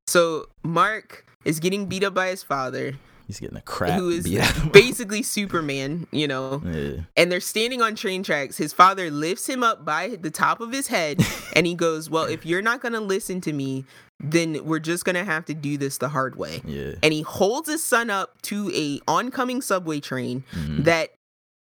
So 0.08 0.48
Mark 0.64 1.26
is 1.46 1.60
getting 1.60 1.86
beat 1.86 2.04
up 2.04 2.14
by 2.14 2.30
his 2.30 2.44
father, 2.44 2.96
He's 3.28 3.40
getting 3.42 3.58
a 3.58 3.62
crap 3.62 4.00
who 4.00 4.10
is 4.10 4.24
beat 4.24 4.40
out 4.40 4.50
of 4.56 4.64
him. 4.64 4.70
basically 4.70 5.22
Superman, 5.22 6.08
you 6.12 6.28
know. 6.28 6.62
Yeah. 6.66 7.02
And 7.18 7.30
they're 7.32 7.42
standing 7.42 7.82
on 7.82 7.96
train 7.96 8.24
tracks. 8.24 8.58
His 8.58 8.72
father 8.74 9.12
lifts 9.12 9.48
him 9.48 9.64
up 9.64 9.84
by 9.84 10.18
the 10.22 10.32
top 10.32 10.62
of 10.62 10.72
his 10.72 10.88
head 10.88 11.20
and 11.54 11.68
he 11.68 11.76
goes, 11.76 12.10
Well, 12.10 12.24
if 12.24 12.46
you're 12.46 12.62
not 12.62 12.82
gonna 12.82 13.02
listen 13.02 13.42
to 13.42 13.52
me, 13.54 13.84
then 14.20 14.64
we're 14.66 14.80
just 14.80 15.04
gonna 15.06 15.26
have 15.26 15.44
to 15.46 15.54
do 15.54 15.78
this 15.78 15.98
the 15.98 16.08
hard 16.10 16.38
way. 16.38 16.62
Yeah. 16.66 16.94
And 17.04 17.12
he 17.14 17.22
holds 17.22 17.70
his 17.70 17.84
son 17.84 18.10
up 18.10 18.42
to 18.44 18.72
a 18.74 19.00
oncoming 19.08 19.62
subway 19.62 20.00
train 20.00 20.44
Mhm. 20.54 20.86
that 20.86 21.10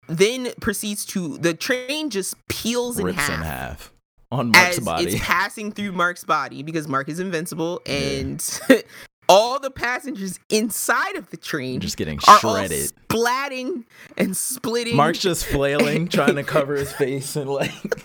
then 0.08 0.52
proceeds 0.62 1.04
to 1.06 1.38
the 1.40 1.54
train 1.54 2.10
just 2.12 2.36
peels 2.48 2.98
in 3.00 3.06
Rips 3.06 3.18
half, 3.20 3.30
in 3.30 3.42
half 3.42 3.92
on 4.32 4.52
Mark's 4.52 4.78
as 4.78 4.84
body. 4.86 5.06
it's 5.06 5.16
passing 5.24 5.72
through 5.72 5.92
Mark's 5.94 6.24
body 6.24 6.62
because 6.64 6.88
Mark 6.88 7.10
is 7.10 7.20
invincible 7.20 7.82
and 7.86 8.40
all 9.30 9.60
the 9.60 9.70
passengers 9.72 10.40
inside 10.50 11.16
of 11.16 11.30
the 11.30 11.38
train 11.38 11.80
just 11.80 11.96
getting 11.98 12.20
are 12.28 12.40
all 12.44 12.56
shredded. 12.56 12.92
splatting 13.08 13.86
and 14.18 14.36
splitting. 14.36 14.96
Mark's 14.98 15.20
just 15.20 15.46
flailing, 15.46 16.08
trying 16.10 16.36
to 16.36 16.44
cover 16.44 16.76
his 16.76 16.92
face 16.92 17.36
and 17.38 17.50
like. 17.50 17.72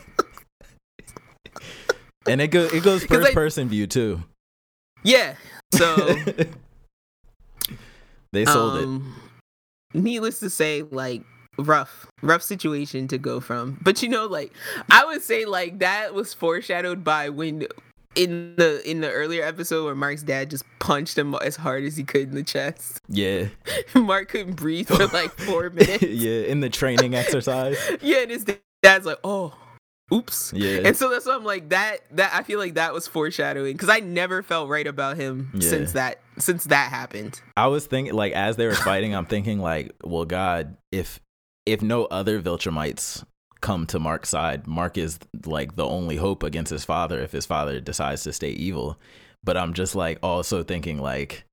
and 2.29 2.41
it 2.41 2.49
goes 2.49 2.73
it 2.73 2.83
goes 2.83 3.05
'Cause 3.05 3.19
first 3.19 3.31
I- 3.31 3.35
person 3.35 3.69
view 3.69 3.87
too. 3.87 4.23
yeah. 5.03 5.35
So 5.75 5.97
they 8.33 8.45
sold 8.45 8.77
it. 8.77 8.85
um, 8.85 9.15
Needless 9.93 10.41
to 10.41 10.51
say, 10.51 10.83
like 10.83 11.23
rough, 11.59 12.07
rough 12.23 12.43
situation 12.43 13.07
to 13.09 13.19
go 13.19 13.41
from. 13.41 13.79
But 13.83 14.03
you 14.03 14.09
know, 14.09 14.27
like 14.27 14.53
I 14.91 15.05
would 15.05 15.23
say, 15.23 15.45
like 15.45 15.79
that 15.81 16.15
was 16.15 16.35
foreshadowed 16.35 17.03
by 17.05 17.29
when 17.29 17.67
in 18.17 18.55
the 18.57 18.81
in 18.89 19.01
the 19.01 19.11
earlier 19.11 19.43
episode 19.45 19.85
where 19.85 19.95
Mark's 19.95 20.23
dad 20.23 20.51
just 20.51 20.65
punched 20.79 21.17
him 21.19 21.35
as 21.35 21.57
hard 21.57 21.85
as 21.85 21.97
he 21.97 22.05
could 22.05 22.29
in 22.29 22.35
the 22.35 22.43
chest. 22.43 23.01
Yeah, 23.09 23.47
Mark 23.95 24.29
couldn't 24.31 24.55
breathe 24.57 24.89
for 24.89 25.07
like 25.09 25.31
four 25.33 25.71
minutes. 25.71 26.03
yeah. 26.03 26.43
In 26.43 26.61
the 26.61 26.71
training 26.71 27.15
exercise. 27.17 27.77
yeah, 28.03 28.19
and 28.19 28.31
his 28.31 28.45
dad's 28.83 29.07
like, 29.07 29.19
oh. 29.25 29.55
Oops. 30.13 30.53
Yeah. 30.55 30.81
And 30.85 30.95
so 30.95 31.09
that's 31.09 31.25
why 31.25 31.35
I'm 31.35 31.45
like 31.45 31.71
that 31.71 32.01
that 32.17 32.33
I 32.35 32.43
feel 32.43 32.59
like 32.59 32.75
that 32.75 32.93
was 32.93 33.07
foreshadowing 33.09 33.73
because 33.73 33.89
I 33.89 34.01
never 34.01 34.43
felt 34.43 34.69
right 34.69 34.87
about 34.87 35.17
him 35.17 35.51
Yeah. 35.55 35.69
since 35.71 35.93
that 35.93 36.21
since 36.39 36.65
that 36.65 36.91
happened. 36.91 37.41
I 37.57 37.69
was 37.69 37.87
thinking, 37.87 38.13
like, 38.13 38.35
as 38.35 38.57
they 38.57 38.67
were 38.67 38.75
fighting, 38.75 39.15
I'm 39.15 39.25
thinking, 39.25 39.61
like, 39.61 39.93
well, 40.05 40.27
God, 40.27 40.77
if 40.93 41.21
if 41.65 41.81
no 41.81 42.05
other 42.05 42.41
Viltrumites 42.43 43.25
come 43.65 43.87
to 43.87 43.99
Mark's 43.99 44.29
side, 44.29 44.67
Mark 44.67 44.99
is 44.99 45.19
like 45.47 45.75
the 45.75 45.87
only 45.87 46.17
hope 46.17 46.43
against 46.43 46.71
his 46.71 46.85
father 46.85 47.19
if 47.21 47.33
his 47.33 47.47
father 47.47 47.81
decides 47.81 48.23
to 48.25 48.33
stay 48.33 48.51
evil. 48.51 48.99
But 49.43 49.57
I'm 49.57 49.73
just 49.73 49.97
like 49.97 50.19
also 50.23 50.63
thinking, 50.63 50.99
like, 51.01 51.45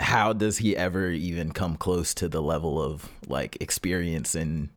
how 0.00 0.32
does 0.32 0.56
he 0.56 0.74
ever 0.74 1.10
even 1.10 1.52
come 1.52 1.76
close 1.76 2.14
to 2.14 2.28
the 2.28 2.40
level 2.40 2.82
of 2.82 3.10
like 3.28 3.58
experience 3.60 4.34
and 4.34 4.70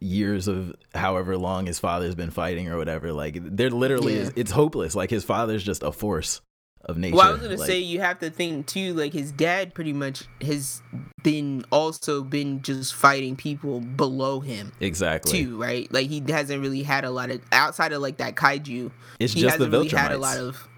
years 0.00 0.48
of 0.48 0.74
however 0.94 1.38
long 1.38 1.64
his 1.64 1.78
father's 1.78 2.14
been 2.14 2.30
fighting 2.30 2.68
or 2.68 2.76
whatever? 2.76 3.12
Like, 3.14 3.38
there 3.40 3.70
literally 3.70 4.16
Yeah. 4.16 4.22
is, 4.24 4.32
it's 4.36 4.50
hopeless. 4.50 4.94
Like, 4.94 5.08
his 5.08 5.24
father's 5.24 5.64
just 5.64 5.82
a 5.82 5.92
force 5.92 6.42
of 6.86 6.96
nature. 6.96 7.16
Well, 7.16 7.28
I 7.28 7.32
was 7.32 7.40
gonna 7.40 7.56
Like, 7.56 7.66
say 7.66 7.78
you 7.78 8.00
have 8.00 8.18
to 8.20 8.30
think 8.30 8.66
too. 8.66 8.94
Like 8.94 9.12
his 9.12 9.32
dad, 9.32 9.74
pretty 9.74 9.92
much 9.92 10.24
has 10.42 10.82
been 11.22 11.64
also 11.70 12.22
been 12.22 12.62
just 12.62 12.94
fighting 12.94 13.36
people 13.36 13.80
below 13.80 14.40
him 14.40 14.72
exactly. 14.80 15.44
too, 15.44 15.60
right? 15.60 15.92
Like 15.92 16.08
he 16.08 16.22
hasn't 16.28 16.60
really 16.60 16.82
had 16.82 17.04
a 17.04 17.10
lot 17.10 17.30
of 17.30 17.40
outside 17.52 17.92
of 17.92 18.02
like 18.02 18.18
that 18.18 18.34
kaiju. 18.34 18.90
It's 19.18 19.32
he 19.32 19.40
just 19.40 19.58
the 19.58 19.64
hasn't 19.64 19.72
really 19.72 19.88
had 19.88 20.12
a 20.12 20.18
lot 20.18 20.38
of 20.38 20.68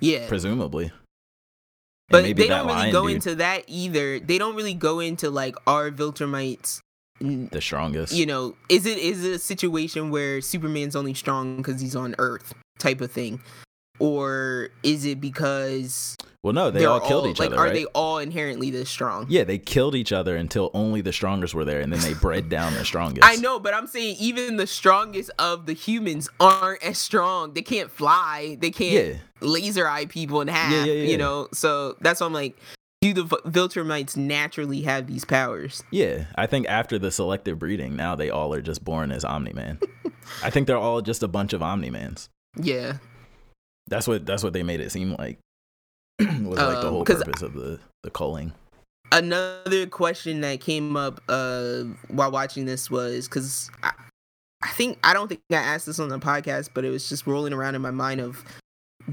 yeah. 0.00 0.28
presumably. 0.28 0.92
But 2.08 2.24
they 2.24 2.34
don't 2.34 2.66
really 2.66 2.78
lion 2.78 2.92
go 2.92 3.06
dude, 3.06 3.16
into 3.16 3.34
that 3.36 3.64
either. 3.66 4.20
They 4.20 4.36
don't 4.36 4.54
really 4.54 4.74
go 4.74 5.00
into 5.00 5.30
like 5.30 5.56
are 5.66 5.90
Viltrumites. 5.90 6.80
the 7.20 7.60
strongest. 7.60 8.12
You 8.12 8.26
know, 8.26 8.54
is 8.68 8.84
it 8.84 8.98
is 8.98 9.24
it 9.24 9.32
a 9.32 9.38
situation 9.38 10.10
where 10.10 10.42
Superman's 10.42 10.94
only 10.94 11.14
strong 11.14 11.56
because 11.56 11.80
he's 11.80 11.96
on 11.96 12.14
Earth 12.18 12.52
type 12.78 13.00
of 13.00 13.10
thing, 13.10 13.40
or 13.98 14.68
is 14.82 15.04
it 15.04 15.20
because 15.20 16.16
well, 16.42 16.52
no, 16.52 16.70
they 16.72 16.84
all 16.84 16.98
killed 17.00 17.26
each 17.28 17.38
other. 17.40 17.50
like, 17.50 17.52
other, 17.52 17.62
Are 17.62 17.66
right? 17.66 17.74
they 17.74 17.84
all 17.86 18.18
inherently 18.18 18.70
this 18.70 18.90
strong? 18.90 19.26
yeah, 19.28 19.44
they 19.44 19.58
killed 19.58 19.94
each 19.94 20.12
other 20.12 20.36
until 20.36 20.70
only 20.74 21.00
the 21.00 21.12
strongest 21.12 21.54
were 21.54 21.64
there, 21.64 21.80
and 21.80 21.92
then 21.92 22.00
they 22.00 22.14
bred 22.14 22.48
down 22.48 22.74
the 22.74 22.84
strongest. 22.84 23.24
I 23.28 23.36
know, 23.36 23.60
but 23.60 23.74
I'm 23.74 23.86
saying 23.86 24.16
even 24.18 24.56
the 24.56 24.66
strongest 24.66 25.30
of 25.38 25.66
the 25.66 25.72
humans 25.72 26.28
aren't 26.40 26.82
as 26.82 26.98
strong. 26.98 27.52
They 27.54 27.62
can't 27.62 27.90
fly. 27.90 28.56
They 28.60 28.70
can't 28.72 28.92
Yeah, 28.92 29.14
laser 29.40 29.86
eye 29.86 30.06
people 30.06 30.40
in 30.40 30.48
half. 30.48 30.72
Yeah, 30.72 30.92
yeah. 30.92 31.08
You 31.10 31.16
know, 31.18 31.48
so 31.52 31.96
that's 32.00 32.20
why 32.20 32.26
I'm 32.26 32.32
like, 32.32 32.56
do 33.02 33.12
the 33.12 33.24
Viltrumites 33.24 34.16
naturally 34.16 34.82
have 34.82 35.06
these 35.06 35.24
powers? 35.24 35.82
yeah. 35.92 36.24
I 36.36 36.46
think 36.46 36.66
after 36.68 36.98
the 36.98 37.10
selective 37.12 37.58
breeding, 37.58 37.94
now 37.94 38.16
they 38.16 38.30
all 38.30 38.52
are 38.54 38.62
just 38.62 38.84
born 38.84 39.12
as 39.12 39.24
Omni 39.24 39.52
Man. 39.52 39.78
I 40.42 40.50
think 40.50 40.66
they're 40.66 40.76
all 40.76 41.02
just 41.02 41.22
a 41.22 41.28
bunch 41.28 41.52
of 41.52 41.62
Omni 41.62 41.90
Mans. 41.90 42.28
Yeah, 42.56 42.98
That's 43.88 44.06
what 44.06 44.24
that's 44.26 44.42
what 44.42 44.52
they 44.52 44.62
made 44.62 44.80
it 44.80 44.90
seem 44.92 45.14
like. 45.18 45.38
was 46.20 46.58
like 46.58 46.80
the 46.80 46.86
Um, 46.86 46.92
whole 46.92 47.04
purpose 47.04 47.42
of 47.42 47.54
the 47.54 47.78
the 48.02 48.10
culling. 48.10 48.52
another 49.12 49.86
question 49.86 50.40
that 50.40 50.60
came 50.60 50.96
up 50.96 51.20
uh 51.28 51.82
while 52.08 52.30
watching 52.30 52.64
this 52.64 52.90
was 52.90 53.28
because 53.28 53.70
I, 53.82 53.92
I 54.62 54.68
think 54.68 54.98
i 55.04 55.12
don't 55.12 55.28
think 55.28 55.40
i 55.50 55.56
asked 55.56 55.84
this 55.86 55.98
on 55.98 56.08
the 56.08 56.18
podcast 56.18 56.70
but 56.72 56.84
it 56.84 56.90
was 56.90 57.08
just 57.08 57.26
rolling 57.26 57.52
around 57.52 57.74
in 57.74 57.82
my 57.82 57.90
mind 57.90 58.20
of 58.20 58.42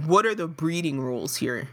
what 0.05 0.25
are 0.25 0.35
the 0.35 0.47
breeding 0.47 0.99
rules 1.01 1.35
here 1.35 1.67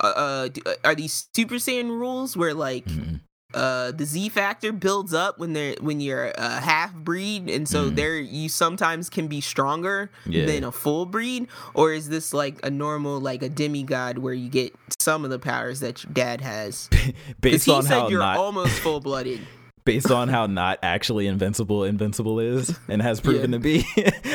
uh, 0.00 0.48
uh 0.66 0.72
are 0.84 0.94
these 0.94 1.28
super 1.34 1.54
saiyan 1.56 1.88
rules 1.88 2.36
where 2.36 2.52
like 2.54 2.84
Mhm. 2.86 3.20
Uh 3.54 3.90
the 3.92 4.04
z 4.04 4.28
factor 4.28 4.72
builds 4.72 5.12
up 5.12 5.38
when 5.38 5.52
they're 5.52 5.74
when 5.80 6.00
you're 6.00 6.32
a 6.36 6.60
half 6.60 6.94
breed 6.94 7.48
and 7.50 7.68
so 7.68 7.90
Mhm. 7.90 7.96
there 7.96 8.18
you 8.18 8.48
sometimes 8.48 9.10
can 9.10 9.26
be 9.26 9.40
stronger 9.40 10.10
Yeah. 10.26 10.46
than 10.46 10.62
a 10.64 10.70
full 10.72 11.04
breed 11.06 11.48
or 11.74 11.92
is 11.92 12.08
this 12.08 12.32
like 12.32 12.64
a 12.64 12.70
normal 12.70 13.18
like 13.20 13.42
a 13.42 13.48
demigod 13.48 14.18
where 14.18 14.34
you 14.34 14.48
get 14.48 14.74
some 15.00 15.24
of 15.24 15.30
the 15.30 15.38
powers 15.38 15.80
that 15.80 16.04
your 16.04 16.12
dad 16.12 16.40
has 16.42 16.88
because 16.92 17.14
Based 17.40 17.64
he 17.66 17.72
on 17.72 17.82
said 17.82 17.90
how 17.92 18.08
you're 18.08 18.20
not 18.20 18.36
almost 18.36 18.78
full 18.80 19.00
blooded. 19.00 19.40
based 19.84 20.10
on 20.10 20.28
how 20.28 20.46
not 20.46 20.78
actually 20.82 21.26
invincible 21.26 21.82
invincible 21.84 22.38
is 22.38 22.78
and 22.88 23.02
has 23.02 23.20
proven 23.20 23.50
Yeah. 23.52 23.58
to 23.58 23.62
be, 23.62 23.84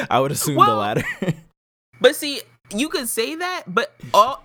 I 0.10 0.20
would 0.20 0.32
assume 0.32 0.56
the 0.58 0.74
latter. 0.74 1.04
but 2.02 2.16
see, 2.16 2.42
you 2.76 2.90
could 2.90 3.08
say 3.08 3.36
that, 3.36 3.64
but 3.68 3.94
all 4.14 4.44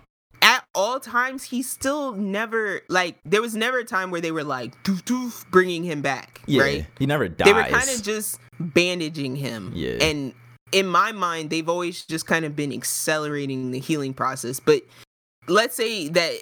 all 0.73 0.99
times 0.99 1.43
he 1.43 1.61
still 1.61 2.13
never 2.13 2.81
like 2.87 3.17
there 3.25 3.41
was 3.41 3.55
never 3.55 3.79
a 3.79 3.83
time 3.83 4.09
where 4.11 4.21
they 4.21 4.31
were 4.31 4.43
like 4.43 4.81
doof 4.83 5.03
doof 5.03 5.49
bringing 5.51 5.83
him 5.83 6.01
back, 6.01 6.41
yeah, 6.45 6.61
right? 6.61 6.85
he 6.99 7.05
never 7.05 7.27
dies. 7.27 7.45
They 7.45 7.53
were 7.53 7.63
kind 7.63 7.89
of 7.89 8.01
just 8.03 8.39
bandaging 8.59 9.35
him. 9.35 9.71
Yeah. 9.75 9.97
And 10.03 10.33
in 10.71 10.87
my 10.87 11.11
mind, 11.11 11.49
they've 11.49 11.67
always 11.67 12.05
just 12.05 12.25
kind 12.25 12.45
of 12.45 12.55
been 12.55 12.71
accelerating 12.71 13.71
the 13.71 13.79
healing 13.79 14.13
process. 14.13 14.59
But 14.59 14.83
let's 15.47 15.75
say 15.75 16.07
that 16.09 16.35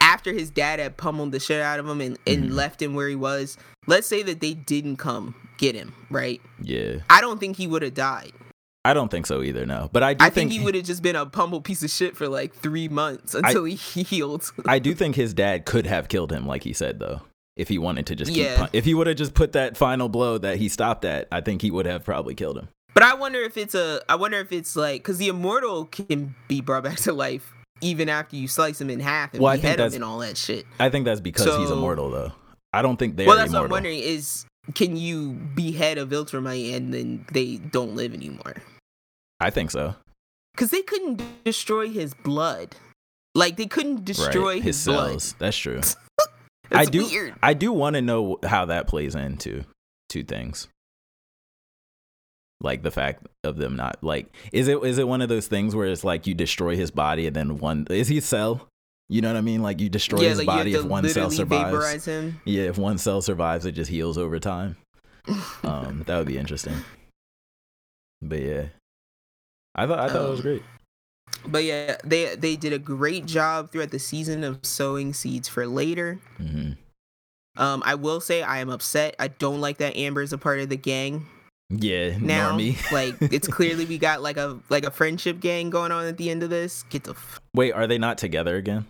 after 0.00 0.32
his 0.32 0.50
dad 0.50 0.80
had 0.80 0.96
pummeled 0.96 1.30
the 1.30 1.38
shit 1.38 1.60
out 1.60 1.78
of 1.78 1.86
him 1.86 2.00
and, 2.00 2.18
and 2.26 2.50
Mhm. 2.50 2.52
left 2.52 2.82
him 2.82 2.94
where 2.94 3.08
he 3.08 3.14
was, 3.14 3.56
let's 3.86 4.06
say 4.08 4.22
that 4.24 4.40
they 4.40 4.54
didn't 4.54 4.96
come 4.96 5.34
get 5.58 5.74
him, 5.76 5.94
right? 6.10 6.40
yeah, 6.62 6.96
I 7.08 7.20
don't 7.20 7.38
think 7.38 7.56
he 7.56 7.66
would 7.68 7.82
have 7.82 7.94
died. 7.94 8.32
I 8.84 8.94
don't 8.94 9.10
think 9.10 9.26
so 9.26 9.42
either. 9.42 9.66
No, 9.66 9.90
but 9.92 10.02
I 10.02 10.14
do 10.14 10.24
I 10.24 10.30
think, 10.30 10.52
he 10.52 10.60
would 10.60 10.74
have 10.74 10.84
just 10.84 11.02
been 11.02 11.16
a 11.16 11.26
pummeled 11.26 11.64
piece 11.64 11.82
of 11.82 11.90
shit 11.90 12.16
for 12.16 12.28
like 12.28 12.54
three 12.54 12.88
months 12.88 13.34
until 13.34 13.64
he 13.64 13.74
healed. 14.02 14.50
I 14.66 14.78
do 14.78 14.94
think 14.94 15.16
his 15.16 15.34
dad 15.34 15.66
could 15.66 15.86
have 15.86 16.08
killed 16.08 16.32
him, 16.32 16.46
like 16.46 16.62
he 16.64 16.72
said, 16.72 16.98
though. 16.98 17.20
If 17.56 17.68
he 17.68 17.76
wanted 17.78 18.06
to 18.06 18.14
just 18.16 18.30
Yeah. 18.32 18.56
pun- 18.56 18.68
if 18.72 18.86
he 18.86 18.94
would 18.94 19.06
have 19.06 19.16
just 19.16 19.34
put 19.34 19.52
that 19.52 19.76
final 19.76 20.08
blow 20.08 20.38
that 20.38 20.56
he 20.56 20.68
stopped 20.70 21.04
at, 21.04 21.28
I 21.30 21.42
think 21.42 21.60
he 21.60 21.70
would 21.70 21.84
have 21.84 22.04
probably 22.04 22.34
killed 22.34 22.56
him. 22.56 22.68
But 22.94 23.02
I 23.02 23.14
wonder 23.14 23.40
if 23.40 23.56
it's 23.58 23.74
a. 23.74 24.00
I 24.08 24.16
wonder 24.16 24.38
if 24.38 24.50
it's 24.50 24.74
like 24.76 25.02
because 25.02 25.18
the 25.18 25.28
immortal 25.28 25.84
can 25.84 26.34
be 26.48 26.60
brought 26.62 26.82
back 26.84 26.96
to 27.00 27.12
life 27.12 27.52
even 27.82 28.08
after 28.08 28.36
you 28.36 28.48
slice 28.48 28.80
him 28.80 28.88
in 28.90 29.00
half 29.00 29.32
and 29.34 29.42
Well, 29.42 29.52
I 29.52 29.56
think 29.56 29.76
behead 29.76 29.80
him 29.80 29.94
and 29.96 30.04
all 30.04 30.18
that 30.20 30.36
shit. 30.36 30.66
I 30.78 30.88
think 30.90 31.04
that's 31.04 31.20
because 31.20 31.54
he's 31.56 31.70
immortal, 31.70 32.10
though. 32.10 32.32
I 32.72 32.82
don't 32.82 32.96
think 32.98 33.16
they're 33.16 33.26
well, 33.26 33.36
that's 33.36 33.50
immortal. 33.50 33.62
what 33.64 33.66
I'm 33.66 33.84
wondering 33.84 33.98
is 34.00 34.44
can 34.74 34.96
you 34.96 35.32
behead 35.54 35.98
a 35.98 36.06
Viltrumite 36.06 36.74
and 36.74 36.92
then 36.92 37.26
they 37.32 37.56
don't 37.56 37.96
live 37.96 38.14
anymore? 38.14 38.56
I 39.40 39.50
think 39.50 39.70
so. 39.70 39.94
Because 40.52 40.70
they 40.70 40.82
couldn't 40.82 41.22
destroy 41.44 41.88
his 41.88 42.14
blood. 42.14 42.76
Like 43.34 43.56
they 43.56 43.66
couldn't 43.66 44.04
destroy 44.04 44.54
right. 44.54 44.62
his, 44.62 44.76
his 44.76 44.86
blood. 44.86 45.08
cells. 45.08 45.34
That's 45.38 45.56
true. 45.56 45.80
That's 46.70 46.88
I 46.88 46.90
do. 46.90 47.04
weird. 47.04 47.34
I 47.42 47.54
do 47.54 47.72
want 47.72 47.94
to 47.94 48.02
know 48.02 48.38
how 48.44 48.66
that 48.66 48.86
plays 48.86 49.14
into 49.14 49.64
two 50.08 50.22
things. 50.22 50.68
Like 52.60 52.82
the 52.82 52.90
fact 52.90 53.26
of 53.42 53.56
them 53.56 53.74
not 53.74 53.96
like 54.02 54.26
is 54.52 54.68
it 54.68 54.82
is 54.84 54.98
it 54.98 55.08
one 55.08 55.22
of 55.22 55.30
those 55.30 55.46
things 55.46 55.74
where 55.74 55.86
it's 55.86 56.04
like 56.04 56.26
you 56.26 56.34
destroy 56.34 56.76
his 56.76 56.90
body 56.90 57.26
and 57.26 57.34
then 57.34 57.58
one 57.58 57.86
is 57.88 58.08
he 58.08 58.20
cell? 58.20 58.68
You 59.10 59.20
know 59.22 59.28
what 59.28 59.36
I 59.36 59.40
mean? 59.40 59.60
Like 59.60 59.80
you 59.80 59.88
destroy 59.88 60.22
yeah, 60.22 60.28
his 60.28 60.38
like 60.38 60.46
body 60.46 60.72
if 60.72 60.84
one 60.84 61.08
cell 61.08 61.30
survives. 61.30 62.06
Yeah, 62.44 62.62
if 62.62 62.78
one 62.78 62.96
cell 62.96 63.20
survives, 63.20 63.66
it 63.66 63.72
just 63.72 63.90
heals 63.90 64.16
over 64.16 64.38
time. 64.38 64.76
Um, 65.64 66.04
that 66.06 66.16
would 66.16 66.26
be 66.28 66.38
interesting. 66.38 66.76
But 68.22 68.40
yeah, 68.40 68.64
I 69.74 69.86
thought 69.86 69.98
I 69.98 70.08
thought 70.08 70.26
it 70.26 70.30
was 70.30 70.38
Um, 70.40 70.42
great. 70.42 70.62
But 71.46 71.64
yeah, 71.64 71.96
they 72.04 72.36
they 72.36 72.54
did 72.56 72.72
a 72.72 72.78
great 72.78 73.26
job 73.26 73.72
throughout 73.72 73.90
the 73.90 73.98
season 73.98 74.44
of 74.44 74.60
sowing 74.62 75.12
seeds 75.12 75.48
for 75.48 75.66
later. 75.66 76.18
hmm 76.38 76.72
Um, 77.56 77.82
I 77.84 77.96
will 77.96 78.20
say 78.20 78.42
I 78.42 78.58
am 78.58 78.70
upset. 78.70 79.16
I 79.18 79.28
don't 79.28 79.60
like 79.60 79.78
that 79.78 79.96
Amber 79.96 80.22
is 80.22 80.32
a 80.32 80.38
part 80.38 80.60
of 80.60 80.68
the 80.68 80.76
gang 80.76 81.26
Yeah, 81.68 82.16
now. 82.18 82.52
normie. 82.56 82.76
like 82.92 83.16
it's 83.32 83.48
clearly 83.48 83.86
we 83.86 83.98
got 83.98 84.22
like 84.22 84.36
a 84.36 84.58
like 84.68 84.84
a 84.84 84.90
friendship 84.90 85.40
gang 85.40 85.68
going 85.70 85.90
on 85.92 86.06
at 86.06 86.16
the 86.16 86.30
end 86.30 86.42
of 86.44 86.50
this. 86.50 86.84
Get 86.90 87.04
the 87.04 87.12
f- 87.12 87.40
Wait, 87.54 87.72
are 87.72 87.86
they 87.88 87.98
not 87.98 88.16
together 88.18 88.56
again? 88.56 88.86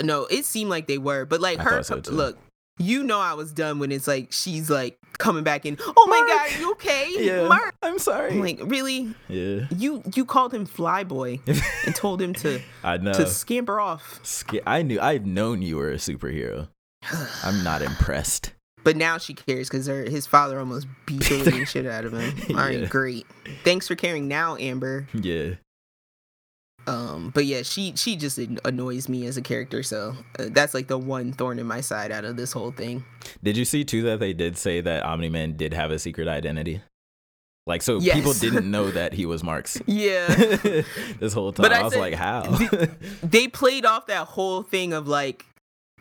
No. 0.00 0.26
It 0.26 0.44
seemed 0.44 0.70
like 0.70 0.86
they 0.86 0.98
were, 0.98 1.24
but 1.24 1.40
like 1.40 1.58
I 1.58 1.62
her 1.64 1.82
so, 1.82 2.00
look. 2.10 2.38
You 2.78 3.02
know 3.04 3.20
I 3.20 3.34
was 3.34 3.52
done 3.52 3.78
when 3.78 3.92
it's 3.92 4.08
like 4.08 4.32
she's 4.32 4.70
like 4.70 4.98
coming 5.18 5.44
back 5.44 5.66
in. 5.66 5.76
Oh 5.80 6.06
my 6.08 6.16
Mark! 6.16 6.28
god, 6.28 6.50
are 6.56 6.58
you 6.60 6.70
okay? 6.72 7.06
Yeah, 7.18 7.46
Mark. 7.46 7.74
I'm 7.82 7.98
sorry. 7.98 8.32
I'm 8.32 8.40
like, 8.40 8.60
really? 8.64 9.14
yeah, 9.28 9.66
You 9.76 10.02
you 10.14 10.24
called 10.24 10.54
him 10.54 10.66
Flyboy 10.66 11.40
and 11.86 11.94
told 11.94 12.20
him 12.22 12.32
to 12.34 12.60
I 12.82 12.96
know. 12.96 13.12
to 13.12 13.26
scamper 13.26 13.78
off. 13.78 14.20
Sca- 14.22 14.66
I 14.68 14.82
knew 14.82 14.98
I'd 15.00 15.26
known 15.26 15.60
you 15.60 15.76
were 15.76 15.90
a 15.90 15.96
superhero. 15.96 16.68
I'm 17.44 17.62
not 17.62 17.82
impressed. 17.82 18.52
But 18.84 18.96
now 18.96 19.18
she 19.18 19.34
cares 19.34 19.68
because 19.68 19.86
her 19.86 20.02
his 20.04 20.26
father 20.26 20.58
almost 20.58 20.86
beat 21.06 21.20
the 21.24 21.64
shit 21.68 21.86
out 21.86 22.04
of 22.06 22.14
him. 22.14 22.56
All 22.56 22.64
right, 22.64 22.80
Yeah. 22.80 22.86
great. 22.86 23.26
Thanks 23.64 23.86
for 23.86 23.94
caring 23.94 24.28
now, 24.28 24.56
Amber. 24.56 25.06
Yeah. 25.12 25.50
Um, 26.86 27.30
but 27.34 27.44
yeah, 27.46 27.62
she 27.62 27.94
she 27.96 28.16
just 28.16 28.38
annoys 28.64 29.08
me 29.08 29.26
as 29.26 29.36
a 29.36 29.42
character. 29.42 29.82
So 29.82 30.14
uh, 30.38 30.46
that's 30.50 30.74
like 30.74 30.88
the 30.88 30.98
one 30.98 31.32
thorn 31.32 31.58
in 31.58 31.66
my 31.66 31.80
side 31.80 32.10
out 32.12 32.24
of 32.24 32.36
this 32.36 32.52
whole 32.52 32.72
thing. 32.72 33.04
Did 33.42 33.56
you 33.56 33.64
see 33.64 33.84
too 33.84 34.02
that 34.02 34.20
they 34.20 34.32
did 34.32 34.56
say 34.56 34.80
that 34.80 35.04
Omni 35.04 35.28
Man 35.28 35.56
did 35.56 35.74
have 35.74 35.90
a 35.90 35.98
secret 35.98 36.26
identity? 36.28 36.80
Like 37.64 37.82
so 37.82 38.00
Yes. 38.00 38.16
people 38.16 38.32
didn't 38.32 38.68
know 38.68 38.90
that 38.90 39.12
he 39.12 39.24
was 39.26 39.44
Mark's. 39.44 39.80
Yeah, 39.86 40.26
this 41.20 41.32
whole 41.32 41.52
time 41.52 41.62
But 41.62 41.72
I, 41.72 41.80
I 41.80 41.82
was 41.84 41.92
said- 41.92 42.00
like, 42.00 42.14
how? 42.14 42.42
they 43.22 43.46
played 43.46 43.84
off 43.86 44.06
that 44.06 44.26
whole 44.26 44.62
thing 44.64 44.92
of 44.92 45.06
like, 45.06 45.46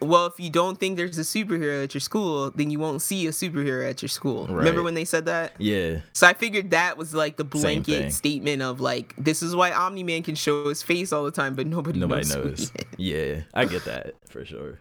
well, 0.02 0.26
if 0.26 0.40
you 0.40 0.50
don't 0.50 0.80
think 0.80 0.98
there's 0.98 1.18
a 1.18 1.22
superhero 1.22 1.84
at 1.84 1.94
your 1.94 2.02
school, 2.02 2.52
then 2.52 2.72
you 2.72 2.80
won't 2.80 3.02
see 3.02 3.28
a 3.28 3.32
superhero 3.32 3.88
at 3.90 4.02
your 4.02 4.10
school. 4.10 4.48
Remember 4.48 4.82
when 4.84 4.94
they 4.96 5.06
said 5.06 5.26
that? 5.26 5.54
yeah. 5.60 6.00
So 6.14 6.28
I 6.28 6.34
figured 6.34 6.72
that 6.72 6.98
was 6.98 7.14
like 7.14 7.38
the 7.38 7.44
blanket 7.44 8.12
statement 8.12 8.62
of 8.62 8.82
like, 8.82 9.14
this 9.18 9.42
is 9.44 9.56
why 9.56 9.72
Omni 9.72 10.04
Man 10.04 10.24
can 10.24 10.36
show 10.36 10.68
his 10.70 10.82
face 10.84 11.14
all 11.14 11.24
the 11.24 11.32
time, 11.32 11.56
but 11.56 11.68
nobody, 11.68 12.00
Nobody 12.00 12.28
knows. 12.28 12.36
knows. 12.36 12.72
Yeah, 12.98 13.42
I 13.54 13.66
get 13.66 13.86
that 13.86 14.16
for 14.28 14.44
sure. 14.44 14.80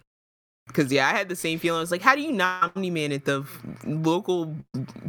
Cause 0.72 0.92
yeah, 0.92 1.08
I 1.08 1.10
had 1.10 1.28
the 1.28 1.34
same 1.34 1.58
feeling. 1.58 1.78
I 1.78 1.80
was 1.80 1.90
like, 1.90 2.00
how 2.00 2.14
do 2.14 2.22
you 2.22 2.30
not 2.30 2.72
Omni 2.76 2.90
Man 2.90 3.10
at 3.10 3.24
the 3.24 3.44
local 3.84 4.54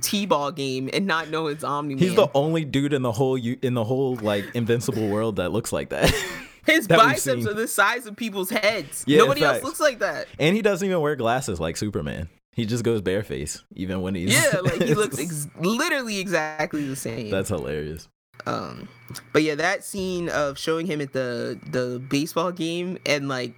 T-ball 0.02 0.52
game 0.54 0.90
and 0.92 1.06
not 1.06 1.30
know 1.30 1.48
it's 1.48 1.64
Omni 1.64 1.96
Man? 1.96 2.04
He's 2.04 2.16
the 2.16 2.30
only 2.34 2.66
dude 2.66 2.94
in 2.94 3.04
the 3.04 3.12
whole 3.12 3.36
in 3.36 3.76
the 3.76 3.84
whole 3.84 4.16
like 4.16 4.44
invincible 4.56 5.08
world 5.08 5.36
that 5.36 5.52
looks 5.52 5.72
like 5.72 5.90
that. 5.90 6.12
His 6.66 6.88
that 6.88 6.98
biceps 6.98 7.48
are 7.48 7.54
the 7.54 7.68
size 7.68 8.06
of 8.06 8.16
people's 8.16 8.50
heads. 8.50 9.04
Yeah, 9.08 9.20
Nobody 9.20 9.44
else 9.44 9.64
looks 9.64 9.80
like 9.80 10.00
that. 10.00 10.28
and 10.40 10.56
he 10.56 10.62
doesn't 10.62 10.86
even 10.88 11.02
wear 11.02 11.16
glasses 11.16 11.60
like 11.60 11.78
Superman. 11.78 12.30
He 12.54 12.66
just 12.66 12.84
goes 12.84 13.02
bareface 13.02 13.64
even 13.76 14.02
when 14.02 14.14
he's 14.16 14.34
Yeah, 14.34 14.60
like 14.60 14.82
he 14.82 14.94
looks 14.94 15.18
ex- 15.20 15.48
literally 15.60 16.20
exactly 16.20 16.86
the 16.86 16.96
same. 16.98 17.30
That's 17.30 17.50
hilarious. 17.50 18.08
um, 18.46 18.88
but 19.34 19.44
yeah, 19.44 19.56
that 19.56 19.84
scene 19.84 20.30
of 20.30 20.58
showing 20.58 20.86
him 20.86 21.00
at 21.02 21.14
the 21.14 21.60
the 21.72 22.00
baseball 22.10 22.52
game 22.52 22.98
and 23.06 23.28
like 23.30 23.54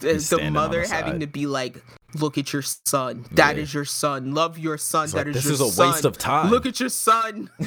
the, 0.00 0.14
the 0.14 0.50
mother 0.50 0.82
the 0.82 0.88
having 0.94 1.20
to 1.20 1.26
be 1.26 1.46
like, 1.46 1.82
"Look 2.14 2.38
at 2.38 2.52
your 2.52 2.62
son. 2.62 3.26
That 3.32 3.58
is 3.58 3.72
Yeah. 3.74 3.78
your 3.78 3.84
son. 3.84 4.32
Love 4.34 4.58
your 4.58 4.78
son. 4.78 5.04
It's 5.04 5.12
That 5.12 5.26
like, 5.26 5.36
is 5.36 5.44
this 5.44 5.44
your 5.44 5.54
is 5.54 5.60
a 5.60 5.70
son. 5.70 5.90
waste 5.92 6.04
of 6.04 6.16
time. 6.18 6.50
Look 6.50 6.66
at 6.66 6.80
your 6.80 6.88
son." 6.88 7.50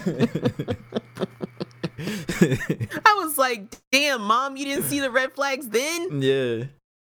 I 2.00 3.16
was 3.24 3.38
like, 3.38 3.76
"Damn, 3.92 4.22
mom, 4.22 4.58
you 4.58 4.66
didn't 4.66 4.86
see 4.86 5.00
the 5.00 5.12
red 5.12 5.34
flags 5.34 5.68
then." 5.70 6.22
yeah. 6.22 6.64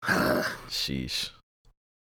Sheesh. 0.68 1.30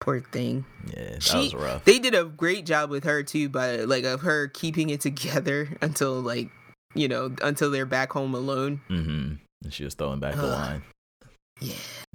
Poor 0.00 0.20
thing. 0.20 0.64
Yeah, 0.88 1.12
that 1.12 1.22
She- 1.22 1.36
was 1.36 1.54
rough. 1.54 1.84
They 1.84 1.98
did 1.98 2.14
a 2.14 2.24
great 2.24 2.66
job 2.66 2.90
with 2.90 3.04
her 3.04 3.22
too, 3.22 3.48
by 3.48 3.76
like 3.78 4.04
of 4.04 4.22
her 4.22 4.48
keeping 4.48 4.90
it 4.90 5.00
together 5.00 5.76
until 5.80 6.20
like 6.20 6.50
you 6.94 7.08
know 7.08 7.34
until 7.42 7.70
they're 7.70 7.86
back 7.86 8.12
home 8.12 8.34
alone. 8.34 8.80
mm-hmm. 8.90 9.34
And 9.64 9.72
she 9.72 9.84
was 9.84 9.94
throwing 9.94 10.20
back 10.20 10.34
the 10.34 10.46
line. 10.46 10.82
Yeah. 11.60 11.74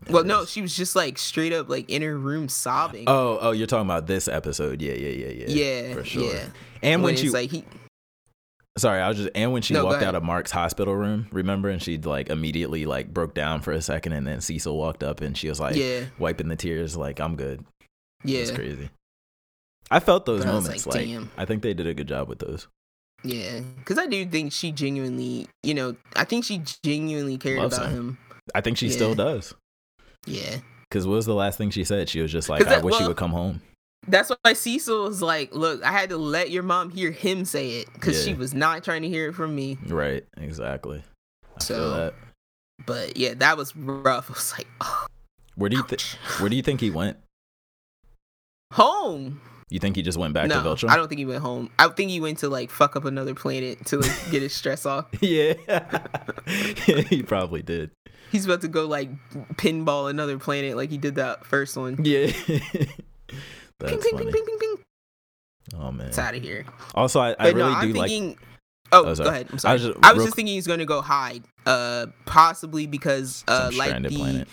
Well, 0.10 0.24
no, 0.24 0.46
she 0.46 0.62
was 0.62 0.76
just 0.76 0.96
like 0.96 1.18
straight 1.18 1.54
up 1.54 1.70
like 1.70 1.90
in 1.90 2.02
her 2.02 2.18
room 2.18 2.50
sobbing. 2.50 3.06
Oh, 3.08 3.38
oh, 3.42 3.52
you're 3.52 3.68
talking 3.68 3.86
about 3.88 4.08
this 4.08 4.28
episode. 4.28 4.82
Yeah, 4.82 4.94
yeah, 4.94 5.10
yeah, 5.10 5.46
yeah. 5.48 5.48
yeah, 5.48 5.94
for 5.94 6.04
sure. 6.04 6.34
Yeah. 6.34 6.46
And 6.84 7.04
when 7.04 7.14
it's 7.14 7.22
she 7.22 7.30
like 7.30 7.52
he, 7.52 7.64
Sorry, 8.78 9.02
I 9.02 9.08
was 9.10 9.18
just 9.18 9.30
and 9.36 9.52
when 9.52 9.62
she 9.62 9.74
No, 9.74 9.86
walked 9.86 10.02
out 10.02 10.16
of 10.16 10.24
Mark's 10.24 10.52
hospital 10.52 10.96
room, 10.96 11.28
remember, 11.32 11.70
and 11.70 11.82
she 11.82 11.98
like 11.98 12.30
immediately 12.30 12.86
like 12.86 13.14
broke 13.14 13.34
down 13.34 13.62
for 13.62 13.72
a 13.74 13.82
second, 13.82 14.14
and 14.14 14.26
then 14.26 14.42
Cecil 14.42 14.76
walked 14.78 15.04
up 15.04 15.22
and 15.22 15.38
she 15.38 15.50
was 15.50 15.60
like 15.60 15.76
yeah, 15.76 16.06
wiping 16.18 16.48
the 16.48 16.56
tears, 16.56 16.96
like 16.96 17.20
I'm 17.20 17.36
good. 17.36 17.66
yeah, 18.24 18.40
It's 18.40 18.52
crazy. 18.52 18.90
I 19.92 20.00
felt 20.00 20.26
those 20.26 20.46
But 20.46 20.50
I 20.50 20.54
moments. 20.54 20.86
like, 20.86 20.96
Like, 20.96 21.06
damn. 21.08 21.32
I 21.38 21.44
think 21.46 21.64
they 21.64 21.74
did 21.74 21.86
a 21.86 21.94
good 21.94 22.08
job 22.08 22.30
with 22.30 22.40
those. 22.40 22.68
yeah. 23.24 23.60
Because 23.78 23.98
I 24.00 24.06
do 24.08 24.26
think 24.26 24.54
she 24.54 24.72
genuinely, 24.72 25.48
you 25.64 25.74
know, 25.74 25.98
I 26.16 26.24
think 26.24 26.46
she 26.46 26.64
genuinely 26.82 27.38
cared 27.38 27.60
Loves 27.60 27.78
about 27.78 27.90
him. 27.90 27.98
him. 27.98 28.18
I 28.56 28.62
think 28.62 28.78
she 28.78 28.88
Yeah. 28.88 28.94
still 28.94 29.16
does. 29.16 29.54
Yeah. 30.26 30.58
Because 30.90 31.08
what 31.08 31.16
was 31.16 31.26
the 31.26 31.36
last 31.36 31.58
thing 31.58 31.70
she 31.70 31.84
said? 31.84 32.10
She 32.10 32.22
was 32.22 32.32
just 32.32 32.50
like, 32.50 32.64
'Cause 32.64 32.74
"I 32.74 32.80
wish 32.80 32.94
well- 33.00 33.08
would 33.10 33.18
come 33.18 33.32
home." 33.32 33.62
That's 34.08 34.32
why 34.44 34.54
Cecil 34.54 35.04
was 35.04 35.22
like, 35.22 35.54
"Look, 35.54 35.84
I 35.84 35.92
had 35.92 36.10
to 36.10 36.18
let 36.18 36.50
your 36.50 36.64
mom 36.64 36.90
hear 36.90 37.12
him 37.12 37.46
say 37.46 37.82
it 37.82 37.94
because 37.94 38.24
she 38.26 38.34
was 38.34 38.52
not 38.54 38.84
trying 38.84 39.04
to 39.04 39.08
hear 39.08 39.30
it 39.30 39.34
from 39.34 39.56
me." 39.56 39.78
Right? 39.86 40.26
Exactly. 40.38 41.04
I 41.56 41.64
feel 41.64 41.78
So- 41.78 41.90
that. 41.92 42.14
But 42.86 43.16
yeah, 43.16 43.36
that 43.36 43.58
was 43.58 43.76
rough. 43.76 44.28
I 44.32 44.34
was 44.34 44.54
like, 44.58 44.68
oh, 44.82 45.06
Where 45.56 45.70
do 45.70 45.78
you 45.78 45.84
think? 45.84 46.02
Where 46.40 46.50
do 46.50 46.56
you 46.56 46.64
think 46.64 46.82
he 46.82 46.90
went? 46.90 47.18
home. 48.74 49.42
You 49.70 49.80
think 49.80 49.96
he 49.96 50.02
just 50.02 50.18
went 50.18 50.34
back 50.34 50.48
no, 50.48 50.62
to 50.62 50.68
Viltrum? 50.70 50.90
I 50.90 50.96
don't 50.98 51.08
think 51.08 51.20
he 51.20 51.26
went 51.26 51.42
home. 51.42 51.70
I 51.80 51.88
think 51.90 52.10
he 52.12 52.20
went 52.20 52.40
to 52.40 52.50
like 52.50 52.70
fuck 52.70 52.96
up 52.96 53.06
another 53.06 53.34
planet 53.34 53.86
to 53.88 53.98
like 54.00 54.32
get 54.32 54.42
his 54.42 54.54
stress 54.54 54.86
off. 54.86 55.06
yeah, 55.22 55.54
he 57.10 57.24
probably 57.24 57.62
did. 57.62 57.92
He's 58.32 58.46
about 58.46 58.62
to 58.62 58.68
go 58.68 58.86
like 58.88 59.10
pinball 59.56 60.10
another 60.10 60.38
planet 60.40 60.76
like 60.78 60.90
he 60.90 60.98
did 60.98 61.16
that 61.16 61.46
first 61.46 61.76
one. 61.78 61.98
Yeah. 62.04 62.28
ping, 62.48 62.90
That's 63.80 64.04
ping, 64.06 64.18
funny. 64.18 64.32
ping, 64.32 64.32
ping, 64.32 64.46
ping, 64.46 64.58
ping. 64.60 64.76
Oh 65.80 65.92
man. 65.92 66.08
It's 66.08 66.18
out 66.20 66.36
of 66.36 66.42
here. 66.42 66.66
Also, 66.96 67.20
I, 67.20 67.36
I 67.40 67.48
really 67.50 67.60
no, 67.72 67.78
I'm 67.78 67.92
do 67.92 68.00
like. 68.00 68.12
Oh, 68.94 69.06
Oh, 69.06 69.16
go 69.16 69.24
ahead. 69.24 69.48
I'm 69.52 69.58
sorry. 69.58 69.72
I 69.72 69.74
was 69.76 69.84
was 69.86 69.94
just- 69.96 70.26
just, 70.26 70.36
thinking 70.36 70.56
he's 70.56 70.68
going 70.68 70.80
to 70.80 70.86
go 70.86 71.02
hide. 71.02 71.44
Uh, 71.66 72.08
possibly 72.26 72.88
because 72.88 73.44
uh, 73.48 73.72
like 73.78 74.02
the 74.02 74.10
planet. 74.10 74.48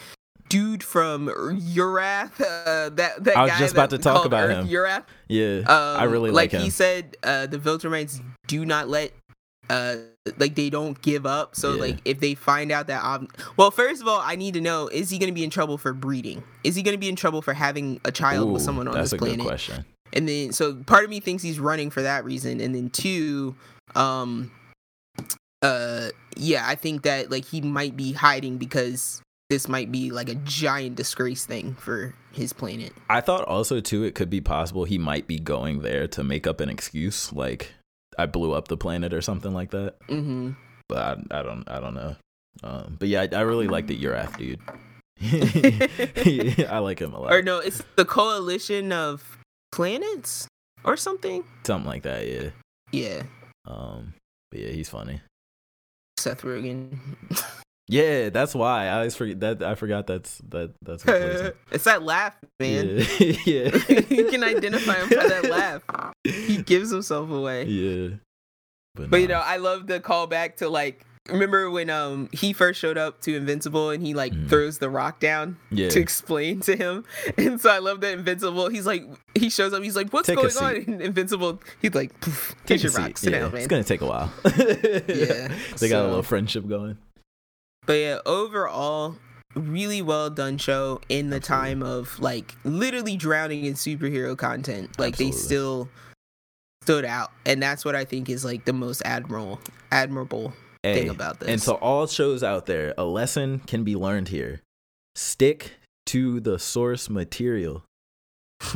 dude 0.49 0.83
from 0.85 1.27
Urath. 1.29 2.41
Uh, 2.41 2.91
that 2.91 3.25
that 3.25 3.37
I 3.37 3.43
was 3.43 3.51
guy 3.53 3.59
just 3.59 3.73
about 3.75 3.91
to 3.91 3.99
talk 3.99 4.25
about 4.27 4.49
Earth 4.49 4.65
him. 4.65 4.69
Urath. 4.69 5.05
Yeah, 5.29 5.59
Um, 5.67 6.01
I 6.01 6.05
really 6.05 6.31
like, 6.31 6.53
him. 6.53 6.63
he 6.63 6.71
said, 6.71 7.17
uh, 7.25 7.47
the 7.47 7.59
Viltrumites 7.59 8.23
do 8.47 8.65
not 8.65 8.89
let, 8.89 9.13
uh, 9.71 9.97
like 10.39 10.55
they 10.55 10.71
don't 10.71 11.01
give 11.03 11.25
up. 11.27 11.57
So 11.57 11.75
Yeah. 11.75 11.81
like 11.81 11.99
if 12.05 12.21
they 12.21 12.35
find 12.35 12.71
out 12.71 12.87
that, 12.89 13.05
um, 13.05 13.29
well, 13.57 13.71
first 13.71 14.03
of 14.03 14.09
all, 14.09 14.21
I 14.23 14.37
need 14.37 14.55
to 14.55 14.61
know: 14.61 14.89
is 14.89 15.11
he 15.11 15.19
going 15.19 15.29
to 15.31 15.35
be 15.35 15.45
in 15.45 15.51
trouble 15.51 15.79
for 15.79 15.93
breeding? 15.93 16.43
Is 16.65 16.75
he 16.75 16.83
going 16.83 16.95
to 16.95 16.99
be 17.01 17.09
in 17.09 17.17
trouble 17.17 17.43
for 17.43 17.55
having 17.55 18.01
a 18.05 18.13
child 18.13 18.53
with 18.53 18.63
someone 18.63 18.89
on 18.89 18.95
that's 18.95 19.11
this 19.11 19.13
a 19.15 19.19
good 19.19 19.29
planet? 19.29 19.47
question. 19.47 19.85
And 20.13 20.29
then 20.29 20.53
so 20.53 20.75
part 20.75 21.05
of 21.05 21.11
me 21.11 21.21
thinks 21.21 21.43
he's 21.43 21.61
running 21.61 21.91
for 21.91 22.03
that 22.03 22.25
reason, 22.25 22.61
and 22.61 22.75
then 22.75 22.89
two, 22.91 23.55
um, 23.95 24.51
uh, 25.63 26.09
yeah, 26.37 26.65
I 26.67 26.75
think 26.75 27.03
that 27.03 27.31
like 27.31 27.45
he 27.45 27.61
might 27.61 27.97
be 27.97 28.13
hiding 28.13 28.59
because 28.59 29.21
this 29.51 29.69
might 29.69 29.91
be 29.91 30.11
like 30.11 30.29
a 30.29 30.35
giant 30.37 30.97
disgrace 30.97 31.47
thing 31.47 31.75
for 31.75 32.15
his 32.33 32.53
planet. 32.53 32.93
I 33.11 33.21
thought 33.21 33.45
also 33.45 33.81
too 33.81 34.05
it 34.05 34.15
could 34.15 34.31
be 34.31 34.41
possible 34.41 34.85
he 34.85 34.99
might 34.99 35.27
be 35.27 35.39
going 35.39 35.81
there 35.81 36.07
to 36.09 36.23
make 36.23 36.47
up 36.47 36.61
an 36.61 36.69
excuse, 36.69 37.33
like 37.33 37.73
I 38.19 38.27
blew 38.27 38.53
up 38.53 38.69
the 38.69 38.77
planet 38.77 39.15
or 39.15 39.23
something 39.23 39.55
like 39.55 39.71
that. 39.71 39.95
Mm-hmm. 40.09 40.51
But 40.89 40.99
I, 40.99 41.39
I 41.39 41.43
don't 41.43 41.65
I 41.69 41.81
don't 41.81 41.95
know. 41.95 42.17
Um, 42.63 42.97
but 42.99 43.09
yeah, 43.09 43.23
I, 43.33 43.37
I 43.37 43.41
really 43.43 43.69
like 43.69 43.87
the 43.87 43.99
Urath 44.03 44.37
dude. 44.37 44.61
I 46.69 46.79
like 46.79 47.01
him 47.01 47.13
a 47.13 47.21
lot. 47.21 47.33
Or 47.33 47.43
no, 47.43 47.59
it's 47.59 47.83
the 47.97 48.05
coalition 48.05 48.93
of 48.93 49.39
planets. 49.73 50.47
or 50.85 50.97
something. 50.97 51.45
Something 51.67 51.89
like 51.89 52.03
that, 52.03 52.27
yeah. 52.27 52.51
Yeah, 52.93 53.23
Um, 53.67 54.15
but 54.51 54.61
yeah, 54.61 54.71
he's 54.71 54.89
funny. 54.89 55.21
Seth 56.17 56.43
Rogen. 56.43 56.99
Yeah, 57.89 58.29
that's 58.29 58.55
why 58.55 58.87
I 58.89 58.97
always 58.97 59.17
forget 59.17 59.41
that. 59.41 59.63
I 59.63 59.75
forgot 59.75 60.07
that's 60.07 60.39
that. 60.51 60.73
That's 60.83 61.05
what 61.07 61.57
it's 61.73 61.85
that 61.85 62.03
laugh, 62.03 62.37
man. 62.61 62.99
Yeah, 63.19 63.37
yeah. 63.47 63.79
you 64.11 64.29
can 64.31 64.45
identify 64.45 64.95
him 64.97 65.09
by 65.09 65.27
that 65.27 65.45
laugh. 65.51 65.83
He 66.25 66.63
gives 66.63 66.91
himself 66.91 67.31
away. 67.31 67.65
Yeah, 67.65 68.17
but, 68.95 69.11
But 69.11 69.21
you 69.23 69.29
know, 69.29 69.41
I 69.41 69.57
love 69.57 69.87
the 69.87 70.01
callback 70.01 70.57
to 70.57 70.69
like 70.69 71.05
remember 71.31 71.71
when 71.71 71.91
um 71.91 72.29
he 72.33 72.53
first 72.55 72.81
showed 72.81 72.97
up 72.97 73.21
to 73.21 73.37
Invincible 73.37 73.91
and 73.91 74.03
he 74.03 74.15
like 74.15 74.33
Mhm. 74.33 74.49
throws 74.49 74.79
the 74.79 74.89
rock 74.91 75.21
down 75.21 75.57
yeah, 75.71 75.89
to 75.91 76.01
explain 76.01 76.61
to 76.61 76.75
him. 76.77 77.05
And 77.37 77.61
so 77.61 77.71
I 77.71 77.79
love 77.79 78.01
that 78.03 78.13
Invincible. 78.19 78.69
He's 78.71 78.87
like 78.87 79.05
he 79.35 79.49
shows 79.51 79.73
up, 79.73 79.83
he's 79.83 79.97
like, 79.97 80.11
What's 80.11 80.27
Take 80.27 80.37
going 80.37 80.57
on? 80.57 80.77
And 80.95 81.01
Invincible, 81.03 81.61
he's 81.81 81.95
like, 81.95 82.19
"Poof, 82.21 82.55
Take 82.67 82.83
your 82.83 82.91
seat. 82.93 82.99
rock. 82.99 83.19
Sit 83.19 83.33
yeah, 83.33 83.39
down, 83.41 83.53
man. 83.53 83.59
It's 83.63 83.67
gonna 83.69 83.85
take 83.85 84.01
a 84.03 84.07
while. 84.07 84.33
Yeah, 84.45 85.49
they 85.79 85.89
got 85.89 86.05
a 86.05 86.09
little 86.09 86.23
friendship 86.23 86.67
going. 86.69 86.97
But 87.89 87.95
yeah, 87.95 88.19
overall, 88.27 89.17
really 89.55 90.03
well 90.03 90.29
done 90.29 90.59
show 90.59 91.01
in 91.09 91.31
the 91.31 91.37
Absolutely. 91.37 91.69
time 91.71 91.83
of 91.83 92.21
like 92.21 92.55
literally 92.63 93.17
drowning 93.17 93.65
in 93.65 93.73
superhero 93.73 94.37
content. 94.37 94.99
Like 94.99 95.17
they 95.17 95.31
still 95.31 95.89
stood 96.83 97.07
out. 97.07 97.33
And 97.47 97.63
that's 97.63 97.87
what 97.87 97.97
I 97.97 98.05
think 98.05 98.29
is 98.29 98.45
like 98.45 98.67
the 98.67 98.75
most 98.75 99.01
admirable 99.07 99.59
admirable 99.91 100.53
thing 100.85 101.09
about 101.09 101.41
this. 101.41 101.49
And 101.49 101.63
so, 101.63 101.77
all 101.77 102.07
shows 102.07 102.43
out 102.43 102.67
there, 102.67 102.93
a 102.99 103.05
lesson 103.05 103.61
can 103.61 103.85
be 103.85 103.97
learned 103.97 104.29
here. 104.29 104.61
Stick 105.15 105.77
to 106.07 106.41
the 106.41 106.59
source 106.59 107.09
material, 107.09 107.85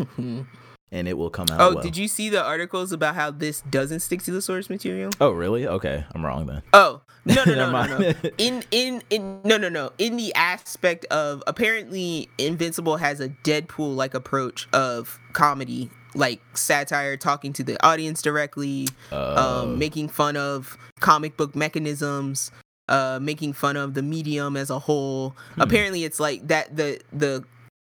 and 0.92 1.08
it 1.08 1.16
will 1.16 1.30
come 1.30 1.46
out. 1.50 1.60
Oh, 1.60 1.74
well. 1.74 1.82
did 1.82 1.96
you 1.96 2.06
see 2.06 2.28
the 2.28 2.42
articles 2.44 2.92
about 2.92 3.14
how 3.14 3.30
this 3.30 3.62
doesn't 3.62 4.00
stick 4.00 4.22
to 4.24 4.30
the 4.30 4.42
source 4.42 4.68
material? 4.68 5.10
Oh, 5.20 5.30
really? 5.30 5.66
Okay, 5.66 6.04
I'm 6.14 6.24
wrong 6.24 6.46
then. 6.46 6.62
Oh, 6.74 7.00
no, 7.24 7.42
no, 7.46 7.54
no, 7.54 7.86
no, 7.86 7.98
no. 7.98 8.12
In 8.38 8.62
in 8.70 9.02
in 9.10 9.40
no, 9.44 9.56
no, 9.56 9.68
no. 9.68 9.92
In 9.98 10.16
the 10.16 10.34
aspect 10.34 11.04
of 11.06 11.42
apparently 11.46 12.28
Invincible 12.38 12.98
has 12.98 13.20
a 13.20 13.30
Deadpool 13.30 13.96
like 13.96 14.12
approach 14.14 14.68
of 14.72 15.18
comedy, 15.32 15.90
like 16.14 16.40
satire, 16.54 17.16
talking 17.16 17.52
to 17.54 17.64
the 17.64 17.82
audience 17.84 18.22
directly, 18.22 18.88
Uh, 19.10 19.62
um, 19.62 19.78
making 19.78 20.08
fun 20.08 20.36
of 20.36 20.76
comic 21.00 21.36
book 21.36 21.56
mechanisms, 21.56 22.50
uh, 22.88 23.18
making 23.22 23.52
fun 23.54 23.76
of 23.76 23.94
the 23.94 24.02
medium 24.02 24.56
as 24.56 24.68
a 24.68 24.80
whole. 24.80 25.34
Hmm. 25.54 25.62
Apparently, 25.62 26.04
it's 26.04 26.20
like 26.20 26.48
that. 26.48 26.76
The 26.76 27.00
the 27.12 27.44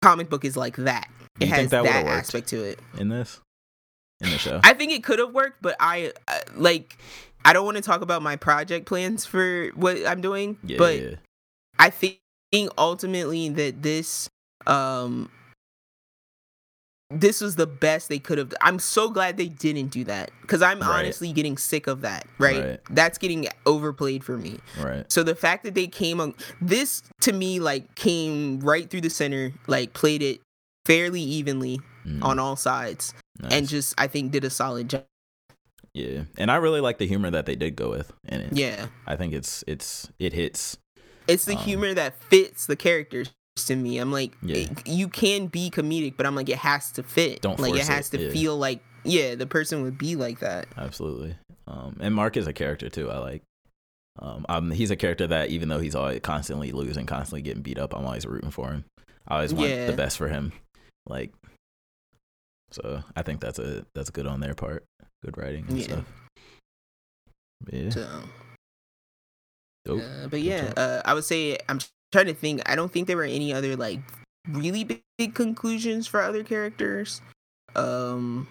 comic 0.01 0.29
book 0.29 0.43
is 0.43 0.57
like 0.57 0.75
that. 0.77 1.07
It 1.39 1.47
has 1.49 1.69
that 1.71 1.83
that, 1.83 2.05
aspect 2.05 2.47
to 2.49 2.63
it. 2.63 2.79
in 2.97 3.09
this, 3.09 3.39
in 4.21 4.29
the 4.29 4.37
show. 4.37 4.59
I 4.63 4.73
think 4.73 4.91
it 4.91 5.03
could 5.03 5.19
have 5.19 5.33
worked, 5.33 5.61
but 5.61 5.75
I 5.79 6.13
uh, 6.27 6.39
like. 6.55 6.97
I 7.45 7.53
don't 7.53 7.63
want 7.63 7.77
to 7.77 7.83
talk 7.83 8.01
about 8.01 8.21
my 8.21 8.35
project 8.35 8.85
plans 8.85 9.25
for 9.25 9.69
what 9.75 10.05
I'm 10.05 10.21
doing, 10.21 10.57
yeah, 10.63 10.77
but. 10.77 11.19
I 11.79 11.89
think 11.89 12.19
ultimately 12.77 13.47
that 13.49 13.81
this 13.81 14.29
um 14.67 15.31
this 17.09 17.41
was 17.41 17.55
the 17.55 17.65
best 17.65 18.09
they 18.09 18.19
could 18.19 18.37
have 18.37 18.53
I'm 18.61 18.77
so 18.77 19.09
glad 19.09 19.37
they 19.37 19.47
didn't 19.47 19.87
do 19.87 20.03
that 20.03 20.29
cuz 20.45 20.61
I'm 20.61 20.79
Right. 20.81 20.99
honestly 20.99 21.31
getting 21.33 21.57
sick 21.57 21.87
of 21.87 22.01
that, 22.01 22.27
right? 22.37 22.63
Right. 22.63 22.79
That's 22.91 23.17
getting 23.17 23.47
overplayed 23.65 24.23
for 24.23 24.37
me. 24.37 24.59
right. 24.77 25.11
So 25.11 25.23
the 25.23 25.33
fact 25.35 25.63
that 25.63 25.73
they 25.73 25.87
came 25.87 26.19
on 26.19 26.35
this 26.61 27.01
to 27.21 27.31
me 27.31 27.59
like 27.59 27.95
came 27.95 28.59
right 28.59 28.89
through 28.89 29.01
the 29.01 29.09
center, 29.09 29.53
like 29.65 29.93
played 29.93 30.21
it 30.21 30.41
fairly 30.85 31.21
evenly 31.21 31.79
Mm, 32.07 32.23
on 32.23 32.39
all 32.39 32.55
sides 32.55 33.13
nice. 33.41 33.51
and 33.51 33.67
just 33.67 33.93
I 33.97 34.07
think 34.07 34.31
did 34.31 34.45
a 34.45 34.49
solid 34.49 34.89
job. 34.89 35.03
yeah, 35.93 36.23
and 36.37 36.49
I 36.49 36.55
really 36.55 36.79
like 36.79 36.97
the 36.97 37.05
humor 37.07 37.29
that 37.29 37.45
they 37.45 37.55
did 37.55 37.75
go 37.75 37.89
with 37.89 38.13
in 38.27 38.39
it. 38.39 38.53
Yeah. 38.53 38.87
I 39.05 39.17
think 39.17 39.33
it's 39.33 39.63
it's 39.67 40.07
it 40.17 40.31
hits. 40.33 40.77
It's 41.27 41.43
the 41.45 41.57
Um, 41.57 41.63
humor 41.63 41.93
that 41.93 42.15
fits 42.23 42.65
the 42.67 42.77
characters 42.77 43.31
to 43.57 43.75
me. 43.75 43.97
I'm 43.97 44.11
like, 44.13 44.31
Yeah. 44.41 44.57
it- 44.57 44.87
you 44.87 45.09
can 45.09 45.47
be 45.47 45.69
comedic, 45.69 46.15
but 46.15 46.25
I'm 46.25 46.35
like, 46.35 46.47
it 46.49 46.59
has 46.59 46.91
to 46.93 47.03
fit. 47.03 47.41
Don't 47.41 47.59
like 47.59 47.75
it 47.75 47.85
has 47.87 48.07
it, 48.13 48.17
to 48.17 48.23
yeah. 48.27 48.31
feel 48.31 48.57
like, 48.57 48.81
yeah, 49.03 49.35
the 49.35 49.45
person 49.45 49.81
would 49.83 49.97
be 49.97 50.15
like 50.15 50.39
that. 50.39 50.67
Absolutely. 50.77 51.35
Um, 51.67 51.97
and 51.99 52.15
Mark 52.15 52.37
is 52.37 52.47
a 52.47 52.53
character 52.53 52.89
too. 52.89 53.11
I 53.11 53.17
like. 53.17 53.43
Um, 54.17 54.45
um, 54.49 54.71
he's 54.71 54.89
a 54.91 54.95
character 54.95 55.27
that 55.27 55.49
even 55.49 55.67
though 55.69 55.79
he's 55.79 55.95
always 55.95 56.21
constantly 56.21 56.71
losing, 56.71 57.05
constantly 57.05 57.41
getting 57.41 57.61
beat 57.61 57.77
up, 57.77 57.93
I'm 57.95 58.05
always 58.05 58.25
rooting 58.25 58.51
for 58.51 58.69
him. 58.71 58.85
I 59.27 59.35
always 59.35 59.53
want 59.53 59.69
Yeah. 59.69 59.85
the 59.87 59.93
best 59.93 60.17
for 60.17 60.29
him. 60.29 60.53
Like, 61.09 61.33
so 62.71 63.03
I 63.15 63.21
think 63.23 63.41
that's 63.41 63.59
a 63.59 63.85
that's 63.93 64.09
good 64.09 64.27
on 64.27 64.39
their 64.39 64.53
part. 64.53 64.85
Good 65.25 65.37
writing 65.37 65.65
and 65.67 65.77
Yeah. 65.77 65.83
stuff. 65.83 66.05
But 67.61 67.73
yeah. 67.73 67.89
So, 67.89 68.21
Dope. 69.85 70.01
uh, 70.01 70.27
but 70.27 70.41
yeah, 70.41 70.73
uh, 70.77 71.01
I 71.03 71.13
would 71.13 71.23
say 71.25 71.57
I'm 71.67 71.79
trying 72.11 72.27
to 72.27 72.33
think. 72.33 72.61
I 72.69 72.75
don't 72.75 72.91
think 72.91 73.07
there 73.07 73.17
were 73.17 73.23
any 73.23 73.53
other 73.53 73.75
like 73.75 73.99
really 74.47 74.83
big, 74.83 75.01
big 75.17 75.33
conclusions 75.35 76.07
for 76.07 76.21
other 76.21 76.43
characters. 76.43 77.21
Um, 77.75 78.47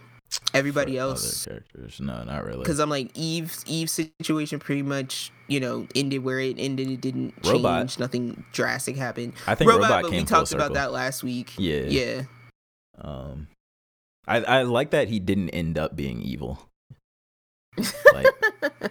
everybody 0.52 0.94
For 0.94 1.00
else 1.00 1.46
characters? 1.46 2.00
No, 2.00 2.22
not 2.24 2.44
really. 2.44 2.58
because 2.58 2.78
I'm 2.80 2.90
like 2.90 3.10
Eve's 3.16 3.64
Eve's 3.66 3.92
situation 4.20 4.58
pretty 4.58 4.82
much 4.82 5.32
you 5.48 5.60
know 5.60 5.86
ended 5.94 6.22
where 6.24 6.40
it 6.40 6.56
ended. 6.58 6.90
It 6.90 7.00
didn't 7.00 7.42
change. 7.42 7.98
Nothing 7.98 8.44
drastic 8.52 8.96
happened. 8.96 9.32
I 9.46 9.54
think 9.54 9.70
Robot, 9.70 9.90
Robot, 9.90 10.02
but 10.02 10.10
we 10.12 10.24
talked 10.24 10.52
about 10.52 10.74
that 10.74 10.92
last 10.92 11.22
week. 11.22 11.54
Yeah. 11.56 11.82
Yeah. 11.82 12.22
Um, 13.00 13.48
I 14.26 14.38
I 14.42 14.62
like 14.62 14.90
that 14.90 15.08
he 15.08 15.20
didn't 15.20 15.50
end 15.50 15.78
up 15.78 15.94
being 15.96 16.20
evil. 16.22 16.60
Like, 18.12 18.26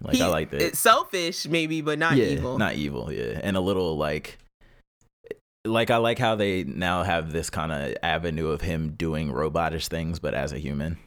like 0.00 0.14
He- 0.14 0.22
I 0.22 0.28
like 0.28 0.50
that. 0.50 0.62
It's 0.62 0.78
selfish, 0.78 1.46
maybe, 1.46 1.80
but 1.80 1.98
not 1.98 2.16
yeah, 2.16 2.26
evil. 2.26 2.58
Not 2.58 2.74
evil, 2.74 3.12
yeah. 3.12 3.40
And 3.42 3.56
a 3.56 3.60
little 3.60 3.96
like 3.96 4.38
like 5.64 5.90
I 5.90 5.96
like 5.98 6.18
how 6.18 6.36
they 6.36 6.64
now 6.64 7.02
have 7.02 7.32
this 7.32 7.50
kind 7.50 7.72
of 7.72 7.96
avenue 8.02 8.48
of 8.48 8.60
him 8.60 8.92
doing 8.96 9.30
robotish 9.30 9.88
things 9.88 10.18
but 10.18 10.34
as 10.34 10.52
a 10.52 10.58
human. 10.58 10.98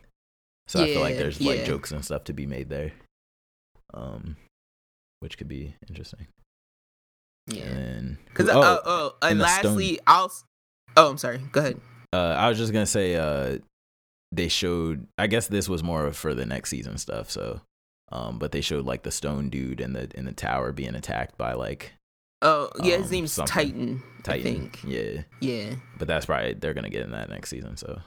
So 0.67 0.83
I 0.83 0.88
feel 0.88 1.01
like 1.01 1.14
Yeah, 1.16 1.19
there's 1.22 1.41
like 1.41 1.66
jokes 1.66 1.91
and 1.91 2.03
stuff 2.03 2.25
to 2.25 2.33
be 2.33 2.45
made 2.45 2.69
there. 2.69 2.91
Um 3.93 4.35
which 5.19 5.38
could 5.38 5.48
be 5.48 5.75
interesting. 5.88 6.27
yeah. 7.48 7.64
And 7.64 8.17
Because 8.25 8.50
oh, 8.50 8.61
oh, 8.61 8.82
oh, 8.85 9.14
and 9.22 9.32
and 9.33 9.40
lastly, 9.40 10.00
I'll. 10.08 10.32
Oh, 10.98 11.10
I'm 11.10 11.18
sorry. 11.18 11.40
Go 11.52 11.60
ahead. 11.61 11.82
uh, 12.14 12.36
I 12.38 12.50
was 12.50 12.58
just 12.58 12.74
gonna 12.74 12.86
say, 12.86 13.16
uh, 13.16 13.60
they 14.32 14.48
showed. 14.48 15.08
I 15.18 15.28
guess 15.28 15.48
this 15.48 15.68
was 15.70 15.84
more 15.84 16.11
for 16.11 16.34
the 16.34 16.45
next 16.45 16.70
season 16.70 16.98
stuff. 16.98 17.30
So, 17.32 17.61
um, 18.11 18.40
but 18.40 18.52
they 18.52 18.61
showed 18.61 18.86
like 18.86 19.03
the 19.03 19.11
stone 19.11 19.50
dude 19.50 19.80
in 19.82 19.94
the 19.94 20.10
in 20.16 20.26
the 20.26 20.32
tower 20.34 20.72
being 20.72 20.95
attacked 20.95 21.38
by 21.38 21.53
like 21.53 21.94
Oh, 22.44 22.70
yeah, 22.82 22.98
his 22.98 23.06
Um, 23.06 23.11
name's 23.11 23.34
something. 23.34 23.53
Titan. 23.53 24.03
I 24.20 24.22
Titan. 24.24 24.44
think. 24.44 24.84
Yeah, 24.84 25.22
Yeah. 25.42 25.76
but 26.00 26.08
that's 26.08 26.26
probably 26.26 26.53
they're 26.56 26.74
gonna 26.74 26.90
get 26.90 27.03
in 27.03 27.11
that 27.11 27.30
next 27.30 27.50
season. 27.50 27.78
So. 27.78 28.02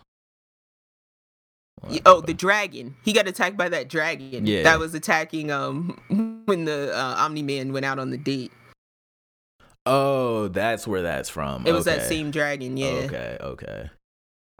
Well, 1.82 1.98
Oh, 2.06 2.20
the 2.20 2.34
dragon. 2.34 2.96
He 3.04 3.12
got 3.12 3.26
attacked 3.28 3.56
by 3.56 3.68
that 3.68 3.88
dragon. 3.88 4.46
Yeah. 4.46 4.62
That 4.62 4.78
was 4.78 4.94
attacking 4.94 5.50
um 5.50 5.98
when 6.46 6.64
the 6.64 6.96
uh, 6.96 7.14
Omni 7.18 7.42
Man 7.42 7.72
went 7.72 7.84
out 7.86 7.98
on 7.98 8.10
the 8.10 8.18
date. 8.18 8.52
Oh, 9.86 10.48
that's 10.48 10.86
where 10.86 11.02
that's 11.02 11.28
from. 11.28 11.66
It 11.66 11.72
was 11.72 11.84
that 11.86 12.02
same 12.02 12.30
dragon. 12.30 12.76
Yeah. 12.76 12.86
Okay, 12.86 13.36
okay, 13.40 13.90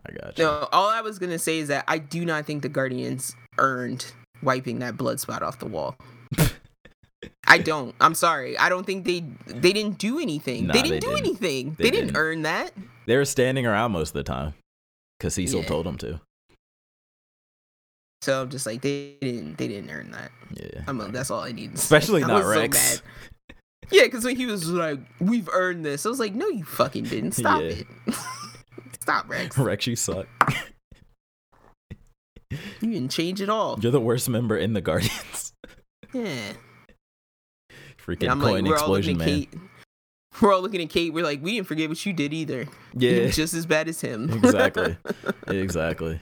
I 0.07 0.13
got 0.13 0.39
you. 0.39 0.45
No, 0.45 0.69
all 0.73 0.89
I 0.89 1.01
was 1.01 1.19
gonna 1.19 1.39
say 1.39 1.59
is 1.59 1.69
that 1.69 1.85
I 1.89 1.99
do 1.99 2.25
not 2.25 2.47
think 2.47 2.63
the 2.63 2.69
Guardians 2.69 3.35
earned 3.59 4.13
wiping 4.43 4.81
that 4.81 4.97
blood 4.97 5.21
spot 5.21 5.43
off 5.43 5.59
the 5.59 5.67
wall. 5.67 5.97
I 7.47 7.59
don't. 7.59 7.95
I'm 8.01 8.15
sorry. 8.15 8.57
I 8.59 8.69
don't 8.69 8.85
think 8.85 9.05
they 9.05 9.21
they 9.47 9.73
didn't 9.73 9.99
do 9.99 10.19
anything. 10.19 10.67
Nah, 10.67 10.73
they 10.75 10.83
didn't 10.83 10.95
they 10.97 11.01
do 11.01 11.07
didn't. 11.15 11.27
anything. 11.27 11.75
They 11.79 11.85
They, 11.85 11.91
didn't, 11.91 12.07
didn't. 12.09 12.17
earn 12.19 12.43
that. 12.43 12.73
They 13.07 13.17
were 13.17 13.25
standing 13.25 13.67
around 13.67 13.93
most 13.93 14.09
of 14.11 14.15
the 14.15 14.23
time 14.25 14.55
because 15.19 15.35
Cecil 15.35 15.61
Yeah. 15.61 15.67
told 15.67 15.87
them 15.87 15.97
to. 15.99 16.21
So 18.23 18.43
I'm 18.43 18.49
just 18.49 18.65
like 18.67 18.81
they 18.81 19.17
didn't 19.21 19.57
they 19.59 19.69
didn't 19.69 19.91
earn 19.91 20.11
that. 20.13 20.31
Yeah, 20.55 20.83
I'm 20.87 20.99
like, 20.99 21.13
that's 21.13 21.31
all 21.31 21.41
I 21.43 21.53
need. 21.53 21.73
to 21.73 21.77
say. 21.77 21.83
especially 21.85 22.21
not 22.23 22.43
so 22.43 22.49
Rex. 22.49 23.03
mad. 23.03 23.03
Yeah, 23.91 24.05
because 24.05 24.25
when 24.25 24.37
he 24.37 24.47
was 24.47 24.69
like, 24.69 24.99
"We've 25.21 25.49
earned 25.53 25.85
this," 25.85 26.07
I 26.07 26.09
was 26.09 26.19
like, 26.21 26.35
"No, 26.35 26.49
you 26.49 26.65
fucking 26.65 27.05
didn't. 27.05 27.33
Stop 27.33 27.61
Yeah. 27.63 27.69
it. 27.69 27.87
Stop, 29.01 29.29
Rex. 29.29 29.57
Rex, 29.59 29.87
you 29.87 29.97
suck. 29.97 30.27
You 32.51 32.91
didn't 32.93 33.11
change 33.11 33.41
it 33.41 33.49
all." 33.49 33.79
You're 33.81 33.93
the 33.93 34.01
worst 34.01 34.29
member 34.29 34.57
in 34.57 34.73
the 34.73 34.81
Guardians. 34.81 35.53
Yeah. 36.13 36.53
Freaking 37.99 38.31
I'm 38.31 38.41
coin 38.41 38.65
like, 38.65 38.73
explosion, 38.75 39.17
man. 39.19 39.27
Kate. 39.27 39.55
We're 40.41 40.55
all 40.55 40.63
looking 40.63 40.81
at 40.81 40.89
Kate. 40.89 41.13
We're 41.13 41.25
like, 41.25 41.43
we 41.43 41.57
didn't 41.57 41.67
forget 41.67 41.89
what 41.89 42.07
you 42.07 42.13
did 42.13 42.33
either. 42.33 42.67
Yeah, 42.95 43.11
You're 43.11 43.29
just 43.31 43.53
as 43.53 43.67
bad 43.67 43.89
as 43.89 44.01
him. 44.01 44.31
exactly, 44.33 44.97
exactly. 45.49 46.21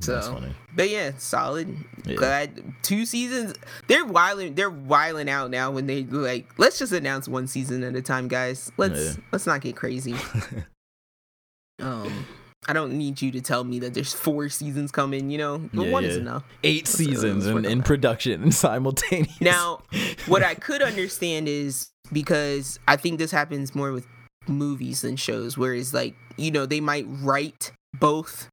That's 0.00 0.26
So, 0.26 0.34
funny. 0.34 0.54
but 0.74 0.88
yeah, 0.90 1.12
solid. 1.18 1.76
Yeah. 2.06 2.14
Glad 2.14 2.62
two 2.82 3.04
seasons. 3.04 3.54
They're 3.86 4.04
wiling. 4.06 4.54
They're 4.54 4.70
wiling 4.70 5.28
out 5.28 5.50
now 5.50 5.70
when 5.70 5.86
they 5.86 6.04
like. 6.04 6.48
Let's 6.58 6.78
just 6.78 6.92
announce 6.92 7.28
one 7.28 7.46
season 7.46 7.82
at 7.84 7.94
a 7.94 8.02
time, 8.02 8.28
guys. 8.28 8.72
Let's 8.76 9.16
Yeah. 9.16 9.22
let's 9.32 9.46
not 9.46 9.60
get 9.60 9.76
crazy. 9.76 10.14
Um, 11.80 12.26
I 12.68 12.74
don't 12.74 12.92
need 12.98 13.22
you 13.22 13.30
to 13.32 13.40
tell 13.40 13.64
me 13.64 13.78
that 13.80 13.94
there's 13.94 14.12
four 14.12 14.48
seasons 14.50 14.90
coming. 14.92 15.30
You 15.30 15.38
know, 15.38 15.58
but 15.72 15.86
Yeah, 15.86 15.92
one 15.92 16.04
is 16.04 16.16
enough. 16.18 16.44
Eight 16.62 16.84
That's 16.84 16.98
seasons 16.98 17.46
was 17.46 17.46
in, 17.46 17.64
in 17.64 17.82
production 17.82 18.42
and 18.42 18.54
simultaneous. 18.66 19.40
Now, 19.40 19.82
what 20.26 20.42
I 20.42 20.54
could 20.54 20.82
understand 20.82 21.48
is 21.48 21.88
because 22.12 22.78
I 22.86 22.96
think 22.96 23.18
this 23.18 23.30
happens 23.30 23.74
more 23.74 23.92
with 23.92 24.06
movies 24.46 25.00
than 25.02 25.16
shows, 25.16 25.56
whereas 25.56 25.94
like 25.94 26.14
you 26.36 26.50
know 26.50 26.66
they 26.66 26.80
might 26.80 27.06
write 27.08 27.72
both 27.98 28.48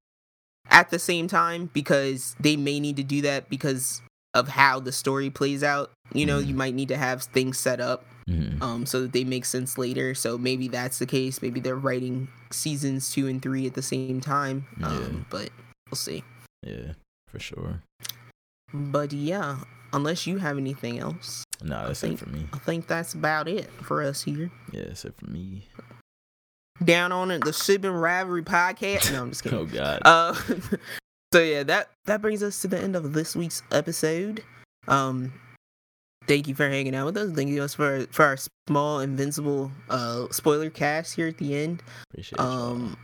at 0.69 0.89
the 0.89 0.99
same 0.99 1.27
time 1.27 1.69
because 1.73 2.35
they 2.39 2.55
may 2.57 2.79
need 2.79 2.97
to 2.97 3.03
do 3.03 3.21
that 3.21 3.49
because 3.49 4.01
of 4.33 4.49
how 4.49 4.79
the 4.79 4.91
story 4.91 5.29
plays 5.29 5.63
out. 5.63 5.91
You 6.13 6.25
know, 6.25 6.39
Mhm. 6.41 6.47
you 6.47 6.53
might 6.55 6.73
need 6.75 6.87
to 6.89 6.97
have 6.97 7.23
things 7.23 7.57
set 7.57 7.79
up 7.79 8.05
Mhm. 8.27 8.61
um 8.61 8.85
so 8.85 9.01
that 9.01 9.13
they 9.13 9.23
make 9.23 9.45
sense 9.45 9.77
later. 9.77 10.13
So 10.13 10.37
maybe 10.37 10.67
that's 10.67 10.99
the 10.99 11.05
case. 11.05 11.41
Maybe 11.41 11.59
they're 11.59 11.75
writing 11.75 12.27
seasons 12.51 13.11
two 13.11 13.27
and 13.27 13.41
three 13.41 13.65
at 13.65 13.73
the 13.73 13.81
same 13.81 14.21
time. 14.21 14.65
Um, 14.83 15.25
but 15.29 15.49
we'll 15.89 15.95
see. 15.97 16.23
yeah, 16.63 16.93
for 17.29 17.39
sure. 17.39 17.81
But 18.73 19.13
yeah, 19.13 19.59
unless 19.93 20.27
you 20.27 20.37
have 20.39 20.57
anything 20.57 20.99
else, 20.99 21.43
Nah, 21.63 21.87
that's 21.87 22.01
think- 22.01 22.21
it 22.21 22.23
for 22.25 22.29
me. 22.29 22.47
I 22.53 22.57
think 22.59 22.87
that's 22.87 23.13
about 23.13 23.47
it 23.47 23.69
for 23.81 24.03
us 24.03 24.23
here. 24.23 24.51
Yeah, 24.71 24.83
that's 24.87 25.05
it 25.05 25.15
for 25.17 25.29
me. 25.29 25.67
Down 26.83 27.11
on 27.11 27.31
it, 27.31 27.43
the 27.43 27.53
Sibling 27.53 27.93
Rivalry 27.93 28.43
podcast. 28.43 29.11
No, 29.11 29.23
I'm 29.23 29.29
just 29.29 29.43
kidding. 29.43 29.59
Oh 29.59 29.65
God. 29.65 30.01
Uh, 30.05 30.33
so 31.33 31.41
yeah, 31.41 31.63
that 31.63 31.89
that 32.05 32.21
brings 32.21 32.43
us 32.43 32.61
to 32.61 32.67
the 32.67 32.79
end 32.79 32.95
of 32.95 33.13
this 33.13 33.35
week's 33.35 33.63
episode. 33.71 34.43
Um, 34.87 35.33
thank 36.27 36.47
you 36.47 36.55
for 36.55 36.69
hanging 36.69 36.95
out 36.95 37.05
with 37.05 37.17
us. 37.17 37.31
Thank 37.33 37.49
you 37.49 37.63
us 37.63 37.73
for 37.73 38.05
for 38.11 38.25
our 38.25 38.37
small 38.67 38.99
invincible 38.99 39.71
uh 39.89 40.27
spoiler 40.31 40.69
cast 40.69 41.15
here 41.15 41.27
at 41.27 41.37
the 41.37 41.55
end. 41.55 41.81
Appreciate. 42.11 42.39
Um, 42.39 42.97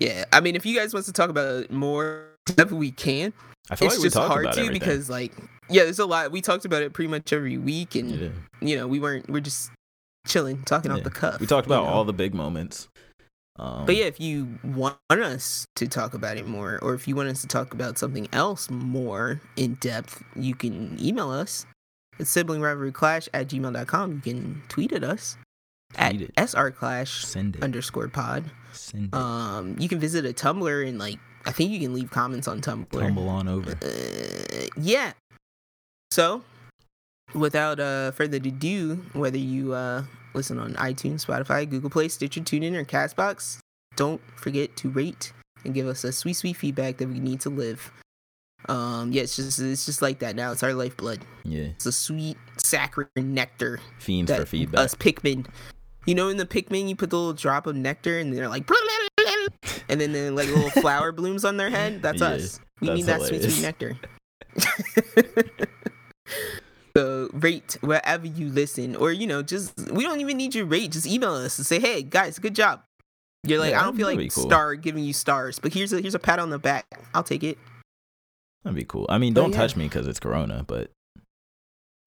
yeah, 0.00 0.24
I 0.32 0.40
mean, 0.40 0.56
if 0.56 0.66
you 0.66 0.76
guys 0.76 0.92
want 0.92 1.06
to 1.06 1.12
talk 1.12 1.30
about 1.30 1.64
it 1.64 1.70
more, 1.70 2.26
stuff 2.48 2.70
we 2.70 2.90
can. 2.90 3.32
I 3.70 3.76
feel 3.76 3.86
It's 3.86 3.96
like 3.96 4.02
we 4.02 4.08
just 4.08 4.16
hard 4.16 4.44
about 4.46 4.54
to 4.54 4.60
everything. 4.60 4.78
because 4.78 5.08
like 5.08 5.32
yeah, 5.70 5.84
there's 5.84 5.98
a 5.98 6.06
lot. 6.06 6.30
We 6.32 6.40
talked 6.40 6.64
about 6.64 6.82
it 6.82 6.92
pretty 6.92 7.08
much 7.08 7.32
every 7.32 7.58
week, 7.58 7.94
and 7.94 8.10
yeah. 8.10 8.28
you 8.60 8.76
know, 8.76 8.86
we 8.86 9.00
weren't. 9.00 9.28
We're 9.30 9.40
just 9.40 9.70
chilling, 10.26 10.62
talking 10.64 10.90
off 10.90 11.02
the 11.02 11.10
cuff. 11.10 11.40
we 11.40 11.46
talked 11.46 11.66
you 11.68 11.74
about 11.74 11.84
know? 11.86 11.90
all 11.92 12.04
the 12.04 12.12
big 12.12 12.34
moments. 12.34 12.88
Um, 13.58 13.84
But 13.84 13.96
yeah, 13.96 14.04
if 14.04 14.18
you 14.20 14.58
want 14.64 14.96
us 15.10 15.66
to 15.76 15.86
talk 15.86 16.14
about 16.14 16.36
it 16.36 16.46
more, 16.46 16.78
or 16.82 16.94
if 16.94 17.06
you 17.06 17.14
want 17.14 17.28
us 17.28 17.42
to 17.42 17.46
talk 17.48 17.74
about 17.74 17.98
something 17.98 18.28
else 18.32 18.70
more 18.70 19.40
in 19.56 19.74
depth, 19.74 20.22
you 20.34 20.54
can 20.54 20.96
email 21.00 21.30
us 21.30 21.66
at 22.18 22.26
siblingrivalryclash 22.26 23.28
at 23.34 23.48
gmail.com. 23.48 24.12
You 24.12 24.20
can 24.20 24.62
tweet 24.68 24.92
at 24.92 25.04
us 25.04 25.36
at 25.96 26.14
it. 26.20 26.34
srclash 26.36 27.24
send 27.24 27.56
it. 27.56 27.62
underscore 27.62 28.08
pod. 28.08 28.44
send 28.72 29.06
it. 29.08 29.14
Um, 29.14 29.76
you 29.78 29.88
can 29.88 29.98
visit 30.00 30.24
a 30.24 30.32
Tumblr 30.32 30.88
and 30.88 30.98
like 30.98 31.18
I 31.44 31.50
think 31.52 31.70
you 31.70 31.80
can 31.80 31.92
leave 31.92 32.10
comments 32.10 32.48
on 32.48 32.60
Tumblr. 32.60 32.88
Tumble 32.90 33.28
on 33.28 33.48
over. 33.48 33.72
Uh, 33.72 34.66
yeah. 34.76 35.12
So, 36.10 36.42
without 37.34 37.80
uh, 37.80 38.10
further 38.12 38.36
ado, 38.36 38.96
whether 39.12 39.38
you 39.38 39.72
uh, 39.74 40.04
listen 40.34 40.58
on 40.58 40.74
iTunes, 40.74 41.24
Spotify, 41.26 41.68
Google 41.68 41.90
Play, 41.90 42.08
Stitcher, 42.08 42.40
TuneIn, 42.40 42.74
or 42.74 42.84
Castbox, 42.84 43.58
don't 43.96 44.20
forget 44.36 44.76
to 44.76 44.90
rate 44.90 45.32
and 45.64 45.74
give 45.74 45.86
us 45.86 46.04
a 46.04 46.12
sweet, 46.12 46.34
sweet 46.34 46.56
feedback 46.56 46.96
that 46.98 47.08
we 47.08 47.20
need 47.20 47.40
to 47.40 47.50
live. 47.50 47.92
Um, 48.68 49.10
yeah, 49.12 49.22
it's 49.22 49.34
just 49.34 49.58
it's 49.58 49.84
just 49.86 50.02
like 50.02 50.20
that 50.20 50.36
now. 50.36 50.52
It's 50.52 50.62
our 50.62 50.72
lifeblood. 50.72 51.20
Yeah, 51.44 51.64
It's 51.64 51.86
a 51.86 51.90
sweet 51.92 52.36
saccharine 52.58 53.08
nectar 53.16 53.80
fiends 53.98 54.32
for 54.32 54.46
feedback. 54.46 54.80
us 54.80 54.94
Pikmin. 54.94 55.46
You 56.06 56.14
know, 56.14 56.28
in 56.28 56.36
the 56.36 56.46
Pikmin, 56.46 56.88
you 56.88 56.94
put 56.96 57.10
the 57.10 57.16
little 57.16 57.32
drop 57.32 57.66
of 57.66 57.74
nectar, 57.76 58.18
and 58.18 58.32
they're 58.36 58.48
like, 58.48 58.68
and 59.88 60.00
then 60.00 60.12
then 60.12 60.34
like 60.36 60.48
little 60.48 60.70
flower 60.80 61.10
blooms 61.10 61.44
on 61.44 61.56
their 61.56 61.70
head. 61.70 62.02
That's 62.02 62.20
Yeah, 62.20 62.28
us. 62.28 62.60
We 62.80 62.86
that's 62.88 62.96
need 62.98 63.06
that 63.06 63.22
sweet, 63.22 63.42
sweet 63.42 63.62
nectar. 63.62 63.96
so 66.96 67.30
rate 67.32 67.76
wherever 67.80 68.26
you 68.26 68.48
listen, 68.50 68.96
or 68.96 69.12
you 69.12 69.26
know, 69.26 69.42
just 69.42 69.76
we 69.90 70.04
don't 70.04 70.20
even 70.20 70.36
need 70.36 70.54
your 70.54 70.66
rate. 70.66 70.92
Just 70.92 71.06
email 71.06 71.32
us 71.32 71.58
and 71.58 71.66
say, 71.66 71.80
"Hey 71.80 72.02
guys, 72.02 72.38
good 72.38 72.54
job." 72.54 72.82
You're 73.44 73.58
like, 73.58 73.72
Yeah, 73.72 73.80
I 73.80 73.84
don't 73.84 73.96
feel 73.96 74.06
like 74.06 74.18
cool. 74.32 74.44
star 74.44 74.76
giving 74.76 75.02
you 75.02 75.12
stars, 75.12 75.58
but 75.58 75.72
here's 75.72 75.92
a 75.92 76.00
here's 76.00 76.14
a 76.14 76.18
pat 76.20 76.38
on 76.38 76.50
the 76.50 76.58
back. 76.60 76.86
I'll 77.12 77.24
take 77.24 77.42
it. 77.42 77.58
That'd 78.62 78.76
be 78.76 78.84
cool. 78.84 79.06
I 79.08 79.18
mean, 79.18 79.34
don't 79.34 79.50
yeah. 79.50 79.56
touch 79.56 79.74
me 79.74 79.86
because 79.86 80.06
it's 80.06 80.20
Corona, 80.20 80.64
but 80.66 80.90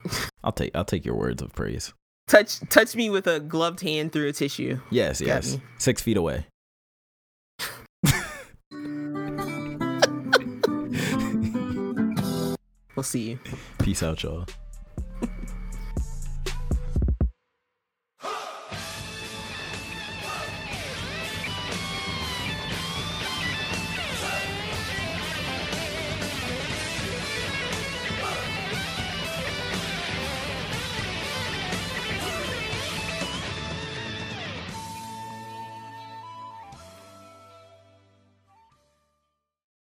I'll 0.43 0.53
take 0.53 0.73
I'll 0.75 0.85
take 0.85 1.03
your 1.05 1.15
words 1.15 1.41
of 1.41 1.53
praise. 1.53 1.93
Touch 2.27 2.59
touch 2.69 2.95
me 2.95 3.09
with 3.09 3.27
a 3.27 3.39
gloved 3.41 3.81
hand 3.81 4.13
through 4.13 4.29
a 4.29 4.33
tissue. 4.33 4.79
Yes, 4.89 5.19
Got 5.19 5.27
yes. 5.27 5.53
me. 5.55 5.61
Six 5.77 6.01
feet 6.01 6.17
away. 6.17 6.45
We'll 12.95 13.03
see 13.03 13.31
you. 13.31 13.39
Peace 13.79 14.01
out, 14.01 14.23
y'all. 14.23 14.45